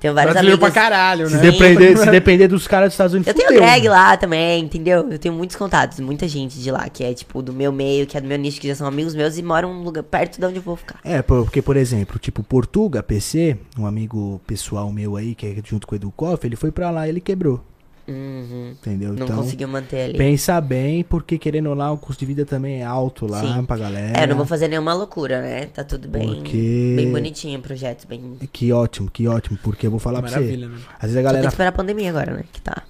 Tenho 0.00 0.14
vários 0.14 0.32
Brasileiro 0.32 0.60
amigos. 0.62 0.72
pra 0.72 0.82
caralho, 0.82 1.28
Se 1.28 1.34
né? 1.36 1.42
depender, 1.42 1.96
se 1.98 2.08
depender 2.08 2.46
dos 2.46 2.68
caras 2.68 2.88
dos 2.90 2.94
Estados 2.94 3.14
Unidos, 3.14 3.26
Eu 3.26 3.34
tenho 3.34 3.48
fudeu, 3.48 3.62
drag 3.62 3.82
né? 3.82 3.90
lá 3.90 4.16
também, 4.16 4.62
entendeu? 4.62 5.08
Eu 5.10 5.18
tenho 5.18 5.34
muitos 5.34 5.56
contatos, 5.56 5.98
muita 5.98 6.28
gente 6.28 6.56
de 6.60 6.70
lá, 6.70 6.88
que 6.88 7.02
é 7.02 7.12
tipo 7.12 7.42
do 7.42 7.52
meu 7.52 7.72
meio, 7.72 8.06
que 8.06 8.16
é 8.16 8.20
do 8.20 8.28
meu 8.28 8.38
nicho, 8.38 8.60
que 8.60 8.68
já 8.68 8.76
são 8.76 8.86
amigos 8.86 9.12
meus 9.16 9.36
e 9.38 9.42
moram 9.42 9.74
num 9.74 9.82
lugar 9.82 10.04
perto 10.04 10.38
de 10.38 10.46
onde 10.46 10.56
eu 10.56 10.62
vou 10.62 10.76
ficar. 10.76 11.00
É, 11.02 11.20
por- 11.20 11.42
porque, 11.42 11.60
por 11.60 11.76
exemplo, 11.76 12.16
tipo, 12.16 12.44
Portuga, 12.44 13.02
PC, 13.02 13.56
um 13.76 13.86
amigo 13.86 14.40
pessoal 14.46 14.92
meu 14.92 15.16
aí, 15.16 15.34
que 15.34 15.44
é 15.46 15.56
junto 15.64 15.84
com 15.84 15.94
o 15.94 15.96
Edu 15.96 16.12
Koff, 16.16 16.46
ele 16.46 16.54
foi 16.54 16.70
pra 16.70 16.90
lá 16.92 17.06
e 17.08 17.10
ele 17.10 17.20
quebrou, 17.20 17.60
Uhum. 18.08 18.70
entendeu? 18.70 19.12
Não 19.12 19.24
então, 19.26 19.36
conseguiu 19.36 19.68
manter 19.68 20.08
ali. 20.10 20.18
pensa 20.18 20.58
bem, 20.60 21.04
porque 21.04 21.36
querendo 21.38 21.68
ou 21.68 21.74
não, 21.76 21.92
o 21.94 21.98
custo 21.98 22.20
de 22.20 22.26
vida 22.26 22.46
também 22.46 22.80
é 22.80 22.84
alto 22.84 23.26
lá 23.26 23.40
Sim. 23.40 23.64
pra 23.66 23.76
galera. 23.76 24.18
É, 24.18 24.26
não 24.26 24.34
vou 24.36 24.46
fazer 24.46 24.66
nenhuma 24.68 24.94
loucura, 24.94 25.42
né? 25.42 25.66
Tá 25.66 25.84
tudo 25.84 26.08
bem, 26.08 26.36
Porque- 26.36 26.94
bem 26.96 27.12
bonitinho 27.12 27.58
o 27.58 27.62
projeto, 27.62 28.06
bem... 28.08 28.38
Que 28.52 28.72
ótimo, 28.72 29.10
que 29.10 29.28
ótimo, 29.28 29.58
porque 29.62 29.86
eu 29.86 29.90
vou 29.90 30.00
falar 30.00 30.20
pra 30.22 30.30
você. 30.30 30.36
Maravilha, 30.36 30.68
né? 30.68 30.76
Às 30.98 31.02
vezes 31.02 31.02
a 31.02 31.06
Só 31.08 31.12
tem 31.14 31.22
galera. 31.24 31.42
que 31.42 31.52
esperar 31.52 31.68
a 31.68 31.72
pandemia 31.72 32.08
agora, 32.10 32.32
né? 32.32 32.44
Que 32.50 32.60
tá, 32.62 32.82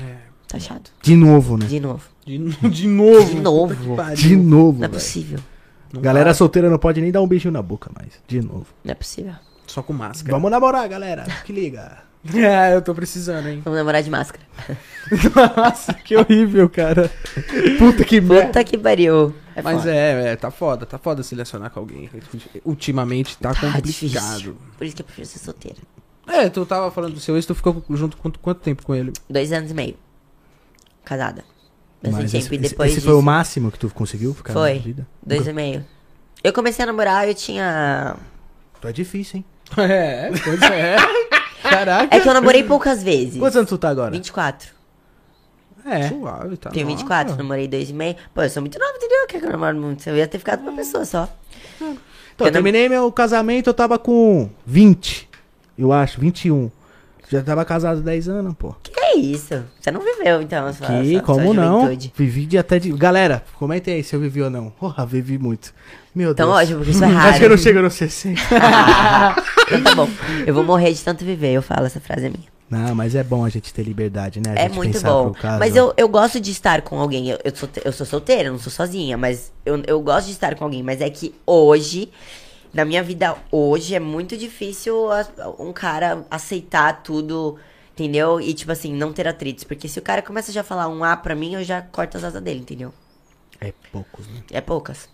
É. 0.00 0.16
tá 0.48 0.58
chato. 0.58 0.90
De 1.02 1.14
novo, 1.14 1.58
né? 1.58 1.66
De 1.66 1.78
novo. 1.80 2.02
De, 2.24 2.38
de 2.70 2.88
novo. 2.88 3.28
De 3.30 3.40
novo. 3.40 4.14
De 4.16 4.36
novo. 4.36 4.78
Não 4.78 4.86
é 4.86 4.88
possível. 4.88 5.38
Não 5.92 6.00
Galera 6.00 6.30
dá. 6.30 6.34
solteira 6.34 6.68
não 6.70 6.78
pode 6.78 7.00
nem 7.00 7.12
dar 7.12 7.20
um 7.22 7.26
beijinho 7.26 7.52
na 7.52 7.62
boca 7.62 7.90
mais. 7.94 8.14
De 8.26 8.40
novo. 8.40 8.66
Não 8.82 8.90
é 8.90 8.94
possível. 8.94 9.34
Só 9.66 9.82
com 9.82 9.92
máscara. 9.92 10.32
Vamos 10.34 10.50
namorar, 10.50 10.88
galera. 10.88 11.24
Que 11.44 11.52
liga. 11.52 11.98
É, 12.34 12.74
eu 12.74 12.80
tô 12.80 12.94
precisando, 12.94 13.48
hein? 13.48 13.60
Vamos 13.62 13.78
namorar 13.78 14.02
de 14.02 14.08
máscara. 14.10 14.42
Nossa, 15.56 15.92
que 15.92 16.16
horrível, 16.16 16.70
cara. 16.70 17.10
Puta 17.78 18.02
que 18.04 18.20
merda. 18.20 18.46
Puta 18.46 18.64
que 18.64 18.78
pariu. 18.78 19.34
É 19.54 19.60
Mas 19.60 19.78
foda. 19.80 19.94
é, 19.94 20.28
é, 20.32 20.36
tá 20.36 20.50
foda, 20.50 20.86
tá 20.86 20.96
foda 20.98 21.22
selecionar 21.22 21.70
com 21.70 21.80
alguém. 21.80 22.08
Ultimamente 22.64 23.36
tá, 23.36 23.50
Tá 23.52 23.60
complicado. 23.60 23.84
difícil. 23.84 24.56
Por 24.78 24.86
isso 24.86 24.96
que 24.96 25.02
eu 25.02 25.06
prefiro 25.06 25.26
ser 25.26 25.38
solteira. 25.38 25.76
É, 26.26 26.48
tu 26.48 26.64
tava 26.64 26.90
falando 26.90 27.12
do 27.14 27.20
seu 27.20 27.36
ex, 27.36 27.44
tu 27.44 27.54
ficou 27.54 27.84
junto 27.90 28.16
quanto, 28.16 28.38
quanto 28.40 28.60
tempo 28.60 28.82
com 28.84 28.94
ele? 28.94 29.12
Dois 29.28 29.52
anos 29.52 29.70
e 29.70 29.74
meio. 29.74 29.96
Casada. 31.04 31.44
Bastante 32.02 32.32
tempo. 32.32 32.44
esse, 32.46 32.54
e 32.54 32.58
depois 32.58 32.90
esse 32.90 33.00
disso, 33.00 33.10
foi 33.10 33.18
o 33.18 33.22
máximo 33.22 33.70
que 33.70 33.78
tu 33.78 33.90
conseguiu 33.90 34.32
ficar 34.34 34.54
Foi. 34.54 34.74
na 34.74 34.80
vida? 34.80 35.06
Dois 35.22 35.46
e 35.46 35.52
meio. 35.52 35.84
Eu 36.42 36.52
comecei 36.54 36.82
a 36.82 36.86
namorar, 36.86 37.28
eu 37.28 37.34
tinha. 37.34 38.16
Tu 38.80 38.88
é 38.88 38.92
difícil, 38.92 39.38
hein? 39.38 39.44
É, 39.78 40.30
pois 40.42 40.62
é. 40.62 40.96
Caraca. 41.76 42.16
É 42.16 42.20
que 42.20 42.28
eu 42.28 42.34
namorei 42.34 42.62
poucas 42.64 43.02
vezes. 43.02 43.38
Quantos 43.38 43.56
anos 43.56 43.68
tu 43.68 43.78
tá 43.78 43.88
agora? 43.88 44.10
24. 44.10 44.68
É. 45.86 46.08
Suave, 46.08 46.56
tá. 46.56 46.70
Tenho 46.70 46.86
nossa. 46.86 46.96
24, 46.98 47.36
namorei 47.36 47.68
dois 47.68 47.90
e 47.90 47.92
meio. 47.92 48.16
Pô, 48.34 48.42
eu 48.42 48.48
sou 48.50 48.62
muito 48.62 48.78
nova, 48.78 48.92
entendeu? 48.96 49.26
Quer 49.28 49.40
que 49.40 49.46
eu 49.46 49.50
namoro 49.50 49.76
muito? 49.76 50.06
Eu 50.08 50.16
ia 50.16 50.26
ter 50.26 50.38
ficado 50.38 50.62
com 50.62 50.70
uma 50.70 50.76
pessoa 50.76 51.04
só. 51.04 51.28
Então, 51.76 51.88
Eu 52.40 52.46
eu 52.46 52.52
terminei 52.52 52.88
meu 52.88 53.12
casamento, 53.12 53.68
eu 53.68 53.74
tava 53.74 53.98
com 53.98 54.48
20. 54.66 55.28
Eu 55.78 55.92
acho, 55.92 56.20
21. 56.20 56.70
Já 57.28 57.42
tava 57.42 57.64
casado 57.64 58.00
10 58.00 58.28
anos, 58.28 58.54
pô. 58.58 58.74
Que 58.82 58.92
é 58.98 59.16
isso? 59.18 59.62
Você 59.80 59.90
não 59.90 60.00
viveu, 60.00 60.40
então, 60.40 60.72
sua, 60.72 60.86
Que, 60.86 61.12
sua- 61.12 61.22
como 61.22 61.44
sua 61.44 61.54
não? 61.54 61.86
Vivi 62.14 62.46
de 62.46 62.56
até 62.58 62.78
de. 62.78 62.90
Galera, 62.92 63.44
comentem 63.54 63.94
aí 63.94 64.02
se 64.04 64.14
eu 64.16 64.20
vivi 64.20 64.40
ou 64.42 64.50
não. 64.50 64.70
Porra, 64.70 65.04
vivi 65.04 65.36
muito. 65.38 65.72
Meu 66.14 66.30
Então, 66.32 66.46
Deus. 66.48 66.58
ótimo, 66.60 66.78
porque 66.78 66.90
isso 66.92 67.04
é 67.04 67.06
raro. 67.08 67.28
Acho 67.30 67.38
que 67.40 67.44
eu 67.44 67.50
não 67.50 67.56
chego 67.58 67.82
nos 67.82 67.94
60. 67.94 68.40
Então 69.66 69.82
tá 69.82 69.94
bom. 69.94 70.08
Eu 70.46 70.54
vou 70.54 70.62
morrer 70.62 70.92
de 70.92 71.02
tanto 71.02 71.24
viver, 71.24 71.52
eu 71.52 71.62
falo, 71.62 71.86
essa 71.86 71.98
frase 72.00 72.26
é 72.26 72.28
minha. 72.28 72.54
Não, 72.70 72.94
mas 72.94 73.14
é 73.14 73.22
bom 73.24 73.44
a 73.44 73.48
gente 73.48 73.72
ter 73.72 73.82
liberdade, 73.82 74.40
né? 74.40 74.52
A 74.52 74.60
É 74.60 74.62
gente 74.68 74.74
muito 74.76 75.00
bom. 75.00 75.34
Mas 75.58 75.74
eu, 75.76 75.92
eu 75.96 76.08
gosto 76.08 76.40
de 76.40 76.50
estar 76.50 76.82
com 76.82 76.98
alguém. 77.00 77.28
Eu, 77.30 77.38
eu, 77.44 77.54
sou, 77.54 77.68
eu 77.84 77.92
sou 77.92 78.06
solteira, 78.06 78.48
eu 78.48 78.52
não 78.52 78.58
sou 78.58 78.70
sozinha, 78.72 79.16
mas 79.16 79.52
eu, 79.64 79.82
eu 79.86 80.00
gosto 80.00 80.26
de 80.26 80.32
estar 80.32 80.54
com 80.54 80.64
alguém. 80.64 80.82
Mas 80.82 81.00
é 81.00 81.08
que 81.08 81.34
hoje, 81.46 82.10
na 82.72 82.84
minha 82.84 83.02
vida 83.02 83.36
hoje, 83.50 83.94
é 83.94 84.00
muito 84.00 84.36
difícil 84.36 85.10
a- 85.12 85.26
um 85.58 85.72
cara 85.72 86.24
aceitar 86.30 87.02
tudo, 87.02 87.56
entendeu? 87.92 88.40
E, 88.40 88.52
tipo 88.54 88.72
assim, 88.72 88.92
não 88.92 89.12
ter 89.12 89.28
atritos. 89.28 89.64
Porque 89.64 89.86
se 89.88 89.98
o 89.98 90.02
cara 90.02 90.20
começa 90.22 90.50
já 90.52 90.62
a 90.62 90.64
falar 90.64 90.88
um 90.88 91.04
A 91.04 91.16
pra 91.16 91.34
mim, 91.34 91.54
eu 91.54 91.62
já 91.64 91.80
corto 91.82 92.16
as 92.16 92.24
asas 92.24 92.42
dele, 92.42 92.60
entendeu? 92.60 92.92
É 93.60 93.72
poucos, 93.92 94.26
né? 94.26 94.40
É 94.50 94.60
poucas. 94.60 95.08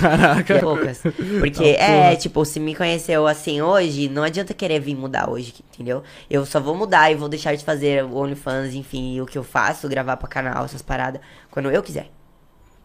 Caraca. 0.00 0.58
Poucas. 0.60 1.02
Porque 1.38 1.64
é, 1.64 2.14
tipo, 2.16 2.44
se 2.44 2.60
me 2.60 2.74
conheceu 2.74 3.26
assim 3.26 3.60
hoje, 3.62 4.08
não 4.08 4.22
adianta 4.22 4.52
querer 4.54 4.80
vir 4.80 4.94
mudar 4.94 5.30
hoje, 5.30 5.54
entendeu? 5.72 6.02
Eu 6.28 6.44
só 6.44 6.60
vou 6.60 6.74
mudar 6.74 7.10
e 7.10 7.14
vou 7.14 7.28
deixar 7.28 7.54
de 7.54 7.64
fazer 7.64 8.04
o 8.04 8.16
OnlyFans, 8.16 8.74
enfim, 8.74 9.20
o 9.20 9.26
que 9.26 9.38
eu 9.38 9.44
faço, 9.44 9.88
gravar 9.88 10.16
pra 10.16 10.28
canal, 10.28 10.64
essas 10.64 10.82
paradas, 10.82 11.20
quando 11.50 11.70
eu 11.70 11.82
quiser. 11.82 12.10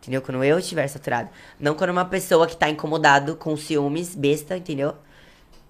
Entendeu? 0.01 0.21
Quando 0.21 0.43
eu 0.43 0.59
estiver 0.59 0.87
saturado. 0.87 1.29
Não 1.59 1.75
quando 1.75 1.91
uma 1.91 2.05
pessoa 2.05 2.45
que 2.45 2.57
tá 2.57 2.69
incomodado 2.69 3.35
com 3.37 3.55
ciúmes, 3.55 4.15
besta, 4.15 4.57
entendeu? 4.57 4.95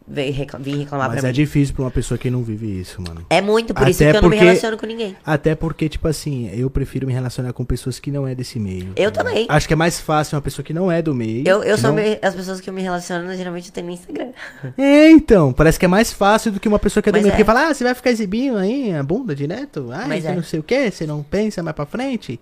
Recla 0.06 0.60
vir 0.60 0.76
reclamar 0.80 1.10
Mas 1.10 1.20
pra 1.22 1.30
é 1.30 1.32
mim. 1.32 1.36
difícil 1.36 1.74
pra 1.74 1.86
uma 1.86 1.92
pessoa 1.92 2.18
que 2.18 2.30
não 2.30 2.44
vive 2.44 2.80
isso, 2.82 3.02
mano. 3.02 3.26
É 3.30 3.40
muito, 3.42 3.74
por 3.74 3.88
isso 3.88 4.04
Até 4.04 4.12
que 4.12 4.18
eu 4.18 4.22
não 4.22 4.30
me 4.30 4.36
porque- 4.36 4.46
relaciono 4.50 4.78
com 4.78 4.86
ninguém. 4.86 5.16
Até 5.26 5.56
porque, 5.56 5.88
tipo 5.88 6.08
assim, 6.08 6.50
eu 6.54 6.70
prefiro 6.70 7.08
me 7.08 7.14
relacionar 7.14 7.54
com 7.54 7.64
pessoas 7.64 8.00
que 8.00 8.12
não 8.12 8.28
é 8.28 8.36
desse 8.36 8.60
meio. 8.60 8.92
Eu 8.96 9.12
também. 9.12 9.46
Acho 9.48 9.66
que 9.68 9.74
é 9.74 9.78
mais 9.78 10.00
fácil 10.00 10.36
uma 10.36 10.42
pessoa 10.42 10.64
que 10.64 10.74
não 10.74 10.92
é 10.92 11.02
do 11.02 11.16
meio. 11.16 11.48
Eu, 11.48 11.64
eu 11.64 11.78
sou 11.78 11.92
não- 11.94 12.04
me- 12.04 12.20
as 12.22 12.36
pessoas 12.36 12.60
que 12.60 12.70
eu 12.70 12.74
me 12.74 12.82
relaciono, 12.82 13.34
geralmente 13.36 13.68
eu 13.68 13.74
tenho 13.74 13.88
no 13.88 13.94
Instagram. 13.94 14.32
É, 14.78 15.10
então. 15.10 15.54
Parece 15.54 15.80
que 15.80 15.86
é 15.86 15.88
mais 15.88 16.12
fácil 16.12 16.52
do 16.52 16.60
que 16.60 16.68
uma 16.68 16.80
pessoa 16.80 17.02
que 17.02 17.10
é 17.10 17.12
do 17.12 17.16
Mas 17.16 17.24
meio. 17.24 17.32
é. 17.32 17.36
Porque 17.36 17.46
fala, 17.46 17.68
ah, 17.70 17.74
você 17.74 17.84
vai 17.84 17.94
ficar 17.94 18.10
exibindo 18.12 18.58
aí 18.58 18.94
a 18.94 19.02
bunda 19.04 19.34
direto? 19.36 19.88
Mas 20.08 20.24
você 20.24 20.30
é. 20.30 20.36
não 20.36 20.44
sei 20.44 20.60
o 20.60 20.64
que, 20.64 20.92
você 20.92 21.06
não 21.08 21.24
pensa 21.24 21.64
mais 21.64 21.76
pra 21.76 21.86
frente? 21.86 22.40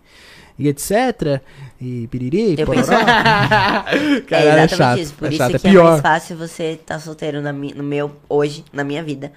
E 0.61 0.67
etc. 0.67 1.41
E 1.79 2.07
piriri, 2.07 2.55
Eu 2.59 2.65
pororó. 2.67 2.75
penso- 2.75 2.91
Caralho, 4.27 4.29
é 4.31 4.35
é 4.35 4.63
exatamente 4.63 4.75
chato, 4.75 4.99
isso. 4.99 5.13
Por 5.15 5.25
é 5.25 5.29
isso 5.29 5.37
chato, 5.39 5.55
é 5.55 5.59
que 5.59 5.67
é, 5.67 5.71
pior. 5.71 5.89
mais 5.91 6.01
fácil 6.01 6.37
você 6.37 6.63
estar 6.73 6.99
solteiro 6.99 7.41
na 7.41 7.51
mi- 7.51 7.73
no 7.73 7.83
meu, 7.83 8.15
hoje, 8.29 8.63
na 8.71 8.83
minha 8.83 9.03
vida. 9.03 9.31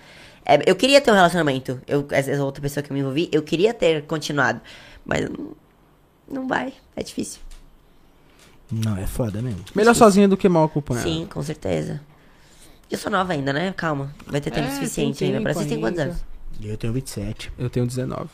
É, 0.44 0.58
eu 0.70 0.76
queria 0.76 1.00
ter 1.00 1.10
um 1.10 1.14
relacionamento. 1.14 1.80
Eu, 1.86 2.06
essa 2.10 2.44
outra 2.44 2.60
pessoa 2.60 2.82
que 2.82 2.90
eu 2.90 2.94
me 2.94 3.00
envolvi, 3.00 3.30
eu 3.32 3.42
queria 3.42 3.72
ter 3.72 4.02
continuado. 4.02 4.60
Mas 5.06 5.28
não, 5.30 5.52
não 6.30 6.46
vai. 6.46 6.74
É 6.94 7.02
difícil. 7.02 7.40
Não, 8.70 8.96
é 8.98 9.06
foda 9.06 9.40
mesmo. 9.40 9.60
Melhor 9.74 9.94
sozinho 9.94 10.28
do 10.28 10.36
que 10.36 10.48
mal 10.48 10.64
acompanhado. 10.64 11.08
Sim, 11.08 11.26
com 11.32 11.42
certeza. 11.42 12.00
Eu 12.90 12.98
sou 12.98 13.10
nova 13.10 13.32
ainda, 13.32 13.52
né? 13.52 13.72
Calma. 13.74 14.14
Vai 14.26 14.40
ter 14.42 14.50
tempo 14.50 14.68
É, 14.68 14.74
suficiente 14.74 15.18
tem 15.20 15.28
ainda. 15.28 15.40
Pra 15.42 15.54
vocês 15.54 15.66
têm 15.68 15.80
quantos 15.80 15.98
anos? 16.00 16.16
Eu 16.62 16.76
tenho 16.76 16.92
27. 16.92 17.50
Eu 17.58 17.70
tenho 17.70 17.86
19. 17.86 18.28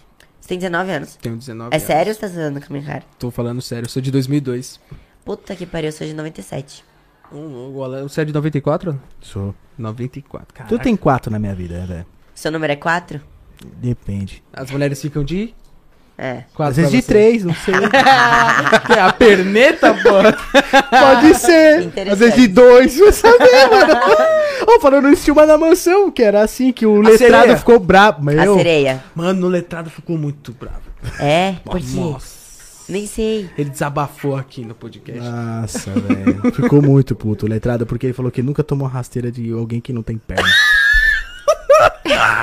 Você 0.51 0.55
tem 0.55 0.59
19 0.59 0.91
anos. 0.91 1.15
Tenho 1.23 1.37
19 1.37 1.71
É 1.73 1.77
anos. 1.77 1.87
sério 1.87 2.11
ou 2.11 2.15
você 2.15 2.21
tá 2.21 2.27
zoando 2.27 2.61
com 2.61 2.67
a 2.67 2.71
minha 2.77 2.85
cara? 2.85 3.03
Tô 3.21 3.31
falando 3.31 3.63
sério. 3.63 3.85
Eu 3.87 3.89
sou 3.91 4.03
de 4.03 4.11
2002. 4.11 4.81
Puta 5.25 5.55
que 5.55 5.65
pariu, 5.65 5.89
eu 5.89 5.93
sou 5.93 6.05
de 6.05 6.13
97. 6.13 6.85
Hum, 7.33 7.73
o 7.77 7.85
Alan- 7.85 8.03
Você 8.03 8.23
é 8.23 8.25
de 8.25 8.33
94? 8.33 9.01
Sou. 9.21 9.55
94. 9.79 10.53
Caraca. 10.53 10.75
Tu 10.77 10.83
tem 10.83 10.97
quatro 10.97 11.31
na 11.31 11.39
minha 11.39 11.55
vida, 11.55 11.79
né, 11.79 11.87
velho? 11.87 12.07
Seu 12.35 12.51
número 12.51 12.73
é 12.73 12.77
4? 12.77 13.21
Depende. 13.77 14.43
As 14.53 14.73
mulheres 14.73 15.01
ficam 15.01 15.23
de 15.23 15.55
É. 16.19 16.43
quatro 16.53 16.71
Às 16.73 16.77
vezes 16.79 16.91
de 16.91 17.01
você. 17.03 17.07
três, 17.07 17.45
não 17.45 17.55
sei. 17.55 17.75
É 18.97 19.01
a 19.01 19.13
perneta, 19.13 19.95
pô. 19.95 20.11
Pode 20.91 21.35
ser. 21.37 21.93
Às 22.11 22.19
vezes 22.19 22.35
de 22.35 22.49
dois, 22.49 22.99
vai 22.99 23.13
saber, 23.13 23.71
mano. 23.71 23.95
Ô, 24.67 24.81
falando 24.81 25.05
no 25.05 25.13
estilo 25.13 25.47
da 25.47 25.57
mansão, 25.59 26.11
que 26.11 26.23
era 26.23 26.43
assim, 26.43 26.73
que 26.73 26.87
o 26.87 26.97
A 27.01 27.09
letrado 27.11 27.19
sereia. 27.43 27.57
ficou 27.57 27.79
brabo. 27.79 28.31
A 28.31 28.57
sereia. 28.57 29.05
Mano, 29.15 29.41
no 29.41 29.49
letrado 29.49 29.91
ficou 29.91 30.17
muito 30.19 30.53
bravo. 30.53 30.83
É? 31.19 31.57
Por 31.65 31.79
quê? 31.81 31.87
Nossa. 31.95 32.41
Nem 32.89 33.07
sei. 33.07 33.49
Ele 33.57 33.71
desabafou 33.71 34.37
aqui 34.37 34.65
no 34.65 34.75
podcast. 34.75 35.21
Nossa, 35.21 35.91
velho. 35.93 36.53
Ficou 36.53 36.83
muito 36.83 37.15
puto 37.15 37.47
o 37.47 37.49
letrado, 37.49 37.87
porque 37.87 38.07
ele 38.07 38.13
falou 38.13 38.33
que 38.33 38.43
nunca 38.43 38.65
tomou 38.65 38.89
rasteira 38.89 39.31
de 39.31 39.53
alguém 39.53 39.81
que 39.81 39.93
não 39.93 40.03
tem 40.03 40.19
perna. 40.19 40.49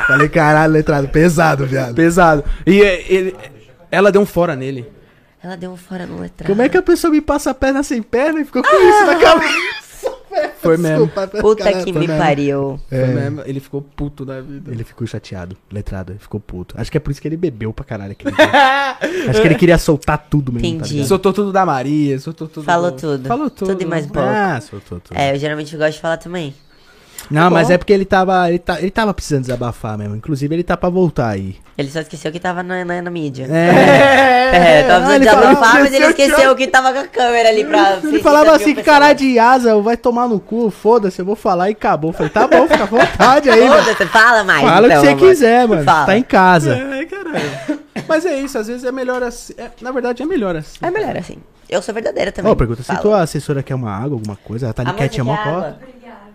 Falei, 0.07 0.30
caralho, 0.30 0.72
letrado, 0.73 1.10
pesado, 1.10 1.65
viado. 1.65 1.94
Pesado. 1.94 2.44
E 2.65 2.81
é, 2.81 3.06
ele, 3.11 3.35
ela 3.91 4.11
deu 4.11 4.22
um 4.22 4.26
fora 4.26 4.56
nele. 4.56 4.89
Ela 5.44 5.56
deu 5.57 5.72
um 5.72 5.77
fora 5.77 6.06
no 6.06 6.19
letrado. 6.19 6.49
Como 6.49 6.61
é 6.61 6.69
que 6.69 6.77
a 6.77 6.81
pessoa 6.81 7.11
me 7.11 7.22
passa 7.22 7.52
a 7.52 7.53
perna 7.53 7.84
sem 7.84 8.02
perna 8.02 8.39
e 8.41 8.45
ficou 8.45 8.64
com 8.64 8.69
isso 8.76 9.06
na 9.06 9.15
cabeça? 9.19 9.86
Foi 10.61 10.76
mesmo. 10.77 11.05
Desculpa, 11.05 11.27
Puta 11.41 11.64
caralho, 11.64 11.85
que 11.85 11.93
foi 11.93 12.01
me 12.01 12.07
mesmo. 12.07 12.22
pariu. 12.22 12.80
Foi 12.89 12.97
É. 12.97 13.05
mesmo. 13.07 13.41
Ele 13.45 13.59
ficou 13.59 13.81
puto 13.81 14.26
da 14.26 14.41
vida. 14.41 14.72
Ele 14.72 14.84
ficou 14.84 15.05
chateado, 15.07 15.55
letrado, 15.72 16.11
ele 16.14 16.19
ficou 16.19 16.39
puto. 16.39 16.76
Acho 16.77 16.91
que 16.91 16.97
é 16.97 16.99
por 16.99 17.11
isso 17.11 17.22
que 17.22 17.27
ele 17.27 17.38
bebeu 17.38 17.72
pra 17.72 17.85
caralho 17.85 18.11
aquele 18.14 18.35
dia. 18.35 18.45
Acho 19.30 19.41
que 19.41 19.47
ele 19.47 19.55
queria 19.55 19.77
soltar 19.77 20.18
tudo 20.30 20.51
mesmo. 20.51 20.68
Entendi. 20.68 20.93
ligado? 20.95 21.07
Soltou 21.07 21.31
tudo 21.31 21.51
da 21.53 21.65
Maria, 21.65 22.19
soltou 22.19 22.47
tudo. 22.47 22.64
Falou 22.65 22.91
do- 22.91 22.97
tudo. 22.97 23.27
Falou 23.27 23.49
tudo. 23.49 23.68
Tudo 23.69 23.81
e 23.81 23.85
mais 23.85 24.05
pouco. 24.07 24.19
Ah, 24.27 24.59
soltou 24.61 24.99
tudo. 24.99 25.18
É, 25.18 25.34
eu 25.34 25.39
geralmente 25.39 25.76
gosto 25.77 25.93
de 25.93 25.99
falar 26.01 26.18
também. 26.18 26.53
Não, 27.30 27.44
Tá 27.44 27.49
mas 27.49 27.68
bom. 27.68 27.73
é 27.73 27.77
porque 27.77 27.91
ele 27.94 28.06
tava, 28.06 28.48
ele, 28.49 28.60
tá, 28.60 28.80
ele 28.80 28.91
tava 28.91 29.14
precisando 29.14 29.41
desabafar 29.41 29.98
mesmo. 29.98 30.15
Inclusive, 30.15 30.56
ele 30.56 30.64
tá 30.64 30.77
pra 30.77 30.88
voltar 30.89 31.30
aí. 31.30 31.57
Ele 31.77 31.89
só 31.89 31.99
esqueceu 31.99 32.31
que 32.31 32.39
tava 32.39 32.64
na, 32.64 32.84
na, 32.85 33.02
na 33.02 33.10
mídia. 33.11 33.48
É. 33.52 34.38
É, 34.48 34.84
tava 34.84 34.94
Ah, 34.94 34.99
precisando 34.99 35.15
ele 35.15 35.26
desabafar, 35.26 35.56
falava- 35.57 35.80
mas 35.81 35.94
ele 35.94 36.06
esqueceu 36.06 36.56
que 36.56 36.68
tava 36.68 36.94
com 36.94 36.99
a 36.99 37.07
câmera 37.07 37.49
ali 37.49 37.65
pra. 37.65 37.91
Ele 37.91 38.02
600 38.02 38.22
falava 38.23 38.56
assim, 38.56 38.76
caralho 38.76 39.18
de 39.18 39.38
asa, 39.38 39.77
vai 39.81 39.98
tomar 39.98 40.30
no 40.30 40.39
cu, 40.39 40.72
foda-se, 40.72 41.19
eu 41.19 41.26
vou 41.26 41.35
falar 41.35 41.69
e 41.69 41.73
acabou. 41.73 42.11
Eu 42.11 42.14
Falei, 42.14 42.30
tá 42.30 42.48
bom, 42.48 42.65
fica 42.65 42.84
à 42.84 42.85
vontade 42.88 43.49
aí, 43.49 43.68
mano. 43.68 43.84
Foda-se, 43.84 44.06
fala 44.06 44.45
mais. 44.45 44.61
Fala 44.65 44.88
então, 44.88 44.99
o 44.99 45.02
que 45.02 45.06
você 45.06 45.11
amor. 45.18 45.27
quiser, 45.30 45.68
mano. 45.68 45.84
Fala. 45.84 46.06
Tá 46.06 46.18
em 46.18 46.23
casa. 46.23 46.76
É, 46.77 47.06
caralho. 47.06 47.80
Mas 48.07 48.26
é 48.26 48.39
isso, 48.39 48.57
às 48.57 48.68
vezes 48.68 48.85
é 48.85 48.91
melhor 48.91 49.22
assim. 49.22 49.53
é, 49.57 49.69
na 49.81 49.91
verdade, 49.91 50.23
é 50.23 50.26
melhor 50.26 50.56
assim. 50.56 50.77
É 50.81 50.89
melhor 50.89 51.18
assim. 51.18 51.35
Eu 51.69 51.81
sou 51.81 51.94
verdadeira 51.94 52.31
também. 52.31 52.49
Ô, 52.49 52.56
pergunta 52.56 52.81
se 52.84 52.95
tua 53.02 53.22
assessora 53.22 53.61
quer 53.61 53.76
uma 53.76 53.91
água, 53.91 54.15
alguma 54.18 54.38
coisa. 54.38 54.68
Ela 54.68 54.73
tá 54.73 54.81
ali 54.84 54.94
quietinha, 54.94 55.26
você 55.26 55.30
mó? 55.30 55.73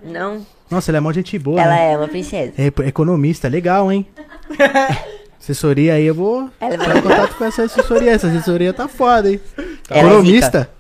Não. 0.05 0.47
Nossa, 0.73 0.91
ela 0.91 0.99
é 0.99 1.01
mó 1.01 1.13
gente 1.13 1.39
boa, 1.39 1.61
Ela 1.61 1.75
né? 1.75 1.93
é 1.93 1.97
uma 1.99 2.09
princesa. 2.09 2.53
É 2.59 2.67
economista, 2.89 3.47
legal, 3.49 3.93
hein? 3.93 4.07
assessoria 5.41 5.95
aí, 5.95 6.05
eu 6.07 6.15
vou 6.15 6.49
Ela 6.61 6.75
entrar 6.75 6.97
em 6.97 7.03
contato 7.03 7.35
com 7.37 7.45
essa 7.45 7.63
assessoria. 7.65 8.13
Essa 8.13 8.29
assessoria 8.29 8.73
tá 8.73 8.89
foda, 8.89 9.31
hein? 9.31 9.41
É 9.91 9.99
economista. 10.01 10.71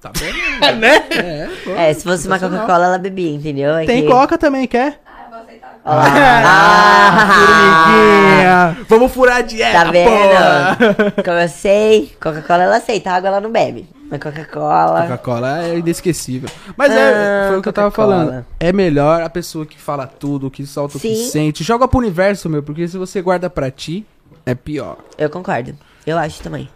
Tá 0.00 0.10
bom? 0.10 0.76
né? 0.76 1.04
É, 1.10 1.48
pô. 1.64 1.70
É, 1.70 1.94
se 1.94 2.02
fosse 2.04 2.26
uma 2.26 2.38
Coca-Cola, 2.38 2.86
ela 2.86 2.98
bebia, 2.98 3.30
entendeu? 3.34 3.74
É 3.76 3.86
Tem 3.86 4.02
que- 4.02 4.08
coca 4.08 4.36
também, 4.36 4.66
quer? 4.66 5.00
Ah, 5.06 5.24
eu 5.24 5.30
vou 5.30 5.40
aceitar. 5.40 5.80
Ah, 5.84 7.28
Formiguinha. 7.34 8.76
Vamos 8.88 9.12
furar 9.12 9.36
a 9.38 9.40
dieta, 9.42 9.72
Tá 9.72 9.84
porra. 9.92 10.76
vendo? 10.78 11.24
Como 11.24 11.38
eu 11.38 11.48
sei, 11.48 12.12
Coca-Cola 12.20 12.64
ela 12.64 12.76
aceita, 12.76 13.10
água 13.12 13.28
ela 13.28 13.40
não 13.40 13.50
bebe. 13.50 13.88
Mas 14.14 14.22
Coca-Cola. 14.22 15.02
Coca-Cola 15.02 15.64
é 15.64 15.78
inesquecível. 15.78 16.48
Mas 16.76 16.92
Ah, 16.92 16.94
é, 17.00 17.48
foi 17.48 17.58
o 17.58 17.62
que 17.62 17.68
eu 17.68 17.72
tava 17.72 17.90
Coca-Cola. 17.90 18.24
falando. 18.26 18.46
É 18.60 18.72
melhor 18.72 19.22
a 19.22 19.28
pessoa 19.30 19.66
que 19.66 19.78
fala 19.78 20.06
tudo, 20.06 20.50
que 20.50 20.64
solta 20.66 20.96
o 20.96 21.00
que 21.00 21.14
Sim. 21.14 21.28
sente. 21.30 21.64
Joga 21.64 21.88
pro 21.88 21.98
universo, 21.98 22.48
meu, 22.48 22.62
porque 22.62 22.86
se 22.86 22.96
você 22.96 23.20
guarda 23.22 23.50
pra 23.50 23.70
ti, 23.70 24.06
é 24.46 24.54
pior. 24.54 24.98
Eu 25.18 25.28
concordo. 25.30 25.74
Eu 26.06 26.16
acho 26.18 26.40
também. 26.42 26.68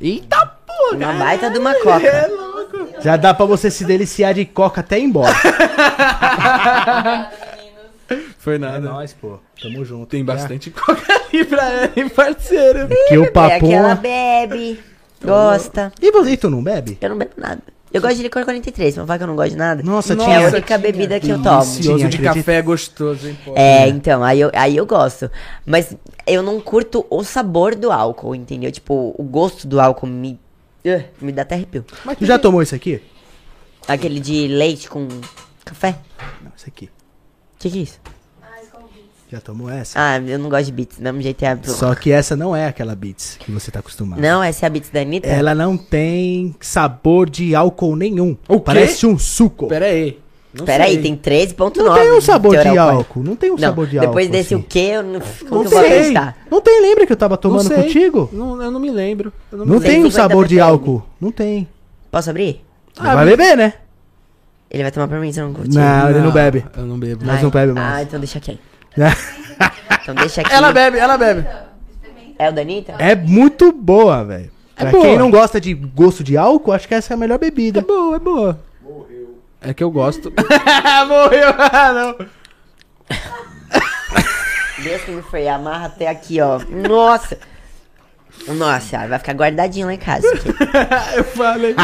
Eita 0.00 0.46
porra! 0.66 0.96
Uma 0.96 1.12
baita 1.12 1.50
de 1.50 1.58
uma 1.58 1.74
coca. 1.74 2.30
Já 3.00 3.16
dá 3.16 3.32
pra 3.32 3.46
você 3.46 3.70
se 3.70 3.84
deliciar 3.84 4.32
de 4.34 4.44
coca 4.44 4.80
até 4.80 4.98
ir 4.98 5.04
embora. 5.04 5.32
Foi 8.38 8.54
É 8.54 8.58
nada. 8.58 8.80
nóis, 8.80 9.12
pô. 9.12 9.38
Tamo 9.60 9.84
junto. 9.84 10.06
Tem 10.06 10.24
bastante 10.24 10.70
coca 10.70 11.02
ali 11.32 11.44
pra 11.44 11.68
ela, 11.70 11.90
hein, 11.96 12.08
parceiro? 12.08 12.88
Que 13.08 13.18
o 13.18 13.24
É 13.24 13.30
papo. 13.30 13.66
que 13.66 13.72
ela 13.72 13.94
bebe, 13.94 14.80
gosta. 15.24 15.92
E 16.00 16.10
você, 16.12 16.30
e 16.32 16.36
tu 16.36 16.50
não 16.50 16.62
bebe? 16.62 16.98
Eu 17.00 17.10
não 17.10 17.18
bebo 17.18 17.32
nada. 17.36 17.62
Eu 17.90 18.02
gosto 18.02 18.16
de 18.16 18.22
licor 18.22 18.44
43, 18.44 18.98
mas 18.98 19.06
vai 19.06 19.16
que 19.16 19.24
eu 19.24 19.28
não 19.28 19.34
gosto 19.34 19.50
de 19.52 19.56
nada. 19.56 19.82
Nossa, 19.82 20.14
Nossa, 20.14 20.30
é 20.30 20.34
a 20.34 20.38
tinha. 20.40 20.48
única 20.50 20.76
bebida 20.76 21.18
que 21.18 21.30
eu 21.30 21.42
tomo. 21.42 21.60
Delicioso 21.60 21.82
Tinha, 21.82 21.96
de 22.10 22.16
acredita? 22.16 22.34
café 22.34 22.54
é 22.56 22.62
gostoso, 22.62 23.26
hein, 23.28 23.38
pô. 23.42 23.54
É, 23.56 23.88
então, 23.88 24.22
aí 24.22 24.40
eu, 24.40 24.50
aí 24.52 24.76
eu 24.76 24.84
gosto. 24.84 25.30
Mas 25.64 25.96
eu 26.26 26.42
não 26.42 26.60
curto 26.60 27.06
o 27.08 27.24
sabor 27.24 27.74
do 27.74 27.90
álcool, 27.90 28.34
entendeu? 28.34 28.70
Tipo, 28.70 29.14
o 29.16 29.22
gosto 29.22 29.66
do 29.66 29.80
álcool 29.80 30.06
me. 30.06 30.38
uh, 30.84 31.02
me 31.18 31.32
dá 31.32 31.42
até 31.42 31.54
arrepio. 31.54 31.82
Tu 32.18 32.26
já 32.26 32.38
tomou 32.38 32.60
isso 32.60 32.74
aqui? 32.74 33.00
Aquele 33.86 34.20
de 34.20 34.46
leite 34.48 34.90
com 34.90 35.08
café? 35.64 35.96
Não, 36.42 36.52
isso 36.54 36.66
aqui. 36.68 36.84
O 36.86 37.58
que, 37.58 37.70
que 37.70 37.78
é 37.78 37.82
isso? 37.82 37.98
Ah. 39.28 39.34
Já 39.36 39.40
tomou 39.40 39.68
essa? 39.70 39.98
Ah, 40.00 40.18
eu 40.18 40.38
não 40.38 40.48
gosto 40.48 40.66
de 40.66 40.72
beats, 40.72 40.96
do 40.96 41.02
mesmo 41.02 41.20
jeito 41.22 41.42
é 41.44 41.48
a. 41.48 41.58
Só 41.62 41.94
que 41.94 42.10
essa 42.10 42.34
não 42.34 42.56
é 42.56 42.66
aquela 42.66 42.94
Beats 42.94 43.36
que 43.38 43.50
você 43.52 43.70
tá 43.70 43.80
acostumado. 43.80 44.20
Não, 44.20 44.42
essa 44.42 44.64
é 44.64 44.66
a 44.66 44.70
beats 44.70 44.90
da 44.90 45.00
Anitta? 45.00 45.28
Ela 45.28 45.54
não 45.54 45.76
tem 45.76 46.54
sabor 46.60 47.28
de 47.28 47.54
álcool 47.54 47.94
nenhum. 47.96 48.36
O 48.48 48.56
quê? 48.58 48.62
Parece 48.64 49.06
um 49.06 49.18
suco. 49.18 49.68
Pera 49.68 49.86
aí. 49.86 50.18
Não 50.54 50.64
Peraí, 50.64 50.94
sei. 50.94 51.02
tem 51.02 51.14
13.9. 51.16 51.76
Não 51.76 51.94
tem 51.94 52.10
um 52.12 52.20
sabor 52.22 52.52
de 52.56 52.68
alcoólico. 52.68 52.96
álcool. 52.98 53.22
Não 53.22 53.36
tem 53.36 53.50
um 53.50 53.54
Não, 53.54 53.60
sabor 53.60 53.86
de 53.86 53.98
álcool. 53.98 54.08
depois 54.10 54.28
desse 54.30 54.54
assim. 54.54 54.62
o 54.64 54.66
quê? 54.66 54.78
Eu 54.94 55.02
não, 55.02 55.20
como 55.20 55.22
Não 55.22 55.60
que 55.60 55.66
eu 55.66 55.70
vou 55.70 55.80
tem. 55.82 55.92
acreditar? 55.92 56.36
Não 56.50 56.60
tem, 56.62 56.80
lembra 56.82 57.06
que 57.06 57.12
eu 57.12 57.16
tava 57.16 57.34
Não 57.34 57.40
tomando 57.40 57.68
sei. 57.68 57.76
contigo? 57.82 58.30
Não, 58.32 58.62
eu 58.62 58.70
não 58.70 58.80
me 58.80 58.90
lembro. 58.90 59.30
Eu 59.52 59.58
não, 59.58 59.66
Não 59.66 59.74
me 59.74 59.80
tem 59.80 59.98
um 59.98 60.10
150 60.10 60.22
sabor 60.22 60.48
de 60.48 60.58
álcool. 60.58 61.04
Não 61.20 61.30
tem. 61.30 61.68
Posso 62.10 62.30
abrir? 62.30 62.64
Não 62.98 63.14
vai 63.14 63.26
beber, 63.26 63.56
né? 63.58 63.74
Ele 64.70 64.82
vai 64.82 64.90
tomar 64.90 65.06
pra 65.06 65.20
mim 65.20 65.30
se 65.32 65.38
eu 65.38 65.46
não 65.46 65.54
curtir. 65.54 65.74
Não, 65.76 66.10
ele 66.10 66.20
não 66.20 66.32
bebe. 66.32 66.64
Eu 66.76 66.86
não 66.86 66.98
bebo. 66.98 67.24
Ai. 67.28 67.42
não 67.42 67.50
bebe 67.50 67.70
Ah, 67.72 67.74
mais. 67.74 68.06
então 68.08 68.18
deixa 68.18 68.38
aqui. 68.38 68.58
Então 70.02 70.14
deixa 70.14 70.40
aqui. 70.40 70.52
Ela 70.52 70.72
bebe, 70.72 70.98
ela 70.98 71.18
bebe. 71.18 71.46
É 72.38 72.48
o 72.48 72.52
Danita? 72.52 72.94
É 72.98 73.14
muito 73.14 73.70
boa, 73.72 74.24
velho. 74.24 74.50
Pra 74.74 74.90
boa. 74.90 75.02
quem 75.04 75.18
não 75.18 75.30
gosta 75.30 75.60
de 75.60 75.74
gosto 75.74 76.24
de 76.24 76.36
álcool, 76.36 76.72
acho 76.72 76.88
que 76.88 76.94
essa 76.94 77.12
é 77.12 77.14
a 77.14 77.18
melhor 77.18 77.34
É 77.34 77.38
bebida. 77.38 77.82
boa, 77.82 78.16
é 78.16 78.18
boa. 78.18 78.58
Morreu. 78.80 79.38
É 79.60 79.74
que 79.74 79.82
eu 79.84 79.90
gosto. 79.90 80.32
Morreu, 81.08 81.48
ah, 81.58 81.92
não. 81.92 82.26
Deus 84.82 85.02
que 85.02 85.10
me 85.10 85.22
foi, 85.22 85.48
amarra 85.48 85.86
até 85.86 86.08
aqui, 86.08 86.40
ó. 86.40 86.60
Nossa! 86.70 87.36
Nossa, 88.46 89.06
vai 89.08 89.18
ficar 89.18 89.32
guardadinho 89.34 89.86
lá 89.86 89.94
em 89.94 89.98
casa. 89.98 90.26
Eu 91.16 91.24
falei. 91.24 91.74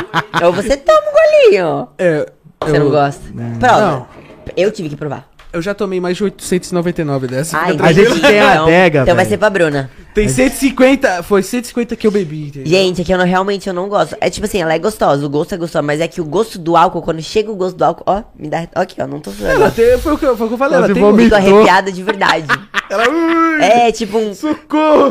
Ou 0.43 0.52
você 0.52 0.76
toma 0.76 1.01
um 1.01 1.12
golinho. 1.12 1.89
É, 1.98 2.31
Você 2.62 2.76
eu, 2.76 2.85
não 2.85 2.90
gosta? 2.90 3.20
Prova. 3.59 3.81
Não. 3.90 4.09
Eu 4.56 4.70
tive 4.70 4.89
que 4.89 4.97
provar. 4.97 5.28
Eu 5.55 5.62
já 5.62 5.72
tomei 5.72 6.01
mais 6.01 6.16
de 6.16 6.24
899 6.24 7.26
dessa. 7.28 7.56
Ah, 7.56 7.66
A 7.81 7.93
gente 7.93 8.20
tem 8.20 8.40
a 8.40 8.52
Então- 8.52 8.64
adega, 8.64 9.02
Então 9.02 9.14
vai 9.14 9.24
velho. 9.24 9.28
ser 9.31 9.39
pra 9.39 9.48
Bruna. 9.51 9.90
Tem 10.12 10.28
150, 10.28 11.22
foi 11.22 11.43
150 11.43 11.94
que 11.97 12.06
eu 12.06 12.10
bebi. 12.10 12.48
entendeu? 12.48 12.66
Gente, 12.68 13.01
é 13.02 13.05
que 13.05 13.12
eu 13.12 13.18
não, 13.18 13.24
realmente 13.24 13.68
eu 13.68 13.72
não 13.74 13.89
gosto. 13.89 14.16
É 14.20 14.28
tipo 14.28 14.47
assim, 14.47 14.60
ela 14.60 14.74
é 14.74 14.78
gostosa, 14.78 15.24
o 15.24 15.28
gosto 15.31 15.55
é 15.55 15.56
gostoso, 15.56 15.85
mas 15.85 16.01
é 16.01 16.09
que 16.09 16.20
o 16.20 16.24
gosto 16.24 16.59
do 16.59 16.76
álcool, 16.76 17.02
quando 17.02 17.22
chega 17.22 17.51
o 17.51 17.56
gosto 17.56 17.76
do 17.76 17.85
álcool, 17.85 18.05
ó, 18.06 18.22
me 18.39 18.48
dá. 18.48 18.66
Ó, 18.76 18.81
aqui, 18.81 19.01
ó, 19.01 19.06
não 19.06 19.20
tô 19.20 19.31
Ela 19.40 19.55
zoando. 19.59 19.70
tem, 19.74 19.98
foi, 19.98 20.12
o 20.14 20.18
que, 20.18 20.26
eu- 20.26 20.36
foi 20.36 20.47
o 20.47 20.48
que 20.48 20.55
eu 20.55 20.59
falei, 20.59 20.74
ela 20.76 20.86
Quase 20.89 20.94
tem 20.94 21.02
vomitou. 21.02 21.39
Tô 21.39 21.44
gosto. 21.44 21.55
arrepiada 21.55 21.93
de 21.93 22.02
verdade. 22.02 22.47
Ela, 22.90 23.09
ui, 23.09 23.62
É 23.62 23.93
tipo 23.93 24.18
um. 24.18 24.35
socorro. 24.35 25.10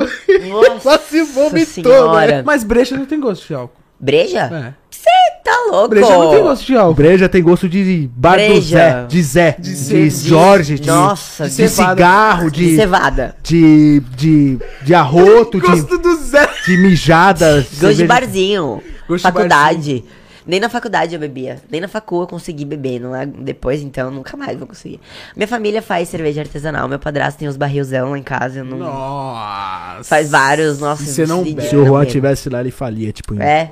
Nossa 0.50 0.80
Quase 0.82 1.22
vomitou, 1.24 1.66
senhora. 1.84 2.28
velho. 2.28 2.46
Mas 2.46 2.64
brecha 2.64 2.96
não 2.96 3.06
tem 3.06 3.20
gosto 3.20 3.48
de 3.48 3.54
álcool. 3.54 3.74
Breja? 4.00 4.50
É. 4.80 4.83
Você 5.04 5.10
tá 5.44 5.66
louco? 5.70 5.90
Brecha 5.90 6.10
não 6.18 6.30
tem 6.32 6.42
gosto 6.44 6.66
de 6.66 6.74
O 6.76 6.80
álcool. 6.80 6.94
breja 6.94 7.28
tem 7.30 7.44
gosto 7.44 7.68
de 7.68 8.10
bar 8.16 8.32
do 8.32 8.36
Breja. 8.38 8.78
Zé, 8.78 9.06
de 9.08 9.22
Zé, 9.24 9.56
de, 9.60 9.76
ce- 9.76 10.10
Jorge, 10.30 10.80
de, 10.80 10.88
Nossa, 10.88 11.50
de, 11.50 11.56
de 11.58 11.68
cigarro, 11.70 12.50
De 12.50 12.70
de, 12.70 12.76
cevada. 12.78 13.36
de, 13.44 14.00
de, 14.16 14.60
de 14.82 14.96
arroto, 14.96 15.60
de, 15.60 15.68
Gosto 15.68 15.98
do 15.98 16.16
Zé. 16.16 16.48
de 16.66 16.78
mijada. 16.78 17.66
Gosto 17.82 17.96
de 17.96 18.06
barzinho. 18.08 18.82
Gosto 19.08 19.18
de 19.28 19.32
faculdade. 19.34 20.06
Nem 20.48 20.60
na 20.60 20.68
faculdade 20.70 21.14
eu 21.14 21.20
bebia. 21.20 21.58
Nem 21.72 21.80
na 21.82 21.88
facu 21.88 22.22
eu 22.22 22.28
consegui 22.28 22.64
beber. 22.66 23.00
Não 23.00 23.16
é- 23.16 23.26
depois, 23.26 23.82
então, 23.82 24.10
nunca 24.12 24.36
mais 24.38 24.58
vou 24.58 24.68
conseguir. 24.68 25.00
Minha 25.36 25.48
família 25.48 25.82
faz 25.82 26.08
cerveja 26.10 26.42
artesanal. 26.42 26.88
Meu 26.88 27.00
padrasto 27.00 27.40
tem 27.40 27.48
os 27.48 27.56
barrilzão 27.58 28.12
lá 28.12 28.18
em 28.18 28.24
casa. 28.24 28.60
Eu 28.60 28.66
não... 28.66 28.78
Nossa. 28.78 30.04
Faz 30.04 30.32
vários. 30.32 30.80
Nossa, 30.80 31.04
Você 31.04 31.26
não. 31.26 31.44
Se 31.46 31.76
o 31.76 31.86
Juan 31.86 32.06
tivesse 32.06 32.50
lá, 32.50 32.60
ele 32.62 32.72
falia, 32.72 33.12
tipo, 33.14 33.34
em 33.36 33.42
É, 33.42 33.72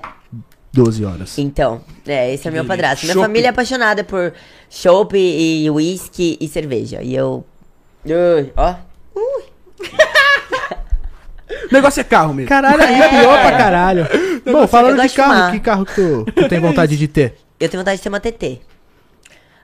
12 0.73 1.03
horas. 1.05 1.37
então. 1.37 1.81
É, 2.05 2.33
esse 2.33 2.47
é 2.47 2.51
meu 2.51 2.65
padrasto. 2.65 3.05
Minha 3.05 3.17
família 3.17 3.47
é 3.47 3.49
apaixonada 3.49 4.03
por 4.03 4.33
chopp 4.69 5.17
e 5.17 5.69
whisky 5.69 6.37
e 6.39 6.47
cerveja. 6.47 7.01
E 7.01 7.13
eu. 7.13 7.45
Ui, 8.05 8.53
ó. 8.55 8.75
O 11.69 11.73
negócio 11.73 11.99
é 11.99 12.03
carro 12.03 12.33
mesmo. 12.33 12.49
Caralho, 12.49 12.81
arrepiou 12.81 13.33
pra 13.33 13.51
caralho. 13.51 14.07
Bom, 14.45 14.67
falando 14.67 14.99
eu 15.01 15.07
de 15.07 15.13
carro, 15.13 15.33
fumar. 15.33 15.51
que 15.51 15.59
carro 15.59 15.85
que 15.85 15.93
tu, 15.95 16.25
tu 16.33 16.47
tem 16.49 16.59
vontade 16.59 16.97
de 16.97 17.07
ter? 17.07 17.35
Eu 17.59 17.69
tenho 17.69 17.81
vontade 17.81 17.97
de 17.97 18.03
ter 18.03 18.09
uma 18.09 18.19
TT. 18.19 18.61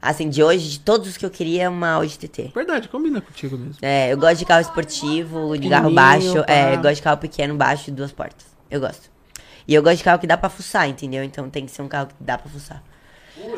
Assim, 0.02 0.30
de 0.30 0.44
hoje, 0.44 0.70
de 0.70 0.80
todos 0.80 1.08
os 1.08 1.18
que 1.18 1.26
eu 1.26 1.30
queria, 1.30 1.64
é 1.64 1.70
uma 1.70 1.90
Audi 1.94 2.18
TT. 2.20 2.52
Verdade, 2.54 2.88
combina 2.88 3.20
contigo 3.20 3.58
mesmo. 3.58 3.76
É, 3.82 4.14
eu 4.14 4.18
gosto 4.18 4.38
de 4.38 4.46
carro 4.46 4.62
esportivo, 4.62 5.58
de 5.58 5.70
carro 5.70 5.90
baixo. 5.92 6.36
pá. 6.46 6.54
É, 6.54 6.76
eu 6.76 6.82
gosto 6.82 6.96
de 6.96 7.02
carro 7.02 7.18
pequeno, 7.18 7.56
baixo 7.56 7.90
e 7.90 7.94
duas 7.94 8.12
portas. 8.12 8.46
Eu 8.70 8.80
gosto. 8.80 9.10
E 9.68 9.74
eu 9.74 9.84
gosto 9.84 9.98
de 9.98 10.04
carro 10.04 10.20
que 10.20 10.28
dá 10.28 10.38
pra 10.38 10.50
fuçar, 10.50 10.88
entendeu? 10.88 11.24
Então 11.24 11.50
tem 11.50 11.66
que 11.66 11.72
ser 11.72 11.82
um 11.82 11.88
carro 11.88 12.08
que 12.08 12.14
dá 12.20 12.38
pra 12.38 12.50
fuçar. 12.50 12.82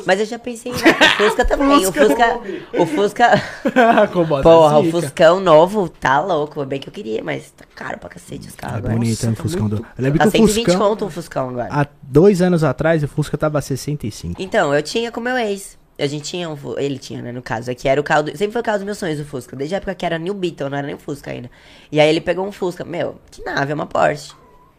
Mas 0.05 0.19
eu 0.19 0.25
já 0.25 0.37
pensei? 0.37 0.71
O 0.73 0.75
Fusca 0.75 1.45
também. 1.45 1.85
O 1.85 1.91
Fusca. 1.93 2.39
O 2.79 2.85
Fusca. 2.85 3.31
Porra, 4.43 4.79
o. 4.79 4.91
Fuscão 4.91 5.39
novo 5.39 5.87
tá 5.87 6.19
louco. 6.19 6.65
Bem 6.65 6.79
que 6.81 6.89
eu 6.89 6.93
queria, 6.93 7.23
mas 7.23 7.51
tá 7.51 7.63
caro 7.75 7.97
pra 7.97 8.09
cacete 8.09 8.47
os 8.49 8.55
carros 8.55 8.75
É 8.75 8.79
agora. 8.79 8.93
bonito, 8.93 9.23
hein, 9.23 9.31
o 9.31 9.35
tá 9.35 9.41
Fuscão 9.41 9.61
muito- 9.69 9.75
do... 9.77 9.87
Eu 9.97 10.03
lembro 10.03 10.17
Tá 10.19 10.25
que 10.25 10.29
o 10.29 10.31
120 10.31 10.65
Fuscão, 10.65 10.89
conto 10.89 11.05
um 11.05 11.09
Fuscão 11.09 11.49
agora. 11.49 11.69
há 11.71 11.87
dois 12.01 12.41
anos 12.41 12.61
atrás, 12.63 13.03
o 13.03 13.07
Fusca 13.07 13.37
tava 13.37 13.61
65. 13.61 14.41
Então, 14.41 14.73
eu 14.75 14.83
tinha 14.83 15.11
com 15.13 15.21
meu 15.21 15.37
ex. 15.37 15.77
A 15.97 16.07
gente 16.07 16.23
tinha 16.23 16.49
um. 16.49 16.57
Ele 16.77 16.97
tinha, 16.97 17.21
né, 17.21 17.31
no 17.31 17.41
caso. 17.41 17.71
Aqui 17.71 17.87
era 17.87 17.99
o 17.99 18.03
carro. 18.03 18.23
Do, 18.23 18.31
sempre 18.37 18.51
foi 18.51 18.61
o 18.61 18.63
carro 18.63 18.77
dos 18.79 18.85
meus 18.85 18.97
sonhos, 18.97 19.19
o 19.19 19.25
Fusca. 19.25 19.55
Desde 19.55 19.75
a 19.75 19.77
época 19.77 19.95
que 19.95 20.05
era 20.05 20.17
New 20.17 20.33
Beetle, 20.33 20.69
não 20.69 20.77
era 20.77 20.87
nem 20.87 20.95
o 20.95 20.99
Fusca 20.99 21.31
ainda. 21.31 21.49
E 21.91 21.99
aí 22.01 22.09
ele 22.09 22.21
pegou 22.21 22.45
um 22.45 22.51
Fusca. 22.51 22.83
Meu, 22.85 23.15
que 23.31 23.43
nave, 23.43 23.71
é 23.71 23.75
uma 23.75 23.85
Porsche. 23.85 24.31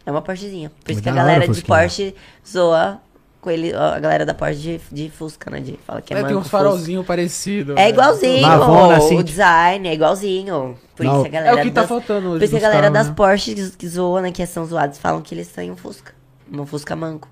É 0.06 0.10
uma 0.10 0.22
Porschezinha. 0.22 0.70
Por 0.84 0.92
isso 0.92 1.02
que 1.02 1.08
a 1.08 1.12
hora 1.12 1.22
galera 1.22 1.50
o 1.50 1.54
de. 1.54 1.62
Porsche 1.62 2.14
zoa 2.48 3.00
com 3.40 3.50
ele. 3.50 3.74
A 3.74 3.98
galera 3.98 4.24
da 4.26 4.34
Porsche 4.34 4.56
de, 4.90 5.04
de 5.04 5.10
Fusca, 5.10 5.50
né? 5.50 5.60
De, 5.60 5.78
fala 5.86 6.00
que 6.02 6.12
é, 6.12 6.16
É, 6.16 6.20
tem 6.20 6.28
manco 6.28 6.38
uns 6.40 6.42
Fusca. 6.44 6.58
farolzinhos 6.58 7.06
parecidos. 7.06 7.76
É 7.76 7.88
igualzinho, 7.88 8.42
Lavona, 8.42 8.96
assim, 8.96 9.06
o 9.06 9.18
tipo- 9.18 9.24
design 9.24 9.88
é 9.88 9.94
igualzinho. 9.94 10.78
Por 10.96 11.04
Não. 11.06 11.14
isso 11.22 11.22
que 11.30 11.36
a 11.36 11.40
galera 11.42 11.58
É 11.58 11.62
o 11.62 11.64
que 11.66 11.70
tá 11.70 11.80
das- 11.82 11.88
faltando 11.88 12.28
hoje 12.30 12.38
Por 12.38 12.44
isso 12.44 12.52
que 12.52 12.58
a 12.58 12.60
galera 12.60 12.82
carros, 12.90 12.98
das 12.98 13.08
né? 13.08 13.14
Porsche 13.14 13.54
que, 13.54 13.70
que 13.76 13.88
zoam, 13.88 14.22
né, 14.22 14.32
que 14.32 14.44
são 14.46 14.64
zoados, 14.66 14.98
falam 14.98 15.20
que 15.22 15.34
eles 15.34 15.48
têm 15.48 15.70
um 15.70 15.76
Fusca. 15.76 16.12
Um 16.52 16.66
Fusca 16.66 16.96
manco. 16.96 17.28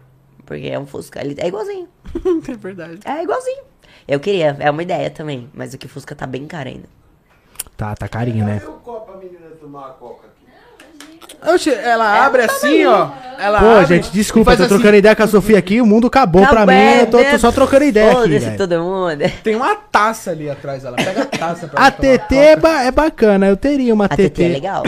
Porque 0.46 0.66
é 0.68 0.78
um 0.78 0.86
Fusca. 0.86 1.20
Ele 1.20 1.34
é 1.38 1.48
igualzinho. 1.48 1.88
é 2.48 2.56
verdade. 2.56 3.00
É 3.04 3.22
igualzinho. 3.22 3.62
Eu 4.06 4.18
queria, 4.20 4.56
é 4.60 4.70
uma 4.70 4.82
ideia 4.82 5.10
também. 5.10 5.50
Mas 5.52 5.74
o 5.74 5.78
que 5.78 5.88
Fusca 5.88 6.14
tá 6.14 6.26
bem 6.26 6.46
caro 6.46 6.68
ainda. 6.68 6.88
Tá, 7.76 7.94
tá 7.94 8.08
carinho, 8.08 8.44
né? 8.46 8.60
Oxe, 11.46 11.70
ela 11.70 12.24
abre 12.26 12.42
assim, 12.42 12.84
ó. 12.86 13.08
Ela 13.38 13.60
Pô, 13.60 13.66
abre 13.66 13.86
gente, 13.86 14.10
desculpa, 14.10 14.56
tô 14.56 14.64
assim. 14.64 14.74
trocando 14.74 14.96
ideia 14.96 15.14
com 15.14 15.22
a 15.22 15.26
Sofia 15.28 15.58
aqui, 15.58 15.80
o 15.80 15.86
mundo 15.86 16.08
acabou 16.08 16.44
pra 16.46 16.66
mim, 16.66 16.72
eu 17.00 17.06
tô, 17.06 17.22
tô 17.22 17.38
só 17.38 17.52
trocando 17.52 17.84
ideia 17.84 18.10
aqui, 18.10 18.20
Foda-se 18.22 18.38
velho. 18.46 18.56
todo 18.58 18.80
mundo. 18.82 19.32
Tem 19.44 19.54
uma 19.54 19.74
taça 19.76 20.32
ali 20.32 20.50
atrás, 20.50 20.84
ela 20.84 20.96
pega 20.96 21.22
a 21.22 21.26
taça 21.26 21.68
pra 21.68 21.86
A 21.86 21.90
tomar 21.92 22.18
TT 22.18 22.34
é, 22.36 22.56
ba- 22.56 22.82
é 22.82 22.90
bacana, 22.90 23.46
eu 23.46 23.56
teria 23.56 23.94
uma 23.94 24.06
A 24.06 24.08
TT. 24.08 24.30
TT 24.30 24.42
é 24.44 24.48
legal. 24.48 24.82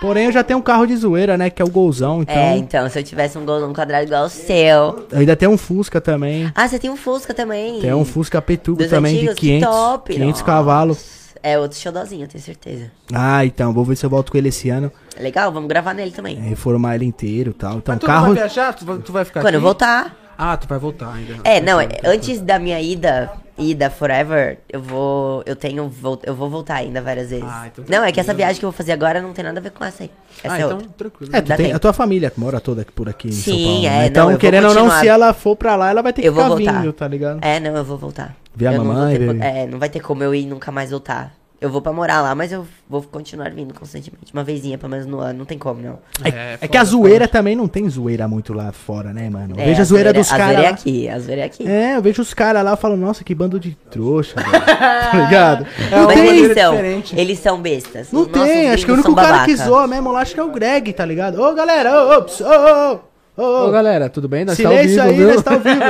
Porém, 0.00 0.24
eu 0.24 0.32
já 0.32 0.42
tenho 0.42 0.58
um 0.58 0.62
carro 0.62 0.86
de 0.86 0.96
zoeira, 0.96 1.36
né? 1.36 1.50
Que 1.50 1.60
é 1.60 1.64
o 1.64 1.68
Golzão, 1.68 2.22
então. 2.22 2.34
É, 2.34 2.56
então, 2.56 2.88
se 2.88 2.98
eu 2.98 3.02
tivesse 3.04 3.36
um 3.36 3.44
gol 3.44 3.60
num 3.60 3.74
quadrado 3.74 4.04
igual 4.06 4.24
o 4.24 4.30
seu. 4.30 5.06
Eu 5.12 5.18
ainda 5.18 5.36
tenho 5.36 5.50
um 5.50 5.58
Fusca 5.58 6.00
também. 6.00 6.50
Ah, 6.54 6.66
você 6.66 6.78
tem 6.78 6.88
um 6.88 6.96
Fusca 6.96 7.34
também. 7.34 7.80
Tem 7.82 7.92
um 7.92 8.02
Fusca 8.06 8.40
Petubo 8.40 8.78
Dos 8.78 8.88
também 8.88 9.16
antigos? 9.16 9.34
de 9.34 9.40
Que 9.42 9.46
500, 9.58 9.68
top, 9.68 10.12
500 10.14 10.30
nossa. 10.30 10.44
cavalos. 10.44 11.19
É 11.42 11.58
outro 11.58 11.78
xodózinho, 11.78 12.24
eu 12.24 12.28
tenho 12.28 12.42
certeza. 12.44 12.90
Ah, 13.12 13.44
então, 13.44 13.72
vou 13.72 13.84
ver 13.84 13.96
se 13.96 14.04
eu 14.04 14.10
volto 14.10 14.30
com 14.30 14.36
ele 14.38 14.48
esse 14.50 14.68
ano. 14.68 14.92
É 15.16 15.22
legal, 15.22 15.50
vamos 15.50 15.68
gravar 15.68 15.94
nele 15.94 16.10
também. 16.10 16.36
é, 16.36 16.40
Reformar 16.40 16.94
ele 16.96 17.06
inteiro 17.06 17.50
e 17.50 17.54
tal. 17.54 17.78
Então, 17.78 17.94
Mas 17.94 18.00
tu 18.00 18.06
carro. 18.06 18.26
não 18.26 18.34
vai 18.34 18.42
viajar? 18.44 18.74
Tu 18.74 18.84
vai, 18.84 18.98
tu 18.98 19.12
vai 19.12 19.24
ficar 19.24 19.40
Quando 19.40 19.54
eu 19.54 19.58
aqui? 19.60 19.64
voltar. 19.64 20.16
Ah, 20.36 20.56
tu 20.56 20.66
vai 20.68 20.78
voltar 20.78 21.12
ainda. 21.14 21.36
É, 21.44 21.60
não, 21.60 21.78
é, 21.80 21.88
antes 22.04 22.40
da 22.40 22.58
minha 22.58 22.80
ida, 22.80 23.30
ida 23.58 23.90
forever, 23.90 24.58
eu 24.70 24.80
vou, 24.80 25.42
eu 25.44 25.54
tenho, 25.54 25.86
vol- 25.86 26.20
eu 26.24 26.34
vou 26.34 26.48
voltar 26.48 26.76
ainda 26.76 27.02
várias 27.02 27.28
vezes. 27.28 27.44
Ah, 27.46 27.68
então 27.70 27.84
não, 27.88 28.02
é 28.04 28.10
que 28.10 28.18
essa 28.20 28.32
viagem 28.32 28.58
que 28.58 28.64
eu 28.64 28.70
vou 28.70 28.76
fazer 28.76 28.92
agora 28.92 29.20
não 29.20 29.34
tem 29.34 29.44
nada 29.44 29.58
a 29.60 29.62
ver 29.62 29.70
com 29.70 29.84
essa 29.84 30.02
aí. 30.02 30.10
Essa 30.42 30.54
Ah, 30.54 30.58
é 30.58 30.62
então 30.62 30.76
outra. 30.78 30.88
tranquilo. 30.96 31.36
É, 31.36 31.40
tu 31.42 31.48
Dá 31.48 31.56
tem, 31.56 31.66
tempo. 31.66 31.76
a 31.76 31.78
tua 31.78 31.92
família 31.92 32.30
que 32.30 32.40
mora 32.40 32.58
toda 32.58 32.80
aqui 32.82 32.92
por 32.92 33.06
aqui 33.06 33.28
em 33.28 33.32
São 33.32 33.54
Sim, 33.54 33.64
Paulo. 33.64 33.78
é, 33.86 33.90
né? 33.90 33.98
não, 33.98 34.06
Então, 34.06 34.24
eu 34.24 34.30
vou 34.30 34.38
querendo 34.38 34.68
ou 34.68 34.74
não, 34.74 34.82
continuar. 34.84 35.00
se 35.00 35.08
ela 35.08 35.34
for 35.34 35.56
pra 35.56 35.76
lá, 35.76 35.90
ela 35.90 36.00
vai 36.02 36.12
ter 36.14 36.22
que 36.22 36.28
Eu 36.28 36.32
vou 36.32 36.42
ficar 36.44 36.56
voltar. 36.56 36.80
vindo, 36.80 36.92
tá 36.94 37.06
ligado? 37.08 37.38
É, 37.42 37.60
não, 37.60 37.76
eu 37.76 37.84
vou 37.84 37.98
voltar. 37.98 38.34
Ver 38.54 38.66
a 38.68 38.72
Eu 38.74 38.78
não 38.84 38.92
mamãe, 38.92 39.16
ter 39.18 39.40
É, 39.42 39.66
não 39.66 39.78
vai 39.78 39.88
ter 39.88 40.00
como 40.00 40.22
eu 40.22 40.34
ir 40.34 40.46
nunca 40.46 40.70
mais 40.72 40.90
voltar. 40.90 41.32
Eu 41.60 41.68
vou 41.70 41.82
pra 41.82 41.92
morar 41.92 42.22
lá, 42.22 42.34
mas 42.34 42.50
eu 42.52 42.66
vou 42.88 43.02
continuar 43.02 43.50
vindo 43.50 43.74
constantemente. 43.74 44.32
Uma 44.32 44.42
vezinha, 44.42 44.78
pelo 44.78 44.90
menos 44.92 45.04
no 45.04 45.20
ano, 45.20 45.40
não 45.40 45.44
tem 45.44 45.58
como, 45.58 45.82
não. 45.82 45.98
É, 46.24 46.56
foda, 46.56 46.68
que 46.68 46.76
a 46.78 46.80
foda. 46.80 46.84
zoeira 46.90 47.28
também 47.28 47.54
não 47.54 47.68
tem 47.68 47.86
zoeira 47.86 48.26
muito 48.26 48.54
lá 48.54 48.72
fora, 48.72 49.12
né, 49.12 49.28
mano? 49.28 49.54
Eu 49.58 49.60
É, 49.60 49.66
vejo 49.66 49.82
a 49.82 49.84
zoeira 49.84 50.10
dos 50.10 50.32
A 50.32 50.38
caras. 50.38 50.46
zoeira 50.54 50.62
é 50.62 50.70
lá. 50.70 50.74
aqui, 50.74 51.08
a 51.10 51.18
zoeira 51.18 51.42
é 51.42 51.44
aqui. 51.44 51.68
É, 51.68 51.96
eu 51.96 52.00
vejo 52.02 52.22
os 52.22 52.32
caras 52.32 52.64
lá 52.64 52.72
e 52.72 52.76
falo, 52.78 52.96
nossa, 52.96 53.22
que 53.22 53.34
bando 53.34 53.60
de 53.60 53.76
trouxa, 53.90 54.36
velho. 54.40 54.50
tá 54.64 55.10
ligado? 55.12 55.66
É 55.92 56.00
mas 56.06 56.18
eles 56.18 56.54
são, 56.58 56.70
diferente. 56.72 57.20
eles 57.20 57.38
são 57.40 57.60
bestas. 57.60 58.10
não 58.10 58.24
tem. 58.24 58.70
Acho 58.70 58.86
que 58.86 58.90
o 58.92 58.94
único 58.94 59.14
cara 59.14 59.44
que 59.44 59.52
babaca. 59.54 59.68
zoa 59.70 59.86
mesmo 59.86 60.12
lá, 60.12 60.20
acho 60.22 60.32
que 60.32 60.40
é 60.40 60.42
o 60.42 60.50
Greg, 60.50 60.94
tá 60.94 61.04
ligado? 61.04 61.42
Ô, 61.42 61.52
galera, 61.54 61.92
ô, 61.92 62.20
ô, 62.20 62.22
ô, 62.22 62.94
ô, 62.94 63.00
ô, 63.36 63.70
galera, 63.70 64.08
tudo 64.08 64.28
bem? 64.28 64.44
Nós 64.44 64.56
Silêncio 64.56 64.96
tá 64.96 65.02
ao 65.04 65.08
aí, 65.08 65.16
vivo, 65.16 65.26
viu? 65.26 65.34
nós 65.34 65.42
tá 65.42 65.52
ao 65.54 65.60
vivo. 65.60 65.80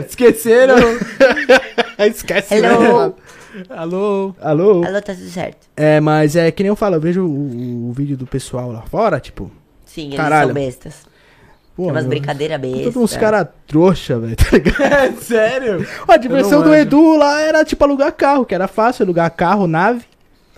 Esqueceram? 0.08 0.76
Esquece, 2.06 2.54
Hello. 2.54 2.68
né? 3.08 3.12
Alô? 3.70 4.34
Alô? 4.40 4.84
Alô, 4.86 5.02
tá 5.02 5.14
tudo 5.14 5.28
certo. 5.28 5.66
É, 5.76 6.00
mas 6.00 6.36
é 6.36 6.50
que 6.50 6.62
nem 6.62 6.68
eu 6.68 6.76
falo, 6.76 6.96
eu 6.96 7.00
vejo 7.00 7.24
o, 7.24 7.88
o 7.88 7.92
vídeo 7.92 8.16
do 8.16 8.26
pessoal 8.26 8.70
lá 8.72 8.82
fora, 8.82 9.18
tipo, 9.20 9.50
Sim, 9.84 10.06
eles 10.06 10.16
Caralho. 10.16 10.46
são 10.46 10.54
bestas. 10.54 10.94
pô, 11.76 11.82
Tem 11.84 11.90
umas 11.92 12.06
brincadeiras 12.06 12.60
bestas. 12.60 12.94
Todos 12.94 12.96
uns 13.12 13.16
caras 13.16 13.48
trouxa, 13.66 14.18
velho, 14.20 14.36
tá 14.36 14.44
ligado? 14.52 14.82
É, 14.82 15.12
sério? 15.20 15.86
Ó, 16.06 16.12
a 16.12 16.16
diversão 16.16 16.62
do. 16.62 16.72
Edu 16.74 17.16
lá 17.16 17.40
era 17.40 17.64
tipo 17.64 17.82
alugar 17.84 18.12
carro, 18.12 18.44
que 18.46 18.54
era 18.54 18.68
fácil 18.68 19.04
alugar 19.04 19.28
carro, 19.34 19.66
nave, 19.66 20.04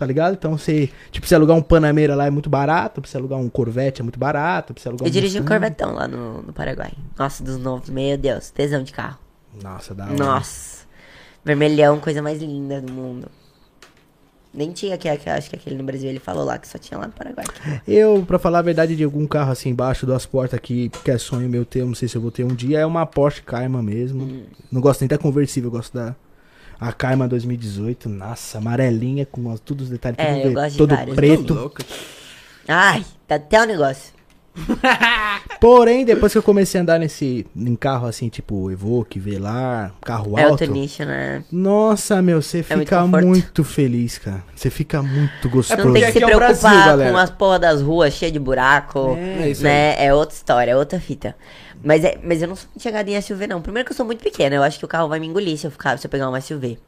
tá 0.03 0.07
ligado? 0.07 0.35
Então 0.35 0.59
você, 0.59 0.91
tipo, 1.12 1.29
você 1.29 1.35
alugar 1.37 1.57
um 1.57 1.62
Panameira 1.62 2.16
lá 2.16 2.27
é 2.27 2.31
muito 2.31 2.51
barato, 2.51 3.01
pra 3.01 3.09
você 3.09 3.16
alugar 3.16 3.39
um 3.39 3.49
Corvette 3.49 4.01
é 4.01 4.03
muito 4.03 4.19
barato, 4.19 4.74
pra 4.74 4.83
você 4.83 4.89
alugar 4.89 5.07
Eu 5.07 5.12
dirigi 5.12 5.39
um 5.39 5.43
Mustang. 5.43 5.61
Corvetão 5.61 5.95
lá 5.95 6.09
no, 6.09 6.43
no 6.43 6.53
Paraguai. 6.53 6.93
Nossa, 7.16 7.45
dos 7.45 7.57
novos, 7.57 7.89
meu 7.89 8.19
Deus, 8.19 8.51
tesão 8.51 8.83
de 8.83 8.93
carro. 8.93 9.19
Nossa, 9.62 9.95
da 9.95 10.07
hora. 10.07 10.15
Nossa. 10.15 10.83
Vermelhão, 11.45 12.01
coisa 12.01 12.20
mais 12.20 12.43
linda 12.43 12.81
do 12.81 12.93
mundo. 12.93 13.29
Nem 14.53 14.73
tinha 14.73 14.97
aqui, 14.97 15.09
acho 15.09 15.49
que 15.49 15.55
aquele 15.55 15.77
no 15.77 15.85
Brasil 15.85 16.11
ele 16.11 16.19
falou 16.19 16.45
lá 16.45 16.59
que 16.59 16.66
só 16.66 16.79
tinha 16.79 16.99
lá 16.99 17.07
no 17.07 17.12
Paraguai. 17.12 17.47
Eu, 17.87 18.24
pra 18.27 18.41
falar 18.41 18.59
a 18.59 18.62
verdade, 18.62 18.97
de 18.97 19.05
algum 19.05 19.24
carro 19.24 19.53
assim 19.53 19.69
embaixo, 19.69 20.05
duas 20.05 20.27
portas 20.27 20.59
aqui, 20.59 20.91
que 21.05 21.12
é 21.12 21.16
sonho 21.16 21.49
meu 21.49 21.65
ter, 21.65 21.83
eu 21.83 21.87
não 21.87 21.95
sei 21.95 22.09
se 22.09 22.16
eu 22.16 22.20
vou 22.20 22.33
ter 22.33 22.43
um 22.43 22.55
dia, 22.55 22.81
é 22.81 22.85
uma 22.85 23.07
Porsche 23.07 23.41
Cayman 23.41 23.85
mesmo. 23.85 24.24
Hum. 24.24 24.47
Não 24.70 24.81
gosto 24.81 25.03
nem 25.03 25.09
da 25.09 25.16
conversível, 25.16 25.69
eu 25.69 25.73
gosto 25.73 25.95
da 25.95 26.16
a 26.89 26.93
Cayman 26.93 27.29
2018. 27.29 28.09
Nossa, 28.09 28.59
amarelinha, 28.59 29.25
com 29.27 29.57
todos 29.57 29.85
os 29.87 29.91
detalhes, 29.91 30.19
É, 30.19 30.27
tudo, 30.35 30.41
eu 30.45 30.49
de- 30.49 30.55
gosto 30.55 30.71
de 30.73 30.79
todo 30.79 30.95
várias. 30.97 31.15
preto. 31.17 31.73
Ai, 32.69 33.05
tá 33.27 33.37
até 33.37 33.61
o 33.63 33.65
negócio. 33.67 34.13
Porém, 35.61 36.05
depois 36.05 36.31
que 36.33 36.37
eu 36.39 36.43
comecei 36.43 36.79
a 36.79 36.83
andar 36.83 36.99
nesse 36.99 37.47
em 37.57 37.75
carro 37.75 38.07
assim, 38.07 38.29
tipo 38.29 38.71
Evoque, 38.71 39.19
Velar, 39.19 39.95
carro 40.03 40.39
É 40.39 40.43
alto. 40.43 40.53
outro 40.53 40.73
nicho, 40.73 41.05
né? 41.05 41.43
Nossa, 41.51 42.21
meu, 42.21 42.43
você 42.43 42.59
É 42.69 42.77
muito 42.77 42.89
fica 42.89 43.01
conforto. 43.01 43.27
muito 43.27 43.65
feliz, 43.65 44.19
cara. 44.19 44.43
Você 44.55 44.69
fica 44.69 45.03
muito 45.03 45.49
gostoso. 45.49 45.85
Não 45.87 45.93
tem 45.95 46.05
que 46.05 46.13
se 46.13 46.19
é 46.23 46.27
preocupar 46.27 46.97
Brasil, 46.97 47.13
com 47.13 47.17
as 47.17 47.31
porra 47.31 47.59
das 47.59 47.81
ruas 47.81 48.13
cheias 48.13 48.33
de 48.33 48.39
buraco. 48.39 49.17
É 49.17 49.49
isso 49.49 49.63
né? 49.63 49.95
É 50.05 50.13
outra 50.13 50.35
história, 50.35 50.73
é 50.73 50.77
outra 50.77 51.01
fita. 51.01 51.35
Mas, 51.85 52.05
é, 52.05 52.19
mas 52.23 52.41
eu 52.43 52.49
não 52.49 52.57
sou 52.57 52.67
muito 52.69 52.83
chegada 52.83 53.11
em 53.11 53.21
SUV, 53.21 53.47
não. 53.47 53.61
Primeiro 53.61 53.87
que 53.87 53.93
eu 53.93 53.97
sou 53.97 54.07
muito 54.07 54.23
pequena, 54.23 54.55
eu 54.57 54.63
acho 54.63 54.79
que 54.79 54.85
o 54.85 54.89
carro 54.89 55.09
vai 55.09 55.19
me 55.19 55.27
engolir 55.27 55.57
se 55.59 55.67
eu, 55.67 55.71
ficar, 55.71 55.99
se 55.99 56.07
eu 56.07 56.11
pegar 56.11 56.29
um 56.31 56.41
SUV. 56.41 56.79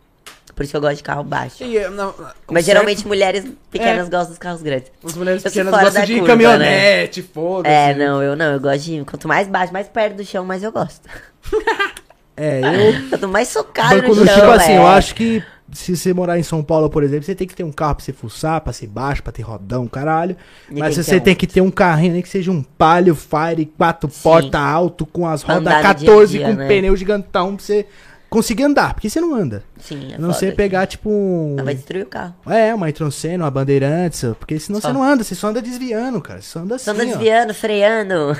Por 0.55 0.63
isso 0.63 0.71
que 0.71 0.77
eu 0.77 0.81
gosto 0.81 0.97
de 0.99 1.03
carro 1.03 1.25
baixo. 1.25 1.65
E, 1.65 1.77
eh, 1.77 1.89
não, 1.91 2.15
Mas 2.49 2.65
certo- 2.65 2.67
geralmente 2.67 3.07
mulheres 3.09 3.45
pequenas 3.73 4.07
É. 4.07 4.11
gostam 4.11 4.29
dos 4.29 4.39
carros 4.39 4.63
grandes. 4.63 4.93
As 5.05 5.15
mulheres 5.17 5.45
Eu 5.45 5.51
pequenas 5.51 5.73
gostam 5.83 6.05
de 6.05 6.13
curva, 6.15 6.27
caminhonete, 6.29 7.23
foda-se. 7.23 7.75
É, 7.75 7.95
não, 7.95 8.23
eu 8.23 8.37
não, 8.37 8.53
eu 8.53 8.61
gosto 8.61 8.85
de. 8.85 9.05
Quanto 9.05 9.27
mais 9.27 9.49
baixo, 9.49 9.73
mais 9.73 9.89
perto 9.89 10.17
do 10.17 10.25
chão, 10.25 10.45
mais 10.45 10.63
eu 10.63 10.71
gosto. 10.71 11.09
É, 12.37 12.61
eu 12.61 13.09
Quanto 13.11 13.29
mais 13.29 13.47
socado 13.49 13.95
Banco 14.03 14.09
no 14.15 14.21
no 14.23 14.27
chão. 14.27 14.35
tipo 14.35 14.51
assim, 14.51 14.73
é. 14.73 14.77
eu 14.79 14.87
acho 14.89 15.15
que 15.15 15.41
se 15.75 15.97
você 15.97 16.15
morar 16.15 16.39
em 16.39 16.43
São 16.43 16.63
Paulo, 16.63 16.89
por 16.89 17.03
exemplo, 17.03 17.25
você 17.25 17.35
tem 17.35 17.47
que 17.47 17.55
ter 17.55 17.65
um 17.65 17.73
carro 17.73 17.97
pra 17.97 18.05
você 18.05 18.13
fuçar, 18.13 18.61
pra 18.61 18.73
ser 18.73 18.87
baixo, 18.87 19.23
pra 19.23 19.33
ter 19.33 19.43
rodão, 19.43 19.87
caralho. 19.87 20.37
E 20.71 20.79
Mas 20.79 20.97
você 20.97 21.21
tem 21.21 21.33
um. 21.35 21.37
que 21.37 21.47
ter 21.47 21.61
um 21.61 21.71
carrinho, 21.71 22.15
nem 22.15 22.23
que 22.23 22.29
seja 22.29 22.51
um 22.51 22.63
Palio 22.63 23.15
Fire, 23.15 23.67
quatro 23.77 24.09
Sim. 24.11 24.21
porta 24.23 24.59
alto, 24.59 25.05
com 25.05 25.27
as 25.29 25.43
rodas 25.43 25.61
Andar 25.61 25.77
no 25.77 25.81
dia 25.83 25.91
a 25.91 25.95
14 25.95 26.39
dia, 26.39 26.47
com 26.47 26.53
né? 26.55 26.69
pneu 26.69 26.97
gigantão 26.97 27.57
pra 27.57 27.65
você 27.65 27.87
conseguir 28.31 28.63
andar. 28.65 28.95
Porque 28.95 29.11
você 29.11 29.21
não 29.21 29.35
anda. 29.35 29.63
Sim, 29.79 30.13
é 30.13 30.15
A 30.15 30.19
não 30.19 30.29
foda. 30.29 30.39
você 30.39 30.53
pegar, 30.53 30.87
tipo, 30.87 31.11
um... 31.11 31.57
Vai 31.65 31.75
destruir 31.75 32.03
o 32.05 32.07
carro. 32.09 32.35
É, 32.47 32.75
uma 32.75 32.89
Introceno, 32.89 33.45
uma 33.45 33.51
Bandeirantes, 33.51 34.25
porque 34.39 34.59
senão 34.59 34.81
Só. 34.81 34.89
você 34.89 34.95
não 34.95 35.03
anda, 35.03 35.23
você 35.25 35.35
só 35.35 35.49
anda 35.49 35.61
desviando, 35.61 36.21
cara. 36.21 36.41
Você 36.41 36.49
só 36.49 36.61
anda 36.61 36.77
assim, 36.77 36.85
Você 36.85 36.91
anda 36.91 37.03
ó. 37.03 37.07
desviando, 37.07 37.55
freando. 37.55 38.37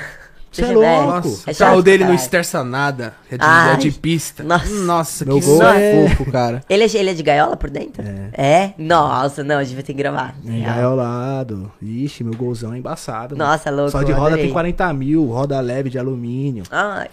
Cê 0.55 0.63
é 0.63 0.67
louco. 0.73 1.27
Nossa, 1.27 1.49
É 1.49 1.53
o 1.53 1.55
carro 1.57 1.75
chato, 1.75 1.81
dele 1.83 2.05
não 2.05 2.13
esterça 2.13 2.63
nada. 2.63 3.13
É 3.29 3.37
de, 3.37 3.43
Ai. 3.45 3.73
é 3.73 3.77
de 3.77 3.91
pista. 3.91 4.43
Nossa. 4.43 4.69
Nossa 4.69 5.25
Meu 5.25 5.39
que 5.39 5.45
gol 5.45 5.61
é- 5.63 6.07
fofo, 6.09 6.31
cara. 6.31 6.63
Ele 6.69 6.83
é, 6.83 6.87
ele 6.95 7.09
é 7.09 7.13
de 7.13 7.23
gaiola 7.23 7.55
por 7.57 7.69
dentro? 7.69 8.03
É. 8.33 8.71
Nossa, 8.77 9.43
não, 9.43 9.57
a 9.57 9.63
gente 9.63 9.73
vai 9.75 9.83
ter 9.83 9.93
que 9.93 9.97
gravar. 9.99 10.35
Engaiolado. 10.45 11.71
Ixi, 11.81 12.23
meu 12.23 12.35
golzão 12.35 12.73
é 12.73 12.77
embaçado. 12.77 13.35
mano. 13.35 13.49
Nossa, 13.49 13.69
louco. 13.71 13.91
Só 13.91 14.03
de 14.03 14.11
roda 14.11 14.27
adorei. 14.27 14.45
tem 14.45 14.53
40 14.53 14.93
mil, 14.93 15.25
roda 15.25 15.59
leve 15.59 15.89
de 15.89 15.97
alumínio. 15.99 16.63
Ai, 16.71 17.07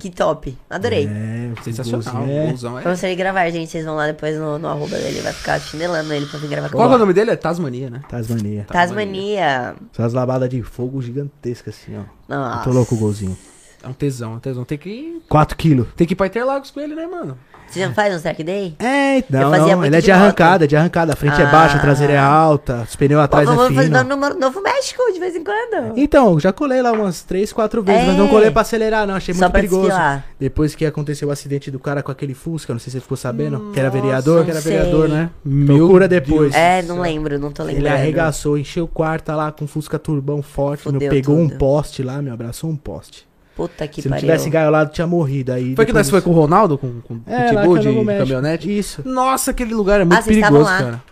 que 0.00 0.10
top. 0.10 0.56
Adorei. 0.68 1.06
É, 1.06 1.52
Sensacional. 1.62 2.00
golzinho 2.02 2.30
é- 2.30 2.46
golzão 2.48 2.78
é- 2.78 2.82
Vamos 2.82 2.98
sair 2.98 3.14
gravar, 3.14 3.48
gente. 3.50 3.70
Vocês 3.70 3.84
vão 3.84 3.94
lá 3.94 4.06
depois 4.06 4.36
no, 4.38 4.58
no 4.58 4.66
arroba 4.68 4.96
dele. 4.96 5.20
Vai 5.20 5.32
ficar 5.32 5.60
chinelando 5.60 6.12
ele 6.12 6.26
pra 6.26 6.38
vir 6.40 6.48
gravar 6.48 6.68
Qual 6.70 6.90
é 6.90 6.94
o 6.94 6.98
nome 6.98 7.12
dele? 7.12 7.30
É 7.30 7.36
Tasmania, 7.36 7.90
né? 7.90 8.00
Tasmania. 8.08 8.66
Tasmania. 8.68 9.76
São 9.92 10.04
as 10.04 10.12
lavadas 10.12 10.48
de 10.48 10.62
fogo 10.62 11.00
gigantescas 11.00 11.74
assim, 11.76 11.96
ó. 11.96 12.02
Nossa. 12.28 12.56
Muito 12.56 12.70
louco 12.70 12.94
o 12.94 12.98
golzinho. 12.98 13.36
É 13.82 13.88
um 13.88 13.92
tesão, 13.92 14.32
é 14.32 14.36
um 14.36 14.38
tesão. 14.40 14.64
Tem 14.64 14.76
que, 14.78 15.22
4 15.28 15.56
quilos. 15.56 15.86
tem 15.96 16.06
que 16.06 16.12
ir 16.12 16.16
pra 16.16 16.26
Interlagos 16.26 16.70
com 16.70 16.80
ele, 16.80 16.94
né, 16.94 17.06
mano? 17.06 17.36
Você 17.66 17.78
já 17.78 17.92
faz 17.92 18.12
um 18.16 18.20
track 18.20 18.42
day? 18.42 18.74
É, 18.80 19.22
não, 19.30 19.48
fazia 19.48 19.58
não, 19.68 19.76
muito 19.76 19.84
ele 19.86 19.96
é 19.96 20.00
de 20.00 20.06
de 20.06 20.10
arrancada, 20.10 20.64
é 20.64 20.66
de 20.66 20.76
arrancada. 20.76 21.12
A 21.12 21.16
frente 21.16 21.40
é 21.40 21.44
Ah. 21.44 21.50
baixa, 21.52 21.76
a 21.76 21.80
traseira 21.80 22.14
é 22.14 22.18
alta, 22.18 22.84
os 22.86 22.96
pneus 22.96 23.22
atrás 23.22 23.46
Pô, 23.46 23.52
é 23.52 23.56
vamos 23.56 23.74
fazer 23.76 23.86
fino. 23.86 24.02
no, 24.02 24.16
no 24.16 24.34
Novo 24.40 24.60
México 24.60 25.00
de 25.12 25.20
vez 25.20 25.36
em 25.36 25.44
quando. 25.44 25.96
Então, 25.96 26.40
já 26.40 26.52
colei 26.52 26.82
lá 26.82 26.90
umas 26.90 27.22
3, 27.22 27.52
4 27.52 27.80
vezes, 27.80 28.08
mas 28.08 28.16
não 28.16 28.26
É. 28.26 28.28
colei 28.28 28.50
pra 28.50 28.62
acelerar, 28.62 29.06
não. 29.06 29.14
Achei 29.14 29.32
Só 29.32 29.42
muito 29.42 29.52
pra 29.52 29.60
perigoso. 29.60 29.82
desfilar. 29.86 30.24
Depois 30.40 30.74
que 30.74 30.84
aconteceu 30.84 31.28
o 31.28 31.30
acidente 31.30 31.70
do 31.70 31.78
cara 31.78 32.02
com 32.02 32.10
aquele 32.10 32.34
Fusca, 32.34 32.72
não 32.72 32.80
sei 32.80 32.86
se 32.90 32.96
você 32.98 33.02
ficou 33.02 33.16
sabendo, 33.16 33.70
que 33.72 33.78
era 33.78 33.88
vereador. 33.88 34.44
Que 34.44 34.50
era 34.50 34.60
sei. 34.60 34.72
vereador, 34.72 35.08
né? 35.08 35.30
Procura 35.66 36.08
depois. 36.08 36.52
É, 36.52 36.82
não 36.82 37.00
lembro, 37.00 37.38
não 37.38 37.52
tô 37.52 37.62
lembrando. 37.62 37.86
Ele 37.86 37.88
arregaçou, 37.94 38.58
encheu 38.58 38.84
o 38.86 38.88
quarto 38.88 39.30
lá 39.30 39.52
com 39.52 39.68
Fusca 39.68 39.96
turbão 39.96 40.42
forte, 40.42 40.90
meu, 40.90 40.98
pegou 41.08 41.38
um 41.38 41.46
tudo. 41.48 41.58
poste 41.58 42.02
lá, 42.02 42.20
meu, 42.20 42.34
abraçou 42.34 42.68
um 42.68 42.74
poste. 42.76 43.29
Puta 43.60 43.86
que 43.86 44.00
Se 44.00 44.08
não 44.08 44.16
pariu. 44.16 44.26
tivesse 44.26 44.48
engaiolado, 44.48 44.90
tinha 44.90 45.06
morrido. 45.06 45.52
Aí 45.52 45.76
Foi 45.76 45.84
que 45.84 45.92
nós 45.92 46.08
foi 46.08 46.22
com 46.22 46.30
o 46.30 46.32
Ronaldo, 46.32 46.78
com, 46.78 47.00
com 47.02 47.20
É, 47.26 47.48
é 47.48 47.50
de 47.50 47.88
México. 47.88 48.04
caminhonete? 48.18 48.78
Isso. 48.78 49.02
Nossa, 49.06 49.50
aquele 49.50 49.74
lugar 49.74 50.00
é 50.00 50.04
muito 50.04 50.18
Ah, 50.18 50.22
perigoso, 50.22 50.64
lá? 50.64 50.78
cara. 50.78 51.02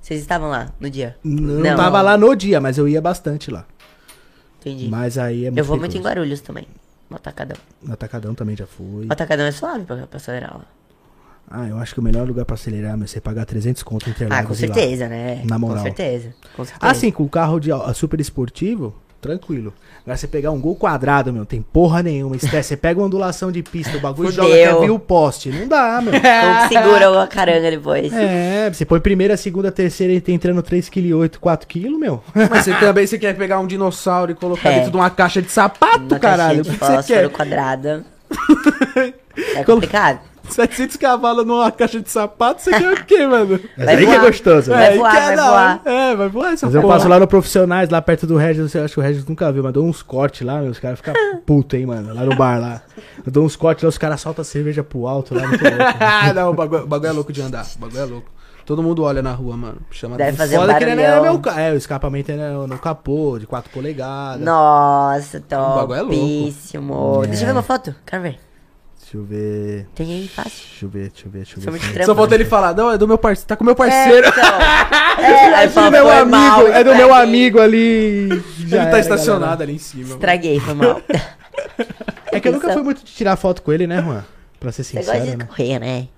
Vocês 0.00 0.20
estavam 0.20 0.48
lá 0.48 0.68
no 0.80 0.88
dia? 0.88 1.16
Não, 1.22 1.60
Não. 1.60 1.76
tava 1.76 2.00
lá 2.00 2.16
no 2.16 2.34
dia, 2.34 2.58
mas 2.60 2.78
eu 2.78 2.88
ia 2.88 3.02
bastante 3.02 3.50
lá. 3.50 3.66
Entendi. 4.60 4.88
Mas 4.88 5.18
aí 5.18 5.42
é 5.44 5.50
muito 5.50 5.58
eu 5.58 5.64
vou 5.64 5.76
muito 5.76 5.90
em 5.90 5.92
perigoso. 6.00 6.08
Guarulhos 6.14 6.40
também. 6.40 6.66
No 7.10 7.16
Atacadão. 7.16 7.56
No 7.82 7.92
Atacadão 7.92 8.34
também 8.34 8.56
já 8.56 8.66
fui. 8.66 9.06
O 9.06 9.12
Atacadão 9.12 9.44
é 9.44 9.52
suave 9.52 9.84
pra, 9.84 9.96
pra 10.06 10.16
acelerar 10.16 10.56
lá. 10.56 10.64
Ah, 11.50 11.68
eu 11.68 11.76
acho 11.78 11.92
que 11.92 12.00
o 12.00 12.02
melhor 12.02 12.26
lugar 12.26 12.46
pra 12.46 12.54
acelerar 12.54 12.94
é 12.94 12.96
você 12.96 13.20
pagar 13.20 13.44
300 13.44 13.82
conto 13.82 14.08
em 14.08 14.12
Ah, 14.30 14.42
com 14.42 14.48
lá. 14.48 14.54
certeza, 14.54 15.06
né? 15.06 15.42
Na 15.44 15.58
moral. 15.58 15.76
Com 15.76 15.82
certeza. 15.82 16.34
Com 16.56 16.64
certeza. 16.64 16.90
Ah, 16.90 16.94
sim, 16.94 17.10
com 17.10 17.24
o 17.24 17.28
carro 17.28 17.60
de 17.60 17.68
super 17.94 18.18
esportivo, 18.18 18.94
tranquilo. 19.28 19.72
Agora 20.02 20.16
você 20.18 20.28
pegar 20.28 20.50
um 20.50 20.60
gol 20.60 20.76
quadrado, 20.76 21.32
meu, 21.32 21.46
tem 21.46 21.62
porra 21.62 22.02
nenhuma. 22.02 22.36
Estresse. 22.36 22.68
Você 22.68 22.76
pega 22.76 23.00
uma 23.00 23.06
ondulação 23.06 23.50
de 23.50 23.62
pista, 23.62 23.96
o 23.96 24.00
bagulho 24.00 24.28
Fudeu. 24.30 24.44
joga 24.44 24.54
até 24.70 24.80
vir 24.80 24.90
o 24.90 24.98
poste. 24.98 25.48
Não 25.50 25.66
dá, 25.66 26.00
meu. 26.02 26.12
Como 26.20 26.68
que 26.68 26.68
segura 26.74 27.22
a 27.22 27.26
caranga 27.26 27.70
depois? 27.70 28.12
É, 28.12 28.70
você 28.72 28.84
põe 28.84 29.00
primeira, 29.00 29.36
segunda, 29.36 29.72
terceira 29.72 30.12
e 30.12 30.20
tá 30.20 30.30
entrando 30.30 30.62
3,8kg, 30.62 31.38
4kg, 31.38 31.98
meu. 31.98 32.22
Mas 32.34 32.64
você 32.64 32.74
também 32.74 33.06
você 33.06 33.18
quer 33.18 33.34
pegar 33.34 33.58
um 33.60 33.66
dinossauro 33.66 34.32
e 34.32 34.34
colocar 34.34 34.70
É. 34.70 34.74
dentro 34.76 34.90
de 34.90 34.96
uma 34.96 35.08
caixa 35.10 35.40
de 35.40 35.50
sapato, 35.50 36.04
Uma 36.14 36.18
caralho. 36.18 36.60
O 36.60 36.62
de 36.64 36.70
que 36.70 36.76
você 36.76 37.02
quer? 37.14 37.28
quadrada. 37.30 38.04
É 39.56 39.64
complicado. 39.64 40.20
700 40.48 40.96
cavalos 40.96 41.46
numa 41.46 41.70
caixa 41.72 42.00
de 42.00 42.10
sapato, 42.10 42.62
você 42.62 42.70
quer 42.70 42.92
o 42.92 43.04
quê, 43.04 43.26
mano? 43.26 43.58
Mas 43.76 43.86
Vai 43.86 43.96
aí 43.96 44.04
que 44.06 44.12
é 44.12 44.18
voar. 44.18 44.26
gostoso, 44.26 44.70
né? 44.70 44.76
Vai 44.76 44.88
aí 44.88 44.98
voar, 44.98 45.10
que 45.10 45.16
é 45.16 45.20
vai 45.26 45.36
da 45.36 45.42
voar. 45.48 45.80
hora. 45.84 45.94
É, 45.96 46.16
vai 46.16 46.28
voar 46.28 46.52
essa 46.52 46.66
Mas 46.66 46.74
eu 46.74 46.82
porra. 46.82 46.94
passo 46.94 47.08
lá 47.08 47.18
no 47.18 47.26
Profissionais, 47.26 47.88
lá 47.88 48.02
perto 48.02 48.26
do 48.26 48.36
Regis, 48.36 48.74
eu 48.74 48.84
acho 48.84 48.94
que 48.94 49.00
o 49.00 49.02
Regis 49.02 49.24
nunca 49.26 49.50
viu, 49.50 49.62
mas 49.62 49.72
dou 49.72 49.84
uns 49.86 50.02
cortes 50.02 50.46
lá, 50.46 50.60
meu, 50.60 50.70
os 50.70 50.78
caras 50.78 50.98
ficam 51.00 51.14
putos, 51.46 51.78
hein, 51.78 51.86
mano, 51.86 52.14
lá 52.14 52.22
no 52.22 52.36
bar 52.36 52.60
lá. 52.60 52.82
Eu 53.24 53.32
dou 53.32 53.44
uns 53.44 53.56
cortes 53.56 53.82
lá, 53.82 53.88
os 53.88 53.98
caras 53.98 54.20
soltam 54.20 54.42
a 54.42 54.44
cerveja 54.44 54.84
pro 54.84 55.06
alto 55.06 55.34
lá, 55.34 55.42
louco. 55.42 55.56
Ah, 56.00 56.32
não, 56.34 56.50
o 56.50 56.54
bagulho, 56.54 56.82
o 56.84 56.86
bagulho 56.86 57.08
é 57.08 57.12
louco 57.12 57.32
de 57.32 57.40
andar. 57.42 57.66
O 57.76 57.78
bagulho 57.78 58.00
é 58.00 58.04
louco. 58.04 58.34
Todo 58.66 58.82
mundo 58.82 59.02
olha 59.02 59.20
na 59.20 59.32
rua, 59.32 59.56
mano. 59.58 59.76
Chama 59.90 60.16
Deve 60.16 60.38
fazer 60.38 60.56
um 60.56 60.62
Foda 60.62 60.74
que 60.76 60.84
ele 60.84 60.94
não 60.94 61.02
é 61.02 61.20
meu 61.20 61.42
É, 61.54 61.72
o 61.72 61.76
escapamento 61.76 62.32
é 62.32 62.36
no, 62.36 62.66
no 62.66 62.78
capô, 62.78 63.38
de 63.38 63.46
4 63.46 63.70
polegadas. 63.70 64.40
Nossa, 64.40 65.42
bagulho 65.50 65.94
é 65.98 66.00
louco. 66.00 66.16
topíssimo. 66.16 67.20
É. 67.24 67.26
Deixa 67.26 67.42
eu 67.42 67.46
ver 67.46 67.52
uma 67.52 67.62
foto. 67.62 67.94
Quero 68.06 68.22
ver. 68.22 68.38
Deixa 69.04 69.16
eu 69.18 69.24
ver. 69.24 69.86
Tem 69.94 70.12
aí 70.12 70.28
fácil. 70.28 70.50
Deixa 70.70 70.84
eu 70.84 70.88
ver, 70.88 71.10
deixa 71.10 71.26
eu 71.26 71.30
ver, 71.30 71.38
deixa 71.38 71.56
eu 71.56 71.60
ver. 71.62 71.70
muito 71.70 71.84
se- 71.84 71.92
trampo. 71.92 72.06
Só 72.06 72.14
falta 72.16 72.34
ele 72.34 72.44
falar, 72.44 72.74
não, 72.74 72.90
é 72.90 72.98
do 72.98 73.06
meu 73.06 73.18
parceiro. 73.18 73.46
Tá 73.46 73.54
com 73.56 73.62
o 73.62 73.66
meu 73.66 73.76
parceiro. 73.76 74.26
É, 75.16 75.20
então. 75.20 75.58
É, 75.58 75.62
É 75.62 75.66
do 75.68 75.72
fala, 75.72 75.90
meu 75.92 76.10
amigo, 76.10 76.30
mal, 76.30 76.66
é 76.68 76.82
do 76.84 76.94
meu 76.96 77.14
amigo 77.14 77.60
ali. 77.60 78.28
Já 78.66 78.82
ele 78.82 78.84
tá 78.86 78.88
era, 78.88 79.00
estacionado 79.00 79.42
galera. 79.44 79.62
ali 79.64 79.74
em 79.74 79.78
cima. 79.78 80.14
Estraguei, 80.14 80.58
foi 80.58 80.74
mal. 80.74 81.00
É 82.32 82.40
que 82.40 82.48
eu 82.48 82.52
nunca 82.52 82.72
fui 82.72 82.82
muito 82.82 83.04
de 83.04 83.12
tirar 83.12 83.36
foto 83.36 83.62
com 83.62 83.72
ele, 83.72 83.86
né, 83.86 84.02
Juan? 84.02 84.24
Pra 84.58 84.72
ser 84.72 84.82
Você 84.82 84.96
gosta 84.96 85.12
sincero, 85.12 85.30
de 85.30 85.36
né? 85.36 85.44
correr, 85.44 85.78
né? 85.78 86.08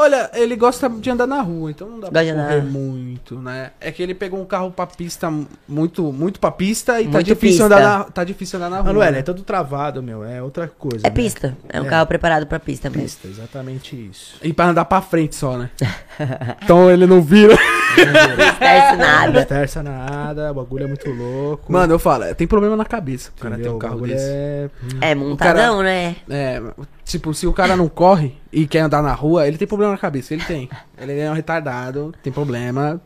Olha, 0.00 0.30
ele 0.32 0.54
gosta 0.54 0.88
de 0.88 1.10
andar 1.10 1.26
na 1.26 1.40
rua, 1.42 1.72
então 1.72 1.88
não 1.88 1.98
dá 1.98 2.08
pra 2.08 2.22
correr 2.22 2.62
muito, 2.62 3.34
né? 3.40 3.72
É 3.80 3.90
que 3.90 4.00
ele 4.00 4.14
pegou 4.14 4.40
um 4.40 4.44
carro 4.44 4.70
pra 4.70 4.86
pista 4.86 5.28
muito, 5.68 6.12
muito 6.12 6.38
pra 6.38 6.52
pista 6.52 7.00
e 7.00 7.06
tá 7.06 7.14
Muito 7.14 7.26
difícil, 7.26 7.64
pista. 7.64 7.64
andar 7.64 7.98
na, 7.98 8.04
tá 8.04 8.22
difícil 8.22 8.58
andar 8.58 8.70
na 8.70 8.80
rua. 8.80 8.92
Não 8.92 9.02
é, 9.02 9.06
né? 9.06 9.12
né? 9.12 9.18
É 9.18 9.22
todo 9.22 9.42
travado, 9.42 10.00
meu. 10.00 10.22
É 10.24 10.40
outra 10.40 10.68
coisa. 10.68 11.04
É 11.04 11.10
né? 11.10 11.14
pista. 11.16 11.56
É 11.68 11.80
um 11.80 11.86
É. 11.86 11.88
carro 11.88 12.06
preparado 12.06 12.46
pra 12.46 12.60
pista 12.60 12.88
mesmo. 12.88 13.02
Pista, 13.02 13.26
exatamente 13.26 13.96
isso. 13.96 14.36
E 14.40 14.52
pra 14.52 14.66
andar 14.66 14.84
pra 14.84 15.00
frente 15.00 15.34
só, 15.34 15.58
né? 15.58 15.68
então 16.62 16.88
ele 16.88 17.04
não 17.04 17.20
vira. 17.20 17.56
Não 17.96 18.46
esquece 18.46 19.78
Não 19.82 19.82
nada. 19.82 19.82
nada, 19.82 20.52
o 20.52 20.54
bagulho 20.54 20.84
é 20.84 20.86
muito 20.86 21.10
louco. 21.10 21.72
Mano, 21.72 21.94
eu 21.94 21.98
falo, 21.98 22.22
é, 22.24 22.34
tem 22.34 22.46
problema 22.46 22.76
na 22.76 22.84
cabeça 22.84 23.32
o 23.36 23.40
cara 23.40 23.56
tem 23.58 23.68
um 23.70 23.78
carro 23.78 24.00
desse. 24.06 24.24
É... 24.24 24.70
É 25.00 25.14
montadão, 25.14 25.82
né? 25.82 26.16
É, 26.28 26.62
tipo, 27.08 27.34
se 27.34 27.46
o 27.46 27.52
cara 27.52 27.76
não 27.76 27.88
corre 27.88 28.34
e 28.52 28.66
quer 28.66 28.80
andar 28.80 29.02
na 29.02 29.12
rua, 29.12 29.48
ele 29.48 29.58
tem 29.58 29.66
problema 29.66 29.92
na 29.92 29.98
cabeça. 29.98 30.32
Ele 30.34 30.44
tem. 30.44 30.68
Ele 30.96 31.18
é 31.18 31.30
um 31.30 31.34
retardado, 31.34 32.14
tem 32.22 32.32
problema 32.32 33.00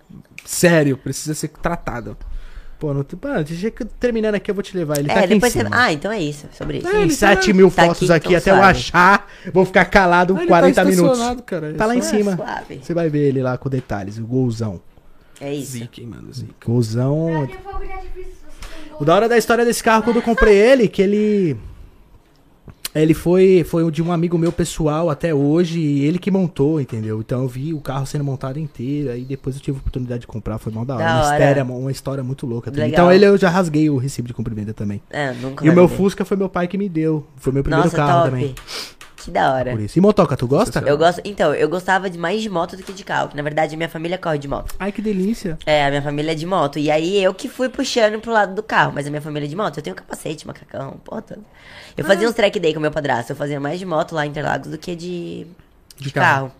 sério, 0.44 0.96
precisa 0.98 1.34
ser 1.34 1.48
tratado. 1.48 2.16
Pô, 2.78 2.92
não 2.92 3.04
tem... 3.04 3.16
Mano, 3.22 3.44
deixa 3.44 3.70
que- 3.70 3.84
terminando 3.84 4.34
aqui 4.34 4.50
eu 4.50 4.54
vou 4.56 4.62
te 4.62 4.76
levar. 4.76 4.98
Ele 4.98 5.06
tá 5.06 5.14
É, 5.14 5.18
aqui 5.24 5.34
em 5.34 5.36
depois 5.36 5.52
você. 5.52 5.60
cima. 5.60 5.70
Ah, 5.72 5.92
então 5.92 6.10
é 6.10 6.20
isso. 6.20 6.48
Sobre 6.52 6.78
isso. 6.78 6.88
Tem 6.90 7.02
ele 7.02 7.10
tá 7.10 7.16
7 7.28 7.50
lá. 7.50 7.56
mil 7.56 7.70
Tá 7.70 7.86
fotos 7.86 8.10
aqui, 8.10 8.34
aqui, 8.34 8.34
então 8.34 8.38
até 8.38 8.50
eu 8.50 8.56
suave. 8.56 8.78
achar. 8.78 9.28
Vou 9.52 9.64
ficar 9.64 9.84
calado 9.84 10.36
Ele 10.36 10.48
40 10.48 10.74
tá 10.74 10.84
minutos. 10.84 11.20
cara. 11.46 11.74
Tá 11.74 11.86
lá 11.86 11.94
em 11.94 12.00
Ah, 12.00 12.02
cima. 12.02 12.34
suave. 12.36 12.80
Você 12.82 12.92
vai 12.92 13.08
ver 13.08 13.28
ele 13.28 13.40
lá 13.40 13.56
com 13.56 13.68
detalhes, 13.70 14.18
o 14.18 14.26
golzão. 14.26 14.80
É 15.40 15.54
isso. 15.54 15.76
Hein, 15.76 15.88
mano, 16.06 16.32
zica. 16.32 16.52
Golzão. 16.66 17.46
De 17.46 17.52
tem 17.52 18.26
O 18.98 19.04
da 19.04 19.14
hora 19.14 19.28
da 19.28 19.38
história 19.38 19.64
desse 19.64 19.82
carro, 19.82 20.02
quando 20.02 20.16
eu 20.16 20.22
comprei 20.22 20.56
ele, 20.56 20.88
que 20.88 21.00
ele. 21.02 21.56
Ele 22.94 23.14
foi, 23.14 23.64
foi 23.64 23.90
de 23.90 24.02
um 24.02 24.12
amigo 24.12 24.36
meu 24.36 24.52
pessoal 24.52 25.08
até 25.08 25.34
hoje, 25.34 25.80
e 25.80 26.04
ele 26.04 26.18
que 26.18 26.30
montou, 26.30 26.80
entendeu? 26.80 27.20
Então 27.20 27.42
eu 27.42 27.48
vi 27.48 27.72
o 27.72 27.80
carro 27.80 28.04
sendo 28.04 28.22
montado 28.22 28.58
inteiro, 28.58 29.10
aí 29.10 29.24
depois 29.24 29.56
eu 29.56 29.62
tive 29.62 29.78
a 29.78 29.80
oportunidade 29.80 30.20
de 30.20 30.26
comprar, 30.26 30.58
foi 30.58 30.72
mal 30.72 30.84
da 30.84 30.96
hora. 30.96 31.04
Da 31.04 31.10
uma, 31.10 31.24
hora. 31.24 31.38
História, 31.38 31.64
uma 31.64 31.90
história 31.90 32.24
muito 32.24 32.46
louca. 32.46 32.70
também. 32.70 32.90
Legal. 32.90 33.06
Então 33.06 33.12
ele 33.12 33.24
eu 33.24 33.38
já 33.38 33.48
rasguei 33.48 33.88
o 33.88 33.96
recibo 33.96 34.28
de 34.28 34.34
cumprimento 34.34 34.74
também. 34.74 35.00
É, 35.10 35.32
nunca 35.32 35.64
E 35.64 35.70
o 35.70 35.72
meu 35.72 35.88
vender. 35.88 35.96
Fusca 35.96 36.24
foi 36.24 36.36
meu 36.36 36.48
pai 36.48 36.68
que 36.68 36.76
me 36.76 36.88
deu. 36.88 37.26
Foi 37.36 37.52
meu 37.52 37.62
primeiro 37.62 37.84
Nossa, 37.86 37.96
carro 37.96 38.24
top. 38.24 38.30
também. 38.30 38.54
Que 39.24 39.30
da 39.30 39.52
hora. 39.52 39.70
Por 39.72 39.80
isso. 39.80 39.96
E 39.98 40.00
motoca, 40.00 40.36
tu 40.36 40.46
gosta? 40.48 40.80
Eu 40.80 40.98
gosto. 40.98 41.20
Então, 41.24 41.54
eu 41.54 41.68
gostava 41.68 42.10
de 42.10 42.18
mais 42.18 42.42
de 42.42 42.48
moto 42.48 42.76
do 42.76 42.82
que 42.82 42.92
de 42.92 43.04
carro. 43.04 43.28
Que 43.28 43.36
na 43.36 43.42
verdade 43.42 43.74
a 43.74 43.76
minha 43.76 43.88
família 43.88 44.18
corre 44.18 44.38
de 44.38 44.48
moto. 44.48 44.74
Ai, 44.78 44.90
que 44.90 45.00
delícia. 45.00 45.56
É, 45.64 45.84
a 45.86 45.90
minha 45.90 46.02
família 46.02 46.32
é 46.32 46.34
de 46.34 46.44
moto. 46.44 46.78
E 46.78 46.90
aí 46.90 47.22
eu 47.22 47.32
que 47.32 47.48
fui 47.48 47.68
puxando 47.68 48.20
pro 48.20 48.32
lado 48.32 48.54
do 48.54 48.62
carro. 48.62 48.92
Mas 48.94 49.06
a 49.06 49.10
minha 49.10 49.22
família 49.22 49.46
é 49.46 49.48
de 49.48 49.54
moto. 49.56 49.76
Eu 49.76 49.82
tenho 49.82 49.94
capacete, 49.94 50.46
macacão, 50.46 50.96
porra 51.04 51.22
toda. 51.22 51.40
Eu 51.96 52.04
Ah. 52.04 52.08
fazia 52.08 52.28
uns 52.28 52.34
track 52.34 52.58
day 52.58 52.74
com 52.74 52.80
meu 52.80 52.90
padrasto. 52.90 53.32
Eu 53.32 53.36
fazia 53.36 53.60
mais 53.60 53.78
de 53.78 53.86
moto 53.86 54.12
lá 54.14 54.26
em 54.26 54.30
Interlagos 54.30 54.70
do 54.70 54.78
que 54.78 54.96
de, 54.96 55.46
de, 55.96 56.04
De 56.06 56.10
carro. 56.12 56.48
carro. 56.48 56.52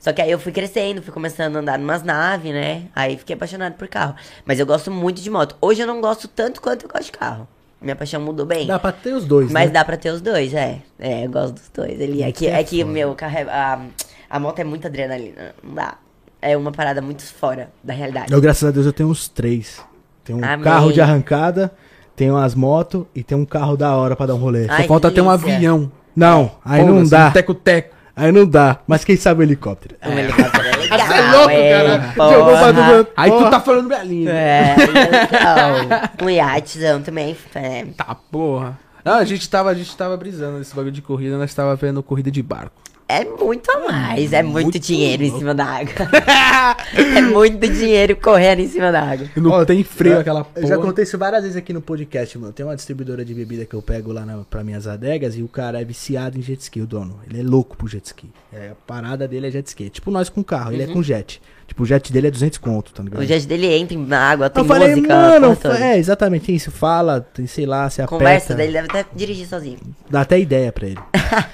Só 0.00 0.12
que 0.12 0.22
aí 0.22 0.30
eu 0.30 0.38
fui 0.38 0.52
crescendo, 0.52 1.02
fui 1.02 1.12
começando 1.12 1.56
a 1.56 1.58
andar 1.58 1.78
numas 1.78 2.02
naves, 2.04 2.52
né? 2.52 2.84
Aí 2.94 3.18
fiquei 3.18 3.34
apaixonado 3.34 3.74
por 3.74 3.88
carro. 3.88 4.14
Mas 4.46 4.58
eu 4.60 4.64
gosto 4.64 4.90
muito 4.90 5.20
de 5.20 5.28
moto. 5.28 5.56
Hoje 5.60 5.82
eu 5.82 5.86
não 5.86 6.00
gosto 6.00 6.28
tanto 6.28 6.60
quanto 6.62 6.84
eu 6.86 6.88
gosto 6.88 7.06
de 7.06 7.12
carro. 7.12 7.46
Minha 7.80 7.94
paixão 7.94 8.20
mudou 8.20 8.44
bem. 8.44 8.66
Dá 8.66 8.78
pra 8.78 8.90
ter 8.90 9.12
os 9.12 9.24
dois, 9.24 9.50
Mas 9.52 9.66
né? 9.66 9.72
dá 9.72 9.84
pra 9.84 9.96
ter 9.96 10.10
os 10.10 10.20
dois, 10.20 10.52
é. 10.52 10.78
É, 10.98 11.24
eu 11.26 11.30
gosto 11.30 11.54
dos 11.54 11.70
dois. 11.72 12.00
Ele, 12.00 12.22
é 12.22 12.32
que, 12.32 12.46
é 12.46 12.60
é 12.60 12.64
que 12.64 12.82
meu 12.82 13.14
carro 13.14 13.38
é, 13.38 13.42
a, 13.42 13.80
a 14.28 14.40
moto 14.40 14.58
é 14.58 14.64
muita 14.64 14.88
adrenalina. 14.88 15.54
Não 15.62 15.74
dá. 15.74 15.94
É 16.42 16.56
uma 16.56 16.72
parada 16.72 17.00
muito 17.00 17.22
fora 17.22 17.70
da 17.82 17.92
realidade. 17.94 18.32
Eu, 18.32 18.40
graças 18.40 18.68
a 18.68 18.72
Deus, 18.72 18.84
eu 18.86 18.92
tenho 18.92 19.08
uns 19.08 19.28
três. 19.28 19.80
Tenho 20.24 20.38
um 20.40 20.44
Amém. 20.44 20.64
carro 20.64 20.92
de 20.92 21.00
arrancada, 21.00 21.72
tenho 22.16 22.34
umas 22.34 22.54
motos 22.54 23.06
e 23.14 23.22
tenho 23.22 23.40
um 23.40 23.46
carro 23.46 23.76
da 23.76 23.94
hora 23.96 24.14
pra 24.16 24.26
dar 24.26 24.34
um 24.34 24.38
rolê. 24.38 24.66
Ai, 24.68 24.82
Só 24.82 24.88
falta 24.88 25.10
ter 25.10 25.20
um 25.20 25.30
avião. 25.30 25.90
Não, 26.14 26.50
aí 26.64 26.80
não 26.84 26.94
Foda-se, 26.94 27.10
dá. 27.12 27.28
Um 27.28 27.32
teco-teco. 27.32 27.94
Aí 28.18 28.32
não 28.32 28.44
dá. 28.46 28.78
Mas 28.86 29.04
quem 29.04 29.16
sabe 29.16 29.40
o 29.40 29.42
helicóptero. 29.44 29.94
Um 30.04 30.18
helicóptero 30.18 30.66
é 30.66 30.76
legal, 30.76 30.98
Você 30.98 31.14
é 31.14 31.32
louco, 31.32 31.50
é, 31.50 31.70
cara. 31.70 32.12
porra. 32.16 32.32
Jogou 32.32 33.04
pra. 33.04 33.12
Aí 33.16 33.30
tu 33.30 33.50
tá 33.50 33.60
falando 33.60 33.86
minha 33.86 34.02
língua. 34.02 34.32
É, 34.32 34.74
legal. 34.76 35.74
Um 36.22 36.30
iatezão 36.30 37.00
também. 37.00 37.36
É. 37.54 37.84
Tá, 37.96 38.16
porra. 38.30 38.76
Não, 39.04 39.14
a 39.14 39.24
gente 39.24 39.48
tava, 39.48 39.70
a 39.70 39.74
gente 39.74 39.96
tava 39.96 40.16
brisando 40.16 40.58
nesse 40.58 40.74
bagulho 40.74 40.92
de 40.92 41.00
corrida, 41.00 41.38
nós 41.38 41.54
tava 41.54 41.74
vendo 41.76 42.02
corrida 42.02 42.30
de 42.30 42.42
barco. 42.42 42.72
É 43.10 43.24
muito 43.24 43.70
a 43.70 43.90
mais, 43.90 44.34
é 44.34 44.42
muito, 44.42 44.64
muito 44.64 44.78
dinheiro 44.78 45.22
em 45.22 45.30
cima 45.38 45.54
da 45.54 45.64
água. 45.64 45.94
é 47.16 47.22
muito 47.22 47.66
dinheiro 47.66 48.14
correndo 48.16 48.60
em 48.60 48.68
cima 48.68 48.92
da 48.92 49.02
água. 49.02 49.26
Não 49.34 49.50
Ó, 49.50 49.64
tem 49.64 49.82
freio 49.82 50.18
aquela 50.18 50.40
Eu 50.40 50.44
porra. 50.44 50.66
já 50.66 50.76
contei 50.76 51.04
isso 51.04 51.16
várias 51.16 51.42
vezes 51.42 51.56
aqui 51.56 51.72
no 51.72 51.80
podcast, 51.80 52.36
mano. 52.36 52.52
Tem 52.52 52.66
uma 52.66 52.76
distribuidora 52.76 53.24
de 53.24 53.32
bebida 53.32 53.64
que 53.64 53.74
eu 53.74 53.80
pego 53.80 54.12
lá 54.12 54.26
na, 54.26 54.44
pra 54.44 54.62
minhas 54.62 54.86
adegas 54.86 55.36
e 55.38 55.42
o 55.42 55.48
cara 55.48 55.80
é 55.80 55.84
viciado 55.86 56.38
em 56.38 56.42
jet 56.42 56.60
ski, 56.60 56.82
o 56.82 56.86
dono. 56.86 57.18
Ele 57.26 57.40
é 57.40 57.42
louco 57.42 57.78
pro 57.78 57.88
jet 57.88 58.04
ski. 58.04 58.30
É, 58.52 58.72
a 58.72 58.74
parada 58.74 59.26
dele 59.26 59.46
é 59.46 59.50
jet 59.50 59.66
ski. 59.66 59.86
É 59.86 59.88
tipo 59.88 60.10
nós 60.10 60.28
com 60.28 60.44
carro, 60.44 60.72
ele 60.72 60.82
é 60.82 60.86
com 60.86 61.02
jet. 61.02 61.40
Tipo, 61.68 61.82
o 61.82 61.86
jet 61.86 62.10
dele 62.10 62.28
é 62.28 62.30
200 62.30 62.56
conto, 62.56 62.94
tá 62.94 63.02
ligado? 63.02 63.20
O 63.20 63.26
jet 63.26 63.46
dele 63.46 63.66
entra 63.66 63.96
na 63.98 64.18
água, 64.18 64.48
tem 64.48 64.62
eu 64.62 64.66
falei, 64.66 64.88
música. 64.88 65.14
mano, 65.14 65.56
é 65.78 65.98
exatamente 65.98 66.52
isso. 66.52 66.70
Fala, 66.70 67.20
tem, 67.20 67.46
sei 67.46 67.66
lá, 67.66 67.88
se 67.90 68.00
aperta. 68.00 68.16
Conversa, 68.16 68.54
daí 68.54 68.68
ele 68.68 68.72
deve 68.72 68.88
até 68.88 69.04
dirigir 69.14 69.46
sozinho. 69.46 69.78
Dá 70.08 70.22
até 70.22 70.40
ideia 70.40 70.72
pra 70.72 70.86
ele. 70.86 70.98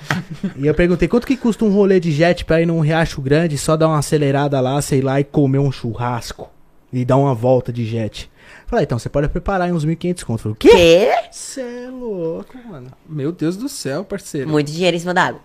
e 0.56 0.68
eu 0.68 0.72
perguntei, 0.72 1.08
quanto 1.08 1.26
que 1.26 1.36
custa 1.36 1.64
um 1.64 1.72
rolê 1.72 1.98
de 1.98 2.12
jet 2.12 2.44
pra 2.44 2.62
ir 2.62 2.66
num 2.66 2.78
riacho 2.78 3.20
grande, 3.20 3.58
só 3.58 3.76
dar 3.76 3.88
uma 3.88 3.98
acelerada 3.98 4.60
lá, 4.60 4.80
sei 4.80 5.00
lá, 5.00 5.18
e 5.18 5.24
comer 5.24 5.58
um 5.58 5.72
churrasco? 5.72 6.48
E 6.92 7.04
dar 7.04 7.16
uma 7.16 7.34
volta 7.34 7.72
de 7.72 7.84
jet. 7.84 8.30
Falei, 8.68 8.84
então 8.84 9.00
você 9.00 9.08
pode 9.08 9.28
preparar 9.28 9.68
em 9.68 9.72
uns 9.72 9.84
1.500 9.84 10.22
conto. 10.22 10.42
Falei, 10.42 10.52
o 10.52 10.56
quê? 10.56 10.68
Quê? 10.68 11.12
Você 11.32 11.60
é 11.60 11.90
louco, 11.90 12.56
mano. 12.68 12.92
Meu 13.08 13.32
Deus 13.32 13.56
do 13.56 13.68
céu, 13.68 14.04
parceiro. 14.04 14.48
Muito 14.48 14.70
dinheiro 14.70 14.96
em 14.96 15.00
cima 15.00 15.12
da 15.12 15.24
água. 15.24 15.40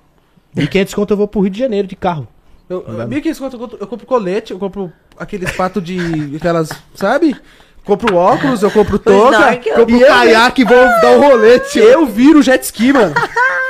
1.500 0.56 0.94
conto 0.94 1.14
eu 1.14 1.18
vou 1.18 1.28
pro 1.28 1.42
Rio 1.42 1.50
de 1.50 1.58
Janeiro 1.58 1.88
de 1.88 1.96
carro. 1.96 2.28
Eu, 2.70 2.86
eu, 2.88 3.08
1.500 3.08 3.38
conto, 3.40 3.54
eu 3.56 3.60
compro- 3.60 3.78
eu 3.82 3.88
compro 3.88 4.06
colete, 4.06 4.52
eu 4.54 4.60
compro 4.60 4.94
aqueles 5.18 5.52
patos 5.52 5.84
de. 5.84 5.98
aquelas. 6.38 6.70
Sabe? 6.94 7.36
Compro 7.84 8.16
óculos, 8.16 8.62
eu 8.62 8.70
compro 8.70 9.00
touca. 9.00 9.36
snorkel. 9.38 9.76
Compro 9.76 9.96
E 9.98 10.00
caiaque 10.06 10.62
e 10.62 10.66
vou 10.66 10.78
dar 10.78 11.18
um 11.18 11.22
rolê, 11.22 11.60
tio. 11.60 11.84
Eu 11.84 12.06
viro 12.06 12.42
jet 12.44 12.64
ski, 12.64 12.94
mano. 12.94 13.16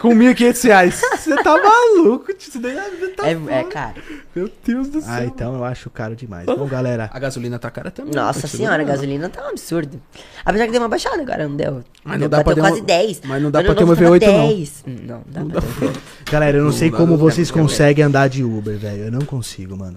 Com 0.00 0.08
1.500 0.14 0.64
reais. 0.64 1.00
Você 1.16 1.36
tá 1.42 1.56
maluco, 1.62 2.32
tio. 2.34 2.48
Isso 2.48 2.58
daí 2.60 2.74
tá 3.16 3.28
É, 3.28 3.60
é 3.60 3.64
caro. 3.64 4.02
Meu 4.34 4.50
Deus 4.64 4.88
do 4.88 5.00
céu. 5.00 5.10
Ah, 5.12 5.24
então 5.24 5.54
eu 5.54 5.64
acho 5.64 5.88
caro 5.90 6.16
demais. 6.16 6.44
Bom, 6.44 6.66
galera. 6.66 7.08
A 7.12 7.18
gasolina 7.18 7.58
tá 7.58 7.70
cara 7.70 7.90
também. 7.90 8.12
Nossa 8.14 8.46
senhora, 8.48 8.76
a 8.76 8.78
não. 8.78 8.84
gasolina 8.86 9.28
tá 9.28 9.44
um 9.44 9.50
absurdo. 9.50 10.00
Apesar 10.44 10.66
que 10.66 10.72
deu 10.72 10.80
uma 10.82 10.88
baixada 10.88 11.22
agora, 11.22 11.48
não 11.48 11.56
deu? 11.56 11.84
Mas 12.04 12.20
não 12.20 12.28
dá 12.28 12.42
pra 12.42 12.54
Bateu 12.54 12.54
ter 12.54 12.60
quase 12.68 12.80
uma- 12.80 12.86
10. 12.86 13.20
mas 13.24 13.42
não 13.42 13.50
dá 13.50 13.58
Ano 13.60 13.66
pra 13.66 13.74
ter 13.76 13.84
uma 13.84 13.94
tava 13.96 14.08
V8 14.10 14.26
não. 14.26 14.48
10. 14.48 14.84
Não, 14.86 15.22
dá 15.26 15.40
pra 15.60 15.60
ter 15.60 15.84
uma 15.84 15.92
V8. 15.92 16.00
Galera, 16.32 16.58
eu 16.58 16.64
não 16.64 16.72
sei 16.72 16.90
dá, 16.90 16.96
como 16.96 17.12
não 17.12 17.18
vocês 17.18 17.48
dá, 17.48 17.54
não 17.56 17.62
dá. 17.62 17.68
conseguem 17.70 18.04
andar 18.04 18.28
de 18.28 18.42
Uber, 18.44 18.76
velho. 18.76 19.04
Eu 19.04 19.12
não 19.12 19.20
consigo, 19.20 19.76
mano. 19.76 19.94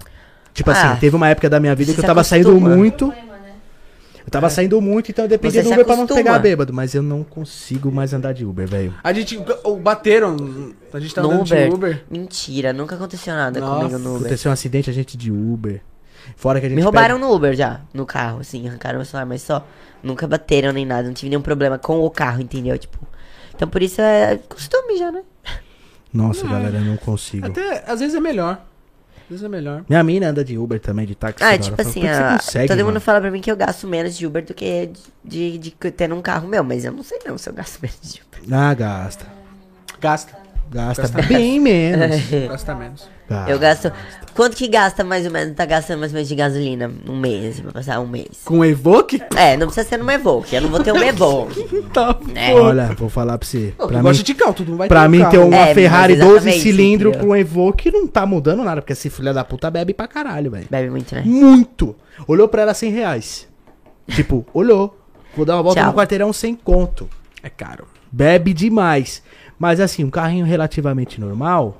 Tipo 0.54 0.70
Ah, 0.70 0.74
assim, 0.92 1.00
teve 1.00 1.16
uma 1.16 1.28
época 1.28 1.48
da 1.50 1.58
minha 1.60 1.74
vida 1.74 1.92
que 1.92 2.00
eu 2.00 2.04
tava 2.04 2.22
saindo 2.24 2.58
muito. 2.60 3.12
Eu 4.24 4.30
tava 4.30 4.50
saindo 4.50 4.80
muito, 4.80 5.10
então 5.10 5.24
eu 5.24 5.28
dependia 5.28 5.62
Você 5.62 5.68
do 5.68 5.72
Uber 5.72 5.84
pra 5.84 5.96
não 5.96 6.04
acostuma. 6.04 6.22
pegar 6.24 6.38
bêbado. 6.38 6.72
Mas 6.72 6.94
eu 6.94 7.02
não 7.02 7.24
consigo 7.24 7.90
mais 7.90 8.12
andar 8.12 8.32
de 8.34 8.44
Uber, 8.44 8.66
velho. 8.68 8.94
A 9.02 9.12
gente. 9.12 9.40
o- 9.64 9.76
Bateram. 9.76 10.36
A 10.92 11.00
gente 11.00 11.14
tá 11.14 11.22
No 11.22 11.30
andando 11.30 11.46
Uber. 11.46 11.68
de 11.68 11.74
Uber. 11.74 12.04
Mentira, 12.10 12.72
nunca 12.72 12.94
aconteceu 12.96 13.34
nada 13.34 13.58
Nossa, 13.60 13.76
comigo 13.80 13.98
no 13.98 14.10
Uber. 14.10 14.20
Aconteceu 14.26 14.50
um 14.50 14.52
acidente, 14.52 14.90
a 14.90 14.92
gente 14.92 15.16
de 15.16 15.30
Uber. 15.32 15.80
Fora 16.36 16.60
que 16.60 16.66
a 16.66 16.68
gente 16.68 16.76
Me 16.76 16.82
roubaram 16.82 17.16
pega- 17.16 17.26
no 17.28 17.34
Uber 17.34 17.54
já, 17.54 17.80
no 17.94 18.04
carro, 18.04 18.40
assim, 18.40 18.68
arrancaram 18.68 18.98
meu 18.98 19.06
celular, 19.06 19.24
mas 19.26 19.42
só. 19.42 19.66
Nunca 20.02 20.26
bateram 20.26 20.72
nem 20.72 20.84
nada, 20.86 21.02
não 21.08 21.14
tive 21.14 21.28
nenhum 21.30 21.42
problema 21.42 21.78
com 21.78 22.00
o 22.00 22.10
carro, 22.10 22.40
entendeu? 22.40 22.78
Tipo. 22.78 22.98
Então 23.54 23.68
por 23.68 23.82
isso 23.82 24.00
é 24.00 24.38
costume 24.48 24.96
já, 24.98 25.10
né? 25.12 25.22
Nossa, 26.12 26.46
galera, 26.46 26.76
eu 26.78 26.84
não 26.84 26.96
consigo. 26.96 27.46
Até, 27.46 27.84
às 27.86 28.00
vezes 28.00 28.14
é 28.14 28.20
melhor. 28.20 28.60
Vezes 29.30 29.44
é 29.44 29.48
melhor. 29.48 29.84
Minha 29.88 30.02
mina 30.02 30.28
anda 30.28 30.44
de 30.44 30.58
Uber 30.58 30.78
também, 30.80 31.06
de 31.06 31.14
táxi. 31.14 31.42
Ah, 31.44 31.56
tipo 31.56 31.80
assim, 31.80 32.06
a- 32.06 32.32
você 32.38 32.44
consegue, 32.46 32.68
todo 32.68 32.78
mundo 32.78 32.86
mano? 32.88 33.00
fala 33.00 33.20
pra 33.20 33.30
mim 33.30 33.40
que 33.40 33.50
eu 33.50 33.56
gasto 33.56 33.86
menos 33.86 34.16
de 34.18 34.26
Uber 34.26 34.44
do 34.44 34.52
que 34.52 34.90
de, 35.24 35.58
de, 35.58 35.58
de 35.58 35.70
ter 35.92 36.12
um 36.12 36.20
carro 36.20 36.48
meu, 36.48 36.64
mas 36.64 36.84
eu 36.84 36.90
não 36.92 37.04
sei 37.04 37.18
não 37.24 37.38
se 37.38 37.48
eu 37.48 37.52
gasto 37.54 37.78
menos 37.82 38.12
de 38.12 38.20
Uber. 38.20 38.40
Ah, 38.52 38.74
gasta. 38.74 39.26
Gasta. 40.00 40.36
Gasta 40.70 41.02
Gasta 41.02 41.22
bem 41.22 41.60
menos. 41.60 42.16
Gasta 42.48 42.74
menos. 42.74 43.08
Gasta. 43.30 43.50
Eu 43.50 43.58
gasto. 43.58 43.92
Quanto 44.34 44.56
que 44.56 44.66
gasta 44.68 45.04
mais 45.04 45.24
ou 45.24 45.30
menos? 45.32 45.54
Tá 45.54 45.64
gastando 45.64 46.00
mais 46.00 46.12
ou 46.12 46.14
menos 46.16 46.28
de 46.28 46.34
gasolina? 46.34 46.90
Um 47.08 47.16
mês, 47.18 47.60
pra 47.60 47.72
passar 47.72 48.00
um 48.00 48.06
mês. 48.06 48.28
Com 48.44 48.64
Evoque? 48.64 49.22
É, 49.36 49.56
não 49.56 49.66
precisa 49.66 49.88
ser 49.88 49.96
numa 49.98 50.14
Evoque. 50.14 50.54
Eu 50.56 50.62
não 50.62 50.68
vou 50.68 50.80
ter 50.82 50.92
um 50.92 50.96
Evoque. 51.02 51.62
Tá. 51.92 52.16
É. 52.34 52.54
Olha, 52.54 52.86
vou 52.96 53.08
falar 53.08 53.38
pra 53.38 53.46
você. 53.46 53.72
Pra 53.76 53.88
mim, 53.98 54.02
gosta 54.02 54.22
de 54.24 54.34
carro, 54.34 54.54
tu 54.54 54.64
não 54.64 54.76
vai 54.76 54.88
pra 54.88 55.02
ter 55.02 55.06
um 55.06 55.10
mim 55.10 55.18
carro. 55.20 55.30
ter 55.30 55.38
uma 55.38 55.56
É, 55.56 55.74
Ferrari 55.74 56.16
12 56.16 56.26
exatamente, 56.30 56.60
cilindros 56.60 57.08
entendeu? 57.10 57.26
com 57.28 57.32
um 57.32 57.36
Evoque 57.36 57.90
não 57.90 58.06
tá 58.06 58.24
mudando 58.26 58.64
nada, 58.64 58.80
porque 58.80 58.92
esse 58.94 59.10
filho 59.10 59.32
da 59.34 59.44
puta 59.44 59.70
bebe 59.70 59.92
pra 59.94 60.08
caralho, 60.08 60.50
velho. 60.50 60.66
Bebe 60.70 60.90
muito, 60.90 61.14
né? 61.14 61.22
Muito. 61.24 61.94
Olhou 62.26 62.48
pra 62.48 62.62
ela 62.62 62.74
100 62.74 62.90
reais. 62.92 63.48
Tipo, 64.08 64.44
olhou. 64.52 64.96
Vou 65.36 65.44
dar 65.46 65.54
uma 65.56 65.62
volta 65.62 65.80
Tchau. 65.80 65.90
no 65.92 65.96
quarteirão 65.96 66.32
sem 66.32 66.54
conto. 66.54 67.08
É 67.42 67.48
caro. 67.48 67.86
Bebe 68.10 68.52
demais. 68.52 69.22
Mas 69.58 69.78
assim, 69.78 70.02
um 70.04 70.10
carrinho 70.10 70.44
relativamente 70.46 71.20
normal. 71.20 71.79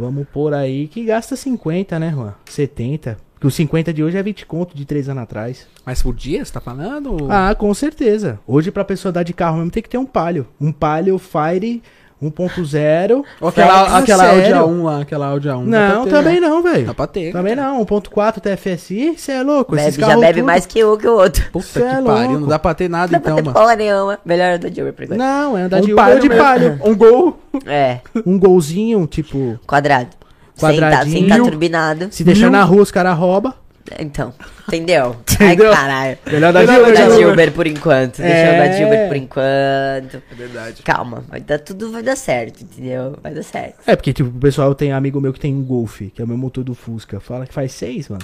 Vamos 0.00 0.26
por 0.32 0.54
aí 0.54 0.88
que 0.88 1.04
gasta 1.04 1.36
50, 1.36 1.98
né, 1.98 2.10
Juan? 2.10 2.34
70. 2.46 3.18
Porque 3.34 3.46
o 3.46 3.50
50 3.50 3.92
de 3.92 4.02
hoje 4.02 4.16
é 4.16 4.22
20 4.22 4.46
conto 4.46 4.74
de 4.74 4.84
3 4.86 5.10
anos 5.10 5.22
atrás. 5.22 5.66
Mas 5.84 6.02
por 6.02 6.14
dia, 6.14 6.42
você 6.44 6.52
tá 6.52 6.60
falando? 6.60 7.26
Ah, 7.30 7.54
com 7.54 7.72
certeza. 7.74 8.40
Hoje 8.46 8.70
pra 8.70 8.84
pessoa 8.84 9.12
dar 9.12 9.22
de 9.22 9.34
carro 9.34 9.58
mesmo 9.58 9.70
tem 9.70 9.82
que 9.82 9.88
ter 9.88 9.98
um 9.98 10.06
Palio. 10.06 10.46
Um 10.60 10.72
Palio 10.72 11.18
Fire 11.18 11.82
1.0. 12.22 13.24
Ou 13.40 13.48
aquela, 13.48 13.98
aquela 13.98 14.28
Audi 14.28 14.40
sério. 14.42 14.56
A1 14.56 14.82
lá, 14.82 15.00
aquela 15.00 15.26
Audi 15.28 15.48
A1. 15.48 15.70
dá 15.70 15.88
Não, 15.88 16.02
pra 16.02 16.04
ter, 16.04 16.10
também 16.10 16.40
né? 16.40 16.48
não, 16.48 16.62
velho. 16.62 16.86
Dá 16.86 16.94
pra 16.94 17.06
ter. 17.06 17.32
Também 17.32 17.56
não. 17.56 17.84
1.4 17.84 18.40
TFSI, 18.40 19.14
você 19.16 19.32
é 19.32 19.42
louco. 19.42 19.74
Bebe, 19.74 19.90
já 20.00 20.16
bebe 20.18 20.34
tudo- 20.40 20.46
mais 20.46 20.66
que 20.66 20.84
um 20.84 20.96
que 20.96 21.08
o 21.08 21.12
outro. 21.16 21.50
Puta 21.50 21.64
Cê 21.66 21.80
que 21.80 21.86
é 21.86 22.02
pariu, 22.02 22.40
não 22.40 22.48
dá 22.48 22.58
pra 22.58 22.74
ter 22.74 22.88
nada 22.90 23.06
Não 23.06 23.12
dá 23.12 23.20
pra 23.20 23.32
então, 23.32 23.36
ter 23.36 23.42
mano. 23.42 23.58
porra 23.58 23.76
nenhuma. 23.76 24.18
Melhor 24.24 24.54
andar 24.54 24.68
de 24.70 24.80
Uber 24.80 24.92
por 24.92 25.04
enquanto. 25.04 25.18
Não, 25.18 25.56
é 25.58 25.62
andar 25.62 25.80
de 25.80 25.90
Um 25.90 25.92
Uber 25.94 26.04
ou 26.04 26.10
palio 26.16 26.20
de. 26.20 26.36
Palio. 26.36 26.80
Um 26.84 26.94
gol. 26.96 27.40
É, 27.66 27.98
Um 28.26 28.38
golzinho, 28.38 29.06
tipo, 29.06 29.58
quadrado. 29.66 30.08
Quadradinho. 30.60 31.12
Sem 31.20 31.26
tá, 31.28 31.34
sem 31.36 31.44
tá 31.44 31.50
turbinado. 31.50 32.08
se 32.10 32.22
deixar 32.22 32.50
na 32.50 32.62
rua 32.64 32.82
os 32.82 32.90
caras 32.90 33.16
roubam. 33.16 33.54
Então, 33.98 34.32
entendeu? 34.68 35.16
Entendeu? 35.36 35.70
Ai, 35.70 35.76
caralho. 35.76 36.18
Melhor 36.26 36.52
dar 36.52 36.60
de 36.60 36.66
Melhor 36.70 36.82
Uber. 36.84 36.94
dar 36.94 37.04
Andar 37.06 37.16
de 37.16 37.24
Uber 37.24 37.52
por 37.52 37.66
enquanto. 37.66 38.16
Deixa 38.22 38.46
eu 38.46 38.54
andar 38.54 38.68
de 38.68 38.82
É. 38.82 38.86
Uber 38.86 39.08
por 39.08 39.16
enquanto. 39.16 40.22
É 40.30 40.34
verdade. 40.34 40.82
Calma, 40.82 41.24
vai 41.28 41.40
dar 41.40 41.58
tudo 41.58 41.90
vai 41.90 42.02
dar 42.02 42.16
certo, 42.16 42.62
entendeu? 42.62 43.18
Vai 43.22 43.34
dar 43.34 43.42
certo. 43.42 43.76
É, 43.86 43.96
porque, 43.96 44.12
tipo, 44.12 44.28
o 44.28 44.40
pessoal 44.40 44.74
tem 44.74 44.92
amigo 44.92 45.20
meu 45.20 45.32
que 45.32 45.40
tem 45.40 45.54
um 45.54 45.62
Golf, 45.62 46.00
que 46.14 46.20
é 46.20 46.24
o 46.24 46.28
meu 46.28 46.36
motor 46.38 46.62
do 46.62 46.74
Fusca. 46.74 47.18
Fala 47.20 47.46
que 47.46 47.52
faz 47.54 47.72
seis, 47.72 48.08
mano. 48.08 48.22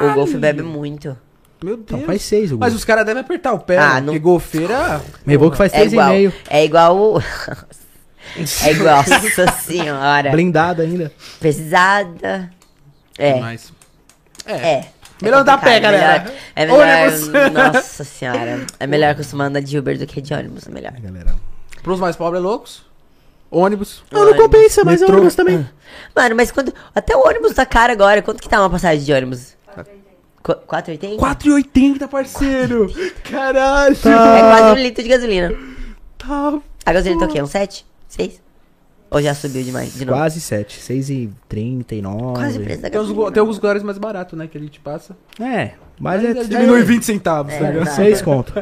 O 0.00 0.14
Golf 0.14 0.32
bebe 0.34 0.62
muito. 0.62 1.16
Meu 1.62 1.76
Deus. 1.76 1.86
Então 1.90 2.00
faz 2.00 2.22
seis 2.22 2.50
o 2.50 2.58
Mas 2.58 2.70
Golf. 2.72 2.78
os 2.80 2.84
caras 2.84 3.04
devem 3.06 3.20
apertar 3.20 3.52
o 3.52 3.58
pé, 3.58 3.78
Ah, 3.78 4.00
não- 4.00 4.06
Porque 4.14 4.18
golfeira... 4.18 5.00
Meu 5.26 5.34
Evoque 5.34 5.56
faz 5.56 5.72
É 5.74 5.84
e 5.84 5.86
igual. 5.88 6.08
meio. 6.08 6.32
É 6.48 6.64
igual 6.64 6.96
o. 6.96 7.20
é 8.64 8.70
igual, 8.72 8.96
nossa 9.06 9.46
senhora. 9.60 10.30
Blindado 10.30 10.82
ainda. 10.82 11.12
Pesada. 11.40 12.50
É. 13.18 13.38
Mas... 13.40 13.72
É. 14.46 14.52
É. 14.54 14.84
Melhor 15.22 15.44
dar 15.44 15.58
pé, 15.58 15.80
complicado, 15.80 15.92
galera. 15.92 16.34
É 16.56 16.66
melhor. 16.66 17.08
Ônibus. 17.08 17.28
Nossa 17.74 18.04
senhora. 18.04 18.66
É 18.80 18.86
melhor 18.86 19.14
costumar 19.14 19.46
andar 19.48 19.60
de 19.60 19.78
Uber 19.78 19.98
do 19.98 20.06
que 20.06 20.20
de 20.20 20.34
ônibus. 20.34 20.66
É 20.66 20.70
melhor. 20.70 20.92
É, 20.96 21.00
galera. 21.00 21.34
Pros 21.82 21.98
mais 22.00 22.16
pobres 22.16 22.40
é 22.42 22.46
loucos. 22.46 22.84
Ônibus. 23.50 24.02
Não, 24.10 24.24
não 24.24 24.34
compensa, 24.34 24.82
mas 24.84 25.00
Metrô. 25.00 25.16
ônibus 25.16 25.34
também. 25.34 25.68
Mano, 26.16 26.34
mas 26.36 26.50
quando. 26.50 26.72
Até 26.94 27.14
o 27.16 27.26
ônibus 27.26 27.52
tá 27.54 27.66
caro 27.66 27.92
agora. 27.92 28.22
Quanto 28.22 28.40
que 28.42 28.48
tá 28.48 28.60
uma 28.60 28.70
passagem 28.70 29.04
de 29.04 29.12
ônibus? 29.12 29.54
Qu- 30.42 30.54
4,80? 30.66 31.16
4,80, 31.18 32.08
parceiro. 32.08 32.92
Caralho. 33.30 33.94
É 33.94 34.40
quase 34.40 34.64
um 34.72 34.82
litro 34.82 35.02
de 35.02 35.08
gasolina. 35.08 35.54
Tá. 36.18 36.58
A 36.84 36.92
gasolina 36.92 37.20
tá 37.20 37.26
o 37.26 37.28
quê? 37.32 37.40
Um 37.42 37.46
7? 37.46 37.86
6? 38.08 38.40
Ou 39.12 39.22
já 39.22 39.34
subiu 39.34 39.62
demais? 39.62 39.94
De 39.94 40.04
novo? 40.04 40.18
Quase 40.18 40.40
7. 40.40 40.80
6,39. 40.80 42.34
Quase 42.34 42.58
o 42.58 42.62
preço 42.62 42.82
da 42.82 42.90
Tem, 42.90 43.00
alguns 43.40 43.56
lugares 43.56 43.82
mais 43.82 43.98
baratos, 43.98 44.38
né? 44.38 44.46
Que 44.46 44.58
a 44.58 44.60
gente 44.60 44.80
passa. 44.80 45.16
É, 45.40 45.72
mas 45.98 46.24
é. 46.24 46.28
Aí 46.28 46.46
diminui 46.46 46.80
é, 46.80 46.84
20 46.84 47.02
centavos, 47.04 47.52
É, 47.52 47.58
tá 47.58 47.70
ligado? 47.70 47.84
tá. 47.86 47.90
6 47.92 48.22
conto. 48.22 48.52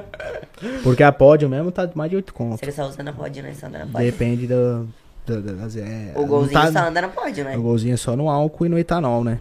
Porque 0.83 1.03
a 1.03 1.11
pódio 1.13 1.49
mesmo 1.49 1.71
tá 1.71 1.89
mais 1.95 2.11
de 2.11 2.17
8 2.17 2.35
conto. 2.35 2.65
Você 2.65 2.73
só 2.73 2.87
usa 2.89 3.03
na 3.03 3.13
pod, 3.13 3.41
né? 3.43 3.53
Só 3.59 3.67
anda 3.67 3.79
na 3.81 3.87
pod. 3.87 4.05
Depende 4.05 4.47
do. 4.47 4.89
do- 5.27 5.41
do- 5.43 5.57
das- 5.57 5.77
é, 5.77 6.13
O 6.17 6.21
não 6.23 6.27
golzinho 6.29 6.61
tá- 6.61 6.73
só 6.73 6.89
anda 6.89 7.01
na 7.03 7.09
pod, 7.09 7.45
né? 7.45 7.57
O 7.57 7.63
golzinho 7.63 7.95
é 7.95 7.97
só 7.97 8.17
no 8.17 8.29
álcool 8.29 8.67
e 8.67 8.69
no 8.69 8.79
etanol, 8.79 9.23
né? 9.25 9.39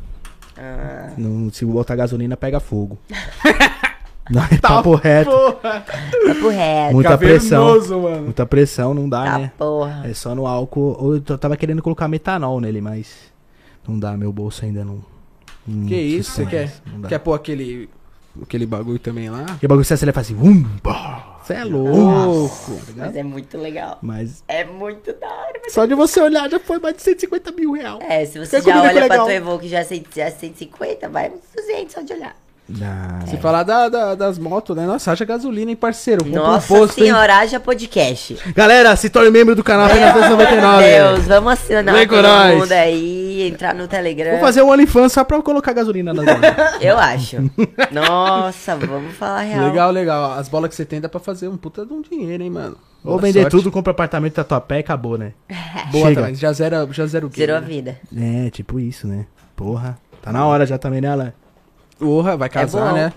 Ah, 0.57 1.09
Não, 1.17 1.49
se 1.51 1.63
botar 1.65 1.95
gasolina, 1.95 2.35
pega 2.37 2.59
fogo. 2.59 2.97
Não, 4.29 4.43
é 4.43 4.57
papo 4.61 4.95
reto. 4.95 5.29
Porra. 5.31 5.83
papo 6.27 6.49
reto. 6.49 6.93
Muita 6.93 7.17
pressão. 7.17 7.79
Mano. 8.01 8.21
Muita 8.23 8.45
pressão, 8.45 8.93
não 8.93 9.09
dá, 9.09 9.23
Tá 9.23 9.37
né? 9.39 9.51
porra. 9.57 10.01
É 10.05 10.13
só 10.13 10.35
no 10.35 10.45
álcool. 10.45 11.21
Eu 11.27 11.37
tava 11.37 11.57
querendo 11.57 11.81
colocar 11.81 12.07
metanol 12.07 12.59
nele, 12.61 12.81
mas 12.81 13.15
não 13.87 13.97
dá, 13.99 14.15
meu 14.15 14.31
bolso 14.31 14.63
ainda 14.65 14.83
não. 14.85 15.03
não 15.67 15.87
Que 15.87 15.95
isso, 15.95 16.31
você 16.31 16.45
quer? 16.45 16.71
Quer 17.07 17.19
pôr 17.19 17.33
aquele. 17.33 17.89
Aquele 18.41 18.65
bagulho 18.65 18.99
também 18.99 19.29
lá? 19.29 19.43
Que 19.59 19.67
bagulho 19.67 19.83
você 19.83 19.95
ele 20.05 20.13
faz 20.13 20.27
assim, 20.27 20.35
um, 20.39 20.63
Você 21.43 21.53
é 21.55 21.63
louco. 21.65 22.73
tá 22.75 22.83
ligado? 22.87 23.07
Mas 23.07 23.15
é 23.17 23.23
muito 23.23 23.57
legal. 23.57 23.97
Mas 24.01 24.43
É 24.47 24.63
muito 24.63 25.11
da 25.13 25.27
hora. 25.27 25.59
mas- 25.63 25.73
só 25.73 25.85
de 25.85 25.95
você 25.95 26.21
olhar 26.21 26.49
já 26.49 26.59
foi 26.59 26.79
mais 26.79 26.95
de 26.95 27.01
150 27.01 27.51
mil 27.51 27.71
reais. 27.73 27.99
É, 28.07 28.23
se 28.25 28.39
você 28.39 28.61
já 28.61 28.79
olha 28.79 28.91
pra 28.91 29.01
legal? 29.01 29.25
tua 29.25 29.33
Evoque 29.33 29.67
já 29.67 29.79
é 29.79 29.83
100 29.83 30.05
já 30.15 30.25
é 30.25 30.31
150, 30.31 31.09
vai 31.09 31.29
uns 31.31 31.41
200 31.55 31.93
só 31.93 32.01
de 32.01 32.13
olhar. 32.13 32.35
Se 33.27 33.37
falar 33.37 33.63
da, 33.63 33.89
da- 33.89 34.15
das 34.15 34.37
motos, 34.37 34.75
né? 34.75 34.85
Nossa, 34.85 35.11
haja 35.11 35.25
gasolina, 35.25 35.71
hein, 35.71 35.75
parceiro? 35.77 36.23
Compra 36.23 36.39
Nossa 36.39 36.73
um 36.73 36.77
posto, 36.77 36.99
hein? 36.99 37.05
senhora, 37.05 37.37
haja 37.37 37.59
podcast. 37.59 38.37
Galera, 38.55 38.95
se 38.95 39.09
torne 39.09 39.31
membro 39.31 39.55
do 39.55 39.63
canal 39.63 39.87
apenas 39.87 40.13
Meu 40.13 40.21
299. 40.21 40.83
Deus, 40.83 41.27
vamos 41.27 41.53
assinar 41.53 41.93
Vem 41.95 42.07
todo 42.07 42.21
nós. 42.21 42.57
mundo 42.59 42.71
aí, 42.71 43.47
entrar 43.47 43.73
no 43.73 43.87
Telegram. 43.87 44.31
Vou 44.31 44.39
fazer 44.39 44.61
um 44.61 44.69
OnlyFans 44.69 45.11
só 45.13 45.23
pra 45.23 45.41
colocar 45.41 45.73
gasolina 45.73 46.13
na. 46.13 46.23
Eu 46.79 46.97
acho. 46.97 47.37
Nossa, 47.91 48.75
vamos 48.75 49.13
falar 49.15 49.41
real. 49.41 49.65
Legal, 49.67 49.91
legal. 49.91 50.33
As 50.33 50.47
bolas 50.47 50.69
que 50.69 50.75
você 50.75 50.85
tem 50.85 51.01
dá 51.01 51.09
pra 51.09 51.19
fazer 51.19 51.47
um 51.47 51.57
puta 51.57 51.85
de 51.85 51.93
um 51.93 52.01
dinheiro, 52.01 52.43
hein, 52.43 52.49
mano? 52.49 52.77
Ou 53.03 53.17
vender 53.17 53.41
sorte. 53.41 53.51
tudo, 53.55 53.71
compra 53.71 53.91
apartamento 53.91 54.35
da 54.35 54.43
tua 54.43 54.59
pé 54.59 54.77
e 54.77 54.79
acabou, 54.81 55.17
né? 55.17 55.31
Boa 55.91 56.09
Chega. 56.09 56.21
também. 56.21 56.35
Já 56.35 56.51
zera, 56.53 56.87
já 56.91 57.05
zera 57.05 57.25
o 57.25 57.29
quê? 57.29 57.41
Zerou 57.41 57.57
a 57.57 57.61
né? 57.61 57.67
vida. 57.67 57.99
É, 58.15 58.49
tipo 58.49 58.79
isso, 58.79 59.07
né? 59.07 59.25
Porra. 59.55 59.97
Tá 60.21 60.33
na 60.33 60.45
hora 60.45 60.65
já 60.65 60.77
também, 60.77 60.99
né, 61.01 61.07
Alan? 61.07 61.33
Porra, 61.99 62.37
vai 62.37 62.49
casar, 62.49 62.89
bom. 62.89 62.95
né? 62.95 63.13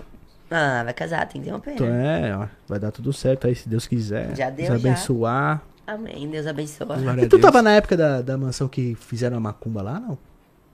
Ah, 0.51 0.83
vai 0.83 0.93
casar, 0.93 1.27
tem 1.27 1.41
que 1.41 1.47
ter 1.47 1.53
uma 1.53 1.59
pena. 1.59 1.75
Então, 1.75 1.87
é, 1.87 2.37
ó, 2.37 2.47
vai 2.67 2.77
dar 2.79 2.91
tudo 2.91 3.11
certo 3.11 3.47
aí, 3.47 3.55
se 3.55 3.67
Deus 3.67 3.87
quiser. 3.87 4.35
Já 4.35 4.49
deu, 4.49 4.67
Deus 4.69 4.81
já. 4.81 4.89
abençoar. 4.89 5.61
Amém, 5.87 6.29
Deus 6.29 6.45
abençoe. 6.45 6.85
Glória 6.85 7.21
E 7.21 7.25
a 7.25 7.29
tu 7.29 7.39
tava 7.39 7.61
na 7.61 7.71
época 7.71 7.97
da, 7.97 8.21
da 8.21 8.37
mansão 8.37 8.67
que 8.67 8.93
fizeram 8.95 9.37
a 9.37 9.39
macumba 9.39 9.81
lá, 9.81 9.99
não? 9.99 10.17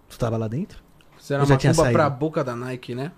Tu 0.09 0.17
tava 0.19 0.35
lá 0.37 0.47
dentro? 0.47 0.79
Fizeram 1.17 1.43
Eu 1.43 1.47
já 1.47 1.53
uma 1.53 1.59
tinha 1.59 1.71
cumba 1.71 1.83
saído. 1.83 1.97
pra 1.97 2.09
boca 2.09 2.43
da 2.43 2.55
Nike, 2.55 2.93
né? 2.95 3.11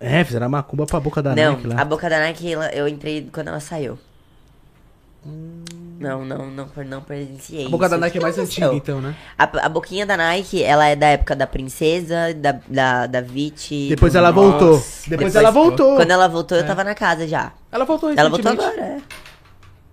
É, 0.00 0.24
fizeram 0.24 0.46
a 0.46 0.48
macumba 0.48 0.86
pra 0.86 0.98
boca 1.00 1.22
da 1.22 1.34
não, 1.34 1.52
Nike 1.54 1.66
lá. 1.68 1.80
a 1.80 1.84
boca 1.84 2.08
da 2.10 2.18
Nike 2.20 2.50
eu 2.50 2.88
entrei 2.88 3.28
quando 3.32 3.48
ela 3.48 3.60
saiu. 3.60 3.98
Hum. 5.24 5.62
Não, 6.06 6.24
não, 6.24 6.46
não, 6.50 6.68
não 6.86 7.00
presenciei. 7.00 7.66
A 7.66 7.68
boca 7.68 7.88
da. 7.88 7.98
Nike 7.98 8.18
é 8.18 8.20
mais 8.20 8.38
antiga, 8.38 8.72
então, 8.72 9.00
né? 9.00 9.14
A, 9.36 9.44
a 9.66 9.68
boquinha 9.68 10.06
da 10.06 10.16
Nike, 10.16 10.62
ela 10.62 10.86
é 10.86 10.94
da 10.94 11.06
época 11.08 11.34
da 11.34 11.46
princesa, 11.46 12.32
da, 12.34 12.52
da, 12.68 13.06
da 13.06 13.20
Viti. 13.20 13.88
Depois 13.88 14.14
ela 14.14 14.30
Nossa. 14.30 14.40
voltou. 14.48 14.70
Depois, 14.76 15.08
Depois- 15.08 15.34
ela 15.34 15.50
voltou. 15.50 15.96
Quando 15.96 16.10
ela 16.10 16.28
voltou, 16.28 16.56
eu 16.58 16.66
tava 16.66 16.84
na 16.84 16.94
casa 16.94 17.26
já. 17.26 17.52
Ela 17.72 17.84
voltou 17.84 18.10
Ela 18.16 18.28
voltou 18.30 18.52
agora, 18.52 18.80
é. 18.80 18.98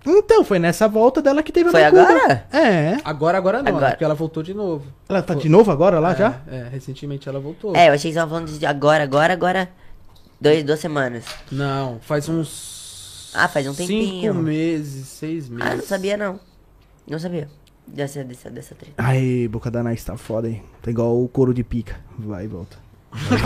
Então, 0.06 0.44
foi 0.44 0.60
nessa 0.60 0.86
volta 0.88 1.22
dela 1.22 1.42
que 1.42 1.52
teve 1.52 1.70
a 1.70 1.72
Foi 1.72 1.84
agora? 1.84 2.46
É. 2.52 2.98
Agora, 3.06 3.38
agora 3.38 3.62
não, 3.64 3.70
Agora. 3.70 3.86
né? 3.86 3.92
Porque 3.92 4.04
ela 4.04 4.14
voltou 4.14 4.44
de 4.44 4.54
novo. 4.54 4.86
Ela 5.08 5.22
tá 5.22 5.34
de 5.34 5.48
novo 5.48 5.72
agora 5.72 5.98
lá 5.98 6.14
já? 6.14 6.42
É, 6.52 6.58
é, 6.58 6.68
recentemente 6.70 7.30
ela 7.30 7.40
voltou. 7.40 7.74
É, 7.74 7.88
eu 7.88 7.94
achei 7.94 8.12
que 8.12 8.18
estavam 8.18 8.36
falando 8.36 8.52
de 8.60 8.66
agora, 8.66 9.04
agora, 9.04 9.32
agora. 9.32 9.70
Dois, 10.42 10.62
duas 10.66 10.82
semanas. 10.82 11.24
Não, 11.50 12.00
faz 12.02 12.28
uns. 12.28 12.73
Ah, 13.34 13.48
faz 13.48 13.68
um 13.68 13.74
tempinho. 13.74 14.34
Cinco 14.34 14.44
meses, 14.44 15.08
seis 15.08 15.50
meses. 15.50 15.66
Ah, 15.72 15.76
não 15.76 15.84
sabia 15.84 16.18
não. 16.18 16.40
Não 17.08 17.20
sabia. 17.20 17.50
Dessa, 17.86 18.24
dessa, 18.24 18.50
dessa 18.50 18.76
treta. 18.76 18.94
Aí, 18.98 19.48
boca 19.48 19.70
da 19.70 19.84
Nike 19.84 20.06
tá 20.06 20.16
foda, 20.16 20.48
hein? 20.50 20.64
Tá 20.82 20.90
igual 20.90 21.22
o 21.22 21.28
couro 21.28 21.54
de 21.54 21.64
pica. 21.64 22.00
Vai 22.18 22.46
e 22.46 22.48
volta. 22.48 22.78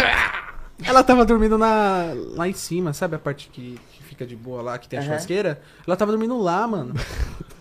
Ela 0.84 1.04
tava 1.04 1.26
dormindo 1.26 1.58
na, 1.58 2.12
lá 2.36 2.48
em 2.48 2.54
cima, 2.54 2.94
sabe 2.94 3.16
a 3.16 3.20
parte 3.20 3.50
que, 3.52 3.80
que 3.92 4.04
fica 4.04 4.28
de 4.28 4.36
boa 4.36 4.62
lá, 4.62 4.78
que 4.78 4.88
tem 4.88 5.00
a 5.00 5.02
Aham. 5.02 5.08
churrasqueira? 5.10 5.60
Ela 5.86 5.98
tava 5.98 6.12
dormindo 6.12 6.38
lá, 6.38 6.68
mano. 6.68 6.94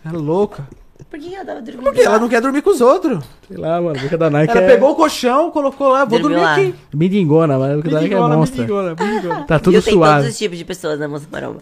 Ela 0.04 0.14
é 0.16 0.18
louca. 0.18 0.68
Por 1.10 1.18
que 1.20 1.34
ela 1.34 1.44
tava 1.44 1.60
dormindo? 1.62 1.82
Porque 1.84 2.00
ela 2.02 2.18
não 2.18 2.28
quer 2.28 2.40
dormir 2.40 2.62
com 2.62 2.70
os 2.70 2.80
outros. 2.80 3.24
Sei 3.46 3.56
lá, 3.56 3.80
mano. 3.80 3.98
Boca 4.00 4.18
da 4.18 4.28
Nike 4.30 4.50
Ela 4.56 4.62
é... 4.62 4.66
pegou 4.66 4.90
o 4.90 4.94
colchão, 4.94 5.50
colocou 5.50 5.88
lá, 5.88 6.04
vou 6.04 6.18
Dormiu 6.18 6.38
dormir 6.40 6.44
lá. 6.44 6.54
aqui. 6.54 6.74
Midingona, 6.94 7.58
mas 7.58 7.76
boca 7.76 7.90
da 7.90 8.00
Nike 8.00 8.06
é 8.06 8.08
Mendigona, 8.16 8.36
monstra. 8.36 8.58
mendigona, 8.60 8.94
mendigona. 8.98 9.44
Tá 9.44 9.58
tudo 9.58 9.74
e 9.74 9.76
eu 9.76 9.82
tenho 9.82 9.96
suave. 9.96 10.16
todos 10.20 10.32
os 10.32 10.38
tipos 10.38 10.58
de 10.58 10.64
pessoas 10.64 10.98
na 10.98 11.06
Moça 11.08 11.26
Maromba. 11.30 11.60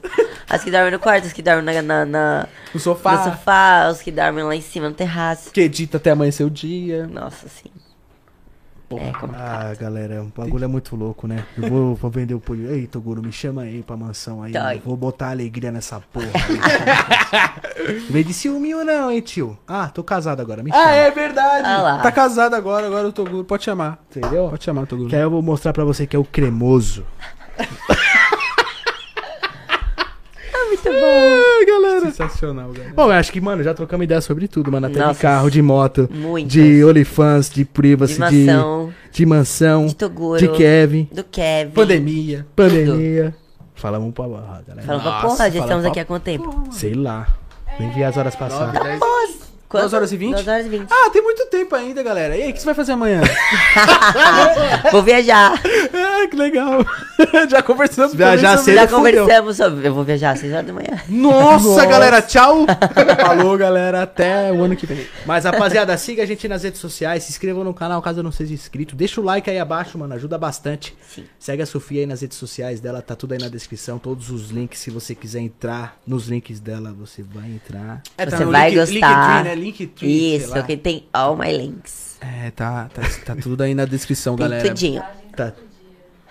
As 0.48 0.62
que 0.64 0.70
dormem 0.70 0.90
no 0.92 0.98
quarto, 0.98 1.26
as 1.26 1.32
que 1.32 1.42
dormem 1.42 1.74
na, 1.76 1.82
na, 1.82 2.04
na- 2.04 2.48
No 2.72 2.80
sofá. 2.80 3.16
no 3.16 3.24
sofá, 3.32 3.88
os 3.90 4.00
que 4.00 4.10
dormem 4.10 4.44
lá 4.44 4.54
em 4.56 4.60
cima 4.60 4.88
no 4.88 4.94
terraço. 4.94 5.50
Que 5.50 5.62
edita 5.62 5.96
até 5.98 6.10
amanhecer 6.10 6.44
o 6.46 6.50
dia. 6.50 7.06
Nossa, 7.06 7.48
sim. 7.48 7.70
Porra. 8.98 9.08
É 9.08 9.12
complicado. 9.12 9.70
Ah, 9.70 9.74
galera, 9.74 10.22
o 10.22 10.32
bagulho 10.36 10.64
é 10.64 10.68
muito 10.68 10.96
louco, 10.96 11.26
né? 11.26 11.44
Eu 11.56 11.68
vou, 11.68 11.94
vou 11.94 12.10
vender 12.10 12.34
o 12.34 12.40
polho. 12.40 12.70
Ei, 12.70 12.86
Toguro, 12.86 13.22
me 13.22 13.32
chama 13.32 13.62
aí 13.62 13.82
pra 13.82 13.96
mansão 13.96 14.42
aí. 14.42 14.52
Tá. 14.52 14.74
Vou 14.84 14.96
botar 14.96 15.30
alegria 15.30 15.70
nessa 15.70 16.00
porra. 16.00 16.30
Vem 18.10 18.24
de 18.24 18.32
ciúminho 18.32 18.84
não, 18.84 19.10
hein, 19.10 19.20
tio? 19.20 19.58
Ah, 19.66 19.88
tô 19.88 20.02
casado 20.02 20.40
agora, 20.40 20.62
me 20.62 20.70
chama. 20.70 20.84
Ah, 20.84 20.92
é 20.92 21.10
verdade. 21.10 21.66
Ah. 21.66 22.00
Tá 22.02 22.12
casado 22.12 22.54
agora, 22.54 22.86
agora 22.86 23.08
o 23.08 23.12
Toguro. 23.12 23.44
Pode 23.44 23.64
chamar. 23.64 23.98
Entendeu? 24.10 24.48
Pode 24.48 24.64
chamar, 24.64 24.86
Toguro. 24.86 25.08
Que 25.08 25.16
aí 25.16 25.22
eu 25.22 25.30
vou 25.30 25.42
mostrar 25.42 25.72
pra 25.72 25.84
você 25.84 26.06
que 26.06 26.16
é 26.16 26.18
o 26.18 26.24
cremoso. 26.24 27.04
Muito 30.82 31.00
bom. 31.00 31.42
Ah, 31.42 31.66
galera. 31.66 32.00
Sensacional, 32.06 32.72
galera. 32.72 32.92
Bom, 32.94 33.04
eu 33.04 33.12
acho 33.12 33.32
que, 33.32 33.40
mano, 33.40 33.62
já 33.62 33.72
trocamos 33.74 34.04
ideia 34.04 34.20
sobre 34.20 34.48
tudo, 34.48 34.70
mano. 34.72 34.86
Até 34.86 34.98
de 34.98 35.06
Nossa, 35.06 35.20
carro, 35.20 35.50
de 35.50 35.62
moto, 35.62 36.08
Muitas. 36.12 36.52
de 36.52 36.84
OnlyFans, 36.84 37.50
de 37.50 37.64
privacy, 37.64 38.14
De 38.14 38.28
de, 38.30 38.44
mansão, 38.46 38.94
de 39.12 39.26
mansão, 39.26 39.86
de 39.86 39.94
Toguro, 39.96 40.38
de 40.38 40.48
Kevin, 40.48 41.08
do 41.12 41.24
Kevin. 41.24 41.70
Pandemia. 41.72 42.46
pandemia. 42.54 43.34
Falamos 43.74 44.14
pra 44.14 44.26
lá, 44.26 44.62
galera. 44.66 44.86
Falando 44.86 45.02
pra 45.02 45.10
Nossa, 45.10 45.26
porra, 45.26 45.50
já 45.50 45.60
estamos 45.60 45.82
pra 45.82 45.90
aqui 45.90 46.00
há 46.00 46.04
quanto 46.04 46.22
tempo? 46.22 46.64
Sei 46.70 46.94
lá. 46.94 47.26
Nem 47.78 47.90
vi 47.90 48.04
as 48.04 48.16
horas 48.16 48.34
passar. 48.36 48.72
Nove, 48.72 48.78
dez. 48.88 49.53
Quanto? 49.74 49.82
Duas 49.82 49.92
horas 49.92 50.12
e 50.12 50.16
vinte? 50.16 50.34
2 50.34 50.48
horas 50.48 50.66
e 50.66 50.68
20. 50.68 50.88
Ah, 50.90 51.10
tem 51.10 51.22
muito 51.22 51.46
tempo 51.46 51.74
ainda, 51.74 52.02
galera. 52.02 52.36
E 52.36 52.42
aí, 52.42 52.50
o 52.50 52.52
que 52.52 52.60
você 52.60 52.66
vai 52.66 52.74
fazer 52.74 52.92
amanhã? 52.92 53.20
Vou 54.92 55.02
viajar. 55.02 55.52
ah, 55.54 56.28
que 56.28 56.36
legal. 56.36 56.84
Já 57.48 57.62
conversamos. 57.62 58.14
Viajar 58.14 58.58
cedo. 58.58 58.74
Já 58.74 58.86
conversamos 58.88 59.56
sobre. 59.56 59.86
Eu 59.88 59.94
vou 59.94 60.04
viajar 60.04 60.30
às 60.32 60.40
6 60.40 60.52
horas 60.52 60.66
da 60.66 60.72
manhã. 60.72 61.00
Nossa, 61.08 61.68
Nossa. 61.68 61.86
galera, 61.86 62.22
tchau! 62.22 62.66
Falou, 63.20 63.56
galera. 63.56 64.02
Até 64.02 64.52
o 64.52 64.62
ano 64.62 64.76
que 64.76 64.86
vem. 64.86 65.06
Mas, 65.26 65.44
rapaziada, 65.44 65.96
siga 65.96 66.22
a 66.22 66.26
gente 66.26 66.46
nas 66.48 66.62
redes 66.62 66.80
sociais, 66.80 67.24
se 67.24 67.30
inscreva 67.30 67.62
no 67.64 67.72
canal 67.74 68.00
caso 68.02 68.22
não 68.22 68.32
seja 68.32 68.52
inscrito. 68.52 68.94
Deixa 68.96 69.20
o 69.20 69.24
like 69.24 69.48
aí 69.48 69.58
abaixo, 69.58 69.98
mano, 69.98 70.14
ajuda 70.14 70.36
bastante. 70.38 70.96
Sim. 71.08 71.24
Segue 71.38 71.62
a 71.62 71.66
Sofia 71.66 72.00
aí 72.00 72.06
nas 72.06 72.20
redes 72.20 72.36
sociais 72.38 72.80
dela, 72.80 73.00
tá 73.02 73.14
tudo 73.14 73.32
aí 73.32 73.38
na 73.38 73.48
descrição. 73.48 73.98
Todos 73.98 74.30
os 74.30 74.50
links, 74.50 74.80
se 74.80 74.90
você 74.90 75.14
quiser 75.14 75.40
entrar 75.40 75.96
nos 76.06 76.26
links 76.28 76.60
dela, 76.60 76.92
você 76.98 77.22
vai 77.22 77.46
entrar. 77.50 78.02
É, 78.18 78.26
Você 78.26 78.44
vai 78.44 78.70
Link- 78.70 78.78
gostar. 78.80 79.44
Linktree, 79.44 79.44
né? 79.44 79.54
Linktree, 79.64 79.88
sei 79.98 80.36
Isso, 80.36 80.50
lá. 80.50 80.62
que 80.62 80.76
tem 80.76 81.04
all 81.12 81.36
my 81.36 81.50
links. 81.52 82.16
É, 82.20 82.50
tá, 82.50 82.88
tá, 82.92 83.02
tá 83.24 83.36
tudo 83.36 83.62
aí 83.62 83.74
na 83.74 83.84
descrição, 83.84 84.36
Tem 84.36 84.44
galera. 84.46 84.68
tudinho. 84.68 85.02
Tá 85.36 85.52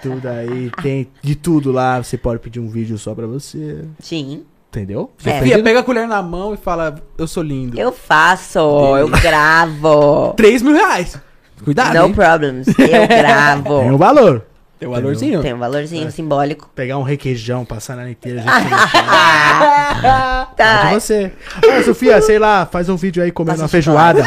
tudo 0.02 0.28
aí, 0.28 0.72
tem 0.82 1.08
de 1.22 1.36
tudo 1.36 1.72
lá. 1.72 2.02
Você 2.04 2.18
pode 2.18 2.40
pedir 2.40 2.60
um 2.60 2.68
vídeo 2.70 2.98
só 2.98 3.14
pra 3.14 3.28
você. 3.28 3.86
Sim. 4.00 4.44
Entendeu? 4.70 5.12
É. 5.24 5.42
Fia, 5.42 5.62
pega 5.62 5.82
a 5.82 5.84
colher 5.84 6.08
na 6.08 6.22
mão 6.24 6.54
e 6.54 6.58
fala, 6.58 6.96
eu 7.18 7.28
sou 7.28 7.44
lindo. 7.44 7.80
Eu 7.80 7.92
faço, 7.92 8.58
eu 8.98 9.08
gravo. 9.08 10.34
3 10.36 10.62
mil 10.64 10.74
reais. 10.74 11.16
Cuidado, 11.64 11.94
no 12.00 12.08
hein? 12.08 12.14
problems. 12.14 12.68
Eu 12.68 12.74
Tem 12.76 13.02
um 13.04 13.08
gravo. 13.08 13.98
valor. 13.98 14.46
Tem 14.84 14.90
um 14.90 14.92
valorzinho. 14.94 15.42
Tem 15.42 15.54
um 15.54 15.60
valorzinho 15.60 16.12
simbólico. 16.12 16.70
Pegar 16.76 16.98
um 16.98 17.04
requeijão, 17.04 17.64
passar 17.64 17.96
na 17.96 18.10
inteira, 18.10 18.42
gente 18.42 18.50
Ah, 18.96 20.48
É 20.52 20.56
tá. 20.58 20.86
de 20.90 20.94
você. 20.96 21.32
Ah, 21.58 21.84
Sofia, 21.84 22.22
sei 22.22 22.38
lá, 22.38 22.66
faz 22.66 22.90
um 22.90 22.96
vídeo 22.96 23.24
aí 23.24 23.32
comendo 23.32 23.54
Faça 23.60 23.64
uma 23.64 23.70
feijoada. 23.70 24.24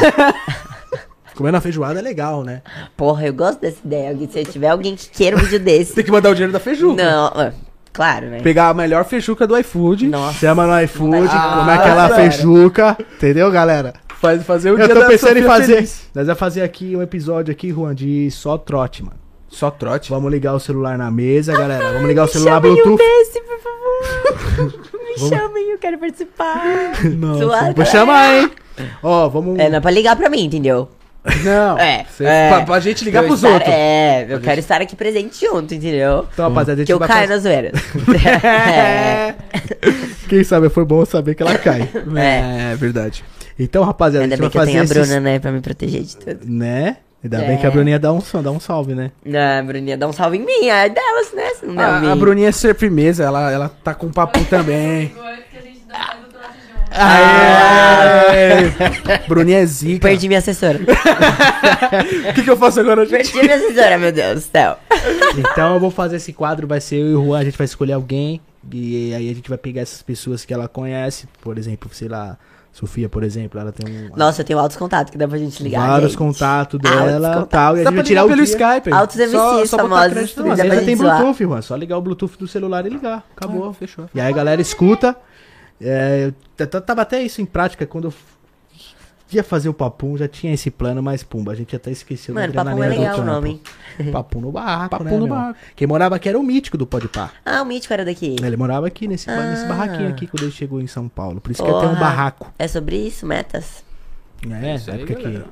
comendo 1.35 1.55
uma 1.55 1.61
feijoada 1.61 1.99
é 1.99 2.01
legal, 2.01 2.43
né? 2.43 2.61
Porra, 2.95 3.27
eu 3.27 3.33
gosto 3.33 3.61
dessa 3.61 3.77
ideia. 3.85 4.17
Se 4.31 4.45
tiver 4.45 4.69
alguém 4.69 4.95
que 4.95 5.09
queira 5.09 5.35
um 5.35 5.39
vídeo 5.39 5.59
desse. 5.59 5.93
Tem 5.93 6.03
que 6.03 6.11
mandar 6.11 6.29
o 6.29 6.33
dinheiro 6.33 6.51
da 6.53 6.59
Feju. 6.59 6.93
Não, 6.95 7.27
ah, 7.27 7.51
Claro, 7.93 8.27
né? 8.27 8.41
Pegar 8.41 8.69
a 8.69 8.73
melhor 8.73 9.05
feijuca 9.05 9.47
do 9.47 9.57
iFood. 9.57 10.07
Nossa. 10.07 10.39
Chama 10.39 10.67
no 10.67 10.83
iFood, 10.83 11.29
Ah, 11.31 11.57
comer 11.59 11.73
aquela 11.73 12.09
sério. 12.09 12.31
feijuca. 12.31 12.97
Entendeu, 13.15 13.51
galera? 13.51 13.93
Faz, 14.19 14.43
fazer 14.43 14.71
o 14.71 14.79
Eu 14.79 14.85
dia 14.87 14.95
tô 14.95 15.05
pensando 15.07 15.37
em 15.37 15.43
fazer. 15.43 15.75
feliz. 15.75 16.01
Nós 16.13 16.25
vamos 16.27 16.39
fazer 16.39 16.61
aqui 16.61 16.95
um 16.95 17.01
episódio 17.01 17.51
aqui, 17.51 17.69
Juan, 17.71 17.93
de 17.95 18.29
só 18.31 18.57
trote, 18.57 19.03
mano. 19.03 19.15
Só 19.49 19.71
trote. 19.71 20.09
Vamos 20.09 20.31
ligar 20.31 20.53
o 20.53 20.59
celular 20.59 20.97
na 20.97 21.09
mesa, 21.09 21.53
galera. 21.57 21.93
Vamos 21.93 22.07
ligar 22.07 22.25
o 22.25 22.27
celular 22.27 22.55
Chamem 22.61 22.71
um 22.71 22.75
Bluetooth. 22.75 22.97
desse, 22.97 23.41
por 23.41 23.59
favor. 23.59 24.87
Me 25.07 25.29
chamem, 25.29 25.71
eu 25.71 25.77
quero 25.79 25.97
participar. 25.97 26.61
Nossa, 27.17 27.43
Suave, 27.43 27.73
vou 27.73 27.85
chamar, 27.85 28.35
hein? 28.35 28.51
Ó, 29.01 29.27
vamos. 29.29 29.57
É, 29.57 29.69
não 29.69 29.77
é 29.77 29.79
pra 29.81 29.89
ligar 29.91 30.15
pra 30.15 30.29
mim, 30.29 30.43
entendeu? 30.45 30.89
Não. 31.43 31.77
É, 31.77 32.05
Cê- 32.15 32.23
é. 32.25 32.49
Pra, 32.49 32.61
pra 32.61 32.79
gente 32.79 33.03
ligar 33.03 33.21
Eu 33.23 33.27
pros 33.27 33.39
estar- 33.43 33.53
outros. 33.55 33.73
É, 33.73 34.27
eu 34.29 34.39
quero 34.39 34.59
estar 34.59 34.79
aqui 34.81 34.95
presente 34.95 35.45
junto, 35.45 35.73
entendeu? 35.73 36.25
Então, 36.31 36.47
rapaziada, 36.47 36.81
a 36.81 36.85
Que 36.85 36.91
gente 36.91 36.91
eu 36.91 36.99
vai 36.99 37.07
caio 37.07 37.27
fazer... 37.27 37.33
na 37.33 37.39
zoeira. 37.39 37.71
é. 38.67 39.35
Quem 40.29 40.43
sabe 40.43 40.69
foi 40.69 40.85
bom 40.85 41.03
saber 41.05 41.35
que 41.35 41.41
ela 41.43 41.57
cai. 41.57 41.81
É, 42.15 42.71
é 42.73 42.75
verdade. 42.75 43.23
Então, 43.59 43.83
rapaziada, 43.83 44.23
Ainda 44.25 44.35
a 44.35 44.37
bem 44.37 44.45
gente 44.45 44.51
que 44.51 44.57
eu 44.57 44.61
vai 44.61 44.67
tenho 44.71 44.83
a 44.83 44.87
fazer 44.87 44.99
esses... 44.99 45.11
Bruna, 45.13 45.29
né, 45.31 45.39
pra 45.39 45.51
me 45.51 45.61
proteger 45.61 46.03
de 46.03 46.15
tudo. 46.17 46.39
Né? 46.45 46.97
Ainda 47.35 47.45
bem 47.45 47.55
É. 47.55 47.59
que 47.59 47.67
a 47.67 47.71
Bruninha 47.71 47.99
dá 47.99 48.11
um, 48.13 48.21
dá 48.41 48.51
um 48.51 48.59
salve, 48.59 48.93
né? 48.95 49.11
Não, 49.25 49.59
a 49.59 49.63
Bruninha 49.63 49.97
dá 49.97 50.07
um 50.07 50.13
salve 50.13 50.37
em 50.37 50.45
mim, 50.45 50.67
é 50.69 50.89
delas, 50.89 51.33
né? 51.33 51.49
Se 51.59 51.65
não 51.65 51.79
A, 51.81 52.11
a 52.11 52.15
Bruninha 52.15 52.49
é 52.49 52.51
ser 52.51 52.75
firmeza, 52.75 53.23
ela, 53.23 53.51
ela 53.51 53.69
tá 53.83 53.93
com 53.93 54.09
papo 54.11 54.43
também. 54.49 55.11
Agora 55.15 55.37
que 55.51 55.57
a 55.57 55.61
gente 55.61 55.81
dá 55.87 55.95
faz 55.95 56.19
o 56.25 56.29
trote 56.31 56.53
junto. 56.71 57.01
Aê! 57.01 58.71
Bruninha 59.27 59.59
é 59.59 59.65
zica. 59.65 60.07
Perdi 60.07 60.27
minha 60.27 60.39
assessora. 60.39 60.79
O 62.29 62.33
que, 62.33 62.43
que 62.43 62.49
eu 62.49 62.57
faço 62.57 62.79
agora, 62.79 63.05
gente? 63.05 63.31
Perdi 63.31 63.47
minha 63.47 63.55
assessora, 63.55 63.97
meu 63.97 64.11
Deus 64.11 64.35
do 64.35 64.41
céu. 64.51 64.77
Então 65.37 65.75
eu 65.75 65.79
vou 65.79 65.91
fazer 65.91 66.17
esse 66.17 66.33
quadro, 66.33 66.67
vai 66.67 66.81
ser 66.81 66.97
eu 66.97 67.07
e 67.11 67.15
o 67.15 67.25
Juan, 67.25 67.39
a 67.39 67.43
gente 67.43 67.57
vai 67.57 67.65
escolher 67.65 67.93
alguém. 67.93 68.41
E 68.71 69.13
aí 69.13 69.29
a 69.29 69.33
gente 69.33 69.47
vai 69.49 69.57
pegar 69.57 69.81
essas 69.81 70.01
pessoas 70.01 70.43
que 70.43 70.53
ela 70.53 70.67
conhece. 70.67 71.27
Por 71.41 71.57
exemplo, 71.57 71.89
sei 71.93 72.07
lá, 72.07 72.37
Sofia, 72.77 73.09
por 73.09 73.23
exemplo, 73.23 73.59
ela 73.59 73.71
tem 73.71 73.91
um. 73.91 74.15
Nossa, 74.15 74.41
eu 74.41 74.45
tenho 74.45 74.59
altos 74.59 74.77
contatos 74.77 75.09
que 75.09 75.17
dá 75.17 75.27
pra 75.27 75.39
gente 75.39 75.63
ligar. 75.63 75.87
vários 75.87 76.11
gente. 76.11 76.19
contatos 76.19 76.79
dela 76.79 77.29
contatos. 77.29 77.49
tal. 77.49 77.75
E 77.75 77.81
a 77.81 77.83
Dá 77.83 77.89
gente 77.89 77.91
pra 77.91 77.91
vai 77.95 78.03
tirar 78.03 78.23
o 78.25 78.27
pelo 78.27 78.45
dia. 78.45 78.51
Skype. 78.51 78.93
Altos 78.93 79.15
MCs 79.15 79.69
famosos. 79.71 80.35
Não, 80.35 80.51
às 80.51 80.57
Dá 80.57 80.63
vezes 80.63 80.67
pra 80.67 80.77
tem 80.77 80.85
gente 80.89 80.97
zoar. 80.99 81.17
Bluetooth, 81.17 81.43
Juan. 81.43 81.61
Só 81.63 81.75
ligar 81.75 81.97
o 81.97 82.01
Bluetooth 82.03 82.37
do 82.37 82.47
celular 82.47 82.85
e 82.85 82.89
ligar. 82.89 83.25
Acabou. 83.35 83.67
Ah, 83.67 83.73
fechou. 83.73 84.05
E 84.13 84.21
aí 84.21 84.31
a 84.31 84.35
galera 84.35 84.61
escuta. 84.61 85.15
É, 85.81 86.31
eu 86.59 86.67
tava 86.81 87.01
até 87.01 87.19
isso 87.23 87.41
em 87.41 87.45
prática 87.45 87.87
quando 87.87 88.09
eu 88.09 88.13
ia 89.31 89.43
fazer 89.43 89.67
o 89.69 89.73
Papum, 89.73 90.15
já 90.17 90.27
tinha 90.27 90.53
esse 90.53 90.69
plano, 90.71 91.01
mas 91.03 91.23
pumba, 91.23 91.51
a 91.51 91.55
gente 91.55 91.75
até 91.75 91.91
esqueceu 91.91 92.33
Mano, 92.35 92.53
da 92.53 92.63
Papum 92.63 92.83
é 92.83 92.87
legal 92.89 93.19
o 93.19 93.23
nome. 93.25 93.61
Papum 94.11 94.41
no 94.41 94.51
barraco, 94.51 94.89
Papum 94.91 95.03
né, 95.03 95.11
no 95.11 95.17
meu? 95.19 95.27
barraco. 95.27 95.59
Quem 95.75 95.87
morava 95.87 96.15
aqui 96.15 96.29
era 96.29 96.39
o 96.39 96.43
mítico 96.43 96.77
do 96.77 96.85
Podpah. 96.87 97.31
Ah, 97.45 97.61
o 97.61 97.65
Mítico 97.65 97.93
era 97.93 98.05
daqui. 98.05 98.35
Ele 98.41 98.57
morava 98.57 98.87
aqui 98.87 99.07
nesse, 99.07 99.27
ba- 99.27 99.43
nesse 99.49 99.65
Ah. 99.65 99.67
barraquinho 99.67 100.09
aqui 100.09 100.27
quando 100.27 100.43
ele 100.43 100.51
chegou 100.51 100.79
em 100.81 100.87
São 100.87 101.07
Paulo. 101.09 101.41
Por 101.41 101.51
isso 101.51 101.63
que 101.63 101.69
ele 101.69 101.79
tem 101.79 101.87
um 101.89 101.93
Porra. 101.93 101.99
barraco. 102.01 102.53
É 102.57 102.67
sobre 102.67 102.95
isso, 102.97 103.25
metas? 103.25 103.83
É, 104.49 104.75
Isso 104.75 104.87
na 104.87 104.93
aí, 104.95 105.01
época 105.01 105.15
que. 105.15 105.23
galera. 105.23 105.45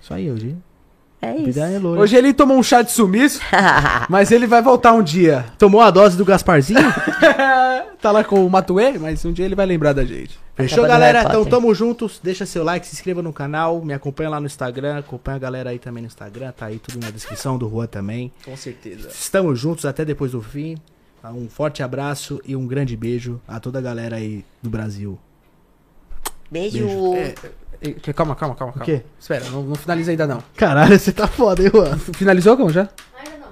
Isso 0.00 0.14
aí, 0.14 0.30
hoje. 0.30 0.56
É 1.24 1.32
Vida 1.42 1.72
isso. 1.72 1.86
é. 1.86 1.98
Hoje 1.98 2.16
ele 2.16 2.34
tomou 2.34 2.58
um 2.58 2.62
chá 2.62 2.82
de 2.82 2.92
sumiço, 2.92 3.40
mas 4.08 4.30
ele 4.30 4.46
vai 4.46 4.60
voltar 4.60 4.92
um 4.92 5.02
dia. 5.02 5.46
Tomou 5.58 5.80
a 5.80 5.90
dose 5.90 6.16
do 6.16 6.24
Gasparzinho? 6.24 6.80
tá 8.00 8.10
lá 8.10 8.22
com 8.22 8.44
o 8.44 8.50
Matuê, 8.50 8.98
mas 8.98 9.24
um 9.24 9.32
dia 9.32 9.44
ele 9.46 9.54
vai 9.54 9.64
lembrar 9.64 9.92
da 9.94 10.04
gente. 10.04 10.38
Fechou, 10.54 10.86
galera? 10.86 11.22
Então 11.22 11.44
tamo 11.44 11.74
juntos. 11.74 12.20
Deixa 12.22 12.44
seu 12.44 12.62
like, 12.62 12.86
se 12.86 12.94
inscreva 12.94 13.22
no 13.22 13.32
canal, 13.32 13.82
me 13.82 13.94
acompanha 13.94 14.30
lá 14.30 14.40
no 14.40 14.46
Instagram, 14.46 14.98
acompanha 14.98 15.36
a 15.36 15.40
galera 15.40 15.70
aí 15.70 15.78
também 15.78 16.02
no 16.02 16.06
Instagram, 16.06 16.52
tá 16.52 16.66
aí 16.66 16.78
tudo 16.78 17.02
na 17.02 17.10
descrição 17.10 17.56
do 17.56 17.68
Juan 17.68 17.86
também. 17.86 18.32
Com 18.44 18.56
certeza. 18.56 19.08
Estamos 19.08 19.58
juntos 19.58 19.84
até 19.84 20.04
depois 20.04 20.32
do 20.32 20.42
fim. 20.42 20.76
Um 21.24 21.48
forte 21.48 21.82
abraço 21.82 22.38
e 22.44 22.54
um 22.54 22.66
grande 22.66 22.96
beijo 22.96 23.40
a 23.48 23.58
toda 23.58 23.78
a 23.78 23.82
galera 23.82 24.16
aí 24.16 24.44
do 24.62 24.68
Brasil. 24.68 25.18
Beijo. 26.50 26.86
Calma, 28.14 28.34
calma, 28.34 28.54
calma, 28.54 28.72
calma. 28.72 28.84
quê? 28.84 29.02
Espera, 29.18 29.44
não, 29.50 29.62
não 29.62 29.74
finaliza 29.74 30.10
ainda 30.10 30.26
não. 30.26 30.42
Caralho, 30.56 30.98
você 30.98 31.12
tá 31.12 31.26
foda, 31.26 31.62
hein, 31.62 31.70
Juan? 31.72 31.98
Finalizou, 31.98 32.56
como 32.56 32.70
já? 32.70 32.88
Ainda 33.18 33.38
não. 33.38 33.48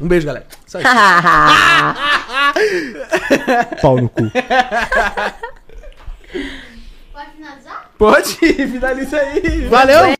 Um 0.00 0.08
beijo, 0.08 0.26
galera. 0.26 0.46
Só 0.66 0.78
isso. 0.80 0.88
Pau 3.82 4.00
no 4.00 4.08
cu. 4.08 4.22
Pode 7.12 7.30
finalizar? 7.36 7.90
Pode, 7.98 8.34
finaliza 8.68 9.16
aí. 9.18 9.66
Valeu! 9.68 10.16